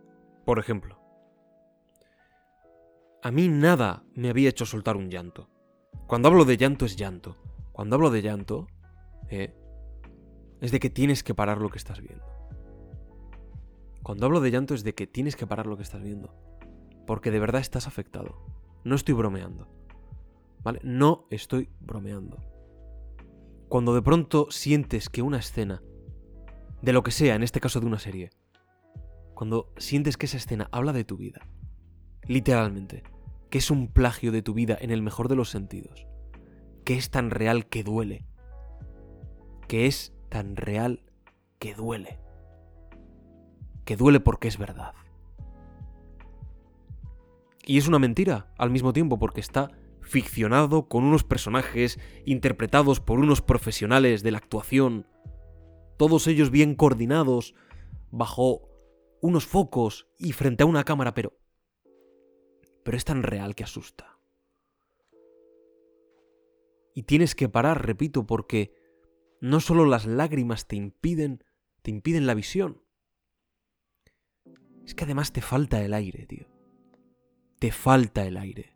Por 0.46 0.60
ejemplo, 0.60 0.97
a 3.28 3.32
mí 3.32 3.50
nada 3.50 4.06
me 4.16 4.30
había 4.30 4.48
hecho 4.48 4.66
soltar 4.66 4.96
un 4.96 5.10
llanto. 5.10 5.50
Cuando 6.08 6.30
hablo 6.30 6.46
de 6.46 6.56
llanto 6.56 6.86
es 6.86 6.96
llanto. 6.96 7.36
Cuando 7.74 7.98
hablo 7.98 8.10
de 8.10 8.22
llanto, 8.22 8.68
eh, 9.28 9.54
es 10.62 10.72
de 10.72 10.80
que 10.80 10.90
tienes 10.90 11.26
que 11.26 11.36
parar 11.36 11.58
lo 11.58 11.70
que 11.70 11.78
estás 11.78 12.00
viendo. 12.00 12.24
Cuando 14.02 14.28
hablo 14.28 14.40
de 14.40 14.50
llanto 14.50 14.74
es 14.74 14.86
de 14.86 14.96
que 14.96 15.08
tienes 15.08 15.36
que 15.36 15.46
parar 15.46 15.66
lo 15.66 15.76
que 15.76 15.84
estás 15.84 16.02
viendo. 16.02 16.34
Porque 17.06 17.30
de 17.30 17.42
verdad 17.42 17.60
estás 17.60 17.86
afectado. 17.86 18.46
No 18.86 18.96
estoy 18.96 19.14
bromeando. 19.14 19.68
¿Vale? 20.64 20.80
No 20.84 21.28
estoy 21.30 21.70
bromeando. 21.82 22.38
Cuando 23.68 23.94
de 23.94 24.04
pronto 24.04 24.48
sientes 24.52 25.10
que 25.10 25.22
una 25.22 25.40
escena, 25.40 25.84
de 26.82 26.94
lo 26.94 27.04
que 27.04 27.12
sea, 27.12 27.36
en 27.36 27.44
este 27.44 27.60
caso 27.60 27.82
de 27.82 27.88
una 27.88 28.00
serie, 28.00 28.30
cuando 29.34 29.74
sientes 29.76 30.16
que 30.16 30.28
esa 30.28 30.38
escena 30.38 30.70
habla 30.72 30.94
de 30.94 31.04
tu 31.04 31.18
vida, 31.18 31.46
literalmente, 32.26 33.04
que 33.50 33.58
es 33.58 33.72
un 33.72 33.88
plagio 33.88 34.32
de 34.32 34.42
tu 34.42 34.54
vida 34.54 34.78
en 34.80 34.92
el 34.92 35.02
mejor 35.02 35.28
de 35.30 35.36
los 35.36 35.50
sentidos, 35.50 36.08
que 36.84 36.98
es 36.98 37.10
tan 37.10 37.32
real 37.32 37.68
que 37.68 37.84
duele, 37.84 38.26
que 39.68 39.86
es 39.86 40.14
tan 40.30 40.56
real 40.56 41.04
que 41.60 41.74
duele, 41.74 42.20
que 43.86 43.96
duele 43.96 44.20
porque 44.20 44.48
es 44.48 44.58
verdad. 44.58 44.94
Y 47.66 47.78
es 47.78 47.88
una 47.88 48.00
mentira 48.00 48.54
al 48.58 48.70
mismo 48.70 48.94
tiempo 48.94 49.20
porque 49.20 49.42
está 49.42 49.72
ficcionado 50.02 50.88
con 50.88 51.04
unos 51.04 51.24
personajes 51.24 52.00
interpretados 52.26 53.02
por 53.02 53.20
unos 53.20 53.42
profesionales 53.42 54.24
de 54.24 54.32
la 54.32 54.38
actuación, 54.38 55.06
todos 55.98 56.28
ellos 56.28 56.50
bien 56.50 56.76
coordinados, 56.76 57.56
bajo 58.12 58.62
unos 59.22 59.46
focos 59.46 60.08
y 60.18 60.32
frente 60.32 60.64
a 60.64 60.68
una 60.68 60.84
cámara, 60.84 61.14
pero... 61.14 61.34
Pero 62.88 62.96
es 62.96 63.04
tan 63.04 63.22
real 63.22 63.54
que 63.54 63.66
asusta. 63.66 64.18
Y 66.96 67.04
tienes 67.04 67.36
que 67.36 67.50
parar, 67.50 67.86
repito, 67.86 68.26
porque 68.26 68.74
no 69.42 69.60
solo 69.60 69.86
las 69.86 70.06
lágrimas 70.06 70.68
te 70.68 70.78
impiden, 70.78 71.44
te 71.82 71.92
impiden 71.92 72.26
la 72.26 72.34
visión. 72.34 72.82
Es 74.86 74.96
que 74.96 75.04
además 75.04 75.34
te 75.34 75.42
falta 75.42 75.84
el 75.84 75.94
aire, 75.94 76.28
tío. 76.28 76.48
Te 77.60 77.74
falta 77.74 78.26
el 78.26 78.38
aire. 78.38 78.74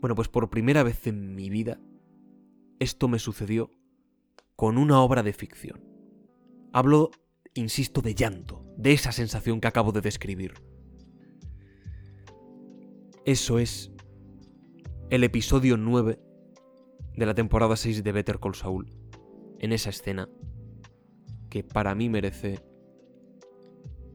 Bueno, 0.00 0.16
pues 0.16 0.26
por 0.26 0.50
primera 0.50 0.82
vez 0.82 1.06
en 1.06 1.36
mi 1.36 1.50
vida, 1.50 1.80
esto 2.80 3.06
me 3.06 3.20
sucedió 3.20 3.70
con 4.56 4.78
una 4.78 5.00
obra 5.00 5.22
de 5.22 5.32
ficción. 5.32 5.80
Hablo, 6.72 7.12
insisto, 7.54 8.02
de 8.02 8.16
llanto, 8.16 8.66
de 8.76 8.94
esa 8.94 9.12
sensación 9.12 9.60
que 9.60 9.68
acabo 9.68 9.92
de 9.92 10.00
describir. 10.00 10.67
Eso 13.28 13.58
es 13.58 13.92
el 15.10 15.22
episodio 15.22 15.76
9 15.76 16.18
de 17.14 17.26
la 17.26 17.34
temporada 17.34 17.76
6 17.76 18.02
de 18.02 18.12
Better 18.12 18.38
Call 18.40 18.54
Saul. 18.54 18.88
En 19.58 19.72
esa 19.74 19.90
escena 19.90 20.30
que 21.50 21.62
para 21.62 21.94
mí 21.94 22.08
merece, 22.08 22.58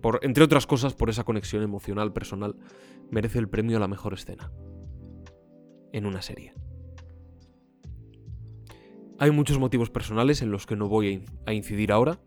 por, 0.02 0.20
entre 0.24 0.44
otras 0.44 0.66
cosas, 0.66 0.96
por 0.96 1.12
esa 1.12 1.24
conexión 1.26 1.62
emocional 1.62 2.12
personal, 2.12 2.56
merece 3.12 3.38
el 3.38 3.48
premio 3.50 3.78
a 3.78 3.80
la 3.80 3.88
mejor 3.88 4.16
escena 4.16 4.52
en 5.92 6.08
una 6.08 6.24
serie. 6.24 6.56
Hay 9.20 9.30
muchos 9.30 9.60
motivos 9.60 9.92
personales 9.92 10.42
en 10.42 10.50
los 10.50 10.66
que 10.66 10.76
no 10.76 10.90
voy 10.90 11.08
a 11.08 11.12
in- 11.12 11.26
a 11.46 11.54
incidir 11.54 11.92
ahora. 11.92 12.20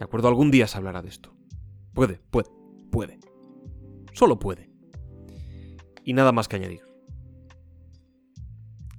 De 0.00 0.04
acuerdo, 0.04 0.26
algún 0.26 0.50
día 0.50 0.66
se 0.66 0.76
hablará 0.76 1.02
de 1.02 1.08
esto. 1.08 1.36
Puede, 1.92 2.18
puede, 2.32 2.48
puede. 2.90 3.20
Solo 4.12 4.40
puede. 4.40 4.73
Y 6.04 6.12
nada 6.12 6.32
más 6.32 6.48
que 6.48 6.56
añadir. 6.56 6.82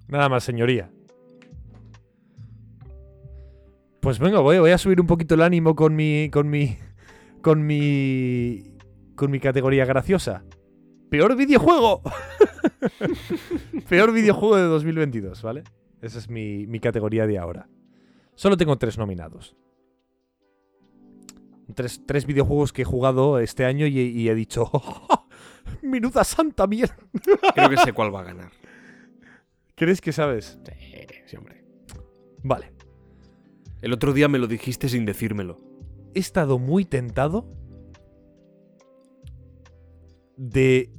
Nada 0.07 0.29
más, 0.29 0.43
señoría. 0.43 0.91
Pues 4.01 4.19
venga, 4.19 4.39
voy, 4.39 4.59
voy 4.59 4.71
a 4.71 4.77
subir 4.77 5.01
un 5.01 5.07
poquito 5.07 5.35
el 5.35 5.41
ánimo 5.41 5.75
con 5.75 5.95
mi. 5.95 6.29
con 6.31 6.49
mi. 6.49 6.77
con 7.41 7.65
mi. 7.65 8.75
con 9.15 9.31
mi 9.31 9.39
categoría 9.39 9.85
graciosa. 9.85 10.43
Peor 11.09 11.35
videojuego. 11.35 12.01
Peor 13.89 14.11
videojuego 14.11 14.57
de 14.57 14.63
2022, 14.63 15.41
¿vale? 15.41 15.63
Esa 16.01 16.19
es 16.19 16.29
mi, 16.29 16.67
mi 16.67 16.79
categoría 16.79 17.25
de 17.25 17.37
ahora. 17.37 17.67
Solo 18.35 18.57
tengo 18.57 18.77
tres 18.77 18.97
nominados. 18.97 19.55
Tres, 21.73 22.01
tres 22.05 22.25
videojuegos 22.25 22.73
que 22.73 22.83
he 22.83 22.85
jugado 22.85 23.39
este 23.39 23.65
año 23.65 23.87
y, 23.87 23.97
y 23.97 24.29
he 24.29 24.35
dicho. 24.35 24.69
¡Minuta 25.85 26.23
santa 26.23 26.67
mierda! 26.67 26.95
Creo 27.53 27.69
que 27.69 27.77
sé 27.77 27.93
cuál 27.93 28.13
va 28.13 28.21
a 28.21 28.23
ganar. 28.23 28.51
¿Crees 29.75 30.01
que 30.01 30.11
sabes? 30.11 30.57
Sí, 30.65 31.05
sí, 31.25 31.35
hombre. 31.37 31.63
Vale. 32.43 32.71
El 33.81 33.93
otro 33.93 34.13
día 34.13 34.27
me 34.27 34.39
lo 34.39 34.47
dijiste 34.47 34.89
sin 34.89 35.05
decírmelo. 35.05 35.57
he 36.13 36.19
estado 36.19 36.59
muy 36.59 36.85
tentado 36.85 37.47
de 40.37 40.89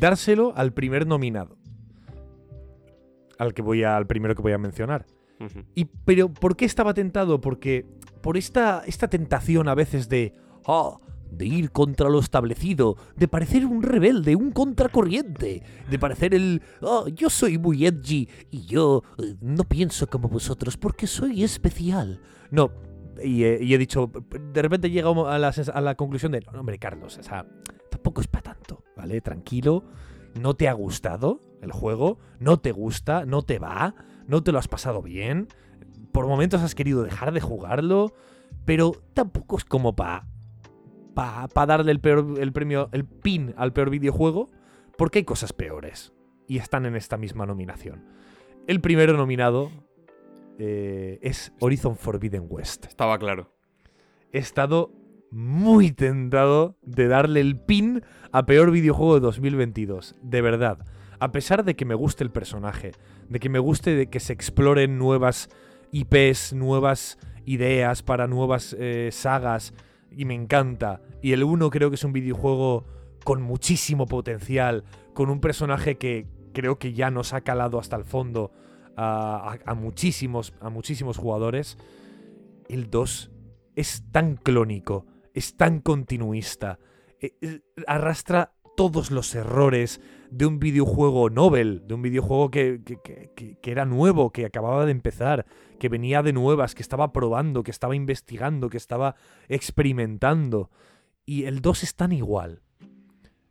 dárselo 0.00 0.52
al 0.56 0.72
primer 0.72 1.06
nominado. 1.06 1.56
Al 3.38 3.54
que 3.54 3.62
voy 3.62 3.84
a, 3.84 3.96
al 3.96 4.06
primero 4.06 4.34
que 4.34 4.42
voy 4.42 4.52
a 4.52 4.58
mencionar. 4.58 5.06
Y, 5.76 5.84
pero, 5.84 6.28
¿por 6.32 6.56
qué 6.56 6.64
estaba 6.64 6.92
tentado? 6.94 7.40
Porque 7.40 7.86
por 8.22 8.36
esta, 8.36 8.82
esta 8.86 9.08
tentación 9.08 9.68
a 9.68 9.74
veces 9.76 10.08
de. 10.08 10.34
"Ah, 10.66 10.98
de 11.30 11.46
ir 11.46 11.70
contra 11.72 12.08
lo 12.08 12.18
establecido, 12.18 12.96
de 13.16 13.28
parecer 13.28 13.64
un 13.66 13.82
rebelde, 13.82 14.34
un 14.36 14.50
contracorriente, 14.52 15.62
de 15.90 15.98
parecer 15.98 16.34
el. 16.34 16.62
"Ah, 16.82 17.04
yo 17.14 17.30
soy 17.30 17.58
muy 17.58 17.86
edgy 17.86 18.28
y 18.50 18.66
yo 18.66 19.02
eh, 19.18 19.34
no 19.40 19.64
pienso 19.64 20.06
como 20.06 20.28
vosotros 20.28 20.76
porque 20.76 21.06
soy 21.06 21.42
especial. 21.44 22.20
No, 22.50 22.70
y, 23.22 23.44
he- 23.44 23.62
y 23.62 23.74
he 23.74 23.78
dicho. 23.78 24.10
De 24.52 24.62
repente 24.62 24.90
llega 24.90 25.10
a 25.10 25.38
la, 25.38 25.48
a 25.74 25.80
la 25.80 25.94
conclusión 25.96 26.32
de. 26.32 26.40
No, 26.52 26.60
hombre, 26.60 26.78
Carlos, 26.78 27.18
o 27.18 27.22
sea, 27.22 27.46
tampoco 27.90 28.20
es 28.20 28.26
para 28.26 28.54
tanto, 28.54 28.84
¿vale? 28.96 29.20
Tranquilo. 29.20 29.84
¿No 30.40 30.54
te 30.54 30.68
ha 30.68 30.72
gustado 30.72 31.40
el 31.62 31.72
juego? 31.72 32.18
¿No 32.38 32.58
te 32.60 32.70
gusta? 32.72 33.24
¿No 33.26 33.42
te 33.42 33.58
va? 33.58 33.94
¿No 34.26 34.42
te 34.42 34.52
lo 34.52 34.58
has 34.58 34.68
pasado 34.68 35.02
bien? 35.02 35.48
Por 36.12 36.26
momentos 36.26 36.62
has 36.62 36.74
querido 36.74 37.02
dejar 37.02 37.32
de 37.32 37.40
jugarlo, 37.40 38.12
pero 38.64 38.92
tampoco 39.14 39.56
es 39.56 39.64
como 39.64 39.96
para 39.96 40.26
pa, 41.52 41.66
darle 41.66 41.90
el, 41.90 42.00
peor, 42.00 42.34
el 42.38 42.52
premio, 42.52 42.88
el 42.92 43.04
pin 43.04 43.52
al 43.56 43.72
peor 43.72 43.90
videojuego, 43.90 44.48
porque 44.96 45.18
hay 45.18 45.24
cosas 45.24 45.52
peores 45.52 46.12
y 46.46 46.58
están 46.58 46.86
en 46.86 46.94
esta 46.94 47.16
misma 47.16 47.44
nominación. 47.44 48.04
El 48.68 48.80
primero 48.80 49.16
nominado 49.16 49.70
eh, 50.58 51.18
es 51.22 51.52
Horizon 51.60 51.96
Forbidden 51.96 52.46
West 52.48 52.86
Estaba 52.86 53.18
claro. 53.18 53.52
he 54.32 54.38
estado 54.38 54.92
muy 55.30 55.90
tentado 55.92 56.76
de 56.82 57.08
darle 57.08 57.40
el 57.40 57.58
pin 57.58 58.02
a 58.32 58.46
peor 58.46 58.70
videojuego 58.70 59.14
de 59.14 59.20
2022. 59.20 60.14
De 60.22 60.40
verdad. 60.40 60.78
A 61.20 61.32
pesar 61.32 61.64
de 61.64 61.74
que 61.74 61.84
me 61.84 61.96
guste 61.96 62.22
el 62.22 62.30
personaje, 62.30 62.92
de 63.28 63.40
que 63.40 63.48
me 63.48 63.58
guste 63.58 63.96
de 63.96 64.08
que 64.08 64.20
se 64.20 64.32
exploren 64.32 64.98
nuevas 64.98 65.48
IPs, 65.90 66.52
nuevas 66.52 67.18
ideas 67.44 68.04
para 68.04 68.28
nuevas 68.28 68.76
eh, 68.78 69.08
sagas, 69.10 69.74
y 70.10 70.24
me 70.24 70.34
encanta. 70.34 71.00
Y 71.22 71.32
el 71.32 71.44
1 71.44 71.70
creo 71.70 71.90
que 71.90 71.96
es 71.96 72.04
un 72.04 72.12
videojuego 72.12 72.86
con 73.24 73.42
muchísimo 73.42 74.06
potencial, 74.06 74.84
con 75.14 75.30
un 75.30 75.40
personaje 75.40 75.96
que 75.98 76.26
creo 76.52 76.78
que 76.78 76.92
ya 76.92 77.10
nos 77.10 77.32
ha 77.34 77.40
calado 77.42 77.78
hasta 77.78 77.96
el 77.96 78.04
fondo 78.04 78.52
a, 78.96 79.56
a- 79.64 79.74
muchísimos, 79.74 80.54
a 80.60 80.70
muchísimos 80.70 81.16
jugadores. 81.18 81.78
El 82.68 82.90
2 82.90 83.30
es 83.76 84.04
tan 84.10 84.36
clónico, 84.36 85.06
es 85.34 85.56
tan 85.56 85.80
continuista, 85.80 86.78
eh, 87.20 87.34
eh, 87.40 87.60
arrastra 87.86 88.52
todos 88.76 89.10
los 89.10 89.34
errores 89.34 90.00
de 90.30 90.46
un 90.46 90.58
videojuego 90.58 91.30
novel, 91.30 91.82
de 91.86 91.94
un 91.94 92.02
videojuego 92.02 92.50
que- 92.50 92.80
que- 92.84 93.58
que 93.60 93.70
era 93.70 93.84
nuevo, 93.84 94.30
que 94.30 94.44
acababa 94.44 94.84
de 94.84 94.92
empezar, 94.92 95.46
que 95.78 95.88
venía 95.88 96.22
de 96.22 96.32
nuevas, 96.32 96.74
que 96.74 96.82
estaba 96.82 97.12
probando, 97.12 97.62
que 97.62 97.70
estaba 97.70 97.94
investigando, 97.96 98.68
que 98.68 98.76
estaba 98.76 99.14
experimentando. 99.48 100.70
Y 101.24 101.44
el 101.44 101.60
2 101.60 101.82
es 101.82 101.94
tan 101.94 102.12
igual. 102.12 102.62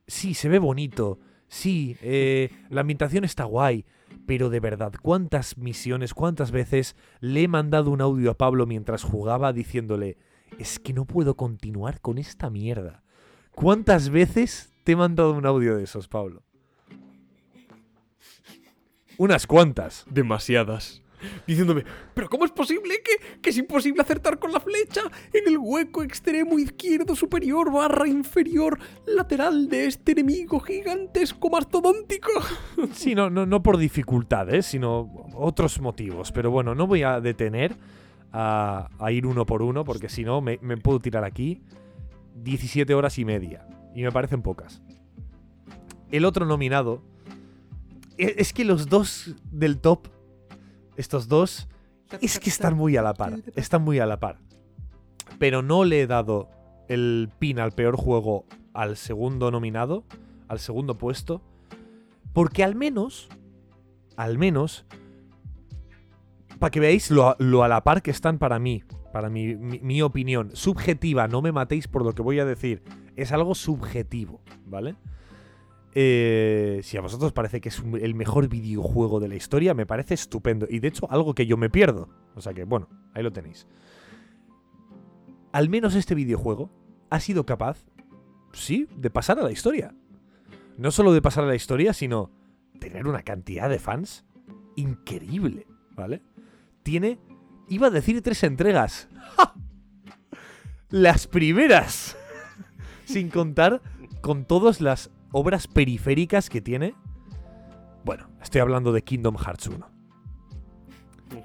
Sí, 0.07 0.33
se 0.33 0.49
ve 0.49 0.59
bonito. 0.59 1.19
Sí, 1.47 1.95
eh, 2.01 2.49
la 2.69 2.81
ambientación 2.81 3.23
está 3.23 3.45
guay. 3.45 3.85
Pero 4.25 4.49
de 4.49 4.59
verdad, 4.59 4.93
¿cuántas 5.01 5.57
misiones, 5.57 6.13
cuántas 6.13 6.51
veces 6.51 6.95
le 7.21 7.43
he 7.43 7.47
mandado 7.47 7.91
un 7.91 8.01
audio 8.01 8.31
a 8.31 8.37
Pablo 8.37 8.65
mientras 8.65 9.03
jugaba 9.03 9.53
diciéndole, 9.53 10.17
es 10.59 10.79
que 10.79 10.93
no 10.93 11.05
puedo 11.05 11.35
continuar 11.37 12.01
con 12.01 12.17
esta 12.17 12.49
mierda? 12.49 13.03
¿Cuántas 13.55 14.09
veces 14.09 14.73
te 14.83 14.91
he 14.93 14.95
mandado 14.95 15.33
un 15.33 15.45
audio 15.45 15.77
de 15.77 15.83
esos, 15.83 16.07
Pablo? 16.07 16.43
Unas 19.17 19.47
cuantas. 19.47 20.05
Demasiadas. 20.09 21.01
Diciéndome, 21.47 21.83
pero 22.13 22.29
¿cómo 22.29 22.45
es 22.45 22.51
posible 22.51 23.01
que, 23.03 23.39
que 23.41 23.49
es 23.49 23.57
imposible 23.57 24.01
acertar 24.01 24.37
con 24.37 24.51
la 24.51 24.59
flecha 24.59 25.01
en 25.33 25.47
el 25.47 25.57
hueco 25.57 26.03
extremo 26.03 26.59
izquierdo 26.59 27.15
superior 27.15 27.71
barra 27.71 28.07
inferior 28.07 28.77
lateral 29.07 29.67
de 29.67 29.87
este 29.87 30.11
enemigo 30.11 30.59
gigantesco 30.59 31.49
mastodóntico? 31.49 32.29
Sí, 32.93 33.15
no, 33.15 33.29
no, 33.31 33.47
no 33.47 33.63
por 33.63 33.77
dificultades, 33.77 34.67
sino 34.67 35.11
otros 35.33 35.81
motivos. 35.81 36.31
Pero 36.31 36.51
bueno, 36.51 36.75
no 36.75 36.85
voy 36.85 37.01
a 37.01 37.19
detener 37.19 37.75
a, 38.31 38.89
a 38.99 39.11
ir 39.11 39.25
uno 39.25 39.45
por 39.47 39.63
uno, 39.63 39.83
porque 39.83 40.09
si 40.09 40.23
no, 40.23 40.41
me, 40.41 40.59
me 40.61 40.77
puedo 40.77 40.99
tirar 40.99 41.23
aquí 41.23 41.63
17 42.35 42.93
horas 42.93 43.17
y 43.17 43.25
media. 43.25 43.67
Y 43.95 44.03
me 44.03 44.11
parecen 44.11 44.43
pocas. 44.43 44.83
El 46.11 46.25
otro 46.25 46.45
nominado. 46.45 47.01
E- 48.17 48.35
Es 48.37 48.53
que 48.53 48.65
los 48.65 48.87
dos 48.87 49.35
del 49.51 49.79
top, 49.79 50.07
estos 50.95 51.27
dos, 51.27 51.67
es 52.21 52.39
que 52.39 52.49
están 52.49 52.75
muy 52.75 52.97
a 52.97 53.01
la 53.01 53.13
par. 53.13 53.39
Están 53.55 53.83
muy 53.83 53.99
a 53.99 54.05
la 54.05 54.19
par. 54.19 54.37
Pero 55.39 55.61
no 55.61 55.83
le 55.83 56.01
he 56.01 56.07
dado 56.07 56.49
el 56.87 57.29
pin 57.39 57.59
al 57.59 57.71
peor 57.73 57.95
juego 57.97 58.45
al 58.73 58.95
segundo 58.97 59.51
nominado, 59.51 60.05
al 60.47 60.59
segundo 60.59 60.97
puesto. 60.97 61.41
Porque 62.33 62.63
al 62.63 62.75
menos, 62.75 63.27
al 64.15 64.37
menos, 64.37 64.85
para 66.59 66.71
que 66.71 66.79
veáis 66.79 67.11
lo, 67.11 67.29
a- 67.29 67.67
la 67.67 67.83
par 67.83 68.01
que 68.01 68.11
están 68.11 68.37
para 68.39 68.57
mí, 68.59 68.83
para 69.13 69.29
mi, 69.29 69.55
mi- 69.55 69.79
mi 69.79 70.01
opinión, 70.01 70.51
subjetiva, 70.55 71.27
no 71.27 71.41
me 71.41 71.51
matéis 71.51 71.87
por 71.87 72.03
lo 72.03 72.13
que 72.13 72.21
voy 72.21 72.39
a 72.39 72.45
decir, 72.45 72.83
es 73.15 73.31
algo 73.31 73.53
subjetivo, 73.55 74.41
¿vale? 74.65 74.95
Eh, 75.99 76.81
si 76.83 76.95
a 76.95 77.01
vosotros 77.01 77.33
parece 77.33 77.59
que 77.59 77.69
es 77.69 77.81
el 77.99 78.13
mejor 78.13 78.47
videojuego 78.49 79.19
de 79.19 79.29
la 79.29 79.35
historia, 79.35 79.73
me 79.73 79.87
parece 79.87 80.13
estupendo. 80.13 80.67
Y 80.69 80.77
de 80.77 80.89
hecho, 80.89 81.09
algo 81.09 81.33
que 81.33 81.47
yo 81.47 81.57
me 81.57 81.71
pierdo. 81.71 82.07
O 82.35 82.41
sea 82.41 82.53
que, 82.53 82.65
bueno, 82.65 82.87
ahí 83.15 83.23
lo 83.23 83.33
tenéis. 83.33 83.65
Al 85.51 85.69
menos 85.69 85.95
este 85.95 86.13
videojuego 86.13 86.69
ha 87.09 87.19
sido 87.19 87.47
capaz, 87.47 87.83
sí, 88.53 88.87
de 88.95 89.09
pasar 89.09 89.39
a 89.39 89.41
la 89.41 89.51
historia. 89.51 89.95
No 90.77 90.91
solo 90.91 91.13
de 91.13 91.21
pasar 91.23 91.45
a 91.45 91.47
la 91.47 91.55
historia, 91.55 91.93
sino 91.93 92.29
tener 92.79 93.07
una 93.07 93.23
cantidad 93.23 93.67
de 93.67 93.79
fans 93.79 94.23
increíble, 94.75 95.65
¿vale? 95.95 96.21
Tiene, 96.83 97.17
iba 97.69 97.87
a 97.87 97.89
decir 97.89 98.21
tres 98.21 98.43
entregas. 98.43 99.09
¡Ja! 99.35 99.55
Las 100.89 101.25
primeras. 101.25 102.15
Sin 103.05 103.29
contar 103.31 103.81
con 104.21 104.45
todas 104.45 104.79
las 104.79 105.09
obras 105.31 105.67
periféricas 105.67 106.49
que 106.49 106.61
tiene. 106.61 106.95
Bueno, 108.03 108.29
estoy 108.41 108.61
hablando 108.61 108.91
de 108.93 109.03
Kingdom 109.03 109.37
Hearts 109.37 109.67
1. 109.67 109.87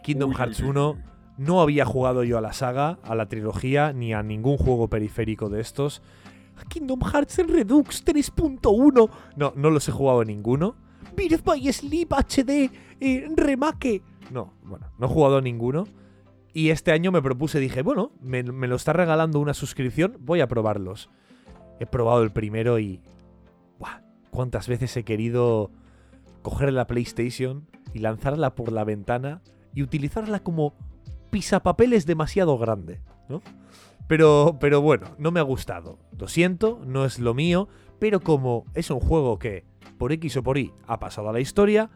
Kingdom 0.02 0.32
Hearts 0.32 0.60
uy, 0.60 0.66
uy, 0.66 0.70
1 0.70 0.90
uy. 0.90 0.98
No 1.38 1.60
había 1.60 1.84
jugado 1.84 2.24
yo 2.24 2.38
a 2.38 2.40
la 2.40 2.52
saga, 2.52 2.98
a 3.02 3.14
la 3.14 3.26
trilogía, 3.26 3.92
ni 3.92 4.12
a 4.12 4.22
ningún 4.22 4.58
juego 4.58 4.88
periférico 4.88 5.48
de 5.48 5.60
estos. 5.60 6.02
Kingdom 6.68 7.00
Hearts 7.00 7.38
en 7.38 7.48
Redux 7.48 8.04
3.1. 8.04 9.10
No, 9.36 9.52
no 9.56 9.70
los 9.70 9.88
he 9.88 9.92
jugado 9.92 10.24
ninguno. 10.24 10.76
Birth 11.16 11.44
by 11.44 11.72
Sleep 11.72 12.12
HD 12.12 12.70
eh, 13.00 13.28
Remake. 13.34 14.02
No, 14.30 14.54
bueno, 14.62 14.86
no 14.98 15.06
he 15.06 15.08
jugado 15.08 15.38
a 15.38 15.40
ninguno. 15.40 15.86
Y 16.54 16.70
este 16.70 16.92
año 16.92 17.12
me 17.12 17.22
propuse, 17.22 17.58
dije, 17.58 17.82
bueno, 17.82 18.12
me, 18.20 18.42
me 18.42 18.68
lo 18.68 18.76
está 18.76 18.92
regalando 18.92 19.40
una 19.40 19.54
suscripción, 19.54 20.18
voy 20.20 20.40
a 20.40 20.48
probarlos. 20.48 21.10
He 21.80 21.86
probado 21.86 22.22
el 22.22 22.30
primero 22.30 22.78
y... 22.78 23.00
¿Cuántas 24.32 24.66
veces 24.66 24.96
he 24.96 25.04
querido 25.04 25.70
coger 26.40 26.72
la 26.72 26.86
PlayStation 26.86 27.68
y 27.92 27.98
lanzarla 27.98 28.54
por 28.54 28.72
la 28.72 28.82
ventana 28.82 29.42
y 29.74 29.82
utilizarla 29.82 30.40
como 30.40 30.72
pisapapeles 31.28 32.06
demasiado 32.06 32.56
grande, 32.56 33.02
¿no? 33.28 33.42
Pero, 34.08 34.56
pero 34.58 34.80
bueno, 34.80 35.08
no 35.18 35.32
me 35.32 35.40
ha 35.40 35.42
gustado. 35.42 35.98
Lo 36.18 36.28
siento, 36.28 36.80
no 36.86 37.04
es 37.04 37.18
lo 37.18 37.34
mío, 37.34 37.68
pero 37.98 38.20
como 38.20 38.64
es 38.72 38.90
un 38.90 39.00
juego 39.00 39.38
que, 39.38 39.66
por 39.98 40.12
X 40.12 40.38
o 40.38 40.42
por 40.42 40.56
Y, 40.56 40.72
ha 40.86 40.98
pasado 40.98 41.28
a 41.28 41.32
la 41.34 41.40
historia, 41.40 41.90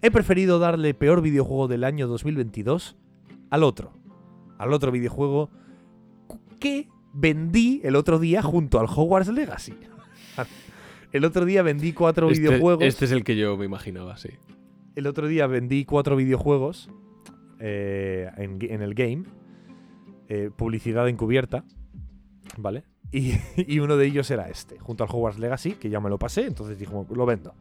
he 0.00 0.10
preferido 0.10 0.58
darle 0.58 0.94
peor 0.94 1.20
videojuego 1.20 1.68
del 1.68 1.84
año 1.84 2.08
2022 2.08 2.96
al 3.50 3.62
otro. 3.62 3.92
Al 4.56 4.72
otro 4.72 4.90
videojuego 4.90 5.50
que 6.58 6.88
vendí 7.12 7.82
el 7.84 7.94
otro 7.94 8.18
día 8.18 8.40
junto 8.40 8.80
al 8.80 8.86
Hogwarts 8.86 9.28
Legacy. 9.28 9.74
el 11.16 11.24
otro 11.24 11.44
día 11.44 11.62
vendí 11.62 11.92
cuatro 11.92 12.30
Este, 12.30 12.40
videojuegos. 12.48 12.84
este 12.84 13.04
es 13.06 13.12
el 13.12 13.24
que 13.24 13.36
yo 13.36 13.56
me 13.56 13.64
imaginaba, 13.64 14.16
sí. 14.16 14.30
El 14.94 15.06
otro 15.06 15.26
día 15.28 15.46
vendí 15.46 15.84
cuatro 15.84 16.16
videojuegos 16.16 16.90
eh, 17.60 18.30
en, 18.36 18.58
en 18.60 18.82
el 18.82 18.94
game. 18.94 19.24
eh, 20.28 20.50
publicidad 20.56 21.08
encubierta. 21.08 21.64
¿Vale? 22.56 22.84
Y, 23.12 23.34
y 23.56 23.78
uno 23.80 23.96
de 23.96 24.06
ellos 24.06 24.30
era 24.30 24.48
este, 24.48 24.78
junto 24.78 25.04
al 25.04 25.10
Hogwarts 25.10 25.38
Legacy, 25.38 25.72
que 25.72 25.88
ya 25.90 26.00
me 26.00 26.10
lo 26.10 26.18
pasé, 26.18 26.46
entonces 26.46 26.78
dije, 26.78 26.92
"Bueno, 26.92 27.14
lo 27.14 27.26
vendo. 27.26 27.54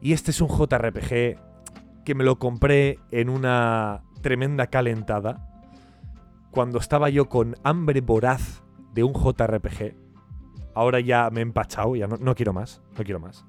Y 0.00 0.12
este 0.12 0.30
es 0.30 0.40
un 0.40 0.48
JRPG 0.48 1.36
que 2.04 2.14
me 2.14 2.24
lo 2.24 2.38
compré 2.38 2.98
en 3.10 3.28
una 3.28 4.02
tremenda 4.22 4.66
calentada. 4.68 5.48
Cuando 6.50 6.78
estaba 6.78 7.08
yo 7.10 7.28
con 7.28 7.54
hambre 7.64 8.00
voraz 8.00 8.62
de 8.94 9.04
un 9.04 9.12
JRPG. 9.14 9.94
Ahora 10.74 11.00
ya 11.00 11.28
me 11.30 11.40
he 11.40 11.42
empachado, 11.42 11.94
ya 11.96 12.06
no, 12.06 12.16
no 12.16 12.34
quiero 12.34 12.52
más, 12.52 12.80
no 12.96 13.04
quiero 13.04 13.20
más. 13.20 13.44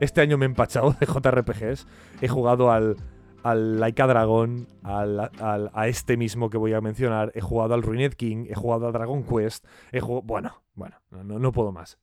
Este 0.00 0.20
año 0.20 0.36
me 0.38 0.44
he 0.44 0.48
empachado 0.48 0.94
de 0.98 1.06
JRPGs. 1.06 1.86
He 2.20 2.28
jugado 2.28 2.70
al, 2.72 2.96
al 3.44 3.78
Laika 3.78 4.06
Dragon, 4.06 4.66
al, 4.82 5.30
al- 5.40 5.70
a 5.72 5.88
este 5.88 6.16
mismo 6.16 6.50
que 6.50 6.58
voy 6.58 6.72
a 6.74 6.80
mencionar. 6.80 7.30
He 7.34 7.40
jugado 7.40 7.74
al 7.74 7.82
Ruined 7.82 8.14
King, 8.14 8.46
he 8.48 8.54
jugado 8.54 8.86
al 8.86 8.92
Dragon 8.92 9.22
Quest. 9.22 9.64
He 9.92 10.00
jugado, 10.00 10.22
bueno, 10.26 10.62
bueno, 10.74 10.96
no, 11.10 11.38
no, 11.38 11.52
puedo 11.52 11.70
más. 11.72 11.98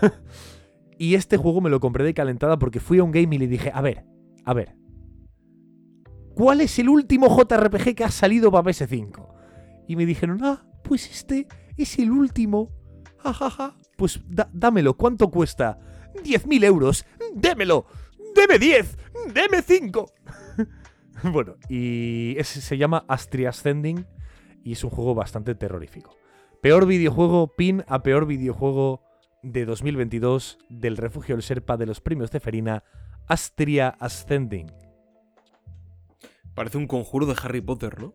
y 0.98 1.14
este 1.14 1.36
juego 1.36 1.60
me 1.60 1.70
lo 1.70 1.78
compré 1.80 2.04
de 2.04 2.14
calentada 2.14 2.58
porque 2.58 2.80
fui 2.80 2.98
a 2.98 3.04
un 3.04 3.12
game 3.12 3.36
y 3.36 3.38
le 3.38 3.46
dije, 3.46 3.70
a 3.72 3.80
ver, 3.80 4.04
a 4.44 4.52
ver. 4.52 4.74
¿Cuál 6.34 6.60
es 6.62 6.78
el 6.78 6.88
último 6.88 7.28
JRPG 7.28 7.94
que 7.94 8.04
ha 8.04 8.10
salido 8.10 8.50
para 8.50 8.64
PS5? 8.64 9.28
Y 9.86 9.96
me 9.96 10.06
dijeron, 10.06 10.38
ah, 10.42 10.64
pues 10.82 11.10
este 11.10 11.46
es 11.76 11.98
el 11.98 12.10
último. 12.10 12.70
Jajaja. 13.18 13.76
Pues 14.02 14.18
da- 14.28 14.50
dámelo, 14.52 14.94
¿cuánto 14.94 15.30
cuesta? 15.30 15.78
10.000 16.24 16.64
euros. 16.64 17.06
Démelo. 17.36 17.86
Deme 18.34 18.58
10. 18.58 18.98
Deme 19.32 19.62
5. 19.62 20.12
bueno, 21.32 21.54
y 21.68 22.34
ese 22.36 22.60
se 22.60 22.76
llama 22.76 23.04
Astria 23.06 23.50
Ascending 23.50 24.04
y 24.64 24.72
es 24.72 24.82
un 24.82 24.90
juego 24.90 25.14
bastante 25.14 25.54
terrorífico. 25.54 26.16
Peor 26.60 26.86
videojuego, 26.86 27.54
pin 27.56 27.84
a 27.86 28.02
peor 28.02 28.26
videojuego 28.26 29.04
de 29.44 29.66
2022 29.66 30.58
del 30.68 30.96
Refugio 30.96 31.36
del 31.36 31.44
Serpa 31.44 31.76
de 31.76 31.86
los 31.86 32.00
premios 32.00 32.32
de 32.32 32.40
Ferina, 32.40 32.82
Astria 33.28 33.90
Ascending. 34.00 34.66
Parece 36.56 36.76
un 36.76 36.88
conjuro 36.88 37.26
de 37.26 37.36
Harry 37.40 37.60
Potter, 37.60 38.02
¿no? 38.02 38.14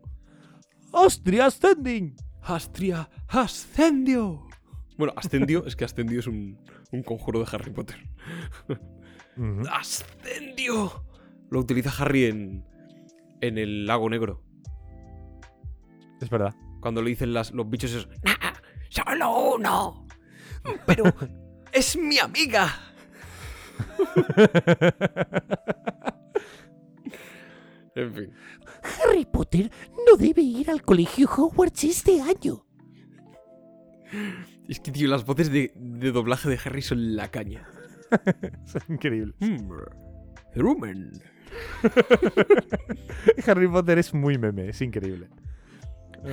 ¡Astria 0.91 1.45
Ascending! 1.45 2.17
Astria 2.41 3.09
ascendio. 3.29 4.46
Bueno, 4.97 5.13
ascendio, 5.15 5.65
es 5.65 5.75
que 5.75 5.85
ascendio 5.85 6.19
es 6.19 6.27
un, 6.27 6.59
un 6.91 7.03
conjuro 7.03 7.39
de 7.39 7.47
Harry 7.51 7.71
Potter. 7.71 7.97
¡Ascendio! 9.71 11.05
Lo 11.49 11.59
utiliza 11.59 11.91
Harry 12.01 12.25
en, 12.25 12.65
en 13.41 13.57
el 13.57 13.85
lago 13.85 14.09
negro. 14.09 14.43
Es 16.19 16.29
verdad. 16.29 16.55
Cuando 16.81 17.01
le 17.01 17.09
dicen 17.09 17.33
las, 17.33 17.51
los 17.51 17.69
bichos 17.69 17.91
esos. 17.91 18.09
Nah, 18.23 18.53
solo 18.89 19.55
uno. 19.55 20.07
Pero 20.85 21.05
es 21.71 21.97
mi 21.97 22.19
amiga. 22.19 22.73
En 27.95 28.13
fin. 28.13 28.31
Harry 28.83 29.25
Potter 29.25 29.71
no 30.05 30.17
debe 30.17 30.43
ir 30.43 30.69
al 30.69 30.83
colegio 30.83 31.27
Hogwarts 31.27 31.83
este 31.83 32.21
año. 32.21 32.63
Es 34.67 34.79
que, 34.79 34.91
tío, 34.91 35.07
las 35.07 35.25
voces 35.25 35.51
de, 35.51 35.71
de 35.75 36.11
doblaje 36.11 36.49
de 36.49 36.59
Harry 36.63 36.81
son 36.81 37.15
la 37.15 37.29
caña. 37.29 37.67
es 38.65 38.89
increíble. 38.89 39.33
Hmm. 39.39 39.69
Rumen. 40.55 41.11
Harry 43.47 43.67
Potter 43.67 43.97
es 43.99 44.13
muy 44.13 44.37
meme, 44.37 44.69
es 44.69 44.81
increíble. 44.81 45.29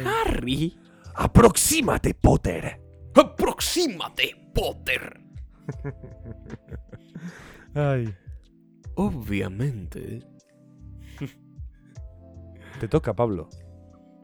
Harry, 0.05 0.77
¡Aproxímate, 1.15 2.15
Potter! 2.15 2.81
aproxímate, 3.15 4.35
Potter. 4.53 5.21
Ay. 7.75 8.13
Obviamente. 8.97 10.21
Te 12.81 12.89
toca, 12.89 13.15
Pablo. 13.15 13.49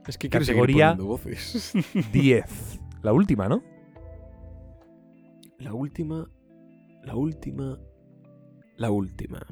Es 0.07 0.19
que 0.19 0.29
Categoría- 0.29 0.95
voces. 0.95 1.73
10. 2.13 2.81
La 3.03 3.13
última, 3.13 3.49
¿no? 3.49 3.63
La 5.61 5.75
última. 5.75 6.27
La 7.05 7.15
última. 7.15 7.79
La 8.79 8.91
última. 8.91 9.47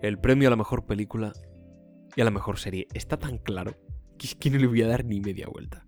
El 0.00 0.18
premio 0.18 0.48
a 0.48 0.50
la 0.50 0.56
mejor 0.56 0.86
película 0.86 1.34
y 2.16 2.22
a 2.22 2.24
la 2.24 2.30
mejor 2.30 2.58
serie. 2.58 2.88
Está 2.94 3.18
tan 3.18 3.36
claro 3.36 3.76
que 4.16 4.26
es 4.26 4.34
que 4.34 4.48
no 4.48 4.56
le 4.56 4.66
voy 4.66 4.80
a 4.80 4.88
dar 4.88 5.04
ni 5.04 5.20
media 5.20 5.46
vuelta. 5.46 5.84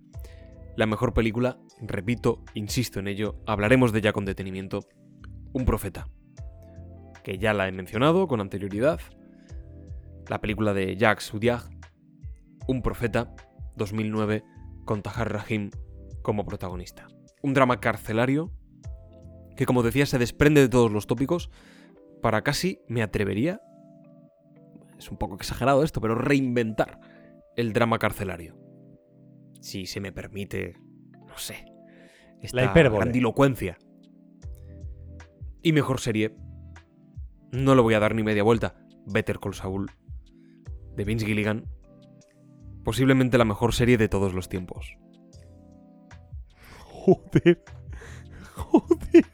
La 0.76 0.84
mejor 0.84 1.14
película, 1.14 1.58
repito, 1.80 2.44
insisto 2.52 3.00
en 3.00 3.08
ello, 3.08 3.40
hablaremos 3.46 3.90
de 3.92 4.00
ella 4.00 4.12
con 4.12 4.26
detenimiento. 4.26 4.80
Un 5.54 5.64
profeta. 5.64 6.10
Que 7.24 7.38
ya 7.38 7.54
la 7.54 7.66
he 7.68 7.72
mencionado 7.72 8.28
con 8.28 8.42
anterioridad. 8.42 9.00
La 10.28 10.42
película 10.42 10.74
de 10.74 10.94
Jacques 10.94 11.24
Soudiag. 11.24 11.62
Un 12.68 12.82
profeta, 12.82 13.34
2009, 13.76 14.44
con 14.84 15.00
Tahar 15.00 15.32
Rahim 15.32 15.70
como 16.20 16.44
protagonista. 16.44 17.08
Un 17.42 17.54
drama 17.54 17.80
carcelario 17.80 18.52
que 19.56 19.66
como 19.66 19.82
decía 19.82 20.06
se 20.06 20.18
desprende 20.18 20.60
de 20.60 20.68
todos 20.68 20.90
los 20.90 21.06
tópicos 21.06 21.50
para 22.20 22.42
casi, 22.42 22.80
me 22.88 23.02
atrevería, 23.02 23.60
es 24.98 25.10
un 25.10 25.18
poco 25.18 25.34
exagerado 25.34 25.82
esto, 25.82 26.00
pero 26.00 26.14
reinventar 26.14 27.00
el 27.56 27.72
drama 27.72 27.98
carcelario. 27.98 28.56
Si 29.60 29.86
se 29.86 30.00
me 30.00 30.12
permite, 30.12 30.74
no 31.26 31.36
sé, 31.36 31.64
esta 32.40 32.56
La 32.56 32.64
hipérbole. 32.66 33.00
grandilocuencia. 33.00 33.76
Y 35.62 35.72
mejor 35.72 36.00
serie, 36.00 36.36
no 37.50 37.74
le 37.74 37.82
voy 37.82 37.94
a 37.94 38.00
dar 38.00 38.14
ni 38.14 38.22
media 38.22 38.42
vuelta, 38.42 38.76
Better 39.06 39.38
Call 39.38 39.54
Saul, 39.54 39.90
de 40.96 41.04
Vince 41.04 41.26
Gilligan, 41.26 41.66
posiblemente 42.84 43.38
la 43.38 43.44
mejor 43.44 43.74
serie 43.74 43.98
de 43.98 44.08
todos 44.08 44.34
los 44.34 44.48
tiempos. 44.48 44.96
Joder. 46.84 47.64
Joder. 48.54 49.26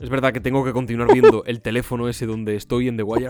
Es 0.00 0.10
verdad 0.10 0.32
que 0.32 0.40
tengo 0.40 0.64
que 0.64 0.72
continuar 0.72 1.12
viendo 1.12 1.44
el 1.46 1.60
teléfono 1.60 2.08
ese 2.08 2.26
donde 2.26 2.56
estoy 2.56 2.88
en 2.88 2.96
The 2.96 3.02
Wire. 3.02 3.28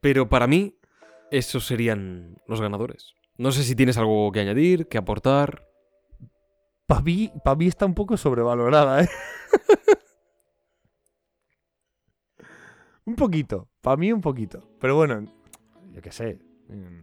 Pero 0.00 0.28
para 0.28 0.46
mí, 0.46 0.78
esos 1.30 1.66
serían 1.66 2.36
los 2.46 2.60
ganadores. 2.60 3.14
No 3.36 3.50
sé 3.50 3.64
si 3.64 3.74
tienes 3.74 3.98
algo 3.98 4.30
que 4.30 4.40
añadir, 4.40 4.86
que 4.86 4.98
aportar. 4.98 5.66
Para 6.86 7.02
mí, 7.02 7.32
pa' 7.44 7.56
mí 7.56 7.66
está 7.66 7.84
un 7.84 7.94
poco 7.94 8.16
sobrevalorada, 8.16 9.02
¿eh? 9.02 9.08
un 13.04 13.16
poquito. 13.16 13.68
Para 13.80 13.96
mí 13.96 14.12
un 14.12 14.20
poquito. 14.20 14.70
Pero 14.78 14.94
bueno, 14.94 15.24
yo 15.92 16.00
qué 16.00 16.12
sé. 16.12 16.38
Mm, 16.68 17.00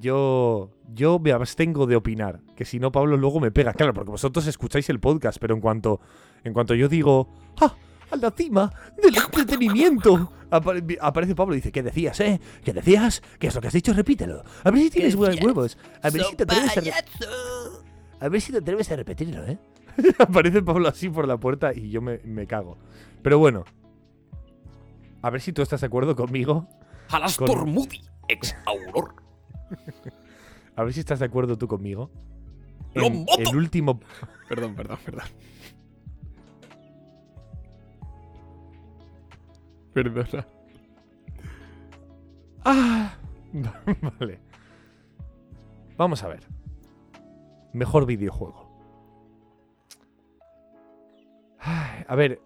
Yo, 0.00 0.70
yo 0.94 1.18
me 1.18 1.32
abstengo 1.32 1.86
de 1.86 1.96
opinar. 1.96 2.40
Que 2.54 2.64
si 2.64 2.78
no, 2.78 2.92
Pablo 2.92 3.16
luego 3.16 3.40
me 3.40 3.50
pega. 3.50 3.72
Claro, 3.72 3.94
porque 3.94 4.10
vosotros 4.10 4.46
escucháis 4.46 4.88
el 4.90 5.00
podcast, 5.00 5.38
pero 5.40 5.54
en 5.54 5.60
cuanto, 5.60 6.00
en 6.44 6.52
cuanto 6.52 6.74
yo 6.74 6.88
digo, 6.88 7.28
¡ah! 7.60 7.74
a 8.10 8.16
la 8.16 8.30
cima 8.30 8.70
del 9.02 9.16
entretenimiento. 9.16 10.32
Apare- 10.50 10.98
aparece 11.00 11.34
Pablo 11.34 11.54
y 11.54 11.58
dice, 11.58 11.72
¿qué 11.72 11.82
decías, 11.82 12.20
eh? 12.20 12.40
¿Qué 12.64 12.72
decías? 12.72 13.22
¿Qué 13.38 13.48
es 13.48 13.54
lo 13.54 13.60
que 13.60 13.68
has 13.68 13.72
dicho? 13.74 13.92
Repítelo. 13.92 14.42
A 14.64 14.70
ver 14.70 14.82
si 14.82 14.90
tienes 14.90 15.16
buenos 15.16 15.40
huevos. 15.42 15.76
A 16.02 16.10
ver 16.10 16.22
si 16.22 16.36
te 16.36 16.42
atreves 16.44 16.76
a, 16.76 16.80
re- 16.80 16.92
a 18.20 18.28
ver 18.28 18.40
si 18.40 18.52
te 18.52 18.58
atreves 18.58 18.90
a 18.92 18.96
repetirlo, 18.96 19.44
¿eh? 19.46 19.58
Aparece 20.18 20.62
Pablo 20.62 20.88
así 20.88 21.08
por 21.08 21.26
la 21.26 21.36
puerta 21.38 21.72
y 21.74 21.90
yo 21.90 22.00
me, 22.02 22.18
me 22.24 22.46
cago. 22.46 22.76
Pero 23.22 23.38
bueno. 23.38 23.64
A 25.22 25.30
ver 25.30 25.40
si 25.40 25.52
tú 25.52 25.62
estás 25.62 25.80
de 25.80 25.86
acuerdo 25.88 26.14
conmigo. 26.14 26.68
Alastor 27.10 27.48
Con- 27.60 27.72
Moody, 27.72 28.00
ex 28.28 28.54
Auror. 28.66 29.14
A 30.76 30.82
ver 30.82 30.92
si 30.92 31.00
estás 31.00 31.18
de 31.18 31.24
acuerdo 31.24 31.56
tú 31.56 31.66
conmigo. 31.66 32.10
El 32.94 33.56
último. 33.56 34.00
Perdón, 34.48 34.74
perdón, 34.74 34.98
perdón. 35.04 35.26
Perdona. 39.92 40.46
¡Ah! 42.64 43.16
vale. 44.20 44.40
Vamos 45.96 46.22
a 46.22 46.28
ver. 46.28 46.46
Mejor 47.72 48.06
videojuego. 48.06 48.66
Ay, 51.58 52.04
A 52.08 52.14
ver. 52.14 52.40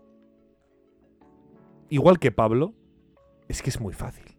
Igual 1.88 2.20
que 2.20 2.30
Pablo, 2.30 2.72
es 3.48 3.62
que 3.62 3.70
es 3.70 3.80
muy 3.80 3.92
fácil. 3.92 4.29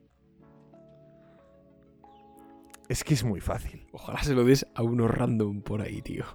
Es 2.91 3.05
que 3.05 3.13
es 3.13 3.23
muy 3.23 3.39
fácil. 3.39 3.87
Ojalá 3.93 4.21
se 4.21 4.33
lo 4.35 4.43
des 4.43 4.67
a 4.75 4.83
uno 4.83 5.07
random 5.07 5.61
por 5.61 5.81
ahí, 5.81 6.01
tío. 6.01 6.25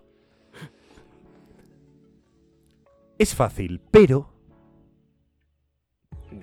Es 3.19 3.35
fácil, 3.35 3.83
pero 3.91 4.33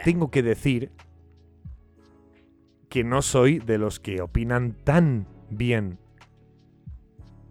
tengo 0.04 0.30
que 0.30 0.44
decir 0.44 0.92
que 2.90 3.04
no 3.04 3.24
soy 3.24 3.58
de 3.58 3.80
los 3.80 4.00
que 4.00 4.22
opinan 4.22 4.74
tan 4.84 5.28
bien 5.50 5.98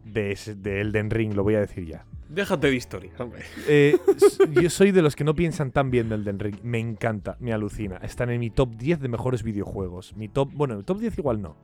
de, 0.05 0.31
ese- 0.31 0.55
de 0.55 0.81
Elden 0.83 1.11
Ring, 1.11 1.35
lo 1.35 1.43
voy 1.43 1.57
a 1.57 1.61
decir 1.61 1.85
ya. 1.85 2.07
Déjate 2.29 2.69
de 2.69 2.77
historias, 2.77 3.19
hombre. 3.21 3.43
Eh, 3.67 3.99
yo 4.63 4.71
soy 4.71 4.93
de 4.93 5.03
los 5.03 5.17
que 5.17 5.25
no 5.25 5.35
piensan 5.35 5.73
tan 5.73 5.91
bien 5.91 6.09
del 6.09 6.21
Elden 6.21 6.39
Ring. 6.39 6.57
Me 6.63 6.79
encanta, 6.79 7.37
me 7.41 7.53
alucina. 7.53 7.97
Están 7.97 8.31
en 8.31 8.39
mi 8.39 8.51
top 8.51 8.77
10 8.77 9.01
de 9.01 9.09
mejores 9.09 9.43
videojuegos. 9.43 10.17
Mi 10.17 10.29
top, 10.29 10.53
bueno, 10.53 10.75
el 10.75 10.85
top 10.85 11.01
10 11.01 11.19
igual 11.19 11.43
no. 11.43 11.57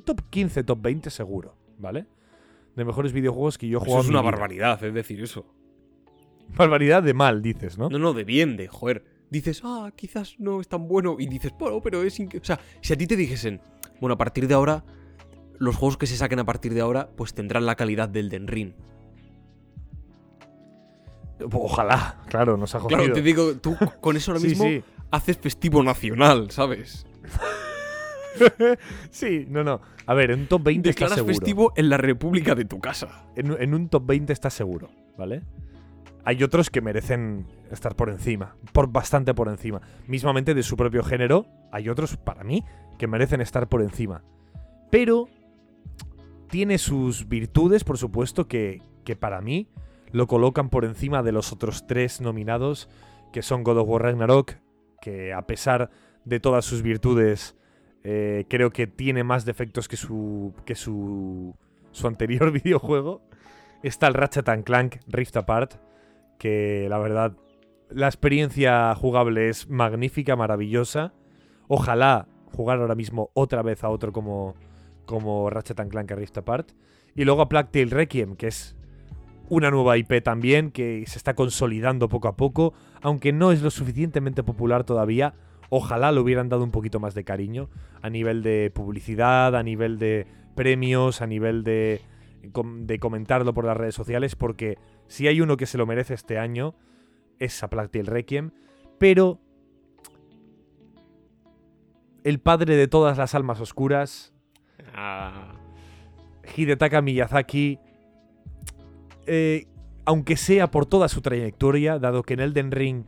Top 0.00 0.22
15, 0.30 0.64
top 0.64 0.80
20 0.80 1.10
seguro, 1.10 1.54
¿vale? 1.78 2.06
De 2.76 2.84
mejores 2.84 3.12
videojuegos 3.12 3.58
que 3.58 3.68
yo 3.68 3.78
he 3.78 3.82
Eso 3.82 3.84
jugado. 3.86 4.00
es 4.02 4.06
en 4.06 4.12
mi 4.12 4.14
una 4.18 4.22
vida. 4.22 4.30
barbaridad, 4.30 4.84
es 4.84 4.94
decir 4.94 5.22
eso. 5.22 5.44
Barbaridad 6.56 7.02
de 7.02 7.14
mal, 7.14 7.42
dices, 7.42 7.76
¿no? 7.78 7.88
No, 7.88 7.98
no, 7.98 8.12
de 8.12 8.24
bien, 8.24 8.56
de 8.56 8.68
joder. 8.68 9.04
Dices, 9.30 9.62
ah, 9.64 9.90
quizás 9.96 10.36
no 10.38 10.60
es 10.60 10.68
tan 10.68 10.88
bueno. 10.88 11.16
Y 11.18 11.26
dices, 11.26 11.52
bueno, 11.58 11.80
pero 11.82 12.02
es. 12.02 12.18
inque-". 12.20 12.38
O 12.40 12.44
sea, 12.44 12.58
si 12.80 12.92
a 12.92 12.96
ti 12.96 13.06
te 13.06 13.16
dijesen, 13.16 13.60
bueno, 14.00 14.14
a 14.14 14.18
partir 14.18 14.46
de 14.48 14.54
ahora, 14.54 14.84
los 15.58 15.76
juegos 15.76 15.96
que 15.96 16.06
se 16.06 16.16
saquen 16.16 16.38
a 16.38 16.44
partir 16.44 16.74
de 16.74 16.80
ahora, 16.82 17.08
pues 17.16 17.32
tendrán 17.34 17.64
la 17.66 17.74
calidad 17.76 18.08
del 18.08 18.28
Den 18.28 18.46
Ring. 18.48 18.72
Ojalá, 21.52 22.20
claro, 22.28 22.56
nos 22.56 22.74
ha 22.74 22.80
jodido. 22.80 22.98
Claro, 22.98 23.12
te 23.14 23.22
digo, 23.22 23.54
tú 23.56 23.76
con 24.00 24.16
eso 24.16 24.30
ahora 24.32 24.40
Sí, 24.42 24.48
mismo 24.48 24.64
sí. 24.64 24.82
haces 25.10 25.38
festivo 25.38 25.82
nacional, 25.82 26.50
¿sabes? 26.50 27.06
Sí, 29.10 29.46
no, 29.48 29.64
no. 29.64 29.80
A 30.06 30.14
ver, 30.14 30.30
en 30.30 30.40
un 30.40 30.46
top 30.46 30.62
20 30.64 30.90
está 30.90 31.04
Declaras 31.04 31.16
seguro. 31.16 31.34
festivo 31.34 31.72
en 31.76 31.88
la 31.88 31.96
república 31.96 32.54
de 32.54 32.64
tu 32.64 32.80
casa. 32.80 33.26
En, 33.36 33.52
en 33.60 33.74
un 33.74 33.88
top 33.88 34.06
20 34.06 34.32
está 34.32 34.50
seguro, 34.50 34.90
¿vale? 35.16 35.42
Hay 36.24 36.42
otros 36.42 36.70
que 36.70 36.80
merecen 36.80 37.46
estar 37.70 37.96
por 37.96 38.08
encima, 38.08 38.56
por 38.72 38.88
bastante 38.90 39.34
por 39.34 39.48
encima. 39.48 39.80
Mismamente 40.06 40.54
de 40.54 40.62
su 40.62 40.76
propio 40.76 41.02
género, 41.02 41.46
hay 41.72 41.88
otros, 41.88 42.16
para 42.16 42.44
mí, 42.44 42.64
que 42.98 43.06
merecen 43.08 43.40
estar 43.40 43.68
por 43.68 43.82
encima. 43.82 44.22
Pero 44.90 45.28
tiene 46.48 46.78
sus 46.78 47.28
virtudes, 47.28 47.82
por 47.82 47.98
supuesto, 47.98 48.46
que, 48.46 48.82
que 49.04 49.16
para 49.16 49.40
mí 49.40 49.68
lo 50.12 50.26
colocan 50.26 50.68
por 50.68 50.84
encima 50.84 51.22
de 51.22 51.32
los 51.32 51.52
otros 51.52 51.86
tres 51.86 52.20
nominados, 52.20 52.88
que 53.32 53.42
son 53.42 53.64
God 53.64 53.78
of 53.78 53.88
War 53.88 54.02
Ragnarok, 54.02 54.56
que 55.00 55.32
a 55.32 55.42
pesar 55.46 55.90
de 56.24 56.38
todas 56.38 56.64
sus 56.64 56.82
virtudes, 56.82 57.56
eh, 58.04 58.46
creo 58.48 58.70
que 58.70 58.86
tiene 58.86 59.24
más 59.24 59.44
defectos 59.44 59.88
que 59.88 59.96
su, 59.96 60.52
que 60.64 60.74
su, 60.74 61.54
su 61.92 62.06
anterior 62.06 62.50
videojuego. 62.62 63.22
Está 63.82 64.06
el 64.06 64.14
Ratchet 64.14 64.48
and 64.48 64.64
Clank 64.64 64.96
Rift 65.08 65.36
Apart, 65.36 65.74
que 66.38 66.86
la 66.88 66.98
verdad, 66.98 67.36
la 67.90 68.06
experiencia 68.06 68.94
jugable 68.94 69.48
es 69.48 69.68
magnífica, 69.68 70.36
maravillosa. 70.36 71.12
Ojalá 71.68 72.28
jugar 72.52 72.80
ahora 72.80 72.94
mismo 72.94 73.30
otra 73.34 73.62
vez 73.62 73.82
a 73.82 73.88
otro 73.88 74.12
como, 74.12 74.54
como 75.06 75.50
Ratchet 75.50 75.80
and 75.80 75.90
Clank 75.90 76.10
Rift 76.12 76.38
Apart. 76.38 76.72
Y 77.14 77.24
luego 77.24 77.42
a 77.42 77.48
Plague 77.48 77.70
Tale 77.72 77.94
Requiem, 77.94 78.36
que 78.36 78.48
es 78.48 78.76
una 79.48 79.70
nueva 79.70 79.98
IP 79.98 80.22
también, 80.22 80.70
que 80.70 81.04
se 81.06 81.18
está 81.18 81.34
consolidando 81.34 82.08
poco 82.08 82.28
a 82.28 82.36
poco, 82.36 82.72
aunque 83.02 83.32
no 83.32 83.52
es 83.52 83.62
lo 83.62 83.70
suficientemente 83.70 84.42
popular 84.42 84.84
todavía. 84.84 85.34
Ojalá 85.74 86.12
le 86.12 86.20
hubieran 86.20 86.50
dado 86.50 86.64
un 86.64 86.70
poquito 86.70 87.00
más 87.00 87.14
de 87.14 87.24
cariño 87.24 87.70
a 88.02 88.10
nivel 88.10 88.42
de 88.42 88.70
publicidad, 88.74 89.56
a 89.56 89.62
nivel 89.62 89.98
de 89.98 90.26
premios, 90.54 91.22
a 91.22 91.26
nivel 91.26 91.64
de, 91.64 92.02
de 92.42 92.98
comentarlo 92.98 93.54
por 93.54 93.64
las 93.64 93.74
redes 93.74 93.94
sociales, 93.94 94.36
porque 94.36 94.76
si 95.08 95.28
hay 95.28 95.40
uno 95.40 95.56
que 95.56 95.64
se 95.64 95.78
lo 95.78 95.86
merece 95.86 96.12
este 96.12 96.38
año, 96.38 96.74
es 97.38 97.62
a 97.62 97.70
Plague 97.70 97.88
Tale 97.88 98.04
Requiem, 98.10 98.50
pero 98.98 99.40
el 102.22 102.38
padre 102.38 102.76
de 102.76 102.86
todas 102.86 103.16
las 103.16 103.34
almas 103.34 103.58
oscuras, 103.58 104.34
Ah, 104.94 105.54
Hidetaka 106.54 107.00
Miyazaki, 107.00 107.78
eh, 109.26 109.66
aunque 110.04 110.36
sea 110.36 110.70
por 110.70 110.84
toda 110.84 111.08
su 111.08 111.22
trayectoria, 111.22 111.98
dado 111.98 112.24
que 112.24 112.34
en 112.34 112.40
Elden 112.40 112.72
Ring 112.72 113.04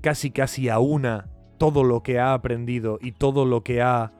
casi 0.00 0.30
casi 0.30 0.68
aúna 0.68 1.28
todo 1.62 1.84
lo 1.84 2.02
que 2.02 2.18
ha 2.18 2.34
aprendido 2.34 2.98
y 3.00 3.12
todo 3.12 3.44
lo 3.44 3.62
que 3.62 3.82
ha 3.82 4.10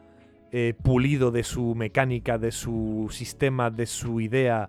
eh, 0.52 0.74
pulido 0.80 1.32
de 1.32 1.42
su 1.42 1.74
mecánica, 1.74 2.38
de 2.38 2.52
su 2.52 3.08
sistema, 3.10 3.68
de 3.70 3.86
su 3.86 4.20
idea 4.20 4.68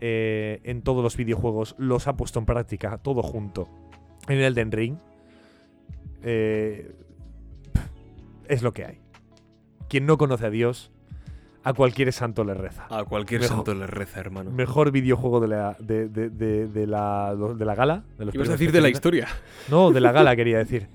eh, 0.00 0.60
en 0.64 0.80
todos 0.80 1.02
los 1.02 1.18
videojuegos, 1.18 1.74
los 1.76 2.06
ha 2.08 2.16
puesto 2.16 2.38
en 2.38 2.46
práctica 2.46 2.96
todo 2.96 3.22
junto 3.22 3.68
en 4.26 4.38
Elden 4.38 4.72
Ring. 4.72 4.96
eh, 6.22 6.92
es 8.48 8.62
lo 8.62 8.72
que 8.72 8.84
hay. 8.86 8.98
Quien 9.90 10.06
no 10.06 10.16
conoce 10.16 10.46
a 10.46 10.50
Dios, 10.50 10.90
a 11.62 11.74
cualquier 11.74 12.10
santo 12.14 12.42
le 12.44 12.54
reza. 12.54 12.86
a 12.88 13.04
cualquier 13.04 13.42
Mejor- 13.42 13.56
santo 13.56 13.74
le 13.74 13.86
reza, 13.86 14.20
hermano. 14.20 14.50
Mejor 14.50 14.90
videojuego 14.92 15.40
de 15.40 15.48
la, 15.48 15.76
de, 15.78 16.08
de- 16.08 16.30
de- 16.30 16.68
de 16.68 16.86
la, 16.86 17.34
de 17.36 17.64
la 17.66 17.74
gala. 17.74 18.04
De 18.18 18.24
los 18.24 18.34
Ibas 18.34 18.48
a 18.48 18.52
decir 18.52 18.72
de 18.72 18.80
la 18.80 18.88
historia. 18.88 19.28
No, 19.70 19.90
de 19.90 20.00
la 20.00 20.12
gala 20.12 20.34
quería 20.36 20.56
decir. 20.56 20.88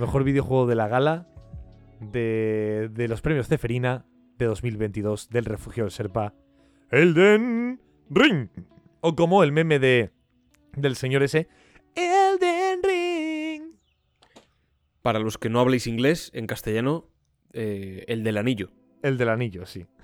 Mejor 0.00 0.24
videojuego 0.24 0.66
de 0.66 0.74
la 0.74 0.88
gala 0.88 1.28
de, 2.00 2.88
de 2.90 3.06
los 3.06 3.20
premios 3.20 3.48
Ceferina 3.48 4.06
de 4.38 4.46
2022 4.46 5.28
del 5.28 5.44
refugio 5.44 5.84
del 5.84 5.90
Serpa. 5.90 6.32
Elden 6.90 7.78
Ring. 8.08 8.48
O 9.02 9.14
como 9.14 9.42
el 9.42 9.52
meme 9.52 9.78
de 9.78 10.10
del 10.74 10.96
señor 10.96 11.22
ese. 11.22 11.48
Elden 11.94 12.80
Ring. 12.82 13.74
Para 15.02 15.18
los 15.18 15.36
que 15.36 15.50
no 15.50 15.60
habléis 15.60 15.86
inglés, 15.86 16.30
en 16.32 16.46
castellano, 16.46 17.06
eh, 17.52 18.06
el 18.08 18.24
del 18.24 18.38
anillo. 18.38 18.70
El 19.02 19.18
del 19.18 19.28
anillo, 19.28 19.66
sí. 19.66 19.86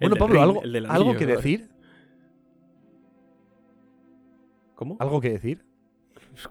Bueno, 0.00 0.16
Pablo, 0.16 0.42
¿algo, 0.42 0.62
el 0.64 0.72
del 0.72 0.86
¿algo 0.86 1.10
anillo, 1.10 1.18
que 1.18 1.26
decir? 1.26 1.70
¿Cómo? 4.74 4.96
¿Algo 4.98 5.20
que 5.20 5.30
decir? 5.30 5.64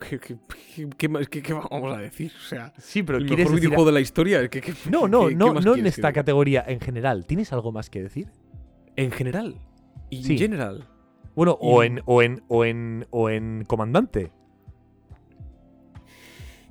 ¿Qué, 0.09 0.19
qué- 0.19 1.41
qué- 1.41 1.53
vamos 1.53 1.97
a 1.97 1.99
decir? 2.01 2.31
O 2.37 2.43
sea, 2.47 2.71
Sí, 2.77 3.01
pero 3.03 3.17
el 3.17 3.25
¿quieres 3.25 3.45
mejor 3.45 3.55
decir 3.55 3.69
videojuego 3.69 3.85
de 3.89 3.93
la 3.93 3.99
historia. 3.99 4.47
¿qué- 4.49 4.61
qué- 4.61 4.73
No, 4.89 5.07
no, 5.07 5.29
no, 5.31 5.53
no 5.53 5.75
en 5.75 5.87
esta 5.87 6.09
que- 6.09 6.15
categoría, 6.19 6.63
en 6.67 6.79
general. 6.79 7.25
¿Tienes 7.25 7.51
algo 7.51 7.71
más 7.71 7.89
que 7.89 8.01
decir? 8.01 8.27
En 8.95 9.11
general. 9.11 9.55
Sí. 10.11 10.37
general. 10.37 10.87
Bueno, 11.35 11.57
o 11.61 11.81
en, 11.83 12.01
o 12.05 12.21
en, 12.21 12.43
o 12.47 12.65
en, 12.65 13.07
o 13.09 13.29
en 13.29 13.63
comandante, 13.65 14.31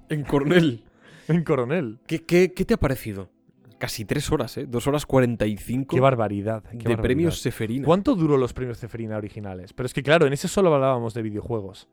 En 0.09 0.23
Cornell. 0.25 0.85
en 1.29 1.45
coronel. 1.45 1.99
¿Qué, 2.07 2.25
qué, 2.25 2.53
qué 2.53 2.65
te 2.65 2.75
ha 2.75 2.77
parecido? 2.79 3.31
Casi 3.79 4.05
tres 4.05 4.31
horas, 4.31 4.57
¿eh? 4.59 4.67
Dos 4.69 4.87
horas 4.87 5.07
cuarenta 5.07 5.47
y 5.47 5.57
cinco 5.57 5.97
Qué 5.97 6.01
barbaridad. 6.01 6.63
qué 6.63 6.71
de 6.71 6.77
barbaridad. 6.77 7.03
premios 7.03 7.41
Seferina. 7.41 7.87
¿Cuánto 7.87 8.15
duró 8.15 8.37
los 8.37 8.53
premios 8.53 8.79
Ceferina 8.79 9.17
originales? 9.17 9.73
Pero 9.73 9.87
es 9.87 9.95
que 9.95 10.03
claro, 10.03 10.27
en 10.27 10.33
ese 10.35 10.49
solo 10.49 10.75
hablábamos 10.75 11.15
de 11.15 11.23
videojuegos. 11.23 11.89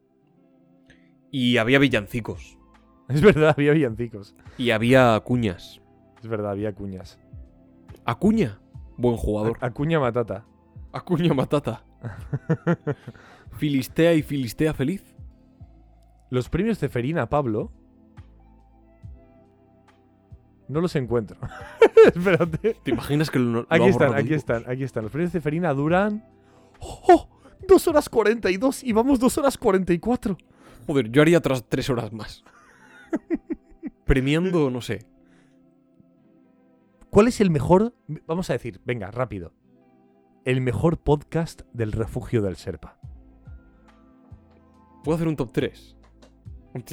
Y 1.32 1.58
había 1.58 1.80
villancicos. 1.80 2.58
Es 3.10 3.22
verdad, 3.22 3.54
había 3.58 3.74
villancicos. 3.74 4.36
Y 4.58 4.72
había 4.72 5.20
cuñas. 5.22 5.82
Es 6.22 6.28
verdad, 6.28 6.52
había 6.52 6.74
cuñas. 6.74 7.20
Acuña. 8.06 8.60
Buen 8.98 9.18
jugador. 9.18 9.58
A- 9.62 9.68
Acuña 9.68 10.00
Matata. 10.00 10.46
Acuña 10.92 11.34
Matata. 11.34 11.84
Filistea 13.58 14.14
y 14.14 14.22
Filistea 14.24 14.74
feliz. 14.74 15.04
Los 16.30 16.50
premios 16.50 16.80
Ceferina, 16.80 17.30
Pablo. 17.30 17.72
No 20.68 20.82
los 20.82 20.96
encuentro. 20.96 21.38
Espérate. 22.06 22.76
¿Te 22.84 22.92
imaginas 22.92 23.30
que 23.32 23.40
lo, 23.40 23.62
lo 23.62 23.68
Aquí 23.70 23.86
están, 23.86 24.14
aquí 24.16 24.34
están, 24.34 24.64
aquí 24.68 24.84
están. 24.84 25.04
Los 25.04 25.12
premios 25.12 25.32
Ceferina 25.32 25.74
duran. 25.74 26.26
¡Oh! 26.80 27.30
¡Dos 27.68 27.88
horas 27.88 28.10
42! 28.10 28.84
Y 28.84 28.92
vamos 28.92 29.20
dos 29.20 29.38
horas 29.38 29.58
44. 29.58 30.38
Joder, 30.88 31.12
yo 31.12 31.22
haría 31.22 31.38
otras 31.38 31.66
tres 31.68 31.90
horas 31.90 32.14
más. 32.14 32.46
Premiando, 34.06 34.72
no 34.72 34.82
sé. 34.82 35.06
¿Cuál 37.10 37.28
es 37.28 37.42
el 37.42 37.52
mejor? 37.52 37.94
Vamos 38.26 38.50
a 38.50 38.54
decir, 38.54 38.80
venga, 38.86 39.12
rápido. 39.12 39.54
El 40.46 40.62
mejor 40.62 40.98
podcast 40.98 41.64
del 41.74 41.92
refugio 41.92 42.42
del 42.42 42.56
Serpa. 42.56 42.98
¿Puedo 45.04 45.18
hacer 45.18 45.28
un 45.28 45.36
top 45.36 45.52
3? 45.52 45.98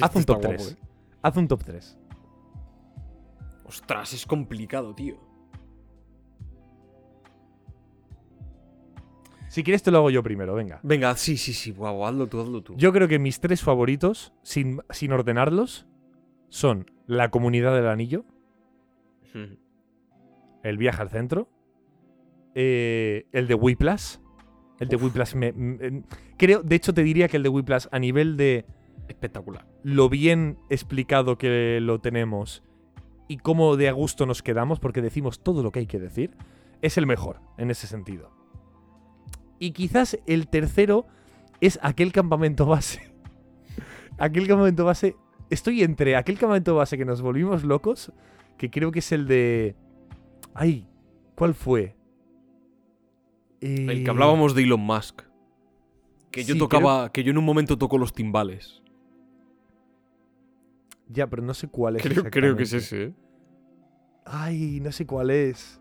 Haz 0.01 0.15
un 0.15 0.23
top 0.25 0.41
3. 0.41 0.77
Haz 1.21 1.37
un 1.37 1.47
top 1.47 1.63
3. 1.63 1.97
Ostras, 3.65 4.13
es 4.13 4.25
complicado, 4.25 4.93
tío. 4.93 5.17
Si 9.55 9.63
quieres 9.63 9.83
te 9.83 9.89
lo 9.89 9.99
hago 9.99 10.09
yo 10.09 10.21
primero, 10.21 10.53
venga. 10.53 10.81
Venga, 10.83 11.15
sí, 11.15 11.37
sí, 11.37 11.53
sí. 11.53 11.71
Guau, 11.71 12.05
hazlo 12.05 12.27
tú, 12.27 12.41
hazlo 12.41 12.61
tú. 12.61 12.75
Yo 12.75 12.91
creo 12.91 13.07
que 13.07 13.19
mis 13.19 13.39
tres 13.39 13.61
favoritos, 13.61 14.33
sin, 14.43 14.81
sin 14.89 15.13
ordenarlos, 15.13 15.87
son 16.49 16.91
La 17.07 17.31
Comunidad 17.31 17.73
del 17.73 17.87
Anillo. 17.87 18.25
El 20.61 20.77
Viaje 20.77 21.01
al 21.01 21.09
Centro, 21.09 21.47
eh, 22.53 23.27
el 23.31 23.47
de 23.47 23.55
Whiplash. 23.55 24.17
El 24.81 24.89
de 24.89 24.97
Uf. 24.97 25.03
Whiplash 25.03 25.35
me, 25.35 25.53
me- 25.53 26.03
Creo, 26.37 26.61
de 26.61 26.75
hecho 26.75 26.93
te 26.93 27.01
diría 27.03 27.29
que 27.29 27.37
el 27.37 27.43
de 27.43 27.47
Whiplash 27.49 27.85
a 27.93 27.99
nivel 27.99 28.35
de 28.35 28.65
Espectacular. 29.07 29.65
lo 29.83 30.09
bien 30.09 30.57
explicado 30.69 31.37
que 31.37 31.79
lo 31.81 32.01
tenemos 32.01 32.61
y 33.29 33.37
cómo 33.37 33.77
de 33.77 33.87
a 33.87 33.93
gusto 33.93 34.25
nos 34.25 34.43
quedamos, 34.43 34.81
porque 34.81 35.01
decimos 35.01 35.41
todo 35.41 35.63
lo 35.63 35.71
que 35.71 35.79
hay 35.79 35.87
que 35.87 35.99
decir, 35.99 36.31
es 36.81 36.97
el 36.97 37.05
mejor 37.05 37.39
en 37.57 37.71
ese 37.71 37.87
sentido. 37.87 38.34
Y 39.59 39.71
quizás 39.71 40.19
el 40.25 40.47
tercero 40.47 41.05
es 41.61 41.79
aquel 41.81 42.11
campamento 42.11 42.65
base. 42.65 43.11
aquel 44.17 44.47
campamento 44.47 44.85
base. 44.85 45.15
Estoy 45.49 45.83
entre 45.83 46.15
aquel 46.15 46.37
campamento 46.37 46.75
base 46.75 46.97
que 46.97 47.05
nos 47.05 47.21
volvimos 47.21 47.63
locos, 47.63 48.11
que 48.57 48.69
creo 48.69 48.91
que 48.91 48.99
es 48.99 49.11
el 49.11 49.27
de. 49.27 49.75
Ay, 50.53 50.87
¿cuál 51.35 51.53
fue? 51.53 51.95
El 53.61 53.89
Eh, 53.89 54.03
que 54.03 54.09
hablábamos 54.09 54.55
de 54.55 54.63
Elon 54.63 54.81
Musk. 54.81 55.21
Que 56.31 56.43
yo 56.43 56.53
sí, 56.53 56.59
tocaba, 56.59 57.11
que 57.11 57.23
yo 57.23 57.31
en 57.31 57.37
un 57.37 57.45
momento 57.45 57.77
tocó 57.77 57.97
los 57.97 58.13
timbales. 58.13 58.81
Ya, 61.07 61.27
pero 61.27 61.43
no 61.43 61.53
sé 61.53 61.67
cuál 61.67 61.95
es. 61.95 62.03
Creo, 62.03 62.23
creo 62.25 62.55
que 62.57 62.63
es 62.63 62.73
ese, 62.73 63.03
¿eh? 63.03 63.13
Ay, 64.25 64.79
no 64.81 64.91
sé 64.91 65.05
cuál 65.05 65.29
es. 65.29 65.79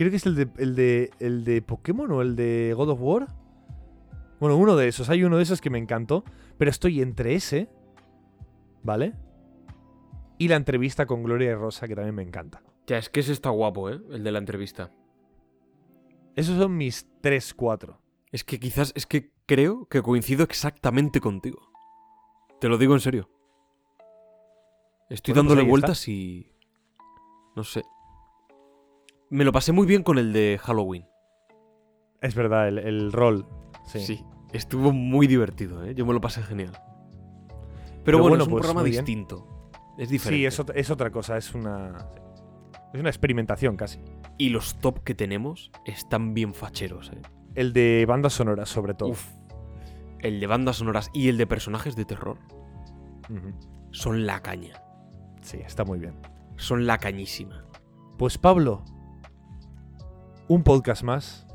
Creo 0.00 0.08
que 0.10 0.16
es 0.16 0.24
el 0.24 0.34
de, 0.34 0.48
el 0.56 0.74
de, 0.76 1.10
el 1.20 1.44
de 1.44 1.60
Pokémon 1.60 2.10
o 2.10 2.22
el 2.22 2.34
de 2.34 2.72
God 2.74 2.88
of 2.88 3.02
War. 3.02 3.26
Bueno, 4.40 4.56
uno 4.56 4.74
de 4.74 4.88
esos. 4.88 5.10
Hay 5.10 5.24
uno 5.24 5.36
de 5.36 5.42
esos 5.42 5.60
que 5.60 5.68
me 5.68 5.76
encantó. 5.76 6.24
Pero 6.56 6.70
estoy 6.70 7.02
entre 7.02 7.34
ese. 7.34 7.68
¿Vale? 8.82 9.12
Y 10.38 10.48
la 10.48 10.56
entrevista 10.56 11.04
con 11.04 11.22
Gloria 11.22 11.50
y 11.50 11.54
Rosa, 11.54 11.86
que 11.86 11.94
también 11.94 12.14
me 12.14 12.22
encanta. 12.22 12.62
Ya, 12.86 12.96
es 12.96 13.10
que 13.10 13.20
ese 13.20 13.32
está 13.32 13.50
guapo, 13.50 13.90
¿eh? 13.90 14.00
El 14.10 14.24
de 14.24 14.32
la 14.32 14.38
entrevista. 14.38 14.90
Esos 16.34 16.56
son 16.56 16.78
mis 16.78 17.06
3, 17.20 17.52
4. 17.52 18.00
Es 18.32 18.42
que 18.42 18.58
quizás, 18.58 18.92
es 18.96 19.04
que 19.04 19.34
creo 19.44 19.84
que 19.84 20.00
coincido 20.00 20.44
exactamente 20.44 21.20
contigo. 21.20 21.60
Te 22.58 22.70
lo 22.70 22.78
digo 22.78 22.94
en 22.94 23.00
serio. 23.00 23.28
Estoy 25.10 25.34
Bueno, 25.34 25.48
pues 25.48 25.58
dándole 25.58 25.60
está. 25.60 25.70
vueltas 25.70 26.08
y... 26.08 26.54
No 27.54 27.64
sé. 27.64 27.82
Me 29.30 29.44
lo 29.44 29.52
pasé 29.52 29.72
muy 29.72 29.86
bien 29.86 30.02
con 30.02 30.18
el 30.18 30.32
de 30.32 30.58
Halloween. 30.62 31.06
Es 32.20 32.34
verdad, 32.34 32.68
el, 32.68 32.78
el 32.78 33.12
rol. 33.12 33.46
Sí. 33.86 34.24
Estuvo 34.52 34.92
muy 34.92 35.26
divertido, 35.26 35.84
¿eh? 35.84 35.94
Yo 35.94 36.04
me 36.04 36.12
lo 36.12 36.20
pasé 36.20 36.42
genial. 36.42 36.72
Pero, 36.72 38.02
Pero 38.04 38.18
bueno, 38.18 38.28
bueno, 38.30 38.42
es 38.42 38.48
un 38.48 38.52
pues, 38.52 38.60
programa 38.62 38.82
bien. 38.82 39.04
distinto. 39.04 39.70
Es 39.98 40.08
diferente. 40.08 40.38
Sí, 40.40 40.46
es, 40.46 40.60
ot- 40.60 40.72
es 40.74 40.90
otra 40.90 41.10
cosa. 41.10 41.36
Es 41.36 41.54
una. 41.54 42.08
Es 42.92 42.98
una 43.00 43.08
experimentación 43.08 43.76
casi. 43.76 44.00
Y 44.36 44.48
los 44.48 44.78
top 44.80 45.04
que 45.04 45.14
tenemos 45.14 45.70
están 45.84 46.34
bien 46.34 46.52
facheros, 46.54 47.10
¿eh? 47.14 47.22
El 47.54 47.72
de 47.72 48.04
bandas 48.06 48.32
sonoras, 48.32 48.68
sobre 48.68 48.94
todo. 48.94 49.10
Uf. 49.10 49.24
El 50.18 50.40
de 50.40 50.46
bandas 50.46 50.76
sonoras 50.76 51.10
y 51.14 51.28
el 51.28 51.38
de 51.38 51.46
personajes 51.46 51.94
de 51.96 52.04
terror 52.04 52.38
son 53.92 54.26
la 54.26 54.40
caña. 54.42 54.82
Sí, 55.40 55.58
está 55.64 55.84
muy 55.84 55.98
bien. 55.98 56.14
Son 56.56 56.86
la 56.86 56.98
cañísima. 56.98 57.64
Pues 58.18 58.36
Pablo, 58.36 58.84
un 60.50 60.64
podcast 60.64 61.04
más. 61.04 61.46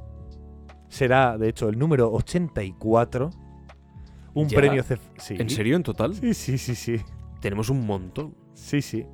Será, 0.88 1.38
de 1.38 1.50
hecho, 1.50 1.68
el 1.68 1.78
número 1.78 2.14
84. 2.14 3.30
Un 4.34 4.48
¿Ya? 4.48 4.58
premio 4.58 4.84
Cef- 4.84 5.00
sí. 5.18 5.36
¿En 5.38 5.50
serio, 5.50 5.76
en 5.76 5.84
total? 5.84 6.16
Sí, 6.16 6.34
sí, 6.34 6.58
sí, 6.58 6.76
sí. 6.76 7.02
Tenemos 7.42 7.70
un 7.70 7.86
montón. 7.86 8.36
Sí, 8.54 8.82
sí. 8.82 9.06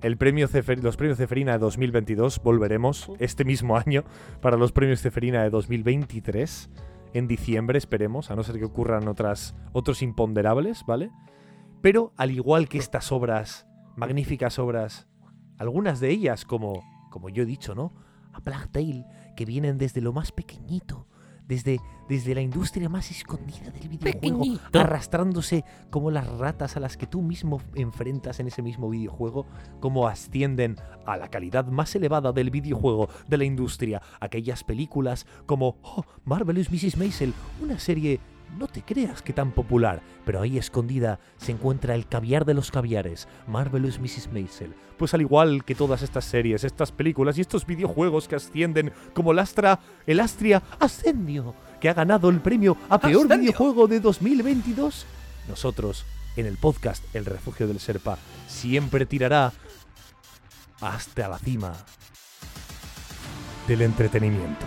El 0.00 0.16
premio 0.16 0.48
Cefer- 0.48 0.80
los 0.82 0.96
premios 0.96 1.18
Ceferina 1.18 1.52
de 1.52 1.58
2022 1.58 2.40
volveremos 2.42 3.10
este 3.18 3.44
mismo 3.44 3.76
año 3.76 4.04
para 4.40 4.56
los 4.56 4.72
premios 4.72 5.02
Ceferina 5.02 5.42
de 5.42 5.50
2023 5.50 6.70
en 7.12 7.26
diciembre 7.28 7.76
esperemos, 7.76 8.30
a 8.30 8.36
no 8.36 8.42
ser 8.42 8.58
que 8.58 8.64
ocurran 8.64 9.08
otras 9.08 9.54
otros 9.72 10.00
imponderables, 10.02 10.84
¿vale? 10.86 11.10
Pero 11.82 12.12
al 12.16 12.30
igual 12.30 12.68
que 12.68 12.78
estas 12.78 13.12
obras, 13.12 13.66
magníficas 13.96 14.58
obras, 14.58 15.06
algunas 15.58 16.00
de 16.00 16.10
ellas 16.10 16.44
como 16.46 16.82
como 17.10 17.28
yo 17.28 17.42
he 17.42 17.46
dicho, 17.46 17.74
¿no? 17.74 17.92
A 18.38 18.40
Plague 18.40 18.68
Tale, 18.68 19.06
que 19.36 19.44
vienen 19.44 19.78
desde 19.78 20.00
lo 20.00 20.12
más 20.12 20.32
pequeñito, 20.32 21.06
desde, 21.46 21.80
desde 22.08 22.34
la 22.34 22.42
industria 22.42 22.88
más 22.88 23.10
escondida 23.10 23.70
del 23.70 23.88
videojuego, 23.88 24.20
Pequeñito. 24.20 24.78
arrastrándose 24.78 25.64
como 25.90 26.10
las 26.10 26.26
ratas 26.26 26.76
a 26.76 26.80
las 26.80 26.96
que 26.96 27.06
tú 27.06 27.22
mismo 27.22 27.60
enfrentas 27.74 28.38
en 28.38 28.46
ese 28.46 28.62
mismo 28.62 28.90
videojuego, 28.90 29.46
cómo 29.80 30.06
ascienden 30.06 30.76
a 31.06 31.16
la 31.16 31.28
calidad 31.28 31.66
más 31.66 31.94
elevada 31.96 32.32
del 32.32 32.50
videojuego, 32.50 33.08
de 33.26 33.38
la 33.38 33.44
industria, 33.44 34.02
aquellas 34.20 34.62
películas 34.62 35.26
como 35.46 35.78
oh, 35.82 36.04
Marvelous 36.24 36.70
Mrs. 36.70 36.96
Maisel, 36.96 37.32
una 37.62 37.78
serie 37.78 38.20
no 38.56 38.66
te 38.66 38.82
creas 38.82 39.22
que 39.22 39.32
tan 39.32 39.52
popular, 39.52 40.00
pero 40.24 40.40
ahí 40.40 40.58
escondida 40.58 41.20
se 41.36 41.52
encuentra 41.52 41.94
el 41.94 42.06
caviar 42.06 42.44
de 42.44 42.54
los 42.54 42.70
caviares, 42.70 43.28
Marvelous 43.46 43.98
Mrs. 43.98 44.32
Maisel. 44.32 44.74
Pues 44.96 45.14
al 45.14 45.20
igual 45.20 45.64
que 45.64 45.74
todas 45.74 46.02
estas 46.02 46.24
series, 46.24 46.64
estas 46.64 46.92
películas 46.92 47.38
y 47.38 47.42
estos 47.42 47.66
videojuegos 47.66 48.26
que 48.28 48.36
ascienden 48.36 48.92
como 49.14 49.32
el 49.32 49.38
Astra, 49.38 49.80
el 50.06 50.20
Astria 50.20 50.62
Ascendio, 50.80 51.54
que 51.80 51.88
ha 51.88 51.94
ganado 51.94 52.28
el 52.30 52.40
premio 52.40 52.76
a 52.88 52.98
peor 52.98 53.26
Ascendio. 53.26 53.38
videojuego 53.38 53.86
de 53.86 54.00
2022, 54.00 55.06
nosotros 55.48 56.04
en 56.36 56.46
el 56.46 56.56
podcast 56.56 57.04
El 57.14 57.24
Refugio 57.24 57.66
del 57.66 57.80
Serpa 57.80 58.18
siempre 58.46 59.06
tirará 59.06 59.52
hasta 60.80 61.28
la 61.28 61.38
cima 61.38 61.72
del 63.66 63.82
entretenimiento. 63.82 64.66